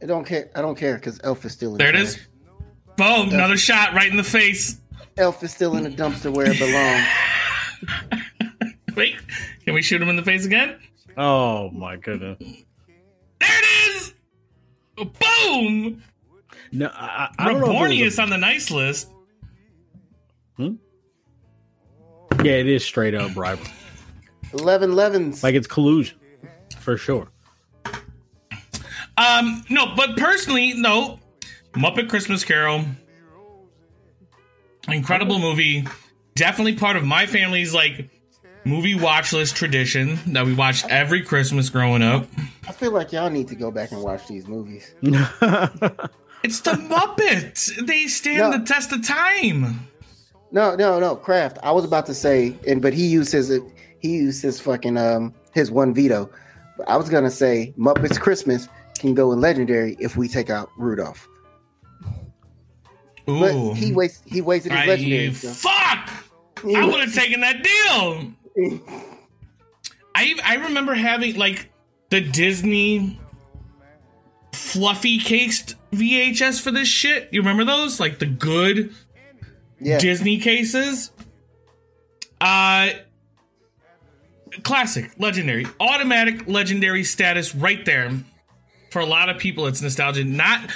I 0.02 0.06
don't 0.06 0.26
care. 0.26 0.50
I 0.56 0.62
don't 0.62 0.76
care 0.78 0.96
because 0.96 1.20
Elf 1.24 1.46
is 1.46 1.54
still 1.54 1.72
in. 1.74 1.78
There 1.78 1.90
it 1.90 1.94
charge. 1.94 2.04
is. 2.06 2.20
Boom! 2.98 3.30
Another 3.30 3.58
shot 3.58 3.94
right 3.94 4.10
in 4.12 4.18
the 4.18 4.24
face. 4.24 4.80
Elf 5.18 5.44
is 5.44 5.54
still 5.54 5.76
in 5.78 5.84
the 5.84 5.90
dumpster 5.90 6.34
where 6.36 6.50
it 6.52 6.60
belongs. 6.60 7.06
Wait, 8.95 9.16
can 9.66 9.74
we 9.74 9.82
shoot 9.82 10.02
him 10.02 10.10
in 10.10 10.16
the 10.16 10.24
face 10.24 10.45
again? 10.45 10.80
Oh 11.18 11.70
my 11.72 11.95
goodness. 11.98 12.38
There 12.40 12.58
it 13.42 13.90
is. 13.95 14.14
Boom! 14.98 16.03
No, 16.72 16.88
I, 16.94 17.30
I 17.38 17.45
I 17.45 17.52
don't 17.52 17.62
know. 17.62 17.68
If 17.68 17.72
it 17.72 17.76
Rabornius 17.76 18.22
on 18.22 18.30
the 18.30 18.38
nice 18.38 18.72
list. 18.72 19.10
a- 20.60 20.72
yeah, 22.44 22.53
it 22.53 22.68
is 22.68 22.84
straight 22.84 23.16
up 23.16 23.34
bribery. 23.34 23.68
Eleven 24.53 24.95
Levens. 24.95 25.44
Like 25.44 25.56
it's 25.56 25.68
collusion 25.68 26.18
for 26.80 26.98
sure. 26.98 27.30
Um, 29.18 29.64
no, 29.70 29.94
but 29.95 30.18
personally, 30.18 30.74
no. 30.74 31.20
Muppet 31.74 32.10
Christmas 32.10 32.44
Carol. 32.44 32.86
Incredible 34.88 35.40
movie. 35.40 35.86
Definitely 36.36 36.76
part 36.76 36.95
of 36.95 37.03
my 37.03 37.26
family's 37.26 37.74
like 37.74 38.10
movie 38.66 38.95
watch 38.95 39.34
list 39.34 39.56
tradition 39.56 40.18
that 40.28 40.45
we 40.45 40.53
watched 40.53 40.86
every 40.90 41.22
Christmas 41.22 41.70
growing 41.70 42.02
up. 42.02 42.26
I 42.68 42.72
feel 42.72 42.92
like 42.92 43.12
y'all 43.12 43.30
need 43.30 43.48
to 43.50 43.56
go 43.56 43.70
back 43.72 43.92
and 43.92 44.02
watch 44.02 44.28
these 44.28 44.48
movies. 44.48 44.94
It's 46.45 46.60
the 46.60 46.72
Muppets. 46.72 47.74
They 47.88 48.08
stand 48.08 48.40
No. 48.52 48.58
the 48.58 48.66
test 48.66 48.92
of 48.92 49.08
time. 49.08 49.88
No, 50.52 50.76
no, 50.76 51.00
no, 51.00 51.16
Kraft. 51.16 51.58
I 51.64 51.72
was 51.72 51.86
about 51.86 52.06
to 52.08 52.14
say, 52.14 52.53
and 52.68 52.82
but 52.82 52.94
he 52.94 53.08
used 53.08 53.32
his 53.32 53.50
he 54.00 54.10
used 54.10 54.42
his 54.44 54.60
fucking 54.60 54.98
um 54.98 55.34
his 55.53 55.72
one 55.72 55.94
veto. 55.94 56.30
But 56.78 56.90
I 56.90 56.98
was 56.98 57.08
gonna 57.08 57.32
say 57.32 57.74
Muppets 57.80 58.20
Christmas 58.20 58.68
can 59.00 59.14
go 59.14 59.32
in 59.32 59.40
legendary 59.40 59.95
if 60.02 60.18
we 60.18 60.28
take 60.28 60.50
out 60.50 60.70
Rudolph. 60.78 61.30
But 63.26 63.53
Ooh. 63.53 63.74
he 63.74 63.94
waste 63.94 64.24
he 64.26 64.42
wasted 64.42 64.74
his 64.74 64.82
I, 64.82 64.86
legendary. 64.86 65.34
so- 65.34 65.48
fuck! 65.70 66.23
I 66.64 66.85
would 66.85 67.01
have 67.01 67.14
taken 67.14 67.42
that 67.42 67.64
deal. 67.64 68.33
I 70.16 70.35
I 70.43 70.56
remember 70.56 70.93
having 70.93 71.35
like 71.35 71.69
the 72.09 72.22
Disney 72.22 73.19
fluffy 74.53 75.19
cased 75.19 75.75
VHS 75.92 76.61
for 76.61 76.72
this 76.72 76.88
shit. 76.88 77.30
You 77.32 77.42
remember 77.42 77.66
those? 77.66 78.00
Like 78.00 78.19
the 78.19 78.25
good 78.25 78.93
yeah, 79.80 80.00
Disney 80.00 80.40
cases. 80.40 81.11
Uh 82.40 82.90
classic, 84.64 85.11
legendary, 85.17 85.66
automatic 85.80 86.48
legendary 86.48 87.03
status 87.03 87.56
right 87.56 87.83
there. 87.85 88.11
For 88.92 89.00
a 89.00 89.06
lot 89.06 89.30
of 89.30 89.40
people 89.40 89.66
it's 89.66 89.82
nostalgia. 89.82 90.24
Not 90.24 90.69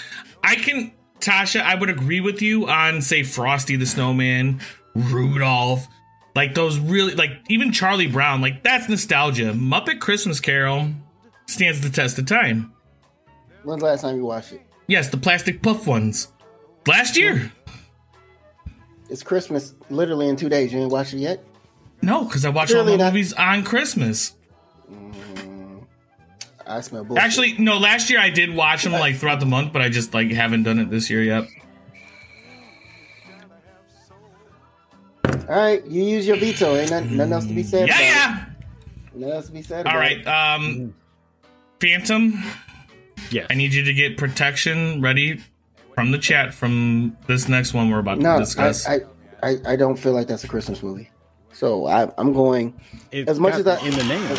I 0.43 0.55
can 0.55 0.91
Tasha, 1.19 1.61
I 1.61 1.75
would 1.75 1.89
agree 1.89 2.21
with 2.21 2.41
you 2.41 2.67
on 2.67 3.01
say 3.01 3.23
Frosty 3.23 3.75
the 3.75 3.85
Snowman, 3.85 4.61
Rudolph, 4.97 5.87
like 6.35 6.53
those 6.55 6.79
really 6.79 7.15
like 7.15 7.31
even 7.49 7.71
Charlie 7.71 8.07
Brown, 8.07 8.41
like 8.41 8.63
that's 8.63 8.89
nostalgia. 8.89 9.53
Muppet 9.53 9.99
Christmas 9.99 10.39
Carol 10.39 10.91
stands 11.47 11.81
the 11.81 11.89
test 11.89 12.19
of 12.19 12.25
time. 12.25 12.73
When's 13.63 13.81
the 13.81 13.87
last 13.87 14.01
time 14.01 14.15
you 14.15 14.25
watched 14.25 14.53
it? 14.53 14.61
Yes, 14.87 15.09
the 15.09 15.17
plastic 15.17 15.61
puff 15.61 15.85
ones. 15.85 16.29
Last 16.85 17.17
year. 17.17 17.51
It's 19.09 19.23
Christmas 19.23 19.73
literally 19.89 20.27
in 20.29 20.35
two 20.35 20.49
days. 20.49 20.71
You 20.73 20.79
ain't 20.79 20.91
watched 20.91 21.13
it 21.13 21.19
yet? 21.19 21.43
No, 22.01 22.23
because 22.25 22.45
I 22.45 22.49
watch 22.49 22.73
all 22.73 22.83
my 22.83 22.95
not. 22.95 23.13
movies 23.13 23.33
on 23.33 23.63
Christmas. 23.63 24.35
Mm, 24.91 25.85
I 26.65 26.81
smell 26.81 27.03
bullshit. 27.03 27.23
Actually, 27.23 27.55
no. 27.57 27.77
Last 27.77 28.09
year 28.09 28.19
I 28.19 28.29
did 28.29 28.53
watch 28.53 28.83
them 28.83 28.93
like 28.93 29.15
throughout 29.15 29.39
the 29.39 29.45
month, 29.45 29.73
but 29.73 29.81
I 29.81 29.89
just 29.89 30.13
like 30.13 30.31
haven't 30.31 30.63
done 30.63 30.79
it 30.79 30.89
this 30.89 31.09
year 31.09 31.23
yet. 31.23 31.47
All 35.49 35.55
right, 35.55 35.85
you 35.85 36.03
use 36.03 36.27
your 36.27 36.37
veto. 36.37 36.75
Ain't 36.75 36.91
nothing, 36.91 37.17
nothing 37.17 37.33
else 37.33 37.45
to 37.47 37.53
be 37.53 37.63
said. 37.63 37.87
Yeah, 37.87 37.95
about 37.95 38.03
yeah. 38.03 38.45
It. 38.45 39.15
Nothing 39.19 39.35
else 39.35 39.45
to 39.47 39.51
be 39.53 39.61
said. 39.61 39.85
All 39.87 39.91
about 39.93 39.99
right, 39.99 40.17
it. 40.19 40.27
um, 40.27 40.93
Phantom. 41.79 42.43
Yes. 43.31 43.47
I 43.49 43.55
need 43.55 43.73
you 43.73 43.83
to 43.83 43.93
get 43.93 44.17
protection 44.17 45.01
ready 45.01 45.41
from 45.95 46.11
the 46.11 46.17
chat 46.17 46.53
from 46.53 47.17
this 47.27 47.47
next 47.49 47.73
one 47.73 47.89
we're 47.89 47.99
about 47.99 48.19
No, 48.19 48.29
to 48.31 48.35
I, 48.35 48.39
discuss. 48.39 48.87
I, 48.87 48.99
I, 49.43 49.55
I 49.65 49.75
don't 49.75 49.97
feel 49.97 50.13
like 50.13 50.27
that's 50.27 50.43
a 50.43 50.47
Christmas 50.47 50.81
movie. 50.83 51.09
So 51.51 51.87
I, 51.87 52.11
I'm 52.17 52.33
going. 52.33 52.79
It's 53.11 53.29
as 53.29 53.39
much 53.39 53.55
as 53.55 53.65
I- 53.67 53.79
in 53.85 53.91
the 53.95 54.03
name. 54.03 54.37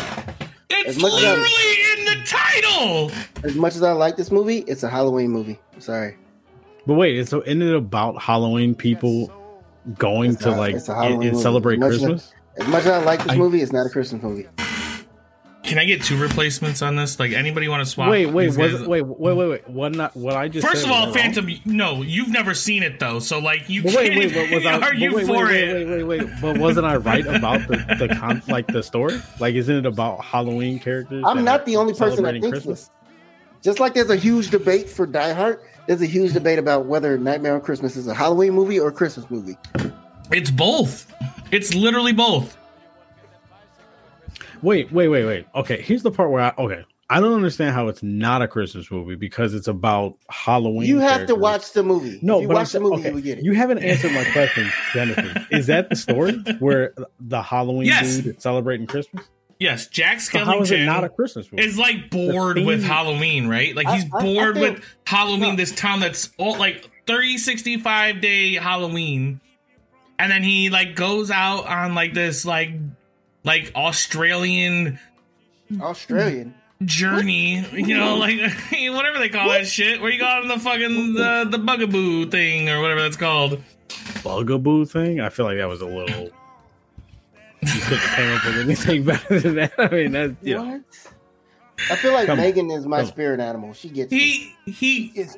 it's 0.69 0.89
as 0.89 0.99
much 1.01 1.13
as 1.13 1.23
I- 1.23 1.35
literally 1.35 1.99
in 1.99 2.05
the 2.05 2.25
title. 2.25 3.11
As 3.43 3.55
much 3.55 3.75
as 3.75 3.83
I 3.83 3.91
like 3.91 4.15
this 4.15 4.31
movie, 4.31 4.59
it's 4.59 4.83
a 4.83 4.89
Halloween 4.89 5.29
movie. 5.31 5.59
I'm 5.73 5.81
sorry. 5.81 6.15
But 6.87 6.93
wait, 6.95 7.27
so 7.27 7.41
isn't 7.41 7.61
it 7.61 7.75
about 7.75 8.21
Halloween 8.21 8.73
people 8.73 9.31
going 9.97 10.31
It's 10.31 10.43
to 10.43 10.49
not- 10.51 10.59
like 10.59 10.75
it's 10.75 10.89
a 10.89 10.93
and, 10.93 11.23
and 11.23 11.37
celebrate 11.39 11.79
Much 11.79 11.89
Christmas? 11.91 12.33
As 12.57 12.67
much 12.67 12.81
as 12.85 12.87
I 12.91 13.03
like 13.03 13.23
this 13.23 13.31
I- 13.33 13.37
movie, 13.37 13.61
it's 13.61 13.71
not 13.71 13.85
a 13.85 13.89
Christmas 13.89 14.21
movie. 14.21 14.47
Can 15.61 15.77
I 15.77 15.85
get 15.85 16.01
two 16.01 16.17
replacements 16.17 16.81
on 16.81 16.95
this? 16.95 17.19
Like 17.19 17.31
anybody 17.31 17.67
want 17.67 17.83
to 17.83 17.85
swap? 17.89 18.09
Wait, 18.09 18.25
wait, 18.25 18.47
was 18.57 18.81
it, 18.81 18.87
wait, 18.87 19.01
wait, 19.05 19.33
wait, 19.35 19.49
wait. 19.49 19.69
What 19.69 19.93
not? 19.93 20.15
What 20.15 20.35
I 20.35 20.47
just 20.47 20.65
First 20.65 20.81
said 20.81 20.89
of 20.89 20.95
all, 20.95 21.07
was 21.07 21.15
wrong? 21.15 21.23
Phantom, 21.33 21.49
no, 21.65 22.01
you've 22.01 22.29
never 22.29 22.55
seen 22.55 22.81
it 22.81 22.99
though, 22.99 23.19
so 23.19 23.37
like 23.39 23.69
you 23.69 23.83
But 23.83 23.91
can't 23.93 24.15
wait, 24.15 24.35
wait, 24.35 24.51
was 24.51 24.65
I? 24.65 24.71
but 24.79 24.83
argue 24.83 25.13
wait, 25.15 25.27
for 25.27 25.45
wait, 25.45 25.63
it. 25.63 25.73
wait, 25.73 25.85
wait, 25.85 26.03
wait, 26.03 26.23
wait. 26.25 26.41
But 26.41 26.57
wasn't 26.57 26.87
I 26.87 26.95
right 26.95 27.25
about 27.27 27.67
the 27.67 27.77
the 27.99 28.15
con- 28.15 28.41
like 28.47 28.65
the 28.67 28.81
story? 28.81 29.21
Like, 29.39 29.53
isn't 29.53 29.75
it 29.75 29.85
about 29.85 30.23
Halloween 30.23 30.79
characters? 30.79 31.23
I'm 31.27 31.43
not 31.43 31.65
the 31.67 31.75
only 31.75 31.93
person 31.93 32.01
that 32.09 32.15
celebrating 32.15 32.41
thinks 32.41 32.57
Christmas? 32.59 32.79
this. 32.87 32.91
Just 33.61 33.79
like 33.79 33.93
there's 33.93 34.09
a 34.09 34.15
huge 34.15 34.49
debate 34.49 34.89
for 34.89 35.05
Die 35.05 35.33
Hard, 35.33 35.59
there's 35.89 36.03
a 36.03 36.05
huge 36.05 36.33
debate 36.39 36.59
about 36.59 36.85
whether 36.85 37.17
Nightmare 37.17 37.55
on 37.55 37.61
Christmas 37.61 37.95
is 37.95 38.05
a 38.07 38.13
Halloween 38.13 38.53
movie 38.53 38.79
or 38.79 38.89
a 38.89 38.91
Christmas 38.91 39.29
movie. 39.31 39.57
It's 40.31 40.51
both. 40.51 41.11
It's 41.51 41.73
literally 41.73 42.13
both. 42.13 42.55
Wait, 44.61 44.91
wait, 44.91 45.07
wait, 45.07 45.25
wait. 45.25 45.47
Okay, 45.55 45.81
here's 45.81 46.03
the 46.03 46.11
part 46.11 46.29
where 46.29 46.43
I 46.43 46.53
okay. 46.59 46.85
I 47.11 47.19
don't 47.19 47.33
understand 47.33 47.73
how 47.73 47.87
it's 47.87 48.03
not 48.03 48.43
a 48.43 48.47
Christmas 48.47 48.91
movie 48.91 49.15
because 49.15 49.55
it's 49.55 49.67
about 49.67 50.15
Halloween. 50.29 50.87
You 50.87 50.99
have 50.99 51.25
to 51.25 51.33
watch 51.33 51.71
the 51.73 51.81
movie. 51.81 52.19
No, 52.21 52.37
if 52.37 52.43
you 52.43 52.47
but 52.49 52.53
I'm 52.53 52.61
watch 52.61 52.71
the 52.73 52.79
movie, 52.81 52.97
okay, 52.97 53.07
you 53.09 53.15
would 53.15 53.23
get 53.23 53.37
it. 53.39 53.43
You 53.45 53.53
haven't 53.53 53.79
answered 53.79 54.11
my 54.11 54.25
question, 54.25 54.69
Genesis. 54.93 55.43
Is 55.51 55.65
that 55.67 55.89
the 55.89 55.95
story 55.95 56.33
where 56.59 56.93
the 57.19 57.41
Halloween 57.41 57.87
Yes. 57.87 58.17
dude 58.17 58.35
is 58.35 58.43
celebrating 58.43 58.85
Christmas? 58.85 59.25
Yes, 59.59 59.87
Jack 59.87 60.21
So 60.21 60.39
how 60.45 60.61
is 60.61 60.71
it 60.71 60.75
Skellington 60.79 60.85
not 60.85 61.03
a 61.03 61.09
Christmas 61.09 61.51
movie? 61.51 61.63
is 61.65 61.77
like 61.77 62.09
bored 62.09 62.57
The 62.57 62.63
with 62.63 62.81
Halloween, 62.83 63.47
right? 63.47 63.75
Like 63.75 63.87
he's 63.89 64.05
I- 64.13 64.17
I 64.17 64.21
bored 64.23 64.55
think- 64.55 64.77
with 64.77 64.85
Halloween, 65.05 65.51
no. 65.51 65.55
this 65.57 65.73
town 65.73 65.99
that's 65.99 66.29
all 66.37 66.57
like 66.57 66.89
30, 67.07 67.37
65 67.37 68.21
day 68.21 68.53
Halloween. 68.53 69.41
And 70.17 70.31
then 70.31 70.43
he 70.43 70.69
like 70.69 70.95
goes 70.95 71.29
out 71.29 71.65
on 71.67 71.93
like 71.93 72.13
this 72.13 72.45
like 72.45 72.71
like 73.43 73.71
Australian 73.75 74.99
Australian. 75.81 76.53
journey, 76.83 77.65
you 77.73 77.97
know, 77.97 78.15
like 78.15 78.37
whatever 78.71 79.19
they 79.19 79.29
call 79.29 79.49
that 79.49 79.67
shit, 79.67 80.01
where 80.01 80.09
you 80.11 80.19
go 80.19 80.25
on 80.25 80.47
the 80.47 80.57
fucking 80.59 81.13
the, 81.13 81.47
the 81.49 81.57
bugaboo 81.57 82.27
thing 82.29 82.69
or 82.69 82.81
whatever 82.81 83.01
that's 83.01 83.17
called. 83.17 83.61
bugaboo 84.23 84.85
thing. 84.85 85.19
I 85.19 85.29
feel 85.29 85.45
like 85.45 85.57
that 85.57 85.67
was 85.67 85.81
a 85.81 85.85
little. 85.85 86.29
You 87.61 87.81
couldn't 87.81 87.99
come 87.99 88.35
up 88.37 88.45
with 88.45 88.57
anything 88.57 89.03
better 89.03 89.39
than 89.39 89.55
that. 89.55 89.73
I 89.77 89.87
mean, 89.89 90.11
that's 90.13 90.33
you 90.41 90.55
know, 90.55 90.63
What? 90.63 90.81
I 91.91 91.95
feel 91.95 92.11
like 92.13 92.25
Come 92.27 92.39
on. 92.39 92.45
Megan 92.45 92.71
is 92.71 92.85
my 92.85 92.97
Come 92.97 93.05
on. 93.05 93.11
spirit 93.11 93.39
animal. 93.39 93.73
She 93.73 93.89
gets 93.89 94.11
it. 94.11 94.15
He 94.17 94.55
he 94.65 95.11
It's- 95.15 95.35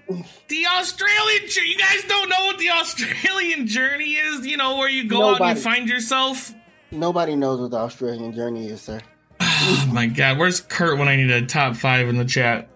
the 0.48 0.66
Australian 0.78 1.50
jour- 1.50 1.64
you 1.64 1.78
guys 1.78 2.04
don't 2.08 2.30
know 2.30 2.46
what 2.46 2.58
the 2.58 2.70
Australian 2.72 3.68
journey 3.68 4.12
is, 4.16 4.46
you 4.46 4.58
know, 4.58 4.78
where 4.78 4.90
you 4.90 5.08
go 5.08 5.30
out 5.36 5.42
and 5.42 5.56
you 5.58 5.62
find 5.64 5.88
yourself. 5.88 6.54
Nobody 6.92 7.36
knows 7.36 7.60
what 7.62 7.72
the 7.72 7.78
Australian 7.78 8.34
journey 8.34 8.68
is, 8.70 8.82
sir. 8.82 9.00
Oh 9.64 9.90
my 9.94 10.08
god, 10.08 10.40
where's 10.40 10.60
Kurt 10.62 10.98
when 10.98 11.08
I 11.08 11.16
need 11.16 11.30
a 11.30 11.46
top 11.46 11.76
five 11.76 12.08
in 12.10 12.18
the 12.18 12.26
chat? 12.26 12.68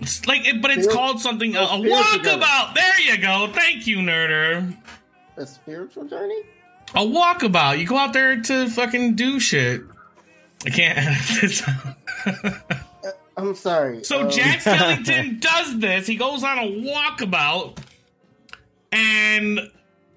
It's 0.00 0.26
like, 0.26 0.46
it, 0.46 0.60
but 0.60 0.70
it's 0.72 0.84
Spir- 0.84 0.92
called 0.94 1.20
something. 1.20 1.54
A, 1.54 1.60
a 1.62 1.66
spiritual 1.66 1.98
journey. 2.22 2.40
walkabout. 2.40 2.74
There 2.74 3.00
you 3.02 3.18
go. 3.18 3.50
Thank 3.52 3.86
you, 3.86 3.98
nerder. 3.98 4.76
A 5.36 5.46
spiritual 5.46 6.04
journey? 6.04 6.42
A 6.94 7.00
walkabout. 7.00 7.78
You 7.78 7.86
go 7.86 7.96
out 7.96 8.12
there 8.12 8.40
to 8.40 8.68
fucking 8.68 9.14
do 9.14 9.40
shit. 9.40 9.82
I 10.66 10.70
can't 10.70 10.98
out. 11.68 12.82
I'm 13.36 13.54
sorry. 13.54 14.04
So 14.04 14.22
um, 14.22 14.30
Jack 14.30 14.60
Skellington 14.62 15.40
does 15.40 15.78
this. 15.78 16.06
He 16.06 16.16
goes 16.16 16.44
on 16.44 16.58
a 16.58 16.62
walkabout, 16.62 17.78
and 18.90 19.70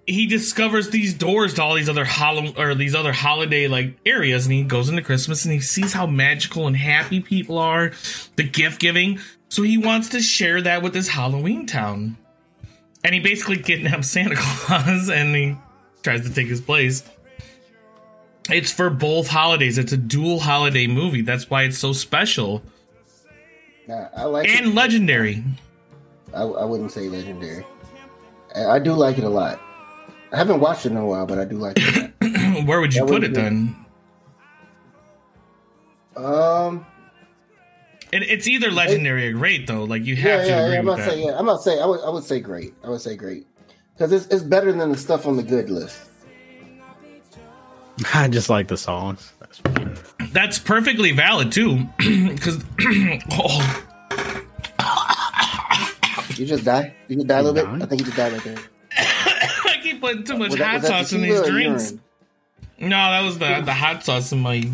he 0.06 0.28
discovers 0.28 0.90
these 0.90 1.14
doors 1.14 1.56
to 1.56 1.64
all 1.64 1.76
these 1.76 1.90
other 1.90 2.06
hollow 2.06 2.54
or 2.58 2.76
these 2.76 2.94
other 2.94 3.14
holiday 3.14 3.68
like 3.68 3.98
areas, 4.06 4.46
and 4.46 4.54
he 4.54 4.64
goes 4.64 4.90
into 4.90 5.02
Christmas 5.02 5.46
and 5.46 5.54
he 5.54 5.60
sees 5.60 5.94
how 5.94 6.06
magical 6.06 6.68
and 6.68 6.76
happy 6.76 7.22
people 7.22 7.58
are, 7.58 7.92
the 8.36 8.44
gift 8.44 8.80
giving. 8.80 9.20
So 9.50 9.64
he 9.64 9.78
wants 9.78 10.10
to 10.10 10.22
share 10.22 10.62
that 10.62 10.84
with 10.84 10.94
his 10.94 11.08
Halloween 11.08 11.66
town, 11.66 12.18
and 13.06 13.14
he 13.14 13.20
basically 13.22 13.58
kidnaps 13.58 14.10
Santa 14.10 14.36
Claus 14.38 15.10
and 15.10 15.36
he 15.36 15.56
tries 16.04 16.28
to 16.28 16.34
take 16.34 16.48
his 16.48 16.60
place. 16.60 17.04
It's 18.50 18.72
for 18.72 18.90
both 18.90 19.28
holidays. 19.28 19.78
It's 19.78 19.92
a 19.94 19.98
dual 19.98 20.40
holiday 20.40 20.88
movie. 20.88 21.22
That's 21.22 21.50
why 21.50 21.64
it's 21.64 21.78
so 21.78 21.94
special 21.94 22.62
Nah, 23.88 24.08
I 24.18 24.24
like 24.24 24.48
and 24.50 24.68
it. 24.68 24.74
legendary. 24.74 25.44
I, 26.34 26.42
I 26.42 26.66
wouldn't 26.66 26.92
say 26.92 27.08
legendary. 27.08 27.64
I, 28.56 28.66
I 28.66 28.80
do 28.80 28.94
like 28.94 29.20
it 29.20 29.24
a 29.24 29.30
lot. 29.30 29.62
I 30.32 30.38
haven't 30.38 30.60
watched 30.60 30.88
it 30.88 30.92
in 30.92 30.98
a 30.98 31.06
while, 31.06 31.28
but 31.28 31.38
I 31.38 31.46
do 31.46 31.58
like 31.58 31.78
it. 31.78 32.12
Where 32.66 32.82
would 32.82 32.96
you 32.96 33.06
That 33.06 33.12
put 33.12 33.24
it 33.24 33.34
then? 33.36 33.76
um, 36.18 36.86
It, 38.16 38.24
it's 38.24 38.48
either 38.48 38.72
legendary 38.72 39.28
or 39.28 39.34
great 39.34 39.68
though. 39.68 39.84
Like 39.84 40.06
you 40.06 40.16
yeah, 40.16 40.22
have 40.38 40.42
to 40.44 40.48
yeah, 40.48 40.60
agree 40.60 40.74
yeah. 40.74 40.80
I'm 40.80 40.86
with 40.86 40.94
about 40.96 41.04
to 41.04 41.10
that. 41.10 41.12
say, 41.12 41.26
yeah, 41.26 41.38
I'm 41.38 41.48
about 41.48 41.58
to 41.58 41.64
say, 41.64 41.80
I 41.82 41.86
would, 41.86 42.00
I 42.02 42.10
would 42.10 42.24
say 42.24 42.40
great. 42.40 42.74
I 42.84 42.90
would 42.90 43.02
say 43.02 43.16
great 43.16 43.46
because 43.94 44.12
it's 44.12 44.28
it's 44.28 44.44
better 44.44 44.72
than 44.72 44.92
the 44.92 44.98
stuff 44.98 45.26
on 45.26 45.36
the 45.38 45.44
good 45.44 45.70
list. 45.70 46.00
I 48.14 48.28
just 48.28 48.50
like 48.50 48.68
the 48.68 48.78
songs. 48.78 49.34
That's 49.40 49.62
That's 50.32 50.60
perfectly 50.60 51.12
valid 51.12 51.52
too, 51.52 51.86
because 51.98 52.64
oh, 53.32 53.82
You 56.38 56.46
just 56.46 56.66
die. 56.66 56.94
You 57.08 57.16
just 57.16 57.28
die 57.28 57.38
a 57.40 57.44
little 57.44 57.54
bit. 57.54 57.84
I 57.84 57.86
think 57.86 58.02
you 58.02 58.06
just 58.06 58.18
died 58.18 58.34
right 58.34 58.44
there. 58.44 58.58
I 58.98 59.78
keep 59.82 60.02
putting 60.02 60.24
too 60.24 60.38
much 60.38 60.52
Was 60.52 60.60
hot 60.60 60.82
that 60.82 60.88
sauce 60.88 61.14
in 61.14 61.22
these 61.22 61.42
drinks. 61.42 61.92
urine? 61.92 62.02
No, 62.90 62.90
that 62.90 63.22
was 63.22 63.38
the 63.40 63.62
the 63.62 63.74
hot 63.74 64.04
sauce 64.04 64.32
in 64.34 64.40
my. 64.40 64.70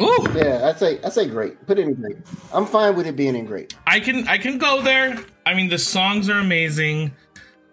Ooh, 0.00 0.26
Yeah, 0.34 0.68
I'd 0.68 0.78
say 0.78 1.00
I'd 1.02 1.12
say 1.12 1.28
great. 1.28 1.66
Put 1.66 1.78
it 1.78 1.86
in 1.86 1.94
great. 1.94 2.16
I'm 2.52 2.66
fine 2.66 2.96
with 2.96 3.06
it 3.06 3.16
being 3.16 3.34
in 3.36 3.44
great. 3.46 3.74
I 3.86 4.00
can 4.00 4.26
I 4.28 4.38
can 4.38 4.58
go 4.58 4.80
there. 4.82 5.18
I 5.44 5.54
mean, 5.54 5.68
the 5.68 5.78
songs 5.78 6.28
are 6.30 6.38
amazing. 6.38 7.12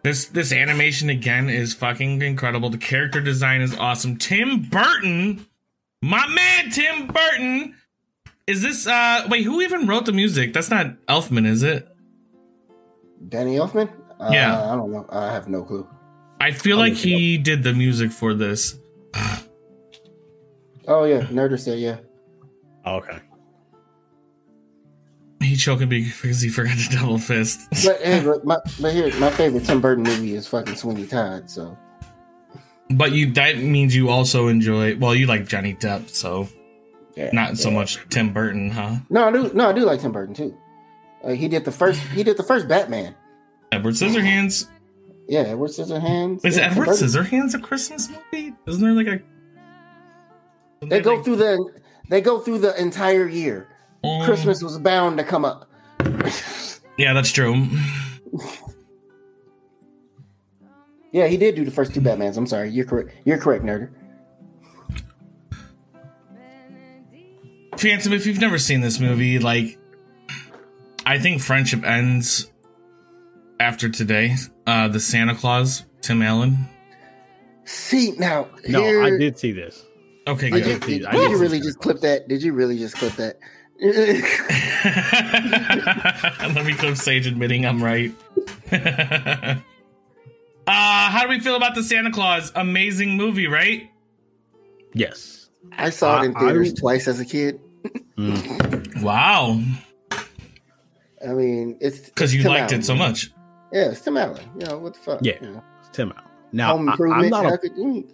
This 0.04 0.26
this 0.26 0.52
animation 0.52 1.10
again 1.10 1.50
is 1.50 1.74
fucking 1.74 2.22
incredible. 2.22 2.70
The 2.70 2.78
character 2.78 3.22
design 3.22 3.62
is 3.62 3.76
awesome. 3.76 4.18
Tim 4.18 4.62
Burton, 4.64 5.46
my 6.02 6.28
man, 6.28 6.72
Tim 6.72 7.08
Burton. 7.08 7.76
Is 8.48 8.62
this 8.62 8.88
uh 8.88 9.26
wait? 9.30 9.44
Who 9.44 9.62
even 9.62 9.88
wrote 9.88 10.06
the 10.06 10.12
music? 10.14 10.54
That's 10.54 10.70
not 10.70 10.88
Elfman, 11.08 11.46
is 11.46 11.64
it? 11.64 11.88
Danny 13.28 13.56
Elfman? 13.58 13.90
Uh, 14.20 14.30
Yeah. 14.32 14.72
I 14.72 14.76
don't 14.76 14.92
know. 14.92 15.06
I 15.10 15.32
have 15.32 15.48
no 15.48 15.64
clue. 15.64 15.88
I 16.42 16.52
feel 16.52 16.78
I'll 16.78 16.90
like 16.90 16.94
he 16.94 17.38
did 17.38 17.64
the 17.64 17.74
music 17.74 18.12
for 18.12 18.34
this. 18.34 18.78
Oh 20.88 21.04
yeah, 21.04 21.22
Nerder 21.28 21.60
said 21.60 21.80
yeah. 21.80 21.98
Okay. 22.86 23.20
He 25.42 25.56
choking 25.56 25.88
me 25.88 26.04
because 26.04 26.42
he 26.42 26.50
forgot 26.50 26.78
to 26.78 26.98
double 26.98 27.18
fist. 27.18 27.62
But, 27.86 28.02
hey, 28.02 28.24
but 28.24 28.44
my 28.46 28.58
but 28.82 28.94
here 28.94 29.14
my 29.20 29.30
favorite 29.32 29.66
Tim 29.66 29.80
Burton 29.80 30.04
movie 30.04 30.36
is 30.36 30.48
fucking 30.48 30.76
Sweeney 30.76 31.08
Todd. 31.08 31.50
So 31.50 31.78
But 32.90 33.14
you 33.14 33.32
that 33.34 33.58
means 33.58 33.96
you 33.96 34.10
also 34.10 34.50
enjoy. 34.50 34.98
Well, 34.98 35.16
you 35.16 35.28
like 35.28 35.48
Johnny 35.48 35.76
Depp, 35.76 36.10
so 36.10 36.50
yeah, 37.16 37.30
not 37.32 37.58
so 37.58 37.72
much 37.72 38.00
Tim 38.10 38.34
Burton, 38.34 38.70
huh? 38.70 38.98
No, 39.10 39.28
I 39.28 39.32
do. 39.32 39.52
No, 39.54 39.70
I 39.70 39.74
do 39.74 39.82
like 39.86 40.02
Tim 40.02 40.12
Burton 40.12 40.36
too. 40.36 40.58
Uh, 41.24 41.30
he 41.30 41.48
did 41.48 41.66
the 41.66 41.72
first. 41.72 42.02
He 42.02 42.24
did 42.24 42.38
the 42.38 42.44
first 42.44 42.68
Batman. 42.68 43.16
Edward 43.72 43.94
Scissorhands. 43.94 44.68
Yeah, 45.28 45.42
Edward 45.42 45.70
Scissorhands. 45.70 46.46
Is 46.46 46.58
yeah, 46.58 46.72
Edward 46.72 46.90
Scissorhands 46.90 47.54
a 47.54 47.60
Christmas 47.60 48.10
movie? 48.10 48.54
Isn't 48.68 48.82
there 48.82 48.94
like 48.94 49.08
a? 49.08 50.86
They 50.86 51.02
go 51.02 51.22
through 51.24 51.38
the. 51.38 51.82
They 52.10 52.22
go 52.22 52.40
through 52.40 52.60
the 52.60 52.80
entire 52.80 53.28
year. 53.28 53.68
Um, 54.04 54.26
Christmas 54.26 54.62
was 54.62 54.78
bound 54.78 55.18
to 55.20 55.24
come 55.24 55.46
up. 55.46 55.70
Yeah, 56.98 57.14
that's 57.14 57.32
true. 57.32 57.68
Yeah, 61.12 61.28
he 61.28 61.38
did 61.38 61.56
do 61.56 61.66
the 61.66 61.72
first 61.72 61.94
two 61.94 62.02
Batmans. 62.02 62.38
I'm 62.38 62.46
sorry. 62.46 62.70
You're 62.72 62.86
correct. 62.86 63.14
You're 63.26 63.38
correct, 63.38 63.64
Nerder. 63.64 63.90
Phantom, 67.78 68.12
if 68.14 68.26
you've 68.26 68.42
never 68.42 68.58
seen 68.58 68.82
this 68.82 69.00
movie, 69.00 69.40
like, 69.40 69.78
I 71.06 71.18
think 71.18 71.42
friendship 71.42 71.84
ends 71.86 72.52
after 73.60 73.90
today. 73.90 74.36
Uh, 74.68 74.90
the 74.90 75.00
Santa 75.00 75.34
Claus, 75.34 75.86
Tim 76.02 76.22
Allen. 76.22 76.58
See 77.64 78.12
now. 78.12 78.50
No, 78.68 78.82
here, 78.82 79.02
I 79.02 79.12
did 79.12 79.40
see 79.40 79.52
this. 79.52 79.86
Okay, 80.30 80.50
Did 80.50 80.66
you, 80.66 80.80
good. 80.80 80.88
did, 80.88 81.06
I 81.06 81.12
did 81.12 81.20
did 81.20 81.32
you 81.32 81.38
really 81.38 81.60
just 81.60 81.80
clip 81.80 82.00
that? 82.02 82.28
Did 82.28 82.44
you 82.44 82.54
really 82.54 82.78
just 82.78 82.96
clip 82.96 83.14
that? 83.14 83.38
Let 86.54 86.66
me 86.66 86.74
clip 86.74 86.98
Sage 86.98 87.28
admitting 87.28 87.66
I'm 87.66 87.82
right. 87.84 88.12
uh, 88.72 89.56
how 90.68 91.24
do 91.24 91.30
we 91.30 91.40
feel 91.40 91.56
about 91.56 91.76
the 91.76 91.84
Santa 91.84 92.12
Claus? 92.12 92.52
Amazing 92.56 93.16
movie, 93.18 93.48
right? 93.48 93.90
Yes. 94.94 95.50
I 95.78 95.90
saw 95.92 96.22
it 96.22 96.26
in 96.26 96.36
I- 96.36 96.40
I 96.40 96.42
theaters 96.44 96.74
twice 96.74 97.08
as 97.08 97.20
a 97.20 97.26
kid. 97.26 97.60
Wow, 99.02 99.62
I 101.26 101.30
mean, 101.30 101.78
it's 101.80 102.00
because 102.02 102.36
you 102.36 102.42
Tim 102.44 102.52
liked 102.52 102.72
Allen, 102.74 102.82
it 102.82 102.86
so 102.86 102.96
man. 102.96 103.12
much. 103.12 103.32
Yeah, 103.72 103.92
it's 103.92 104.02
Tim 104.02 104.18
Allen. 104.18 104.44
You 104.60 104.66
know 104.68 104.78
what 104.80 104.96
the 104.96 105.00
fuck? 105.00 105.20
Yeah. 105.24 105.36
You 105.42 105.52
know, 105.52 105.64
It's 105.80 105.88
Tim 105.96 106.12
Allen. 106.12 106.30
Now, 106.52 106.76
Home 106.76 106.90
I, 106.90 106.92
Improvement. 106.92 107.24
am 107.24 107.30
not 107.30 107.54
a, 107.54 107.58
could- 107.58 107.76
mm. 107.76 108.12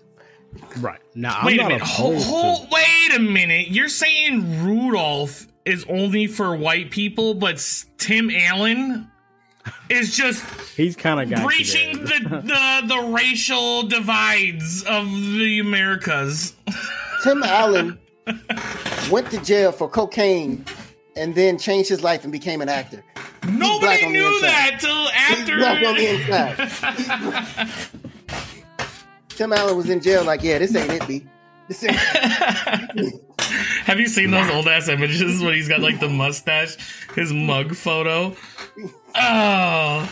Right. 0.77 0.99
Now, 1.15 1.37
I'm 1.39 1.45
Wait 1.45 1.59
a 1.59 1.63
not 1.63 1.67
minute. 1.69 1.83
Hold, 1.83 2.13
opposed 2.13 2.27
to- 2.27 2.33
hold, 2.33 2.67
wait 2.71 3.15
a 3.15 3.19
minute. 3.19 3.67
You're 3.69 3.89
saying 3.89 4.63
Rudolph 4.63 5.47
is 5.65 5.85
only 5.89 6.27
for 6.27 6.55
white 6.55 6.91
people, 6.91 7.33
but 7.33 7.63
Tim 7.97 8.29
Allen 8.31 9.09
is 9.89 10.15
just 10.15 10.43
He's 10.77 10.95
kind 10.95 11.19
of 11.21 11.29
got 11.29 11.39
you 11.39 11.45
breaching 11.45 12.03
the, 12.03 12.19
the 12.83 12.87
the 12.87 13.01
racial 13.11 13.83
divides 13.83 14.83
of 14.83 15.05
the 15.09 15.59
Americas. 15.59 16.53
Tim 17.23 17.41
Allen. 17.43 17.97
went 19.11 19.29
to 19.31 19.39
jail 19.43 19.71
for 19.71 19.87
cocaine, 19.87 20.65
and 21.15 21.33
then 21.35 21.57
changed 21.59 21.89
his 21.89 22.01
life 22.03 22.23
and 22.23 22.31
became 22.31 22.61
an 22.61 22.69
actor. 22.69 23.03
Nobody 23.47 24.07
knew 24.07 24.41
that 24.41 24.77
till 24.79 25.07
He's 25.37 25.47
black 25.59 25.85
on 25.85 25.95
the 25.95 26.07
inside. 26.15 28.04
Tim 29.35 29.53
Allen 29.53 29.77
was 29.77 29.89
in 29.89 30.01
jail, 30.01 30.23
like, 30.23 30.43
yeah, 30.43 30.57
this 30.59 30.75
ain't 30.75 30.91
it, 30.91 31.07
B. 31.07 31.25
This 31.67 31.83
ain't 31.83 31.95
Have 33.85 33.99
you 33.99 34.07
seen 34.07 34.31
those 34.31 34.49
old 34.49 34.67
ass 34.67 34.87
images 34.87 35.41
when 35.43 35.53
he's 35.53 35.67
got 35.67 35.81
like 35.81 35.99
the 35.99 36.09
mustache, 36.09 36.77
his 37.15 37.31
mug 37.31 37.75
photo? 37.75 38.35
Oh. 39.15 40.11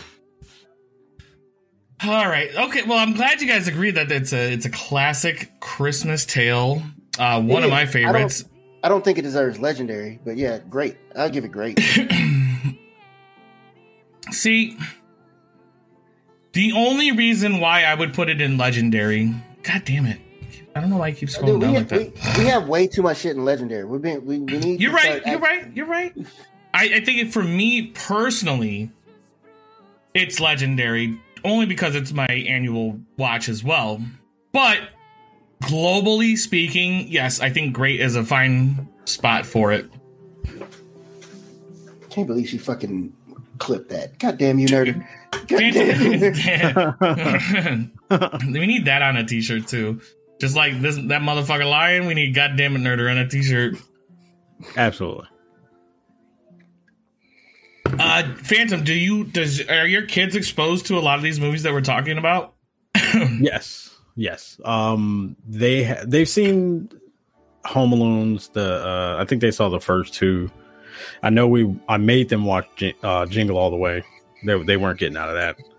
All 2.02 2.28
right. 2.28 2.54
Okay. 2.54 2.82
Well, 2.82 2.98
I'm 2.98 3.14
glad 3.14 3.40
you 3.40 3.48
guys 3.48 3.66
agree 3.66 3.90
that 3.92 4.12
it's 4.12 4.32
a 4.32 4.52
it's 4.52 4.66
a 4.66 4.70
classic 4.70 5.50
Christmas 5.60 6.24
tale. 6.26 6.82
Uh, 7.18 7.40
one 7.42 7.64
of 7.64 7.70
my 7.70 7.82
is. 7.82 7.96
I 7.96 8.00
don't- 8.00 8.12
favorites. 8.12 8.44
I 8.82 8.88
don't 8.90 9.02
think 9.02 9.16
it 9.16 9.22
deserves 9.22 9.58
legendary, 9.58 10.20
but 10.26 10.36
yeah, 10.36 10.58
great. 10.68 10.98
I'll 11.16 11.30
give 11.30 11.46
it 11.46 11.52
great. 11.52 11.80
See, 14.30 14.76
the 16.54 16.72
only 16.72 17.12
reason 17.12 17.60
why 17.60 17.82
I 17.82 17.94
would 17.94 18.14
put 18.14 18.28
it 18.28 18.40
in 18.40 18.56
legendary. 18.56 19.34
God 19.62 19.82
damn 19.84 20.06
it! 20.06 20.18
I 20.74 20.80
don't 20.80 20.90
know 20.90 20.96
why 20.96 21.08
I 21.08 21.12
keep 21.12 21.28
scrolling 21.28 21.46
Dude, 21.46 21.60
down 21.60 21.74
have, 21.74 21.92
like 21.92 22.14
that. 22.14 22.38
we, 22.38 22.44
we 22.44 22.50
have 22.50 22.68
way 22.68 22.86
too 22.86 23.02
much 23.02 23.18
shit 23.18 23.36
in 23.36 23.44
legendary. 23.44 23.84
We've 23.84 24.02
been 24.02 24.24
we, 24.24 24.38
we 24.38 24.58
need. 24.58 24.80
You're 24.80 24.92
right. 24.92 25.24
You're 25.26 25.38
right. 25.38 25.76
You're 25.76 25.86
right. 25.86 26.14
I, 26.72 26.84
I 26.94 27.04
think 27.04 27.20
it, 27.20 27.32
for 27.32 27.44
me 27.44 27.88
personally, 27.88 28.90
it's 30.14 30.40
legendary 30.40 31.20
only 31.44 31.66
because 31.66 31.94
it's 31.94 32.12
my 32.12 32.26
annual 32.26 32.98
watch 33.16 33.48
as 33.48 33.62
well. 33.62 34.00
But 34.52 34.78
globally 35.62 36.36
speaking, 36.36 37.06
yes, 37.08 37.40
I 37.40 37.50
think 37.50 37.74
great 37.74 38.00
is 38.00 38.16
a 38.16 38.24
fine 38.24 38.88
spot 39.04 39.46
for 39.46 39.72
it. 39.72 39.86
Can't 42.10 42.26
believe 42.26 42.48
she 42.48 42.58
fucking 42.58 43.12
clipped 43.58 43.90
that. 43.90 44.18
God 44.18 44.38
damn 44.38 44.58
you, 44.58 44.66
nerder. 44.68 45.06
We 48.44 48.66
need 48.66 48.84
that 48.86 49.02
on 49.02 49.16
a 49.16 49.24
t-shirt 49.24 49.66
too. 49.66 50.00
Just 50.40 50.56
like 50.56 50.80
this 50.80 50.96
that 50.96 51.22
motherfucker 51.22 51.68
lion, 51.68 52.06
we 52.06 52.14
need 52.14 52.34
goddamn 52.34 52.76
it 52.76 52.80
nerder 52.80 53.10
on 53.10 53.18
a 53.18 53.28
t-shirt. 53.28 53.76
Absolutely. 54.76 55.26
Uh 57.98 58.34
Phantom, 58.36 58.82
do 58.84 58.92
you 58.94 59.24
does 59.24 59.66
are 59.68 59.86
your 59.86 60.02
kids 60.06 60.34
exposed 60.36 60.86
to 60.86 60.98
a 60.98 61.00
lot 61.00 61.18
of 61.18 61.22
these 61.22 61.38
movies 61.40 61.62
that 61.62 61.72
we're 61.72 61.80
talking 61.80 62.18
about? 62.18 62.54
Yes, 63.40 63.96
yes. 64.16 64.60
Um, 64.64 65.36
they 65.46 65.84
ha- 65.84 66.02
they've 66.04 66.28
seen 66.28 66.88
Home 67.64 67.92
Alone's. 67.92 68.48
The 68.48 68.84
uh, 68.84 69.16
I 69.20 69.24
think 69.24 69.40
they 69.40 69.50
saw 69.52 69.68
the 69.68 69.80
first 69.80 70.14
two. 70.14 70.50
I 71.22 71.30
know 71.30 71.46
we. 71.46 71.74
I 71.88 71.96
made 71.96 72.28
them 72.28 72.44
watch 72.44 72.82
uh, 73.02 73.26
Jingle 73.26 73.56
All 73.56 73.70
the 73.70 73.76
Way. 73.76 74.04
They 74.44 74.62
they 74.62 74.76
weren't 74.76 74.98
getting 74.98 75.16
out 75.16 75.28
of 75.28 75.34
that. 75.36 75.58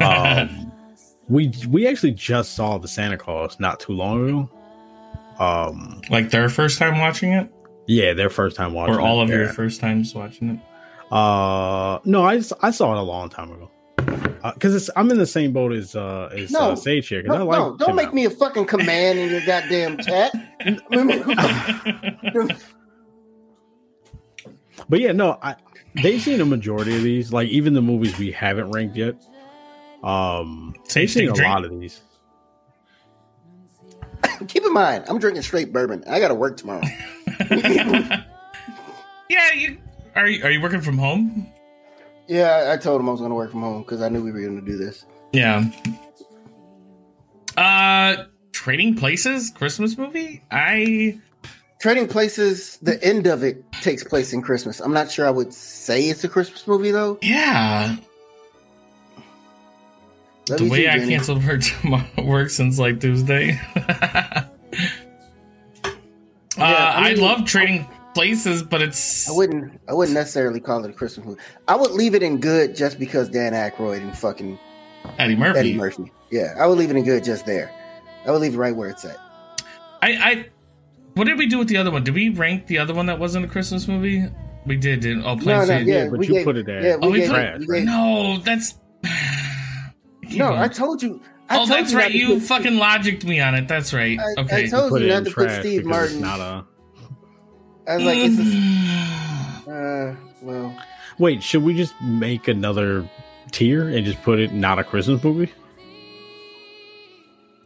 Um, 0.00 0.72
we 1.28 1.52
we 1.68 1.86
actually 1.86 2.10
just 2.12 2.54
saw 2.54 2.78
the 2.78 2.88
Santa 2.88 3.16
Claus 3.16 3.60
not 3.60 3.78
too 3.78 3.92
long 3.92 4.28
ago. 4.28 4.50
Um, 5.38 6.02
Like 6.10 6.30
their 6.30 6.48
first 6.48 6.78
time 6.78 6.98
watching 6.98 7.32
it? 7.32 7.48
yeah, 7.86 8.12
their 8.12 8.28
first 8.28 8.56
time 8.56 8.72
watching. 8.74 8.96
Or 8.96 9.00
all 9.00 9.20
it. 9.20 9.24
of 9.24 9.30
your 9.30 9.48
first 9.50 9.80
times 9.80 10.12
watching 10.12 10.50
it? 10.50 10.58
Uh, 11.14 12.00
no, 12.04 12.24
I 12.24 12.40
saw 12.40 12.92
it 12.92 12.98
a 12.98 13.02
long 13.02 13.28
time 13.28 13.52
ago. 13.52 13.70
Because 14.54 14.74
it's 14.74 14.90
I'm 14.96 15.10
in 15.12 15.16
the 15.18 15.26
same 15.26 15.52
boat 15.52 15.72
as 15.72 15.94
uh 15.94 16.28
as 16.36 16.50
No. 16.50 16.72
uh, 16.72 16.76
Sage 16.76 17.06
here. 17.08 17.22
'cause 17.22 17.30
I 17.34 17.38
No, 17.38 17.46
like 17.46 17.58
no, 17.58 17.76
don't 17.76 17.94
make 17.94 18.06
Allen. 18.06 18.16
me 18.16 18.24
a 18.24 18.30
fucking 18.30 18.66
command 18.66 19.18
in 19.20 19.30
your 19.30 19.46
goddamn 19.46 19.98
chat. 19.98 20.32
But 24.88 25.00
yeah, 25.00 25.12
no, 25.12 25.38
I 25.40 25.54
they've 26.02 26.20
seen 26.20 26.40
a 26.40 26.44
majority 26.44 26.96
of 26.96 27.02
these. 27.02 27.32
Like 27.32 27.48
even 27.48 27.74
the 27.74 27.82
movies 27.82 28.18
we 28.18 28.32
haven't 28.32 28.70
ranked 28.70 28.96
yet. 28.96 29.16
Um, 30.02 30.74
they've 30.92 31.10
seen 31.10 31.30
a 31.30 31.32
drink. 31.32 31.50
lot 31.50 31.64
of 31.64 31.70
these. 31.80 32.00
Keep 34.48 34.64
in 34.64 34.72
mind, 34.72 35.04
I'm 35.08 35.18
drinking 35.18 35.42
straight 35.42 35.72
bourbon. 35.72 36.04
I 36.08 36.20
got 36.20 36.28
to 36.28 36.34
work 36.34 36.56
tomorrow. 36.56 36.82
yeah, 39.30 39.52
you 39.54 39.78
are 40.14 40.28
you 40.28 40.44
are 40.44 40.50
you 40.50 40.60
working 40.60 40.80
from 40.80 40.98
home? 40.98 41.46
Yeah, 42.26 42.50
I, 42.50 42.74
I 42.74 42.76
told 42.76 43.00
him 43.00 43.08
I 43.08 43.12
was 43.12 43.20
going 43.20 43.30
to 43.30 43.36
work 43.36 43.50
from 43.50 43.60
home 43.62 43.82
because 43.82 44.00
I 44.02 44.08
knew 44.08 44.22
we 44.22 44.32
were 44.32 44.40
going 44.40 44.60
to 44.60 44.66
do 44.66 44.76
this. 44.76 45.04
Yeah. 45.32 45.64
Uh 47.56 48.24
Trading 48.52 48.94
Places 48.94 49.50
Christmas 49.50 49.98
movie? 49.98 50.42
I 50.50 51.20
Trading 51.84 52.08
Places, 52.08 52.78
the 52.80 52.98
end 53.04 53.26
of 53.26 53.42
it 53.44 53.62
takes 53.82 54.02
place 54.02 54.32
in 54.32 54.40
Christmas. 54.40 54.80
I'm 54.80 54.94
not 54.94 55.10
sure 55.10 55.26
I 55.26 55.30
would 55.30 55.52
say 55.52 56.04
it's 56.04 56.24
a 56.24 56.30
Christmas 56.30 56.66
movie 56.66 56.90
though. 56.90 57.18
yeah. 57.20 57.96
Let 60.48 60.60
the 60.60 60.70
way 60.70 60.78
see, 60.78 60.88
I 60.88 60.96
Jenny. 60.96 61.10
canceled 61.10 61.44
work 61.44 61.60
tomorrow 61.82 62.06
work 62.22 62.48
since 62.48 62.78
like 62.78 63.00
Tuesday. 63.00 63.60
uh, 63.76 64.46
I 66.56 67.10
I, 67.10 67.12
love 67.18 67.44
trading 67.44 67.86
places, 68.14 68.62
but 68.62 68.80
it's 68.80 69.28
I 69.28 69.32
wouldn't. 69.32 69.78
I 69.86 69.92
wouldn't 69.92 70.14
necessarily 70.14 70.60
call 70.60 70.82
it 70.86 70.90
a 70.90 70.94
Christmas 70.94 71.26
movie. 71.26 71.40
I 71.68 71.76
would 71.76 71.90
leave 71.90 72.14
it 72.14 72.22
in 72.22 72.40
good 72.40 72.74
just 72.74 72.98
because 72.98 73.28
Dan 73.28 73.52
Aykroyd 73.52 74.00
and 74.00 74.16
fucking 74.16 74.58
Eddie 75.18 75.36
Murphy. 75.36 75.58
Eddie 75.58 75.74
Murphy. 75.74 76.10
Yeah, 76.30 76.54
I 76.58 76.66
would 76.66 76.78
leave 76.78 76.88
it 76.88 76.96
in 76.96 77.04
good 77.04 77.24
just 77.24 77.44
there. 77.44 77.70
I 78.24 78.30
would 78.30 78.40
leave 78.40 78.54
it 78.54 78.58
right 78.58 78.74
where 78.74 78.88
it's 78.88 79.04
at. 79.04 79.18
I, 80.00 80.12
I 80.12 80.46
what 81.14 81.24
did 81.24 81.38
we 81.38 81.46
do 81.46 81.58
with 81.58 81.68
the 81.68 81.76
other 81.76 81.90
one? 81.90 82.04
Did 82.04 82.14
we 82.14 82.28
rank 82.30 82.66
the 82.66 82.78
other 82.78 82.94
one 82.94 83.06
that 83.06 83.18
wasn't 83.18 83.44
a 83.44 83.48
Christmas 83.48 83.86
movie? 83.88 84.24
We 84.66 84.76
did, 84.76 85.00
didn't 85.00 85.24
oh 85.24 85.34
No, 85.34 85.42
Planes 85.42 85.68
no, 85.68 85.74
Trains- 85.74 85.88
yeah, 85.88 86.08
but 86.08 86.20
you 86.26 86.34
gave- 86.34 86.44
put 86.44 86.56
it 86.56 86.68
at- 86.68 86.82
Yeah, 86.82 86.96
Oh, 87.02 87.06
we 87.08 87.12
we 87.12 87.18
gave, 87.20 87.30
put- 87.30 87.38
it- 87.40 87.58
we 87.60 87.66
gave- 87.76 87.84
No, 87.84 88.38
that's 88.44 88.74
no. 90.32 90.54
I 90.54 90.68
told 90.68 91.02
you. 91.02 91.20
I 91.50 91.58
oh, 91.58 91.66
that's 91.66 91.92
you 91.92 91.98
right. 91.98 92.10
You 92.10 92.26
put- 92.34 92.42
fucking 92.44 92.72
logicked 92.72 93.24
me 93.24 93.40
on 93.40 93.54
it. 93.54 93.68
That's 93.68 93.92
right. 93.92 94.18
I- 94.18 94.22
I 94.22 94.42
okay. 94.44 94.68
told- 94.68 94.90
Put 94.90 95.02
you 95.02 95.08
it 95.08 95.10
not 95.10 95.18
in 95.18 95.24
to 95.26 95.30
put 95.30 95.44
trash 95.48 95.60
Steve 95.60 95.82
because 95.84 96.14
Martin. 96.14 96.20
not 96.22 96.40
a. 96.40 96.64
I 97.86 97.96
was 97.96 98.04
like, 98.06 98.18
it's 98.18 98.36
Mm. 98.36 99.66
a, 99.66 99.70
uh, 99.70 100.16
well, 100.40 100.76
Wait, 101.18 101.42
should 101.42 101.62
we 101.62 101.74
just 101.74 101.94
make 102.02 102.48
another 102.48 103.08
tier 103.52 103.88
and 103.88 104.04
just 104.06 104.20
put 104.22 104.40
it 104.40 104.52
not 104.52 104.78
a 104.80 104.84
Christmas 104.84 105.22
movie? 105.22 105.52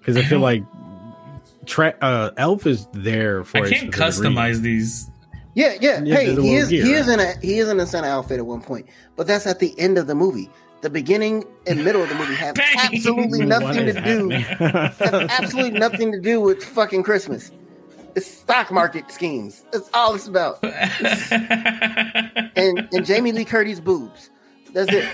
Because 0.01 0.17
I 0.17 0.21
I 0.21 0.25
feel 0.25 0.41
like 0.41 0.65
tra- 1.69 1.97
uh, 2.01 2.31
Elf 2.37 2.67
is 2.67 2.87
there 2.93 3.45
for. 3.45 3.59
I 3.59 3.67
a 3.67 3.71
can't 3.71 3.93
customize 3.93 4.49
reason. 4.49 4.63
these. 4.65 5.11
yeah, 5.55 5.75
yeah. 5.81 6.03
Yeah, 6.03 6.15
hey, 6.17 6.35
he 6.35 6.55
is 6.57 6.69
gear, 6.69 6.85
he 6.85 6.93
is 6.93 7.07
right? 7.07 7.21
in 7.21 7.21
a 7.21 7.41
he 7.41 7.59
is 7.59 7.69
in 7.69 7.79
a 7.79 7.87
Santa 7.87 8.09
outfit 8.09 8.39
at 8.39 8.47
one 8.47 8.61
point, 8.61 8.87
but 9.17 9.27
that's 9.27 9.47
at 9.47 9.59
the 9.61 9.79
end 9.79 9.99
of 9.99 10.07
the 10.07 10.15
movie. 10.15 10.51
The 10.81 10.91
beginning 10.91 11.45
and 11.67 11.85
middle 11.85 12.03
of 12.03 12.09
the 12.09 12.15
movie 12.15 12.35
have 12.37 12.57
absolutely 12.79 13.45
nothing 13.47 13.87
to 13.87 13.93
do. 14.01 14.29
have 14.59 15.01
absolutely 15.31 15.79
nothing 15.79 16.13
to 16.13 16.21
do 16.21 16.41
with 16.41 16.63
fucking 16.65 17.03
Christmas. 17.03 17.51
It's 18.15 18.27
stock 18.27 18.71
market 18.71 19.11
schemes. 19.11 19.65
That's 19.73 19.91
all 19.93 20.15
it's 20.15 20.27
about. 20.27 20.63
And 22.57 22.89
and 22.93 23.05
Jamie 23.05 23.33
Lee 23.33 23.45
Curtis 23.45 23.81
boobs. 23.81 24.31
That's 24.73 24.91
it. 24.93 25.11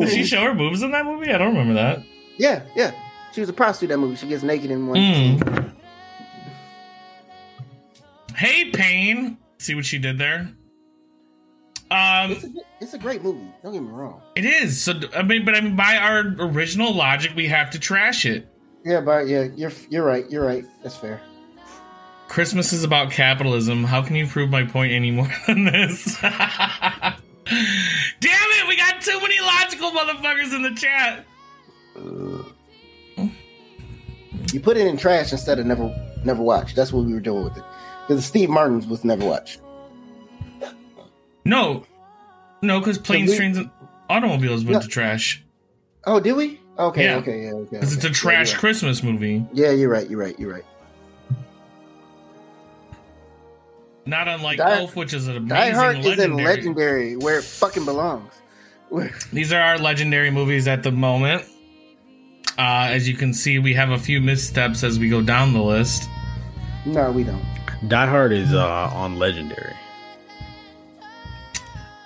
Did 0.00 0.08
she 0.10 0.24
show 0.24 0.42
her 0.42 0.54
boobs 0.54 0.82
in 0.82 0.90
that 0.92 1.04
movie? 1.04 1.32
I 1.32 1.38
don't 1.38 1.48
remember 1.48 1.74
that. 1.74 2.02
Yeah, 2.38 2.62
yeah. 2.76 2.92
She 3.32 3.40
was 3.40 3.48
a 3.48 3.52
prostitute 3.52 3.90
in 3.92 4.00
that 4.00 4.06
movie. 4.06 4.16
She 4.16 4.26
gets 4.28 4.42
naked 4.42 4.70
in 4.70 4.86
one. 4.86 4.96
Mm. 4.98 5.72
Hey, 8.36 8.70
Payne. 8.70 9.38
See 9.58 9.74
what 9.74 9.84
she 9.84 9.98
did 9.98 10.18
there? 10.18 10.50
Um, 11.90 12.32
It's, 12.32 12.44
a, 12.44 12.48
it's 12.80 12.94
a 12.94 12.98
great 12.98 13.22
movie. 13.22 13.46
Don't 13.62 13.72
get 13.72 13.82
me 13.82 13.88
wrong. 13.90 14.20
it 14.34 14.44
is. 14.44 14.80
So 14.82 14.94
I 15.14 15.22
mean, 15.22 15.44
but 15.44 15.54
I 15.54 15.60
mean, 15.60 15.76
by 15.76 15.96
our 15.96 16.20
original 16.38 16.94
logic, 16.94 17.32
we 17.36 17.46
have 17.48 17.70
to 17.70 17.78
trash 17.78 18.24
it. 18.26 18.48
Yeah, 18.84 19.00
but 19.00 19.28
yeah, 19.28 19.48
you're 19.54 19.72
you're 19.90 20.04
right. 20.04 20.28
You're 20.30 20.44
right. 20.44 20.64
That's 20.82 20.96
fair. 20.96 21.20
Christmas 22.28 22.72
is 22.72 22.82
about 22.82 23.10
capitalism. 23.10 23.84
How 23.84 24.02
can 24.02 24.16
you 24.16 24.26
prove 24.26 24.50
my 24.50 24.64
point 24.64 24.92
any 24.92 25.10
more 25.10 25.28
than 25.46 25.64
this? 25.64 26.18
Damn 26.20 27.14
it! 27.50 28.66
We 28.68 28.76
got 28.76 29.00
too 29.02 29.20
many 29.20 29.38
logical 29.40 29.90
motherfuckers 29.90 30.54
in 30.54 30.62
the 30.62 30.74
chat. 30.74 31.24
You 34.52 34.60
put 34.60 34.76
it 34.76 34.86
in 34.86 34.96
trash 34.96 35.32
instead 35.32 35.58
of 35.58 35.66
never 35.66 35.94
never 36.24 36.42
watched. 36.42 36.76
That's 36.76 36.92
what 36.92 37.04
we 37.04 37.12
were 37.12 37.20
doing 37.20 37.44
with 37.44 37.56
it. 37.56 37.64
Because 38.06 38.24
Steve 38.24 38.50
Martin's 38.50 38.86
was 38.86 39.04
never 39.04 39.24
watched. 39.24 39.60
No, 41.44 41.84
no, 42.62 42.78
because 42.78 42.98
planes, 42.98 43.30
we- 43.30 43.36
trains, 43.36 43.58
and 43.58 43.70
automobiles 44.08 44.64
went 44.64 44.74
No. 44.74 44.80
to 44.80 44.88
trash. 44.88 45.42
Oh, 46.04 46.20
did 46.20 46.34
we? 46.34 46.60
Okay, 46.78 47.04
Yeah. 47.04 47.16
okay, 47.16 47.42
yeah, 47.44 47.52
okay. 47.52 47.68
Because 47.76 47.92
it's 47.94 48.04
a 48.04 48.10
trash 48.10 48.52
Yeah, 48.52 48.58
Christmas 48.58 49.02
movie. 49.02 49.44
Yeah, 49.52 49.70
you're 49.72 49.90
right. 49.90 50.08
You're 50.08 50.20
right. 50.20 50.38
You're 50.38 50.52
right. 50.52 50.64
Not 54.04 54.26
unlike 54.28 54.58
Die- 54.58 54.78
Elf, 54.78 54.96
which 54.96 55.12
is 55.14 55.28
an 55.28 55.36
amazing 55.36 55.48
Die 55.48 55.70
Hard 55.70 55.98
is 55.98 56.04
in 56.06 56.10
legendary. 56.36 56.44
legendary 56.56 57.16
where 57.16 57.38
it 57.38 57.44
fucking 57.44 57.84
belongs. 57.84 58.32
These 59.32 59.52
are 59.52 59.60
our 59.60 59.78
legendary 59.78 60.30
movies 60.30 60.66
at 60.68 60.82
the 60.82 60.90
moment. 60.92 61.44
Uh, 62.58 62.88
as 62.90 63.08
you 63.08 63.14
can 63.14 63.32
see, 63.32 63.58
we 63.58 63.72
have 63.74 63.90
a 63.90 63.98
few 63.98 64.20
missteps 64.20 64.84
as 64.84 64.98
we 64.98 65.08
go 65.08 65.22
down 65.22 65.52
the 65.52 65.62
list. 65.62 66.08
no, 66.84 67.10
we 67.10 67.24
don't. 67.24 67.42
Die 67.88 68.06
Hard 68.06 68.32
is 68.32 68.52
uh, 68.52 68.90
on 68.92 69.18
Legendary. 69.18 69.74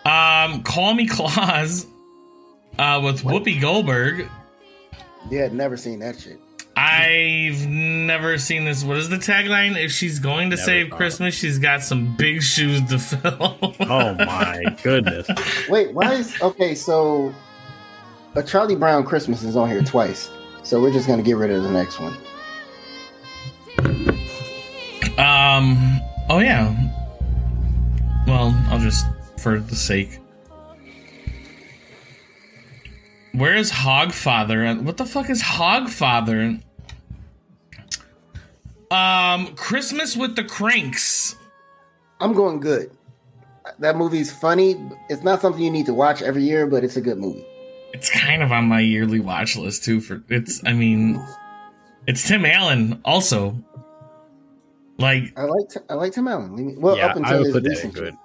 Um, 0.05 0.63
Call 0.63 0.95
Me 0.95 1.07
Claus 1.07 1.87
uh, 2.79 3.01
with 3.05 3.23
Whoopi 3.23 3.61
Goldberg. 3.61 4.29
Yeah, 5.31 5.49
never 5.49 5.77
seen 5.77 5.99
that 5.99 6.19
shit. 6.21 6.41
I've 6.79 7.67
never 7.67 8.39
seen 8.39 8.65
this. 8.65 8.85
What 8.85 8.99
is 8.99 9.09
the 9.09 9.17
tagline? 9.17 9.83
If 9.83 9.91
she's 9.91 10.19
going 10.19 10.51
to 10.51 10.57
Never 10.57 10.65
save 10.67 10.89
thought. 10.91 10.97
Christmas, 10.99 11.35
she's 11.35 11.59
got 11.59 11.83
some 11.83 12.15
big 12.17 12.43
shoes 12.43 12.81
to 12.91 12.99
fill. 12.99 13.59
Oh 13.81 14.15
my 14.15 14.77
goodness! 14.83 15.27
Wait, 15.69 15.93
why 15.93 16.15
is 16.15 16.41
okay? 16.43 16.75
So, 16.75 17.35
a 18.35 18.43
Charlie 18.43 18.77
Brown 18.77 19.05
Christmas 19.05 19.43
is 19.43 19.57
on 19.57 19.69
here 19.71 19.83
twice. 19.83 20.29
So 20.67 20.81
we're 20.83 20.91
just 20.91 21.07
gonna 21.07 21.23
get 21.23 21.37
rid 21.37 21.53
of 21.53 21.63
the 21.63 21.71
next 21.71 22.01
one. 22.01 22.17
Um. 25.17 26.01
Oh 26.29 26.41
yeah. 26.41 26.75
Well, 28.27 28.53
I'll 28.69 28.81
just 28.81 29.07
for 29.39 29.61
the 29.61 29.77
sake. 29.77 30.19
Where 33.31 33.55
is 33.55 33.71
Hogfather? 33.71 34.83
What 34.83 34.97
the 34.97 35.07
fuck 35.07 35.31
is 35.31 35.41
Hogfather? 35.41 36.61
Um, 38.91 39.55
Christmas 39.55 40.17
with 40.17 40.35
the 40.35 40.43
Cranks. 40.43 41.37
I'm 42.19 42.33
going 42.33 42.59
good. 42.59 42.91
That 43.79 43.97
movie's 43.97 44.33
funny. 44.33 44.75
It's 45.11 45.23
not 45.23 45.41
something 45.41 45.63
you 45.63 45.71
need 45.71 45.87
to 45.87 45.95
watch 45.95 46.23
every 46.23 46.43
year, 46.43 46.67
but 46.67 46.83
it's 46.83 46.97
a 46.97 47.01
good 47.01 47.19
movie. 47.19 47.47
It's 47.93 48.11
kind 48.11 48.43
of 48.43 48.53
on 48.53 48.65
my 48.67 48.81
yearly 48.81 49.21
watch 49.21 49.57
list 49.57 49.85
too. 49.85 50.01
For 50.01 50.23
it's, 50.29 50.63
I 50.67 50.73
mean, 50.73 51.25
it's 52.07 52.27
Tim 52.27 52.45
Allen 52.45 53.01
also. 53.05 53.63
Like, 54.99 55.39
I 55.39 55.45
like 55.45 55.71
I 55.91 55.95
like 55.95 56.13
Tim 56.13 56.27
Allen. 56.29 56.81
Well, 56.81 56.97
yeah, 56.97 57.07
up 57.07 57.17
I 57.23 57.39
would 57.39 57.53
put 57.53 57.65
that 57.65 57.85
in 57.85 57.91
good. 57.91 58.17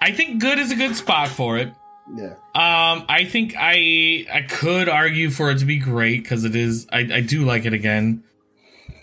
I 0.00 0.12
think 0.12 0.40
good 0.40 0.58
is 0.58 0.70
a 0.70 0.76
good 0.76 0.96
spot 0.96 1.28
for 1.28 1.58
it. 1.58 1.72
Yeah, 2.16 2.34
Um, 2.54 3.04
I 3.08 3.24
think 3.30 3.54
I 3.56 4.26
I 4.32 4.42
could 4.42 4.88
argue 4.88 5.30
for 5.30 5.50
it 5.50 5.58
to 5.58 5.64
be 5.64 5.78
great 5.78 6.22
because 6.22 6.44
it 6.44 6.56
is. 6.56 6.86
I, 6.90 7.00
I 7.00 7.20
do 7.20 7.44
like 7.44 7.66
it 7.66 7.72
again, 7.72 8.24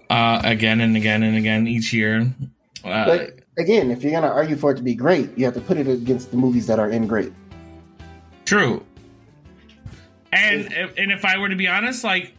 uh, 0.10 0.42
again 0.44 0.82
and 0.82 0.98
again 0.98 1.24
and 1.24 1.38
again 1.38 1.68
each 1.68 1.94
year. 1.94 2.34
Uh, 2.84 3.06
but 3.06 3.40
again, 3.58 3.92
if 3.92 4.04
you're 4.04 4.12
gonna 4.12 4.28
argue 4.28 4.56
for 4.58 4.72
it 4.72 4.76
to 4.76 4.84
be 4.84 4.96
great, 4.96 5.30
you 5.38 5.46
have 5.46 5.54
to 5.54 5.62
put 5.62 5.78
it 5.78 5.88
against 5.88 6.32
the 6.32 6.38
movies 6.38 6.68
that 6.68 6.80
are 6.80 6.90
in 6.90 7.08
great. 7.08 7.32
true. 8.46 8.84
And 10.38 10.74
if, 10.74 10.94
and 10.98 11.12
if 11.12 11.26
I 11.26 11.38
were 11.38 11.50
to 11.50 11.56
be 11.56 11.68
honest, 11.68 12.04
like 12.04 12.34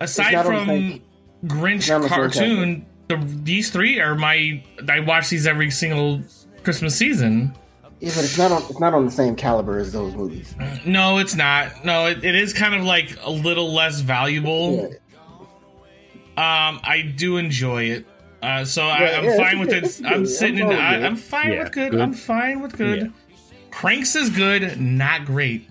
aside 0.00 0.32
not 0.32 0.46
on 0.46 0.66
the 0.66 1.02
from 1.42 1.48
Grinch 1.48 1.88
not 1.88 1.96
on 1.96 2.02
the 2.02 2.08
same 2.08 2.16
cartoon, 2.18 2.86
the, 3.08 3.16
these 3.42 3.70
three 3.70 4.00
are 4.00 4.14
my. 4.14 4.62
I 4.88 5.00
watch 5.00 5.28
these 5.30 5.46
every 5.46 5.70
single 5.70 6.22
Christmas 6.62 6.96
season. 6.96 7.54
Yeah, 8.00 8.10
but 8.14 8.24
it's 8.24 8.36
not 8.38 8.50
on 8.52 8.62
it's 8.62 8.80
not 8.80 8.92
on 8.94 9.04
the 9.06 9.10
same 9.10 9.36
caliber 9.36 9.78
as 9.78 9.92
those 9.92 10.14
movies. 10.14 10.54
No, 10.84 11.18
it's 11.18 11.34
not. 11.34 11.84
No, 11.84 12.06
it, 12.06 12.24
it 12.24 12.34
is 12.34 12.52
kind 12.52 12.74
of 12.74 12.82
like 12.84 13.16
a 13.22 13.30
little 13.30 13.72
less 13.72 14.00
valuable. 14.00 14.88
Yeah. 14.90 14.96
Um, 16.36 16.80
I 16.82 17.12
do 17.16 17.36
enjoy 17.36 17.84
it. 17.84 18.06
Uh, 18.42 18.64
so 18.64 18.82
I, 18.86 19.00
Yeah, 19.02 19.18
I'm 19.18 19.24
yeah, 19.24 19.36
fine 19.36 19.58
with 19.60 19.72
it. 19.72 20.00
I'm 20.04 20.12
I'm 20.14 20.26
sitting 20.26 20.58
in. 20.58 20.66
fine 20.66 20.68
with 20.70 20.78
I, 20.80 21.06
I'm 21.06 21.16
fine 21.16 21.52
Yeah, 21.52 21.62
with 21.62 21.72
good. 21.72 21.90
good. 21.92 22.00
I'm 22.00 22.12
fine 22.12 22.60
with 22.60 22.76
good. 22.76 22.98
Yeah. 23.02 23.36
Cranks 23.70 24.14
is 24.16 24.30
good, 24.30 24.80
not 24.80 25.24
great. 25.24 25.68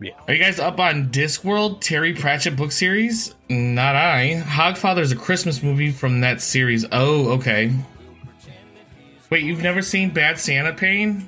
Yeah. 0.00 0.12
Are 0.28 0.34
you 0.34 0.42
guys 0.42 0.60
up 0.60 0.78
on 0.78 1.08
Discworld 1.08 1.80
Terry 1.80 2.12
Pratchett 2.12 2.56
book 2.56 2.70
series? 2.70 3.34
Not 3.48 3.96
I. 3.96 4.42
Hogfather 4.44 5.00
is 5.00 5.10
a 5.10 5.16
Christmas 5.16 5.62
movie 5.62 5.90
from 5.90 6.20
that 6.20 6.42
series. 6.42 6.84
Oh, 6.92 7.30
okay. 7.32 7.72
Wait, 9.30 9.42
you've 9.42 9.62
never 9.62 9.80
seen 9.80 10.10
Bad 10.10 10.38
Santa 10.38 10.72
Payne? 10.72 11.26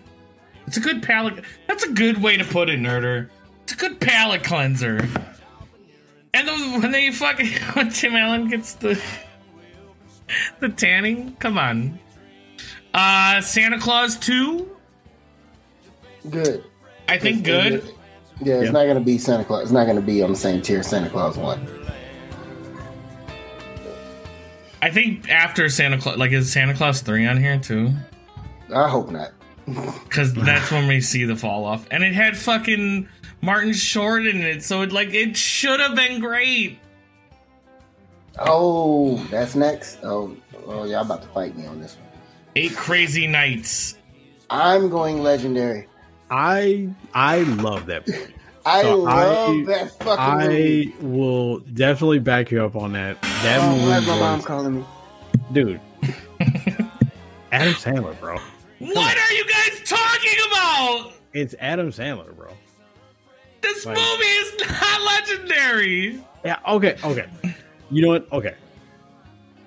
It's 0.66 0.76
a 0.76 0.80
good 0.80 1.02
palate. 1.02 1.44
That's 1.66 1.84
a 1.84 1.92
good 1.92 2.22
way 2.22 2.36
to 2.36 2.44
put 2.44 2.68
it, 2.68 2.78
nerder. 2.78 3.30
It's 3.62 3.72
a 3.72 3.76
good 3.76 4.00
palate 4.00 4.44
cleanser. 4.44 4.98
And 6.34 6.46
then 6.46 6.80
when 6.80 6.92
they 6.92 7.10
fucking 7.10 7.48
when 7.72 7.88
Tim 7.90 8.14
Allen 8.14 8.48
gets 8.48 8.74
the 8.74 9.02
the 10.60 10.68
tanning, 10.68 11.36
come 11.36 11.56
on. 11.56 11.98
Uh, 12.92 13.40
Santa 13.40 13.78
Claus 13.78 14.16
two. 14.16 14.76
Good. 16.28 16.64
I 17.08 17.18
think 17.18 17.44
good. 17.44 17.94
Yeah, 18.40 18.54
it's 18.56 18.64
Yeah. 18.66 18.70
not 18.70 18.86
gonna 18.86 19.00
be 19.00 19.18
Santa 19.18 19.44
Claus. 19.44 19.62
It's 19.64 19.72
not 19.72 19.86
gonna 19.86 20.00
be 20.00 20.22
on 20.22 20.30
the 20.30 20.36
same 20.38 20.62
tier 20.62 20.80
as 20.80 20.86
Santa 20.88 21.10
Claus 21.10 21.36
one. 21.36 21.66
I 24.80 24.90
think 24.90 25.28
after 25.28 25.68
Santa 25.68 25.98
Claus, 25.98 26.16
like 26.18 26.30
is 26.32 26.52
Santa 26.52 26.74
Claus 26.74 27.00
three 27.00 27.26
on 27.26 27.36
here 27.36 27.58
too? 27.58 27.92
I 28.74 28.88
hope 28.88 29.10
not. 29.10 29.30
Because 30.04 30.32
that's 30.32 30.70
when 30.70 30.88
we 30.88 31.00
see 31.02 31.24
the 31.24 31.36
fall 31.36 31.64
off, 31.66 31.86
and 31.90 32.02
it 32.02 32.14
had 32.14 32.36
fucking 32.38 33.06
Martin 33.42 33.74
Short 33.74 34.26
in 34.26 34.40
it, 34.40 34.62
so 34.62 34.80
it 34.80 34.92
like 34.92 35.12
it 35.12 35.36
should 35.36 35.78
have 35.80 35.94
been 35.94 36.20
great. 36.20 36.78
Oh, 38.38 39.16
that's 39.30 39.54
next. 39.54 39.98
Oh, 40.02 40.34
oh, 40.66 40.84
y'all 40.84 41.02
about 41.02 41.20
to 41.22 41.28
fight 41.28 41.54
me 41.56 41.66
on 41.66 41.80
this 41.80 41.96
one. 41.96 42.08
Eight 42.56 42.74
Crazy 42.76 43.26
Nights. 43.26 43.98
I'm 44.48 44.88
going 44.88 45.22
legendary. 45.22 45.86
I 46.30 46.88
I 47.14 47.38
love 47.42 47.86
that 47.86 48.06
movie. 48.06 48.34
I 48.66 48.82
So 48.82 48.96
love 48.96 49.50
I- 49.56 49.64
that 49.66 49.90
fucking 50.02 50.48
movie. 50.50 50.94
I 51.00 51.04
will 51.06 51.58
definitely 51.60 52.18
back 52.18 52.50
you 52.50 52.62
up 52.64 52.76
on 52.76 52.92
that. 52.92 53.20
That 53.22 53.60
Oh, 53.62 53.88
why 53.88 53.94
movie, 54.00 54.06
my 54.06 54.18
mom 54.18 54.36
was, 54.38 54.44
calling 54.46 54.74
me? 54.80 54.84
dude. 55.52 55.80
Adam 57.52 57.72
Sandler, 57.74 58.18
bro. 58.20 58.36
What 58.78 59.16
are 59.16 59.32
you 59.32 59.44
guys 59.46 59.80
talking 59.88 60.38
about? 60.50 61.12
It's 61.32 61.54
Adam 61.60 61.90
Sandler, 61.90 62.34
bro. 62.36 62.52
This 63.62 63.86
Like- 63.86 63.96
movie 63.96 64.24
is 64.24 64.60
not 64.68 65.02
legendary. 65.02 66.20
Yeah. 66.44 66.58
Okay. 66.68 66.96
Okay. 67.02 67.26
You 67.90 68.02
know 68.02 68.08
what? 68.08 68.30
Okay. 68.32 68.54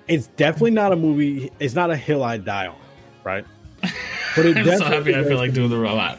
It's 0.08 0.28
definitely 0.28 0.70
not 0.72 0.92
a 0.92 0.96
movie. 0.96 1.50
It's 1.58 1.74
not 1.74 1.90
a 1.90 1.96
hill 1.96 2.22
I 2.22 2.36
die 2.36 2.68
on, 2.68 2.76
right? 3.24 3.44
But 4.36 4.46
it 4.46 4.56
I'm 4.66 4.78
so 4.78 4.84
happy 4.84 5.14
I 5.14 5.24
feel 5.24 5.36
like 5.38 5.52
doing 5.52 5.70
the 5.70 5.76
robot. 5.78 6.18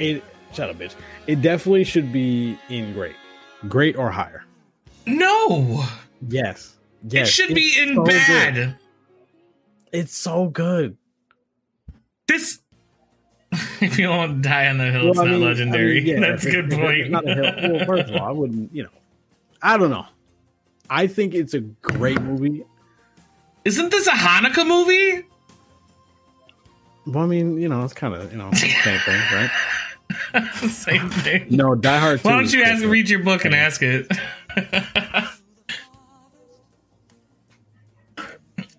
It. 0.00 0.24
Shut 0.52 0.70
up, 0.70 0.76
bitch. 0.78 0.94
It 1.26 1.42
definitely 1.42 1.84
should 1.84 2.12
be 2.12 2.58
in 2.68 2.92
great, 2.92 3.14
great 3.68 3.96
or 3.96 4.10
higher. 4.10 4.44
No, 5.06 5.84
Yes. 6.28 6.76
it 7.10 7.26
should 7.26 7.50
It's 7.50 7.54
be 7.54 7.80
in 7.80 7.94
so 7.94 8.04
bad. 8.04 8.54
good. 8.54 8.76
It's 9.92 10.16
so 10.16 10.48
good. 10.48 10.96
This. 12.26 12.58
If 13.80 13.98
you 13.98 14.06
don't 14.08 14.42
die 14.42 14.68
on 14.68 14.76
the 14.78 14.90
hill, 14.90 15.08
it's 15.08 15.16
Well, 15.18 15.26
I 15.26 15.30
not 15.30 15.38
mean- 15.38 15.48
legendary. 15.48 15.98
I 15.98 16.00
mean, 16.02 16.06
yeah, 16.06 16.20
That's 16.30 16.44
a 16.44 16.50
good 16.50 16.70
point. 16.70 17.10
not 17.10 17.28
a 17.28 17.34
hill. 17.34 17.72
Well, 17.76 17.86
first 17.86 18.10
of 18.10 18.16
all, 18.20 18.28
I 18.28 18.30
wouldn't. 18.30 18.74
You 18.74 18.84
know, 18.84 18.90
I 19.62 19.76
don't 19.78 19.90
know. 19.90 20.06
I 20.90 21.06
think 21.06 21.34
it's 21.34 21.54
a 21.54 21.60
great 21.60 22.20
movie. 22.20 22.64
Isn't 23.64 23.90
this 23.90 24.06
a 24.06 24.10
Hanukkah 24.10 24.66
movie? 24.66 25.24
Well, 27.06 27.24
I 27.24 27.26
mean, 27.26 27.58
you 27.60 27.68
know, 27.68 27.82
it's 27.84 27.92
kind 27.94 28.14
of 28.14 28.30
you 28.30 28.38
know 28.38 28.50
same 28.52 28.70
thing, 29.00 29.20
right? 29.32 29.50
the 30.32 30.68
same 30.70 31.10
thing. 31.10 31.46
No, 31.50 31.74
Die 31.74 31.98
Hard. 31.98 32.20
Why 32.20 32.32
don't 32.32 32.52
you 32.52 32.62
ask, 32.62 32.84
read 32.84 33.08
your 33.08 33.22
book 33.22 33.44
and 33.44 33.54
ask 33.54 33.82
it? 33.82 34.06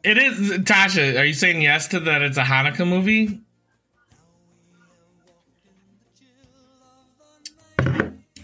it 0.03 0.17
is 0.17 0.59
Tasha. 0.59 1.19
Are 1.19 1.25
you 1.25 1.33
saying 1.33 1.61
yes 1.61 1.87
to 1.89 1.99
that? 2.01 2.21
It's 2.21 2.37
a 2.37 2.43
Hanukkah 2.43 2.87
movie. 2.87 3.39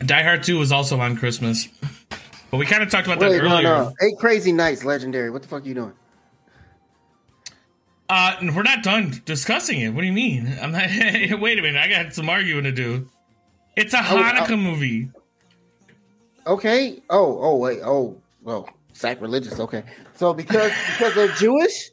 Die 0.06 0.24
Hard 0.24 0.44
Two 0.44 0.58
was 0.60 0.72
also 0.72 1.00
on 1.00 1.18
Christmas, 1.18 1.68
but 2.52 2.58
we 2.58 2.66
kind 2.66 2.82
of 2.84 2.90
talked 2.90 3.08
about 3.08 3.19
that 3.19 3.32
Wait, 3.32 3.44
no, 3.44 3.56
earlier. 3.56 3.64
no. 3.64 3.94
Eight 4.02 4.18
Crazy 4.19 4.52
Nights, 4.52 4.86
legendary. 4.86 5.30
What 5.32 5.42
the 5.42 5.48
fuck 5.48 5.64
are 5.64 5.68
you 5.68 5.74
doing? 5.74 5.94
Uh, 8.10 8.36
we're 8.56 8.64
not 8.64 8.84
done 8.84 9.22
discussing 9.26 9.82
it. 9.82 9.90
What 9.90 10.02
do 10.02 10.08
you 10.08 10.14
mean? 10.14 10.58
I'm 10.61 10.72
not. 10.72 10.84
wait 11.42 11.60
a 11.60 11.61
minute. 11.61 11.76
I 11.77 11.88
got 11.90 12.14
some 12.14 12.30
arguing 12.30 12.64
to 12.64 12.72
do. 12.72 13.10
It's 13.76 13.94
a 13.94 13.98
Hanukkah 13.98 14.52
I- 14.52 14.56
movie. 14.56 15.10
Okay. 16.45 17.02
Oh, 17.10 17.38
oh, 17.42 17.58
wait. 17.58 17.80
Oh, 17.84 18.22
well, 18.42 18.69
sacrilegious. 18.94 19.60
Okay. 19.60 19.84
So 20.16 20.34
because 20.34 20.72
because 20.98 21.14
they're 21.16 21.27
Jewish, 21.36 21.92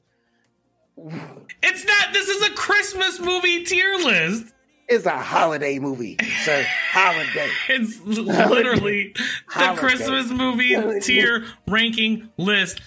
It's 1.62 1.84
not. 1.84 2.12
This 2.12 2.28
is 2.28 2.43
a 2.49 2.52
Christmas 2.55 3.18
movie 3.20 3.65
tier 3.65 3.94
list. 3.97 4.52
it's 4.89 5.07
a 5.07 5.18
holiday 5.18 5.78
movie, 5.81 6.17
sir. 6.44 6.65
Holiday. 6.93 7.49
It's 7.68 8.01
literally 8.02 9.12
the 9.15 9.23
Holiday. 9.49 9.81
Christmas 9.81 10.31
movie 10.31 11.01
tier 11.01 11.44
ranking 11.67 12.28
list. 12.39 12.81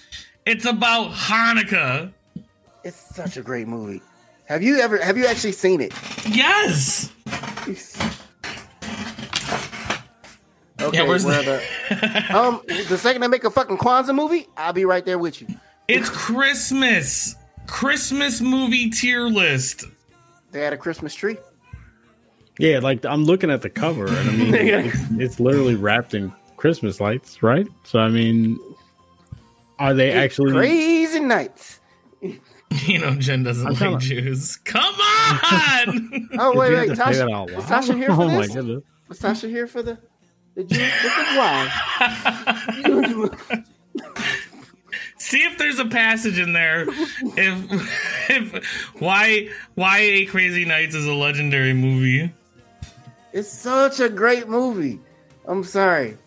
It's 0.45 0.63
about 0.65 1.11
Hanukkah. 1.11 2.13
It's 2.83 3.15
such 3.15 3.37
a 3.37 3.41
great 3.41 3.67
movie. 3.67 4.01
Have 4.45 4.63
you 4.63 4.79
ever? 4.79 4.97
Have 4.97 5.17
you 5.17 5.25
actually 5.25 5.51
seen 5.51 5.81
it? 5.81 5.93
Yes. 6.27 7.11
Okay. 10.79 10.97
Yeah, 10.97 11.03
where's 11.07 11.25
well, 11.25 11.43
the- 11.43 11.61
the, 11.89 12.37
um, 12.37 12.61
the 12.67 12.97
second 12.97 13.21
they 13.21 13.27
make 13.27 13.43
a 13.43 13.49
fucking 13.49 13.77
Kwanzaa 13.77 14.13
movie, 14.15 14.47
I'll 14.55 14.73
be 14.73 14.85
right 14.85 15.03
there 15.03 15.17
with 15.17 15.41
you. 15.41 15.47
It's 15.87 16.09
Christmas. 16.09 17.35
Christmas 17.65 18.39
movie 18.41 18.89
tier 18.89 19.23
list. 19.23 19.85
They 20.51 20.61
had 20.61 20.73
a 20.73 20.77
Christmas 20.77 21.13
tree. 21.15 21.37
Yeah, 22.59 22.79
like 22.79 23.05
I'm 23.05 23.25
looking 23.25 23.51
at 23.51 23.61
the 23.61 23.69
cover, 23.69 24.07
and 24.07 24.29
I 24.29 24.31
mean, 24.33 24.51
it's 25.19 25.39
literally 25.39 25.75
wrapped 25.75 26.13
in 26.13 26.31
Christmas 26.57 26.99
lights, 27.01 27.43
right? 27.43 27.67
So 27.83 27.99
I 27.99 28.09
mean, 28.09 28.57
are 29.79 29.93
they 29.93 30.11
actually? 30.11 30.53
Crazy 30.53 31.19
nights. 31.19 31.76
You 32.85 32.99
know, 32.99 33.15
Jen 33.15 33.43
doesn't 33.43 33.65
I'm 33.65 33.73
like 33.73 33.79
kinda- 33.81 33.99
Jews. 33.99 34.57
Come 34.57 34.83
on! 34.83 36.29
Oh 36.39 36.55
wait, 36.57 36.73
wait, 36.73 36.87
to 36.89 36.95
say 36.95 37.03
that 37.03 37.13
Tasha. 37.27 37.33
out 37.33 37.49
Is? 37.49 37.63
Tasha 37.65 37.95
here 37.95 38.07
for 38.15 38.23
oh 38.23 38.27
my 38.29 38.41
this? 38.45 38.53
goodness! 38.55 38.83
Was 39.07 39.19
Tasha 39.19 39.49
here 39.49 39.67
for 39.67 39.81
the 39.81 39.97
the 40.55 40.63
Jews? 40.63 40.91
Why? 41.35 41.69
See 45.19 45.39
if 45.43 45.57
there's 45.57 45.79
a 45.79 45.85
passage 45.85 46.37
in 46.39 46.53
there. 46.53 46.85
If 46.87 48.29
if 48.29 48.65
why 49.01 49.49
why 49.75 49.99
Eight 49.99 50.29
Crazy 50.29 50.63
Nights 50.65 50.95
is 50.95 51.05
a 51.05 51.13
legendary 51.13 51.73
movie. 51.73 52.31
it's 53.33 53.49
such 53.51 53.99
a 53.99 54.09
great 54.09 54.47
movie. 54.47 54.99
I'm 55.45 55.63
sorry. 55.63 56.17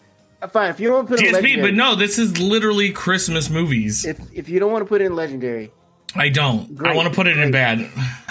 Fine, 0.53 0.71
if 0.71 0.81
you 0.81 0.89
don't 0.89 0.97
want 0.97 1.09
to 1.09 1.15
put 1.17 1.23
it 1.23 1.29
in 1.29 1.33
legendary, 1.35 1.71
but 1.71 1.75
no, 1.77 1.95
this 1.95 2.19
is 2.19 2.39
literally 2.39 2.91
Christmas 2.93 3.49
movies. 3.51 4.05
if 4.05 4.19
if 4.33 4.49
you 4.49 4.59
don't 4.59 4.73
want 4.73 4.83
to 4.83 4.89
put 4.89 5.01
it 5.03 5.05
in 5.05 5.15
legendary, 5.15 5.71
I 6.15 6.29
don't. 6.29 6.81
I 6.85 6.95
want 6.95 7.09
to 7.09 7.15
put 7.15 7.27
it 7.27 7.39
in 7.39 7.51
bad. 7.51 7.89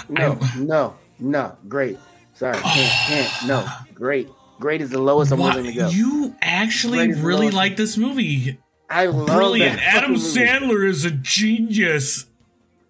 no, 0.08 0.38
no, 0.58 0.94
no, 1.18 1.56
great. 1.68 1.98
Sorry, 2.34 2.56
can't, 2.56 2.92
can't, 3.08 3.32
no, 3.48 3.66
great. 3.94 4.28
Great 4.58 4.82
is 4.82 4.90
the 4.90 4.98
lowest 5.00 5.32
I'm 5.32 5.38
Why, 5.38 5.50
willing 5.56 5.72
to 5.72 5.72
go. 5.72 5.88
you 5.88 6.34
actually 6.42 7.06
Great 7.12 7.24
really 7.24 7.50
like 7.50 7.76
this 7.76 7.96
movie. 7.96 8.58
I 8.90 9.06
love 9.06 9.26
Brilliant. 9.28 9.80
Adam 9.80 10.12
movie. 10.12 10.22
Sandler 10.22 10.86
is 10.86 11.04
a 11.06 11.10
genius 11.10 12.26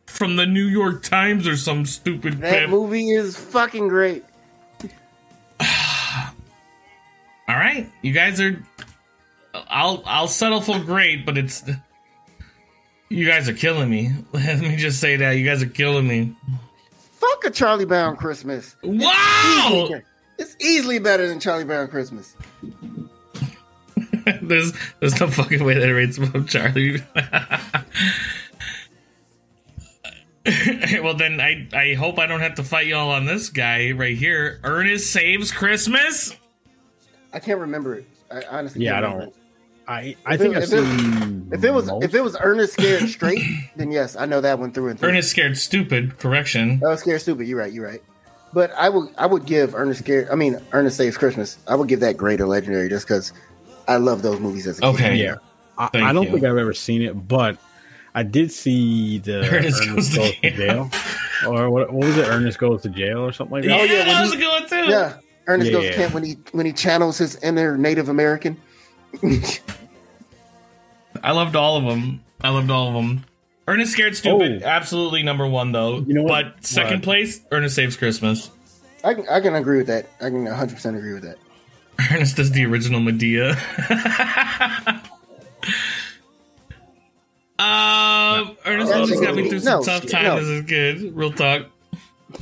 from 0.07 0.35
the 0.37 0.47
New 0.47 0.65
York 0.65 1.03
Times 1.05 1.47
or 1.47 1.57
some 1.57 1.87
stupid 1.87 2.41
That 2.41 2.53
pip. 2.53 2.71
movie 2.71 3.11
is 3.11 3.37
fucking 3.37 3.87
great. 3.89 4.25
All 5.61 7.57
right, 7.57 7.89
you 8.03 8.13
guys 8.13 8.41
are. 8.41 8.63
I'll 9.55 10.03
I'll 10.07 10.29
settle 10.29 10.61
for 10.61 10.79
great, 10.79 11.27
but 11.27 11.37
it's. 11.37 11.63
You 13.11 13.27
guys 13.27 13.49
are 13.49 13.53
killing 13.55 13.91
me. 13.91 14.11
Let 14.33 14.61
me 14.61 14.77
just 14.77 15.01
say 15.01 15.17
that 15.17 15.33
you 15.33 15.45
guys 15.45 15.63
are 15.63 15.69
killing 15.69 16.07
me. 16.07 16.35
Fuck 17.19 17.45
a 17.45 17.51
Charlie 17.51 17.85
Brown 17.85 18.17
Christmas. 18.17 18.77
Wow! 18.83 19.91
It's 20.39 20.57
easily 20.61 20.99
better 21.01 21.29
than 21.29 21.39
Charlie 21.41 21.65
Brown 21.65 21.89
Christmas. 21.89 22.35
there's 24.43 24.73
there's 25.01 25.19
no 25.21 25.27
fucking 25.29 25.63
way 25.65 25.75
that 25.75 25.89
it 25.89 25.93
rates 25.93 26.17
above 26.19 26.49
Charlie. 26.49 27.03
well 31.03 31.15
then, 31.15 31.41
I 31.41 31.69
I 31.73 31.95
hope 31.95 32.19
I 32.19 32.27
don't 32.27 32.41
have 32.41 32.55
to 32.55 32.65
fight 32.65 32.87
y'all 32.87 33.11
on 33.11 33.27
this 33.27 33.51
guy 33.51 33.91
right 33.93 34.17
here. 34.17 34.61
Ernest 34.65 35.13
saves 35.13 35.51
Christmas. 35.53 36.35
I 37.33 37.39
can't 37.41 37.61
remember 37.61 37.97
it. 37.97 38.07
I 38.31 38.43
honestly 38.51 38.85
Yeah, 38.85 38.93
I 38.99 39.01
can't 39.01 39.03
don't. 39.05 39.13
remember 39.15 39.35
it. 39.37 39.40
I 39.91 40.17
I 40.25 40.35
If 40.35 40.41
think 40.41 40.55
it- 40.55 40.57
I've 40.59 40.63
if 40.63 40.73
it- 40.73 40.85
seen. 41.01 41.49
If 41.53 41.65
it 41.65 41.71
was 41.73 41.87
most. 41.87 42.05
if 42.05 42.15
it 42.15 42.21
was 42.23 42.37
Ernest 42.41 42.75
Scared 42.75 43.09
Straight, 43.09 43.43
then 43.77 43.91
yes, 43.91 44.15
I 44.17 44.25
know 44.27 44.41
that 44.41 44.59
one 44.61 44.71
through 44.73 44.89
and 44.89 44.99
through. 45.01 45.09
Ernest 45.09 45.31
scared 45.31 45.59
stupid. 45.59 46.17
Correction. 46.19 46.81
Oh, 46.85 46.95
Scared 46.95 47.21
Stupid. 47.21 47.49
You're 47.49 47.59
right. 47.59 47.73
You're 47.73 47.87
right. 47.87 48.03
But 48.53 48.71
I 48.77 48.89
would 48.89 49.09
I 49.19 49.27
would 49.27 49.47
give 49.47 49.75
Ernest 49.75 50.01
Scared. 50.01 50.29
I 50.31 50.37
mean 50.37 50.59
Ernest 50.73 50.97
Saves 50.97 51.17
Christmas. 51.19 51.59
I 51.67 51.75
would 51.75 51.89
give 51.89 52.01
that 52.01 52.17
greater 52.17 52.47
legendary 52.47 52.89
just 52.89 53.07
because 53.09 53.33
I 53.89 53.97
love 53.97 54.23
those 54.23 54.39
movies 54.39 54.67
as 54.69 54.79
a 54.79 54.83
kid. 54.83 54.89
Okay. 54.95 55.17
yeah, 55.17 55.35
I, 55.77 55.89
I 55.95 56.13
don't 56.13 56.27
you. 56.27 56.33
think 56.33 56.45
I've 56.45 56.57
ever 56.57 56.73
seen 56.75 57.03
it, 57.03 57.15
but 57.27 57.59
I 58.15 58.23
did 58.23 58.53
see 58.53 59.19
the 59.19 59.39
Ernest 59.51 59.83
Ernest, 59.83 59.87
Goes 59.87 60.17
goes, 60.17 60.31
to 60.37 60.41
to 60.41 60.51
jail, 60.57 60.91
or 61.49 61.69
what, 61.71 61.93
what 61.93 62.07
was 62.07 62.17
it? 62.17 62.29
Ernest 62.29 62.59
goes 62.59 62.83
to 62.83 62.89
jail 62.91 63.19
or 63.27 63.33
something 63.33 63.55
like 63.55 63.65
that. 63.65 63.71
Yeah, 63.71 63.81
Oh, 63.81 63.85
yeah, 63.85 64.05
that 64.05 64.21
was 64.23 64.33
he- 64.33 64.39
a 64.39 64.41
good 64.41 64.49
one 64.61 64.69
too. 64.69 64.91
Yeah. 64.91 65.15
Ernest 65.49 65.73
goes 65.73 65.85
Yeah. 65.85 65.91
to 65.91 65.97
camp 65.97 66.15
when 66.15 66.23
he 66.25 66.37
when 66.53 66.65
he 66.67 66.73
channels 66.73 67.19
his 67.19 67.35
inner 67.43 67.77
Native 67.77 68.09
American. 68.09 68.57
I 71.23 71.33
loved 71.33 71.57
all 71.57 71.77
of 71.77 71.85
them. 71.85 72.23
I 72.41 72.51
loved 72.51 72.71
all 72.71 72.89
of 72.89 72.95
them. 72.95 73.25
Ernest 73.69 73.93
Scared 73.93 74.17
Stupid, 74.17 74.63
Oh. 74.63 74.67
absolutely 74.67 75.23
number 75.23 75.47
one 75.47 75.73
though. 75.73 75.99
You 76.01 76.15
know 76.15 76.23
what? 76.23 76.57
But 76.57 76.67
second 76.67 76.97
What? 76.99 77.03
place, 77.05 77.41
Ernest 77.53 77.77
Saves 77.77 77.97
Christmas. 77.97 78.51
I 79.05 79.15
can 79.15 79.29
I 79.29 79.41
can 79.41 79.55
agree 79.55 79.79
with 79.79 79.87
that. 79.87 80.07
I 80.21 80.25
can 80.31 80.45
100 80.45 80.75
percent 80.75 80.97
agree 80.97 81.15
with 81.15 81.23
that. 81.23 81.39
Ernest 82.13 82.39
is 82.39 82.51
the 82.53 82.65
original 82.67 83.01
Madea. 83.01 83.51
um, 87.59 88.57
Ernest 88.67 88.91
That's 88.91 88.93
always 88.93 89.21
got 89.21 89.35
me 89.37 89.49
through 89.49 89.61
some 89.61 89.81
no, 89.81 89.85
tough 89.85 90.05
no. 90.05 90.09
times. 90.09 90.41
This 90.41 90.49
is 90.49 90.63
good. 90.63 91.17
Real 91.17 91.33
talk. 91.33 91.67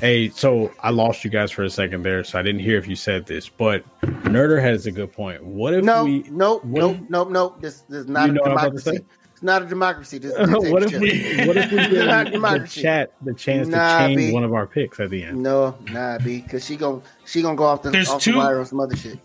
Hey, 0.00 0.28
so 0.31 0.70
I 0.81 0.91
lost 0.91 1.25
you 1.25 1.31
guys 1.31 1.50
for 1.50 1.65
a 1.65 1.70
second 1.70 2.02
there, 2.02 2.23
so 2.23 2.39
I 2.39 2.42
didn't 2.42 2.60
hear 2.60 2.78
if 2.78 2.86
you 2.86 2.94
said 2.94 3.26
this, 3.26 3.49
but 3.49 3.83
Nerder 4.02 4.60
has 4.60 4.86
a 4.86 4.92
good 4.92 5.12
point. 5.12 5.42
What 5.44 5.75
if 5.75 5.84
No, 5.84 6.05
we? 6.05 6.25
nope, 6.31 6.65
what 6.65 6.81
nope, 6.81 6.97
if- 7.02 7.10
nope, 7.10 7.31
nope. 7.31 7.60
This, 7.60 7.81
this 7.89 8.00
is 8.00 8.07
not 8.08 8.26
You 8.26 8.33
a 8.33 8.34
know 8.34 8.41
what 8.42 8.50
I'm 8.52 8.57
about 8.58 8.76
to 8.76 8.83
democracy. 8.83 8.97
say? 8.99 9.05
It's 9.33 9.42
not 9.42 9.62
a 9.62 9.67
democracy. 9.67 10.18
This, 10.18 10.34
this 10.34 10.49
what 10.73 10.83
if 10.83 10.92
we? 11.00 11.47
What 11.47 11.57
if 11.57 11.70
we 11.70 11.78
give 11.78 11.91
the 11.91 12.67
chat 12.70 13.12
the 13.23 13.33
chance 13.34 13.68
Nah, 13.68 13.99
to 14.00 14.07
change 14.08 14.17
B. 14.18 14.33
one 14.33 14.44
of 14.44 14.52
our 14.52 14.67
picks 14.67 15.00
at 15.00 15.10
the 15.10 15.23
end? 15.23 15.42
No, 15.42 15.76
nah, 15.91 16.18
B, 16.18 16.41
because 16.42 16.65
she 16.65 16.76
gon' 16.76 17.02
she 17.25 17.41
gonna 17.42 17.57
go 17.57 17.65
off 17.65 17.83
the 17.83 17.91
There's 17.91 18.08
off 18.10 18.20
two- 18.20 18.33
the 18.33 18.39
wire 18.39 18.58
on 18.60 18.67
some 18.67 18.81
other 18.81 18.97
shit. 18.97 19.18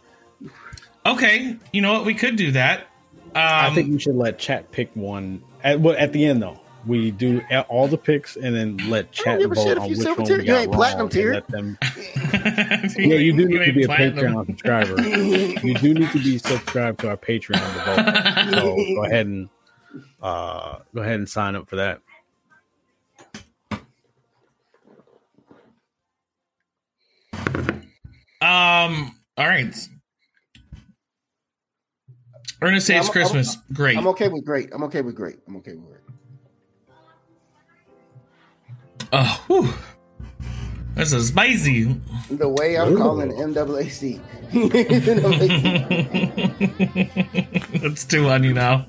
Okay, 1.05 1.57
you 1.73 1.81
know 1.81 1.93
what? 1.93 2.05
We 2.05 2.13
could 2.13 2.35
do 2.35 2.51
that. 2.51 2.81
Um, 3.35 3.41
I 3.41 3.73
think 3.73 3.91
we 3.91 3.99
should 3.99 4.15
let 4.15 4.37
chat 4.39 4.71
pick 4.71 4.91
one 4.95 5.43
at 5.63 5.79
well, 5.81 5.95
at 5.97 6.13
the 6.13 6.23
end 6.25 6.41
though. 6.41 6.59
We 6.85 7.11
do 7.11 7.41
all 7.69 7.87
the 7.87 7.97
picks 7.97 8.35
and 8.35 8.53
then 8.55 8.77
let 8.89 9.11
chat 9.11 9.39
give 9.39 9.51
a 9.51 9.55
vote 9.55 9.77
on 9.77 9.89
which 9.89 9.99
one 10.05 10.25
tier. 10.25 10.37
we 10.37 10.43
You 10.43 10.47
got 10.47 10.61
ain't 10.63 10.71
platinum 10.73 11.09
tier. 11.09 11.33
let 11.35 11.47
them- 11.47 11.77
Yeah, 12.97 13.15
you 13.15 13.35
do 13.37 13.45
need 13.47 13.57
to 13.59 13.63
ain't 13.63 13.75
be 13.75 13.83
a 13.83 13.87
platinum. 13.87 14.33
Patreon 14.33 14.45
subscriber. 14.47 15.01
you 15.65 15.73
do 15.75 15.93
need 15.93 16.11
to 16.11 16.19
be 16.19 16.37
subscribed 16.37 16.99
to 17.01 17.09
our 17.09 17.17
Patreon 17.17 17.59
to 17.61 18.51
vote. 18.51 18.53
So 18.55 18.75
go 18.95 19.05
ahead 19.05 19.25
and 19.27 19.49
uh, 20.21 20.79
go 20.93 21.01
ahead 21.01 21.15
and 21.15 21.29
sign 21.29 21.55
up 21.55 21.69
for 21.69 21.77
that. 21.77 22.01
Um. 28.41 29.15
All 29.37 29.47
right. 29.47 29.75
Ernest 32.61 32.87
saves 32.87 33.05
I'm- 33.07 33.11
Christmas. 33.11 33.57
Great. 33.73 33.97
I'm 33.97 34.07
okay 34.07 34.27
with 34.27 34.45
great. 34.45 34.69
I'm 34.73 34.83
okay 34.83 35.01
with 35.01 35.15
great. 35.15 35.37
I'm 35.47 35.55
okay 35.57 35.73
with 35.73 35.85
great. 35.87 36.02
Oh, 39.15 39.43
whew. 39.47 39.73
This 40.95 41.13
is 41.13 41.27
spicy. 41.29 41.95
The 42.31 42.49
way 42.49 42.77
I'm 42.77 42.93
Ooh. 42.93 42.97
calling 42.97 43.31
MAAC. 43.31 44.19
It's 47.83 48.05
too 48.05 48.29
on 48.29 48.43
you 48.43 48.53
now. 48.53 48.85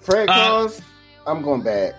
Fred 0.00 0.28
Uh, 0.28 0.32
Claus, 0.34 0.82
I'm 1.26 1.42
going 1.42 1.62
bad. 1.62 1.94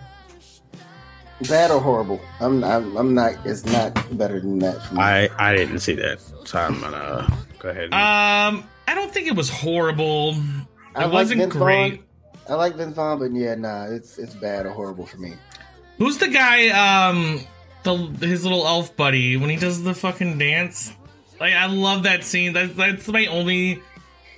Bad 1.50 1.72
or 1.72 1.82
horrible? 1.82 2.22
I'm, 2.40 2.64
I'm 2.64 2.96
I'm 2.98 3.14
not. 3.16 3.34
It's 3.46 3.66
not 3.66 3.94
better 4.18 4.40
than 4.40 4.60
that. 4.60 4.82
For 4.86 4.96
me. 4.96 5.02
I 5.02 5.30
I 5.40 5.56
didn't 5.56 5.80
see 5.80 5.96
that, 5.96 6.20
so 6.46 6.60
I'm 6.60 6.80
gonna 6.80 7.28
go 7.60 7.70
ahead. 7.70 7.86
And, 7.86 7.94
Um, 7.96 8.64
I 8.88 8.94
don't 8.94 9.12
think 9.12 9.28
it 9.28 9.36
was 9.36 9.50
horrible. 9.50 10.36
I 10.96 11.04
It 11.04 11.06
like 11.06 11.14
wasn't 11.14 11.40
Vince 11.42 11.54
great. 11.54 11.96
Vaughn. 11.96 12.06
I 12.50 12.54
like 12.56 12.76
Vince 12.76 12.96
Vaughn, 12.96 13.20
but 13.20 13.32
yeah, 13.34 13.56
nah, 13.56 13.86
it's 13.86 14.18
it's 14.20 14.36
bad 14.36 14.66
or 14.66 14.72
horrible 14.72 15.06
for 15.06 15.18
me. 15.18 15.34
Who's 16.02 16.18
the 16.18 16.30
guy? 16.30 16.70
Um, 17.10 17.42
the 17.84 17.96
his 18.26 18.44
little 18.44 18.66
elf 18.66 18.96
buddy 18.98 19.38
when 19.38 19.52
he 19.52 19.56
does 19.56 19.84
the 19.84 19.94
fucking 19.94 20.40
dance. 20.40 20.92
Like 21.40 21.54
I 21.54 21.68
love 21.68 22.04
that 22.04 22.24
scene. 22.24 22.54
That's 22.54 22.74
that's 22.74 23.08
my 23.08 23.28
only, 23.28 23.84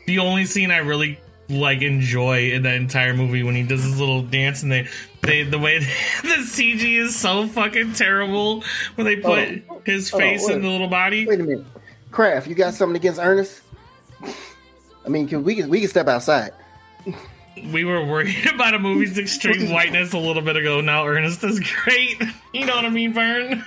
the 0.05 0.19
only 0.19 0.43
scene 0.43 0.71
I 0.71 0.79
really 0.79 1.21
like 1.47 1.81
enjoy 1.81 2.51
in 2.51 2.63
that 2.63 2.75
entire 2.75 3.13
movie 3.13 3.43
when 3.43 3.55
he 3.55 3.63
does 3.63 3.81
his 3.81 3.97
little 3.97 4.23
dance 4.23 4.61
and 4.63 4.71
they 4.73 4.89
they 5.21 5.43
the 5.43 5.57
way 5.57 5.79
the 6.21 6.43
CG 6.43 6.99
is 6.99 7.15
so 7.15 7.47
fucking 7.47 7.93
terrible 7.93 8.61
when 8.95 9.05
they 9.07 9.15
put 9.15 9.63
Oh. 9.69 9.81
his 9.85 10.13
Oh, 10.13 10.17
face 10.17 10.45
wait. 10.45 10.57
in 10.57 10.63
the 10.63 10.69
little 10.69 10.89
body. 10.89 11.25
Wait 11.25 11.39
a 11.39 11.43
minute, 11.43 11.65
Kraft, 12.11 12.47
you 12.47 12.55
got 12.55 12.73
something 12.73 12.97
against 12.97 13.21
Ernest? 13.21 13.61
I 15.05 15.07
mean, 15.09 15.29
can 15.29 15.45
we 15.45 15.55
can 15.55 15.69
we 15.69 15.79
can 15.79 15.87
step 15.89 16.09
outside. 16.09 16.51
We 17.71 17.85
were 17.85 18.03
worried 18.03 18.47
about 18.53 18.73
a 18.73 18.79
movie's 18.79 19.17
extreme 19.17 19.69
whiteness 19.71 20.13
a 20.13 20.17
little 20.17 20.41
bit 20.41 20.55
ago. 20.57 20.81
Now 20.81 21.05
Ernest 21.05 21.43
is 21.43 21.59
great. 21.59 22.21
You 22.53 22.67
know 22.67 22.75
what 22.75 22.85
I 22.85 22.89
mean, 22.89 23.13
Vern? 23.13 23.65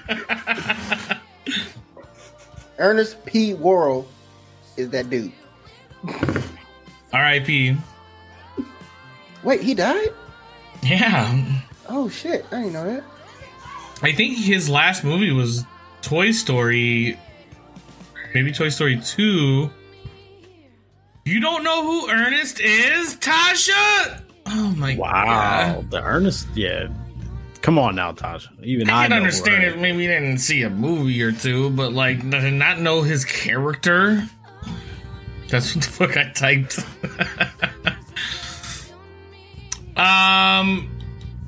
Ernest 2.79 3.25
P. 3.27 3.53
Worrell 3.53 4.07
is 4.77 4.91
that 4.91 5.11
dude. 5.11 5.33
R.I.P. 7.13 7.77
Wait, 9.43 9.61
he 9.61 9.75
died? 9.75 10.11
Yeah. 10.85 11.61
Oh 11.89 12.09
shit, 12.09 12.47
I 12.53 12.59
didn't 12.59 12.75
know 12.75 12.85
that. 12.85 13.05
I 14.03 14.13
think 14.13 14.39
his 14.39 14.69
last 14.69 15.03
movie 15.03 15.33
was 15.33 15.65
Toy 16.03 16.31
Story, 16.31 17.19
maybe 18.33 18.53
Toy 18.53 18.69
Story 18.69 19.01
2. 19.05 19.69
You 21.27 21.41
don't 21.41 21.65
know 21.65 21.83
who 21.83 22.09
Ernest 22.09 22.61
is, 22.61 23.17
Tasha? 23.17 24.23
Oh 24.47 24.73
my 24.77 24.93
god 24.95 25.01
Wow, 25.01 25.73
god. 25.81 25.91
the 25.91 26.01
Ernest. 26.01 26.47
Yeah, 26.55 26.87
come 27.63 27.81
on 27.81 27.97
now, 27.97 28.13
Tasha. 28.13 28.49
Even 28.63 28.89
I, 28.89 29.01
I 29.01 29.03
can 29.03 29.11
know, 29.11 29.17
understand 29.17 29.65
right? 29.65 29.73
it. 29.73 29.81
Maybe 29.81 29.97
we 29.99 30.07
didn't 30.07 30.39
see 30.39 30.63
a 30.63 30.71
movie 30.71 31.21
or 31.21 31.33
two, 31.33 31.71
but 31.71 31.93
like 31.93 32.21
to 32.31 32.51
not 32.53 32.79
know 32.79 33.03
his 33.03 33.25
character. 33.25 34.23
That's 35.49 35.75
what 35.75 35.85
the 35.85 35.91
fuck 35.91 36.17
I 36.17 36.31
typed. 36.31 36.79
um, 39.97 40.89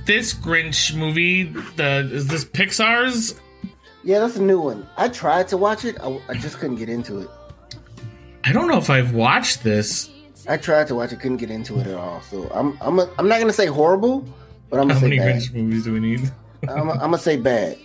this 0.07 0.34
Grinch 0.34 0.92
movie, 0.97 1.44
the 1.76 2.08
is 2.12 2.26
this 2.26 2.44
Pixar's? 2.44 3.40
Yeah, 4.02 4.18
that's 4.18 4.36
a 4.36 4.42
new 4.42 4.60
one. 4.60 4.89
I 4.97 5.08
tried 5.08 5.47
to 5.48 5.57
watch 5.57 5.84
it. 5.84 5.97
I, 6.00 6.20
I 6.28 6.34
just 6.34 6.58
couldn't 6.58 6.76
get 6.76 6.89
into 6.89 7.18
it. 7.20 7.28
I 8.44 8.52
don't 8.52 8.68
know 8.68 8.78
if 8.78 8.91
I've 8.91 9.15
watched 9.15 9.62
this. 9.62 10.10
I 10.49 10.57
tried 10.57 10.86
to 10.89 10.94
watch 10.94 11.12
it, 11.12 11.20
couldn't 11.20 11.36
get 11.39 11.50
into 11.50 11.78
it 11.78 11.86
at 11.86 11.94
all. 11.94 12.20
So 12.23 12.49
I'm 12.55 12.78
I'm 12.81 12.99
a, 12.99 13.10
I'm 13.18 13.28
not 13.28 13.41
gonna 13.41 13.52
say 13.52 13.67
horrible, 13.67 14.25
but 14.70 14.81
I'm 14.81 14.89
How 14.89 14.94
gonna 14.94 15.00
say 15.00 15.17
many 15.17 15.18
bad. 15.18 15.42
Grinch 15.42 15.55
movies 15.55 15.84
do 15.84 15.92
we 15.92 16.00
need? 16.00 16.33
I'm, 16.68 16.91
I'm 16.91 16.99
gonna 16.99 17.18
say 17.18 17.36
bad. 17.36 17.78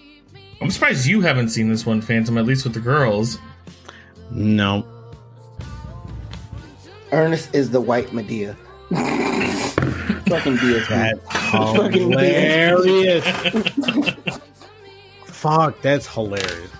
I'm 0.62 0.70
surprised 0.72 1.06
you 1.06 1.20
haven't 1.22 1.50
seen 1.50 1.68
this 1.70 1.86
one, 1.86 2.02
Phantom. 2.02 2.38
At 2.38 2.46
least 2.46 2.64
with 2.64 2.74
the 2.74 2.80
girls. 2.80 3.38
No, 4.32 4.86
Ernest 7.12 7.54
is 7.54 7.70
the 7.70 7.82
white 7.82 8.08
Madea. 8.08 8.56
Fucking 10.28 10.56
Diaz. 10.58 10.90
man. 10.90 11.20
that's 11.24 11.96
hilarious. 11.96 13.26
Fuck, 15.26 15.82
that's 15.82 16.08
hilarious. 16.08 16.72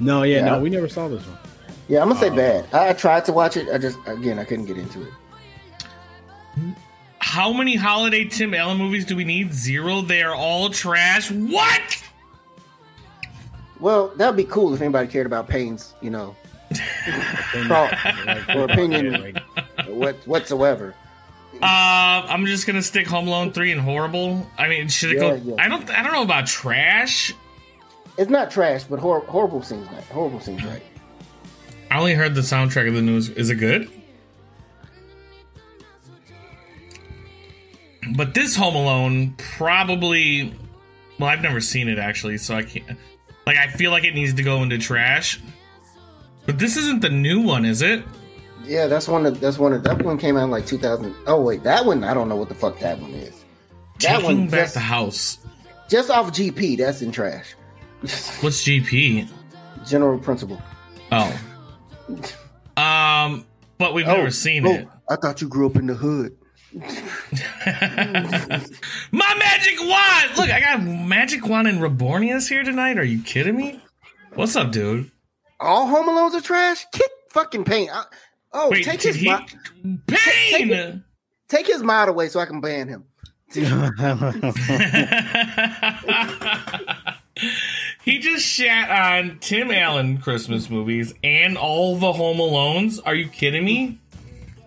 No, 0.00 0.22
yeah, 0.22 0.38
Yeah. 0.38 0.44
no, 0.46 0.60
we 0.60 0.70
never 0.70 0.88
saw 0.88 1.08
this 1.08 1.24
one. 1.26 1.36
Yeah, 1.88 2.02
I'm 2.02 2.08
gonna 2.08 2.20
say 2.20 2.28
Uh, 2.30 2.34
bad. 2.36 2.66
I, 2.72 2.88
I 2.90 2.92
tried 2.92 3.24
to 3.26 3.32
watch 3.32 3.56
it. 3.56 3.68
I 3.72 3.78
just 3.78 3.98
again 4.06 4.38
I 4.38 4.44
couldn't 4.44 4.66
get 4.66 4.76
into 4.78 5.02
it. 5.02 5.12
How 7.18 7.52
many 7.52 7.76
holiday 7.76 8.24
Tim 8.24 8.54
Allen 8.54 8.78
movies 8.78 9.04
do 9.04 9.14
we 9.16 9.24
need? 9.24 9.52
Zero. 9.52 10.00
They 10.00 10.22
are 10.22 10.34
all 10.34 10.70
trash. 10.70 11.30
What? 11.30 12.02
Well, 13.78 14.08
that'd 14.16 14.36
be 14.36 14.44
cool 14.44 14.74
if 14.74 14.80
anybody 14.80 15.06
cared 15.08 15.26
about 15.26 15.48
Payne's, 15.48 15.94
you 16.02 16.10
know, 16.10 16.36
thought 17.66 17.94
or 18.54 18.64
opinion 18.64 19.38
what 19.88 20.16
whatsoever. 20.26 20.94
Uh, 21.62 21.66
I'm 22.28 22.46
just 22.46 22.66
gonna 22.66 22.82
stick 22.82 23.06
Home 23.06 23.26
Alone 23.28 23.52
three 23.52 23.70
and 23.72 23.80
horrible. 23.80 24.46
I 24.58 24.68
mean, 24.68 24.88
should 24.88 25.12
it 25.12 25.16
Yeah, 25.16 25.36
go? 25.36 25.42
yeah. 25.44 25.54
I 25.58 25.68
don't. 25.68 25.88
I 25.90 26.02
don't 26.02 26.12
know 26.12 26.22
about 26.22 26.46
trash. 26.46 27.34
It's 28.18 28.30
not 28.30 28.50
trash, 28.50 28.84
but 28.84 28.98
hor- 28.98 29.20
horrible 29.20 29.62
seems 29.62 29.86
right. 29.88 30.04
Horrible 30.04 30.40
seems 30.40 30.62
right. 30.64 30.82
I 31.90 31.98
only 31.98 32.14
heard 32.14 32.34
the 32.34 32.40
soundtrack 32.42 32.86
of 32.88 32.94
the 32.94 33.02
news. 33.02 33.28
Is 33.30 33.50
it 33.50 33.56
good? 33.56 33.90
But 38.16 38.34
this 38.34 38.56
Home 38.56 38.74
Alone 38.74 39.34
probably. 39.38 40.54
Well, 41.18 41.28
I've 41.28 41.42
never 41.42 41.60
seen 41.60 41.88
it 41.88 41.98
actually, 41.98 42.38
so 42.38 42.54
I 42.56 42.62
can't. 42.62 42.98
Like, 43.46 43.56
I 43.56 43.68
feel 43.68 43.90
like 43.90 44.04
it 44.04 44.14
needs 44.14 44.34
to 44.34 44.42
go 44.42 44.62
into 44.62 44.78
trash. 44.78 45.40
But 46.46 46.58
this 46.58 46.76
isn't 46.76 47.02
the 47.02 47.10
new 47.10 47.40
one, 47.42 47.64
is 47.64 47.82
it? 47.82 48.04
Yeah, 48.64 48.86
that's 48.86 49.08
one. 49.08 49.26
Of, 49.26 49.40
that's 49.40 49.58
one. 49.58 49.72
Of, 49.72 49.82
that 49.84 50.02
one 50.02 50.18
came 50.18 50.36
out 50.36 50.44
in 50.44 50.50
like 50.50 50.66
2000. 50.66 51.14
Oh 51.26 51.40
wait, 51.40 51.62
that 51.64 51.84
one 51.84 52.04
I 52.04 52.14
don't 52.14 52.28
know 52.28 52.36
what 52.36 52.48
the 52.48 52.54
fuck 52.54 52.78
that 52.80 52.98
one 52.98 53.12
is. 53.12 53.44
That 54.00 54.20
Taking 54.20 54.24
one 54.24 54.48
back 54.48 54.60
just, 54.60 54.74
the 54.74 54.80
house. 54.80 55.38
just 55.88 56.10
off 56.10 56.32
GP. 56.32 56.78
That's 56.78 57.02
in 57.02 57.12
trash. 57.12 57.54
What's 58.00 58.64
GP? 58.64 59.28
General 59.86 60.18
principle. 60.18 60.60
Oh. 61.12 61.40
Um, 62.76 63.44
but 63.76 63.92
we've 63.92 64.06
never 64.06 64.30
seen 64.30 64.66
oh, 64.66 64.72
it. 64.72 64.88
I 65.10 65.16
thought 65.16 65.42
you 65.42 65.48
grew 65.48 65.66
up 65.66 65.76
in 65.76 65.86
the 65.86 65.94
hood. 65.94 66.34
My 66.72 66.86
magic 69.38 69.78
wand! 69.80 70.30
Look, 70.36 70.50
I 70.50 70.60
got 70.60 70.82
magic 70.82 71.46
wand 71.46 71.68
and 71.68 71.80
Rebornius 71.80 72.48
here 72.48 72.62
tonight. 72.62 72.96
Are 72.96 73.04
you 73.04 73.22
kidding 73.22 73.56
me? 73.56 73.82
What's 74.34 74.56
up, 74.56 74.72
dude? 74.72 75.10
All 75.58 75.86
Home 75.86 76.06
Alones 76.06 76.32
are 76.34 76.40
trash. 76.40 76.86
Kick 76.92 77.10
fucking 77.30 77.64
Payne. 77.64 77.90
I- 77.90 78.04
oh, 78.54 78.70
Wait, 78.70 78.84
take 78.84 79.02
his 79.02 79.16
he? 79.16 79.28
mod, 79.28 79.42
Payne! 80.06 81.04
take 81.48 81.66
his 81.66 81.82
mod 81.82 82.08
away 82.08 82.28
so 82.28 82.40
I 82.40 82.46
can 82.46 82.62
ban 82.62 82.88
him. 82.88 83.04
he 88.04 88.18
just 88.18 88.44
shat 88.44 88.90
on 88.90 89.38
Tim 89.40 89.70
Allen 89.70 90.18
Christmas 90.18 90.70
movies 90.70 91.14
and 91.22 91.56
all 91.56 91.96
the 91.96 92.12
Home 92.12 92.38
Alones. 92.38 93.00
Are 93.04 93.14
you 93.14 93.28
kidding 93.28 93.64
me? 93.64 93.98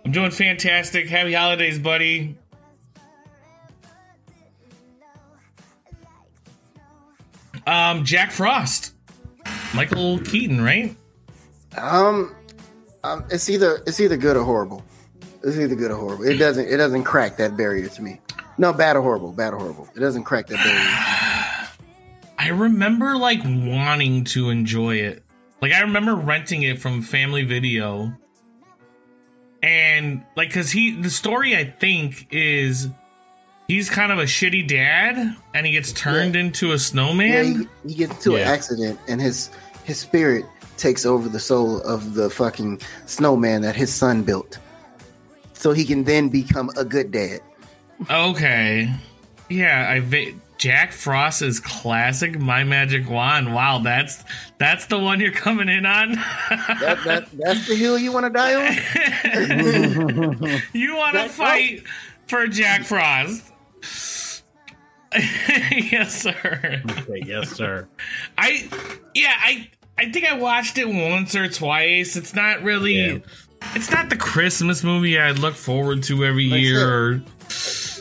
I'm 0.05 0.11
doing 0.11 0.31
fantastic. 0.31 1.07
Happy 1.07 1.33
holidays, 1.33 1.79
buddy. 1.79 2.35
Um, 7.65 8.03
Jack 8.03 8.31
Frost, 8.31 8.93
Michael 9.73 10.19
Keaton, 10.19 10.61
right? 10.61 10.95
Um, 11.77 12.35
um, 13.03 13.23
it's 13.31 13.49
either 13.49 13.81
it's 13.87 13.99
either 13.99 14.17
good 14.17 14.35
or 14.35 14.43
horrible. 14.43 14.83
It's 15.43 15.57
either 15.57 15.75
good 15.75 15.91
or 15.91 15.95
horrible. 15.95 16.25
It 16.25 16.37
doesn't 16.37 16.67
it 16.67 16.77
doesn't 16.77 17.05
crack 17.05 17.37
that 17.37 17.55
barrier 17.55 17.87
to 17.87 18.01
me. 18.01 18.19
No, 18.57 18.73
bad 18.73 18.95
or 18.95 19.01
horrible, 19.01 19.31
bad 19.31 19.53
or 19.53 19.59
horrible. 19.59 19.87
It 19.95 19.99
doesn't 19.99 20.23
crack 20.23 20.47
that 20.47 20.57
barrier. 20.57 21.22
I 22.43 22.49
remember 22.49 23.15
like 23.15 23.41
wanting 23.45 24.25
to 24.25 24.49
enjoy 24.49 24.95
it. 24.97 25.23
Like 25.61 25.71
I 25.71 25.79
remember 25.81 26.15
renting 26.15 26.63
it 26.63 26.77
from 26.79 27.01
Family 27.01 27.43
Video. 27.45 28.11
And 29.61 30.23
like 30.35 30.51
cuz 30.51 30.71
he 30.71 30.91
the 31.01 31.09
story 31.09 31.55
I 31.55 31.63
think 31.63 32.27
is 32.31 32.89
he's 33.69 33.89
kind 33.89 34.11
of 34.11 34.19
a 34.19 34.23
shitty 34.23 34.67
dad 34.67 35.35
and 35.53 35.65
he 35.65 35.71
gets 35.71 35.93
turned 35.93 36.35
into 36.35 36.67
a 36.67 36.71
Yeah, 36.71 36.77
snowman. 36.77 37.69
he, 37.85 37.89
he 37.89 37.95
gets 37.95 38.13
into 38.25 38.35
an 38.35 38.41
accident 38.45 38.99
and 39.07 39.21
his 39.21 39.49
his 39.85 39.99
spirit 39.99 40.43
takes 40.75 41.05
over 41.05 41.29
the 41.29 41.39
soul 41.39 41.79
of 41.83 42.13
the 42.13 42.29
fucking 42.29 42.81
snowman 43.05 43.61
that 43.61 43.75
his 43.75 43.93
son 43.93 44.23
built, 44.23 44.57
so 45.53 45.71
he 45.71 45.85
can 45.85 46.03
then 46.03 46.27
become 46.27 46.69
a 46.75 46.83
good 46.83 47.11
dad. 47.11 47.39
Okay. 48.09 48.93
Yeah, 49.49 49.87
I 49.89 49.99
va- 49.99 50.33
Jack 50.63 50.93
Frost's 50.93 51.59
classic 51.59 52.39
My 52.39 52.63
Magic 52.63 53.09
Wand. 53.09 53.53
Wow, 53.53 53.79
that's 53.79 54.23
that's 54.59 54.85
the 54.85 54.97
one 54.97 55.19
you're 55.19 55.33
coming 55.33 55.67
in 55.67 55.85
on. 55.85 56.13
That, 56.49 56.99
that 57.03 57.27
that's 57.37 57.67
the 57.67 57.75
hill 57.75 57.99
you 57.99 58.13
want 58.13 58.25
to 58.25 58.29
die 58.29 58.53
on. 58.55 58.73
You 60.73 60.95
want 60.95 61.15
to 61.15 61.23
Jack 61.23 61.31
fight 61.31 61.83
for 62.27 62.47
Jack 62.47 62.85
Frost? 62.85 63.43
yes, 65.13 66.21
sir. 66.21 66.81
Okay, 66.89 67.21
yes, 67.25 67.51
sir. 67.51 67.89
I 68.37 68.69
yeah, 69.13 69.33
I 69.37 69.69
I 69.97 70.11
think 70.13 70.25
I 70.31 70.37
watched 70.37 70.77
it 70.77 70.87
once 70.87 71.35
or 71.35 71.49
twice. 71.49 72.15
It's 72.15 72.33
not 72.33 72.63
really 72.63 72.95
Yeah. 72.95 73.17
it's 73.75 73.91
not 73.91 74.09
the 74.09 74.15
Christmas 74.17 74.81
movie 74.81 75.19
I'd 75.19 75.39
look 75.39 75.55
forward 75.55 76.03
to 76.03 76.23
every 76.23 76.49
Like 76.49 76.61
year. 76.61 76.79
said, 76.79 76.87
Or, 76.87 77.21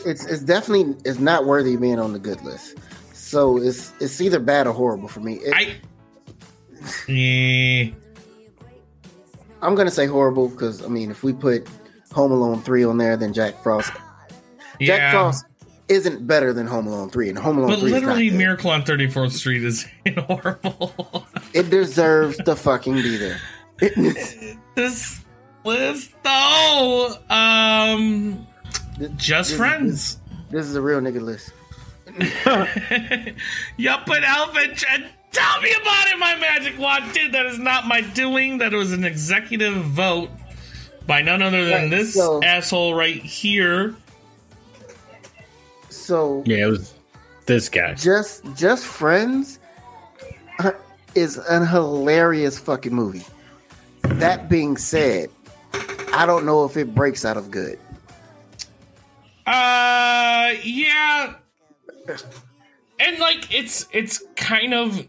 It's 0.05 0.25
it's 0.25 0.43
definitely 0.43 0.95
it's 1.05 1.19
not 1.19 1.45
worthy 1.45 1.75
of 1.75 1.81
being 1.81 1.99
on 1.99 2.13
the 2.13 2.19
good 2.19 2.41
list. 2.43 2.77
So 3.13 3.57
it's 3.57 3.93
it's 3.99 4.19
either 4.21 4.39
bad 4.39 4.67
or 4.67 4.73
horrible 4.73 5.07
for 5.07 5.19
me. 5.19 5.35
It, 5.35 5.53
I 5.53 7.11
yeah. 7.11 7.91
I'm 9.61 9.75
gonna 9.75 9.91
say 9.91 10.07
horrible 10.07 10.49
because 10.49 10.83
I 10.83 10.87
mean, 10.87 11.09
if 11.09 11.23
we 11.23 11.33
put 11.33 11.67
Home 12.11 12.31
Alone 12.31 12.61
three 12.61 12.83
on 12.83 12.97
there, 12.97 13.17
then 13.17 13.33
Jack 13.33 13.61
Frost. 13.63 13.91
Jack 14.79 14.99
yeah. 14.99 15.11
Frost 15.11 15.45
isn't 15.87 16.25
better 16.27 16.53
than 16.53 16.67
Home 16.67 16.87
Alone 16.87 17.09
three, 17.09 17.29
and 17.29 17.37
Home 17.37 17.57
Alone 17.57 17.71
But 17.71 17.79
three 17.79 17.91
literally, 17.91 18.27
is 18.27 18.33
not 18.33 18.37
good. 18.37 18.45
Miracle 18.45 18.71
on 18.71 18.83
34th 18.83 19.31
Street 19.31 19.63
is 19.63 19.85
horrible. 20.17 21.27
It 21.53 21.69
deserves 21.69 22.37
to 22.37 22.55
fucking 22.55 22.95
be 22.95 23.17
there. 23.17 23.39
this 24.75 25.23
list, 25.63 26.11
though, 26.23 27.17
um, 27.29 28.47
just 29.17 29.49
this- 29.51 29.57
friends. 29.57 30.17
This 30.49 30.65
is 30.67 30.75
a 30.75 30.81
real 30.81 30.99
nigga 31.01 31.19
list. 31.21 31.51
Yup, 33.77 34.07
and 34.07 34.25
Alvin, 34.25 34.75
Ch- 34.75 34.85
tell 35.31 35.61
me 35.61 35.71
about 35.81 36.07
it, 36.11 36.19
my 36.19 36.35
magic 36.35 36.77
wand, 36.77 37.11
dude. 37.13 37.31
That 37.31 37.47
is 37.47 37.57
not 37.57 37.87
my 37.87 38.01
doing. 38.01 38.59
That 38.59 38.71
was 38.71 38.91
an 38.91 39.03
executive 39.03 39.73
vote 39.85 40.29
by 41.07 41.21
none 41.23 41.41
other 41.41 41.65
than 41.65 41.83
Right, 41.83 41.89
this 41.89 42.13
so- 42.13 42.43
asshole 42.43 42.93
right 42.93 43.15
here. 43.21 43.95
So 45.89 46.43
Yeah, 46.45 46.65
it 46.67 46.69
was 46.69 46.93
this 47.45 47.69
guy. 47.69 47.93
just 47.95 48.43
just 48.55 48.85
friends 48.85 49.59
uh, 50.59 50.71
is 51.15 51.37
an 51.37 51.65
hilarious 51.65 52.59
fucking 52.59 52.93
movie. 52.93 53.23
That 54.03 54.49
being 54.49 54.75
said, 54.77 55.29
I 56.13 56.25
don't 56.25 56.45
know 56.45 56.65
if 56.65 56.77
it 56.77 56.93
breaks 56.93 57.25
out 57.25 57.37
of 57.37 57.49
good. 57.49 57.79
Uh, 59.45 60.53
yeah, 60.63 61.33
and 62.99 63.19
like 63.19 63.53
it's 63.53 63.87
it's 63.91 64.23
kind 64.35 64.73
of 64.73 65.07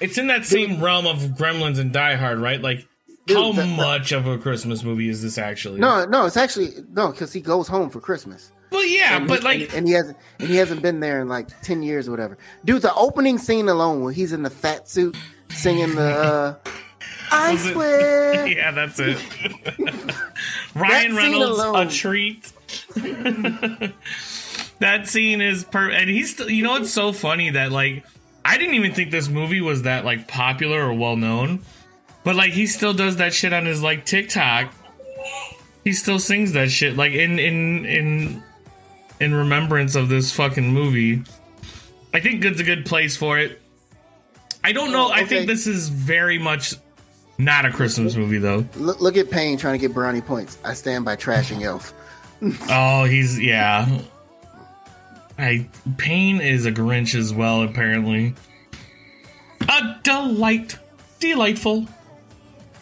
it's 0.00 0.18
in 0.18 0.26
that 0.28 0.44
same 0.44 0.82
realm 0.82 1.06
of 1.06 1.18
Gremlins 1.38 1.78
and 1.78 1.92
Die 1.92 2.14
Hard, 2.16 2.38
right? 2.38 2.60
Like 2.60 2.86
Dude, 3.26 3.36
How 3.38 3.52
the- 3.52 3.62
the- 3.62 3.66
much 3.68 4.12
of 4.12 4.26
a 4.26 4.36
Christmas 4.36 4.82
movie 4.84 5.08
is 5.08 5.22
this 5.22 5.38
actually? 5.38 5.80
No, 5.80 6.04
no, 6.04 6.26
it's 6.26 6.36
actually 6.36 6.72
no, 6.92 7.10
because 7.10 7.32
he 7.32 7.40
goes 7.40 7.68
home 7.68 7.88
for 7.88 8.00
Christmas. 8.00 8.50
Well, 8.70 8.84
yeah, 8.84 9.16
And 9.16 9.28
but 9.28 9.38
he- 9.38 9.44
like, 9.44 9.60
and, 9.68 9.74
and 9.74 9.86
he 9.88 9.94
hasn't 9.94 10.16
and 10.40 10.48
he 10.48 10.56
hasn't 10.56 10.82
been 10.82 10.98
there 11.00 11.20
in 11.22 11.28
like 11.28 11.48
ten 11.62 11.82
years 11.82 12.08
or 12.08 12.10
whatever. 12.10 12.36
Dude, 12.64 12.82
the 12.82 12.92
opening 12.94 13.38
scene 13.38 13.68
alone, 13.68 14.02
where 14.02 14.12
he's 14.12 14.32
in 14.32 14.42
the 14.42 14.50
fat 14.50 14.88
suit 14.88 15.16
singing 15.50 15.94
the 15.94 16.02
uh, 16.02 16.54
"I 17.30 17.56
swear." 17.56 18.46
yeah, 18.48 18.72
that's 18.72 18.98
it. 18.98 19.16
Ryan 20.74 21.12
scene 21.12 21.16
Reynolds, 21.16 21.60
a 21.94 21.96
treat. 21.96 22.52
that 24.78 25.06
scene 25.06 25.40
is 25.40 25.64
per, 25.64 25.90
and 25.90 26.08
he's 26.08 26.32
still. 26.32 26.50
You 26.50 26.62
know, 26.62 26.76
it's 26.76 26.92
so 26.92 27.12
funny 27.12 27.50
that 27.50 27.72
like 27.72 28.04
I 28.44 28.58
didn't 28.58 28.74
even 28.74 28.92
think 28.92 29.10
this 29.10 29.28
movie 29.28 29.60
was 29.60 29.82
that 29.82 30.04
like 30.04 30.28
popular 30.28 30.82
or 30.82 30.94
well 30.94 31.16
known, 31.16 31.60
but 32.24 32.36
like 32.36 32.52
he 32.52 32.66
still 32.66 32.92
does 32.92 33.16
that 33.16 33.32
shit 33.32 33.52
on 33.52 33.66
his 33.66 33.82
like 33.82 34.04
TikTok. 34.04 34.72
He 35.84 35.92
still 35.92 36.18
sings 36.18 36.52
that 36.52 36.70
shit 36.70 36.96
like 36.96 37.12
in 37.12 37.38
in 37.38 37.84
in 37.86 38.42
in 39.20 39.34
remembrance 39.34 39.94
of 39.94 40.08
this 40.08 40.32
fucking 40.32 40.72
movie. 40.72 41.22
I 42.12 42.20
think 42.20 42.42
good's 42.42 42.60
a 42.60 42.64
good 42.64 42.86
place 42.86 43.16
for 43.16 43.38
it. 43.38 43.60
I 44.62 44.72
don't 44.72 44.92
know. 44.92 45.08
Oh, 45.08 45.12
I 45.12 45.24
think 45.24 45.46
this 45.46 45.66
is 45.66 45.88
very 45.88 46.38
much 46.38 46.74
not 47.38 47.64
a 47.64 47.70
Christmas 47.70 48.16
movie 48.16 48.38
though. 48.38 48.64
Look, 48.76 49.00
look 49.00 49.16
at 49.16 49.30
Payne 49.30 49.58
trying 49.58 49.74
to 49.74 49.78
get 49.78 49.92
brownie 49.92 50.20
points. 50.20 50.58
I 50.64 50.74
stand 50.74 51.04
by 51.04 51.16
trashing 51.16 51.62
Elf. 51.62 51.92
Oh, 52.70 53.04
he's 53.04 53.38
yeah. 53.40 54.00
I 55.38 55.66
Payne 55.96 56.40
is 56.40 56.66
a 56.66 56.72
Grinch 56.72 57.14
as 57.14 57.32
well, 57.32 57.62
apparently. 57.62 58.34
A 59.68 59.96
delight, 60.02 60.76
delightful. 61.20 61.86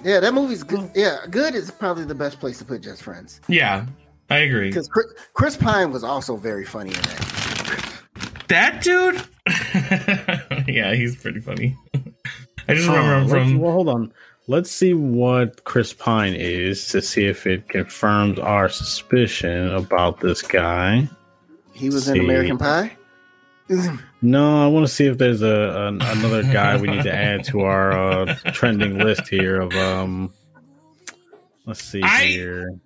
Yeah, 0.04 0.20
that 0.20 0.34
movie's 0.34 0.62
good. 0.64 0.90
Yeah, 0.94 1.18
good 1.30 1.54
is 1.54 1.70
probably 1.70 2.04
the 2.04 2.14
best 2.14 2.40
place 2.40 2.58
to 2.58 2.64
put 2.64 2.80
Just 2.82 3.02
Friends 3.04 3.40
Yeah, 3.48 3.86
I 4.30 4.38
agree. 4.38 4.68
because 4.68 4.88
Chris, 4.88 5.06
Chris 5.32 5.56
Pine 5.56 5.92
was 5.92 6.02
also 6.02 6.36
very 6.36 6.64
funny 6.64 6.90
in 6.90 7.00
that. 7.02 7.88
That 8.48 8.82
dude. 8.82 9.22
yeah, 10.68 10.94
he's 10.94 11.16
pretty 11.16 11.40
funny. 11.40 11.76
I 12.68 12.74
just 12.74 12.86
remember 12.88 13.14
Uh, 13.14 13.20
him 13.22 13.28
from. 13.28 13.58
well, 13.60 13.72
hold 13.72 13.88
on. 13.88 14.12
Let's 14.48 14.70
see 14.70 14.92
what 14.92 15.64
Chris 15.64 15.92
Pine 15.92 16.34
is 16.34 16.88
to 16.88 17.00
see 17.00 17.26
if 17.26 17.46
it 17.46 17.68
confirms 17.68 18.38
our 18.40 18.68
suspicion 18.68 19.68
about 19.70 20.20
this 20.20 20.42
guy. 20.42 21.08
He 21.72 21.90
was 21.90 22.08
in 22.08 22.20
American 22.20 22.58
Pie. 22.58 22.96
No, 24.20 24.64
I 24.64 24.66
want 24.66 24.86
to 24.86 24.92
see 24.92 25.06
if 25.06 25.18
there's 25.18 25.42
a 25.42 25.86
an, 25.88 26.02
another 26.02 26.42
guy 26.42 26.76
we 26.76 26.88
need 26.88 27.04
to 27.04 27.14
add 27.14 27.44
to 27.46 27.60
our 27.60 27.92
uh, 27.92 28.34
trending 28.52 28.98
list 28.98 29.28
here 29.28 29.60
of 29.60 29.72
um. 29.74 30.32
Let's 31.64 31.82
see 31.82 32.02
I- 32.02 32.24
here. 32.24 32.80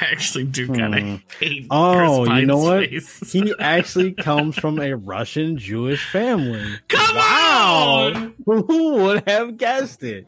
I 0.00 0.04
actually 0.12 0.44
do 0.44 0.66
kind 0.68 0.94
of 0.94 1.00
Hmm. 1.02 1.14
hate. 1.38 1.66
Oh, 1.70 2.24
Chris 2.26 2.40
you 2.40 2.46
know 2.46 2.58
what? 2.58 2.88
face. 2.88 3.32
He 3.32 3.54
actually 3.60 4.12
comes 4.12 4.56
from 4.56 4.78
a 4.80 4.94
Russian 4.96 5.58
Jewish 5.58 6.04
family. 6.10 6.64
Come 6.88 7.16
Wow. 7.16 8.12
on! 8.14 8.34
Who 8.46 8.94
would 8.94 9.28
have 9.28 9.56
guessed 9.58 10.02
it? 10.02 10.26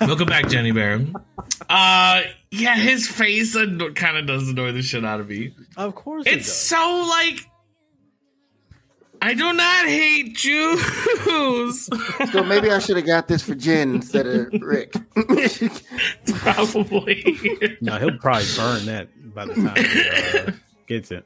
Welcome 0.00 0.26
back, 0.28 0.48
Jenny 0.48 0.72
Bear. 0.72 1.00
Uh, 1.70 2.22
yeah, 2.50 2.74
his 2.76 3.08
face 3.08 3.54
kind 3.54 4.16
of 4.18 4.26
does 4.26 4.48
annoy 4.48 4.72
the 4.72 4.82
shit 4.82 5.04
out 5.06 5.20
of 5.20 5.28
me. 5.30 5.54
Of 5.76 5.94
course, 5.94 6.26
it 6.26 6.34
It's 6.38 6.46
does. 6.46 6.56
so 6.56 7.06
like. 7.08 7.46
I 9.22 9.34
do 9.34 9.52
not 9.52 9.86
hate 9.86 10.34
Jews. 10.34 11.88
So 12.32 12.42
maybe 12.44 12.70
I 12.70 12.78
should 12.78 12.96
have 12.96 13.06
got 13.06 13.28
this 13.28 13.42
for 13.42 13.54
Jen 13.54 13.96
instead 13.96 14.26
of 14.26 14.48
Rick. 14.62 14.94
Probably. 16.26 17.38
No, 17.80 17.98
he'll 17.98 18.18
probably 18.18 18.44
burn 18.56 18.86
that 18.86 19.08
by 19.34 19.46
the 19.46 19.54
time 19.54 19.84
he 19.84 20.38
uh, 20.38 20.52
gets 20.86 21.10
it. 21.10 21.24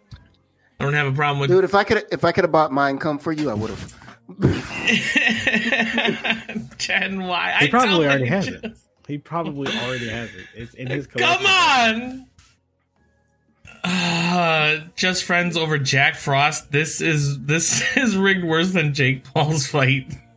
I 0.80 0.84
don't 0.84 0.94
have 0.94 1.06
a 1.06 1.12
problem 1.12 1.40
with. 1.40 1.50
Dude, 1.50 1.64
if 1.64 1.74
I 1.74 1.84
could 1.84 2.04
if 2.10 2.24
I 2.24 2.32
could 2.32 2.44
have 2.44 2.52
bought 2.52 2.72
mine 2.72 2.98
come 2.98 3.18
for 3.18 3.32
you, 3.32 3.50
I 3.50 3.54
would 3.54 3.70
have. 3.70 3.94
Jen, 6.78 7.22
why? 7.24 7.54
He 7.60 7.66
I 7.66 7.70
probably 7.70 7.88
tell 7.90 8.02
already 8.04 8.26
has 8.26 8.46
just- 8.46 8.64
it. 8.64 8.72
He 9.06 9.18
probably 9.18 9.70
already 9.80 10.08
has 10.08 10.30
it. 10.30 10.46
It's 10.54 10.72
in 10.74 10.86
his 10.88 11.06
collection. 11.06 11.36
Come 11.36 11.46
on. 11.46 12.26
Uh, 13.84 14.80
just 14.96 15.24
friends 15.24 15.56
over 15.56 15.78
Jack 15.78 16.14
Frost. 16.16 16.72
This 16.72 17.00
is 17.00 17.38
this 17.44 17.82
is 17.96 18.16
rigged 18.16 18.44
worse 18.44 18.72
than 18.72 18.94
Jake 18.94 19.24
Paul's 19.24 19.66
fight. 19.66 20.12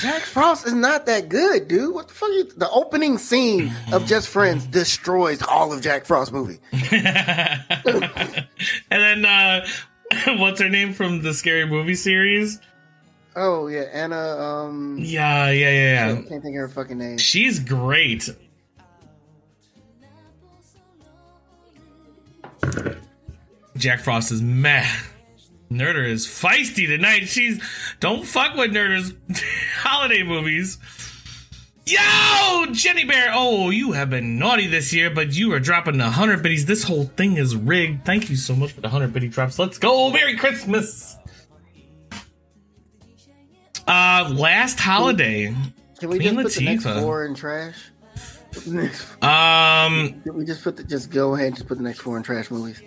Jack 0.00 0.22
Frost 0.22 0.66
is 0.66 0.72
not 0.74 1.04
that 1.06 1.28
good, 1.28 1.68
dude. 1.68 1.94
What 1.94 2.08
the 2.08 2.14
fuck? 2.14 2.28
You, 2.30 2.44
the 2.56 2.70
opening 2.70 3.18
scene 3.18 3.70
of 3.92 4.06
Just 4.06 4.28
Friends 4.28 4.66
destroys 4.66 5.42
all 5.42 5.72
of 5.72 5.82
Jack 5.82 6.04
Frost's 6.06 6.32
movie. 6.32 6.58
and 6.72 8.08
then 8.90 9.24
uh 9.24 9.66
what's 10.38 10.60
her 10.60 10.68
name 10.70 10.92
from 10.94 11.22
the 11.22 11.34
scary 11.34 11.66
movie 11.66 11.94
series? 11.94 12.60
Oh 13.36 13.66
yeah, 13.68 13.82
Anna. 13.92 14.16
Um, 14.38 14.96
Yeah, 15.00 15.50
yeah, 15.50 15.70
yeah, 15.70 15.70
I 15.70 16.08
yeah. 16.08 16.14
can't 16.14 16.42
think 16.42 16.46
of 16.56 16.60
her 16.60 16.68
fucking 16.68 16.98
name. 16.98 17.18
She's 17.18 17.58
great. 17.60 18.28
Jack 23.76 24.00
Frost 24.00 24.32
is 24.32 24.42
meh. 24.42 24.86
Nerder 25.70 26.06
is 26.08 26.26
feisty 26.26 26.86
tonight. 26.86 27.28
She's 27.28 27.62
don't 28.00 28.24
fuck 28.26 28.56
with 28.56 28.70
Nerder's 28.72 29.12
holiday 29.76 30.22
movies. 30.22 30.78
Yo, 31.86 32.66
Jenny 32.72 33.04
Bear. 33.04 33.30
Oh, 33.32 33.70
you 33.70 33.92
have 33.92 34.10
been 34.10 34.38
naughty 34.38 34.66
this 34.66 34.92
year, 34.92 35.08
but 35.10 35.34
you 35.34 35.52
are 35.54 35.60
dropping 35.60 35.96
the 35.98 36.08
hundred 36.08 36.42
biddies. 36.42 36.66
This 36.66 36.82
whole 36.82 37.04
thing 37.04 37.36
is 37.36 37.54
rigged. 37.56 38.04
Thank 38.04 38.28
you 38.28 38.36
so 38.36 38.54
much 38.54 38.72
for 38.72 38.80
the 38.80 38.88
hundred 38.88 39.12
biddy 39.12 39.28
drops. 39.28 39.58
Let's 39.58 39.78
go. 39.78 40.10
Merry 40.10 40.36
Christmas. 40.36 41.16
Uh, 43.86 44.30
last 44.36 44.78
holiday. 44.78 45.54
Can 45.98 46.10
we 46.10 46.18
Queen 46.18 46.34
just 46.34 46.44
put 46.44 46.52
the 46.54 46.64
next 46.64 46.84
Latifah. 46.84 47.00
four 47.00 47.24
in 47.24 47.34
trash? 47.34 47.74
Um, 49.22 50.20
Can 50.22 50.34
we 50.34 50.44
just 50.44 50.62
put 50.64 50.76
the, 50.76 50.84
just 50.84 51.10
go 51.10 51.34
ahead 51.34 51.48
and 51.48 51.56
just 51.56 51.68
put 51.68 51.78
the 51.78 51.84
next 51.84 52.00
four 52.00 52.16
in 52.16 52.22
trash 52.22 52.50
movies? 52.50 52.80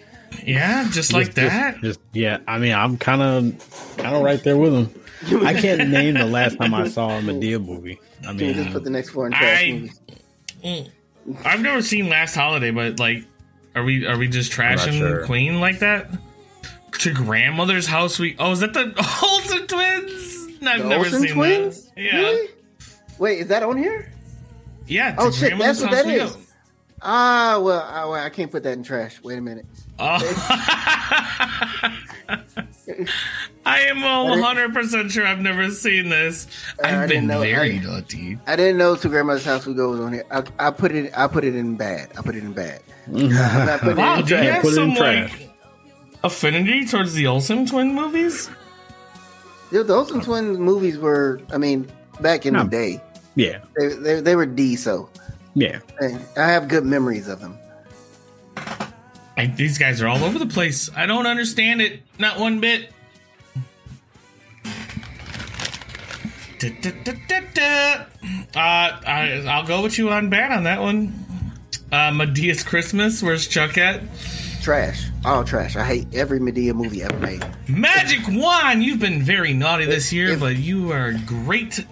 yeah, 0.45 0.87
just 0.91 1.13
like 1.13 1.27
Just- 1.27 1.37
just- 1.37 1.49
that. 1.53 1.81
Just, 1.81 1.99
yeah, 2.13 2.37
I 2.47 2.57
mean, 2.57 2.73
I'm 2.73 2.97
kind 2.97 3.21
of 3.21 3.95
kind 3.97 4.15
of 4.15 4.23
right 4.23 4.41
there 4.43 4.57
with 4.57 4.73
him. 4.73 4.89
I 5.45 5.53
can't 5.53 5.89
name 5.89 6.15
the 6.15 6.25
last 6.25 6.57
time 6.57 6.73
I 6.73 6.87
saw 6.87 7.17
a 7.17 7.21
Madea 7.21 7.63
movie. 7.63 7.99
I 8.21 8.27
Can 8.27 8.37
we 8.37 8.43
mean, 8.45 8.53
just 8.55 8.71
put 8.71 8.83
the 8.83 8.89
next 8.89 9.09
four 9.09 9.27
in 9.27 9.33
trash 9.33 9.63
I- 9.63 9.71
movies? 9.71 10.89
I've 11.45 11.61
never 11.61 11.81
seen 11.83 12.09
Last 12.09 12.33
Holiday, 12.35 12.71
but 12.71 12.99
like, 12.99 13.25
are 13.75 13.83
we 13.83 14.05
are 14.07 14.17
we 14.17 14.27
just 14.27 14.51
trashing 14.51 14.97
sure. 14.97 15.25
Queen 15.25 15.59
like 15.59 15.79
that? 15.79 16.09
To 16.99 17.13
grandmother's 17.13 17.85
house, 17.87 18.17
we 18.19 18.35
oh, 18.39 18.51
is 18.51 18.59
that 18.61 18.73
the 18.73 18.93
Olsen 19.23 19.67
twins? 19.67 20.47
I've 20.63 20.81
The 20.81 20.87
never 20.87 21.05
Olsen 21.05 21.21
seen 21.21 21.33
twins? 21.33 21.83
that. 21.85 22.01
Yeah, 22.01 22.15
Really? 22.17 22.49
Wait, 23.19 23.39
is 23.39 23.47
that 23.47 23.61
on 23.63 23.77
here? 23.77 24.11
Yeah. 24.91 25.15
Oh, 25.17 25.31
shit, 25.31 25.57
that's 25.57 25.81
what 25.81 25.91
that 25.91 26.05
is. 26.07 26.31
that 26.33 26.39
We 26.39 26.45
Ah, 27.03 27.59
well, 27.63 27.81
I, 27.81 28.03
well, 28.05 28.13
I 28.13 28.29
can't 28.29 28.51
put 28.51 28.61
that 28.63 28.73
in 28.73 28.83
trash. 28.83 29.19
Wait 29.23 29.39
a 29.39 29.41
minute. 29.41 29.65
Oh. 29.97 30.19
I 33.65 33.81
am 33.81 34.01
one 34.01 34.39
hundred 34.39 34.73
percent 34.73 35.11
sure 35.11 35.25
I've 35.25 35.39
never 35.39 35.69
seen 35.71 36.09
this. 36.09 36.47
I 36.83 36.95
I've 37.03 37.09
didn't 37.09 37.27
been 37.27 37.27
know- 37.27 37.41
very 37.41 37.77
I- 37.77 37.81
naughty. 37.81 38.37
I 38.47 38.55
didn't 38.55 38.77
know 38.77 38.95
to 38.95 39.09
grandma's 39.09 39.45
house 39.45 39.65
we 39.65 39.73
go 39.73 39.89
was 39.89 39.99
on 39.99 40.13
here. 40.13 40.25
I, 40.31 40.43
I 40.59 40.71
put 40.71 40.91
it. 40.91 41.11
I 41.17 41.27
put 41.27 41.43
it 41.43 41.55
in 41.55 41.75
bad. 41.75 42.09
I 42.17 42.21
put 42.21 42.35
it 42.35 42.43
in 42.43 42.53
bad. 42.53 42.81
I'm 43.07 43.29
not 43.29 43.79
putting 43.79 43.97
Wow, 43.97 44.15
it 44.15 44.19
in 44.21 44.25
do 44.25 44.35
you 44.35 44.41
have 44.51 44.61
Put 44.61 44.71
it 44.71 44.75
some 44.75 44.89
in 44.91 44.95
trash. 44.95 45.39
like 45.39 45.49
affinity 46.23 46.85
towards 46.85 47.13
the 47.13 47.27
Olsen 47.27 47.65
twin 47.65 47.93
movies? 47.95 48.49
Dude, 49.71 49.87
the 49.87 49.93
Olsen 49.95 50.21
twin 50.21 50.55
movies 50.55 50.97
were. 50.97 51.41
I 51.51 51.57
mean, 51.57 51.91
back 52.19 52.45
in 52.45 52.53
No. 52.53 52.63
the 52.63 52.69
day, 52.69 53.01
yeah, 53.35 53.59
they, 53.77 53.87
they 53.89 54.21
they 54.21 54.35
were 54.35 54.45
D. 54.45 54.75
So 54.75 55.09
yeah. 55.53 55.79
and 55.99 56.21
I 56.37 56.47
have 56.49 56.67
good 56.67 56.85
memories 56.85 57.27
of 57.27 57.39
them. 57.39 57.57
I, 59.37 59.47
these 59.47 59.77
guys 59.77 60.01
are 60.01 60.07
all 60.07 60.23
over 60.23 60.37
the 60.37 60.45
place. 60.45 60.89
I 60.95 61.05
don't 61.05 61.25
understand 61.25 61.81
it, 61.81 62.01
not 62.19 62.39
one 62.39 62.59
bit. 62.59 62.89
Da, 66.59 66.69
da, 66.81 66.91
da, 67.03 67.13
da, 67.27 67.39
da. 67.53 67.93
Uh, 68.53 68.99
I, 69.07 69.43
I'll 69.47 69.65
go 69.65 69.81
with 69.81 69.97
you 69.97 70.09
on 70.11 70.29
bad 70.29 70.51
on 70.51 70.63
that 70.65 70.79
one. 70.79 71.13
Uh, 71.91 72.11
Madea's 72.11 72.63
Christmas. 72.63 73.23
Where's 73.23 73.47
Chuck 73.47 73.77
at? 73.77 74.01
Trash, 74.61 75.07
all 75.25 75.43
trash. 75.43 75.75
I 75.75 75.83
hate 75.83 76.13
every 76.13 76.39
Madea 76.39 76.75
movie 76.75 77.01
ever 77.01 77.17
made. 77.17 77.43
Magic 77.67 78.19
Wand. 78.29 78.83
You've 78.83 78.99
been 78.99 79.23
very 79.23 79.53
naughty 79.53 79.85
this 79.85 80.13
year, 80.13 80.33
if- 80.33 80.39
but 80.39 80.57
you 80.57 80.91
are 80.91 81.13
great. 81.25 81.83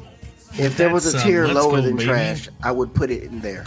If 0.59 0.77
there 0.77 0.93
was 0.93 1.07
a 1.07 1.11
That's, 1.11 1.23
uh, 1.23 1.27
tier 1.27 1.47
let's 1.47 1.55
lower 1.59 1.77
go, 1.77 1.81
than 1.81 1.95
baby. 1.95 2.07
trash, 2.09 2.49
I 2.63 2.71
would 2.71 2.93
put 2.93 3.09
it 3.11 3.23
in 3.23 3.39
there. 3.41 3.63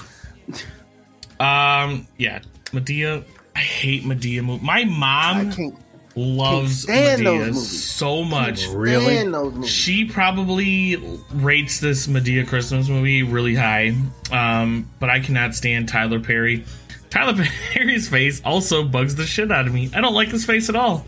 Um, 1.40 2.06
yeah, 2.18 2.40
Madea. 2.66 3.24
I 3.54 3.58
hate 3.60 4.04
Madea 4.04 4.42
movie. 4.44 4.64
My 4.64 4.84
mom. 4.84 5.76
loves 6.14 6.84
Madea 6.86 7.54
so 7.54 8.22
much. 8.22 8.66
Really? 8.68 9.04
Stand 9.16 9.34
those 9.34 9.52
movies. 9.54 9.70
She 9.70 10.04
probably 10.04 10.96
rates 11.32 11.80
this 11.80 12.06
Madea 12.06 12.46
Christmas 12.46 12.88
movie 12.88 13.22
really 13.22 13.54
high, 13.54 13.94
um, 14.30 14.88
but 15.00 15.08
I 15.10 15.20
cannot 15.20 15.54
stand 15.54 15.88
Tyler 15.88 16.20
Perry. 16.20 16.64
Tyler 17.10 17.34
Perry's 17.72 18.08
face 18.08 18.40
also 18.44 18.84
bugs 18.84 19.14
the 19.16 19.26
shit 19.26 19.50
out 19.50 19.66
of 19.66 19.74
me. 19.74 19.90
I 19.94 20.00
don't 20.00 20.14
like 20.14 20.28
his 20.28 20.44
face 20.46 20.68
at 20.68 20.76
all. 20.76 21.04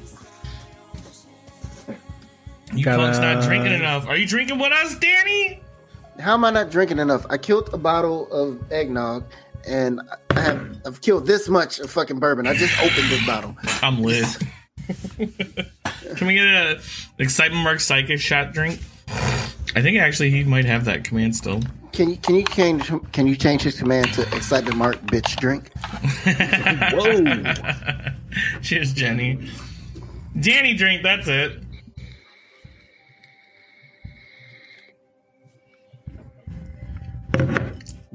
You 2.73 2.85
Gotta- 2.85 3.03
punk's 3.03 3.19
not 3.19 3.45
drinking 3.45 3.73
enough. 3.73 4.07
Are 4.07 4.17
you 4.17 4.27
drinking 4.27 4.59
with 4.59 4.73
us, 4.73 4.97
Danny? 4.99 5.61
How 6.21 6.35
am 6.35 6.45
I 6.45 6.51
not 6.51 6.71
drinking 6.71 6.99
enough? 6.99 7.27
I 7.29 7.39
killed 7.39 7.71
a 7.73 7.79
bottle 7.79 8.31
of 8.33 8.61
eggnog, 8.73 9.25
and 9.67 10.01
I 10.31 10.41
have 10.41 10.77
I've 10.87 11.01
killed 11.01 11.27
this 11.27 11.49
much 11.49 11.79
of 11.81 11.91
fucking 11.91 12.19
bourbon. 12.19 12.47
I 12.47 12.55
just 12.55 12.79
opened 12.79 13.11
this 13.11 13.27
bottle. 13.27 13.57
I'm 13.83 14.01
lit. 14.03 14.27
Can 16.17 16.27
we 16.27 16.35
get 16.35 16.47
a 16.47 16.81
excitement 17.19 17.65
mark 17.65 17.81
psychic 17.81 18.21
shot 18.21 18.53
drink? 18.53 18.81
I 19.77 19.83
think 19.83 19.99
actually 19.99 20.31
he 20.31 20.45
might 20.45 20.65
have 20.67 20.85
that 20.85 21.05
command 21.05 21.35
still. 21.35 21.61
Can 21.93 22.11
you 22.11 22.17
can 22.17 22.37
you 22.37 22.45
change 22.45 22.91
can 23.13 23.27
you 23.27 23.37
change 23.37 23.63
his 23.63 23.79
command 23.79 24.13
to 24.15 24.23
excitement 24.35 24.77
mark 24.77 24.97
bitch 25.07 25.37
drink? 25.37 25.71
Whoa. 26.95 28.61
Cheers, 28.63 28.93
Jenny. 28.93 29.49
Danny 30.39 30.75
drink, 30.75 31.03
that's 31.03 31.29
it. 31.29 31.64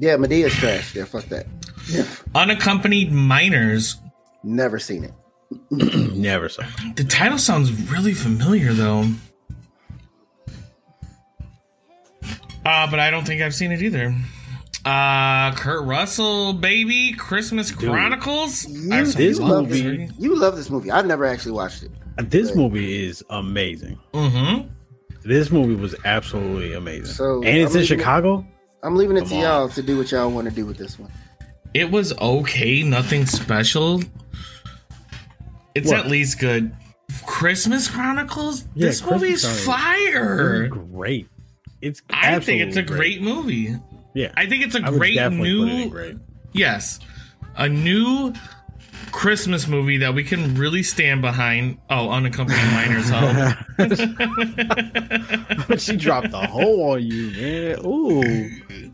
Yeah, 0.00 0.16
Madea's 0.16 0.52
trash. 0.54 0.94
Yeah, 0.96 1.04
fuck 1.04 1.24
that. 1.26 1.46
Yeah, 1.88 2.04
Unaccompanied 2.34 3.12
minors. 3.12 3.96
never 4.42 4.78
seen 4.78 5.04
it. 5.04 5.12
Never 6.16 6.48
saw. 6.48 6.62
The 6.94 7.02
title 7.04 7.36
sounds 7.38 7.72
really 7.90 8.14
familiar 8.14 8.72
though. 8.72 9.04
Uh, 12.64 12.88
but 12.90 13.00
I 13.00 13.10
don't 13.10 13.26
think 13.26 13.42
I've 13.42 13.54
seen 13.54 13.72
it 13.72 13.82
either. 13.82 14.14
Uh 14.84 15.52
Kurt 15.56 15.84
Russell, 15.84 16.52
baby, 16.52 17.12
Christmas 17.14 17.70
Chronicles. 17.70 18.64
I've 18.92 19.14
this 19.14 19.38
a 19.38 19.42
lot 19.42 19.64
of 19.64 19.70
movie- 19.70 20.04
it. 20.04 20.10
You 20.18 20.36
love 20.36 20.56
this 20.56 20.70
movie. 20.70 20.90
I've 20.90 21.06
never 21.06 21.24
actually 21.26 21.52
watched 21.52 21.82
it. 21.82 21.90
This 22.30 22.54
movie 22.54 23.04
is 23.06 23.22
amazing. 23.30 23.98
Mhm. 24.14 24.68
This 25.24 25.50
movie 25.50 25.74
was 25.74 25.94
absolutely 26.04 26.72
amazing. 26.74 27.06
So, 27.06 27.38
and 27.42 27.48
it's 27.58 27.72
I'm 27.72 27.80
in 27.80 27.82
leaving- 27.82 27.98
Chicago. 27.98 28.46
I'm 28.82 28.96
leaving 28.96 29.16
it 29.16 29.24
to 29.24 29.28
Come 29.28 29.38
on. 29.38 29.42
y'all 29.44 29.68
to 29.70 29.82
do 29.82 29.96
what 29.98 30.10
y'all 30.10 30.30
want 30.30 30.48
to 30.48 30.54
do 30.54 30.64
with 30.66 30.78
this 30.78 30.98
one. 30.98 31.10
It 31.74 31.90
was 31.90 32.12
okay, 32.18 32.82
nothing 32.82 33.26
special. 33.26 34.02
It's 35.74 35.88
What? 35.88 36.00
at 36.00 36.06
least 36.08 36.38
good. 36.40 36.72
Christmas 37.26 37.88
Chronicles. 37.88 38.64
Yeah, 38.74 38.86
this 38.88 39.04
movie 39.04 39.30
is 39.32 39.44
Christmas 39.44 39.64
Chronicles. 39.64 40.12
fire. 40.14 40.68
Great. 40.68 41.28
It's. 41.80 42.02
I 42.10 42.38
think 42.40 42.62
it's 42.62 42.76
a 42.76 42.80
absolutely 42.80 42.96
great 42.96 43.22
movie. 43.22 43.76
Yeah, 44.14 44.32
I 44.36 44.46
think 44.46 44.64
it's 44.64 44.74
a 44.74 44.84
I 44.84 44.90
would 44.90 44.98
great 44.98 45.14
definitely 45.14 45.58
put 45.58 45.68
it 45.68 45.72
in 45.72 45.78
new 45.80 45.90
great. 45.90 46.16
yes, 46.52 46.98
a 47.56 47.68
new 47.68 48.32
Christmas 49.12 49.66
movie 49.66 49.98
that 49.98 50.14
we 50.14 50.24
can 50.24 50.54
really 50.54 50.82
stand 50.82 51.22
behind. 51.22 51.78
Oh, 51.88 52.10
unaccompanied 52.10 52.62
minors. 52.72 53.10
Oh, 53.12 53.54
she 55.76 55.96
dropped 55.96 56.30
the 56.30 56.46
hole 56.46 56.92
on 56.92 57.02
you, 57.02 57.30
man. 57.30 57.78
Ooh. 57.84 58.92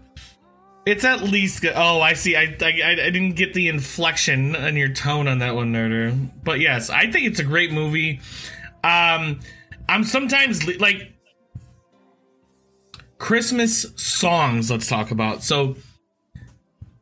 it's 0.86 1.04
at 1.04 1.22
least 1.22 1.62
good. 1.62 1.74
Oh, 1.76 2.00
I 2.00 2.14
see. 2.14 2.36
I, 2.36 2.56
I 2.60 2.68
I 2.90 3.10
didn't 3.10 3.32
get 3.32 3.54
the 3.54 3.68
inflection 3.68 4.54
in 4.54 4.76
your 4.76 4.88
tone 4.88 5.28
on 5.28 5.38
that 5.40 5.54
one, 5.54 5.72
Nerder. 5.72 6.30
But 6.42 6.60
yes, 6.60 6.90
I 6.90 7.10
think 7.10 7.26
it's 7.26 7.40
a 7.40 7.44
great 7.44 7.72
movie. 7.72 8.20
Um, 8.82 9.40
I'm 9.88 10.04
sometimes 10.04 10.64
li- 10.66 10.78
like 10.78 11.12
Christmas 13.18 13.86
songs. 13.96 14.70
Let's 14.70 14.86
talk 14.86 15.10
about 15.10 15.42
so. 15.42 15.76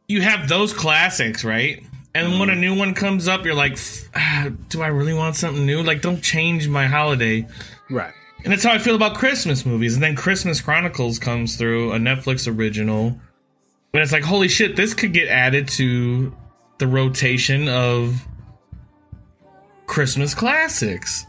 You 0.07 0.21
have 0.21 0.49
those 0.49 0.73
classics, 0.75 1.45
right? 1.45 1.83
And 2.15 2.39
when 2.39 2.49
a 2.49 2.55
new 2.55 2.77
one 2.77 2.95
comes 2.95 3.27
up, 3.27 3.45
you're 3.45 3.55
like, 3.55 3.77
ah, 4.15 4.49
"Do 4.69 4.83
I 4.83 4.87
really 4.87 5.15
want 5.15 5.35
something 5.37 5.67
new? 5.67 5.83
Like, 5.83 6.01
don't 6.01 6.23
change 6.23 6.69
my 6.69 6.87
holiday." 6.87 7.47
Right. 7.91 8.13
And 8.45 8.53
that's 8.53 8.63
how 8.63 8.73
I 8.73 8.79
feel 8.79 8.95
about 8.95 9.15
Christmas 9.17 9.65
movies. 9.67 9.95
And 9.95 10.03
then 10.03 10.15
Christmas 10.15 10.61
Chronicles 10.61 11.19
comes 11.19 11.57
through, 11.57 11.93
a 11.93 11.97
Netflix 11.99 12.47
original. 12.47 13.19
And 13.93 14.03
it's 14.03 14.13
like, 14.13 14.23
holy 14.23 14.49
shit, 14.49 14.77
this 14.77 14.93
could 14.93 15.13
get 15.13 15.29
added 15.29 15.67
to 15.69 16.35
the 16.79 16.87
rotation 16.87 17.69
of 17.69 18.27
Christmas 19.87 20.35
classics. 20.35 21.25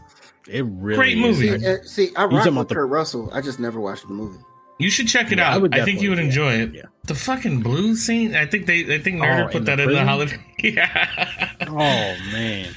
It 0.48 0.64
really 0.66 0.96
Great 0.96 1.18
is. 1.18 1.22
movie. 1.22 1.58
See, 1.84 1.88
see 2.08 2.16
I 2.16 2.24
rock 2.24 2.32
with 2.32 2.46
about 2.46 2.68
the- 2.68 2.74
Kurt 2.74 2.88
Russell. 2.90 3.30
I 3.32 3.40
just 3.40 3.58
never 3.58 3.80
watched 3.80 4.06
the 4.06 4.14
movie. 4.14 4.38
You 4.78 4.90
should 4.90 5.08
check 5.08 5.32
it 5.32 5.38
Yeah, 5.38 5.54
out. 5.54 5.62
would 5.62 5.74
I, 5.74 5.84
think 5.84 6.02
you 6.02 6.10
would 6.10 6.18
enjoy 6.18 6.54
yeah, 6.56 6.62
it. 6.64 6.74
yeah. 6.74 6.82
The 7.04 7.14
fucking 7.14 7.60
blue 7.62 7.96
scene. 7.96 8.34
I 8.34 8.44
think 8.46 8.66
they. 8.66 8.80
I 8.94 8.98
think 8.98 9.20
Nerder 9.22 9.44
Oh, 9.44 9.46
put 9.46 9.56
in 9.56 9.64
that 9.64 9.76
the 9.76 9.82
in 9.84 9.88
the 9.94 10.04
holiday. 10.04 10.38
yeah. 10.62 11.50
Oh 11.62 12.16
man. 12.32 12.68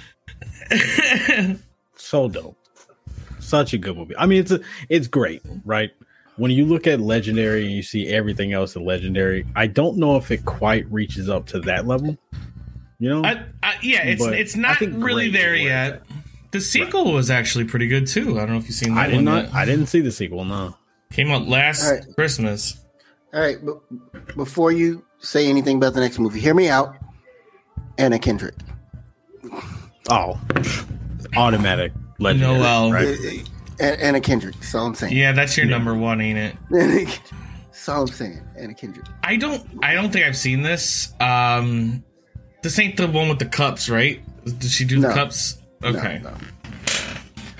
so 1.95 2.27
dope. 2.29 2.57
Such 3.39 3.73
a 3.73 3.77
good 3.77 3.97
movie. 3.97 4.15
I 4.17 4.25
mean, 4.25 4.39
it's 4.41 4.51
a, 4.51 4.59
it's 4.89 5.07
great, 5.07 5.41
right? 5.65 5.91
When 6.37 6.51
you 6.51 6.65
look 6.65 6.87
at 6.87 6.99
Legendary 7.01 7.63
and 7.65 7.71
you 7.73 7.81
see 7.83 8.07
everything 8.07 8.53
else 8.53 8.75
in 8.75 8.85
Legendary, 8.85 9.45
I 9.55 9.67
don't 9.67 9.97
know 9.97 10.15
if 10.15 10.31
it 10.31 10.45
quite 10.45 10.89
reaches 10.91 11.27
up 11.29 11.47
to 11.47 11.59
that 11.61 11.85
level. 11.87 12.17
You 12.99 13.09
know, 13.09 13.23
I, 13.23 13.43
I, 13.63 13.75
yeah, 13.81 14.03
it's 14.03 14.23
But 14.23 14.35
it's 14.35 14.55
not 14.55 14.79
really 14.81 15.29
there 15.29 15.55
yet. 15.55 16.03
The 16.51 16.61
sequel 16.61 17.11
was 17.13 17.29
actually 17.29 17.65
pretty 17.65 17.87
good 17.87 18.07
too. 18.07 18.37
I 18.37 18.41
don't 18.41 18.51
know 18.51 18.57
if 18.57 18.65
you've 18.65 18.75
seen 18.75 18.97
I 18.97 19.07
did 19.07 19.15
one 19.15 19.25
not. 19.25 19.43
yet. 19.45 19.53
I 19.55 19.65
didn't 19.65 19.87
see 19.87 20.01
the 20.01 20.11
sequel. 20.11 20.45
No. 20.45 20.75
Came 21.11 21.31
out 21.31 21.47
last 21.47 21.85
All 21.85 21.93
right. 21.93 22.15
Christmas. 22.15 22.79
All 23.33 23.41
right, 23.41 23.57
but 23.63 24.35
before 24.35 24.71
you 24.71 25.03
say 25.19 25.47
anything 25.47 25.77
about 25.77 25.93
the 25.93 25.99
next 25.99 26.19
movie, 26.19 26.39
hear 26.39 26.53
me 26.53 26.69
out. 26.69 26.95
Anna 27.97 28.17
Kendrick. 28.17 28.55
Oh, 30.09 30.39
automatic 31.35 31.91
Legendary. 32.19 32.57
Noelle. 32.57 32.91
Right. 32.91 33.43
Anna 33.79 34.19
Kendrick. 34.21 34.63
So 34.63 34.79
I'm 34.79 34.95
saying. 34.95 35.15
Yeah, 35.15 35.31
that's 35.31 35.55
your 35.57 35.65
number 35.65 35.93
one, 35.93 36.21
ain't 36.21 36.37
it? 36.37 36.55
That's 37.69 37.87
all 37.87 38.01
I'm 38.01 38.07
saying. 38.07 38.41
Anna 38.57 38.73
Kendrick. 38.73 39.05
I 39.23 39.37
don't. 39.37 39.65
I 39.81 39.93
don't 39.93 40.11
think 40.11 40.25
I've 40.25 40.35
seen 40.35 40.63
this. 40.63 41.13
Um, 41.21 42.03
this 42.61 42.77
ain't 42.77 42.97
the 42.97 43.07
one 43.07 43.29
with 43.29 43.39
the 43.39 43.45
cups, 43.45 43.89
right? 43.89 44.21
Did 44.43 44.69
she 44.69 44.83
do 44.83 44.99
the 44.99 45.13
cups? 45.13 45.57
Okay. 45.83 46.19
No, 46.21 46.31
no. 46.31 46.37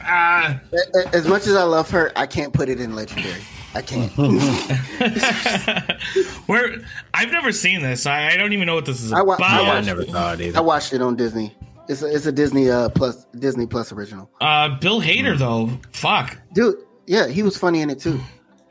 Ah, 0.09 0.59
A- 0.73 0.99
a- 0.99 1.15
As 1.15 1.27
much 1.27 1.45
as 1.47 1.55
I 1.55 1.63
love 1.63 1.89
her, 1.91 2.11
I 2.15 2.25
can't 2.25 2.53
put 2.53 2.69
it 2.69 2.79
in 2.81 2.95
Legendary. 2.95 3.41
I 3.75 3.81
can't. 3.83 4.11
where 6.47 6.75
I've 7.13 7.31
never 7.31 7.51
seen 7.51 7.81
this. 7.81 8.05
I, 8.05 8.29
I 8.29 8.37
don't 8.37 8.53
even 8.53 8.65
know 8.65 8.75
what 8.75 8.85
this 8.85 9.01
is 9.03 9.13
I 9.13 9.21
wa- 9.21 9.35
about. 9.35 9.49
I 9.51 9.61
Yeah, 9.61 9.69
I 9.69 9.73
watched- 9.75 9.85
never 9.87 10.05
saw 10.05 10.33
it 10.33 10.55
I 10.55 10.61
watched 10.61 10.93
it 10.93 11.01
on 11.01 11.15
Disney. 11.15 11.55
It's 11.87 12.01
a, 12.01 12.13
it's 12.13 12.25
a 12.27 12.31
Disney 12.31 12.69
uh 12.69 12.89
plus 12.89 13.25
Disney 13.37 13.65
Plus 13.65 13.91
original. 13.91 14.29
uh, 14.41 14.77
Bill 14.79 15.01
Hader 15.01 15.37
though, 15.37 15.69
fuck, 15.91 16.37
Dude, 16.53 16.75
yeah, 17.07 17.27
he 17.27 17.41
was 17.43 17.57
funny 17.57 17.81
in 17.81 17.89
it 17.89 17.99
too. 17.99 18.19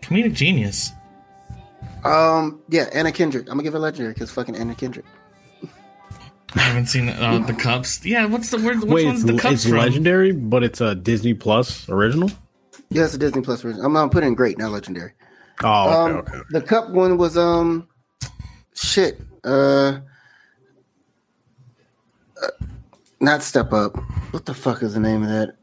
comedic 0.03 0.35
genius. 0.35 0.93
Um, 2.05 2.63
yeah, 2.69 2.89
Anna 2.93 3.11
Kendrick. 3.11 3.47
I'm 3.47 3.55
gonna 3.55 3.65
give 3.65 3.73
her 3.73 3.79
Legendary 3.81 4.15
because 4.15 4.31
fucking 4.31 4.55
Anna 4.57 4.75
Kendrick. 4.75 5.05
I 6.55 6.61
haven't 6.61 6.87
seen 6.87 7.09
uh, 7.09 7.39
the 7.47 7.53
cups. 7.53 8.05
Yeah, 8.05 8.25
what's 8.27 8.51
the 8.51 8.59
where, 8.59 8.75
which 8.79 8.91
Wait, 8.91 9.07
one's 9.07 9.23
it's, 9.23 9.33
the 9.33 9.39
cups 9.39 9.55
it's 9.55 9.65
from? 9.65 9.79
Legendary, 9.79 10.33
but 10.33 10.63
it's 10.63 10.81
a 10.81 10.95
Disney 10.95 11.35
Plus 11.35 11.89
original. 11.89 12.31
Yeah, 12.91 13.05
it's 13.05 13.15
a 13.15 13.19
Disney 13.19 13.43
Plus 13.43 13.65
original. 13.65 13.85
I'm 13.85 13.93
gonna 13.93 14.11
put 14.11 14.25
in 14.25 14.35
great, 14.35 14.57
not 14.59 14.71
Legendary. 14.71 15.13
Oh, 15.63 15.89
okay, 15.89 15.95
um, 15.95 16.17
okay. 16.19 16.39
The 16.51 16.63
cup 16.63 16.91
one 16.91 17.19
was 17.19 17.37
um, 17.37 17.89
shit. 18.75 19.21
Uh, 19.45 19.99
uh, 22.43 22.49
not 23.21 23.43
Step 23.43 23.73
Up. 23.73 23.97
What 24.33 24.47
the 24.47 24.55
fuck 24.55 24.83
is 24.83 24.95
the 24.95 25.01
name 25.01 25.23
of 25.23 25.29
that? 25.29 25.57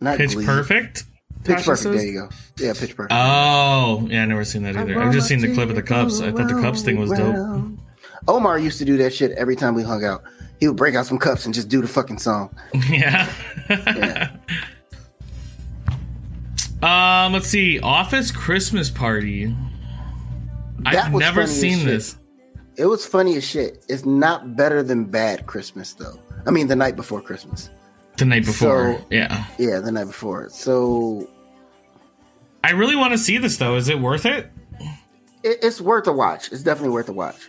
Not 0.00 0.16
Pitch 0.16 0.34
Glee. 0.34 0.46
Perfect. 0.46 1.04
Pitch 1.44 1.56
Tasha 1.56 1.64
Perfect. 1.64 1.82
says? 1.82 1.96
There 1.96 2.06
you 2.06 2.20
go. 2.20 2.28
Yeah, 2.56 2.72
Pitch 2.72 2.96
Perfect. 2.96 3.12
Oh, 3.12 4.06
yeah, 4.08 4.22
I 4.22 4.26
never 4.26 4.44
seen 4.44 4.62
that 4.62 4.76
either. 4.76 4.98
I've 4.98 5.12
just 5.12 5.28
seen 5.28 5.40
the 5.40 5.52
clip 5.52 5.68
of 5.68 5.74
the 5.74 5.82
cups. 5.82 6.20
I 6.20 6.32
thought 6.32 6.48
the 6.48 6.60
cups 6.60 6.82
thing 6.82 6.98
was 6.98 7.10
dope. 7.10 7.78
Omar 8.28 8.58
used 8.58 8.78
to 8.78 8.84
do 8.84 8.96
that 8.98 9.12
shit 9.12 9.32
every 9.32 9.56
time 9.56 9.74
we 9.74 9.82
hung 9.82 10.04
out. 10.04 10.22
He 10.60 10.68
would 10.68 10.76
break 10.76 10.94
out 10.94 11.06
some 11.06 11.18
cups 11.18 11.44
and 11.44 11.54
just 11.54 11.68
do 11.68 11.80
the 11.80 11.88
fucking 11.88 12.18
song. 12.18 12.54
Yeah. 12.88 13.30
Yeah. 13.68 14.30
um, 16.82 17.32
let's 17.32 17.48
see. 17.48 17.80
Office 17.80 18.30
Christmas 18.30 18.90
Party. 18.90 19.54
That 20.80 21.06
I've 21.06 21.12
never 21.14 21.46
seen 21.46 21.84
this. 21.86 22.16
It 22.76 22.86
was 22.86 23.06
funny 23.06 23.36
as 23.36 23.44
shit. 23.44 23.84
It's 23.88 24.04
not 24.04 24.56
better 24.56 24.82
than 24.82 25.04
Bad 25.04 25.46
Christmas 25.46 25.92
though. 25.94 26.18
I 26.46 26.50
mean, 26.50 26.66
the 26.66 26.76
night 26.76 26.96
before 26.96 27.20
Christmas. 27.22 27.70
The 28.18 28.24
night 28.24 28.44
before. 28.44 28.98
So- 28.98 29.06
yeah. 29.10 29.44
Yeah, 29.58 29.80
the 29.80 29.92
night 29.92 30.06
before. 30.06 30.48
So 30.50 31.28
I 32.62 32.72
really 32.72 32.96
want 32.96 33.12
to 33.12 33.18
see 33.18 33.38
this 33.38 33.56
though. 33.56 33.76
Is 33.76 33.88
it 33.88 33.98
worth 33.98 34.26
it? 34.26 34.50
it, 35.42 35.58
it's 35.62 35.80
worth 35.80 36.06
a 36.06 36.12
watch. 36.12 36.52
It's 36.52 36.62
definitely 36.62 36.90
worth 36.90 37.08
a 37.08 37.12
watch. 37.12 37.48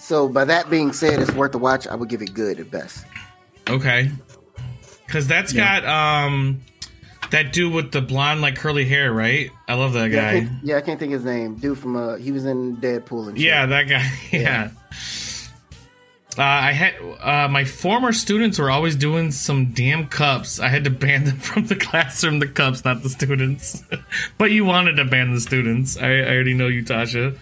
So 0.00 0.28
by 0.28 0.44
that 0.46 0.68
being 0.70 0.92
said, 0.92 1.20
it's 1.20 1.30
worth 1.32 1.54
a 1.54 1.58
watch. 1.58 1.86
I 1.86 1.94
would 1.94 2.08
give 2.08 2.22
it 2.22 2.34
good 2.34 2.58
at 2.58 2.70
best. 2.70 3.04
Okay. 3.68 4.10
because 5.06 5.28
that's 5.28 5.52
got 5.52 5.84
um 5.84 6.60
that 7.30 7.52
dude 7.52 7.72
with 7.72 7.92
the 7.92 8.00
blonde 8.00 8.40
like 8.40 8.56
curly 8.56 8.84
hair, 8.84 9.12
right? 9.12 9.50
I 9.68 9.74
love 9.74 9.92
that 9.92 10.10
Yeah, 10.10 10.32
guy. 10.32 10.40
can't, 10.40 10.64
yeah, 10.64 10.76
I 10.76 10.80
can't 10.80 10.98
think 10.98 11.12
of 11.12 11.20
his 11.20 11.24
name. 11.24 11.54
Dude 11.56 11.78
from 11.78 11.96
uh, 11.96 12.16
he 12.16 12.32
was 12.32 12.44
in 12.44 12.78
Deadpool 12.78 13.28
and 13.28 13.38
shit. 13.38 13.46
Yeah, 13.46 13.66
that 13.66 13.84
guy. 13.88 14.10
Yeah. 14.36 14.70
Uh, 16.38 16.42
I 16.42 16.72
had 16.72 16.94
uh, 17.20 17.48
my 17.48 17.64
former 17.64 18.12
students 18.12 18.58
were 18.58 18.70
always 18.70 18.94
doing 18.96 19.30
some 19.32 19.72
damn 19.72 20.06
cups. 20.06 20.60
I 20.60 20.68
had 20.68 20.84
to 20.84 20.90
ban 20.90 21.24
them 21.26 21.36
from 21.38 21.66
the 21.66 21.74
classroom. 21.76 22.38
The 22.38 22.46
cups, 22.46 22.84
not 22.84 23.02
the 23.02 23.10
students. 23.10 23.82
but 24.38 24.50
you 24.52 24.64
wanted 24.64 24.94
to 24.96 25.04
ban 25.04 25.34
the 25.34 25.40
students. 25.40 25.96
I, 25.98 26.06
I 26.20 26.28
already 26.34 26.54
know 26.54 26.68
you, 26.68 26.82
Tasha. 26.84 27.36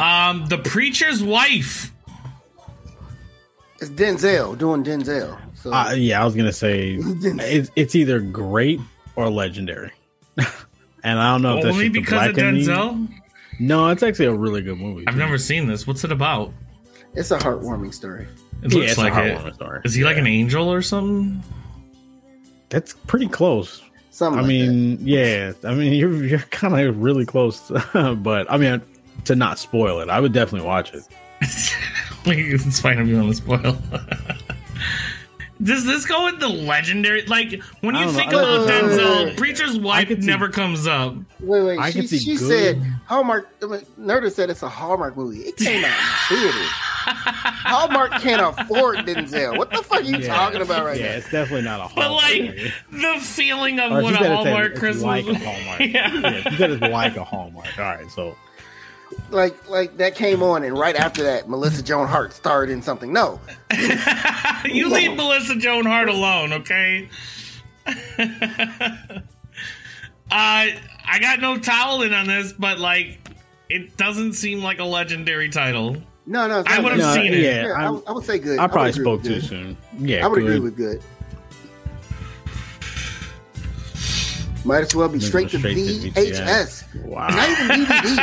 Um, 0.00 0.46
the 0.46 0.58
preacher's 0.58 1.22
wife. 1.22 1.92
it's 3.80 3.90
Denzel 3.90 4.56
doing 4.58 4.82
Denzel. 4.84 5.38
So 5.56 5.72
Uh, 5.72 5.92
yeah, 5.92 6.20
I 6.22 6.24
was 6.24 6.34
gonna 6.34 6.52
say 6.52 6.96
it's, 7.00 7.70
it's 7.76 7.94
either 7.94 8.20
great 8.20 8.80
or 9.16 9.28
legendary, 9.30 9.90
and 11.04 11.18
I 11.18 11.32
don't 11.32 11.42
know 11.42 11.58
if 11.58 11.64
that's 11.64 11.74
Only 11.74 11.88
just 11.88 11.94
the 11.94 12.00
because 12.00 12.12
black 12.14 12.30
of 12.30 12.38
in 12.38 12.54
me. 12.54 12.64
Denzel. 12.66 13.08
No, 13.58 13.88
it's 13.88 14.02
actually 14.02 14.26
a 14.26 14.32
really 14.34 14.62
good 14.62 14.78
movie. 14.78 15.04
I've 15.06 15.16
never 15.18 15.36
seen 15.36 15.66
this. 15.66 15.86
What's 15.86 16.02
it 16.04 16.12
about? 16.12 16.52
it's 17.14 17.30
a 17.32 17.38
heartwarming 17.38 17.92
story. 17.92 18.26
It 18.62 18.72
Yeah, 18.72 18.78
looks 18.78 18.90
it's 18.92 18.98
like 18.98 19.12
a 19.14 19.26
it. 19.26 19.36
heartwarming 19.38 19.54
story. 19.54 19.80
Is 19.84 19.94
he 19.94 20.04
like 20.04 20.16
an 20.16 20.26
angel 20.26 20.72
or 20.72 20.80
something? 20.80 21.42
That's 22.70 22.94
pretty 23.06 23.26
close. 23.28 23.82
Something. 24.10 24.38
I 24.38 24.42
like 24.42 24.48
mean, 24.48 24.98
yeah. 25.02 25.52
I 25.64 25.74
mean, 25.74 25.92
you're 26.00 26.24
you're 26.24 26.38
kind 26.50 26.74
of 26.88 27.02
really 27.02 27.26
close, 27.26 27.70
but 27.92 28.50
I 28.50 28.56
mean, 28.56 28.80
to 29.24 29.36
not 29.36 29.58
spoil 29.58 30.00
it, 30.00 30.08
I 30.08 30.20
would 30.20 30.32
definitely 30.32 30.66
watch 30.66 30.92
it. 30.94 31.02
Like, 32.26 32.36
it's 32.38 32.78
fine 32.80 32.98
if 32.98 33.08
you 33.08 33.16
want 33.16 33.30
to 33.30 33.34
spoil. 33.34 33.78
Does 35.62 35.84
this 35.84 36.06
go 36.06 36.24
with 36.24 36.40
the 36.40 36.48
legendary? 36.48 37.22
Like 37.26 37.62
when 37.82 37.94
you 37.94 38.10
think 38.12 38.32
know. 38.32 38.38
about 38.38 38.66
Wait, 38.66 38.82
wait, 38.82 38.82
wait, 38.82 38.98
Denzel, 39.00 39.24
wait. 39.26 39.36
Preacher's 39.36 39.78
wife 39.78 40.08
could 40.08 40.22
see- 40.22 40.26
never 40.26 40.48
comes 40.48 40.86
up. 40.86 41.14
Wait, 41.38 41.62
wait. 41.62 41.78
I 41.78 41.90
she 41.90 42.06
she 42.06 42.36
good- 42.36 42.48
said 42.48 42.82
Hallmark. 43.04 43.46
I 43.62 43.66
mean, 43.66 43.80
Nerda 44.00 44.32
said 44.32 44.48
it's 44.48 44.62
a 44.62 44.70
Hallmark 44.70 45.18
movie. 45.18 45.40
It 45.40 45.56
came 45.58 45.84
out 45.84 45.90
in 45.90 46.26
theaters. 46.38 46.68
Hallmark 46.70 48.12
can't 48.22 48.40
afford 48.58 48.98
Denzel. 49.00 49.58
What 49.58 49.70
the 49.70 49.82
fuck 49.82 50.00
are 50.00 50.02
you 50.02 50.22
talking 50.24 50.62
about 50.62 50.86
right 50.86 50.98
yeah, 50.98 51.06
now? 51.06 51.12
Yeah, 51.12 51.18
it's 51.18 51.30
definitely 51.30 51.62
not 51.66 51.80
a 51.80 51.82
Hallmark. 51.84 51.94
But 51.96 52.12
like 52.12 52.42
movie. 52.42 52.72
the 52.92 53.20
feeling 53.20 53.80
of 53.80 53.92
Or 53.92 54.02
what 54.02 54.14
a 54.14 54.16
Hallmark 54.16 54.70
it's 54.72 54.80
Christmas 54.80 55.02
like 55.04 55.26
a 55.26 55.34
Hallmark. 55.34 55.80
Yeah. 55.80 56.20
yeah, 56.20 56.50
she 56.50 56.56
said 56.56 56.70
it's 56.70 56.80
like 56.80 57.16
a 57.18 57.24
Hallmark. 57.24 57.78
All 57.78 57.84
right, 57.84 58.10
so 58.10 58.34
Like, 59.30 59.68
like 59.68 59.96
that 59.98 60.14
came 60.16 60.42
on, 60.42 60.64
and 60.64 60.76
right 60.76 60.96
after 60.96 61.22
that, 61.22 61.48
Melissa 61.48 61.82
Joan 61.82 62.08
Hart 62.08 62.32
starred 62.32 62.68
in 62.70 62.82
something. 62.82 63.12
No, 63.12 63.40
you 64.64 64.88
leave 64.88 65.16
Melissa 65.16 65.54
Joan 65.56 65.86
Hart 65.86 66.08
alone, 66.08 66.52
okay? 66.52 67.08
uh, 67.86 69.22
I 70.30 71.18
got 71.20 71.40
no 71.40 71.58
toweling 71.58 72.12
on 72.12 72.26
this, 72.26 72.52
but 72.52 72.78
like, 72.78 73.18
it 73.68 73.96
doesn't 73.96 74.34
seem 74.34 74.62
like 74.62 74.78
a 74.80 74.84
legendary 74.84 75.48
title. 75.48 75.96
no, 76.26 76.46
no. 76.48 76.62
I 76.66 76.80
would've 76.80 76.98
good. 76.98 77.14
seen 77.14 77.32
it. 77.32 77.38
Yeah, 77.40 77.66
Yeah, 77.66 77.72
I, 77.72 77.82
I'm- 77.84 78.02
would- 78.14 78.24
say 78.24 78.38
good. 78.38 78.58
I 78.58 78.62
would 78.62 78.72
probably 78.72 78.90
agree 78.90 79.02
spoke 79.04 79.22
too 79.22 79.28
good. 79.34 79.44
soon. 79.44 79.76
Yeah, 79.98 80.24
I 80.24 80.28
would 80.28 80.38
agree 80.40 80.58
with 80.60 80.76
good. 80.76 81.02
Might 84.64 84.82
as 84.82 84.94
well 84.94 85.08
be 85.08 85.20
straight 85.20 85.48
to 85.50 85.58
Straight 85.58 85.74
to 85.76 86.10
VHS. 86.10 87.04
Wow. 87.04 87.28
Not 87.28 87.48
even 87.50 87.86
DVD. 87.86 88.16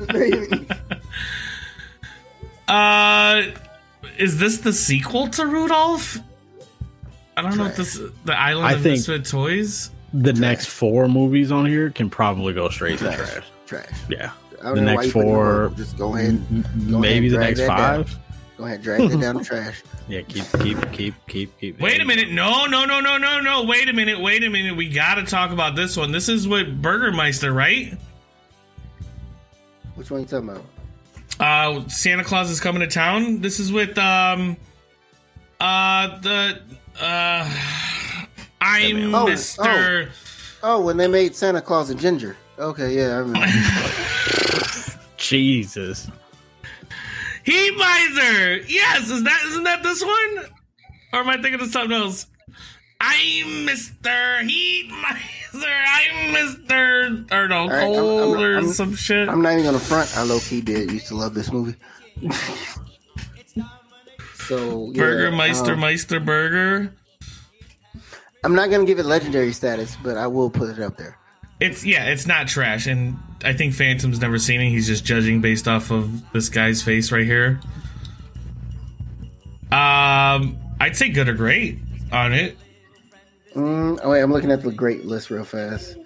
VHS? 0.00 0.78
Uh, 2.68 3.42
is 4.18 4.38
this 4.38 4.58
the 4.58 4.72
sequel 4.72 5.28
to 5.28 5.46
Rudolph? 5.46 6.18
I 7.36 7.42
don't 7.42 7.56
know 7.56 7.66
if 7.66 7.76
this 7.76 8.00
the 8.24 8.38
Island 8.38 8.66
I 8.66 8.72
of 8.74 8.82
think- 8.82 8.96
Misfit 8.96 9.24
Toys. 9.26 9.90
The 10.14 10.32
next 10.34 10.66
four 10.66 11.08
movies 11.08 11.50
on 11.50 11.64
here 11.66 11.88
can 11.90 12.10
probably 12.10 12.52
go 12.52 12.68
straight 12.68 12.98
to 12.98 13.04
trash. 13.06 13.16
trash. 13.30 13.44
Trash. 13.66 14.00
Yeah, 14.10 14.30
the 14.62 14.74
next 14.80 15.06
you 15.06 15.12
putting 15.12 15.28
the 15.30 15.34
four. 15.34 15.72
Just 15.76 15.96
go 15.96 16.14
ahead. 16.14 16.42
go 16.90 16.98
maybe 16.98 17.26
and 17.28 17.34
the 17.36 17.40
next 17.40 17.60
five. 17.66 18.10
down. 18.10 18.21
Five. 18.62 18.82
Go 18.82 18.96
ahead, 18.96 19.08
drag 19.08 19.10
that 19.10 19.20
down 19.20 19.36
the 19.36 19.44
trash. 19.44 19.82
Yeah, 20.08 20.22
keep, 20.22 20.44
keep, 20.60 20.92
keep, 20.92 21.14
keep, 21.26 21.58
keep. 21.58 21.80
Wait 21.80 22.00
a 22.00 22.04
minute! 22.04 22.30
No, 22.30 22.66
no, 22.66 22.84
no, 22.84 23.00
no, 23.00 23.18
no, 23.18 23.40
no! 23.40 23.64
Wait 23.64 23.88
a 23.88 23.92
minute! 23.92 24.20
Wait 24.20 24.44
a 24.44 24.50
minute! 24.50 24.76
We 24.76 24.88
got 24.88 25.16
to 25.16 25.24
talk 25.24 25.50
about 25.50 25.76
this 25.76 25.96
one. 25.96 26.12
This 26.12 26.28
is 26.28 26.46
with 26.46 26.80
Burgermeister, 26.80 27.52
right? 27.52 27.98
Which 29.94 30.10
one 30.10 30.20
you 30.20 30.26
talking 30.26 30.48
about? 30.48 30.64
Uh, 31.40 31.88
Santa 31.88 32.24
Claus 32.24 32.50
is 32.50 32.60
coming 32.60 32.80
to 32.80 32.86
town. 32.86 33.40
This 33.40 33.58
is 33.60 33.72
with 33.72 33.98
um, 33.98 34.56
uh, 35.60 36.18
the 36.20 36.62
uh, 37.00 37.58
I'm 38.60 39.14
Oh, 39.14 39.26
Mister. 39.26 40.10
Oh, 40.62 40.80
when 40.80 40.96
they 40.96 41.08
made 41.08 41.34
Santa 41.34 41.60
Claus 41.60 41.90
and 41.90 41.98
ginger. 41.98 42.36
Okay, 42.58 42.94
yeah, 42.96 43.14
I 43.14 43.18
remember. 43.18 43.46
Jesus. 45.16 46.08
Heat 47.44 47.76
miser. 47.76 48.56
Yes, 48.68 49.10
is 49.10 49.22
that 49.24 49.42
isn't 49.46 49.64
that 49.64 49.82
this 49.82 50.02
one? 50.04 50.44
Or 51.12 51.20
am 51.20 51.28
I 51.28 51.34
thinking 51.40 51.60
of 51.60 51.68
something 51.70 51.92
else? 51.96 52.26
I'm 53.00 53.64
Mister 53.64 54.42
Heat 54.44 54.88
Miser. 54.90 55.66
I'm 55.66 56.32
Mister 56.32 57.24
or 57.32 57.48
no 57.48 57.66
right, 57.68 57.82
I'm- 57.82 57.92
cold 57.94 58.36
I'm- 58.36 58.42
or 58.44 58.54
I'm- 58.56 58.72
some 58.72 58.94
shit. 58.94 59.28
I'm 59.28 59.42
not 59.42 59.52
even 59.54 59.64
gonna 59.64 59.78
front. 59.80 60.16
I 60.16 60.22
low 60.22 60.38
key 60.38 60.60
did 60.60 60.90
used 60.90 61.08
to 61.08 61.16
love 61.16 61.34
this 61.34 61.50
movie. 61.52 61.74
so 64.34 64.90
yeah, 64.92 65.00
Burgermeister 65.02 65.72
um, 65.72 65.80
Meister 65.80 66.20
Burger. 66.20 66.94
I'm 68.44 68.54
not 68.54 68.70
gonna 68.70 68.84
give 68.84 68.98
it 68.98 69.06
legendary 69.06 69.52
status, 69.52 69.96
but 70.02 70.16
I 70.16 70.28
will 70.28 70.50
put 70.50 70.70
it 70.70 70.80
up 70.80 70.96
there. 70.96 71.16
It's 71.60 71.84
yeah, 71.84 72.04
it's 72.06 72.26
not 72.26 72.48
trash, 72.48 72.86
and 72.86 73.16
I 73.44 73.52
think 73.52 73.74
Phantom's 73.74 74.20
never 74.20 74.38
seen 74.38 74.60
it. 74.60 74.70
He's 74.70 74.86
just 74.86 75.04
judging 75.04 75.40
based 75.40 75.66
off 75.68 75.90
of 75.90 76.32
this 76.32 76.48
guy's 76.48 76.82
face 76.82 77.10
right 77.12 77.24
here. 77.24 77.60
Um, 79.70 80.58
I'd 80.80 80.96
say 80.96 81.08
good 81.08 81.28
or 81.28 81.34
great 81.34 81.78
on 82.12 82.32
it. 82.32 82.56
Mm, 83.54 84.00
oh 84.02 84.10
wait, 84.10 84.20
I'm 84.20 84.32
looking 84.32 84.50
at 84.50 84.62
the 84.62 84.70
great 84.72 85.04
list 85.04 85.30
real 85.30 85.44
fast. 85.44 85.96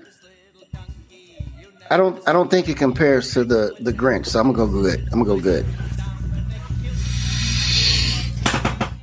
I 1.91 1.97
don't 1.97 2.27
I 2.29 2.33
don't 2.33 2.51
think 2.51 2.69
it 2.69 2.77
compares 2.77 3.33
to 3.35 3.45
the 3.45 3.75
the 3.81 3.93
Grinch, 3.93 4.27
so 4.27 4.41
I'm 4.41 4.53
gonna 4.53 4.71
go 4.71 4.83
good. 4.83 5.01
I'm 5.13 5.23
gonna 5.23 5.25
go 5.25 5.41
good. 5.41 5.67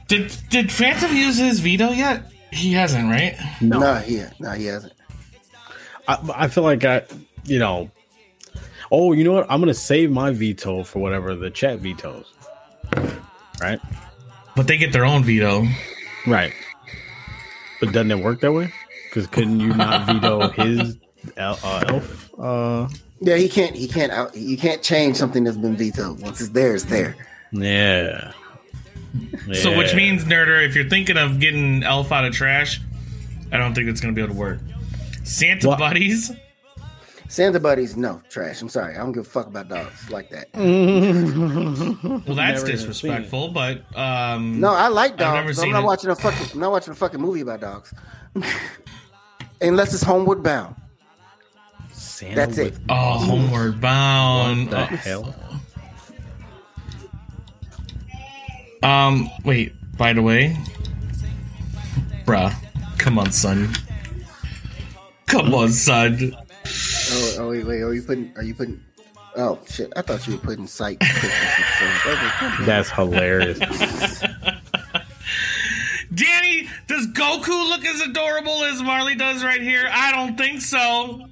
Did 0.07 0.35
did 0.49 0.71
Phantom 0.71 1.15
use 1.15 1.37
his 1.37 1.59
veto 1.59 1.91
yet? 1.91 2.31
He 2.51 2.73
hasn't, 2.73 3.09
right? 3.09 3.35
No, 3.61 3.79
No, 3.79 3.95
he 3.95 4.23
no 4.39 4.51
he 4.51 4.65
hasn't. 4.65 4.93
I, 6.07 6.19
I 6.35 6.47
feel 6.47 6.63
like 6.63 6.83
I, 6.83 7.03
you 7.45 7.59
know. 7.59 7.89
Oh, 8.95 9.11
you 9.11 9.23
know 9.23 9.31
what? 9.33 9.47
I'm 9.49 9.59
gonna 9.59 9.73
save 9.73 10.11
my 10.11 10.29
veto 10.31 10.83
for 10.83 10.99
whatever 10.99 11.33
the 11.35 11.49
chat 11.49 11.79
vetoes. 11.79 12.31
Right, 13.59 13.79
But 14.55 14.67
they 14.67 14.77
get 14.77 14.91
their 14.93 15.03
own 15.05 15.23
veto. 15.23 15.65
right. 16.27 16.53
But 17.79 17.91
doesn't 17.91 18.11
it 18.11 18.19
work 18.19 18.41
that 18.41 18.51
way? 18.51 18.71
Because 19.09 19.25
couldn't 19.27 19.59
you 19.59 19.73
not 19.73 20.05
veto 20.07 20.49
his 20.49 20.97
el- 21.37 21.59
uh, 21.63 21.83
elf? 21.87 22.29
Uh, 22.39 22.87
Yeah, 23.19 23.35
he 23.37 23.47
can't 23.49 23.75
he 23.75 23.87
can't 23.87 24.11
out 24.11 24.35
you 24.35 24.57
can't 24.57 24.81
change 24.83 25.15
something 25.17 25.43
that's 25.43 25.57
been 25.57 25.75
vetoed. 25.75 26.21
Once 26.21 26.39
it's 26.41 26.49
there, 26.51 26.75
it's 26.75 26.83
there. 26.85 27.15
yeah. 27.51 28.31
So, 29.53 29.77
which 29.77 29.93
means, 29.95 30.23
Nerder, 30.25 30.65
if 30.65 30.75
you're 30.75 30.89
thinking 30.89 31.17
of 31.17 31.39
getting 31.39 31.83
Elf 31.83 32.11
out 32.11 32.25
of 32.25 32.33
trash, 32.33 32.81
I 33.51 33.57
don't 33.57 33.73
think 33.75 33.87
it's 33.87 34.01
going 34.01 34.13
to 34.13 34.19
be 34.19 34.23
able 34.23 34.33
to 34.33 34.39
work. 34.39 34.59
Santa 35.23 35.67
What? 35.67 35.79
Buddies? 35.79 36.31
Santa 37.33 37.59
buddies, 37.59 37.97
no 37.97 38.21
trash. 38.29 38.61
I'm 38.61 38.69
sorry, 38.69 38.93
I 38.93 38.99
don't 38.99 39.11
give 39.11 39.25
a 39.25 39.27
fuck 39.27 39.47
about 39.47 39.67
dogs 39.67 40.07
like 40.11 40.29
that. 40.29 40.49
Well, 42.27 42.35
that's 42.35 42.61
disrespectful, 42.63 43.47
but 43.47 43.81
um, 43.97 44.59
No, 44.59 44.71
I 44.71 44.87
like 44.89 45.17
dogs. 45.17 45.55
but 45.57 45.63
I'm 45.65 45.71
not 45.71 45.81
it. 45.81 45.85
watching 45.87 46.09
a 46.11 46.15
fucking. 46.15 46.51
I'm 46.53 46.59
not 46.59 46.69
watching 46.71 46.91
a 46.91 46.95
fucking 46.95 47.19
movie 47.19 47.41
about 47.41 47.59
dogs. 47.61 47.91
Unless 49.61 49.95
it's 49.95 50.03
Homeward 50.03 50.43
Bound. 50.43 50.75
Santa 51.91 52.35
That's 52.35 52.57
it. 52.59 52.63
with- 52.73 52.81
oh, 52.89 53.17
Homeward 53.17 53.81
Bound. 53.81 54.71
What 54.71 54.89
the 54.89 54.93
Oh, 54.93 54.97
hell? 54.97 55.35
Um, 58.83 59.27
wait. 59.43 59.73
By 59.97 60.13
the 60.13 60.21
way, 60.21 60.55
bruh, 62.25 62.53
come 62.99 63.17
on, 63.17 63.31
son. 63.31 63.73
Come 65.27 65.53
on, 65.55 65.71
son. 65.71 66.35
Oh, 66.65 67.35
oh 67.39 67.49
wait, 67.49 67.65
wait. 67.65 67.81
Are 67.81 67.93
you 67.93 68.01
putting? 68.03 68.33
Are 68.35 68.43
you 68.43 68.55
putting? 68.55 68.83
Oh 69.35 69.59
shit! 69.67 69.91
I 69.95 70.01
thought 70.01 70.25
you 70.27 70.33
were 70.33 70.39
putting 70.39 70.67
sight. 70.67 70.99
That's 72.61 72.89
hilarious. 72.91 73.59
Danny, 76.13 76.69
does 76.87 77.07
Goku 77.07 77.47
look 77.69 77.83
as 77.85 78.01
adorable 78.01 78.63
as 78.65 78.81
Marley 78.83 79.15
does 79.15 79.43
right 79.43 79.61
here? 79.61 79.89
I 79.91 80.11
don't 80.11 80.37
think 80.37 80.61
so. 80.61 81.27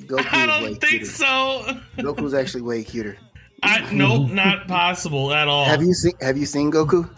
Goku 0.00 0.26
I 0.32 0.46
don't 0.46 0.80
think 0.80 1.02
cuter. 1.02 1.04
so. 1.06 1.78
Goku's 1.98 2.34
actually 2.34 2.62
way 2.62 2.82
cuter. 2.82 3.16
I 3.62 3.88
nope, 3.92 4.30
not 4.30 4.66
possible 4.66 5.32
at 5.32 5.46
all. 5.48 5.64
Have 5.66 5.82
you 5.82 5.92
seen? 5.94 6.14
Have 6.20 6.36
you 6.36 6.46
seen 6.46 6.72
Goku? 6.72 7.08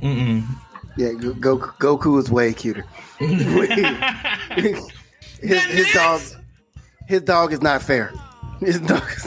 Mm-mm. 0.00 0.44
Yeah, 0.96 1.12
Go- 1.12 1.34
Go- 1.34 1.58
Goku 1.58 2.18
is 2.18 2.30
way 2.30 2.52
cuter. 2.54 2.84
his, 3.18 4.78
his 5.40 5.92
dog, 5.92 6.20
his 7.06 7.22
dog 7.22 7.52
is 7.52 7.62
not 7.62 7.82
fair. 7.82 8.12
His 8.60 8.80
dog 8.80 9.02
is 9.16 9.26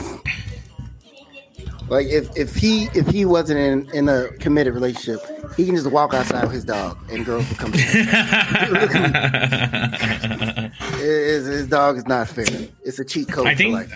like 1.88 2.06
if, 2.06 2.28
if 2.36 2.54
he 2.54 2.84
if 2.94 3.08
he 3.08 3.24
wasn't 3.24 3.58
in, 3.58 3.90
in 3.96 4.08
a 4.08 4.28
committed 4.38 4.74
relationship, 4.74 5.20
he 5.56 5.66
can 5.66 5.74
just 5.74 5.90
walk 5.90 6.14
outside 6.14 6.44
with 6.44 6.52
his 6.52 6.64
dog 6.64 6.96
and 7.10 7.24
girls 7.26 7.48
will 7.48 7.56
come. 7.56 7.72
his, 7.72 7.92
his 11.46 11.66
dog 11.66 11.96
is 11.96 12.06
not 12.06 12.28
fair. 12.28 12.44
It's 12.84 12.98
a 13.00 13.04
cheat 13.04 13.28
code 13.28 13.46
I 13.48 13.54
think- 13.54 13.74
for 13.74 13.80
life. 13.82 13.92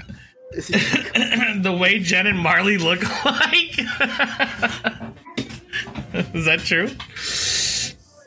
It's 0.57 0.71
a 0.71 0.79
cheat 0.79 1.15
code. 1.15 1.63
the 1.65 1.73
way 1.73 1.99
Jen 2.01 2.27
and 2.27 2.39
Marley 2.39 2.79
look 2.79 3.03
like. 3.25 3.79
is 6.35 6.45
that 6.45 6.61
true? 6.65 6.89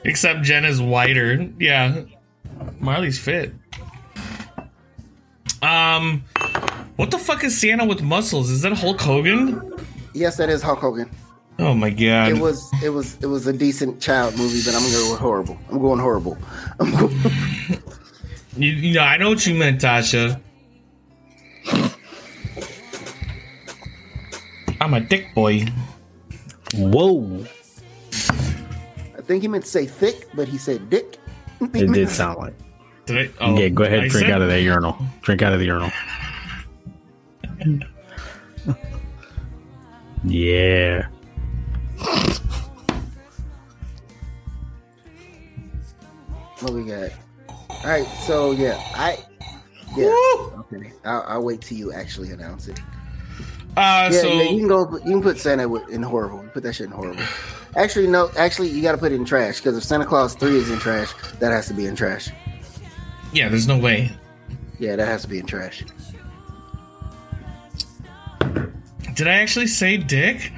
Except 0.03 0.41
Jen 0.43 0.65
is 0.65 0.81
whiter. 0.81 1.47
Yeah. 1.59 2.01
Marley's 2.79 3.19
fit. 3.19 3.53
Um 5.61 6.23
what 6.97 7.11
the 7.11 7.17
fuck 7.17 7.43
is 7.43 7.59
Santa 7.59 7.85
with 7.85 8.01
muscles? 8.01 8.49
Is 8.49 8.61
that 8.63 8.73
Hulk 8.73 8.99
Hogan? 8.99 9.73
yes, 10.13 10.37
that 10.37 10.49
is 10.49 10.61
Hulk 10.61 10.79
Hogan. 10.79 11.09
Oh 11.59 11.73
my 11.73 11.89
god. 11.89 12.29
It 12.29 12.37
was 12.37 12.69
it 12.83 12.89
was 12.89 13.17
it 13.21 13.27
was 13.27 13.47
a 13.47 13.53
decent 13.53 14.01
child 14.01 14.37
movie, 14.37 14.61
but 14.63 14.75
I'm 14.75 14.81
gonna 14.81 14.93
go 14.93 15.11
with 15.11 15.19
horrible. 15.19 15.57
I'm 15.71 15.79
going 15.79 15.99
horrible. 15.99 16.37
I'm 16.79 16.91
going, 16.91 17.19
you, 18.57 18.71
you 18.71 18.93
know, 18.93 19.01
I 19.01 19.17
know 19.17 19.29
what 19.29 19.45
you 19.45 19.55
meant, 19.55 19.81
Tasha. 19.81 20.39
I'm 24.79 24.93
a 24.93 24.99
dick 24.99 25.33
boy. 25.33 25.65
Whoa. 26.75 27.45
I 29.17 29.21
think 29.21 29.41
he 29.41 29.47
meant 29.47 29.65
to 29.65 29.69
say 29.69 29.85
thick, 29.85 30.27
but 30.35 30.47
he 30.47 30.57
said 30.57 30.89
dick. 30.89 31.17
It 31.59 31.91
did 31.91 32.09
sound 32.09 32.37
like. 32.37 32.53
Did 33.07 33.17
I? 33.17 33.29
Oh, 33.43 33.57
yeah, 33.57 33.69
go 33.69 33.83
ahead, 33.83 33.99
I 34.03 34.07
drink 34.09 34.27
said- 34.27 34.31
out 34.31 34.41
of 34.41 34.49
that 34.49 34.61
urinal. 34.61 34.97
Drink 35.21 35.41
out 35.41 35.53
of 35.53 35.59
the 35.59 35.65
urinal. 35.65 35.91
yeah. 40.23 41.07
What 46.59 46.73
we 46.73 46.83
got? 46.85 47.11
All 47.69 47.77
right, 47.85 48.07
so 48.25 48.51
yeah, 48.51 48.81
I 48.95 49.19
yeah. 49.95 50.07
Okay, 50.59 50.91
I'll, 51.05 51.21
I'll 51.27 51.43
wait 51.43 51.61
till 51.61 51.77
you 51.77 51.93
actually 51.93 52.31
announce 52.31 52.67
it. 52.67 52.79
Uh, 53.77 54.09
Yeah, 54.11 54.21
so 54.21 54.27
yeah, 54.27 54.43
you 54.49 54.59
can 54.59 54.67
go. 54.67 54.97
You 54.97 55.11
can 55.11 55.21
put 55.21 55.37
Santa 55.37 55.71
in 55.89 56.01
horrible. 56.01 56.43
Put 56.53 56.63
that 56.63 56.73
shit 56.73 56.87
in 56.87 56.91
horrible. 56.91 57.21
Actually, 57.75 58.07
no. 58.07 58.31
Actually, 58.37 58.69
you 58.69 58.81
got 58.81 58.93
to 58.93 58.97
put 58.97 59.11
it 59.11 59.15
in 59.15 59.25
trash 59.25 59.57
because 59.57 59.77
if 59.77 59.83
Santa 59.83 60.05
Claus 60.05 60.33
three 60.33 60.57
is 60.57 60.69
in 60.71 60.79
trash, 60.79 61.13
that 61.39 61.51
has 61.51 61.67
to 61.67 61.73
be 61.75 61.85
in 61.85 61.95
trash. 61.95 62.29
Yeah, 63.33 63.49
there's 63.49 63.67
no 63.67 63.77
way. 63.77 64.11
Yeah, 64.79 64.95
that 64.95 65.07
has 65.07 65.23
to 65.23 65.27
be 65.27 65.39
in 65.39 65.45
trash. 65.45 65.83
Did 69.15 69.27
I 69.27 69.33
actually 69.33 69.67
say 69.67 69.97
dick? 69.97 70.51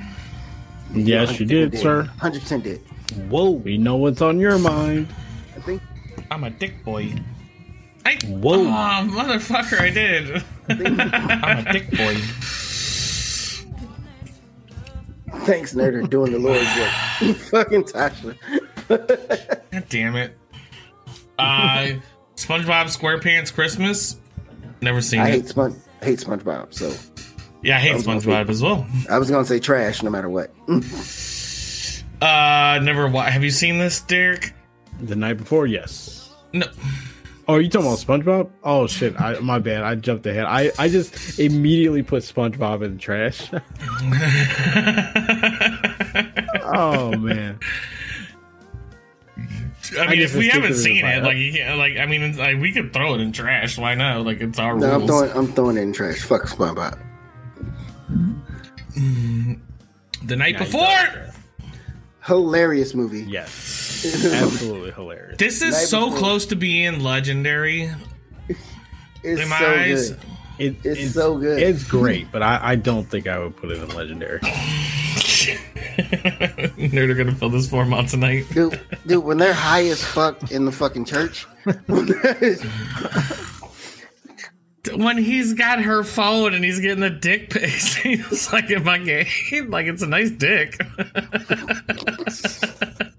Yes, 0.94 1.40
you 1.40 1.46
did, 1.46 1.78
sir. 1.78 2.04
Hundred 2.20 2.42
percent 2.42 2.64
did. 2.64 2.82
Whoa. 3.30 3.52
We 3.52 3.78
know 3.78 3.96
what's 3.96 4.22
on 4.22 4.40
your 4.40 4.58
mind. 4.58 5.08
I 5.56 5.60
think. 5.62 5.82
I'm 6.32 6.44
a 6.44 6.50
dick 6.50 6.84
boy. 6.84 7.14
I 8.06 8.18
Whoa. 8.26 8.62
Oh, 8.62 9.08
motherfucker, 9.10 9.80
I 9.80 9.90
did. 9.90 10.44
I'm 10.70 11.68
a 11.68 11.72
dick 11.72 11.90
boy. 11.92 12.16
Thanks, 15.46 15.74
Nerder, 15.74 16.10
doing 16.10 16.32
the 16.32 16.40
Lord's 16.40 16.76
work. 16.76 17.36
Fucking 17.50 17.84
Tasha. 17.84 18.36
God 18.88 19.86
damn 19.90 20.16
it. 20.16 20.38
Uh, 21.38 21.94
SpongeBob 22.40 22.86
SquarePants 22.86 23.54
Christmas. 23.54 24.18
Never 24.82 25.02
seen 25.02 25.20
I 25.20 25.28
it. 25.28 25.32
hate 25.32 25.48
Sponge. 25.50 25.76
I 26.02 26.06
hate 26.06 26.20
SpongeBob. 26.20 26.74
So 26.74 26.94
yeah, 27.62 27.78
I 27.78 27.80
hate 27.80 27.94
was 27.94 28.06
gonna 28.06 28.22
SpongeBob 28.22 28.50
as 28.50 28.62
well. 28.64 28.88
I 29.10 29.20
was 29.20 29.30
gonna 29.30 29.46
say 29.46 29.60
trash 29.60 30.02
no 30.04 30.10
matter 30.10 30.30
what. 30.30 30.52
Uh, 32.22 32.80
never. 32.84 33.08
Wa- 33.08 33.24
Have 33.24 33.46
you 33.46 33.50
seen 33.50 33.80
this, 33.80 34.02
Derek? 34.02 34.54
The 35.00 35.16
night 35.16 35.38
before, 35.38 35.66
yes. 35.68 36.30
No. 36.52 36.68
Oh, 37.48 37.60
you 37.60 37.70
talking 37.70 37.88
about 37.88 38.00
SpongeBob? 38.00 38.50
Oh 38.62 38.88
shit! 38.88 39.18
I, 39.20 39.40
my 39.40 39.58
bad. 39.58 39.84
I 39.84 39.96
jumped 39.96 40.26
ahead. 40.26 40.44
I, 40.44 40.70
I 40.78 40.90
just 40.90 41.40
immediately 41.40 42.04
put 42.04 42.24
SpongeBob 42.24 42.84
in 42.84 42.96
the 42.96 43.00
trash. 43.00 43.50
oh 46.66 47.16
man! 47.18 47.58
I 49.98 50.08
mean, 50.08 50.20
just 50.20 50.34
if 50.36 50.40
we 50.40 50.50
haven't 50.50 50.76
seen 50.76 51.06
it, 51.06 51.24
like, 51.24 51.38
you 51.38 51.54
can't, 51.54 51.78
like, 51.78 51.98
I 51.98 52.06
mean, 52.06 52.36
like, 52.38 52.60
we 52.60 52.72
could 52.72 52.94
throw 52.94 53.16
it 53.16 53.22
in 53.22 53.32
trash. 53.32 53.78
Why 53.78 53.96
not? 53.96 54.26
Like, 54.26 54.42
it's 54.42 54.60
our 54.60 54.78
No, 54.78 54.92
I'm 54.96 55.08
throwing. 55.08 55.32
I'm 55.32 55.48
throwing 55.54 55.78
it 55.78 55.82
in 55.82 55.94
trash. 55.94 56.22
Fuck 56.24 56.44
SpongeBob. 56.44 56.98
Mm, 58.98 59.60
the 60.26 60.36
night 60.36 60.54
Yeah, 60.54 60.60
before. 60.64 61.34
Hilarious 62.26 62.94
movie. 62.94 63.24
Yes, 63.24 64.06
absolutely 64.34 64.92
hilarious. 64.92 65.38
This 65.38 65.62
is 65.62 65.72
Night 65.74 65.86
so 65.88 66.06
Before. 66.06 66.20
close 66.20 66.46
to 66.48 66.56
being 66.56 67.00
legendary. 67.02 67.90
It's 69.24 69.42
In 69.42 69.50
my 69.50 69.60
so 69.60 69.66
eyes. 69.74 70.10
good. 70.12 70.20
It, 70.60 70.76
It's 70.84 71.14
so 71.14 71.38
good. 71.38 71.62
It's 71.62 71.84
great, 71.84 72.32
but 72.32 72.44
I, 72.44 72.60
I 72.62 72.76
don't 72.76 73.06
think 73.06 73.28
I 73.28 73.40
would 73.40 73.56
put 73.56 73.72
it 73.72 73.82
in 73.82 73.90
legendary. 73.96 74.42
Nerd 76.02 77.10
are 77.10 77.16
gonna 77.16 77.36
fill 77.36 77.50
this 77.50 77.70
form 77.70 77.94
out 77.94 78.08
tonight. 78.08 78.46
Dude, 78.52 78.80
dude, 79.06 79.24
when 79.24 79.38
they're 79.38 79.54
high 79.54 79.86
as 79.86 80.04
fuck 80.04 80.52
in 80.52 80.66
the 80.66 80.72
fucking 80.72 81.06
church, 81.06 81.46
When 84.96 85.18
he's 85.18 85.54
got 85.54 85.82
her 85.82 86.04
phone 86.04 86.54
and 86.54 86.64
he's 86.64 86.80
getting 86.80 87.02
the 87.02 87.10
dick 87.10 87.50
pics, 87.50 87.96
he's 87.96 88.52
like, 88.54 88.72
"Am 88.72 88.88
I 88.88 88.98
gay?" 89.00 89.28
like, 89.68 89.88
it's 89.88 90.02
a 90.02 90.08
nice 90.08 90.32
dick. 90.32 90.80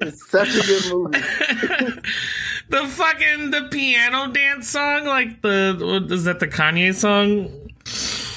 it's 0.00 0.30
such 0.30 0.48
a 0.54 0.66
good 0.66 0.92
movie. 0.92 1.18
the 2.70 2.86
fucking 2.88 3.50
the 3.50 3.68
piano 3.70 4.32
dance 4.32 4.68
song, 4.68 5.04
like 5.04 5.42
the 5.42 5.76
what, 5.80 6.10
is 6.10 6.24
that 6.24 6.40
the 6.40 6.48
Kanye 6.48 6.94
song? 6.94 7.50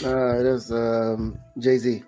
Uh, 0.06 0.40
it 0.40 0.46
is 0.46 0.70
um, 0.72 1.40
Jay 1.58 1.78
Z. 1.78 2.04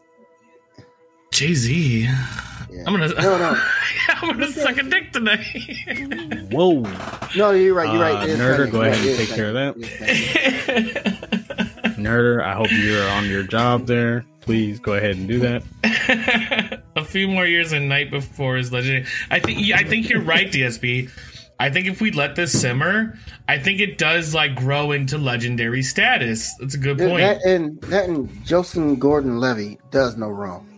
Jay 1.35 1.53
Z. 1.53 2.03
Yeah. 2.03 2.83
I'm 2.87 2.93
gonna 2.93 3.09
No, 3.09 3.37
no, 3.37 3.61
I'm 4.07 4.39
gonna 4.39 4.51
suck 4.53 4.77
a 4.77 4.83
dick 4.83 5.11
tonight. 5.11 5.43
Whoa, 6.49 6.79
no. 7.35 7.51
You're 7.51 7.73
right. 7.73 7.91
You're 7.91 8.01
right. 8.01 8.15
Uh, 8.15 8.37
Nerder, 8.37 8.71
go 8.71 8.83
ahead 8.83 9.05
and 9.05 9.17
take 9.17 9.35
care 9.35 9.49
of 9.49 9.53
that. 9.55 9.75
It 9.75 9.83
is 9.83 10.93
Kanye. 10.93 11.95
nerder! 11.97 12.41
I 12.41 12.53
hope 12.53 12.71
you're 12.71 13.05
on 13.09 13.27
your 13.27 13.43
job 13.43 13.85
there. 13.85 14.25
Please 14.39 14.79
go 14.79 14.93
ahead 14.93 15.17
and 15.17 15.27
do 15.27 15.39
that. 15.39 16.81
a 16.95 17.03
few 17.03 17.27
more 17.27 17.45
years 17.45 17.73
and 17.73 17.89
night 17.89 18.11
before 18.11 18.55
is 18.55 18.71
legendary. 18.71 19.05
I 19.29 19.39
think 19.41 19.59
yeah, 19.61 19.75
I 19.75 19.83
think 19.83 20.07
you're 20.07 20.21
right, 20.21 20.49
DSP. 20.49 21.09
I 21.59 21.69
think 21.69 21.87
if 21.87 21.99
we 21.99 22.11
let 22.11 22.37
this 22.37 22.57
simmer, 22.57 23.19
I 23.49 23.59
think 23.59 23.81
it 23.81 23.97
does 23.97 24.33
like 24.33 24.55
grow 24.55 24.93
into 24.93 25.17
legendary 25.17 25.83
status. 25.83 26.55
That's 26.61 26.75
a 26.75 26.77
good 26.77 26.97
point. 26.97 27.17
that 27.17 27.43
and 27.45 27.81
that 27.81 28.07
and 28.07 28.45
Joseph 28.45 28.99
Gordon-Levitt 28.99 29.91
does 29.91 30.15
no 30.15 30.29
wrong. 30.29 30.74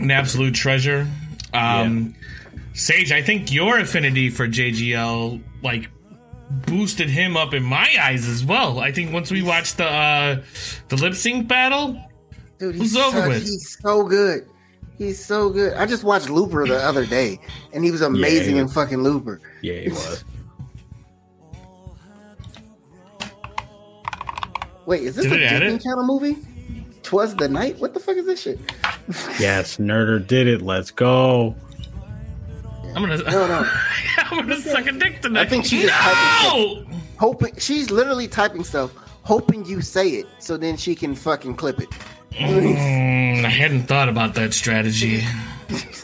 An 0.00 0.10
absolute 0.10 0.54
treasure. 0.54 1.06
Um 1.52 2.14
Sage, 2.72 3.12
I 3.12 3.22
think 3.22 3.52
your 3.52 3.78
affinity 3.78 4.30
for 4.30 4.46
JGL 4.48 5.42
like 5.62 5.88
boosted 6.66 7.08
him 7.10 7.36
up 7.36 7.52
in 7.54 7.62
my 7.62 7.88
eyes 8.00 8.26
as 8.28 8.44
well. 8.44 8.78
I 8.80 8.92
think 8.92 9.12
once 9.12 9.30
we 9.30 9.42
watched 9.42 9.76
the 9.76 9.84
uh 9.86 10.42
the 10.88 10.96
lip 10.96 11.14
sync 11.14 11.46
battle, 11.48 12.00
Dude, 12.58 12.74
Who's 12.74 12.92
he's, 12.92 12.96
over 12.96 13.20
such- 13.20 13.28
with? 13.28 13.42
he's 13.42 13.78
so 13.82 14.04
good. 14.04 14.46
He's 14.98 15.24
so 15.24 15.48
good. 15.48 15.72
I 15.74 15.86
just 15.86 16.04
watched 16.04 16.28
Looper 16.28 16.66
the 16.66 16.76
other 16.76 17.06
day, 17.06 17.40
and 17.72 17.82
he 17.82 17.90
was 17.90 18.02
amazing 18.02 18.56
he 18.56 18.60
in 18.60 18.68
fucking 18.68 19.02
Looper. 19.02 19.40
Yeah, 19.62 19.80
he 19.80 19.88
was. 19.88 20.24
Wait, 24.86 25.02
is 25.02 25.14
this 25.14 25.24
Did 25.24 25.32
a 25.32 25.36
it 25.36 25.42
add 25.52 25.60
Disney? 25.60 25.78
Channel 25.78 26.04
movie? 26.06 26.36
Twas 27.02 27.34
the 27.36 27.48
night. 27.48 27.78
What 27.78 27.94
the 27.94 28.00
fuck 28.00 28.16
is 28.16 28.26
this 28.26 28.42
shit? 28.42 28.58
yes, 29.38 29.78
nerder 29.78 30.24
did 30.24 30.46
it. 30.46 30.62
Let's 30.62 30.90
go. 30.90 31.54
I'm 32.94 33.02
gonna 33.02 33.18
No, 33.18 33.46
no. 33.46 33.70
I'm 34.18 34.38
gonna 34.38 34.60
suck 34.60 34.86
a 34.86 34.92
dick 34.92 35.22
tonight. 35.22 35.42
I 35.42 35.46
think 35.48 35.64
she 35.64 35.82
just 35.82 35.94
no! 36.44 36.84
Hoping 37.18 37.56
she's 37.56 37.90
literally 37.90 38.26
typing 38.28 38.64
stuff, 38.64 38.92
hoping 39.22 39.64
you 39.66 39.80
say 39.80 40.08
it, 40.10 40.26
so 40.38 40.56
then 40.56 40.76
she 40.76 40.94
can 40.94 41.14
fucking 41.14 41.54
clip 41.56 41.80
it. 41.80 41.90
Mm, 42.32 43.44
I 43.44 43.48
hadn't 43.48 43.82
thought 43.84 44.08
about 44.08 44.34
that 44.34 44.54
strategy. 44.54 45.22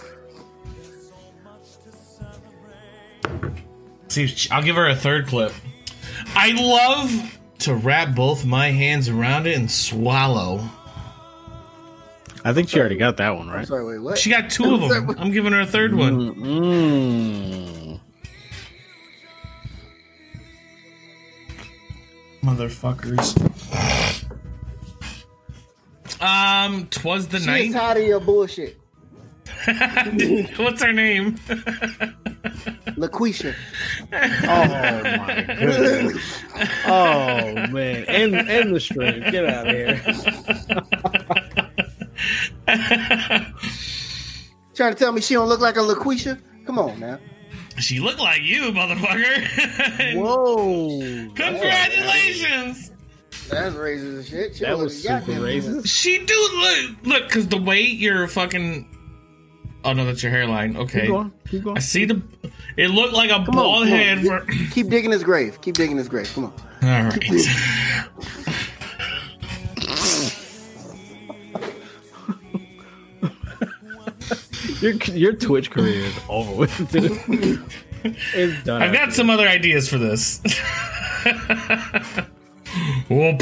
See, 4.09 4.35
I'll 4.51 4.63
give 4.63 4.77
her 4.77 4.89
a 4.89 4.97
third 4.97 5.27
clip. 5.27 5.53
I 6.35 6.53
love 6.53 7.39
to 7.61 7.75
wrap 7.75 8.15
both 8.15 8.45
my 8.45 8.71
hands 8.71 9.09
around 9.09 9.47
it 9.47 9.57
and 9.57 9.71
swallow. 9.71 10.69
I 12.47 12.53
think 12.53 12.69
she 12.69 12.79
already 12.79 12.97
got 12.97 13.17
that 13.17 13.37
one, 13.37 13.49
I'm 13.49 13.55
right? 13.57 13.67
sorry, 13.67 13.85
wait, 13.85 13.99
what? 13.99 14.17
She 14.17 14.31
got 14.31 14.49
two 14.51 14.73
of 14.73 14.89
them. 14.89 15.11
I'm 15.19 15.33
giving 15.33 15.53
her 15.53 15.63
a 15.63 15.67
third 15.67 15.93
one. 15.97 16.33
Mm. 16.37 18.01
Motherfuckers. 22.43 23.35
Um, 26.21 26.87
twas 26.89 27.27
the 27.27 27.39
She 27.39 27.43
is 27.43 27.47
night. 27.47 27.73
tired 27.73 27.97
of 27.99 28.05
your 28.07 28.21
bullshit. 28.21 28.79
What's 30.57 30.83
her 30.83 30.93
name? 30.93 31.35
LaQuisha. 32.97 33.55
Oh 34.13 35.17
my 35.19 35.45
goodness. 35.59 36.43
Oh 36.87 37.67
man. 37.73 38.05
And 38.07 38.35
and 38.37 38.75
the 38.75 38.79
stream. 38.79 39.21
Get 39.33 39.45
out 39.47 39.67
of 39.67 39.75
here. 39.75 40.01
Trying 44.75 44.93
to 44.93 44.99
tell 44.99 45.13
me 45.13 45.21
she 45.21 45.35
don't 45.35 45.49
look 45.49 45.61
like 45.61 45.77
a 45.77 45.81
LaQuisha? 45.81 46.41
Come 46.67 46.79
on 46.79 46.99
now. 47.01 47.19
she 47.79 48.01
looked 48.01 48.19
like 48.19 48.43
you, 48.43 48.73
motherfucker. 48.73 50.17
Whoa. 50.21 51.33
Congratulations. 51.35 52.93
That's 53.49 53.75
racist 53.77 54.19
as 54.19 54.29
shit. 54.29 54.57
She 54.57 54.65
That 54.65 54.77
was 54.77 55.01
super 55.03 55.21
goddamn 55.21 55.43
racist. 55.43 55.87
She 55.89 56.25
do 56.25 56.49
look 56.57 56.97
look 57.07 57.29
because 57.29 57.47
the 57.49 57.59
way 57.61 57.81
you're 57.81 58.27
fucking. 58.29 58.93
Oh 59.85 59.93
no, 59.93 60.05
that's 60.05 60.21
your 60.23 60.33
hairline. 60.33 60.77
Okay, 60.77 61.03
Keep 61.03 61.09
going. 61.11 61.33
Keep 61.49 61.63
going. 61.65 61.77
I 61.77 61.81
see 61.81 62.05
the. 62.07 62.21
It 62.77 62.89
looked 62.89 63.15
like 63.15 63.31
a 63.31 63.35
on, 63.37 63.45
bald 63.45 63.83
on. 63.83 63.89
head 63.89 64.25
for. 64.27 64.45
Keep 64.73 64.89
digging 64.89 65.13
his 65.13 65.23
grave. 65.23 65.61
Keep 65.61 65.77
digging 65.77 65.97
his 65.97 66.09
grave. 66.09 66.29
Come 66.35 66.47
on. 66.47 66.53
All 66.83 67.05
right. 67.05 68.57
Your 74.81 74.93
your 74.93 75.33
Twitch 75.33 75.71
career 75.71 76.05
is 76.05 76.19
over 76.29 76.55
with. 76.55 76.93
dude. 76.93 77.63
it's 78.05 78.65
done. 78.65 78.83
I've 78.83 78.93
got 78.93 79.13
some 79.13 79.31
other 79.31 79.49
ideas 79.49 79.89
for 79.89 79.99
this. 79.99 80.41
Whoop. 83.09 83.41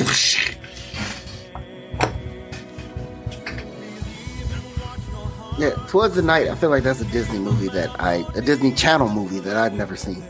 Yeah, 5.57 5.71
Twas 5.87 6.15
the 6.17 6.23
Night, 6.23 6.49
I 6.49 6.57
feel 6.57 6.71
like 6.71 6.83
that's 6.83 7.01
a 7.01 7.05
Disney 7.07 7.39
movie 7.39 7.69
that 7.69 7.89
I, 8.01 8.25
a 8.35 8.41
Disney 8.41 8.73
Channel 8.73 9.09
movie 9.09 9.39
that 9.41 9.57
I've 9.57 9.75
never 9.75 9.95
seen. 9.95 10.23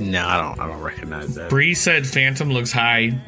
No, 0.00 0.26
I 0.26 0.40
don't. 0.40 0.58
I 0.60 0.66
don't 0.66 0.80
recognize 0.80 1.34
that. 1.34 1.50
Bree 1.50 1.74
said 1.74 2.06
Phantom 2.06 2.50
looks 2.50 2.72
high. 2.72 3.18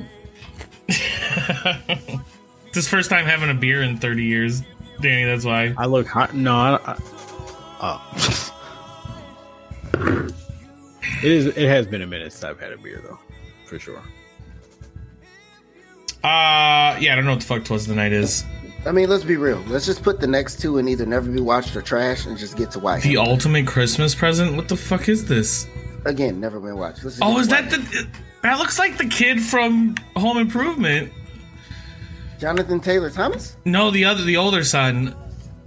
it's 0.88 2.74
his 2.74 2.88
first 2.88 3.10
time 3.10 3.26
having 3.26 3.50
a 3.50 3.54
beer 3.54 3.82
in 3.82 3.98
30 3.98 4.24
years, 4.24 4.62
Danny. 5.00 5.24
That's 5.24 5.44
why. 5.44 5.74
I 5.76 5.86
look 5.86 6.06
hot. 6.06 6.34
No, 6.34 6.54
I. 6.54 6.78
I 6.86 6.96
oh. 7.80 8.04
it 11.22 11.30
is. 11.30 11.46
It 11.46 11.68
has 11.68 11.86
been 11.86 12.02
a 12.02 12.06
minute 12.06 12.32
since 12.32 12.44
I've 12.44 12.60
had 12.60 12.72
a 12.72 12.78
beer, 12.78 13.00
though, 13.04 13.18
for 13.66 13.78
sure. 13.78 14.02
Uh, 16.24 16.98
yeah, 17.00 17.12
I 17.12 17.14
don't 17.14 17.24
know 17.24 17.32
what 17.32 17.40
the 17.40 17.46
fuck 17.46 17.64
Twas 17.64 17.86
the 17.86 17.94
Night 17.94 18.12
is. 18.12 18.44
I 18.84 18.92
mean, 18.92 19.08
let's 19.08 19.24
be 19.24 19.36
real. 19.36 19.62
Let's 19.68 19.86
just 19.86 20.02
put 20.02 20.20
the 20.20 20.26
next 20.26 20.60
two 20.60 20.78
in 20.78 20.88
either 20.88 21.06
never 21.06 21.30
be 21.30 21.40
watched 21.40 21.76
or 21.76 21.82
trash 21.82 22.26
and 22.26 22.36
just 22.36 22.56
get 22.56 22.70
to 22.72 22.78
why. 22.78 23.00
The 23.00 23.16
ultimate 23.16 23.66
Christmas 23.66 24.14
present? 24.14 24.56
What 24.56 24.68
the 24.68 24.76
fuck 24.76 25.08
is 25.08 25.26
this? 25.26 25.66
Again, 26.04 26.40
never 26.40 26.58
been 26.58 26.76
watched. 26.76 27.04
Let's 27.04 27.18
Oh, 27.22 27.38
is 27.38 27.48
to 27.48 27.54
that 27.54 27.70
the. 27.70 28.08
That 28.42 28.58
looks 28.58 28.78
like 28.78 28.98
the 28.98 29.06
kid 29.06 29.42
from 29.42 29.96
Home 30.16 30.38
Improvement. 30.38 31.12
Jonathan 32.38 32.80
Taylor 32.80 33.10
Thomas? 33.10 33.56
No, 33.64 33.90
the 33.90 34.04
other, 34.04 34.22
the 34.22 34.36
older 34.36 34.62
son. 34.64 35.14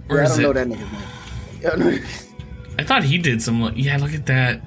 Or 0.08 0.16
Yeah, 0.22 0.24
I 0.24 0.28
don't 0.28 0.38
it? 0.38 0.42
know 0.42 0.52
that 0.52 0.68
nigga's 0.68 1.78
name. 1.78 2.04
I 2.78 2.84
thought 2.84 3.04
he 3.04 3.18
did 3.18 3.42
some. 3.42 3.60
lo- 3.60 3.72
Yeah, 3.74 3.96
look 3.98 4.14
at 4.14 4.26
that. 4.26 4.62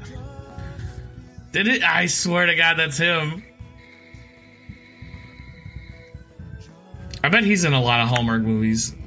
Did 1.51 1.67
it? 1.67 1.83
I 1.83 2.05
swear 2.05 2.45
to 2.45 2.55
God, 2.55 2.75
that's 2.77 2.97
him. 2.97 3.43
I 7.23 7.29
bet 7.29 7.43
he's 7.43 7.63
in 7.65 7.73
a 7.73 7.81
lot 7.81 8.01
of 8.01 8.07
Hallmark 8.09 8.41
movies. 8.43 8.95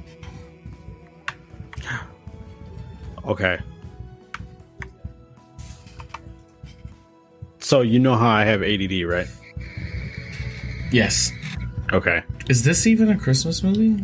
Okay. 3.25 3.59
So 7.59 7.81
you 7.81 7.99
know 7.99 8.15
how 8.15 8.27
I 8.29 8.43
have 8.45 8.63
ADD, 8.63 9.03
right? 9.07 9.27
Yes. 10.91 11.31
Okay. 11.93 12.23
Is 12.49 12.63
this 12.63 12.85
even 12.87 13.09
a 13.09 13.17
Christmas 13.17 13.63
movie? 13.63 14.03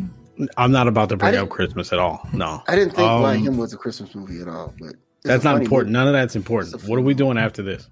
I'm 0.56 0.72
not 0.72 0.86
about 0.88 1.08
to 1.10 1.16
bring 1.16 1.34
up 1.36 1.48
Christmas 1.48 1.92
at 1.92 1.98
all. 1.98 2.28
No. 2.32 2.62
I 2.68 2.74
didn't 2.74 2.90
think 2.94 3.08
Why 3.08 3.36
Um, 3.36 3.42
Him 3.42 3.56
was 3.56 3.72
a 3.72 3.76
Christmas 3.76 4.14
movie 4.14 4.40
at 4.40 4.48
all, 4.48 4.74
but 4.78 4.94
That's 5.24 5.44
not 5.44 5.60
important. 5.62 5.92
movie. 5.92 6.04
None 6.04 6.08
of 6.08 6.12
that's 6.12 6.36
important. 6.36 6.82
What 6.84 6.98
are 6.98 7.02
we 7.02 7.14
doing 7.14 7.38
after 7.38 7.62
this? 7.62 7.88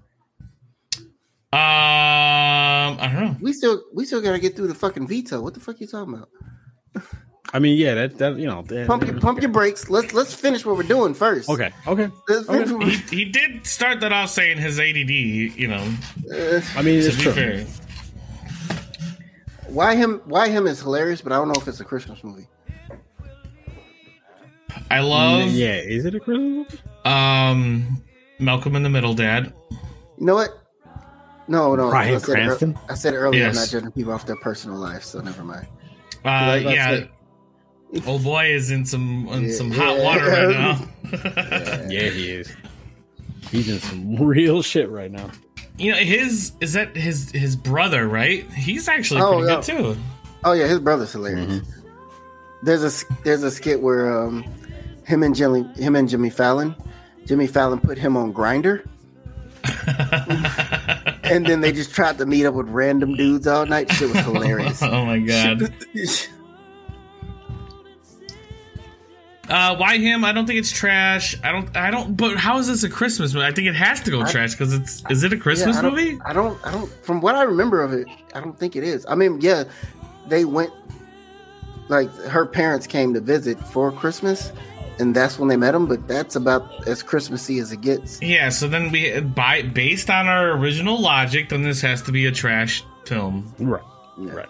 Um, 1.53 1.59
I 2.99 3.09
don't 3.11 3.23
know. 3.23 3.35
We 3.41 3.53
still 3.53 3.81
we 3.93 4.05
still 4.05 4.21
gotta 4.21 4.39
get 4.39 4.55
through 4.55 4.67
the 4.67 4.75
fucking 4.75 5.07
veto. 5.07 5.41
What 5.41 5.53
the 5.53 5.59
fuck 5.59 5.75
are 5.75 5.79
you 5.79 5.87
talking 5.87 6.13
about? 6.13 6.29
I 7.53 7.59
mean, 7.59 7.77
yeah, 7.77 7.93
that 7.95 8.17
that 8.17 8.37
you 8.37 8.45
know. 8.47 8.63
that- 8.63 8.87
Pump 8.87 9.05
your 9.05 9.19
pump 9.19 9.41
your 9.41 9.51
brakes. 9.51 9.89
Let's 9.89 10.13
let's 10.13 10.33
finish 10.33 10.65
what 10.65 10.75
we're 10.75 10.83
doing 10.83 11.13
first. 11.13 11.49
Okay. 11.49 11.71
Okay. 11.87 12.09
Let's 12.27 12.45
finish 12.47 12.69
what 12.71 12.87
He, 12.89 13.17
he 13.23 13.25
did 13.25 13.65
start 13.65 14.01
that 14.01 14.11
off 14.11 14.29
saying 14.31 14.57
his 14.57 14.79
ADD. 14.79 15.09
You 15.57 15.67
know, 15.69 15.93
uh, 16.33 16.61
I 16.75 16.81
mean, 16.81 16.99
to 17.01 17.07
it's 17.07 17.15
be 17.15 17.23
true. 17.23 17.31
fair. 17.31 17.65
Why 19.69 19.95
him 19.95 20.21
why 20.25 20.49
him 20.49 20.67
is 20.67 20.79
hilarious, 20.81 21.21
but 21.21 21.31
I 21.31 21.35
don't 21.37 21.47
know 21.47 21.55
if 21.59 21.67
it's 21.67 21.79
a 21.79 21.85
Christmas 21.85 22.23
movie. 22.23 22.47
I 24.91 24.99
love 24.99 25.49
Yeah. 25.51 25.75
Is 25.75 26.05
it 26.05 26.15
a 26.15 26.19
Christmas 26.19 26.67
movie? 26.69 26.79
um 27.05 28.01
Malcolm 28.39 28.75
in 28.75 28.83
the 28.83 28.89
Middle, 28.89 29.13
Dad. 29.13 29.53
You 29.71 30.25
know 30.25 30.35
what? 30.35 30.49
No, 31.47 31.75
no. 31.75 31.89
Bryan 31.89 32.15
I 32.15 32.17
said, 32.17 32.29
it, 32.29 32.33
Cranston? 32.45 32.79
I 32.89 32.95
said 32.95 33.13
it 33.13 33.17
earlier. 33.17 33.47
I'm 33.47 33.55
not 33.55 33.69
judging 33.69 33.91
people 33.91 34.11
off 34.13 34.25
their 34.25 34.35
personal 34.37 34.77
life, 34.77 35.03
so 35.03 35.21
never 35.21 35.43
mind. 35.43 35.67
Uh, 36.23 36.27
I 36.29 36.55
was 36.55 36.61
about 36.63 36.69
to 36.71 36.75
yeah. 36.75 36.89
say- 36.97 37.09
Old 38.07 38.23
boy 38.23 38.47
is 38.51 38.71
in 38.71 38.83
some 38.85 39.27
in 39.31 39.45
Yeah, 39.45 39.53
some 39.53 39.71
hot 39.71 39.97
yeah. 39.97 40.03
water 40.03 40.25
right 40.25 40.49
now. 40.49 40.87
Yeah, 41.89 42.09
he 42.09 42.31
is. 42.31 42.53
He's 43.51 43.69
in 43.69 43.79
some 43.79 44.15
real 44.17 44.61
shit 44.63 44.89
right 44.89 45.11
now. 45.11 45.29
You 45.77 45.91
know, 45.91 45.97
his 45.97 46.53
is 46.61 46.73
that 46.73 46.95
his 46.95 47.31
his 47.31 47.55
brother, 47.55 48.07
right? 48.07 48.49
He's 48.53 48.87
actually 48.87 49.21
Oh, 49.21 49.39
pretty 49.39 49.47
yeah. 49.47 49.55
good 49.55 49.63
too. 49.95 50.01
Oh 50.43 50.53
yeah, 50.53 50.67
his 50.67 50.79
brother's 50.79 51.11
hilarious. 51.11 51.61
There's 52.63 52.83
a 52.83 52.87
s- 52.87 53.05
there's 53.23 53.43
a 53.43 53.51
skit 53.51 53.81
where 53.81 54.23
um 54.23 54.43
him 55.05 55.21
and 55.23 55.35
Jimmy 55.35 55.63
him 55.75 55.95
and 55.95 56.07
Jimmy 56.09 56.29
Fallon, 56.29 56.75
Jimmy 57.25 57.47
Fallon 57.47 57.79
put 57.79 57.97
him 57.97 58.15
on 58.15 58.33
Grindr, 58.33 58.85
and 61.23 61.45
then 61.45 61.61
they 61.61 61.71
just 61.71 61.93
tried 61.93 62.17
to 62.19 62.25
meet 62.25 62.45
up 62.45 62.53
with 62.53 62.69
random 62.69 63.15
dudes 63.15 63.45
all 63.47 63.65
night. 63.65 63.91
Shit 63.91 64.09
was 64.13 64.19
hilarious. 64.23 64.81
oh 64.83 65.05
my 65.05 65.19
god. 65.19 65.73
Uh, 69.49 69.75
why 69.75 69.97
him? 69.97 70.25
I 70.25 70.31
don't 70.31 70.45
think 70.47 70.57
it's 70.59 70.71
trash. 70.71 71.35
I 71.43 71.51
don't. 71.51 71.75
I 71.77 71.91
don't. 71.91 72.15
But 72.17 72.37
how 72.37 72.57
is 72.57 72.67
this 72.67 72.83
a 72.83 72.89
Christmas 72.89 73.33
movie? 73.33 73.45
I 73.45 73.51
think 73.51 73.67
it 73.67 73.75
has 73.75 74.01
to 74.01 74.11
go 74.11 74.21
I- 74.21 74.31
trash 74.31 74.51
because 74.51 74.73
it's. 74.73 75.03
Is 75.09 75.23
it 75.23 75.31
a 75.33 75.35
Yeah, 75.35 75.41
Christmas 75.41 75.77
I 75.77 75.81
movie? 75.83 76.19
I 76.25 76.33
don't. 76.33 76.59
I 76.65 76.71
don't. 76.71 76.89
From 77.03 77.21
what 77.21 77.35
I 77.35 77.43
remember 77.43 77.81
of 77.83 77.93
it, 77.93 78.07
I 78.33 78.39
don't 78.41 78.57
think 78.57 78.75
it 78.75 78.83
is. 78.83 79.05
I 79.07 79.15
mean, 79.15 79.39
yeah, 79.41 79.65
they 80.27 80.45
went. 80.45 80.71
Like 81.87 82.11
her 82.15 82.45
parents 82.47 82.87
came 82.87 83.13
to 83.13 83.19
visit 83.21 83.59
for 83.59 83.91
Christmas, 83.91 84.51
and 84.97 85.15
that's 85.15 85.37
when 85.37 85.47
they 85.47 85.57
met 85.57 85.75
him. 85.75 85.85
But 85.85 86.07
that's 86.07 86.35
about 86.35 86.87
as 86.87 87.03
Christmassy 87.03 87.59
as 87.59 87.71
it 87.71 87.81
gets. 87.81 88.19
Yeah. 88.23 88.49
So 88.49 88.67
then 88.67 88.91
we 88.91 89.19
by 89.19 89.61
based 89.61 90.09
on 90.09 90.27
our 90.27 90.53
original 90.57 90.99
logic, 90.99 91.49
then 91.49 91.61
this 91.61 91.81
has 91.81 92.01
to 92.03 92.11
be 92.11 92.25
a 92.25 92.31
trash 92.31 92.83
film. 93.05 93.53
Right. 93.59 93.83
Yeah. 94.19 94.31
Right. 94.31 94.49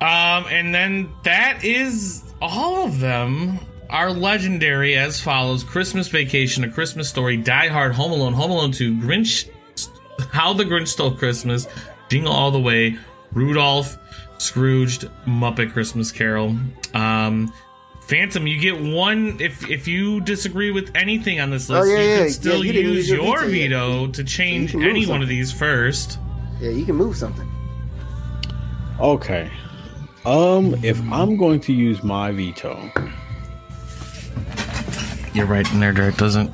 Um, 0.00 0.46
and 0.50 0.74
then 0.74 1.08
that 1.24 1.64
is 1.64 2.23
all 2.40 2.84
of 2.86 3.00
them 3.00 3.58
are 3.90 4.10
legendary 4.12 4.96
as 4.96 5.20
follows: 5.20 5.62
Christmas 5.64 6.08
Vacation, 6.08 6.64
A 6.64 6.70
Christmas 6.70 7.08
Story, 7.08 7.36
Die 7.36 7.68
Hard, 7.68 7.92
Home 7.94 8.12
Alone, 8.12 8.32
Home 8.32 8.50
Alone 8.50 8.72
Two, 8.72 8.94
Grinch, 8.96 9.48
How 10.30 10.52
the 10.52 10.64
Grinch 10.64 10.88
Stole 10.88 11.12
Christmas, 11.12 11.66
Jingle 12.08 12.32
All 12.32 12.50
the 12.50 12.60
Way, 12.60 12.98
Rudolph, 13.32 13.96
Scrooged, 14.38 15.08
Muppet 15.26 15.72
Christmas 15.72 16.10
Carol. 16.12 16.56
Um, 16.92 17.52
Phantom, 18.02 18.46
you 18.46 18.60
get 18.60 18.78
one 18.78 19.40
if 19.40 19.68
if 19.70 19.88
you 19.88 20.20
disagree 20.20 20.70
with 20.70 20.90
anything 20.94 21.40
on 21.40 21.50
this 21.50 21.70
Oh, 21.70 21.74
list, 21.80 21.88
yeah, 21.90 21.96
you 21.96 22.02
yeah, 22.08 22.16
can 22.16 22.24
yeah, 22.26 22.30
still 22.32 22.64
you 22.64 22.72
use 22.72 22.96
use 22.96 23.08
your 23.08 23.24
your 23.24 23.38
veto 23.46 23.48
yet. 23.48 23.68
veto 23.70 24.06
to 24.12 24.24
change 24.24 24.70
can 24.72 24.80
move 24.80 24.88
any 24.90 25.06
one 25.06 25.22
of 25.22 25.28
these 25.28 25.50
first. 25.50 26.18
Yeah, 26.60 26.70
you 26.70 26.84
can 26.84 26.96
move 26.96 27.16
something. 27.16 27.50
Okay. 29.00 29.50
Um, 30.26 30.74
if 30.82 31.00
I'm 31.12 31.36
going 31.36 31.60
to 31.60 31.72
use 31.72 32.02
my 32.02 32.32
veto, 32.32 32.90
You're 35.34 35.46
right, 35.46 35.66
Nerder. 35.66 36.08
It 36.08 36.16
doesn't. 36.16 36.48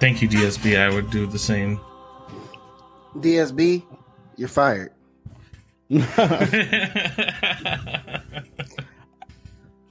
Thank 0.00 0.20
you, 0.22 0.28
DSB. 0.28 0.78
I 0.78 0.92
would 0.92 1.10
do 1.10 1.26
the 1.26 1.38
same. 1.38 1.78
DSB, 3.16 3.84
you're 4.36 4.48
fired. 4.48 4.92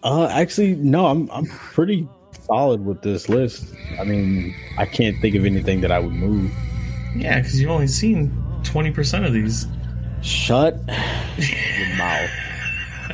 Uh, 0.04 0.28
actually, 0.28 0.76
no. 0.76 1.08
I'm 1.08 1.30
I'm 1.32 1.46
pretty 1.48 2.08
solid 2.46 2.86
with 2.86 3.02
this 3.02 3.28
list. 3.28 3.74
I 4.00 4.06
mean, 4.06 4.56
I 4.78 4.86
can't 4.86 5.20
think 5.20 5.36
of 5.36 5.44
anything 5.44 5.82
that 5.82 5.92
I 5.92 6.00
would 6.00 6.14
move. 6.14 6.50
yeah, 7.16 7.40
because 7.40 7.60
you've 7.60 7.72
only 7.72 7.88
seen 7.88 8.32
20% 8.62 9.26
of 9.26 9.34
these. 9.34 9.66
Shut 10.28 10.76
your 11.38 11.96
mouth. 11.98 12.30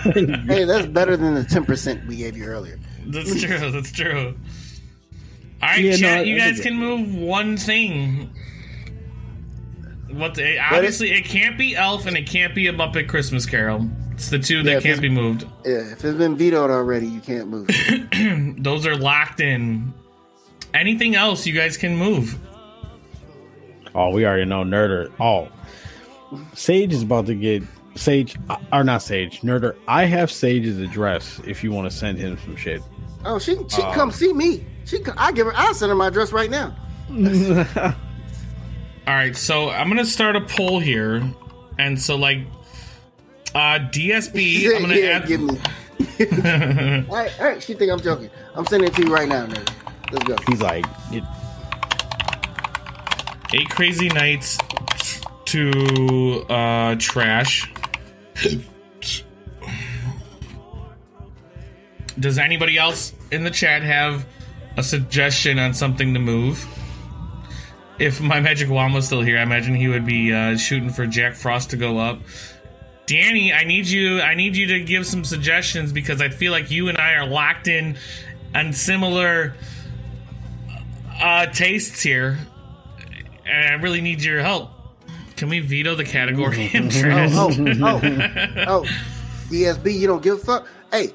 Hey, 0.04 0.66
that's 0.66 0.88
better 0.88 1.16
than 1.16 1.34
the 1.36 1.46
ten 1.46 1.64
percent 1.64 2.06
we 2.08 2.18
gave 2.18 2.36
you 2.36 2.44
earlier. 2.44 2.78
That's 3.06 3.40
true. 3.42 3.72
That's 3.72 3.92
true. 3.92 4.36
All 5.62 5.70
right, 5.70 5.82
Yeah, 5.82 5.96
chat. 5.96 6.18
I- 6.20 6.22
you 6.24 6.38
guys 6.38 6.60
can 6.60 6.76
move 6.76 7.14
one 7.16 7.56
thing. 7.56 8.30
What? 10.12 10.36
The, 10.36 10.60
obviously, 10.60 11.12
it 11.12 11.24
can't 11.24 11.58
be 11.58 11.76
Elf 11.76 12.06
and 12.06 12.18
it 12.18 12.28
can't 12.28 12.54
be 12.54 12.68
a 12.68 12.74
Muppet 12.74 13.08
Christmas 13.08 13.46
Carol. 13.46 13.88
It's 14.12 14.30
the 14.30 14.40
two 14.40 14.62
that 14.64 14.72
Yeah, 14.72 14.80
can't 14.82 15.02
be 15.02 15.10
moved. 15.10 15.46
Yeah, 15.66 15.92
if 15.94 16.04
it's 16.04 16.18
been 16.18 16.36
vetoed 16.36 16.70
already, 16.70 17.08
you 17.08 17.22
can't 17.22 17.48
move. 17.48 17.70
Those 18.62 18.86
are 18.86 18.96
locked 18.98 19.40
in. 19.40 19.94
Anything 20.74 21.16
else, 21.16 21.46
you 21.46 21.54
guys 21.54 21.78
can 21.78 21.96
move. 21.96 22.38
Oh, 23.96 24.10
we 24.10 24.26
already 24.26 24.46
know 24.46 24.64
Nerder. 24.64 25.12
Oh, 25.20 25.48
Sage 26.54 26.94
is 26.94 27.04
about 27.04 27.26
to 27.28 27.36
get 27.36 27.64
Sage, 27.96 28.38
uh, 28.50 28.58
or 28.72 28.84
not 28.84 29.02
Sage, 29.02 29.42
Nerder. 29.42 29.76
I 29.88 30.06
have 30.06 30.32
Sage's 30.32 30.80
address 30.80 31.40
if 31.46 31.64
you 31.64 31.72
want 31.72 31.90
to 31.90 31.96
send 31.96 32.18
him 32.18 32.38
some 32.44 32.56
shit. 32.56 32.82
oh, 33.26 33.40
she 33.40 33.56
she 33.56 33.82
can 33.82 33.94
come 33.94 34.12
see 34.12 34.34
me. 34.34 34.66
She 34.86 35.00
can, 35.00 35.14
I 35.18 35.32
give 35.32 35.48
her. 35.48 35.54
I'll 35.56 35.74
send 35.74 35.90
her 35.90 35.96
my 35.96 36.08
address 36.08 36.32
right 36.32 36.50
now. 36.50 36.76
All 39.06 39.14
right, 39.14 39.36
so 39.36 39.70
I'm 39.70 39.90
gonna 39.90 40.06
start 40.06 40.36
a 40.36 40.42
poll 40.42 40.80
here, 40.80 41.22
and 41.78 42.02
so 42.02 42.16
like, 42.16 42.40
uh, 43.54 43.80
DSB. 43.92 44.66
I'm 44.76 44.82
gonna 44.82 44.96
yeah, 44.96 45.10
add. 45.10 45.28
give 45.28 45.42
me. 45.42 45.60
all 47.10 47.16
right, 47.16 47.32
all 47.40 47.48
right. 47.48 47.62
She 47.62 47.74
think 47.74 47.92
I'm 47.92 48.00
joking. 48.00 48.30
I'm 48.56 48.66
sending 48.66 48.90
it 48.90 48.96
to 48.96 49.04
you 49.06 49.14
right 49.14 49.28
now, 49.28 49.46
nigga. 49.46 49.74
Let's 50.12 50.24
go. 50.26 50.36
He's 50.48 50.62
like, 50.62 50.86
it, 51.12 51.24
Eight 53.54 53.70
crazy 53.70 54.08
nights 54.10 54.58
to 55.54 56.46
uh 56.50 56.96
trash. 56.98 57.72
Does 62.20 62.40
anybody 62.40 62.80
else 62.80 63.14
in 63.32 63.44
the 63.44 63.52
chat 63.52 63.84
have 63.84 64.26
a 64.78 64.84
suggestion 64.84 65.60
on 65.60 65.76
something 65.76 66.16
to 66.16 66.20
move? 66.20 66.66
If 68.00 68.20
my 68.20 68.40
magic 68.40 68.68
wand 68.70 68.96
was 68.96 69.06
still 69.06 69.22
here, 69.22 69.38
I 69.38 69.44
imagine 69.44 69.76
he 69.76 69.88
would 69.88 70.08
be 70.08 70.34
uh, 70.34 70.58
shooting 70.58 70.90
for 70.90 71.06
Jack 71.06 71.36
Frost 71.36 71.70
to 71.70 71.78
go 71.78 72.00
up. 72.00 72.20
Danny, 73.06 73.54
I 73.54 73.64
need 73.64 73.86
you. 73.86 74.22
I 74.22 74.34
need 74.34 74.58
you 74.58 74.66
to 74.68 74.80
give 74.80 75.06
some 75.06 75.24
suggestions 75.24 75.94
because 75.94 76.20
I 76.20 76.30
feel 76.30 76.52
like 76.52 76.72
you 76.72 76.90
and 76.90 76.98
I 76.98 77.14
are 77.14 77.28
locked 77.28 77.68
in 77.68 77.98
on 78.56 78.74
similar 78.74 79.54
uh, 81.22 81.46
tastes 81.48 82.02
here, 82.02 82.40
and 83.46 83.68
I 83.68 83.74
really 83.74 84.02
need 84.02 84.24
your 84.24 84.42
help. 84.42 84.72
Can 85.36 85.50
we 85.50 85.60
veto 85.60 85.96
the 85.96 86.04
category 86.04 86.70
in 86.74 86.90
trash? 86.90 87.32
Oh, 87.34 87.50
oh, 87.52 87.66
oh, 87.82 88.02
oh. 88.84 88.86
DSB, 89.50 89.94
you 89.98 90.08
don't 90.08 90.24
give 90.24 90.36
a 90.36 90.40
fuck. 90.40 90.68
Hey, 90.92 91.14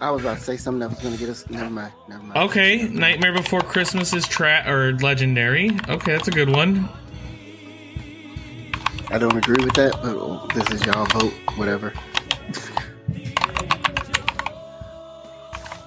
I 0.00 0.10
was 0.10 0.22
about 0.22 0.38
to 0.38 0.44
say 0.44 0.56
something 0.56 0.80
that 0.80 0.90
was 0.90 1.00
gonna 1.00 1.16
get 1.16 1.28
us. 1.28 1.48
Never 1.48 1.70
mind. 1.70 1.92
Never 2.08 2.22
mind. 2.22 2.50
Okay, 2.50 2.88
Nightmare 2.88 3.32
Before 3.32 3.60
Christmas 3.60 4.12
is 4.12 4.26
tra- 4.26 4.64
or 4.66 4.92
legendary. 5.00 5.70
Okay, 5.88 6.12
that's 6.12 6.28
a 6.28 6.30
good 6.30 6.50
one. 6.50 6.88
I 9.10 9.18
don't 9.18 9.36
agree 9.36 9.62
with 9.64 9.74
that, 9.74 9.92
but 10.02 10.16
oh, 10.16 10.46
this 10.54 10.70
is 10.70 10.84
y'all 10.86 11.06
vote. 11.06 11.32
Whatever. 11.56 11.92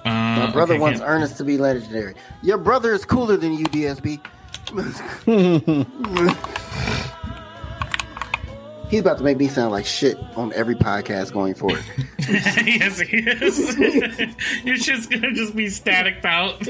Uh, 0.04 0.10
My 0.10 0.50
brother 0.52 0.74
okay, 0.74 0.80
wants 0.80 1.00
Ernest 1.00 1.36
to 1.38 1.44
be 1.44 1.58
legendary. 1.58 2.14
Your 2.42 2.58
brother 2.58 2.94
is 2.94 3.04
cooler 3.04 3.36
than 3.36 3.52
you, 3.52 3.66
DSB. 3.66 4.20
He's 8.90 9.00
about 9.00 9.18
to 9.18 9.24
make 9.24 9.36
me 9.36 9.48
sound 9.48 9.70
like 9.72 9.84
shit 9.84 10.16
on 10.34 10.52
every 10.54 10.74
podcast 10.74 11.32
going 11.32 11.54
forward. 11.54 11.84
yes, 12.18 12.98
he 13.00 13.18
is. 13.18 13.78
Your 14.64 14.76
shit's 14.76 15.06
gonna 15.06 15.32
just 15.32 15.54
be 15.54 15.68
static 15.68 16.24
out. 16.24 16.66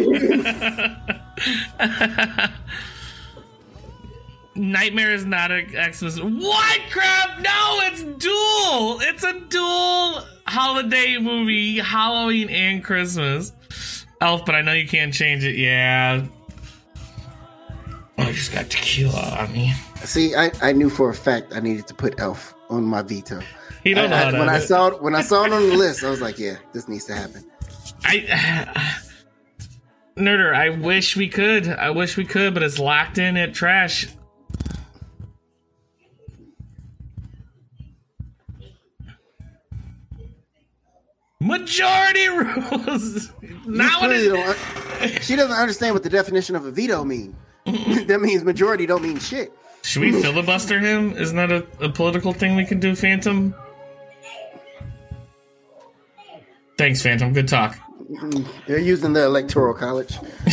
Nightmare 4.57 5.13
is 5.13 5.25
not 5.25 5.53
a 5.53 5.65
Xmas. 5.93 6.21
What 6.21 6.81
crap? 6.91 7.41
No, 7.41 7.81
it's 7.83 8.03
dual. 8.03 8.99
It's 9.03 9.23
a 9.23 9.39
dual 9.49 10.25
holiday 10.49 11.19
movie, 11.19 11.79
Halloween 11.79 12.49
and 12.49 12.83
Christmas. 12.83 13.53
Elf, 14.21 14.45
but 14.45 14.57
I 14.57 14.63
know 14.63 14.73
you 14.73 14.89
can't 14.89 15.15
change 15.15 15.45
it. 15.45 15.57
Yeah. 15.57 16.27
Oh, 18.19 18.25
I 18.25 18.33
just 18.33 18.53
got 18.53 18.69
tequila 18.69 19.37
on 19.41 19.53
me. 19.53 19.73
See, 20.05 20.35
I, 20.35 20.51
I 20.61 20.73
knew 20.73 20.91
for 20.91 21.09
a 21.11 21.15
fact 21.15 21.53
I 21.55 21.61
needed 21.61 21.87
to 21.87 21.95
put 21.95 22.19
Elf 22.21 22.55
on 22.69 22.85
my 22.85 23.03
veto. 23.03 23.41
He 23.85 23.95
don't 23.95 24.13
I- 24.13 24.31
I- 24.31 24.39
when 24.39 24.49
I 24.49 24.59
saw 24.59 24.91
when 24.99 25.15
I 25.15 25.23
saw 25.23 25.45
it 25.45 25.53
on 25.53 25.69
the 25.69 25.77
list, 25.77 26.03
I 26.05 26.11
was 26.11 26.21
like, 26.21 26.39
yeah, 26.39 26.57
this 26.73 26.89
needs 26.89 27.05
to 27.07 27.15
happen. 27.15 27.45
I 28.05 28.97
Nerder, 30.17 30.53
I 30.53 30.71
wish 30.71 31.17
we 31.17 31.29
could. 31.29 31.69
I 31.69 31.91
wish 31.91 32.17
we 32.17 32.25
could, 32.25 32.55
but 32.55 32.65
it's 32.65 32.79
locked 32.81 33.19
in 33.19 33.37
at 33.37 33.55
trash. 33.55 34.09
Majority 41.41 42.29
rules. 42.29 43.31
Not 43.67 44.01
what 44.03 44.11
it, 44.13 45.23
she 45.23 45.37
doesn't 45.37 45.57
understand 45.57 45.95
what 45.95 46.03
the 46.03 46.11
definition 46.11 46.57
of 46.57 46.65
a 46.67 46.71
veto 46.71 47.05
means. 47.05 47.35
that 48.07 48.21
means 48.21 48.45
majority 48.45 48.87
don't 48.87 49.03
mean 49.03 49.19
shit. 49.19 49.53
Should 49.83 50.03
we 50.03 50.13
filibuster 50.13 50.81
him? 50.81 51.17
Isn't 51.17 51.37
that 51.37 51.51
a, 51.51 51.67
a 51.81 51.89
political 51.89 52.33
thing 52.33 52.57
we 52.57 52.65
can 52.65 52.81
do, 52.81 52.95
Phantom? 52.95 53.55
Thanks, 56.77 57.03
Phantom. 57.03 57.33
Good 57.33 57.49
talk. 57.49 57.77
They're 58.67 58.79
using 58.79 59.13
the 59.13 59.25
electoral 59.25 59.75
college. 59.75 60.17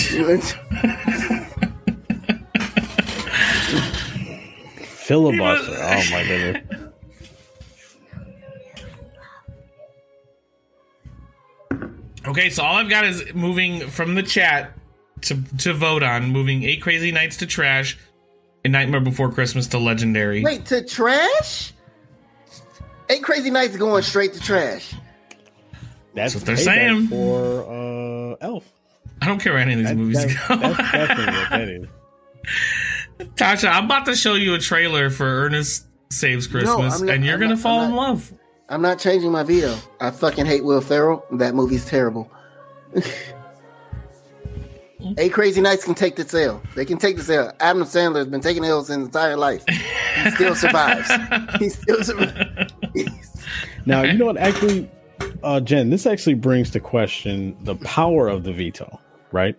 filibuster. 5.05 5.77
Oh 5.77 6.03
my 6.11 6.23
goodness. 6.27 6.85
Okay, 12.27 12.49
so 12.49 12.63
all 12.63 12.75
I've 12.77 12.89
got 12.89 13.05
is 13.05 13.33
moving 13.35 13.87
from 13.87 14.15
the 14.15 14.23
chat 14.23 14.74
to 15.25 15.41
to 15.59 15.73
vote 15.73 16.03
on 16.03 16.31
moving 16.31 16.63
eight 16.63 16.81
crazy 16.81 17.11
nights 17.11 17.37
to 17.37 17.45
trash 17.45 17.97
and 18.63 18.71
Nightmare 18.73 19.01
Before 19.01 19.31
Christmas 19.31 19.67
to 19.67 19.77
legendary. 19.77 20.43
Wait, 20.43 20.65
to 20.67 20.83
trash? 20.83 21.71
Eight 23.09 23.21
Crazy 23.21 23.51
Nights 23.51 23.77
going 23.77 24.01
straight 24.01 24.33
to 24.33 24.39
trash. 24.39 24.95
That's 26.15 26.33
what 26.33 26.43
they're 26.45 26.57
saying. 26.57 27.07
for 27.09 27.61
uh, 27.61 28.35
Elf. 28.41 28.67
I 29.21 29.27
don't 29.27 29.39
care 29.39 29.53
where 29.53 29.61
any 29.61 29.73
of 29.73 29.79
these 29.79 29.87
That- 29.89 29.95
movies 29.95 30.25
that- 30.25 30.47
go. 30.47 30.55
that's 30.57 30.77
definitely 30.91 31.25
what 31.35 31.49
that 31.51 31.67
is. 31.69 31.87
Tasha, 33.35 33.69
I'm 33.71 33.85
about 33.85 34.05
to 34.07 34.15
show 34.15 34.33
you 34.33 34.55
a 34.55 34.59
trailer 34.59 35.09
for 35.11 35.25
Ernest 35.45 35.85
Saves 36.09 36.47
Christmas, 36.47 36.99
I'm 36.99 37.05
not- 37.05 37.15
and 37.15 37.23
you're 37.25 37.35
I'm 37.35 37.39
gonna 37.41 37.53
not- 37.53 37.61
fall 37.61 37.81
I'm 37.81 37.91
in 37.91 37.95
love. 37.95 38.33
I'm 38.69 38.81
not 38.81 38.97
changing 38.97 39.31
my 39.31 39.43
veto. 39.43 39.77
I 40.01 40.09
fucking 40.09 40.47
hate 40.47 40.63
Will 40.63 40.81
Ferrell. 40.81 41.23
That 41.33 41.53
movie's 41.53 41.85
terrible. 41.85 42.31
Eight 45.17 45.33
Crazy 45.33 45.61
Nights 45.61 45.83
can 45.85 45.93
take 45.95 46.15
the 46.15 46.23
sale. 46.27 46.61
They 46.75 46.85
can 46.85 46.97
take 46.97 47.17
the 47.17 47.23
sale. 47.23 47.51
Adam 47.59 47.83
Sandler 47.83 48.17
has 48.17 48.27
been 48.27 48.41
taking 48.41 48.63
L's 48.65 48.87
his 48.87 48.97
entire 48.97 49.37
life. 49.37 49.63
He 49.67 50.31
still 50.31 50.55
survives. 50.65 51.09
he 51.59 51.69
still 51.69 52.03
survives. 52.03 52.73
Now 53.87 54.01
you 54.01 54.13
know 54.17 54.25
what? 54.25 54.37
Actually, 54.37 54.89
uh, 55.43 55.59
Jen, 55.59 55.91
this 55.91 56.07
actually 56.07 56.33
brings 56.33 56.71
to 56.71 56.79
question 56.79 57.55
the 57.63 57.75
power 57.75 58.27
of 58.27 58.43
the 58.43 58.51
veto, 58.51 58.99
right? 59.31 59.55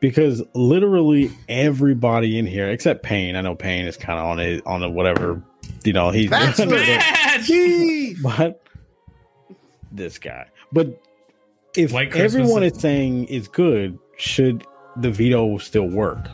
Because 0.00 0.42
literally 0.54 1.30
everybody 1.48 2.38
in 2.38 2.44
here, 2.46 2.68
except 2.68 3.02
Payne, 3.02 3.36
I 3.36 3.40
know 3.40 3.54
Payne 3.54 3.86
is 3.86 3.96
kind 3.96 4.18
of 4.18 4.26
on 4.26 4.38
it 4.40 4.62
on 4.66 4.80
the 4.80 4.90
whatever, 4.90 5.42
you 5.84 5.94
know, 5.94 6.10
he's 6.10 6.28
Bachelor. 6.28 6.66
Bad! 6.76 7.40
Jeez. 7.40 8.20
but 8.22 8.62
this 9.90 10.18
guy. 10.18 10.46
But 10.72 11.02
if 11.74 11.92
White 11.92 12.14
everyone 12.14 12.62
is- 12.62 12.74
is 12.74 12.80
saying 12.82 13.28
it's 13.28 13.48
good, 13.48 13.98
should 14.20 14.66
the 14.96 15.10
veto 15.10 15.58
still 15.58 15.88
work? 15.88 16.26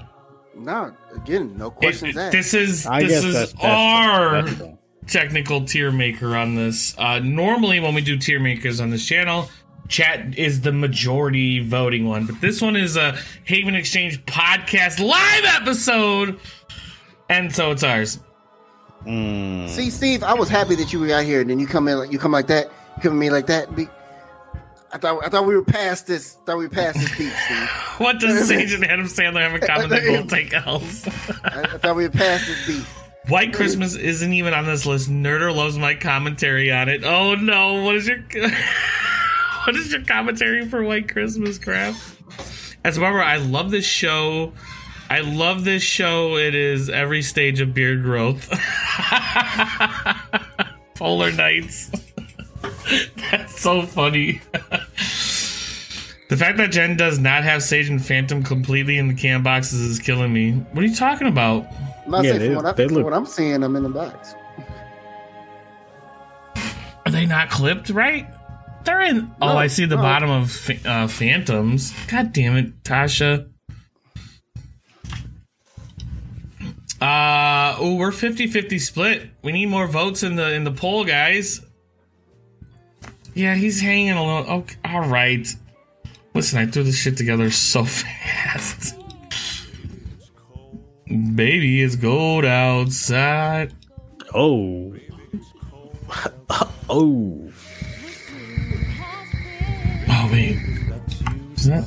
No, 0.55 0.93
again, 1.15 1.55
no 1.57 1.67
It- 1.69 1.75
questions 1.75 2.17
it- 2.17 2.21
asked. 2.21 2.33
this 2.33 2.55
is 2.55 2.87
I 2.87 3.03
this 3.03 3.23
is 3.25 3.35
that's, 3.35 3.53
that's 3.53 3.65
our 3.65 4.43
that's 4.43 4.57
fair. 4.59 4.79
technical 5.07 5.65
tier 5.65 5.91
maker 5.93 6.35
on 6.37 6.55
this. 6.55 6.95
Uh, 6.99 7.19
normally, 7.21 7.79
when 7.81 7.95
we 7.95 8.01
do 8.01 8.17
tier 8.17 8.41
makers 8.41 8.81
on 8.81 8.91
this 8.91 9.05
channel, 9.05 9.49
chat 9.89 10.37
is 10.39 10.63
the 10.63 10.73
majority 10.73 11.61
voting 11.61 12.07
one, 12.09 12.25
but 12.27 12.41
this 12.41 12.61
one 12.63 12.75
is 12.75 12.97
a 12.97 13.17
Haven 13.45 13.75
Exchange 13.75 14.25
podcast 14.25 14.99
live 14.99 15.45
episode, 15.61 16.41
and 17.29 17.55
so 17.55 17.71
it's 17.71 17.83
ours. 17.85 18.19
Mm. 19.07 19.69
See, 19.69 19.91
Steve, 19.91 20.25
I 20.25 20.35
was 20.35 20.49
happy 20.49 20.75
that 20.77 20.93
you 20.93 20.99
were 21.01 21.11
out 21.13 21.25
here, 21.25 21.41
and 21.43 21.51
then 21.51 21.61
you 21.61 21.67
come 21.67 21.87
in, 21.87 21.99
like 21.99 22.11
you 22.11 22.19
come 22.19 22.33
like 22.33 22.49
that, 22.49 22.67
you 22.97 23.03
come 23.03 23.13
at 23.13 23.19
me 23.19 23.31
like 23.31 23.47
that. 23.47 23.77
Be, 23.77 23.89
I 24.97 24.99
thought, 24.99 25.27
I 25.27 25.29
thought 25.29 25.47
we 25.47 25.55
were 25.55 25.63
past 25.63 26.07
this. 26.07 26.39
Thought 26.47 26.57
we 26.57 26.69
past 26.69 26.99
this 26.99 27.11
beat, 27.19 27.31
Steve. 27.45 27.71
What 27.99 28.19
does 28.19 28.49
Sage 28.49 28.73
and 28.73 28.83
Adam 28.83 29.07
Sandler 29.07 29.43
have 29.43 29.55
in 29.55 29.61
common? 29.61 29.91
They 29.91 30.17
both 30.17 30.31
take 30.31 30.55
L's. 30.55 31.07
I, 31.45 31.61
I 31.75 31.79
thought 31.79 31.97
we 31.97 32.05
were 32.05 32.11
past 32.11 32.47
this 32.47 32.67
beat. 32.67 32.87
White 33.29 33.53
Christmas 33.53 33.95
isn't 33.95 34.33
even 34.33 34.55
on 34.55 34.65
this 34.65 34.87
list. 34.87 35.11
Nerder 35.11 35.55
loves 35.55 35.77
my 35.77 35.95
commentary 35.97 36.73
on 36.73 36.89
it. 36.89 37.05
Oh 37.05 37.35
no! 37.35 37.83
What 37.83 37.97
is 37.97 38.09
your 38.09 38.21
what 39.67 39.77
is 39.77 39.93
your 39.93 40.03
commentary 40.05 40.67
for 40.67 40.83
White 40.83 41.11
Christmas 41.11 41.59
crap? 41.59 41.95
As 42.83 42.97
a 42.97 43.01
barber, 43.01 43.23
I 43.23 43.37
love 43.37 43.71
this 43.71 43.85
show. 43.85 44.55
I 45.11 45.21
love 45.21 45.65
this 45.65 45.83
show. 45.83 46.37
It 46.37 46.55
is 46.55 46.89
every 46.89 47.21
stage 47.21 47.61
of 47.61 47.75
beard 47.75 48.03
growth. 48.03 48.49
Polar 50.95 51.33
nights. 51.33 51.91
That's 53.31 53.61
so 53.61 53.83
funny. 53.83 54.41
the 56.29 56.37
fact 56.37 56.59
that 56.59 56.71
Jen 56.71 56.97
does 56.97 57.19
not 57.19 57.45
have 57.45 57.63
Sage 57.63 57.89
and 57.89 58.05
Phantom 58.05 58.43
completely 58.43 58.99
in 58.99 59.09
the 59.09 59.15
can 59.15 59.43
boxes 59.43 59.81
is 59.81 59.99
killing 59.99 60.33
me. 60.33 60.53
What 60.53 60.85
are 60.85 60.87
you 60.87 60.95
talking 60.95 61.27
about? 61.29 61.67
I'm 62.05 62.11
not 62.13 62.25
Yeah, 62.25 62.31
saying 62.33 62.41
they- 62.41 62.47
from, 62.49 62.57
what 62.57 62.67
I, 62.67 62.73
they 62.73 62.87
from 62.87 62.95
look- 62.97 63.05
what 63.05 63.15
I'm 63.15 63.27
seeing, 63.27 63.63
I'm 63.63 63.77
in 63.77 63.83
the 63.83 63.89
box. 63.89 64.35
Are 67.05 67.13
they 67.13 67.27
not 67.27 67.51
clipped 67.51 67.91
right? 67.91 68.27
They're 68.85 69.03
in. 69.03 69.33
oh, 69.43 69.57
I 69.57 69.67
see 69.67 69.85
the 69.85 69.97
no. 69.97 70.03
bottom 70.03 70.31
of 70.31 70.71
uh, 70.87 71.09
Phantoms. 71.09 71.93
God 72.09 72.33
damn 72.33 72.57
it, 72.57 72.83
Tasha. 72.85 73.49
Uh 77.01 77.77
oh, 77.79 77.97
we're 77.97 78.11
50-50 78.11 78.81
split. 78.81 79.31
We 79.43 79.53
need 79.53 79.67
more 79.67 79.87
votes 79.87 80.23
in 80.23 80.37
the 80.37 80.53
in 80.55 80.65
the 80.65 80.71
poll, 80.73 81.05
guys. 81.05 81.61
Yeah, 83.37 83.55
he's 83.55 83.79
hanging 83.83 84.13
a 84.13 84.25
little. 84.25 84.55
Okay, 84.61 84.77
all 84.87 85.07
right. 85.09 85.47
Listen, 86.33 86.59
I 86.59 86.65
threw 86.65 86.85
this 86.85 86.97
shit 86.97 87.19
together 87.19 87.51
so 87.51 87.85
fast. 87.85 88.99
Baby, 91.07 91.83
it's 91.83 91.97
cold 91.97 92.47
outside. 92.47 93.75
Oh. 94.35 94.95
oh. 96.89 97.53
Oh 100.09 100.29
wait, 100.33 100.57
is 101.57 101.67
that? 101.67 101.85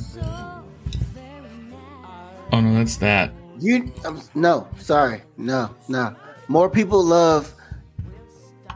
Oh 2.52 2.60
no, 2.60 2.74
that's 2.74 2.96
that. 2.98 3.32
You 3.58 3.92
um, 4.04 4.22
no, 4.36 4.68
sorry, 4.78 5.22
no, 5.36 5.74
no. 5.88 6.14
More 6.46 6.70
people 6.70 7.02
love 7.02 7.52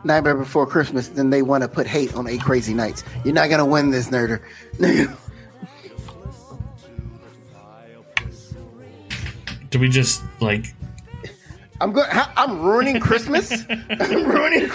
Nightmare 0.04 0.34
Before 0.34 0.66
Christmas 0.66 1.08
then 1.08 1.30
they 1.30 1.42
want 1.42 1.62
to 1.62 1.68
put 1.68 1.86
hate 1.86 2.14
on 2.14 2.26
Eight 2.28 2.42
Crazy 2.42 2.74
Nights. 2.74 3.04
You're 3.24 3.34
not 3.34 3.50
gonna 3.50 3.64
win 3.66 3.90
this, 3.90 4.08
nerder. 4.08 4.40
Do 9.70 9.80
we 9.80 9.88
just 9.88 10.22
like? 10.40 10.72
I'm 11.80 11.92
going. 11.92 12.08
I'm 12.12 12.62
ruining 12.62 13.00
Christmas. 13.00 13.64
I'm 13.90 14.24
ruining. 14.24 14.70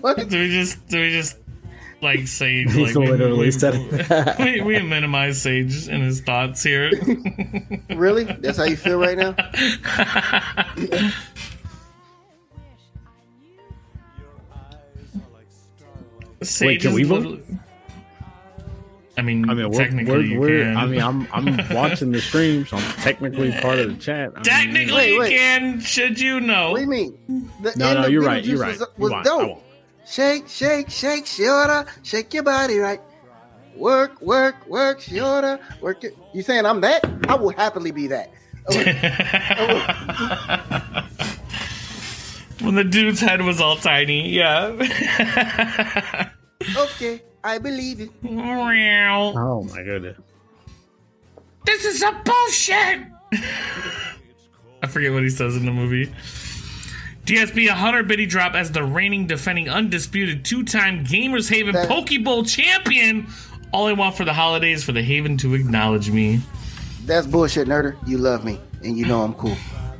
what? 0.00 0.26
Do 0.28 0.38
we 0.38 0.48
just? 0.48 0.88
Do 0.88 1.00
we 1.00 1.10
just 1.10 1.36
like 2.00 2.26
Sage? 2.26 2.72
He's 2.72 2.94
like, 2.96 3.04
we- 3.04 3.10
literally 3.10 3.38
we, 3.46 3.50
said 3.50 3.74
it. 3.76 4.38
we, 4.38 4.60
we 4.62 4.80
minimize 4.80 5.42
Sage 5.42 5.88
and 5.88 6.02
his 6.02 6.22
thoughts 6.22 6.62
here. 6.62 6.90
Really? 7.90 8.24
That's 8.24 8.56
how 8.56 8.64
you 8.64 8.76
feel 8.76 8.98
right 8.98 9.18
now? 9.18 9.34
Sage 16.42 16.82
can 16.82 16.92
we 16.92 17.04
vote? 17.04 17.42
I 19.18 19.22
mean, 19.22 19.48
I 19.48 19.54
mean, 19.54 19.70
we're, 19.70 19.78
technically, 19.78 20.12
we're, 20.12 20.20
you 20.22 20.40
we're 20.40 20.64
can. 20.64 20.76
I 20.76 20.84
mean, 20.86 21.00
I'm 21.00 21.26
I'm 21.32 21.56
watching 21.74 22.12
the 22.12 22.20
stream, 22.20 22.66
so 22.66 22.76
I'm 22.76 22.82
technically 23.00 23.50
part 23.62 23.78
of 23.78 23.88
the 23.88 23.94
chat. 23.96 24.32
I 24.36 24.42
technically, 24.42 24.92
Wait, 24.94 25.12
you 25.12 25.20
wait. 25.20 25.30
can. 25.36 25.80
Should 25.80 26.20
you 26.20 26.38
know? 26.40 26.72
What 26.72 26.78
do 26.78 26.82
you 26.84 26.90
mean? 26.90 27.50
The 27.62 27.72
No, 27.76 27.94
no, 27.94 28.06
you're 28.08 28.22
right. 28.22 28.44
You're 28.44 28.58
right. 28.58 28.78
Was, 28.78 28.80
You 28.80 28.86
was 29.04 29.10
won. 29.12 29.20
I 29.20 29.24
dope. 29.24 29.62
Shake, 30.06 30.46
shake, 30.48 30.90
shake, 30.90 31.24
shoulder, 31.26 31.86
shake 32.02 32.34
your 32.34 32.42
body 32.42 32.76
right. 32.78 33.00
Work, 33.74 34.20
work, 34.20 34.66
work, 34.66 35.00
shoulder, 35.00 35.58
work. 35.80 36.04
It. 36.04 36.14
You 36.34 36.42
saying 36.42 36.66
I'm 36.66 36.80
that? 36.82 37.02
I 37.28 37.36
will 37.36 37.50
happily 37.50 37.92
be 37.92 38.08
that. 38.08 38.30
when 42.66 42.74
the 42.74 42.84
dude's 42.84 43.20
head 43.20 43.40
was 43.42 43.60
all 43.60 43.76
tiny, 43.76 44.28
yeah. 44.30 44.72
Okay, 46.76 47.22
I 47.44 47.58
believe 47.58 48.00
it. 48.00 48.10
Meow. 48.24 49.32
Oh 49.36 49.62
my 49.62 49.82
goodness. 49.84 50.16
This 51.64 51.84
is 51.84 52.02
a 52.02 52.10
bullshit. 52.24 53.02
I 54.82 54.86
forget 54.88 55.12
what 55.12 55.22
he 55.22 55.28
says 55.30 55.54
in 55.54 55.64
the 55.64 55.70
movie. 55.70 56.12
DSB 57.24 57.66
a 57.66 57.68
100 57.68 58.08
biddy 58.08 58.26
drop 58.26 58.54
as 58.54 58.72
the 58.72 58.82
reigning, 58.82 59.26
defending, 59.28 59.68
undisputed 59.68 60.44
two-time 60.44 61.04
Gamers 61.04 61.48
Haven 61.48 61.74
That- 61.74 61.88
Pokeball 61.88 62.48
champion. 62.48 63.28
All 63.72 63.86
I 63.86 63.92
want 63.92 64.16
for 64.16 64.24
the 64.24 64.32
holidays 64.32 64.82
for 64.82 64.92
the 64.92 65.02
Haven 65.02 65.36
to 65.38 65.54
acknowledge 65.54 66.10
me. 66.10 66.40
That's 67.04 67.26
bullshit, 67.28 67.68
nerder. 67.68 67.96
You 68.08 68.18
love 68.18 68.44
me, 68.44 68.58
and 68.82 68.96
you 68.98 69.06
know 69.06 69.22
I'm 69.22 69.34
cool. 69.34 69.56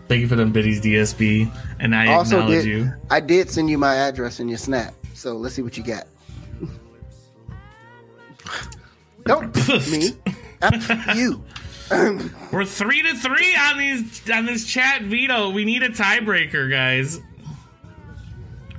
Thank 0.09 0.21
you 0.21 0.29
for 0.29 0.37
them 0.37 0.53
biddies, 0.53 0.81
DSB, 0.81 1.53
and 1.81 1.95
I 1.95 2.13
also, 2.13 2.39
acknowledge 2.39 2.65
did 2.65 2.71
you. 2.71 2.93
I 3.11 3.21
did 3.21 3.51
send 3.51 3.69
you 3.69 3.77
my 3.77 3.95
address 3.97 4.39
in 4.39 4.49
your 4.49 4.59
snap? 4.59 4.95
So 5.15 5.35
let's 5.35 5.55
see 5.55 5.63
what 5.63 5.77
you 5.77 5.83
got. 5.83 6.07
Don't 9.25 9.55
me. 9.91 10.11
After 10.63 11.15
you. 11.15 11.43
We're 12.53 12.65
three 12.65 13.03
to 13.03 13.15
three 13.15 13.55
on 13.57 13.79
these 13.79 14.31
on 14.31 14.47
this 14.47 14.65
chat 14.65 15.03
veto. 15.03 15.51
We 15.51 15.65
need 15.65 15.83
a 15.83 15.89
tiebreaker, 15.89 16.71
guys. 16.71 17.21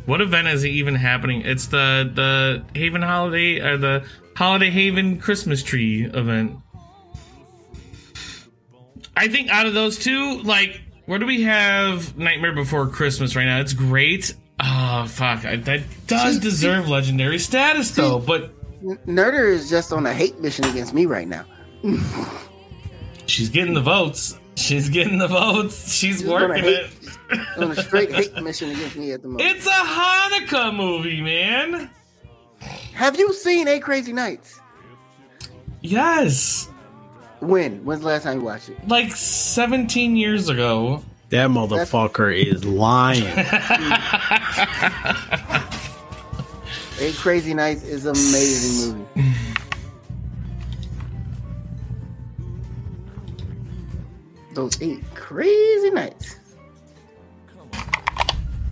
What 0.06 0.22
event 0.22 0.48
is 0.48 0.66
even 0.66 0.96
happening? 0.96 1.42
It's 1.42 1.68
the 1.68 2.10
the 2.14 2.64
Haven 2.78 3.02
Holiday 3.02 3.62
or 3.62 3.78
the 3.78 4.06
Holiday 4.36 4.70
Haven 4.70 5.20
Christmas 5.20 5.64
tree 5.64 6.06
event. 6.06 6.58
I 9.16 9.28
think 9.28 9.50
out 9.50 9.66
of 9.66 9.74
those 9.74 9.98
two, 9.98 10.42
like, 10.44 10.80
where 11.08 11.18
do 11.20 11.26
we 11.26 11.42
have 11.42 12.16
Nightmare 12.18 12.54
Before 12.54 12.86
Christmas 12.88 13.36
right 13.36 13.46
now? 13.46 13.60
It's 13.60 13.74
great. 13.74 14.36
Oh 14.60 15.06
fuck, 15.10 15.44
I, 15.46 15.56
that 15.58 15.82
does 16.08 16.36
See- 16.36 16.40
deserve 16.42 16.88
legendary 16.88 17.40
status 17.40 17.92
though. 17.92 18.20
But 18.20 18.54
Nerder 19.08 19.52
is 19.52 19.70
just 19.70 19.92
on 19.92 20.06
a 20.06 20.14
hate 20.14 20.40
mission 20.40 20.66
against 20.66 20.94
me 20.94 21.06
right 21.08 21.28
now. 21.28 21.46
she's 23.26 23.50
getting 23.50 23.74
the 23.74 23.82
votes. 23.82 24.40
She's 24.56 24.90
getting 24.90 25.18
the 25.20 25.28
votes. 25.28 25.92
She's 25.94 26.20
She's 26.20 26.28
working 26.28 26.64
hate- 26.64 26.90
it. 27.32 27.40
On 27.58 27.72
a 27.72 27.76
straight 27.76 28.12
hate 28.14 28.34
mission 28.42 28.72
against 28.72 28.96
me 28.96 29.12
at 29.12 29.22
the 29.22 29.28
moment. 29.28 29.50
It's 29.50 29.68
a 29.68 29.70
Hanukkah 29.70 30.76
movie, 30.76 31.22
man. 31.22 31.90
Have 32.94 33.20
you 33.20 33.34
seen 33.34 33.68
Eight 33.68 33.84
Crazy 33.84 34.14
Nights? 34.14 34.60
Yes. 35.82 36.70
When? 37.40 37.84
When's 37.86 38.02
the 38.02 38.08
last 38.08 38.24
time 38.24 38.40
you 38.40 38.46
watched 38.46 38.70
it? 38.70 38.88
Like 38.88 39.16
17 39.16 40.16
years 40.16 40.50
ago. 40.50 41.04
That 41.30 41.50
motherfucker 41.50 42.34
is 42.34 42.64
lying. 42.64 43.24
Eight 47.00 47.16
Crazy 47.16 47.54
Nights 47.54 47.84
is 47.84 48.06
an 48.06 48.12
amazing 48.12 49.06
movie. 49.16 49.30
Those 54.54 54.82
eight 54.82 55.04
crazy 55.14 55.92
nights. 55.92 56.38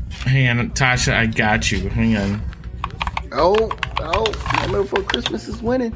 Hang 0.10 0.58
on, 0.58 0.72
Tasha, 0.72 1.14
I 1.14 1.28
got 1.28 1.72
you. 1.72 1.88
Hang 1.90 2.18
on. 2.18 2.42
Oh, 3.32 3.56
oh, 4.00 4.26
Nightmare 4.54 4.82
Before 4.82 5.04
Christmas 5.04 5.48
is 5.48 5.62
winning. 5.62 5.96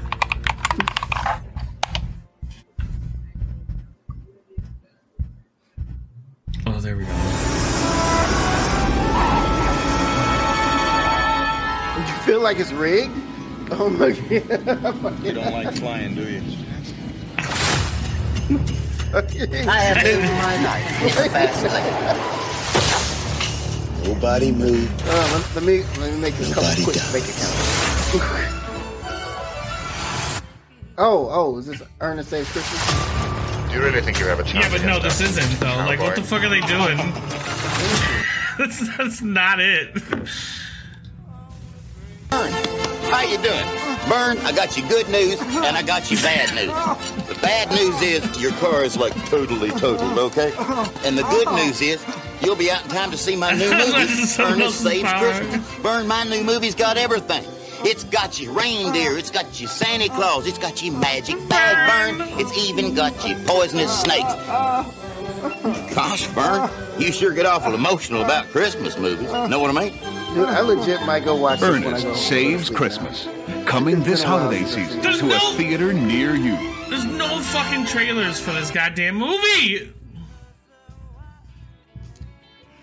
Oh, 6.80 6.82
there 6.82 6.96
we 6.96 7.04
go. 7.04 7.12
You 12.08 12.14
feel 12.24 12.40
like 12.40 12.58
it's 12.58 12.72
rigged? 12.72 13.12
Oh 13.72 13.90
my 13.90 14.12
god. 14.14 15.26
You 15.26 15.34
don't 15.34 15.52
like 15.52 15.76
flying, 15.76 16.16
do 16.16 16.22
you? 16.22 16.40
I 19.68 19.80
have 19.82 19.98
taken 20.02 20.22
my 20.38 20.56
knife 20.64 21.02
in 21.02 21.08
the 21.08 21.30
fast 21.30 21.64
lane. 24.06 24.14
Nobody 24.14 24.54
move. 24.54 24.90
Uh, 25.06 25.32
let, 25.34 25.56
let 25.56 25.64
me 25.66 25.84
let 26.00 26.14
me 26.14 26.20
make 26.22 26.36
a 26.36 26.46
couple 26.46 26.64
Nobody 26.64 26.84
quick 26.86 26.96
dies. 26.96 27.12
bank 27.12 27.26
accounts. 27.26 27.60
oh, 30.98 31.28
oh, 31.30 31.58
is 31.58 31.66
this 31.66 31.82
Ernest 32.00 32.32
and 32.32 32.48
Save 32.48 32.54
Christmas? 32.54 33.39
Do 33.70 33.76
you 33.76 33.84
really 33.84 34.02
think 34.02 34.20
you 34.20 34.26
have 34.26 34.40
a 34.40 34.44
chance? 34.44 34.66
Yeah, 34.66 34.72
but 34.72 34.86
no, 34.86 35.00
this 35.00 35.20
them? 35.20 35.28
isn't 35.30 35.60
though. 35.60 35.68
Like, 35.86 36.00
what 36.00 36.16
the 36.16 36.24
fuck 36.24 36.44
are 36.44 36.50
they 36.50 36.62
doing? 36.62 36.98
that's, 38.58 38.98
that's 38.98 39.22
not 39.22 39.60
it. 39.60 39.96
How 42.32 43.22
you 43.22 43.38
doing? 43.38 43.66
Burn, 44.08 44.38
I 44.46 44.52
got 44.56 44.78
you 44.78 44.88
good 44.88 45.08
news 45.10 45.40
and 45.42 45.78
I 45.78 45.82
got 45.84 46.10
you 46.10 46.18
bad 46.18 46.54
news. 46.56 46.72
The 47.28 47.36
bad 47.42 47.70
news 47.72 48.02
is 48.02 48.42
your 48.42 48.52
car 48.54 48.84
is 48.84 48.98
like 48.98 49.14
totally 49.26 49.70
totaled, 49.72 50.18
okay? 50.18 50.52
And 51.06 51.18
the 51.18 51.24
good 51.24 51.52
news 51.54 51.82
is 51.82 52.04
you'll 52.42 52.56
be 52.56 52.72
out 52.72 52.84
in 52.84 52.90
time 52.90 53.12
to 53.12 53.18
see 53.18 53.36
my 53.36 53.52
new 53.52 53.70
movie, 53.78 54.06
This 54.16 54.40
Ernest 54.40 54.82
Saves. 54.82 55.12
Christmas. 55.12 55.76
Burn, 55.82 56.08
my 56.08 56.24
new 56.24 56.44
movie's 56.44 56.76
got 56.76 56.98
everything. 56.98 57.44
It's 57.82 58.04
got 58.04 58.40
you 58.40 58.52
reindeer, 58.52 59.18
it's 59.18 59.32
got 59.32 59.60
you 59.60 59.68
Santa 59.68 60.10
Claus, 60.10 60.46
it's 60.48 60.58
got 60.58 60.82
you 60.84 60.92
magic 60.92 61.38
bag, 61.48 62.18
Burn. 62.18 62.28
It's 62.40 62.56
even 62.58 62.94
got 62.94 63.14
you 63.28 63.36
poisonous 63.46 64.02
snakes. 64.02 64.34
Gosh, 65.96 66.28
Burn, 66.34 66.70
you 67.00 67.12
sure 67.12 67.34
get 67.34 67.46
awful 67.46 67.74
emotional 67.74 68.24
about 68.24 68.48
Christmas 68.48 68.98
movies. 68.98 69.32
Know 69.32 69.60
what 69.60 69.76
I 69.76 69.90
mean? 69.90 69.94
Dude, 70.36 70.48
I 70.50 70.60
legit 70.60 71.02
might 71.06 71.24
go 71.26 71.36
watch 71.36 71.60
this 71.62 71.70
when 71.70 71.84
I 71.94 72.02
go. 72.02 72.10
Ernest 72.10 72.28
Saves 72.28 72.70
Christmas. 72.70 73.28
Coming 73.66 74.04
this 74.04 74.22
holiday 74.24 74.64
season 74.66 75.02
There's 75.02 75.20
to 75.20 75.26
no- 75.28 75.36
a 75.38 75.54
theater 75.56 75.94
near 75.94 76.36
you. 76.36 76.56
There's 76.90 77.06
no 77.06 77.40
fucking 77.40 77.86
trailers 77.86 78.40
for 78.40 78.52
this 78.52 78.72
goddamn 78.72 79.16
movie. 79.16 79.94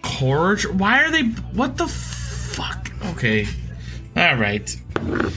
Horror? 0.04 0.56
Why 0.72 1.02
are 1.04 1.10
they? 1.10 1.22
What 1.52 1.76
the 1.76 1.86
fuck? 1.88 2.90
Okay. 3.10 3.46
All 4.16 4.36
right. 4.36 4.76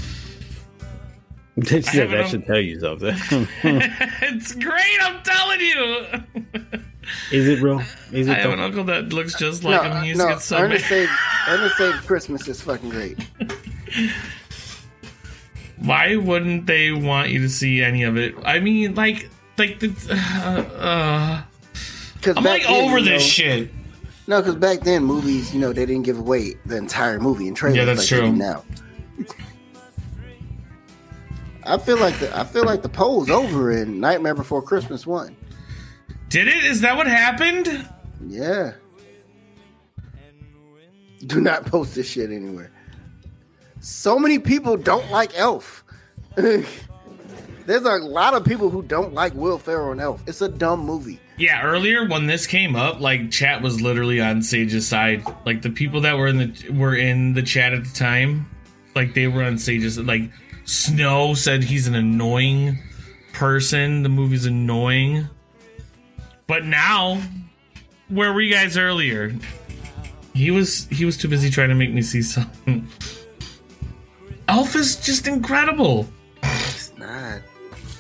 That 1.57 1.85
I 1.89 1.91
haven't- 1.91 2.29
should 2.29 2.45
tell 2.45 2.59
you 2.61 2.79
something. 2.79 3.13
it's 3.63 4.55
great. 4.55 4.97
I'm 5.01 5.21
telling 5.23 5.59
you. 5.59 6.05
Is 7.33 7.49
it 7.49 7.61
real? 7.61 7.81
Is 8.13 8.29
I 8.29 8.33
it? 8.35 8.37
have 8.37 8.51
an 8.51 8.59
though? 8.59 8.63
uncle 8.65 8.83
that 8.85 9.11
looks 9.11 9.37
just 9.37 9.65
like 9.65 9.81
him. 9.81 9.91
No, 9.91 9.99
He 9.99 10.13
no, 10.13 10.27
gets 10.29 10.45
so 10.45 10.57
Ernest 10.57 10.83
mad. 10.89 10.89
Save, 10.89 11.09
Ernest 11.49 11.75
Save 11.77 11.95
Christmas 12.07 12.47
is 12.47 12.61
fucking 12.61 12.89
great. 12.89 13.19
Why 15.79 16.15
wouldn't 16.15 16.65
they 16.65 16.91
want 16.91 17.29
you 17.29 17.41
to 17.41 17.49
see 17.49 17.81
any 17.83 18.03
of 18.03 18.15
it? 18.15 18.35
I 18.45 18.59
mean, 18.61 18.95
like, 18.95 19.29
like 19.57 19.79
the. 19.79 19.89
Uh, 20.41 20.61
uh, 20.79 21.41
Cause 22.21 22.35
I'm 22.37 22.43
like 22.45 22.69
over 22.69 22.99
you 22.99 23.05
this 23.05 23.21
know- 23.23 23.27
shit. 23.27 23.71
No, 24.29 24.39
because 24.43 24.57
back 24.57 24.81
then 24.81 25.05
movies, 25.05 25.51
you 25.55 25.59
know, 25.59 25.73
they 25.73 25.87
didn't 25.87 26.03
give 26.03 26.19
away 26.19 26.53
the 26.67 26.77
entire 26.77 27.19
movie 27.19 27.47
in 27.47 27.55
trailers 27.55 27.77
Yeah, 27.77 27.85
that's 27.85 28.11
like 28.11 28.21
true. 28.21 28.31
now. 28.31 28.63
I 31.63 31.79
feel 31.79 31.97
like 31.97 32.15
the 32.19 32.37
I 32.37 32.43
feel 32.43 32.63
like 32.63 32.83
the 32.83 32.89
poll's 32.89 33.31
over 33.31 33.71
in 33.71 33.99
Nightmare 33.99 34.35
Before 34.35 34.61
Christmas 34.61 35.07
one. 35.07 35.35
Did 36.29 36.47
it? 36.47 36.63
Is 36.63 36.81
that 36.81 36.95
what 36.95 37.07
happened? 37.07 37.89
Yeah. 38.27 38.73
Do 41.25 41.41
not 41.41 41.65
post 41.65 41.95
this 41.95 42.07
shit 42.07 42.29
anywhere. 42.29 42.71
So 43.79 44.19
many 44.19 44.37
people 44.37 44.77
don't 44.77 45.09
like 45.09 45.35
Elf. 45.39 45.83
There's 46.35 46.67
a 47.67 47.95
lot 47.97 48.35
of 48.35 48.45
people 48.45 48.69
who 48.69 48.83
don't 48.83 49.15
like 49.15 49.33
Will 49.33 49.57
Ferrell 49.57 49.91
and 49.91 49.99
Elf. 49.99 50.21
It's 50.27 50.41
a 50.43 50.49
dumb 50.49 50.81
movie. 50.81 51.19
Yeah, 51.39 51.63
earlier 51.63 52.05
when 52.05 52.27
this 52.27 52.45
came 52.45 52.75
up, 52.75 52.99
like 52.99 53.31
chat 53.31 53.61
was 53.61 53.81
literally 53.81 54.19
on 54.19 54.41
Sage's 54.41 54.85
side. 54.85 55.23
Like 55.45 55.61
the 55.61 55.69
people 55.69 56.01
that 56.01 56.17
were 56.17 56.27
in 56.27 56.37
the 56.37 56.69
were 56.71 56.95
in 56.95 57.33
the 57.33 57.41
chat 57.41 57.71
at 57.71 57.85
the 57.85 57.93
time, 57.93 58.49
like 58.93 59.13
they 59.13 59.27
were 59.27 59.43
on 59.43 59.57
Sage's. 59.57 59.97
Like 59.97 60.29
Snow 60.65 61.33
said 61.33 61.63
he's 61.63 61.87
an 61.87 61.95
annoying 61.95 62.77
person. 63.31 64.03
The 64.03 64.09
movie's 64.09 64.45
annoying. 64.45 65.29
But 66.45 66.65
now, 66.65 67.21
where 68.09 68.33
were 68.33 68.41
you 68.41 68.53
guys 68.53 68.77
earlier? 68.77 69.33
He 70.33 70.51
was 70.51 70.87
he 70.87 71.05
was 71.05 71.15
too 71.15 71.29
busy 71.29 71.49
trying 71.49 71.69
to 71.69 71.75
make 71.75 71.93
me 71.93 72.01
see 72.01 72.21
something. 72.21 72.85
Elf 74.49 74.75
is 74.75 74.97
just 74.97 75.25
incredible. 75.25 76.05
It's 76.43 76.91
not. 76.97 77.41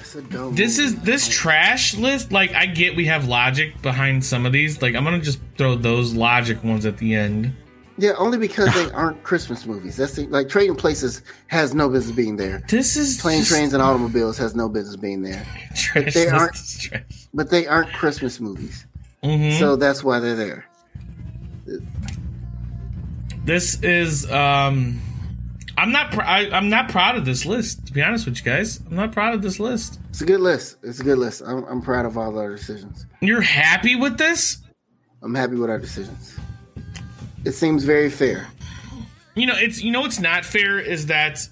It's 0.09 0.15
a 0.15 0.21
dumb 0.23 0.55
This 0.55 0.79
is 0.79 0.99
this 1.01 1.27
trash 1.27 1.95
list. 1.95 2.31
Like 2.31 2.55
I 2.55 2.65
get 2.65 2.95
we 2.95 3.05
have 3.05 3.27
logic 3.27 3.79
behind 3.83 4.25
some 4.25 4.47
of 4.47 4.51
these. 4.51 4.81
Like 4.81 4.95
I'm 4.95 5.03
gonna 5.03 5.19
just 5.19 5.39
throw 5.55 5.75
those 5.75 6.15
logic 6.15 6.63
ones 6.63 6.87
at 6.87 6.97
the 6.97 7.13
end. 7.13 7.55
Yeah, 7.95 8.13
only 8.17 8.39
because 8.39 8.73
they 8.73 8.89
aren't 8.91 9.21
Christmas 9.21 9.67
movies. 9.67 9.97
That's 9.97 10.13
the, 10.13 10.25
like 10.27 10.49
Trading 10.49 10.75
Places 10.75 11.21
has 11.47 11.75
no 11.75 11.89
business 11.89 12.15
being 12.15 12.37
there. 12.37 12.63
This 12.67 12.97
is 12.97 13.21
Plane, 13.21 13.39
just 13.39 13.51
Trains, 13.51 13.73
and 13.73 13.83
Automobiles 13.83 14.37
has 14.39 14.55
no 14.55 14.67
business 14.67 14.95
being 14.95 15.21
there. 15.21 15.45
trash. 15.75 16.13
they 16.15 16.25
list 16.25 16.91
aren't-. 16.91 17.03
But 17.35 17.51
they 17.51 17.67
aren't 17.67 17.93
Christmas 17.93 18.39
movies. 18.39 18.87
Mhm. 19.23 19.59
So 19.59 19.75
that's 19.75 20.03
why 20.03 20.19
they're 20.19 20.35
there. 20.35 20.65
This 23.45 23.79
is 23.83 24.31
um. 24.31 25.01
I'm 25.79 25.93
not. 25.93 26.11
Pr- 26.11 26.21
I, 26.21 26.49
I'm 26.49 26.69
not 26.69 26.89
proud 26.89 27.15
of 27.15 27.23
this 27.23 27.45
list. 27.45 27.87
To 27.87 27.93
be 27.93 28.01
honest 28.01 28.25
with 28.25 28.37
you 28.37 28.43
guys, 28.43 28.81
I'm 28.89 28.97
not 28.97 29.13
proud 29.13 29.33
of 29.33 29.41
this 29.41 29.59
list. 29.59 29.99
It's 30.09 30.19
a 30.19 30.25
good 30.25 30.41
list. 30.41 30.77
It's 30.83 30.99
a 30.99 31.03
good 31.03 31.17
list. 31.17 31.41
I'm, 31.45 31.63
I'm 31.65 31.81
proud 31.81 32.05
of 32.05 32.17
all 32.17 32.37
our 32.37 32.53
decisions. 32.53 33.05
You're 33.21 33.39
happy 33.39 33.95
with 33.95 34.17
this? 34.17 34.57
I'm 35.21 35.33
happy 35.33 35.55
with 35.55 35.69
our 35.69 35.79
decisions. 35.79 36.37
It 37.45 37.53
seems 37.53 37.85
very 37.85 38.09
fair. 38.09 38.47
You 39.35 39.45
know, 39.45 39.55
it's 39.55 39.81
you 39.81 39.91
know 39.91 40.01
what's 40.01 40.19
not 40.19 40.43
fair 40.43 40.79
is 40.79 41.05
that 41.05 41.47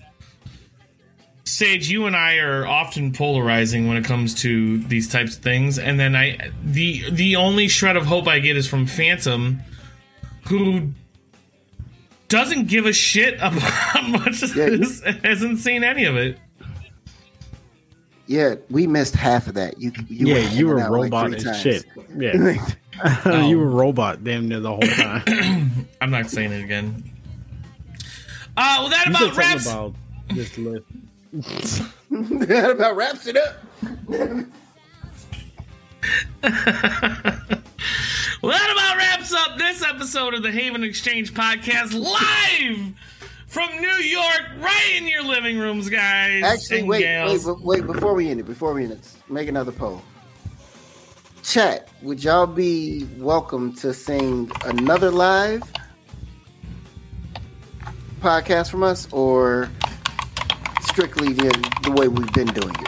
Sage, 1.46 1.90
you 1.90 2.06
and 2.06 2.16
I 2.16 2.40
are 2.40 2.68
often 2.68 3.14
polarizing 3.14 3.88
when 3.88 3.96
it 3.96 4.04
comes 4.04 4.36
to 4.42 4.80
these 4.80 5.08
types 5.08 5.38
of 5.38 5.44
things, 5.44 5.80
and 5.80 5.98
then 5.98 6.18
I 6.18 6.52
the 6.66 7.10
the 7.12 7.38
only 7.38 7.70
shred 7.70 7.96
of 7.96 8.06
hope 8.06 8.28
I 8.28 8.40
get 8.40 8.58
is 8.58 8.68
from 8.68 8.88
Phantom, 8.88 9.62
who 10.48 10.92
doesn't 12.30 12.68
give 12.68 12.86
a 12.86 12.94
shit 12.94 13.36
about 13.36 13.62
much 14.10 14.44
of 14.44 14.56
Yeah, 14.56 14.70
this, 14.70 15.02
hasn't 15.24 15.60
seen 15.60 15.84
any 15.84 16.06
of 16.06 16.16
it. 16.16 16.38
Yeah, 18.28 18.56
we 18.70 18.88
missed 18.88 19.16
half 19.16 19.48
of 19.48 19.54
that. 19.54 19.80
You, 19.80 19.94
you 20.10 20.28
yeah, 20.28 20.50
you 20.52 20.68
were 20.68 20.80
hanging 20.80 20.86
out 20.86 20.92
like 21.00 21.14
robot 21.14 21.40
three 21.40 21.50
as 21.50 21.62
shit. 21.62 21.86
Yeah, 22.18 22.68
you 23.48 23.58
were 23.58 23.68
robot 23.70 24.24
damn 24.24 24.50
near 24.50 24.60
the 24.60 24.70
whole 24.70 24.82
time. 24.82 25.88
I'm 26.02 26.10
not 26.12 26.30
saying 26.30 26.52
it 26.52 26.64
again. 26.64 27.04
Uh, 28.58 28.78
well, 28.82 28.90
that 28.90 29.06
You 29.06 29.12
about 29.16 29.38
wraps. 29.38 29.66
about 29.68 29.94
this 30.30 30.58
list. 30.58 30.84
that 32.12 32.72
about 32.72 32.96
wraps 32.98 33.28
it 33.28 33.38
up. 33.38 33.56
Well, 38.42 38.52
that 38.52 38.72
about 38.72 38.98
wraps 38.98 39.34
up 39.34 39.58
this 39.58 39.84
episode 39.84 40.36
of 40.36 40.44
the 40.44 40.52
Haven 40.52 40.84
Exchange 40.84 41.34
Podcast 41.34 41.92
live 42.00 42.94
from 43.48 43.82
New 43.82 43.88
York, 43.88 44.50
right 44.60 44.94
in 44.96 45.08
your 45.08 45.24
living 45.24 45.58
rooms, 45.58 45.90
guys. 45.90 46.44
Actually, 46.44 46.84
wait, 46.84 47.02
gals. 47.02 47.48
wait, 47.48 47.56
wait, 47.58 47.82
wait, 47.82 47.88
before 47.88 48.14
we 48.14 48.30
end 48.30 48.40
it, 48.40 48.46
before 48.46 48.76
we 48.76 48.84
end 48.84 48.92
it, 48.92 49.12
make 49.28 49.48
another 49.48 49.72
poll. 49.72 50.04
Chat, 51.42 51.90
would 52.04 52.24
y'all 52.24 52.46
be 52.46 53.08
welcome 53.18 53.74
to 53.78 53.92
sing 53.92 54.52
another 54.66 55.10
live 55.10 55.64
podcast 58.22 58.70
from 58.70 58.84
us 58.84 59.12
or 59.12 59.68
strictly 60.82 61.34
the, 61.34 61.72
the 61.84 61.92
way 61.92 62.08
we've 62.08 62.34
been 62.34 62.54
doing 62.54 62.76
it? 62.82 62.87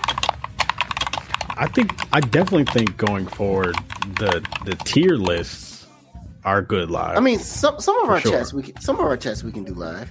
I 1.60 1.68
think 1.68 1.92
I 2.14 2.22
definitely 2.22 2.66
think 2.66 2.98
going 2.98 3.28
forward, 3.28 3.76
the 4.18 4.46
the 4.66 4.76
tier 4.86 5.16
lists 5.16 5.86
are 6.46 6.62
good 6.62 6.90
live. 6.90 7.18
I 7.18 7.20
mean, 7.20 7.40
some 7.40 7.80
some 7.80 8.02
of 8.02 8.10
our 8.10 8.22
sure. 8.22 8.32
chats 8.32 8.54
we 8.54 8.64
can, 8.64 8.80
some 8.82 8.96
of 8.96 9.02
our 9.02 9.18
chats 9.18 9.44
we 9.44 9.52
can 9.52 9.66
do 9.66 9.74
live. 9.74 10.10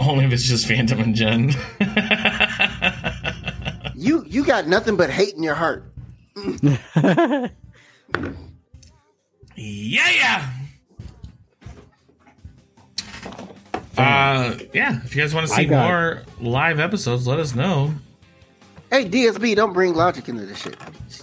Only 0.00 0.24
if 0.24 0.32
it's 0.32 0.42
just 0.44 0.66
Phantom 0.66 0.98
and 1.00 1.14
Jen. 1.14 1.54
You 3.98 4.24
you 4.28 4.44
got 4.44 4.68
nothing 4.68 4.94
but 4.94 5.10
hate 5.10 5.34
in 5.34 5.42
your 5.42 5.56
heart. 5.56 5.82
yeah, 6.36 7.48
yeah. 9.56 10.52
Uh, 13.96 14.56
yeah. 14.72 15.00
If 15.04 15.16
you 15.16 15.22
guys 15.22 15.34
want 15.34 15.48
to 15.48 15.52
see 15.52 15.64
got- 15.64 15.88
more 15.88 16.22
live 16.40 16.78
episodes, 16.78 17.26
let 17.26 17.40
us 17.40 17.56
know. 17.56 17.92
Hey 18.90 19.04
DSB, 19.04 19.54
don't 19.56 19.72
bring 19.72 19.94
logic 19.94 20.28
into 20.28 20.46
this 20.46 20.58
shit. 20.58 20.76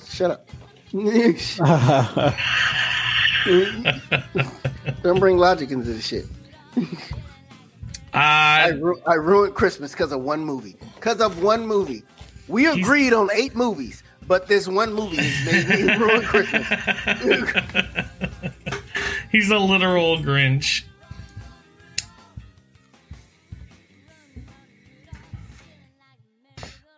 Shut 0.10 0.32
up. 0.32 0.48
don't 5.03 5.19
bring 5.19 5.38
logic 5.38 5.72
into 5.72 5.85
this 5.85 6.06
shit. 6.06 6.26
I, 8.14 8.72
Uh, 8.72 8.76
ru- 8.77 9.02
I 9.08 9.16
ruined 9.16 9.56
Christmas 9.56 9.92
because 9.92 10.11
of 10.11 10.22
one 10.22 10.44
movie. 10.45 10.76
Because 10.95 11.19
of 11.22 11.42
one 11.44 11.66
movie. 11.68 12.03
We 12.48 12.68
agreed 12.68 13.11
on 13.14 13.30
eight 13.34 13.56
movies, 13.56 14.03
but 14.27 14.48
this 14.48 14.68
one 14.68 14.94
movie 14.94 15.18
made 15.45 15.68
me 15.68 15.95
ruin 15.98 16.22
Christmas. 16.22 16.68
he's 19.32 19.50
a 19.50 19.58
literal 19.58 20.18
Grinch. 20.19 20.84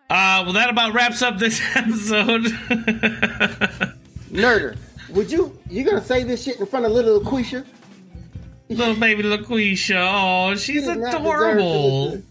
Uh, 0.09 0.41
well, 0.45 0.53
that 0.53 0.69
about 0.69 0.93
wraps 0.93 1.21
up 1.21 1.37
this 1.37 1.61
episode. 1.75 2.43
Nerder, 4.31 4.77
would 5.09 5.31
you 5.31 5.57
you 5.69 5.83
gonna 5.83 6.03
say 6.03 6.23
this 6.23 6.43
shit 6.43 6.59
in 6.59 6.65
front 6.65 6.85
of 6.85 6.91
little 6.91 7.19
Quisha? 7.19 7.65
Little 8.69 8.95
baby 8.95 9.23
LaQuisha. 9.23 9.95
Oh, 9.97 10.55
she's 10.55 10.85
does 10.85 10.97
not 10.97 11.11
deserve 11.11 11.11
to 11.11 11.17
adorable. 11.19 12.21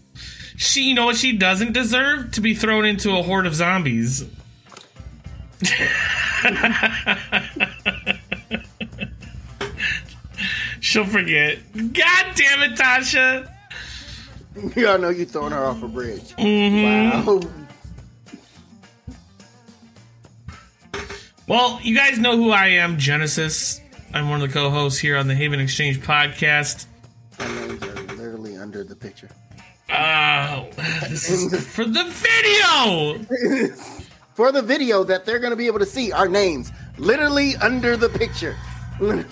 She, 0.55 0.83
you 0.89 0.95
know 0.95 1.05
what 1.05 1.15
she 1.15 1.33
doesn't 1.37 1.73
deserve? 1.73 2.31
To 2.33 2.41
be 2.41 2.53
thrown 2.55 2.85
into 2.85 3.15
a 3.15 3.21
horde 3.21 3.45
of 3.45 3.53
zombies. 3.55 4.25
She'll 10.79 11.05
forget. 11.05 11.59
God 11.75 12.25
damn 12.35 12.61
it, 12.63 12.77
Tasha. 12.77 13.51
Y'all 14.75 14.97
know 14.97 15.09
you 15.09 15.25
throwing 15.25 15.51
her 15.51 15.65
off 15.65 15.83
a 15.83 15.87
bridge. 15.87 16.35
Mm-hmm. 16.37 17.27
Wow. 17.27 17.41
Well, 21.47 21.79
you 21.81 21.95
guys 21.95 22.19
know 22.19 22.35
who 22.35 22.51
I 22.51 22.67
am, 22.67 22.97
Genesis. 22.97 23.79
I'm 24.13 24.29
one 24.29 24.41
of 24.41 24.49
the 24.49 24.53
co-hosts 24.53 24.99
here 24.99 25.15
on 25.15 25.29
the 25.29 25.35
Haven 25.35 25.61
Exchange 25.61 26.01
podcast. 26.01 26.87
My 27.39 27.47
names 27.47 27.81
are 27.83 27.95
literally 28.15 28.57
under 28.57 28.83
the 28.83 28.97
picture. 28.97 29.29
Uh, 29.89 30.65
this 31.07 31.29
is 31.29 31.65
for 31.73 31.85
the 31.85 32.03
video. 32.03 33.17
For 34.33 34.51
the 34.51 34.61
video 34.61 35.05
that 35.05 35.25
they're 35.25 35.39
gonna 35.39 35.55
be 35.55 35.67
able 35.67 35.79
to 35.79 35.85
see 35.85 36.11
our 36.11 36.27
names 36.27 36.73
literally 36.97 37.55
under 37.57 37.95
the 37.95 38.09
picture. 38.09 38.57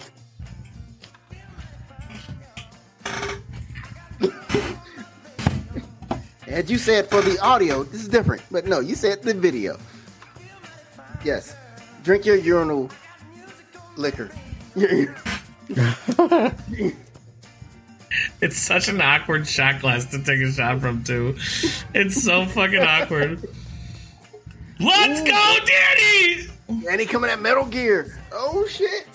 As 6.48 6.72
you 6.72 6.78
said 6.78 7.10
for 7.10 7.20
the 7.22 7.38
audio, 7.42 7.84
this 7.84 8.02
is 8.02 8.08
different. 8.08 8.42
But 8.50 8.68
no, 8.68 8.80
you 8.80 8.96
said 8.96 9.22
the 9.22 9.34
video. 9.34 9.78
Yes. 11.26 11.54
Drink 12.06 12.26
your 12.26 12.38
urinal 12.38 12.90
liquor. 13.98 14.30
It's 18.42 18.56
such 18.56 18.88
an 18.88 19.02
awkward 19.02 19.46
shot 19.46 19.82
glass 19.82 20.06
to 20.12 20.24
take 20.24 20.40
a 20.40 20.50
shot 20.50 20.80
from, 20.80 21.04
too. 21.04 21.36
It's 21.94 22.24
so 22.24 22.46
fucking 22.46 22.82
awkward. 22.82 23.46
Let's 24.80 25.20
go, 25.22 25.56
Danny! 25.66 26.48
and 26.90 27.00
he 27.00 27.06
coming 27.06 27.30
at 27.30 27.42
Metal 27.42 27.66
Gear. 27.66 28.18
Oh 28.32 28.66
shit. 28.68 29.08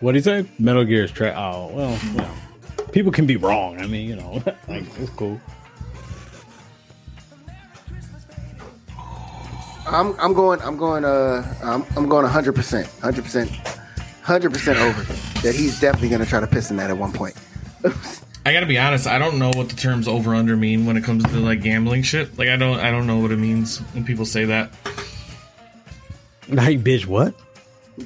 What 0.00 0.12
do 0.12 0.18
you 0.18 0.22
say? 0.22 0.46
Metal 0.58 0.84
Gear 0.84 1.04
is 1.04 1.10
trash. 1.10 1.34
Oh 1.36 1.70
well, 1.72 1.98
you 2.04 2.12
know, 2.14 2.34
people 2.92 3.12
can 3.12 3.26
be 3.26 3.36
wrong. 3.36 3.80
I 3.80 3.86
mean, 3.86 4.08
you 4.08 4.16
know, 4.16 4.42
like 4.68 4.84
it's 4.98 5.10
cool. 5.10 5.40
I'm 9.92 10.18
I'm 10.18 10.32
going 10.32 10.60
I'm 10.62 10.76
going 10.76 11.04
uh 11.04 11.54
I'm 11.62 11.84
I'm 11.96 12.08
going 12.08 12.24
100 12.24 12.54
percent 12.54 12.86
100 12.86 13.22
percent 13.22 13.50
100 13.50 14.52
percent 14.52 14.78
over 14.78 15.02
that 15.42 15.54
he's 15.54 15.78
definitely 15.80 16.08
gonna 16.08 16.26
try 16.26 16.40
to 16.40 16.46
piss 16.46 16.70
in 16.70 16.76
that 16.78 16.90
at 16.90 16.96
one 16.96 17.12
point. 17.12 17.36
I 18.44 18.52
gotta 18.52 18.66
be 18.66 18.78
honest, 18.78 19.06
I 19.06 19.18
don't 19.18 19.38
know 19.38 19.50
what 19.50 19.68
the 19.68 19.76
terms 19.76 20.08
over 20.08 20.34
under 20.34 20.56
mean 20.56 20.86
when 20.86 20.96
it 20.96 21.04
comes 21.04 21.24
to 21.24 21.38
like 21.38 21.62
gambling 21.62 22.02
shit. 22.02 22.36
Like 22.38 22.48
I 22.48 22.56
don't 22.56 22.80
I 22.80 22.90
don't 22.90 23.06
know 23.06 23.18
what 23.18 23.30
it 23.32 23.38
means 23.38 23.78
when 23.92 24.04
people 24.04 24.24
say 24.24 24.46
that. 24.46 24.72
Like, 26.48 26.80
bitch, 26.80 27.06
what? 27.06 27.34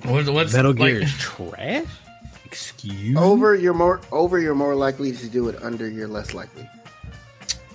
What, 0.05 0.29
what's 0.29 0.53
Metal 0.53 0.73
like- 0.73 0.79
Gear 0.93 1.03
is 1.03 1.13
trash? 1.19 1.87
Excuse 2.45 3.17
over 3.17 3.55
you're 3.55 3.75
more 3.75 4.01
over 4.13 4.39
you're 4.39 4.55
more 4.55 4.75
likely 4.75 5.13
to 5.13 5.29
do 5.29 5.49
it. 5.49 5.63
Under 5.63 5.89
you're 5.89 6.09
less 6.09 6.35
likely. 6.35 6.69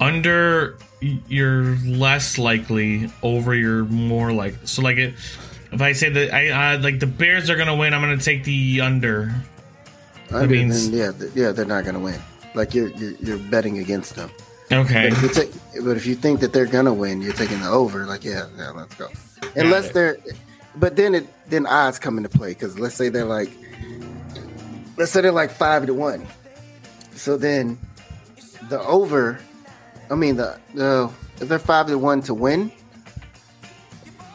Under 0.01 0.77
you're 0.99 1.75
less 1.85 2.37
likely 2.37 3.09
over 3.23 3.55
you're 3.55 3.85
more 3.85 4.31
like 4.33 4.55
so 4.65 4.81
like 4.81 4.97
it 4.97 5.13
if 5.71 5.81
i 5.81 5.93
say 5.93 6.09
that 6.09 6.33
i 6.33 6.49
uh, 6.75 6.79
like 6.79 6.99
the 6.99 7.07
bears 7.07 7.49
are 7.49 7.55
gonna 7.55 7.75
win 7.75 7.93
i'm 7.93 8.01
gonna 8.01 8.17
take 8.17 8.43
the 8.43 8.81
under 8.81 9.33
Under 10.31 10.47
means- 10.47 10.89
then, 10.89 10.99
yeah 10.99 11.11
th- 11.11 11.31
yeah 11.35 11.51
they're 11.51 11.65
not 11.65 11.85
gonna 11.85 11.99
win. 11.99 12.19
Like 12.53 12.73
you're 12.73 12.89
you're, 12.89 13.11
you're 13.21 13.37
betting 13.49 13.79
against 13.79 14.15
them. 14.15 14.29
okay 14.71 15.09
But 15.09 15.17
if 15.17 15.23
you 15.23 15.29
take 15.29 15.51
but 15.85 15.95
if 15.97 16.05
you 16.05 16.15
think 16.15 16.39
that 16.41 16.51
they're 16.51 16.65
gonna 16.65 16.93
win, 16.93 17.21
you're 17.21 17.33
taking 17.33 17.59
the 17.61 17.69
over. 17.69 18.05
Like 18.05 18.23
yeah 18.25 18.47
yeah 18.57 18.71
let's 18.71 18.93
go. 18.95 19.07
Unless 19.55 19.91
they're, 19.91 20.17
but 20.75 20.95
then 20.97 21.15
it 21.15 21.27
then 21.49 21.65
odds 21.65 21.97
come 21.99 22.17
into 22.17 22.29
play 22.29 22.49
because 22.49 22.77
let's 22.79 22.95
say 22.95 23.07
they're 23.09 23.25
like 23.25 23.49
let's 24.97 25.11
say 25.11 25.21
they're 25.21 25.31
like 25.31 25.51
five 25.51 25.85
to 25.87 25.93
one. 25.93 26.27
So 27.15 27.37
then 27.37 27.77
the 28.69 28.79
over, 28.81 29.39
I 30.11 30.15
mean 30.15 30.35
the 30.35 30.59
the 30.73 31.09
if 31.39 31.47
they're 31.47 31.57
five 31.57 31.87
to 31.87 31.97
one 31.97 32.21
to 32.23 32.33
win, 32.33 32.71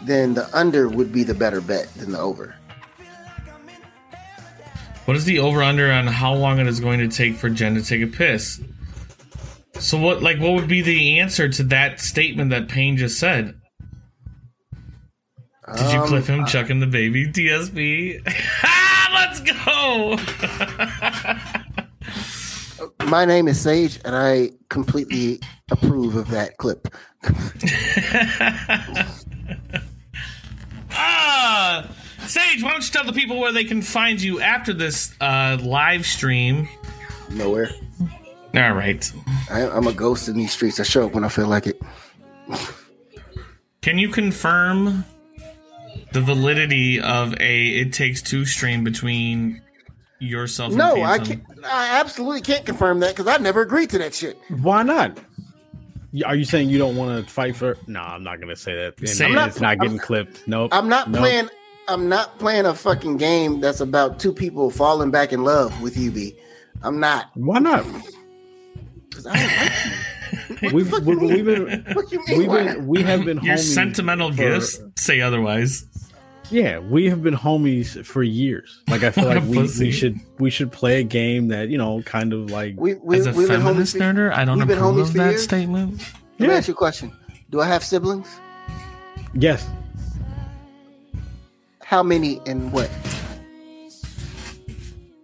then 0.02 0.32
the 0.34 0.48
under 0.56 0.88
would 0.88 1.12
be 1.12 1.22
the 1.22 1.34
better 1.34 1.60
bet 1.60 1.92
than 1.94 2.12
the 2.12 2.18
over. 2.18 2.56
what 5.04 5.16
is 5.16 5.24
the 5.24 5.38
over 5.38 5.62
under 5.62 5.92
on 5.92 6.06
how 6.06 6.34
long 6.34 6.58
it 6.58 6.66
is 6.66 6.80
going 6.80 6.98
to 6.98 7.08
take 7.08 7.36
for 7.36 7.48
jen 7.50 7.74
to 7.74 7.82
take 7.82 8.02
a 8.02 8.06
piss? 8.06 8.60
So 9.74 9.98
what 9.98 10.22
like 10.22 10.38
what 10.38 10.54
would 10.54 10.68
be 10.68 10.80
the 10.80 11.20
answer 11.20 11.48
to 11.48 11.62
that 11.64 12.00
statement 12.00 12.50
that 12.50 12.68
payne 12.68 12.96
just 12.96 13.18
said? 13.18 13.60
Did 15.76 15.92
you 15.92 15.98
Um, 16.00 16.08
clip 16.08 16.24
him 16.24 16.46
chucking 16.46 16.78
the 16.78 16.86
baby 16.86 17.26
dsb 17.26 18.22
let's 19.12 19.40
go 19.40 20.16
My 23.04 23.24
name 23.24 23.46
is 23.48 23.60
Sage, 23.60 24.00
and 24.04 24.16
I 24.16 24.50
completely 24.68 25.40
approve 25.70 26.16
of 26.16 26.28
that 26.30 26.56
clip. 26.56 26.88
Ah, 30.98 31.86
Sage, 32.26 32.62
why 32.62 32.70
don't 32.70 32.82
you 32.82 32.90
tell 32.90 33.04
the 33.04 33.12
people 33.12 33.38
where 33.38 33.52
they 33.52 33.64
can 33.64 33.82
find 33.82 34.20
you 34.20 34.40
after 34.40 34.72
this 34.72 35.14
uh, 35.20 35.58
live 35.60 36.06
stream? 36.06 36.68
Nowhere. 37.30 37.68
All 38.54 38.72
right. 38.72 39.12
I, 39.50 39.68
I'm 39.68 39.86
a 39.86 39.92
ghost 39.92 40.28
in 40.28 40.36
these 40.36 40.52
streets. 40.52 40.80
I 40.80 40.84
show 40.84 41.06
up 41.06 41.12
when 41.12 41.22
I 41.22 41.28
feel 41.28 41.48
like 41.48 41.66
it. 41.66 41.80
Can 43.82 43.98
you 43.98 44.08
confirm 44.08 45.04
the 46.12 46.22
validity 46.22 46.98
of 47.00 47.34
a 47.40 47.66
It 47.68 47.92
Takes 47.92 48.22
Two 48.22 48.46
stream 48.46 48.82
between 48.82 49.60
yourself 50.18 50.72
No, 50.72 51.02
I 51.02 51.18
can't. 51.18 51.42
I 51.64 52.00
absolutely 52.00 52.40
can't 52.40 52.64
confirm 52.64 53.00
that 53.00 53.16
because 53.16 53.26
I 53.26 53.36
never 53.38 53.62
agreed 53.62 53.90
to 53.90 53.98
that 53.98 54.14
shit. 54.14 54.38
Why 54.48 54.82
not? 54.82 55.18
Are 56.24 56.34
you 56.34 56.44
saying 56.44 56.70
you 56.70 56.78
don't 56.78 56.96
want 56.96 57.26
to 57.26 57.30
fight 57.32 57.56
for? 57.56 57.76
No, 57.86 58.00
I'm 58.00 58.22
not 58.24 58.40
gonna 58.40 58.56
say 58.56 58.74
that. 58.74 58.98
And 58.98 59.08
Say 59.08 59.26
it's 59.30 59.56
it. 59.56 59.60
not, 59.60 59.70
I'm- 59.70 59.78
getting 59.78 59.98
clipped. 59.98 60.46
Nope. 60.48 60.70
I'm 60.72 60.88
not 60.88 61.10
Nope. 61.10 61.20
playing. 61.20 61.48
I'm 61.88 62.08
not 62.08 62.38
playing 62.38 62.66
a 62.66 62.74
fucking 62.74 63.16
game 63.18 63.60
that's 63.60 63.80
about 63.80 64.18
two 64.18 64.32
people 64.32 64.70
falling 64.70 65.10
back 65.10 65.32
in 65.32 65.44
love 65.44 65.80
with 65.82 65.96
you, 65.96 66.10
B. 66.10 66.34
I'm 66.82 66.98
not. 66.98 67.30
Why 67.34 67.58
not? 67.60 67.84
'Cause 69.12 69.26
I 69.26 69.36
don't 69.36 69.56
like 69.56 69.72
you. 69.84 69.92
We've, 70.72 70.90
we've, 70.92 71.06
we've 71.20 71.44
been 71.44 71.84
What 71.94 72.10
you 72.10 72.24
mean? 72.26 72.38
we've 72.38 72.50
been 72.50 72.86
we 72.86 73.02
have 73.02 73.24
been 73.24 73.40
Your 73.42 73.54
homies 73.56 73.74
sentimental 73.74 74.30
for- 74.30 74.36
gifts 74.38 74.80
say 74.96 75.20
otherwise. 75.20 75.84
Yeah, 76.50 76.78
we 76.78 77.08
have 77.10 77.22
been 77.22 77.34
homies 77.34 78.04
for 78.06 78.22
years. 78.22 78.80
Like 78.88 79.02
I 79.02 79.10
feel 79.10 79.24
like 79.34 79.42
we, 79.44 79.58
we 79.78 79.90
should 79.90 80.20
we 80.38 80.48
should 80.50 80.70
play 80.70 81.00
a 81.00 81.02
game 81.02 81.48
that 81.48 81.68
you 81.68 81.78
know 81.78 82.02
kind 82.02 82.32
of 82.32 82.50
like 82.50 82.74
We, 82.78 82.94
we, 82.94 83.18
As 83.18 83.26
a 83.26 83.32
we've 83.32 83.48
been 83.48 83.60
homies. 83.60 83.64
feminist 83.64 83.92
For, 83.94 83.98
nerder, 84.00 84.32
I 84.32 84.44
don't 84.44 84.58
we've 84.58 84.66
been 84.68 84.78
approve 84.78 84.94
homies 84.96 85.00
of 85.02 85.10
for 85.12 85.18
that 85.18 85.30
years? 85.30 85.42
statement. 85.44 85.98
Let 86.38 86.40
me 86.40 86.46
Yeah. 86.46 86.58
ask 86.58 86.68
you 86.68 86.74
a 86.74 86.76
question. 86.76 87.12
Do 87.50 87.60
I 87.60 87.66
have 87.66 87.82
siblings? 87.84 88.28
yes. 89.34 89.66
How 91.82 92.02
many 92.02 92.40
and 92.46 92.72
what? 92.72 92.90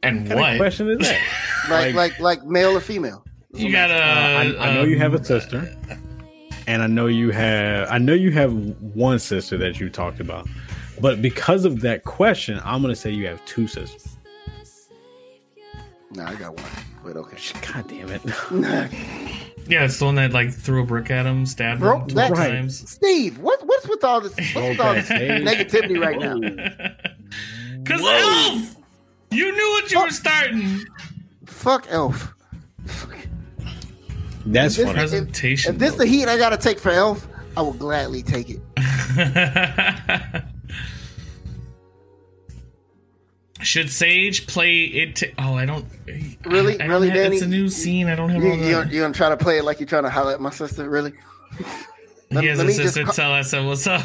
And 0.05 0.21
What 0.23 0.29
kind 0.29 0.41
what? 0.41 0.53
of 0.53 0.59
question 0.59 0.91
is 0.91 0.99
that? 1.09 1.21
Like 1.71 1.95
like 1.95 2.19
like 2.19 2.45
male 2.45 2.77
or 2.77 2.81
female? 2.81 3.25
You 3.55 3.71
got 3.71 3.89
a. 3.91 3.95
Uh, 3.95 3.99
I, 3.99 4.71
I 4.71 4.75
know 4.75 4.83
you 4.83 4.99
have 4.99 5.15
a 5.15 5.23
sister, 5.25 5.73
and 6.67 6.83
I 6.83 6.89
know 6.89 7.07
you 7.07 7.31
have 7.31 7.89
I 7.89 7.99
know 7.99 8.15
you 8.15 8.33
have 8.33 8.53
one 8.95 9.21
sister 9.21 9.57
that 9.59 9.79
you 9.79 9.89
talked 9.89 10.19
about. 10.19 10.49
But 11.03 11.21
because 11.21 11.65
of 11.67 11.81
that 11.83 12.05
question, 12.05 12.59
I'm 12.65 12.81
gonna 12.81 12.95
say 12.97 13.11
you 13.11 13.27
have 13.27 13.45
two 13.45 13.67
sisters. 13.67 14.17
No, 16.13 16.25
I 16.25 16.35
got 16.37 16.57
one. 16.57 16.71
But 17.05 17.17
okay. 17.17 17.37
God 17.73 17.89
damn 17.89 18.09
it! 18.11 18.23
Yeah, 19.69 19.85
it's 19.85 19.97
the 20.01 20.07
one 20.07 20.17
that 20.17 20.33
like 20.33 20.53
threw 20.53 20.83
a 20.83 20.85
brick 20.87 21.09
at 21.13 21.25
him, 21.25 21.47
stabbed 21.47 21.81
Bro, 21.81 22.01
him 22.01 22.09
12 22.09 22.31
that's- 22.31 22.49
times. 22.51 22.91
Steve, 22.91 23.39
what 23.39 23.65
what's 23.65 23.87
with 23.89 24.03
all 24.03 24.21
this? 24.21 24.35
What's 24.37 24.55
with 24.55 24.81
all 24.81 24.95
this 24.99 25.09
Okay. 25.09 25.29
negativity 25.41 26.01
right 26.01 26.19
now? 26.19 26.37
Cause 27.85 28.01
Elf, 28.01 28.77
you 29.31 29.53
knew 29.53 29.71
what 29.71 29.91
you 29.93 30.01
were 30.01 30.11
starting. 30.11 30.81
Fuck 31.47 31.87
Elf. 31.91 32.35
That's 34.47 34.75
This- 34.77 34.85
funny. 34.85 34.99
Presentation. 34.99 35.75
If 35.75 35.79
this 35.79 35.95
the 35.95 36.07
heat 36.07 36.27
I 36.27 36.37
gotta 36.37 36.57
take 36.57 36.81
for 36.81 36.91
Elf, 36.91 37.27
I 37.57 37.63
will 37.63 37.73
gladly 37.73 38.25
take 38.25 38.51
it. 38.51 38.61
Should 43.63 43.91
Sage 43.91 44.47
play 44.47 44.85
it? 44.85 45.17
To, 45.17 45.31
oh, 45.39 45.55
I 45.55 45.65
don't. 45.67 45.85
Really? 46.45 46.75
I 46.75 46.79
don't 46.87 46.89
Really, 46.91 47.09
have- 47.09 47.17
Danny? 47.17 47.37
It's 47.37 47.45
a 47.45 47.49
new 47.49 47.69
scene. 47.69 48.09
I 48.09 48.15
don't 48.17 48.29
have 48.31 48.43
You, 48.43 48.51
all 48.51 48.57
you, 48.57 48.71
gonna- 48.73 48.91
you 48.91 49.01
gonna 49.01 49.15
try 49.15 49.29
to 49.29 49.37
play 49.37 49.59
it 49.59 49.65
like 49.65 49.81
you're 49.81 49.87
trying 49.89 50.03
to 50.05 50.11
holler 50.11 50.33
at 50.33 50.41
my 50.41 50.51
sister? 50.51 50.89
Really? 50.89 51.13
Let, 52.31 52.45
he 52.45 52.49
has 52.49 52.59
let 52.59 52.65
a 52.65 52.69
me 52.69 52.75
just 52.75 52.95
sister 52.95 53.05
ca- 53.05 53.13
tell 53.13 53.33
us 53.35 53.53
what's 53.53 53.87
up. 53.87 54.03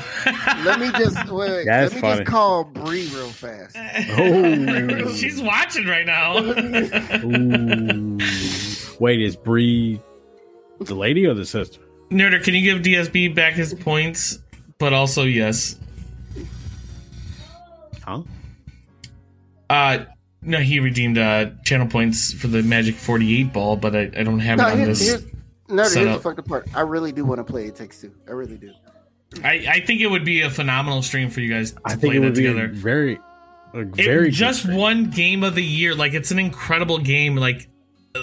let 0.66 0.80
me 0.82 0.90
just 0.92 1.16
wait, 1.32 1.50
wait, 1.50 1.66
That's 1.66 1.94
let 1.94 1.96
me 1.96 2.02
funny. 2.02 2.18
just 2.20 2.30
call 2.30 2.66
Bree 2.66 3.08
real 3.14 3.30
fast. 3.30 3.76
Oh. 4.18 5.14
She's 5.16 5.42
watching 5.42 5.88
right 5.88 6.06
now. 6.06 6.38
Ooh. 7.24 8.18
Wait, 9.00 9.22
is 9.22 9.36
Bree 9.38 10.00
the 10.82 10.94
lady 10.96 11.26
or 11.26 11.34
the 11.36 11.46
sister? 11.46 11.80
Nerder, 12.12 12.44
can 12.44 12.54
you 12.54 12.62
give 12.62 12.82
DSB 12.84 13.34
back 13.34 13.54
his 13.54 13.74
points? 13.74 14.40
But 14.78 14.92
also, 14.94 15.24
yes. 15.24 15.78
Huh? 18.06 18.24
Uh, 19.70 20.06
no, 20.42 20.60
he 20.60 20.80
redeemed 20.80 21.18
uh, 21.18 21.52
channel 21.66 21.88
points 21.88 22.32
for 22.34 22.48
the 22.48 22.62
Magic 22.64 22.96
48 22.96 23.52
ball, 23.54 23.76
but 23.76 23.96
I, 23.96 24.02
I 24.16 24.24
don't 24.24 24.40
have 24.40 24.58
No, 24.60 24.68
it 24.68 24.72
on 24.72 24.78
here, 24.78 24.86
this. 24.88 25.08
here's, 25.08 25.24
no, 25.68 25.76
here's 25.84 25.94
set 25.94 26.04
the 26.06 26.12
up. 26.12 26.22
fucked 26.24 26.40
up 26.40 26.48
part. 26.48 26.68
I 26.76 26.82
really 26.82 27.12
do 27.12 27.26
want 27.26 27.40
to 27.40 27.44
play 27.44 27.66
It 27.66 27.76
Takes 27.76 28.00
Two. 28.02 28.12
I 28.28 28.32
really 28.32 28.58
do. 28.58 28.72
I, 29.44 29.66
I 29.70 29.80
think 29.86 30.00
it 30.02 30.08
would 30.08 30.24
be 30.24 30.42
a 30.42 30.50
phenomenal 30.50 31.02
stream 31.02 31.30
for 31.30 31.42
you 31.42 31.54
guys 31.54 31.72
to 31.74 31.80
I 31.86 31.90
think 31.96 32.02
play 32.02 32.18
it 32.18 32.20
that 32.22 32.26
would 32.28 32.36
be 32.36 32.44
together. 32.44 32.66
a 32.66 32.70
very, 32.70 33.20
a 33.74 33.84
very 33.84 34.26
good 34.26 34.34
just 34.34 34.60
stream. 34.62 34.78
one 34.78 35.10
game 35.10 35.44
of 35.44 35.54
the 35.56 35.64
year. 35.64 35.94
Like 35.96 36.14
it's 36.14 36.32
an 36.32 36.40
incredible 36.40 36.98
game. 37.00 37.36
Like 37.36 37.68
uh, 38.16 38.22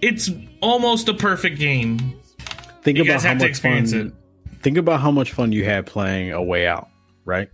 it's 0.00 0.30
almost 0.60 1.08
a 1.08 1.14
perfect 1.14 1.58
game. 1.58 1.98
Think 2.82 2.98
you 2.98 3.04
about 3.04 3.14
guys 3.14 3.22
how 3.24 3.30
to 3.32 3.38
much 3.40 3.48
experience 3.48 3.92
fun. 3.92 4.14
Think 4.62 4.76
about 4.76 5.00
how 5.00 5.10
much 5.10 5.32
fun 5.32 5.50
you 5.52 5.64
had 5.64 5.86
playing 5.86 6.32
A 6.32 6.42
Way 6.42 6.66
Out, 6.68 6.88
right? 7.24 7.48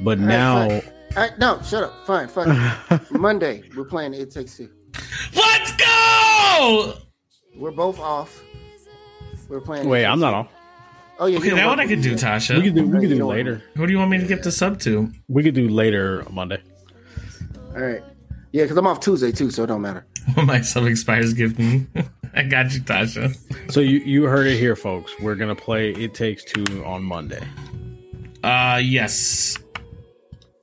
But 0.00 0.18
All 0.18 0.24
right, 0.24 0.28
now, 0.28 0.80
fine. 1.14 1.22
All 1.24 1.30
right, 1.30 1.38
no, 1.38 1.60
shut 1.62 1.84
up. 1.84 2.06
Fine, 2.06 2.28
fine. 2.28 3.00
Monday, 3.10 3.62
we're 3.76 3.84
playing 3.84 4.14
It 4.14 4.30
Takes 4.30 4.56
Two. 4.56 4.68
Let's 5.34 5.72
go! 5.76 6.94
We're 7.56 7.70
both 7.70 7.98
off. 7.98 8.42
We're 9.48 9.60
playing. 9.60 9.88
Wait, 9.88 10.04
I'm 10.04 10.20
not 10.20 10.34
off. 10.34 10.48
Oh 11.18 11.26
yeah, 11.26 11.38
Okay, 11.38 11.50
that 11.50 11.66
one 11.66 11.78
I 11.78 11.86
could 11.86 12.02
do, 12.02 12.12
with 12.12 12.22
me. 12.22 12.28
Tasha. 12.28 12.56
We 12.56 12.62
could 12.64 12.74
do. 12.74 12.86
We 12.88 13.00
could 13.00 13.08
do 13.10 13.18
don't 13.18 13.28
later. 13.28 13.62
Who 13.76 13.86
do 13.86 13.92
you 13.92 13.98
want 13.98 14.10
me 14.10 14.18
to 14.18 14.26
give 14.26 14.42
the 14.42 14.50
sub 14.50 14.80
to? 14.80 15.10
We 15.28 15.42
could 15.44 15.54
do 15.54 15.68
later 15.68 16.24
Monday. 16.30 16.60
All 17.74 17.80
right. 17.82 18.02
Yeah, 18.52 18.64
because 18.64 18.76
I'm 18.76 18.86
off 18.86 19.00
Tuesday 19.00 19.30
too, 19.32 19.50
so 19.50 19.64
it 19.64 19.66
don't 19.68 19.82
matter. 19.82 20.06
When 20.34 20.46
my 20.46 20.60
sub 20.62 20.86
expires, 20.86 21.34
give 21.34 21.58
me. 21.58 21.86
I 22.34 22.42
got 22.44 22.72
you, 22.74 22.80
Tasha. 22.80 23.36
So 23.70 23.80
you 23.80 23.98
you 24.00 24.24
heard 24.24 24.46
it 24.46 24.58
here, 24.58 24.74
folks. 24.74 25.12
We're 25.20 25.34
gonna 25.36 25.54
play 25.54 25.90
It 25.92 26.14
Takes 26.14 26.44
Two 26.44 26.84
on 26.84 27.02
Monday. 27.04 27.46
Uh, 28.42 28.80
yes. 28.82 29.58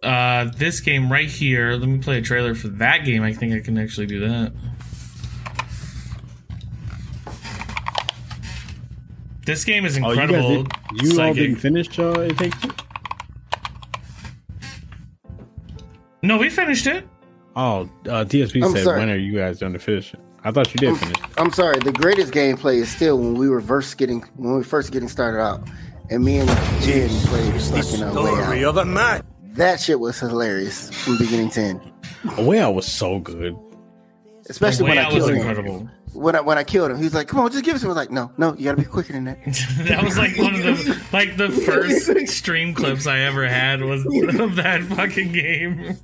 Uh, 0.03 0.45
this 0.57 0.79
game 0.79 1.11
right 1.11 1.29
here. 1.29 1.73
Let 1.73 1.87
me 1.87 1.99
play 1.99 2.17
a 2.17 2.21
trailer 2.21 2.55
for 2.55 2.69
that 2.69 3.05
game. 3.05 3.21
I 3.23 3.33
think 3.33 3.53
I 3.53 3.59
can 3.59 3.77
actually 3.77 4.07
do 4.07 4.19
that. 4.27 4.51
This 9.45 9.63
game 9.65 9.85
is 9.85 9.97
Oh, 9.97 10.11
you 10.11 10.21
incredible. 10.21 10.63
guys 10.63 10.79
did, 10.99 11.01
you 11.13 11.21
all 11.21 11.33
didn't 11.33 11.55
finish 11.57 11.99
uh, 11.99 12.11
It 12.21 12.37
Takes 12.37 12.61
Two. 12.61 12.69
No, 16.23 16.37
we 16.37 16.49
finished 16.49 16.85
it. 16.85 17.07
Oh, 17.55 17.81
uh, 18.07 18.23
DSP 18.23 18.63
I'm 18.63 18.71
said, 18.71 18.83
sorry. 18.83 18.99
"When 18.99 19.09
are 19.09 19.17
you 19.17 19.35
guys 19.37 19.59
done 19.59 19.73
to 19.73 19.79
finish 19.79 20.13
it?" 20.13 20.19
I 20.43 20.51
thought 20.51 20.71
you 20.73 20.77
did 20.79 20.97
finish. 20.97 21.17
it. 21.17 21.25
I'm 21.37 21.51
sorry. 21.51 21.79
The 21.79 21.91
greatest 21.91 22.31
gameplay 22.33 22.75
is 22.75 22.89
still 22.89 23.17
when 23.17 23.33
we 23.35 23.49
were 23.49 23.61
first 23.61 23.97
getting 23.97 24.21
when 24.37 24.55
we 24.55 24.63
first 24.63 24.91
getting 24.91 25.09
started 25.09 25.39
out, 25.41 25.67
and 26.11 26.23
me 26.23 26.37
and 26.37 26.49
Jen 26.83 27.09
played 27.27 27.61
fucking 27.61 28.03
uh, 28.03 28.13
Way 28.23 28.63
Out. 28.63 28.69
of 28.69 28.77
a 28.77 28.85
man. 28.85 29.23
That 29.51 29.79
shit 29.79 29.99
was 29.99 30.19
hilarious 30.19 30.89
from 31.03 31.17
beginning 31.17 31.49
to 31.51 31.61
end. 31.61 31.81
A 32.37 32.43
Way 32.43 32.59
Out 32.59 32.73
was 32.75 32.87
so 32.87 33.19
good. 33.19 33.55
Especially 34.49 34.87
when 34.87 34.97
I 34.97 35.03
Out 35.03 35.13
was 35.13 35.25
killed 35.25 35.31
him. 35.31 35.37
incredible. 35.37 35.89
When 36.13 36.35
I 36.35 36.41
when 36.41 36.57
I 36.57 36.65
killed 36.65 36.91
him, 36.91 36.97
he 36.97 37.05
was 37.05 37.13
like, 37.13 37.29
"Come 37.29 37.39
on, 37.39 37.51
just 37.51 37.63
give 37.63 37.75
us." 37.75 37.85
I 37.85 37.87
was 37.87 37.95
like, 37.95 38.11
"No, 38.11 38.31
no, 38.37 38.53
you 38.55 38.65
gotta 38.65 38.75
be 38.77 38.83
quicker 38.83 39.13
than 39.13 39.23
that." 39.25 39.37
that 39.87 40.03
was 40.03 40.17
like 40.17 40.37
one 40.37 40.55
of 40.55 40.61
the 40.61 41.01
like 41.13 41.37
the 41.37 41.49
first 41.49 42.33
stream 42.35 42.73
clips 42.73 43.07
I 43.07 43.19
ever 43.19 43.47
had 43.47 43.81
was 43.81 44.05
of 44.05 44.55
that 44.57 44.83
fucking 44.83 45.31
game. 45.31 45.95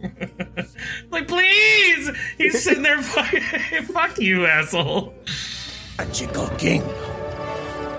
like, 1.11 1.27
please, 1.27 2.09
he's 2.37 2.63
sitting 2.63 2.83
there. 2.83 3.01
Fucking, 3.01 3.41
fuck 3.93 4.17
you, 4.17 4.45
asshole. 4.45 5.13
A 5.99 6.05
Chico 6.07 6.47
King. 6.57 6.83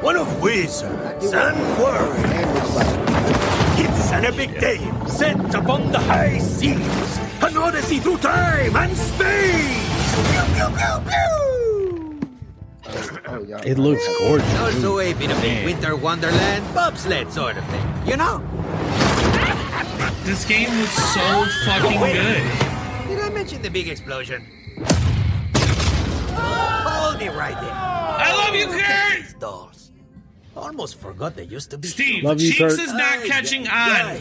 One 0.00 0.16
of 0.16 0.40
wizards 0.40 1.32
and 1.32 1.78
warriors. 1.78 2.76
And 2.76 3.07
it's 4.08 4.12
like, 4.12 4.24
It's 4.24 4.36
an 4.38 4.48
epic 4.48 4.60
game 4.60 5.08
set 5.08 5.54
upon 5.54 5.92
the 5.92 5.98
high 5.98 6.38
seas. 6.38 7.18
An 7.42 7.56
odyssey 7.56 7.98
through 7.98 8.18
time 8.18 8.74
and 8.76 8.96
space. 8.96 10.14
Pew, 10.14 10.46
pew, 10.54 10.68
pew, 10.76 11.00
pew. 11.08 11.28
oh, 13.26 13.42
y'all. 13.44 13.60
It 13.66 13.78
looks 13.78 14.06
gorgeous. 14.18 14.58
Also 14.60 14.98
a 15.00 15.12
bit 15.14 15.30
of 15.30 15.38
a 15.38 15.42
Man. 15.42 15.64
winter 15.64 15.96
wonderland 15.96 16.64
bobsled 16.74 17.32
sort 17.32 17.56
of 17.56 17.64
thing, 17.66 18.06
you 18.06 18.16
know? 18.16 18.42
This 20.24 20.44
game 20.44 20.70
was 20.80 20.90
so 20.90 21.46
fucking 21.64 22.00
good. 22.00 22.42
Did 23.08 23.20
I 23.20 23.30
mention 23.32 23.62
the 23.62 23.70
big 23.70 23.88
explosion? 23.88 24.44
Hold 26.34 27.22
it 27.22 27.32
right 27.32 27.58
there. 27.60 27.72
I 27.72 28.32
love 28.32 28.54
you, 28.54 28.66
Kurt. 28.66 29.77
These. 30.58 30.66
Almost 30.66 30.98
forgot 31.00 31.36
they 31.36 31.44
used 31.44 31.70
to 31.70 31.78
be. 31.78 31.88
Steve, 31.88 32.24
Love 32.24 32.40
you, 32.40 32.52
Cheeks 32.52 32.76
Kurt. 32.76 32.80
is 32.86 32.92
not 32.94 33.24
catching 33.24 33.66
on. 33.68 34.18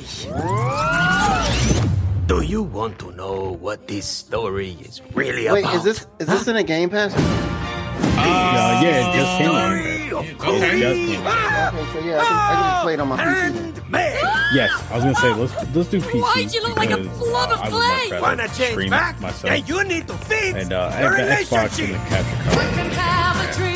Do 2.28 2.42
you 2.42 2.62
want 2.64 3.00
to 3.00 3.12
know 3.14 3.54
what 3.60 3.88
this 3.88 4.06
story 4.06 4.72
is 4.82 5.02
really 5.14 5.50
Wait, 5.50 5.62
about? 5.64 5.72
Wait, 5.72 5.78
is 5.78 5.84
this 5.84 6.08
is 6.20 6.28
this 6.28 6.48
in 6.48 6.56
a 6.58 6.64
Game 6.64 6.90
Pass? 6.90 7.14
Uh, 7.16 8.82
yeah, 8.84 9.10
it 9.10 9.16
just 9.16 9.38
came 9.38 9.50
out. 9.50 9.68
Story 9.78 9.94
Okay. 10.18 10.34
Cody 10.36 10.60
Just 10.60 10.96
came. 10.96 11.28
Okay, 11.28 11.86
so 11.94 12.00
yeah, 12.00 12.20
I 12.20 12.26
can, 12.26 12.36
I 12.36 12.54
can 12.54 12.64
just 12.72 12.82
play 12.84 12.94
it 12.96 13.00
on 13.00 13.08
my 13.08 13.18
PC. 13.18 13.24
Then. 13.54 13.56
and 13.58 13.90
Meg. 13.92 14.24
Yes, 14.54 14.72
I 14.90 14.96
was 14.96 15.04
gonna 15.04 15.16
say 15.16 15.34
let's 15.34 15.54
let's 15.76 15.90
do 15.90 16.02
PC. 16.02 16.22
Why'd 16.22 16.54
you 16.54 16.62
look 16.64 16.76
like 16.78 16.90
a 16.92 16.98
because 16.98 17.18
blob 17.20 17.52
of 17.52 17.60
I 17.62 17.64
would 17.70 17.74
much 17.74 17.82
clay? 17.82 18.10
rather 18.12 18.22
Wanna 18.22 18.48
change 18.50 18.72
stream 18.72 18.90
back? 18.90 19.20
myself. 19.22 19.44
Then 19.44 19.66
you 19.68 19.84
need 19.84 20.08
to 20.08 20.14
fix 20.16 20.54
and 20.58 20.74
uh, 20.74 20.98
your 21.00 21.12
the 21.12 21.18
Xbox 21.24 21.80
and 21.80 21.90
the 21.90 21.94
relationship. 21.94 22.10
capture 22.10 22.50
card. 22.50 23.67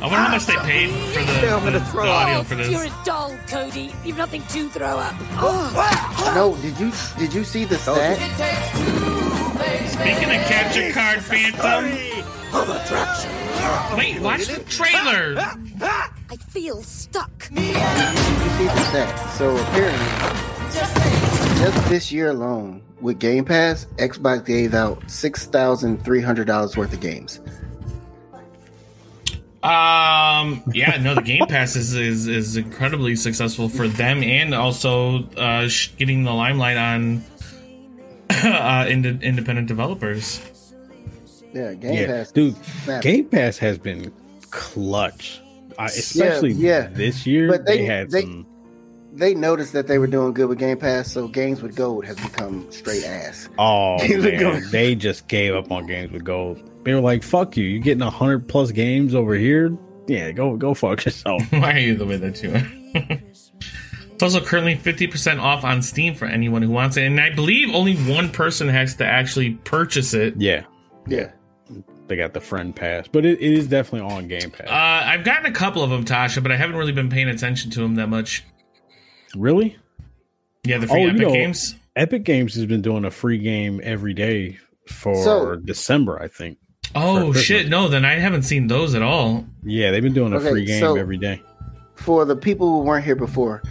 I 0.00 0.02
wonder 0.02 0.16
how 0.16 0.30
much 0.30 0.46
they 0.46 0.54
paid 0.58 0.90
for 0.90 1.24
the, 1.24 1.50
I'm 1.50 1.64
gonna 1.64 1.80
the, 1.80 1.84
throw 1.86 2.04
the 2.04 2.10
audio 2.10 2.38
Oh, 2.38 2.42
for 2.44 2.54
you're 2.54 2.84
a 2.84 2.92
doll, 3.04 3.36
Cody. 3.48 3.92
You've 4.04 4.16
nothing 4.16 4.42
to 4.42 4.68
throw 4.68 4.96
up. 4.96 5.14
Oh. 5.40 6.32
No, 6.36 6.54
did 6.62 6.78
you 6.78 6.92
did 7.18 7.34
you 7.34 7.42
see 7.42 7.64
the 7.64 7.78
stat? 7.78 8.16
It 8.20 8.36
takes 8.36 8.70
two, 8.78 9.58
baby. 9.58 9.88
Speaking 9.88 10.30
of 10.36 10.46
capture 10.46 10.92
card 10.92 11.20
phantom, 11.20 11.90
story 11.90 12.22
of 12.52 12.68
attraction. 12.68 13.30
wait, 13.98 14.20
watch 14.20 14.46
the 14.46 14.62
trailer. 14.64 15.34
I 16.30 16.36
feel 16.36 16.82
stuck. 16.84 17.48
Did 17.48 17.58
you 17.58 17.72
see 17.74 18.66
the 18.66 18.82
stat? 18.84 19.30
So 19.36 19.56
apparently, 19.56 20.08
just 21.58 21.88
this 21.88 22.12
year 22.12 22.30
alone, 22.30 22.82
with 23.00 23.18
Game 23.18 23.44
Pass, 23.44 23.86
Xbox 23.96 24.44
gave 24.44 24.74
out 24.74 25.08
six 25.10 25.46
thousand 25.46 26.04
three 26.04 26.20
hundred 26.20 26.46
dollars 26.46 26.76
worth 26.76 26.92
of 26.92 27.00
games. 27.00 27.40
Um, 29.62 30.62
yeah, 30.72 30.98
no, 31.02 31.16
the 31.16 31.22
Game 31.22 31.44
Pass 31.46 31.74
is, 31.74 31.92
is 31.94 32.28
is 32.28 32.56
incredibly 32.56 33.16
successful 33.16 33.68
for 33.68 33.88
them, 33.88 34.22
and 34.22 34.54
also 34.54 35.24
uh, 35.36 35.68
getting 35.96 36.22
the 36.22 36.32
limelight 36.32 36.76
on 36.76 37.24
uh, 38.30 38.86
ind- 38.88 39.22
independent 39.22 39.66
developers. 39.66 40.40
Yeah, 41.52 41.74
Game 41.74 41.94
Yeah, 41.94 42.06
Pass, 42.06 42.30
dude, 42.30 42.54
snap. 42.84 43.02
Game 43.02 43.24
Pass 43.24 43.58
has 43.58 43.78
been 43.78 44.12
clutch, 44.50 45.40
I, 45.76 45.86
especially 45.86 46.52
yeah. 46.52 46.86
this 46.92 47.26
year. 47.26 47.48
But 47.48 47.66
they, 47.66 47.78
they- 47.78 47.84
had 47.84 48.10
they- 48.10 48.20
some. 48.22 48.46
They 49.18 49.34
noticed 49.34 49.72
that 49.72 49.86
they 49.88 49.98
were 49.98 50.06
doing 50.06 50.32
good 50.32 50.48
with 50.48 50.58
Game 50.58 50.78
Pass, 50.78 51.10
so 51.10 51.26
Games 51.28 51.60
with 51.60 51.74
Gold 51.74 52.04
has 52.04 52.16
become 52.16 52.70
straight 52.70 53.04
ass. 53.04 53.48
Oh 53.58 53.96
man, 54.08 54.62
they 54.70 54.94
just 54.94 55.26
gave 55.28 55.54
up 55.54 55.72
on 55.72 55.86
games 55.86 56.12
with 56.12 56.24
gold. 56.24 56.62
They 56.84 56.94
were 56.94 57.00
like, 57.00 57.22
"Fuck 57.24 57.56
you! 57.56 57.64
You're 57.64 57.82
getting 57.82 58.00
hundred 58.06 58.46
plus 58.48 58.70
games 58.70 59.14
over 59.14 59.34
here? 59.34 59.76
Yeah, 60.06 60.30
go 60.30 60.56
go 60.56 60.72
fuck 60.72 61.04
yourself." 61.04 61.42
Why 61.50 61.72
are 61.74 61.78
you 61.78 61.96
the 61.96 62.06
way 62.06 62.16
that 62.16 62.42
you 62.42 62.54
are? 62.54 63.18
it's 64.12 64.22
also 64.22 64.40
currently 64.40 64.76
50% 64.76 65.40
off 65.40 65.64
on 65.64 65.82
Steam 65.82 66.14
for 66.14 66.24
anyone 66.26 66.62
who 66.62 66.70
wants 66.70 66.96
it, 66.96 67.04
and 67.04 67.20
I 67.20 67.30
believe 67.34 67.74
only 67.74 67.96
one 67.96 68.30
person 68.30 68.68
has 68.68 68.94
to 68.96 69.04
actually 69.04 69.54
purchase 69.64 70.14
it. 70.14 70.34
yeah, 70.38 70.64
Yeah. 71.06 71.30
they 72.08 72.16
got 72.16 72.32
the 72.34 72.40
friend 72.40 72.74
pass, 72.74 73.06
but 73.08 73.24
it, 73.26 73.40
it 73.40 73.52
is 73.52 73.66
definitely 73.68 74.10
on 74.12 74.26
Game 74.28 74.50
Pass. 74.50 74.66
Uh, 74.68 75.06
I've 75.08 75.24
gotten 75.24 75.46
a 75.46 75.52
couple 75.52 75.82
of 75.82 75.90
them, 75.90 76.04
Tasha, 76.04 76.42
but 76.42 76.50
I 76.50 76.56
haven't 76.56 76.76
really 76.76 76.92
been 76.92 77.10
paying 77.10 77.28
attention 77.28 77.70
to 77.72 77.80
them 77.80 77.96
that 77.96 78.08
much. 78.08 78.44
Really? 79.36 79.76
Yeah, 80.64 80.78
the 80.78 80.86
free 80.86 81.04
Oh, 81.04 81.06
you 81.06 81.12
know- 81.12 81.32
games. 81.32 81.74
Epic 81.96 82.22
Games 82.24 82.54
has 82.54 82.66
been 82.66 82.82
doing 82.82 83.04
a 83.04 83.10
free 83.10 83.38
game 83.38 83.80
every 83.82 84.14
day 84.14 84.58
for 84.86 85.14
So- 85.24 85.56
December, 85.56 86.20
I 86.22 86.28
think. 86.28 86.58
Oh 86.94 87.32
shit, 87.32 87.68
no, 87.68 87.88
then 87.88 88.04
I 88.04 88.14
haven't 88.14 88.42
seen 88.44 88.66
those 88.68 88.94
at 88.94 89.02
all. 89.02 89.44
Yeah, 89.64 89.90
they've 89.90 90.02
been 90.02 90.14
doing 90.14 90.32
a 90.32 90.36
Okay, 90.36 90.50
free 90.50 90.64
game 90.64 90.80
so- 90.80 90.96
every 90.96 91.18
day. 91.18 91.42
For 91.96 92.24
the 92.24 92.36
people 92.36 92.70
who 92.70 92.80
weren't 92.80 93.04
here 93.04 93.16
before, 93.16 93.62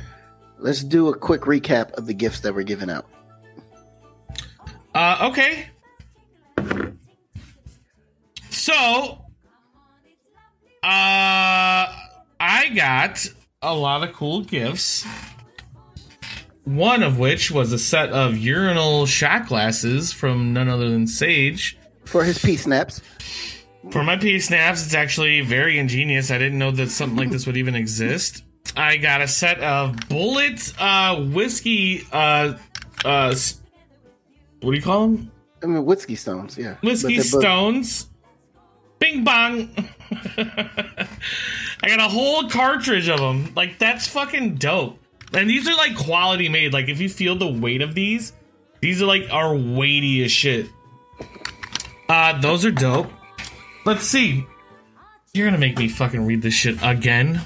let's 0.59 0.83
do 0.83 1.07
a 1.07 1.17
quick 1.17 1.41
recap 1.41 1.91
of 1.93 2.05
the 2.05 2.13
gifts 2.13 2.41
that 2.41 2.53
were 2.53 2.63
given 2.63 2.89
out. 2.89 3.05
Uh, 4.93 5.29
okay. 5.31 5.67
So, 8.49 8.73
uh, 10.83 11.87
I 12.39 12.69
got 12.75 13.25
a 13.61 13.73
lot 13.73 14.07
of 14.07 14.13
cool 14.13 14.41
gifts. 14.41 15.05
One 16.67 17.01
of 17.01 17.17
which 17.17 17.49
was 17.49 17.71
a 17.71 17.79
set 17.79 18.09
of 18.09 18.37
urinal 18.37 19.05
shot 19.05 19.47
glasses 19.47 20.11
from 20.11 20.51
none 20.51 20.67
other 20.67 20.89
than 20.89 21.07
Sage. 21.07 21.77
For 22.03 22.25
his 22.25 22.39
pee 22.39 22.57
snaps. 22.57 23.01
For 23.89 24.03
my 24.03 24.17
pee 24.17 24.37
snaps, 24.41 24.85
it's 24.85 24.93
actually 24.93 25.39
very 25.39 25.79
ingenious. 25.79 26.29
I 26.29 26.37
didn't 26.37 26.59
know 26.59 26.71
that 26.71 26.89
something 26.89 27.17
like 27.17 27.29
this 27.29 27.47
would 27.47 27.55
even 27.55 27.73
exist. 27.73 28.43
I 28.75 28.97
got 28.97 29.21
a 29.21 29.29
set 29.29 29.61
of 29.61 29.95
bullet 30.09 30.73
uh, 30.77 31.23
whiskey. 31.27 32.05
Uh, 32.11 32.55
uh, 33.05 33.33
what 34.59 34.71
do 34.71 34.75
you 34.75 34.83
call 34.83 35.07
them? 35.07 35.31
I 35.63 35.67
mean, 35.67 35.85
whiskey 35.85 36.15
stones, 36.15 36.57
yeah. 36.57 36.75
Whiskey 36.83 37.21
stones. 37.21 38.09
Bing 38.99 39.23
bong. 39.23 39.69
I 40.37 41.07
got 41.87 42.01
a 42.01 42.09
whole 42.09 42.49
cartridge 42.49 43.07
of 43.07 43.21
them. 43.21 43.53
Like 43.55 43.79
that's 43.79 44.05
fucking 44.09 44.55
dope. 44.55 44.99
And 45.33 45.49
these 45.49 45.67
are 45.67 45.75
like 45.75 45.95
quality 45.95 46.49
made. 46.49 46.73
Like 46.73 46.87
if 46.89 46.99
you 47.01 47.09
feel 47.09 47.35
the 47.35 47.47
weight 47.47 47.81
of 47.81 47.93
these, 47.95 48.33
these 48.81 49.01
are 49.01 49.05
like 49.05 49.27
are 49.31 49.55
weighty 49.55 50.23
as 50.23 50.31
shit. 50.31 50.67
Uh, 52.09 52.39
those 52.39 52.63
are 52.65 52.71
dope. 52.71 53.11
Let's 53.85 54.03
see. 54.03 54.45
You're 55.33 55.47
gonna 55.47 55.57
make 55.57 55.77
me 55.77 55.87
fucking 55.89 56.25
read 56.25 56.41
this 56.41 56.53
shit 56.53 56.77
again. 56.81 57.41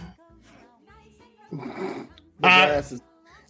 the 1.51 1.57
Uh, 2.43 2.65
glasses. 2.67 3.01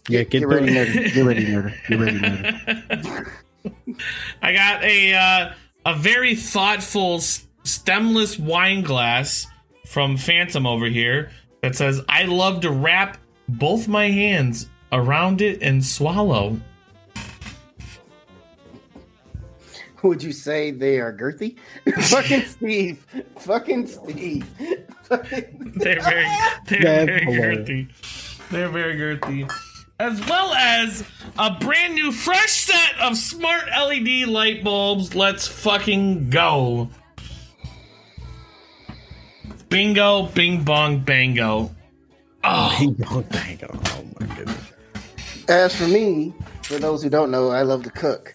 Yeah, 0.08 0.22
Get, 0.24 0.30
get, 0.30 0.38
get 0.40 0.48
ready, 0.48 0.66
the- 0.72 0.72
nerdy. 0.80 1.14
Get 1.14 1.24
ready, 1.24 1.46
nerdy. 1.46 1.88
Get 1.88 2.00
ready, 2.00 2.18
nerdy. 2.18 3.30
I 4.42 4.52
got 4.52 4.82
a 4.82 5.14
uh, 5.14 5.52
a 5.86 5.94
very 5.96 6.34
thoughtful 6.34 7.16
s- 7.16 7.46
stemless 7.62 8.36
wine 8.38 8.82
glass 8.82 9.46
from 9.86 10.16
Phantom 10.16 10.66
over 10.66 10.86
here 10.86 11.30
that 11.62 11.76
says, 11.76 12.00
"I 12.08 12.24
love 12.24 12.62
to 12.62 12.70
wrap 12.72 13.18
both 13.58 13.88
my 13.88 14.08
hands 14.08 14.68
around 14.92 15.40
it 15.42 15.62
and 15.62 15.84
swallow." 15.84 16.58
Would 20.02 20.20
you 20.22 20.32
say 20.32 20.72
they 20.72 20.98
are 20.98 21.12
girthy? 21.16 21.56
Fucking 22.08 22.42
Steve. 22.42 23.06
Fucking 23.38 23.86
Steve. 23.86 24.44
Fucking- 25.04 25.72
They're 25.76 26.00
very, 26.00 26.26
they're 26.66 26.80
That's 26.82 27.04
very 27.06 27.24
hilarious. 27.24 27.68
girthy. 27.68 28.48
They're 28.50 28.68
very 28.68 28.96
girthy. 28.96 29.52
As 30.00 30.20
well 30.28 30.52
as 30.54 31.04
a 31.38 31.52
brand 31.60 31.94
new 31.94 32.10
fresh 32.10 32.50
set 32.50 32.98
of 33.00 33.16
smart 33.16 33.66
LED 33.68 34.26
light 34.28 34.64
bulbs. 34.64 35.14
Let's 35.14 35.46
fucking 35.46 36.30
go. 36.30 36.88
Bingo, 39.68 40.26
bing 40.26 40.64
bong, 40.64 40.98
bango. 41.04 41.70
Oh, 42.44 42.74
Bing 42.78 42.92
bong 42.94 43.22
bango. 43.30 43.68
Oh 43.72 44.04
my 44.20 44.26
goodness. 44.34 44.72
As 45.48 45.74
for 45.74 45.86
me, 45.86 46.32
for 46.62 46.74
those 46.78 47.02
who 47.02 47.08
don't 47.10 47.30
know, 47.30 47.50
I 47.50 47.62
love 47.62 47.82
to 47.84 47.90
cook. 47.90 48.34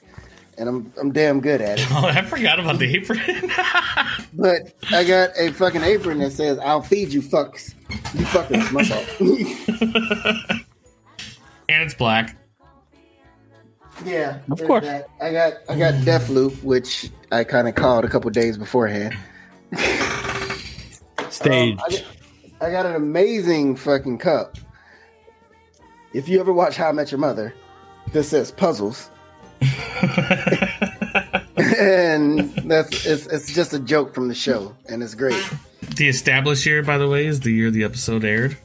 And 0.57 0.67
I'm 0.69 0.93
I'm 0.99 1.11
damn 1.11 1.39
good 1.39 1.61
at 1.61 1.79
it. 1.79 1.85
oh 1.91 2.05
I 2.07 2.21
forgot 2.23 2.59
about 2.59 2.79
the 2.79 2.95
apron. 2.95 3.19
But 4.33 4.73
I 4.91 5.03
got 5.03 5.31
a 5.39 5.51
fucking 5.51 5.81
apron 5.81 6.19
that 6.19 6.31
says, 6.31 6.59
I'll 6.59 6.81
feed 6.83 7.11
you 7.11 7.21
fucks. 7.23 7.73
You 8.13 8.25
fuckers, 8.25 8.71
my 8.71 8.83
fault. 8.83 9.07
and 11.69 11.83
it's 11.83 11.95
black. 11.95 12.37
Yeah, 14.05 14.39
Of 14.51 14.63
course. 14.65 14.85
that. 14.85 15.07
I 15.19 15.31
got 15.31 15.53
I 15.69 15.75
got 15.77 15.93
Deathloop, 16.03 16.61
which 16.63 17.09
I 17.31 17.43
kind 17.43 17.67
of 17.67 17.73
called 17.75 18.05
a 18.05 18.07
couple 18.09 18.29
days 18.29 18.57
beforehand. 18.57 19.15
Stage. 21.29 21.79
Um, 21.79 22.03
I, 22.59 22.71
got, 22.71 22.85
an 22.85 22.95
amazing 22.95 23.75
fucking 23.75 24.17
cup. 24.17 24.57
If 26.13 26.27
you 26.27 26.39
ever 26.39 26.53
watch 26.53 26.77
How 26.77 26.89
I 26.89 26.91
Met 26.91 27.11
Your 27.11 27.19
Mother, 27.19 27.53
this 28.11 28.29
says 28.29 28.51
puzzles, 28.51 29.09
and 31.77 32.49
that's 32.65 33.05
it's 33.05 33.27
it's 33.27 33.53
just 33.53 33.73
a 33.73 33.79
joke 33.79 34.15
from 34.15 34.27
the 34.27 34.35
show, 34.35 34.75
and 34.87 35.03
it's 35.03 35.15
great. 35.15 35.43
The 35.95 36.07
established 36.07 36.65
year, 36.65 36.81
by 36.83 36.97
the 36.97 37.07
way, 37.07 37.25
is 37.25 37.41
the 37.41 37.51
year 37.51 37.69
the 37.69 37.83
episode 37.83 38.23
aired. 38.23 38.57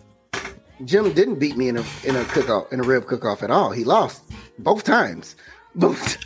Jim 0.85 1.13
didn't 1.13 1.39
beat 1.39 1.57
me 1.57 1.69
in 1.69 1.77
a 1.77 1.85
in 2.05 2.17
a 2.17 2.25
cook 2.27 2.49
off 2.49 2.73
in 2.73 2.81
a 2.81 2.83
rib 2.83 3.07
cook 3.07 3.25
off 3.25 3.43
at 3.43 3.51
all. 3.51 3.73
He 3.73 3.85
lost 3.85 4.23
both 4.59 4.85
times. 4.85 5.37
Both. 5.75 6.19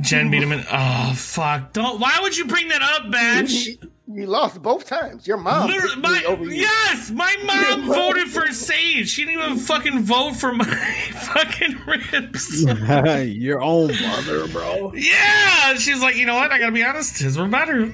Jen 0.00 0.30
beat 0.30 0.42
him 0.42 0.52
in. 0.52 0.64
Oh 0.70 1.14
fuck! 1.16 1.72
Don't. 1.72 2.00
Why 2.00 2.18
would 2.20 2.36
you 2.36 2.46
bring 2.46 2.68
that 2.68 2.82
up, 2.82 3.10
Batch? 3.10 3.68
You 4.06 4.26
lost 4.26 4.60
both 4.60 4.84
times. 4.86 5.26
Your 5.26 5.38
mom 5.38 5.68
Literally, 5.68 5.96
my, 5.96 6.22
over 6.28 6.44
you. 6.44 6.60
yes, 6.60 7.10
my 7.10 7.34
mom 7.46 7.86
voted 7.86 8.28
for 8.28 8.46
Sage. 8.52 9.08
She 9.08 9.24
didn't 9.24 9.42
even 9.42 9.56
fucking 9.58 10.00
vote 10.00 10.36
for 10.36 10.52
my 10.52 10.64
fucking 11.32 11.78
ribs. 11.86 12.62
Your 13.34 13.62
own 13.62 13.88
mother, 14.02 14.46
bro. 14.48 14.92
Yeah, 14.94 15.74
she's 15.76 16.02
like, 16.02 16.16
you 16.16 16.26
know 16.26 16.34
what? 16.34 16.52
I 16.52 16.58
gotta 16.58 16.72
be 16.72 16.84
honest. 16.84 17.18
His 17.18 17.38
were 17.38 17.48
better. 17.48 17.84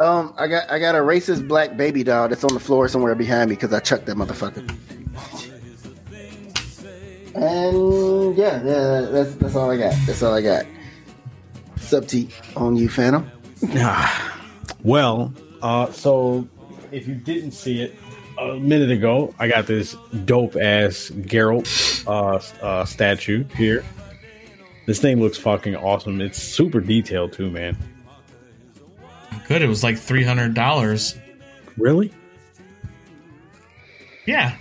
Um, 0.00 0.34
I 0.36 0.48
got 0.48 0.70
I 0.70 0.78
got 0.78 0.94
a 0.94 0.98
racist 0.98 1.48
black 1.48 1.76
baby 1.78 2.02
doll 2.04 2.28
that's 2.28 2.44
on 2.44 2.52
the 2.52 2.60
floor 2.60 2.86
somewhere 2.88 3.14
behind 3.14 3.48
me 3.48 3.56
because 3.56 3.72
I 3.72 3.80
chucked 3.80 4.04
that 4.06 4.16
motherfucker. 4.16 4.68
And 7.34 8.36
yeah, 8.36 8.62
yeah, 8.62 9.00
that's 9.10 9.34
that's 9.36 9.54
all 9.56 9.70
I 9.70 9.78
got. 9.78 9.94
That's 10.06 10.22
all 10.22 10.34
I 10.34 10.42
got. 10.42 10.66
Sub 11.78 12.06
T 12.06 12.28
on 12.54 12.76
you, 12.76 12.88
Phantom. 12.90 13.30
Well, 14.84 15.32
uh, 15.62 15.90
so 15.92 16.46
if 16.92 17.08
you 17.08 17.14
didn't 17.14 17.52
see 17.52 17.82
it 17.82 17.94
a 18.38 18.54
minute 18.54 18.90
ago, 18.90 19.34
I 19.38 19.48
got 19.48 19.66
this 19.66 19.96
dope 20.24 20.54
ass 20.56 21.10
Geralt 21.14 22.06
uh, 22.06 22.40
uh, 22.64 22.84
statue 22.84 23.44
here. 23.56 23.84
This 24.86 25.00
thing 25.00 25.20
looks 25.20 25.38
fucking 25.38 25.74
awesome. 25.76 26.20
It's 26.20 26.38
super 26.38 26.80
detailed 26.80 27.32
too, 27.32 27.50
man. 27.50 27.76
Good. 29.48 29.62
It 29.62 29.68
was 29.68 29.82
like 29.82 29.98
three 29.98 30.22
hundred 30.24 30.54
dollars. 30.54 31.16
Really? 31.78 32.12
Yeah. 34.26 34.54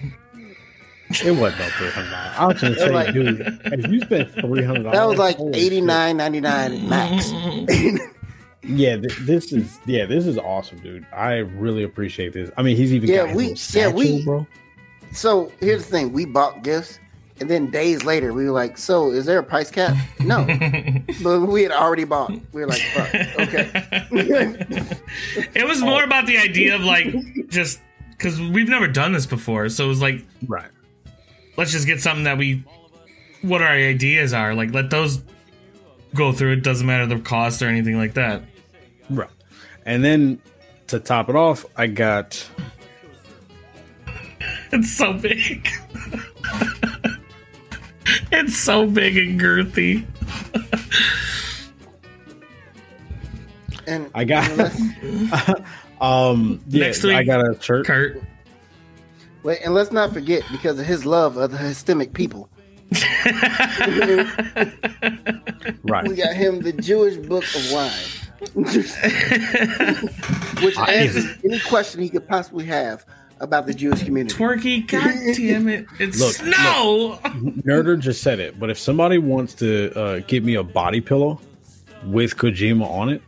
It 1.24 1.32
wasn't 1.32 1.60
no 1.60 1.70
three 1.78 1.90
hundred 1.90 2.10
dollars. 2.12 2.36
I 2.38 2.46
was 2.48 2.62
gonna 2.62 2.76
say, 2.80 2.90
like- 2.90 3.14
dude, 3.14 3.42
if 3.66 3.92
you 3.92 4.00
spent 4.02 4.32
three 4.34 4.64
hundred 4.64 4.84
dollars, 4.84 4.94
That 4.98 5.08
was 5.08 5.18
like 5.20 5.38
eighty 5.54 5.82
nine 5.82 6.16
ninety 6.18 6.40
nine 6.40 6.88
max. 6.88 7.30
Yeah, 8.66 8.98
th- 8.98 9.18
this 9.22 9.52
is 9.52 9.80
yeah, 9.86 10.06
this 10.06 10.26
is 10.26 10.38
awesome, 10.38 10.80
dude. 10.80 11.06
I 11.14 11.38
really 11.40 11.84
appreciate 11.84 12.34
this. 12.34 12.50
I 12.58 12.62
mean, 12.62 12.78
he's 12.78 12.94
even 12.94 13.10
Yeah, 13.10 13.26
got 13.28 13.36
we- 13.36 13.56
statue, 13.56 13.80
yeah, 13.90 13.94
we- 13.94 14.24
bro. 14.24 14.48
so 15.12 15.52
here's 15.60 15.84
the 15.86 15.92
thing: 15.92 16.14
we 16.14 16.26
bought 16.26 16.64
gifts, 16.64 17.00
and 17.42 17.50
then 17.50 17.70
days 17.70 18.06
later 18.06 18.32
we 18.32 18.46
were 18.46 18.52
like, 18.52 18.78
"So 18.78 19.12
is 19.12 19.26
there 19.26 19.40
a 19.40 19.44
price 19.44 19.70
cap?" 19.70 19.98
No, 20.22 20.46
but 21.24 21.42
we 21.42 21.64
had 21.64 21.72
already 21.74 22.06
bought. 22.06 22.32
We 22.54 22.62
were 22.62 22.68
like, 22.68 22.82
"Fuck, 22.94 23.14
okay." 23.40 23.86
It 25.56 25.68
was 25.68 25.82
more 25.82 26.04
about 26.04 26.26
the 26.26 26.38
idea 26.38 26.76
of 26.76 26.82
like 26.84 27.14
just 27.50 27.82
because 28.12 28.40
we've 28.40 28.70
never 28.70 28.88
done 28.88 29.12
this 29.12 29.26
before, 29.26 29.68
so 29.70 29.86
it 29.86 29.88
was 29.90 30.02
like 30.02 30.24
Right. 30.48 30.70
let's 31.58 31.72
just 31.72 31.86
get 31.86 32.02
something 32.02 32.24
that 32.24 32.38
we 32.38 32.64
what 33.42 33.62
our 33.62 33.74
ideas 33.74 34.32
are. 34.34 34.56
Like 34.56 34.74
let 34.74 34.90
those 34.90 35.22
go 36.16 36.32
through. 36.32 36.54
It 36.54 36.64
doesn't 36.64 36.88
matter 36.88 37.06
the 37.06 37.20
cost 37.20 37.62
or 37.62 37.68
anything 37.68 37.98
like 37.98 38.14
that. 38.14 38.42
Right. 39.86 39.94
And 39.94 40.04
then 40.04 40.42
to 40.88 41.00
top 41.00 41.30
it 41.30 41.36
off, 41.36 41.66
I 41.76 41.88
got 41.88 42.46
It's 44.72 44.92
so 44.96 45.14
big. 45.14 45.68
it's 48.32 48.58
so 48.58 48.86
big 48.88 49.18
and 49.18 49.40
girthy. 49.40 50.06
and 53.88 54.10
I 54.16 54.24
got 54.26 54.50
um 56.02 56.62
yeah, 56.68 56.86
Next 56.88 57.04
week, 57.04 57.16
I 57.16 57.24
got 57.24 57.42
a 57.48 57.62
shirt. 57.62 57.86
Kurt. 57.86 58.22
wait, 59.44 59.60
and 59.64 59.74
let's 59.74 59.92
not 59.92 60.14
forget 60.14 60.44
because 60.52 60.80
of 60.80 60.86
his 60.86 61.06
love 61.06 61.38
of 61.38 61.52
the 61.52 61.58
Histemic 61.58 62.14
people. 62.14 62.50
Right. 65.86 66.08
We 66.08 66.16
got 66.16 66.34
him 66.36 66.62
the 66.62 66.74
Jewish 66.74 67.16
Book 67.18 67.44
of 67.44 67.72
Wine, 67.72 67.92
which 70.64 70.78
answers 70.78 71.26
any 71.44 71.60
question 71.60 72.02
he 72.02 72.10
could 72.10 72.28
possibly 72.28 72.66
have 72.66 73.06
about 73.40 73.66
the 73.66 73.74
Jewish 73.74 74.04
community. 74.04 74.36
Twerky, 74.36 74.88
god 74.88 75.14
damn 75.36 75.68
it. 75.68 75.86
It's 76.00 76.20
Look, 76.20 76.34
snow. 76.36 77.20
Nerder 77.66 78.00
just 78.00 78.22
said 78.22 78.40
it, 78.40 78.60
but 78.60 78.70
if 78.70 78.78
somebody 78.80 79.18
wants 79.18 79.54
to 79.56 79.92
uh, 80.00 80.20
give 80.28 80.44
me 80.44 80.56
a 80.56 80.64
body 80.64 81.02
pillow 81.02 81.40
with 82.06 82.38
Kojima 82.38 82.88
on 82.90 83.10
it, 83.10 83.22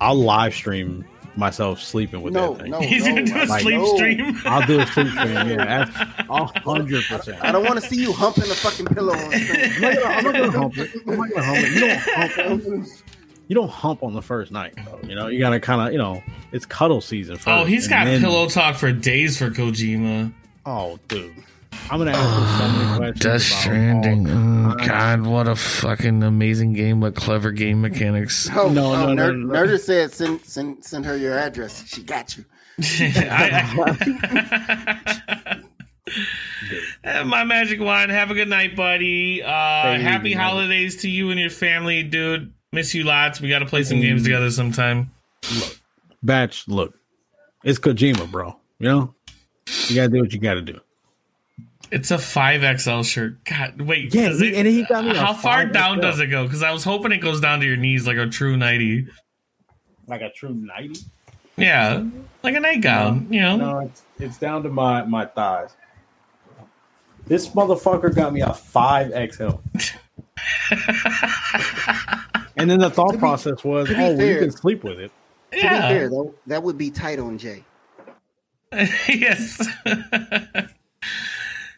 I'll 0.00 0.14
live 0.16 0.54
stream 0.54 1.04
myself 1.36 1.80
sleeping 1.80 2.22
with 2.22 2.34
No, 2.34 2.54
that 2.54 2.62
thing. 2.62 2.70
no, 2.72 2.80
He's 2.80 3.06
no, 3.06 3.14
gonna 3.14 3.24
do 3.26 3.36
a 3.36 3.44
like, 3.46 3.62
sleep 3.62 3.78
no. 3.78 3.96
stream. 3.96 4.36
I'll 4.44 4.66
do 4.66 4.80
a 4.80 4.86
sleep 4.88 5.08
stream. 5.08 5.34
Yeah, 5.36 5.86
that's 5.86 5.96
a 6.28 6.44
hundred 6.60 7.04
percent. 7.04 7.42
I 7.42 7.52
don't 7.52 7.64
want 7.64 7.80
to 7.80 7.86
see 7.88 8.00
you 8.00 8.12
humping 8.12 8.48
the 8.48 8.54
fucking 8.54 8.86
pillow 8.86 9.14
on 9.14 9.30
screen. 9.30 9.72
I'm 10.04 10.24
not 10.24 10.34
gonna 10.34 10.50
hump 10.50 10.76
it. 10.78 10.90
I'm 11.06 11.16
not 11.16 11.30
gonna 11.30 11.42
hump 11.44 11.58
it. 11.62 11.72
You 11.72 11.80
don't 11.80 12.00
hump 12.00 12.62
it. 12.86 13.02
You 13.50 13.56
don't 13.56 13.68
hump 13.68 14.04
on 14.04 14.14
the 14.14 14.22
first 14.22 14.52
night. 14.52 14.74
Though, 14.84 15.00
you 15.02 15.16
know, 15.16 15.26
you 15.26 15.40
gotta 15.40 15.58
kind 15.58 15.80
of 15.88 15.92
you 15.92 15.98
know 15.98 16.22
it's 16.52 16.64
cuddle 16.64 17.00
season. 17.00 17.34
First, 17.34 17.48
Oh, 17.48 17.64
he's 17.64 17.88
got 17.88 18.04
then- 18.04 18.20
pillow 18.20 18.48
talk 18.48 18.76
for 18.76 18.92
days 18.92 19.36
for 19.36 19.50
Kojima. 19.50 20.32
Oh, 20.64 21.00
dude, 21.08 21.34
I'm 21.90 21.98
gonna 21.98 22.12
ask 22.12 22.20
him 22.20 22.58
so 22.58 22.68
many 22.78 22.96
questions. 22.96 23.20
Death 23.20 23.42
Stranding. 23.42 24.28
Oh, 24.30 24.76
God, 24.86 25.26
what 25.26 25.48
a 25.48 25.56
fucking 25.56 26.22
amazing 26.22 26.74
game 26.74 27.00
with 27.00 27.16
clever 27.16 27.50
game 27.50 27.80
mechanics. 27.80 28.48
Oh, 28.54 28.68
No, 28.68 28.92
oh, 28.92 28.94
no, 28.94 29.06
no, 29.14 29.14
Ner- 29.14 29.32
no. 29.32 29.52
Nerder 29.54 29.80
said 29.80 30.12
send 30.12 30.44
send 30.44 30.84
send 30.84 31.04
her 31.06 31.16
your 31.16 31.36
address. 31.36 31.82
She 31.88 32.04
got 32.04 32.36
you. 32.36 32.44
My 37.24 37.44
magic 37.44 37.80
wand. 37.80 38.10
Have 38.10 38.30
a 38.30 38.34
good 38.34 38.48
night, 38.48 38.76
buddy. 38.76 39.42
Uh, 39.42 39.48
happy 39.98 40.32
holidays 40.32 40.96
to 41.02 41.08
you 41.10 41.30
and 41.30 41.38
your 41.40 41.50
family, 41.50 42.02
dude. 42.02 42.52
Miss 42.72 42.94
you 42.94 43.02
lots. 43.02 43.40
We 43.40 43.48
got 43.48 43.58
to 43.60 43.66
play 43.66 43.82
some 43.82 44.00
games 44.00 44.22
together 44.22 44.48
sometime. 44.50 45.10
Look, 45.58 45.80
Batch, 46.22 46.68
look, 46.68 46.94
it's 47.64 47.80
Kojima, 47.80 48.30
bro. 48.30 48.56
You 48.78 48.88
know, 48.88 49.14
you 49.88 49.96
gotta 49.96 50.08
do 50.08 50.20
what 50.20 50.32
you 50.32 50.38
gotta 50.38 50.62
do. 50.62 50.78
It's 51.90 52.12
a 52.12 52.18
five 52.18 52.62
XL 52.80 53.02
shirt. 53.02 53.42
God, 53.44 53.80
wait. 53.80 54.14
Yeah, 54.14 54.28
does 54.28 54.38
he- 54.40 54.54
and 54.54 54.68
he 54.68 54.84
got 54.84 55.04
me 55.04 55.16
How 55.16 55.34
far 55.34 55.64
5XL. 55.64 55.72
down 55.72 56.00
does 56.00 56.20
it 56.20 56.28
go? 56.28 56.44
Because 56.44 56.62
I 56.62 56.70
was 56.70 56.84
hoping 56.84 57.10
it 57.10 57.18
goes 57.18 57.40
down 57.40 57.58
to 57.60 57.66
your 57.66 57.76
knees 57.76 58.06
like 58.06 58.16
a 58.18 58.26
true 58.28 58.56
nighty. 58.56 59.08
Like 60.06 60.20
a 60.20 60.30
true 60.30 60.54
nighty. 60.54 61.00
Yeah, 61.56 62.04
like 62.44 62.54
a 62.54 62.60
nightgown. 62.60 63.26
You 63.30 63.40
know. 63.40 63.56
No, 63.56 63.78
it's, 63.80 64.02
it's 64.20 64.38
down 64.38 64.62
to 64.62 64.68
my 64.68 65.02
my 65.02 65.26
thighs. 65.26 65.70
This 67.26 67.48
motherfucker 67.48 68.14
got 68.14 68.32
me 68.32 68.42
a 68.42 68.54
five 68.54 69.10
XL. 69.32 69.50
and 72.60 72.70
then 72.70 72.78
the 72.80 72.90
thought 72.90 73.18
process 73.18 73.64
was, 73.64 73.88
to 73.88 73.94
be 73.94 74.00
oh, 74.00 74.14
well, 74.16 74.26
you 74.26 74.38
can 74.38 74.50
sleep 74.50 74.84
with 74.84 74.98
it. 75.00 75.10
To 75.52 75.56
be 75.56 75.62
fair 75.62 76.08
though, 76.08 76.34
that 76.46 76.62
would 76.62 76.78
be 76.78 76.90
tight 76.90 77.18
on 77.18 77.38
Jay. 77.38 77.64
yes. 78.72 79.66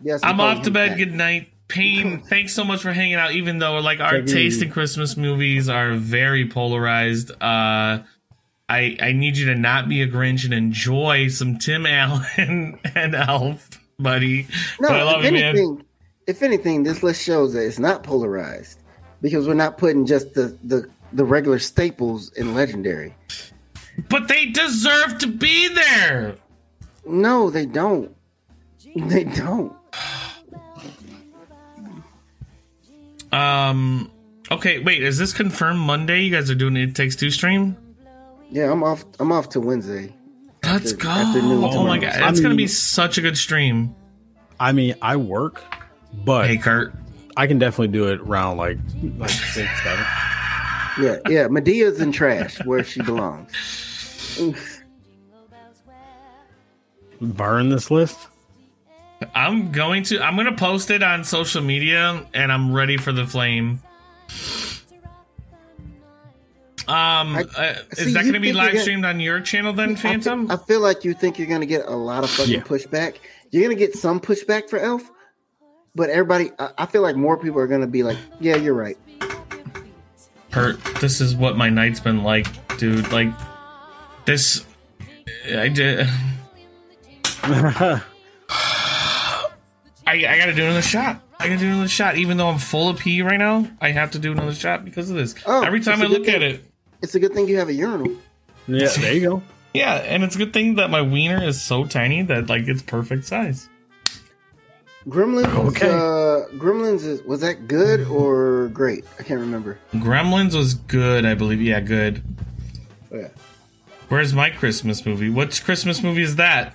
Yes, 0.03 0.21
I'm 0.23 0.41
off 0.41 0.63
to 0.65 0.71
bed. 0.71 0.91
back. 0.91 0.99
Good 0.99 1.15
night. 1.15 1.49
Payne, 1.69 2.21
thanks 2.23 2.53
so 2.53 2.65
much 2.65 2.83
for 2.83 2.93
hanging 2.93 3.15
out. 3.15 3.33
Even 3.33 3.59
though 3.59 3.79
like 3.79 4.01
our 4.01 4.21
Take 4.21 4.27
taste 4.27 4.63
in 4.63 4.71
Christmas 4.71 5.17
movies 5.17 5.69
are 5.71 5.95
very 5.95 6.47
polarized, 6.49 7.31
uh, 7.31 8.03
I 8.69 8.97
I 9.01 9.13
need 9.13 9.39
you 9.39 9.47
to 9.47 9.55
not 9.55 9.89
be 9.89 10.03
a 10.03 10.09
Grinch 10.09 10.45
and 10.45 10.53
enjoy 10.53 11.29
some 11.29 11.59
Tim 11.59 11.87
Allen 11.87 12.79
and 12.95 13.15
Elf, 13.15 13.71
buddy. 13.99 14.49
No, 14.81 14.89
But 14.89 14.97
I 14.97 15.03
love 15.05 15.25
if 15.25 15.33
you, 15.33 15.39
man. 15.39 15.45
anything, 15.45 15.85
if 16.27 16.43
anything, 16.43 16.83
this 16.83 17.03
list 17.03 17.23
shows 17.23 17.55
that 17.55 17.65
it's 17.65 17.79
not 17.79 18.03
polarized 18.03 18.79
because 19.23 19.49
we're 19.49 19.55
not 19.55 19.79
putting 19.79 20.05
just 20.05 20.35
the 20.35 20.55
the, 20.65 20.91
the 21.15 21.25
regular 21.25 21.59
staples 21.59 22.31
in 22.35 22.55
legendary. 22.55 23.15
But 24.11 24.29
they 24.29 24.47
deserve 24.47 25.19
to 25.19 25.27
be 25.27 25.69
there. 25.69 26.37
No, 27.07 27.49
they 27.51 27.65
don't. 27.67 28.15
They 28.97 29.25
don't. 29.25 29.73
Um. 33.31 34.11
Okay, 34.51 34.79
wait. 34.81 35.03
Is 35.03 35.17
this 35.17 35.33
confirmed 35.33 35.79
Monday? 35.81 36.21
You 36.23 36.31
guys 36.31 36.51
are 36.51 36.55
doing 36.55 36.77
it 36.77 36.95
takes 36.95 37.17
two 37.17 37.31
stream. 37.31 37.77
Yeah, 38.51 38.71
I'm 38.71 38.83
off. 38.83 39.05
I'm 39.19 39.33
off 39.33 39.49
to 39.51 39.61
Wednesday. 39.61 40.15
Let's 40.63 40.93
After- 40.93 41.05
go. 41.05 41.09
afternoon 41.11 41.53
Oh 41.65 41.87
my 41.87 41.99
tomorrow. 41.99 42.01
god, 42.01 42.23
I 42.23 42.29
it's 42.29 42.41
gonna 42.41 42.55
be 42.55 42.67
such 42.67 43.17
a 43.19 43.23
good 43.23 43.37
stream. 43.39 43.95
I 44.61 44.73
mean, 44.73 44.95
I 45.01 45.17
work, 45.17 45.63
but 46.25 46.47
Hey, 46.47 46.57
Kurt. 46.59 46.93
I 47.37 47.47
can 47.47 47.59
definitely 47.59 47.89
do 47.89 48.09
it 48.09 48.21
around 48.21 48.57
like 48.59 48.79
like 49.19 49.31
six, 49.31 49.69
seven. 49.83 50.05
Yeah, 51.01 51.17
yeah. 51.29 51.49
Madea's 51.49 52.01
in 52.01 52.13
trash 52.13 52.63
where 52.67 52.85
she 52.85 53.01
belongs. 53.03 53.53
Burn 57.21 57.69
this 57.69 57.91
list. 57.91 58.19
I'm 59.35 59.71
going 59.71 60.03
to. 60.05 60.21
I'm 60.21 60.37
gonna 60.37 60.57
post 60.57 60.91
it 60.91 61.03
on 61.03 61.23
social 61.25 61.63
media, 61.63 62.27
and 62.35 62.51
I'm 62.53 62.73
ready 62.73 62.97
for 62.97 63.13
the 63.13 63.25
flame. 63.27 63.81
Um, 66.89 67.37
uh, 67.37 67.75
see, 67.93 68.07
is 68.07 68.15
that 68.15 68.23
going 68.23 68.33
to 68.33 68.41
be 68.41 68.53
live 68.53 68.73
gonna- 68.73 68.81
streamed 68.83 69.05
on 69.05 69.21
your 69.21 69.41
channel 69.41 69.73
then, 69.73 69.91
I 69.93 69.95
fe- 69.95 70.09
Phantom? 70.09 70.51
I 70.51 70.57
feel 70.57 70.81
like 70.81 71.05
you 71.05 71.15
think 71.15 71.39
you're 71.39 71.47
gonna 71.47 71.65
get 71.65 71.87
a 71.87 71.95
lot 71.95 72.25
of 72.25 72.31
fucking 72.31 72.53
Yeah. 72.55 72.61
pushback. 72.63 73.17
You're 73.53 73.63
gonna 73.63 73.77
get 73.77 73.95
some 73.95 74.19
pushback 74.19 74.69
for 74.69 74.81
Elf, 74.81 75.09
but 75.95 76.11
everybody, 76.11 76.51
I, 76.59 76.71
I 76.79 76.87
feel 76.87 77.03
like 77.03 77.17
more 77.17 77.37
people 77.37 77.61
are 77.61 77.67
gonna 77.67 77.87
be 77.87 78.03
like, 78.03 78.19
"Yeah, 78.41 78.57
you're 78.57 78.75
right." 78.75 78.99
Hurt. 80.51 80.83
This 81.01 81.21
is 81.21 81.35
what 81.35 81.57
my 81.57 81.71
night's 81.71 82.01
been 82.01 82.23
like, 82.23 82.47
dude. 82.79 83.11
Like 83.13 83.33
this. 84.25 84.65
I 85.55 85.69
did. 85.69 86.07
I, 87.45 88.03
I 90.07 90.39
gotta 90.39 90.55
do 90.55 90.65
another 90.65 90.83
shot. 90.83 91.23
I 91.39 91.49
gotta 91.49 91.61
do 91.61 91.69
another 91.69 91.89
shot. 91.89 92.17
Even 92.17 92.37
though 92.37 92.49
I'm 92.49 92.59
full 92.59 92.89
of 92.91 92.99
pee 92.99 93.23
right 93.23 93.39
now, 93.39 93.69
I 93.81 93.91
have 93.91 94.11
to 94.13 94.19
do 94.19 94.33
another 94.33 94.55
shot 94.55 94.85
because 94.85 95.11
of 95.11 95.17
this. 95.17 95.35
Oh, 95.47 95.63
Every 95.63 95.81
time 95.81 96.03
I 96.03 96.07
look 96.07 96.25
good 96.25 96.37
at 96.37 96.43
it, 96.43 96.65
It's 97.01 97.15
a 97.15 97.21
good 97.21 97.33
thing 97.33 97.49
you 97.49 97.59
have 97.59 97.69
a 97.69 97.73
urinal. 97.73 98.13
Yeah, 98.67 98.89
there 98.89 99.13
you 99.15 99.21
go. 99.21 99.43
yeah, 99.75 99.95
and 99.95 100.23
it's 100.23 100.35
a 100.35 100.39
good 100.39 100.53
thing 100.53 100.77
that 100.77 100.91
my 100.91 101.03
wiener 101.03 101.43
is 101.43 101.61
so 101.61 101.85
tiny 101.85 102.23
that 102.23 102.49
like 102.49 102.69
it's 102.69 102.83
perfect 102.83 103.25
size. 103.25 103.69
Gremlins. 105.07 105.53
Okay. 105.71 105.89
Uh, 105.89 106.47
Gremlins 106.59 107.05
is, 107.05 107.23
was 107.23 107.41
that 107.41 107.67
good 107.67 108.07
or 108.07 108.69
great? 108.69 109.05
I 109.19 109.23
can't 109.23 109.41
remember. 109.41 109.79
Gremlins 109.95 110.55
was 110.55 110.75
good, 110.75 111.25
I 111.27 111.35
believe. 111.35 111.61
Yeah, 111.61 111.81
good. 111.81 112.23
Oh, 113.13 113.19
yeah. 113.19 113.29
Where's 114.09 114.33
my 114.33 114.51
Christmas 114.51 115.05
movie? 115.05 115.31
Which 115.31 115.65
Christmas 115.65 116.03
movie 116.03 116.23
is 116.23 116.37
that? 116.37 116.75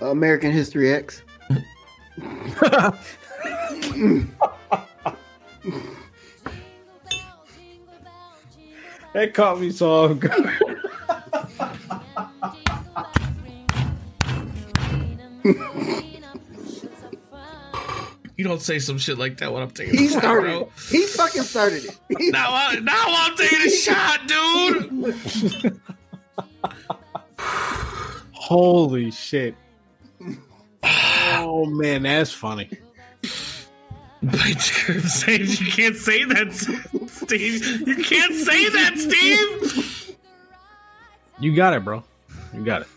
American 0.00 0.52
History 0.52 0.92
X. 0.92 1.22
That 9.12 9.34
caught 9.34 9.60
me 9.60 9.70
so 9.70 9.90
off 9.90 10.18
guard. 10.18 10.50
You 18.36 18.44
don't 18.44 18.62
say 18.62 18.78
some 18.78 18.98
shit 18.98 19.18
like 19.18 19.36
that 19.38 19.52
when 19.52 19.62
I'm 19.62 19.70
taking 19.70 19.96
He 19.98 20.06
a 20.06 20.10
shot, 20.10 20.22
started. 20.22 20.48
bro. 20.58 20.70
He 20.90 21.06
fucking 21.06 21.42
started 21.42 21.84
it. 21.84 21.98
He- 22.18 22.30
Now, 22.30 22.46
I, 22.50 22.76
now 22.80 23.04
I'm 23.06 23.36
taking 23.36 23.60
a 23.60 23.70
shot, 23.70 24.26
dude. 24.26 25.80
Holy 28.32 29.10
shit. 29.10 29.54
Oh 30.84 31.64
man, 31.66 32.02
that's 32.02 32.32
funny. 32.32 32.68
By 34.22 34.52
Jacob 34.56 35.02
Sage, 35.02 35.60
you 35.60 35.70
can't 35.72 35.96
say 35.96 36.24
that, 36.24 36.52
Steve. 36.52 37.86
You 37.88 37.96
can't 38.04 38.34
say 38.34 38.68
that, 38.68 38.96
Steve. 38.98 40.16
You 41.40 41.54
got 41.56 41.74
it, 41.74 41.84
bro. 41.84 42.04
You 42.54 42.64
got 42.64 42.82
it. 42.82 42.88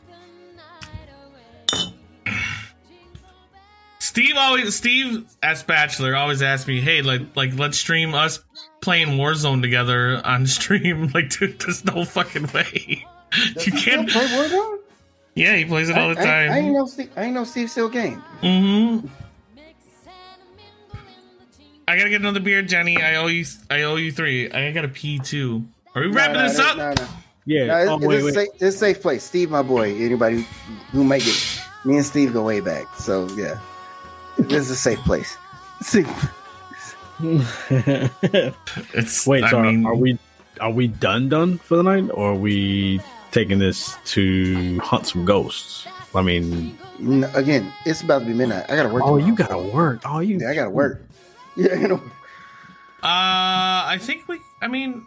Steve 4.16 4.36
always, 4.38 4.74
Steve 4.74 5.26
as 5.44 5.62
Bachelor 5.64 6.16
always 6.16 6.42
asks 6.42 6.68
me, 6.70 6.80
"Hey, 6.80 7.02
like, 7.02 7.36
like, 7.36 7.54
let's 7.60 7.78
stream 7.78 8.14
us 8.14 8.40
playing 8.80 9.18
Warzone 9.18 9.62
together 9.62 10.22
on 10.26 10.48
stream." 10.48 11.12
Like, 11.14 11.30
dude, 11.32 11.60
there's 11.60 11.84
no 11.84 12.06
fucking 12.06 12.48
way. 12.54 13.06
You 13.66 13.72
can't. 13.74 14.10
play 14.10 14.26
Warzone? 14.26 14.78
Yeah, 15.34 15.58
he 15.58 15.66
plays 15.66 15.90
it 15.90 15.98
all 15.98 16.16
the 16.16 16.22
I, 16.22 16.24
I, 16.24 16.28
I 16.28 16.44
ain't 16.44 16.66
time. 16.68 16.74
know. 16.74 16.86
Steve, 16.86 17.10
I 17.18 17.24
ain't 17.26 17.34
know 17.34 17.44
Steve 17.44 17.70
still 17.70 17.90
game. 17.90 18.24
Mm-hmm. 18.42 19.06
I 21.90 21.98
gotta 21.98 22.10
get 22.10 22.22
another 22.22 22.40
beer, 22.40 22.62
Jenny. 22.62 23.02
I 23.02 23.18
owe 23.18 23.28
you. 23.28 23.44
I 23.70 23.82
owe 23.82 23.98
you 23.98 24.14
three. 24.14 24.50
I 24.50 24.72
gotta 24.72 24.88
pee 24.88 25.20
too. 25.20 25.66
Are 25.94 26.02
we 26.04 26.08
wrapping 26.08 26.36
No, 26.36 26.42
no, 26.44 26.48
this 26.48 26.58
no, 26.58 26.66
up? 26.66 26.78
No, 26.78 26.94
no. 26.94 27.08
Yeah. 27.46 27.66
No, 27.66 27.78
it's, 27.78 27.90
oh, 27.90 27.96
it's 27.98 28.06
wait, 28.06 28.22
a 28.22 28.26
wait. 28.26 28.34
Safe, 28.34 28.48
it's 28.54 28.64
a 28.64 28.72
safe 28.72 29.02
place. 29.02 29.24
Steve, 29.26 29.52
my 29.52 29.62
boy. 29.62 29.94
Anybody 30.02 30.48
who 30.92 31.04
might 31.04 31.22
get 31.24 31.62
me 31.84 31.98
and 31.98 32.06
Steve 32.06 32.32
go 32.32 32.44
way 32.46 32.62
back. 32.62 32.86
So 32.96 33.28
yeah, 33.36 33.60
this 34.38 34.64
is 34.64 34.72
a 34.72 34.76
safe 34.76 35.00
place. 35.00 35.38
See, 35.82 36.06
It's. 38.94 39.26
wait, 39.28 39.44
I 39.44 39.50
so 39.50 39.58
are- 39.60 39.64
mean, 39.72 39.86
are 39.86 39.96
we 39.96 40.18
are 40.62 40.72
we 40.72 40.88
done 40.88 41.30
done 41.30 41.58
for 41.58 41.78
the 41.78 41.84
night 41.84 42.10
or 42.14 42.32
are 42.32 42.36
we 42.36 43.00
taking 43.32 43.60
this 43.60 43.96
to 44.06 44.80
hunt 44.80 45.08
some 45.08 45.26
ghosts? 45.26 45.88
I 46.14 46.22
mean, 46.22 46.78
n- 47.00 47.30
again, 47.34 47.72
it's 47.86 48.02
about 48.02 48.20
to 48.20 48.26
be 48.26 48.34
midnight. 48.34 48.66
I 48.70 48.76
gotta 48.78 48.88
work. 48.90 49.04
oh, 49.04 49.18
tomorrow. 49.18 49.26
you 49.26 49.36
gotta 49.36 49.58
work. 49.58 50.02
Oh, 50.06 50.20
you. 50.20 50.38
Yeah, 50.40 50.50
I 50.52 50.56
gotta 50.56 50.70
work. 50.70 51.02
Yeah, 51.58 51.76
you 51.76 51.88
know. 51.88 52.02
Uh, 53.02 53.88
I 53.88 53.98
think 54.02 54.28
we. 54.28 54.40
I 54.62 54.68
mean, 54.68 55.06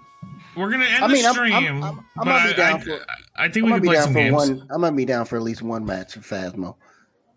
we're 0.57 0.71
gonna 0.71 0.85
end 0.87 1.05
I 1.05 1.09
mean, 1.09 1.21
the 1.23 1.27
I'm- 1.29 1.35
stream. 1.35 1.53
I'm- 1.53 1.83
I'm- 1.85 2.05
I'm 2.19 2.25
gonna 2.27 2.49
be 2.49 2.55
down 2.55 2.75
I, 2.81 2.85
for- 2.85 3.07
I 3.37 3.49
think 3.51 3.57
I'm 3.57 3.63
we 3.65 3.71
gonna 3.71 3.75
can 3.75 3.83
be 3.83 3.89
play 3.89 3.95
down 3.97 4.05
some 4.05 4.13
for 4.15 4.19
games. 4.19 4.35
one. 4.35 4.67
I'm 4.71 4.81
gonna 4.81 4.97
be 4.97 5.05
down 5.05 5.25
for 5.27 5.37
at 5.37 5.43
least 5.43 5.61
one 5.63 5.85
match 5.85 6.17
of 6.17 6.27
Phasmo. 6.27 6.77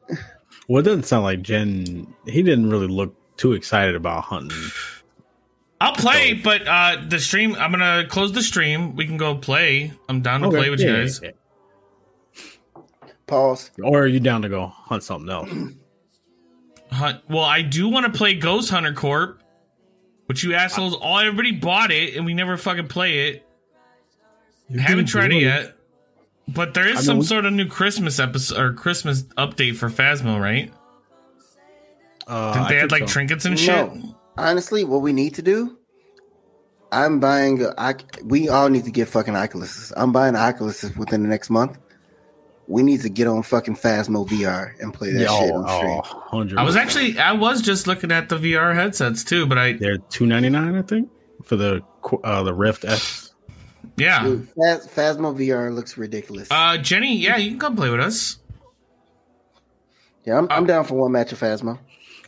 Well, 0.67 0.79
it 0.79 0.83
doesn't 0.83 1.03
sound 1.03 1.23
like 1.23 1.41
Jen. 1.41 2.13
He 2.25 2.43
didn't 2.43 2.69
really 2.69 2.87
look 2.87 3.15
too 3.37 3.53
excited 3.53 3.95
about 3.95 4.23
hunting 4.25 4.57
I'll 5.79 5.93
play, 5.95 6.33
but 6.33 6.67
uh 6.67 6.97
the 7.09 7.19
stream. 7.19 7.55
I'm 7.55 7.71
gonna 7.71 8.05
close 8.07 8.31
the 8.33 8.43
stream. 8.43 8.95
We 8.95 9.07
can 9.07 9.17
go 9.17 9.35
play. 9.35 9.91
I'm 10.07 10.21
down 10.21 10.41
to 10.41 10.47
Okay, 10.47 10.57
play 10.57 10.69
with 10.69 10.79
yeah, 10.79 10.87
you 10.87 10.93
guys. 10.97 11.19
yeah. 11.23 11.31
Pause. 13.25 13.71
Or 13.81 14.03
are 14.03 14.07
you 14.07 14.19
down 14.19 14.43
to 14.43 14.49
go 14.49 14.67
hunt 14.67 15.03
something 15.03 15.29
else? 15.29 15.49
Hunt. 16.91 17.21
Well, 17.29 17.45
I 17.45 17.61
do 17.61 17.87
want 17.87 18.05
to 18.05 18.11
play 18.11 18.35
Ghost 18.35 18.69
Hunter 18.69 18.93
Corp, 18.93 19.41
but 20.27 20.43
you 20.43 20.53
assholes 20.53 20.93
all 20.93 21.17
everybody 21.19 21.53
bought 21.53 21.89
it 21.91 22.15
and 22.15 22.25
we 22.25 22.33
never 22.33 22.57
fucking 22.57 22.89
play 22.89 23.29
it. 23.29 23.47
Haven't 24.77 25.05
tried 25.07 25.31
it 25.31 25.41
yet. 25.41 25.75
But 26.47 26.73
there 26.73 26.87
is 26.87 26.97
I 26.97 27.01
some 27.01 27.17
know- 27.17 27.23
sort 27.23 27.45
of 27.45 27.53
new 27.53 27.67
Christmas 27.67 28.19
episode 28.19 28.59
or 28.59 28.73
Christmas 28.73 29.23
update 29.37 29.75
for 29.75 29.89
Phasmo, 29.89 30.39
right? 30.41 30.71
Uh, 32.27 32.53
Didn't 32.53 32.69
they 32.69 32.79
I 32.79 32.83
add 32.83 32.91
like 32.91 33.01
so. 33.01 33.07
trinkets 33.07 33.45
and 33.45 33.59
shit? 33.59 33.89
Honestly, 34.37 34.83
what 34.83 35.01
we 35.01 35.13
need 35.13 35.35
to 35.35 35.41
do. 35.41 35.77
I'm 36.91 37.19
buying. 37.19 37.63
A, 37.63 37.73
I, 37.77 37.95
we 38.23 38.49
all 38.49 38.69
need 38.69 38.85
to 38.85 38.91
get 38.91 39.07
fucking 39.07 39.35
Oculus. 39.35 39.93
I'm 39.95 40.11
buying 40.11 40.35
Oculus 40.35 40.83
within 40.97 41.23
the 41.23 41.29
next 41.29 41.49
month. 41.49 41.77
We 42.67 42.83
need 42.83 43.01
to 43.01 43.09
get 43.09 43.27
on 43.27 43.43
fucking 43.43 43.75
Phasmo 43.75 44.27
VR 44.27 44.73
and 44.79 44.93
play 44.93 45.11
that 45.11 45.21
Yeah, 45.21 45.39
shit 45.39 45.51
oh, 45.53 45.63
on 45.63 46.47
stream. 46.47 46.55
oh, 46.55 46.61
I 46.61 46.63
was 46.63 46.75
actually 46.75 47.17
I 47.17 47.33
was 47.33 47.61
just 47.61 47.87
looking 47.87 48.11
at 48.11 48.29
the 48.29 48.37
VR 48.37 48.73
headsets 48.75 49.23
too, 49.23 49.45
but 49.45 49.57
I 49.57 49.73
They're 49.73 49.97
two 49.97 50.25
ninety 50.25 50.49
nine, 50.49 50.75
I 50.75 50.81
think, 50.81 51.09
for 51.43 51.55
the 51.55 51.81
uh, 52.23 52.43
the 52.43 52.53
Rift 52.53 52.85
S. 52.85 53.30
yeah. 54.01 54.23
Dude, 54.23 54.47
Phas- 54.57 54.87
Phasmo 54.87 55.35
VR 55.35 55.73
looks 55.73 55.97
ridiculous. 55.97 56.47
Uh 56.51 56.77
Jenny, 56.77 57.17
yeah, 57.17 57.37
you 57.37 57.51
can 57.51 57.59
come 57.59 57.75
play 57.75 57.89
with 57.89 57.99
us. 57.99 58.37
yeah, 60.25 60.37
I'm, 60.37 60.47
I'm 60.49 60.65
down 60.65 60.85
for 60.85 60.95
one 60.95 61.11
match 61.11 61.31
of 61.31 61.39
Phasmo. 61.39 61.79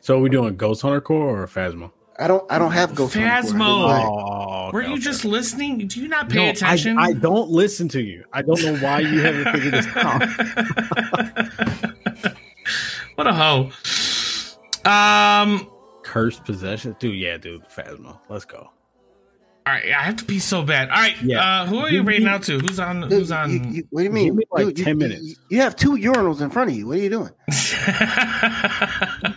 So 0.02 0.18
are 0.18 0.22
we 0.22 0.30
doing 0.30 0.56
Ghost 0.58 0.82
Hunter 0.82 1.02
Corp 1.02 1.38
or 1.38 1.48
Phasmo? 1.48 1.92
I 2.20 2.28
don't. 2.28 2.44
I 2.52 2.60
don't 2.60 2.72
have 2.74 2.94
Ghost 2.94 3.16
Hunter. 3.16 3.28
Core. 3.30 3.38
I 3.38 3.42
didn't 3.42 3.56
Phasmo. 3.58 3.88
buy 3.88 4.02
it. 4.02 4.06
Oh, 4.06 4.70
Were 4.72 4.82
you 4.84 4.94
okay. 4.94 5.02
just 5.02 5.26
listening? 5.26 5.88
Do 5.88 6.00
you 6.02 6.08
not 6.08 6.30
pay 6.30 6.36
No, 6.38 6.44
I- 6.44 6.48
attention? 6.50 6.98
I, 7.00 7.14
don't 7.14 7.50
listen 7.50 7.88
to 7.90 8.02
you. 8.02 8.24
I 8.32 8.42
don't 8.44 8.62
know 8.64 8.76
why 8.78 9.00
you 9.00 9.20
haven't 9.22 9.52
figured 9.54 9.74
this 9.74 9.88
out. 9.96 10.22
what 13.16 13.28
a 13.28 13.34
hoe. 13.34 13.70
Um 14.90 15.70
Cursed 16.04 16.44
possession, 16.46 16.96
dude. 17.00 17.18
Yeah, 17.18 17.38
dude. 17.38 17.64
Phasmo. 17.70 18.20
Let's 18.30 18.46
go. 18.46 18.70
All 19.66 19.74
right, 19.74 19.86
I 19.92 20.04
have 20.04 20.16
to 20.18 20.26
pee 20.26 20.40
so 20.40 20.62
bad. 20.64 20.90
All 20.90 20.96
right, 20.98 21.16
Yeah. 21.24 21.62
uh 21.62 21.66
who 21.66 21.78
are 21.80 21.90
you 21.90 22.00
Give 22.00 22.08
rating 22.08 22.26
me- 22.26 22.32
out 22.32 22.44
to? 22.44 22.60
Who's 22.60 22.80
on 22.80 23.04
who's 23.04 23.32
on 23.32 23.50
you- 23.52 23.72
you- 23.78 23.84
what 23.92 24.02
do 24.02 24.06
you 24.06 24.12
mean? 24.12 24.26
Give 24.28 24.36
me, 24.36 24.44
like, 24.52 24.66
Dude, 24.68 24.78
10 24.78 24.88
you- 24.88 24.96
minutes. 24.96 25.22
You, 25.24 25.36
you 25.50 25.62
have 25.62 25.76
two 25.76 25.92
urinals 25.92 26.42
in 26.42 26.50
front 26.50 26.70
of 26.72 26.76
you. 26.76 26.88
What 26.88 26.98
are 26.98 27.02
you 27.02 27.10
doing? 27.10 27.30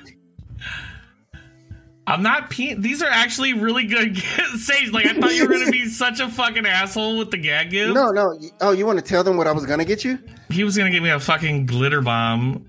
I'm 2.08 2.22
not 2.22 2.50
peeing. 2.52 2.82
These 2.82 3.02
are 3.02 3.08
actually 3.10 3.52
really 3.54 3.84
good 3.86 4.16
Sage. 4.58 4.92
Like 4.92 5.06
I 5.06 5.14
thought 5.14 5.34
you 5.34 5.44
were 5.46 5.52
gonna 5.52 5.70
be 5.72 5.88
such 5.88 6.20
a 6.20 6.28
fucking 6.28 6.64
asshole 6.64 7.18
with 7.18 7.32
the 7.32 7.36
gag 7.36 7.70
gift. 7.70 7.94
No, 7.94 8.10
no. 8.10 8.38
Oh, 8.60 8.70
you 8.72 8.86
want 8.86 8.98
to 9.00 9.04
tell 9.04 9.24
them 9.24 9.36
what 9.36 9.48
I 9.48 9.52
was 9.52 9.66
gonna 9.66 9.84
get 9.84 10.04
you? 10.04 10.18
He 10.50 10.62
was 10.62 10.76
gonna 10.76 10.90
give 10.90 11.02
me 11.02 11.10
a 11.10 11.18
fucking 11.18 11.66
glitter 11.66 12.00
bomb. 12.00 12.64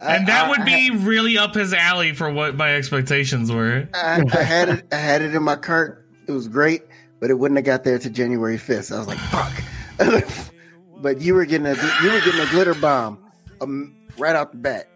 I- 0.00 0.16
And 0.16 0.26
that 0.28 0.46
I- 0.46 0.48
would 0.50 0.60
I- 0.60 0.64
be 0.64 0.90
really 0.90 1.36
up 1.38 1.54
his 1.54 1.72
alley 1.72 2.12
for 2.12 2.30
what 2.30 2.56
my 2.56 2.74
expectations 2.74 3.50
were. 3.50 3.88
I, 3.94 4.22
I 4.32 4.42
had 4.42 4.68
it. 4.68 4.86
I 4.92 4.96
had 4.96 5.22
it 5.22 5.34
in 5.34 5.42
my 5.42 5.56
cart. 5.56 6.06
It 6.26 6.32
was 6.32 6.46
great, 6.48 6.82
but 7.20 7.30
it 7.30 7.34
wouldn't 7.38 7.56
have 7.58 7.64
got 7.64 7.84
there 7.84 7.98
to 7.98 8.10
January 8.10 8.58
fifth. 8.58 8.92
I 8.92 8.98
was 8.98 9.06
like, 9.08 9.18
"Fuck!" 9.18 9.62
but 11.02 11.20
you 11.20 11.34
were 11.34 11.44
getting 11.46 11.66
a 11.66 11.74
you 12.02 12.12
were 12.12 12.20
getting 12.20 12.40
a 12.40 12.50
glitter 12.50 12.74
bomb 12.74 13.18
um, 13.60 13.94
right 14.18 14.36
out 14.36 14.52
the 14.52 14.58
bat. 14.58 14.88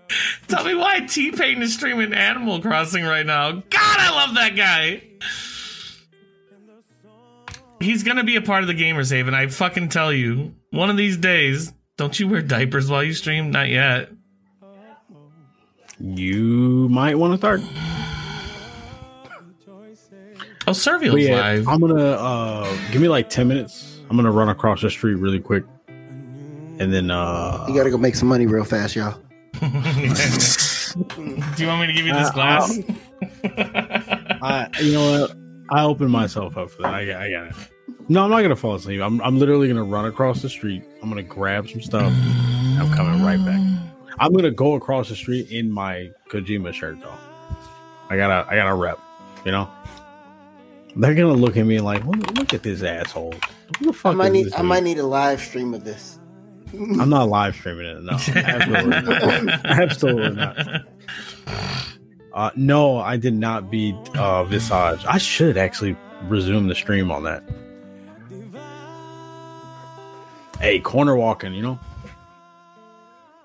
Tell 0.48 0.62
me 0.64 0.74
why 0.74 1.00
T 1.00 1.30
Pain 1.32 1.62
is 1.62 1.72
streaming 1.74 2.12
Animal 2.12 2.60
Crossing 2.60 3.04
right 3.04 3.24
now. 3.24 3.52
God, 3.52 3.62
I 3.98 4.10
love 4.10 4.34
that 4.34 4.54
guy. 4.56 5.02
He's 7.80 8.02
gonna 8.04 8.22
be 8.24 8.36
a 8.36 8.42
part 8.42 8.62
of 8.62 8.68
the 8.68 8.74
Gamers 8.74 9.10
Haven. 9.10 9.34
I 9.34 9.48
fucking 9.48 9.88
tell 9.88 10.12
you. 10.12 10.54
One 10.70 10.88
of 10.90 10.96
these 10.96 11.16
days, 11.16 11.72
don't 11.96 12.18
you 12.20 12.28
wear 12.28 12.40
diapers 12.42 12.88
while 12.88 13.02
you 13.02 13.12
stream? 13.14 13.50
Not 13.50 13.68
yet. 13.68 14.10
You 16.04 16.88
might 16.88 17.16
want 17.16 17.32
to 17.32 17.38
start. 17.38 17.60
Oh, 20.66 20.70
Servio's 20.72 21.12
But 21.12 21.20
yeah, 21.20 21.36
live. 21.40 21.68
I'm 21.68 21.80
gonna 21.80 21.94
uh 22.12 22.76
give 22.90 23.00
me 23.00 23.08
like 23.08 23.28
ten 23.28 23.46
minutes. 23.48 24.00
I'm 24.10 24.16
gonna 24.16 24.30
run 24.32 24.48
across 24.48 24.80
the 24.82 24.90
street 24.90 25.14
really 25.14 25.38
quick, 25.40 25.64
and 25.88 26.92
then 26.92 27.10
uh 27.10 27.64
You 27.68 27.74
got 27.74 27.84
to 27.84 27.90
go 27.90 27.98
make 27.98 28.14
some 28.16 28.28
money 28.28 28.46
real 28.46 28.64
fast, 28.64 28.96
y'all. 28.96 29.20
Do 29.60 29.62
you 31.62 31.66
want 31.68 31.80
me 31.82 31.86
to 31.86 31.92
give 31.92 32.04
you 32.06 32.12
this 32.12 32.28
Uh, 32.28 32.32
glass? 32.32 32.78
I 34.42 34.68
you 34.80 34.92
know 34.92 35.20
what? 35.20 35.36
I 35.70 35.84
opened 35.84 36.10
myself 36.10 36.56
up 36.56 36.70
for 36.70 36.82
that. 36.82 36.94
I, 36.94 37.00
I 37.26 37.30
got 37.30 37.46
it. 37.48 37.54
No, 38.08 38.24
I'm 38.24 38.30
not 38.30 38.42
gonna 38.42 38.56
fall 38.56 38.74
asleep. 38.74 39.00
I'm 39.00 39.20
I'm 39.20 39.38
literally 39.38 39.68
gonna 39.68 39.84
run 39.84 40.04
across 40.06 40.42
the 40.42 40.48
street. 40.48 40.82
I'm 41.02 41.08
gonna 41.08 41.22
grab 41.22 41.68
some 41.68 41.80
stuff. 41.80 42.12
I'm 42.78 42.92
coming 42.92 43.22
right 43.24 43.38
back. 43.44 43.60
I'm 44.22 44.32
gonna 44.32 44.52
go 44.52 44.74
across 44.74 45.08
the 45.08 45.16
street 45.16 45.50
in 45.50 45.68
my 45.68 46.12
Kojima 46.30 46.72
shirt 46.72 47.00
though. 47.00 47.12
I 48.08 48.16
gotta 48.16 48.48
I 48.48 48.54
gotta 48.54 48.72
rep. 48.72 49.00
You 49.44 49.50
know. 49.50 49.68
They're 50.94 51.14
gonna 51.14 51.32
look 51.32 51.56
at 51.56 51.66
me 51.66 51.80
like, 51.80 52.04
look, 52.04 52.30
look 52.38 52.54
at 52.54 52.62
this 52.62 52.84
asshole. 52.84 53.34
Who 53.80 53.86
the 53.86 53.90
I 53.90 53.94
fuck 53.94 54.16
might 54.16 54.26
is 54.26 54.32
need 54.32 54.46
this 54.46 54.54
I 54.56 54.62
might 54.62 54.84
need 54.84 54.98
a 54.98 55.06
live 55.06 55.40
stream 55.40 55.74
of 55.74 55.82
this. 55.82 56.20
I'm 56.72 57.08
not 57.08 57.30
live 57.30 57.56
streaming 57.56 57.84
it. 57.84 58.02
No, 58.04 58.12
absolutely 58.36 59.00
not. 59.02 59.66
absolutely 59.66 60.36
not. 60.36 60.82
Uh, 62.32 62.50
no, 62.54 62.98
I 62.98 63.16
did 63.16 63.34
not 63.34 63.72
beat 63.72 63.96
uh, 64.16 64.44
Visage. 64.44 65.04
I 65.04 65.18
should 65.18 65.58
actually 65.58 65.96
resume 66.28 66.68
the 66.68 66.76
stream 66.76 67.10
on 67.10 67.24
that. 67.24 67.42
Hey, 70.60 70.78
corner 70.78 71.16
walking, 71.16 71.54
you 71.54 71.62
know. 71.62 71.80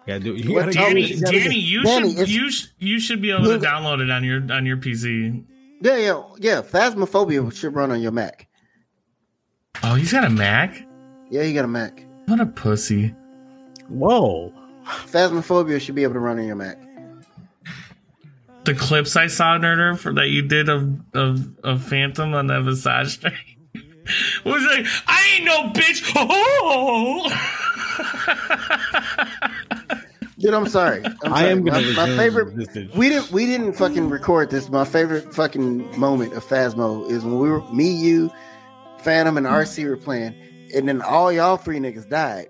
Yeah, 0.07 0.19
do 0.19 0.33
you 0.35 0.55
gotta 0.55 0.71
time 0.71 0.71
get 0.71 0.87
Danny, 0.93 1.11
is 1.11 1.21
it? 1.21 1.25
Danny, 1.31 1.59
you 1.59 1.83
Danny, 1.83 2.09
should 2.11 2.19
it's- 2.21 2.29
you 2.29 2.49
sh- 2.51 2.67
you 2.79 2.99
should 2.99 3.21
be 3.21 3.31
able 3.31 3.45
to 3.45 3.59
download 3.59 4.01
it 4.01 4.09
on 4.09 4.23
your 4.23 4.41
on 4.51 4.65
your 4.65 4.77
PC. 4.77 5.43
Yeah, 5.81 5.97
yeah, 5.97 6.23
yeah. 6.39 6.61
Phasmophobia 6.61 7.53
should 7.53 7.75
run 7.75 7.91
on 7.91 8.01
your 8.01 8.11
Mac. 8.13 8.47
Oh, 9.83 9.95
he's 9.95 10.11
got 10.11 10.23
a 10.23 10.29
Mac. 10.29 10.81
Yeah, 11.29 11.43
he 11.43 11.53
got 11.53 11.65
a 11.65 11.67
Mac. 11.67 12.03
What 12.25 12.39
a 12.39 12.45
pussy. 12.45 13.13
Whoa. 13.89 14.53
Phasmophobia 14.85 15.79
should 15.81 15.93
be 15.95 16.03
able 16.03 16.13
to 16.13 16.19
run 16.19 16.39
on 16.39 16.47
your 16.47 16.55
Mac. 16.55 16.77
The 18.63 18.73
clips 18.73 19.15
I 19.15 19.27
saw, 19.27 19.57
Nerder, 19.57 19.97
for 19.97 20.13
that 20.13 20.29
you 20.29 20.41
did 20.41 20.67
of 20.69 20.99
of, 21.13 21.47
of 21.63 21.83
Phantom 21.83 22.33
on 22.33 22.47
that 22.47 22.63
Visage 22.63 23.09
stream 23.09 23.33
was 24.45 24.63
like, 24.63 24.85
I 25.05 25.35
ain't 25.35 25.45
no 25.45 25.69
bitch. 25.73 26.01
Oh. 26.15 27.29
Dude, 30.39 30.53
I'm 30.53 30.67
sorry. 30.69 31.03
I'm 31.03 31.33
I 31.33 31.39
sorry. 31.41 31.51
am 31.51 31.63
gonna 31.63 31.81
my, 31.93 32.05
my 32.05 32.17
favorite. 32.17 32.53
Visage. 32.53 32.93
We 32.93 33.09
didn't. 33.09 33.31
We 33.31 33.45
didn't 33.47 33.73
fucking 33.73 34.09
record 34.09 34.51
this. 34.51 34.69
My 34.69 34.85
favorite 34.85 35.33
fucking 35.33 35.99
moment 35.99 36.33
of 36.33 36.45
Phasmo 36.45 37.09
is 37.09 37.23
when 37.23 37.39
we 37.39 37.49
were 37.49 37.61
me, 37.71 37.91
you, 37.91 38.29
Phantom, 38.99 39.37
and 39.37 39.47
RC 39.47 39.87
were 39.87 39.97
playing, 39.97 40.35
and 40.75 40.87
then 40.87 41.01
all 41.01 41.31
y'all 41.31 41.57
three 41.57 41.79
niggas 41.79 42.07
died. 42.07 42.49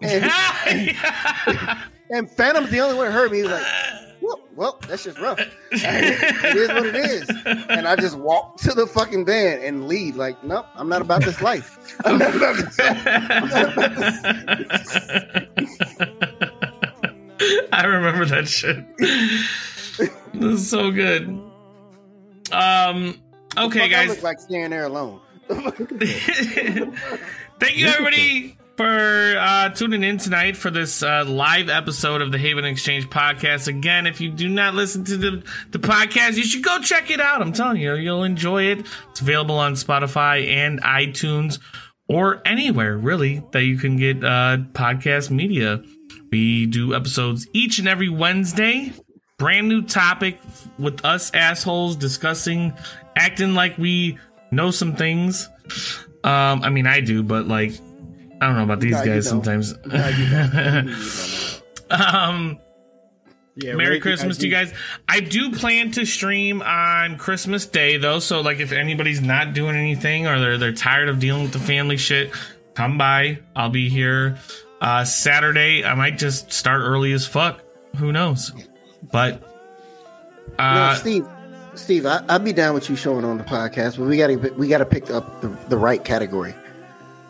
And, 0.00 0.24
and 2.10 2.30
Phantom's 2.30 2.70
the 2.70 2.80
only 2.80 2.96
one 2.96 3.06
that 3.06 3.12
heard 3.12 3.30
me. 3.30 3.38
He 3.38 3.42
was 3.42 3.52
like, 3.52 3.66
well, 4.22 4.40
well, 4.56 4.78
that's 4.88 5.04
just 5.04 5.18
rough. 5.18 5.38
it 5.70 6.56
is 6.56 6.68
what 6.68 6.86
it 6.86 6.96
is. 6.96 7.28
And 7.68 7.86
I 7.86 7.96
just 7.96 8.16
walk 8.16 8.58
to 8.58 8.72
the 8.72 8.86
fucking 8.86 9.26
van 9.26 9.60
and 9.60 9.86
leave. 9.88 10.16
Like, 10.16 10.42
nope, 10.44 10.66
I'm 10.74 10.88
not 10.88 11.02
about 11.02 11.24
this 11.24 11.42
life. 11.42 11.78
I'm 12.04 12.18
not 12.18 12.34
about 12.34 12.56
this. 12.56 12.76
I'm 12.80 13.48
not 13.48 13.72
about 13.72 13.96
this. 15.58 16.49
I 17.72 17.84
remember 17.84 18.24
that 18.26 18.48
shit. 18.48 18.84
this 18.98 20.08
is 20.34 20.70
so 20.70 20.90
good. 20.90 21.28
Um. 22.52 23.20
Okay, 23.56 23.88
guys. 23.88 24.08
look 24.08 24.22
like 24.22 24.40
staying 24.40 24.70
there 24.70 24.84
alone. 24.84 25.20
Thank 25.48 25.90
you, 27.76 27.88
everybody, 27.88 28.56
for 28.76 29.36
uh, 29.38 29.70
tuning 29.70 30.04
in 30.04 30.18
tonight 30.18 30.56
for 30.56 30.70
this 30.70 31.02
uh, 31.02 31.24
live 31.26 31.68
episode 31.68 32.22
of 32.22 32.32
the 32.32 32.38
Haven 32.38 32.64
Exchange 32.64 33.10
podcast. 33.10 33.66
Again, 33.66 34.06
if 34.06 34.20
you 34.20 34.30
do 34.30 34.48
not 34.48 34.74
listen 34.74 35.04
to 35.04 35.16
the, 35.16 35.42
the 35.70 35.78
podcast, 35.78 36.36
you 36.36 36.44
should 36.44 36.62
go 36.62 36.78
check 36.80 37.10
it 37.10 37.20
out. 37.20 37.42
I'm 37.42 37.52
telling 37.52 37.78
you, 37.78 37.94
you'll 37.96 38.24
enjoy 38.24 38.64
it. 38.64 38.86
It's 39.10 39.20
available 39.20 39.58
on 39.58 39.74
Spotify 39.74 40.46
and 40.48 40.80
iTunes 40.82 41.58
or 42.08 42.40
anywhere, 42.46 42.96
really, 42.96 43.42
that 43.52 43.64
you 43.64 43.76
can 43.76 43.96
get 43.96 44.24
uh, 44.24 44.58
podcast 44.72 45.30
media. 45.30 45.82
We 46.30 46.66
do 46.66 46.94
episodes 46.94 47.48
each 47.52 47.78
and 47.78 47.88
every 47.88 48.08
Wednesday. 48.08 48.92
Brand 49.38 49.68
new 49.68 49.82
topic 49.82 50.38
with 50.78 51.04
us 51.04 51.30
assholes 51.32 51.96
discussing, 51.96 52.74
acting 53.16 53.54
like 53.54 53.78
we 53.78 54.18
know 54.50 54.70
some 54.70 54.94
things. 54.94 55.48
Um, 56.22 56.62
I 56.62 56.68
mean, 56.68 56.86
I 56.86 57.00
do, 57.00 57.22
but 57.22 57.48
like, 57.48 57.72
I 58.40 58.46
don't 58.46 58.56
know 58.56 58.64
about 58.64 58.80
these 58.80 58.98
you 58.98 59.04
guys 59.04 59.30
don't. 59.30 59.44
sometimes. 59.44 59.74
No, 59.86 60.08
you 60.08 60.94
um, 61.90 62.58
Yeah, 63.56 63.74
Merry 63.74 63.90
Ricky, 63.90 64.02
Christmas 64.02 64.38
to 64.38 64.46
you 64.46 64.52
guys. 64.52 64.72
I 65.08 65.20
do 65.20 65.52
plan 65.52 65.90
to 65.92 66.04
stream 66.04 66.62
on 66.62 67.18
Christmas 67.18 67.66
Day 67.66 67.96
though, 67.96 68.18
so 68.18 68.40
like 68.40 68.60
if 68.60 68.72
anybody's 68.72 69.20
not 69.20 69.54
doing 69.54 69.76
anything 69.76 70.26
or 70.26 70.38
they're 70.38 70.58
they're 70.58 70.72
tired 70.72 71.08
of 71.08 71.18
dealing 71.18 71.42
with 71.42 71.52
the 71.52 71.58
family 71.58 71.96
shit, 71.96 72.30
come 72.74 72.98
by. 72.98 73.40
I'll 73.56 73.70
be 73.70 73.88
here. 73.88 74.38
Uh 74.80 75.04
Saturday, 75.04 75.84
I 75.84 75.94
might 75.94 76.18
just 76.18 76.52
start 76.52 76.80
early 76.82 77.12
as 77.12 77.26
fuck. 77.26 77.62
Who 77.96 78.12
knows? 78.12 78.52
But 79.12 79.42
no, 80.58 80.64
uh 80.64 80.94
Steve, 80.94 81.26
Steve, 81.74 82.06
I, 82.06 82.24
I'd 82.28 82.44
be 82.44 82.52
down 82.52 82.74
with 82.74 82.88
you 82.90 82.96
showing 82.96 83.24
on 83.24 83.38
the 83.38 83.44
podcast, 83.44 83.98
but 83.98 84.06
we 84.06 84.16
got 84.16 84.28
to 84.28 84.36
we 84.54 84.68
got 84.68 84.78
to 84.78 84.86
pick 84.86 85.10
up 85.10 85.40
the, 85.40 85.48
the 85.68 85.76
right 85.76 86.04
category. 86.04 86.54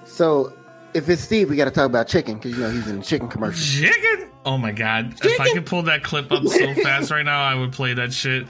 So 0.04 0.52
if 0.94 1.08
it's 1.08 1.22
Steve, 1.22 1.50
we 1.50 1.56
got 1.56 1.66
to 1.66 1.70
talk 1.70 1.86
about 1.86 2.08
chicken 2.08 2.34
because 2.36 2.52
you 2.52 2.62
know 2.62 2.70
he's 2.70 2.86
in 2.88 2.98
the 2.98 3.04
chicken 3.04 3.28
commercial. 3.28 3.82
chicken. 3.82 4.30
Oh 4.44 4.56
my 4.56 4.72
god. 4.72 5.14
If 5.22 5.38
I 5.38 5.52
could 5.52 5.66
pull 5.66 5.82
that 5.82 6.02
clip 6.02 6.32
up 6.32 6.46
so 6.46 6.74
fast 6.82 7.10
right 7.10 7.24
now, 7.24 7.42
I 7.42 7.54
would 7.54 7.72
play 7.72 7.92
that 7.94 8.12
shit. 8.12 8.46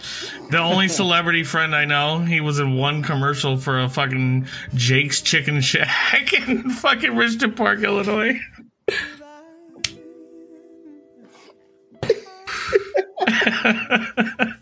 The 0.50 0.58
only 0.58 0.86
celebrity 0.86 1.42
friend 1.42 1.74
I 1.74 1.84
know, 1.84 2.20
he 2.20 2.40
was 2.40 2.60
in 2.60 2.76
one 2.76 3.02
commercial 3.02 3.56
for 3.56 3.80
a 3.80 3.88
fucking 3.88 4.46
Jake's 4.72 5.20
Chicken 5.20 5.60
Shack 5.60 6.32
in 6.48 6.70
fucking 6.70 7.16
Richmond 7.16 7.56
Park, 7.56 7.80
Illinois. 7.80 8.38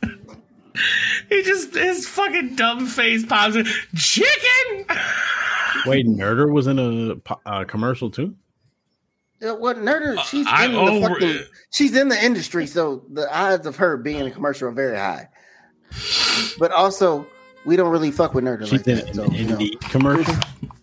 he 1.28 1.43
just 1.43 1.75
his 1.75 2.07
fucking 2.09 2.55
dumb 2.57 2.87
face 2.87 3.25
pops 3.27 3.57
in. 3.57 3.67
Chicken. 3.97 4.87
Wait, 5.87 6.07
Nerder 6.07 6.51
was 6.53 6.67
in 6.67 6.78
a 6.78 7.17
po- 7.17 7.41
uh, 7.47 7.65
commercial 7.65 8.11
too. 8.11 8.35
Yeah, 9.41 9.53
what 9.53 9.77
Nerder? 9.78 10.19
She's 10.25 10.47
I- 10.49 10.67
in 10.67 10.73
the 10.73 10.78
oh, 10.78 11.01
fucking, 11.01 11.39
she's 11.70 11.95
in 11.97 12.09
the 12.09 12.23
industry, 12.25 12.67
so 12.67 13.05
the 13.12 13.33
odds 13.37 13.67
of 13.67 13.77
her 13.77 13.97
being 13.97 14.19
in 14.20 14.27
a 14.27 14.31
commercial 14.31 14.69
are 14.69 14.73
very 14.73 14.97
high. 14.97 15.28
But 16.59 16.73
also, 16.73 17.27
we 17.65 17.77
don't 17.77 17.91
really 17.91 18.11
fuck 18.11 18.35
with 18.35 18.45
Nerder 18.45 18.62
She's 18.62 18.73
like 18.73 18.89
in 18.89 18.97
that. 18.97 19.09
an 19.09 19.15
So, 19.15 19.31
you 19.31 19.47
know, 19.47 19.59
commercial. 19.89 20.35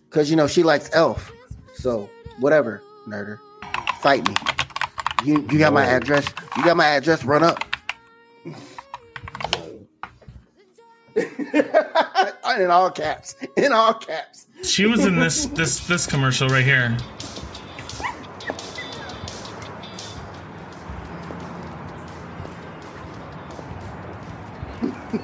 because 0.08 0.30
you 0.30 0.36
know 0.36 0.46
she 0.46 0.62
likes 0.62 0.88
Elf. 0.92 1.30
So 1.74 2.08
whatever, 2.38 2.82
Nerder, 3.06 3.38
fight 4.00 4.26
me. 4.26 4.34
You 5.24 5.46
you 5.50 5.58
got 5.58 5.72
my 5.72 5.84
address. 5.84 6.26
You 6.56 6.64
got 6.64 6.76
my 6.76 6.86
address. 6.86 7.24
Run 7.24 7.42
up. 7.42 7.64
in 11.16 12.70
all 12.70 12.90
caps. 12.90 13.36
In 13.56 13.72
all 13.72 13.94
caps. 13.94 14.46
She 14.62 14.86
was 14.86 15.04
in 15.04 15.18
this 15.18 15.46
this 15.46 15.86
this 15.86 16.06
commercial 16.06 16.48
right 16.48 16.64
here. 16.64 16.96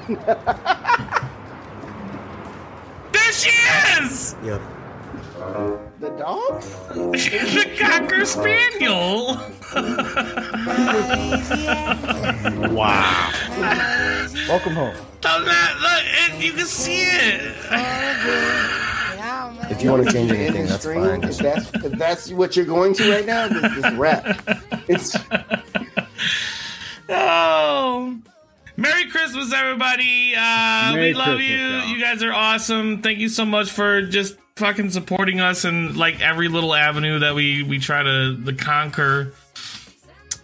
there 3.11 3.31
she 3.31 3.49
is! 4.01 4.35
Yep. 4.43 4.61
The 5.99 6.09
dog. 6.17 6.61
the 6.93 7.75
Cocker 7.79 8.25
Spaniel! 8.25 9.37
Wow. 12.73 13.31
Welcome 14.47 14.73
home. 14.73 14.95
That, 15.21 15.75
look, 15.81 16.03
it, 16.05 16.43
you 16.43 16.51
can 16.53 16.65
see 16.65 17.03
it. 17.03 17.41
If 19.71 19.81
you 19.83 19.91
want 19.91 20.05
to 20.05 20.11
change 20.11 20.31
anything, 20.31 20.65
that's 20.65 20.85
fine. 20.85 21.23
If 21.23 21.37
that's 21.37 21.69
if 21.75 21.91
that's 21.93 22.31
what 22.31 22.55
you're 22.55 22.65
going 22.65 22.93
to 22.95 23.11
right 23.11 23.25
now, 23.25 23.47
this 23.47 23.85
is 23.85 23.93
rap. 23.93 24.41
It's 24.87 25.15
Oh. 27.09 28.17
Merry 28.75 29.07
Christmas, 29.09 29.53
everybody. 29.53 30.33
Uh, 30.35 30.93
Merry 30.93 31.09
we 31.09 31.13
love 31.13 31.37
Christmas, 31.37 31.47
you. 31.49 31.57
y'all. 31.57 31.85
You 31.87 31.99
guys 32.01 32.23
are 32.23 32.33
awesome. 32.33 33.01
Thank 33.01 33.19
you 33.19 33.29
so 33.29 33.45
much 33.45 33.69
for 33.71 34.01
just 34.01 34.35
fucking 34.55 34.89
supporting 34.91 35.39
us 35.39 35.65
in 35.65 35.95
like 35.95 36.21
every 36.21 36.47
little 36.47 36.73
avenue 36.73 37.19
that 37.19 37.35
we 37.35 37.63
we 37.63 37.79
try 37.79 38.03
to 38.03 38.35
the 38.35 38.53
conquer. 38.53 39.33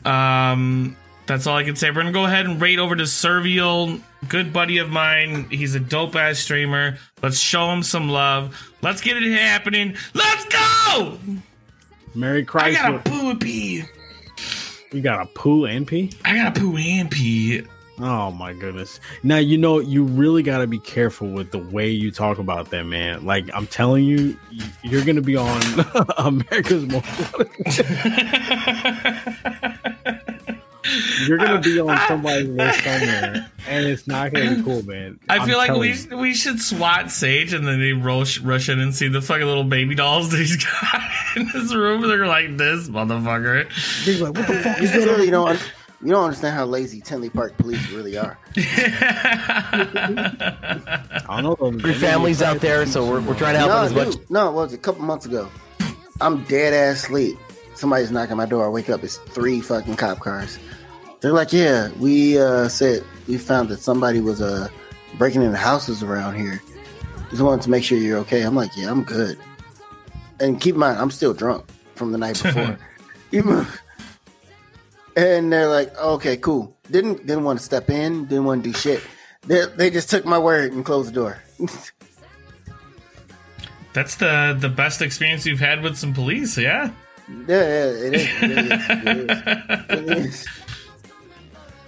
Um, 0.06 0.96
that's 1.26 1.46
all 1.46 1.58
I 1.58 1.64
can 1.64 1.76
say. 1.76 1.90
We're 1.90 2.02
gonna 2.02 2.12
go 2.12 2.26
ahead 2.26 2.46
and 2.46 2.62
rate 2.62 2.80
over 2.80 2.96
to 2.96 3.04
Servial, 3.04 4.02
good 4.28 4.52
buddy 4.52 4.80
of 4.80 4.90
mine. 4.90 5.48
He's 5.50 5.76
a 5.76 5.80
dope 5.80 6.16
ass 6.16 6.40
streamer. 6.40 6.98
Let's 7.22 7.38
show 7.38 7.72
him 7.72 7.84
some 7.84 8.10
love. 8.10 8.60
Let's 8.82 9.02
get 9.02 9.18
it 9.18 9.32
happening. 9.32 9.96
Let's 10.14 10.46
go! 10.46 11.20
Merry 12.16 12.44
Christmas. 12.44 12.80
I 12.80 12.92
got 12.92 12.96
a 12.96 13.10
poo 13.10 13.30
and 13.30 13.40
pee. 13.40 13.84
You 14.92 15.02
got 15.02 15.22
a 15.22 15.26
poo 15.28 15.66
and 15.66 15.88
pee? 15.88 16.12
I 16.26 16.36
got 16.36 16.58
a 16.58 16.60
poo 16.60 16.76
and 16.78 17.12
pee. 17.12 17.64
Oh 18.02 18.32
my 18.32 18.53
goodness. 18.53 19.00
Now 19.24 19.38
you 19.38 19.58
know 19.58 19.80
you 19.80 20.03
really 20.03 20.42
got 20.44 20.60
to 20.60 20.68
be 20.68 20.80
careful 20.80 21.30
with 21.30 21.52
the 21.52 21.58
way 21.60 21.90
you 21.90 22.11
talk 22.11 22.38
about 22.40 22.69
that, 22.69 22.86
man. 22.86 23.26
Like 23.26 23.50
I'm 23.53 23.68
telling 23.68 24.06
you, 24.06 24.38
you're 24.84 25.03
going 25.03 25.18
to 25.18 25.22
be 25.22 25.36
on 25.36 25.61
America's 26.18 26.86
Most 26.86 27.06
You're 31.28 31.38
going 31.38 31.61
to 31.61 31.69
be 31.69 31.80
on 31.80 31.98
somebody's 32.08 32.48
list 32.50 32.84
somewhere 32.84 33.52
and 33.68 33.86
it's 33.86 34.08
not 34.08 34.34
going 34.34 34.50
to 34.50 34.56
be 34.56 34.64
cool, 34.64 34.82
man. 34.84 35.19
I 35.30 35.38
I'm 35.38 35.48
feel 35.48 35.58
like 35.58 35.72
we 35.74 35.94
you. 35.94 36.18
we 36.18 36.34
should 36.34 36.60
swat 36.60 37.11
Sage 37.11 37.53
and 37.53 37.68
then 37.68 37.80
they 37.80 37.94
rush 37.94 38.40
rush 38.40 38.69
in 38.69 38.80
and 38.80 38.95
see 38.95 39.08
the 39.10 39.22
fucking 39.22 39.45
little 39.45 39.66
baby 39.66 39.94
dolls 39.94 40.32
that 40.32 40.38
he's 40.38 40.64
got 40.64 41.02
in 41.36 41.48
his 41.48 41.76
room. 41.76 42.02
They're 42.02 42.26
like 42.26 42.58
this 42.58 42.88
motherfucker. 42.90 43.69
He's 44.03 44.22
like, 44.22 44.34
what 44.34 44.48
the 44.48 44.53
fuck 44.56 44.78
you 44.78 44.84
is 44.86 44.92
that? 44.94 45.06
really 45.06 45.26
you 45.26 45.32
don't 45.32 45.74
you 46.02 46.10
don't 46.11 46.24
understand 46.26 46.56
how 46.56 46.66
lazy 46.66 47.02
Tinley 47.02 47.30
Park 47.30 47.58
police 47.58 47.90
really 47.92 48.18
are. 48.18 48.38
I 49.68 51.42
don't 51.42 51.44
know. 51.44 51.56
them- 51.56 51.80
Your 51.80 51.94
family's 51.95 52.42
out 52.42 52.60
there, 52.61 52.86
so 52.86 53.06
we're, 53.06 53.22
we're 53.22 53.36
trying 53.38 53.53
to 53.53 53.60
help 53.60 53.69
no, 53.72 53.76
them 53.76 53.86
as 53.86 53.94
much. 53.94 54.16
dude, 54.18 54.30
no, 54.32 54.50
it 54.50 54.53
was 54.53 54.74
a 54.74 54.78
couple 54.78 55.03
months 55.03 55.26
ago. 55.26 55.50
I'm 56.22 56.44
dead 56.45 56.74
ass 56.74 57.02
sleep. 57.02 57.38
Somebody's 57.76 58.11
knocking 58.11 58.36
my 58.38 58.45
door. 58.45 58.66
I 58.66 58.69
wake 58.69 58.90
up. 58.90 59.03
It's 59.03 59.18
three 59.18 59.61
fucking 59.61 59.95
cop 59.95 60.19
cars. 60.19 60.60
They're 61.22 61.32
like, 61.34 61.53
"Yeah, 61.53 61.90
we 62.00 62.38
uh, 62.40 62.68
said 62.68 63.03
we 63.28 63.38
found 63.38 63.69
that 63.69 63.80
somebody 63.80 64.19
was 64.19 64.42
uh, 64.42 64.68
breaking 65.18 65.42
into 65.44 65.58
houses 65.58 66.03
around 66.03 66.36
here. 66.36 66.61
Just 67.30 67.42
wanted 67.42 67.61
to 67.64 67.69
make 67.69 67.84
sure 67.86 67.98
you're 67.98 68.18
okay." 68.19 68.42
I'm 68.42 68.56
like, 68.56 68.72
"Yeah, 68.76 68.92
I'm 68.92 69.03
good." 69.03 69.38
And 70.42 70.60
keep 70.60 70.76
in 70.76 70.80
mind, 70.80 70.98
I'm 71.00 71.11
still 71.11 71.34
drunk 71.34 71.66
from 71.95 72.11
the 72.11 72.18
night 72.18 72.42
before. 72.44 72.78
Even- 75.20 75.34
and 75.46 75.54
they're 75.54 75.68
like, 75.68 75.98
"Okay, 75.98 76.38
cool." 76.38 76.76
Didn't 76.92 77.26
didn't 77.28 77.44
want 77.44 77.60
to 77.60 77.66
step 77.66 77.90
in. 77.90 78.26
Didn't 78.26 78.46
want 78.46 78.64
to 78.64 78.72
do 78.72 78.78
shit. 78.78 79.04
They, 79.48 79.66
they 79.78 79.90
just 79.90 80.10
took 80.10 80.26
my 80.26 80.38
word 80.38 80.74
and 80.74 80.84
closed 80.84 81.10
the 81.10 81.14
door. 81.14 81.42
That's 83.94 84.16
the 84.16 84.56
the 84.60 84.70
best 84.70 85.02
experience 85.02 85.46
you've 85.46 85.60
had 85.60 85.82
with 85.82 85.98
some 85.98 86.14
police, 86.14 86.58
yeah. 86.58 86.92
Yeah, 87.48 87.62
yeah, 87.62 87.86
it 88.08 88.14
is. 88.16 88.28
It 88.42 88.52
is. 88.52 88.72
It 88.90 89.18
is. 89.30 89.44
It 89.90 90.18
is. 90.18 90.48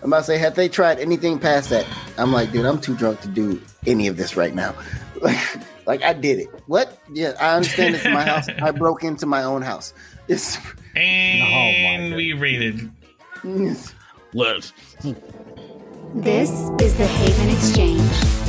I'm 0.03 0.09
about 0.11 0.19
to 0.19 0.23
say, 0.25 0.37
had 0.39 0.55
they 0.55 0.67
tried 0.67 0.99
anything 0.99 1.37
past 1.39 1.69
that, 1.69 1.85
I'm 2.17 2.31
like, 2.31 2.51
dude, 2.51 2.65
I'm 2.65 2.79
too 2.81 2.95
drunk 2.95 3.21
to 3.21 3.27
do 3.27 3.61
any 3.85 4.07
of 4.07 4.17
this 4.17 4.35
right 4.35 4.53
now. 4.53 4.75
Like, 5.21 5.37
like 5.85 6.01
I 6.01 6.13
did 6.13 6.39
it. 6.39 6.47
What? 6.65 6.97
Yeah, 7.13 7.33
I 7.39 7.55
understand 7.55 7.93
It's 7.93 8.05
my 8.05 8.23
house. 8.23 8.47
I 8.49 8.71
broke 8.83 9.03
into 9.03 9.27
my 9.27 9.43
own 9.43 9.61
house. 9.61 9.93
It's 10.27 10.57
And 10.95 12.13
oh 12.13 12.15
we 12.15 12.33
rated. 12.33 12.89
Let's. 14.33 14.73
This 16.13 16.51
is 16.79 16.95
the 16.95 17.07
Haven 17.07 17.49
Exchange. 17.49 18.40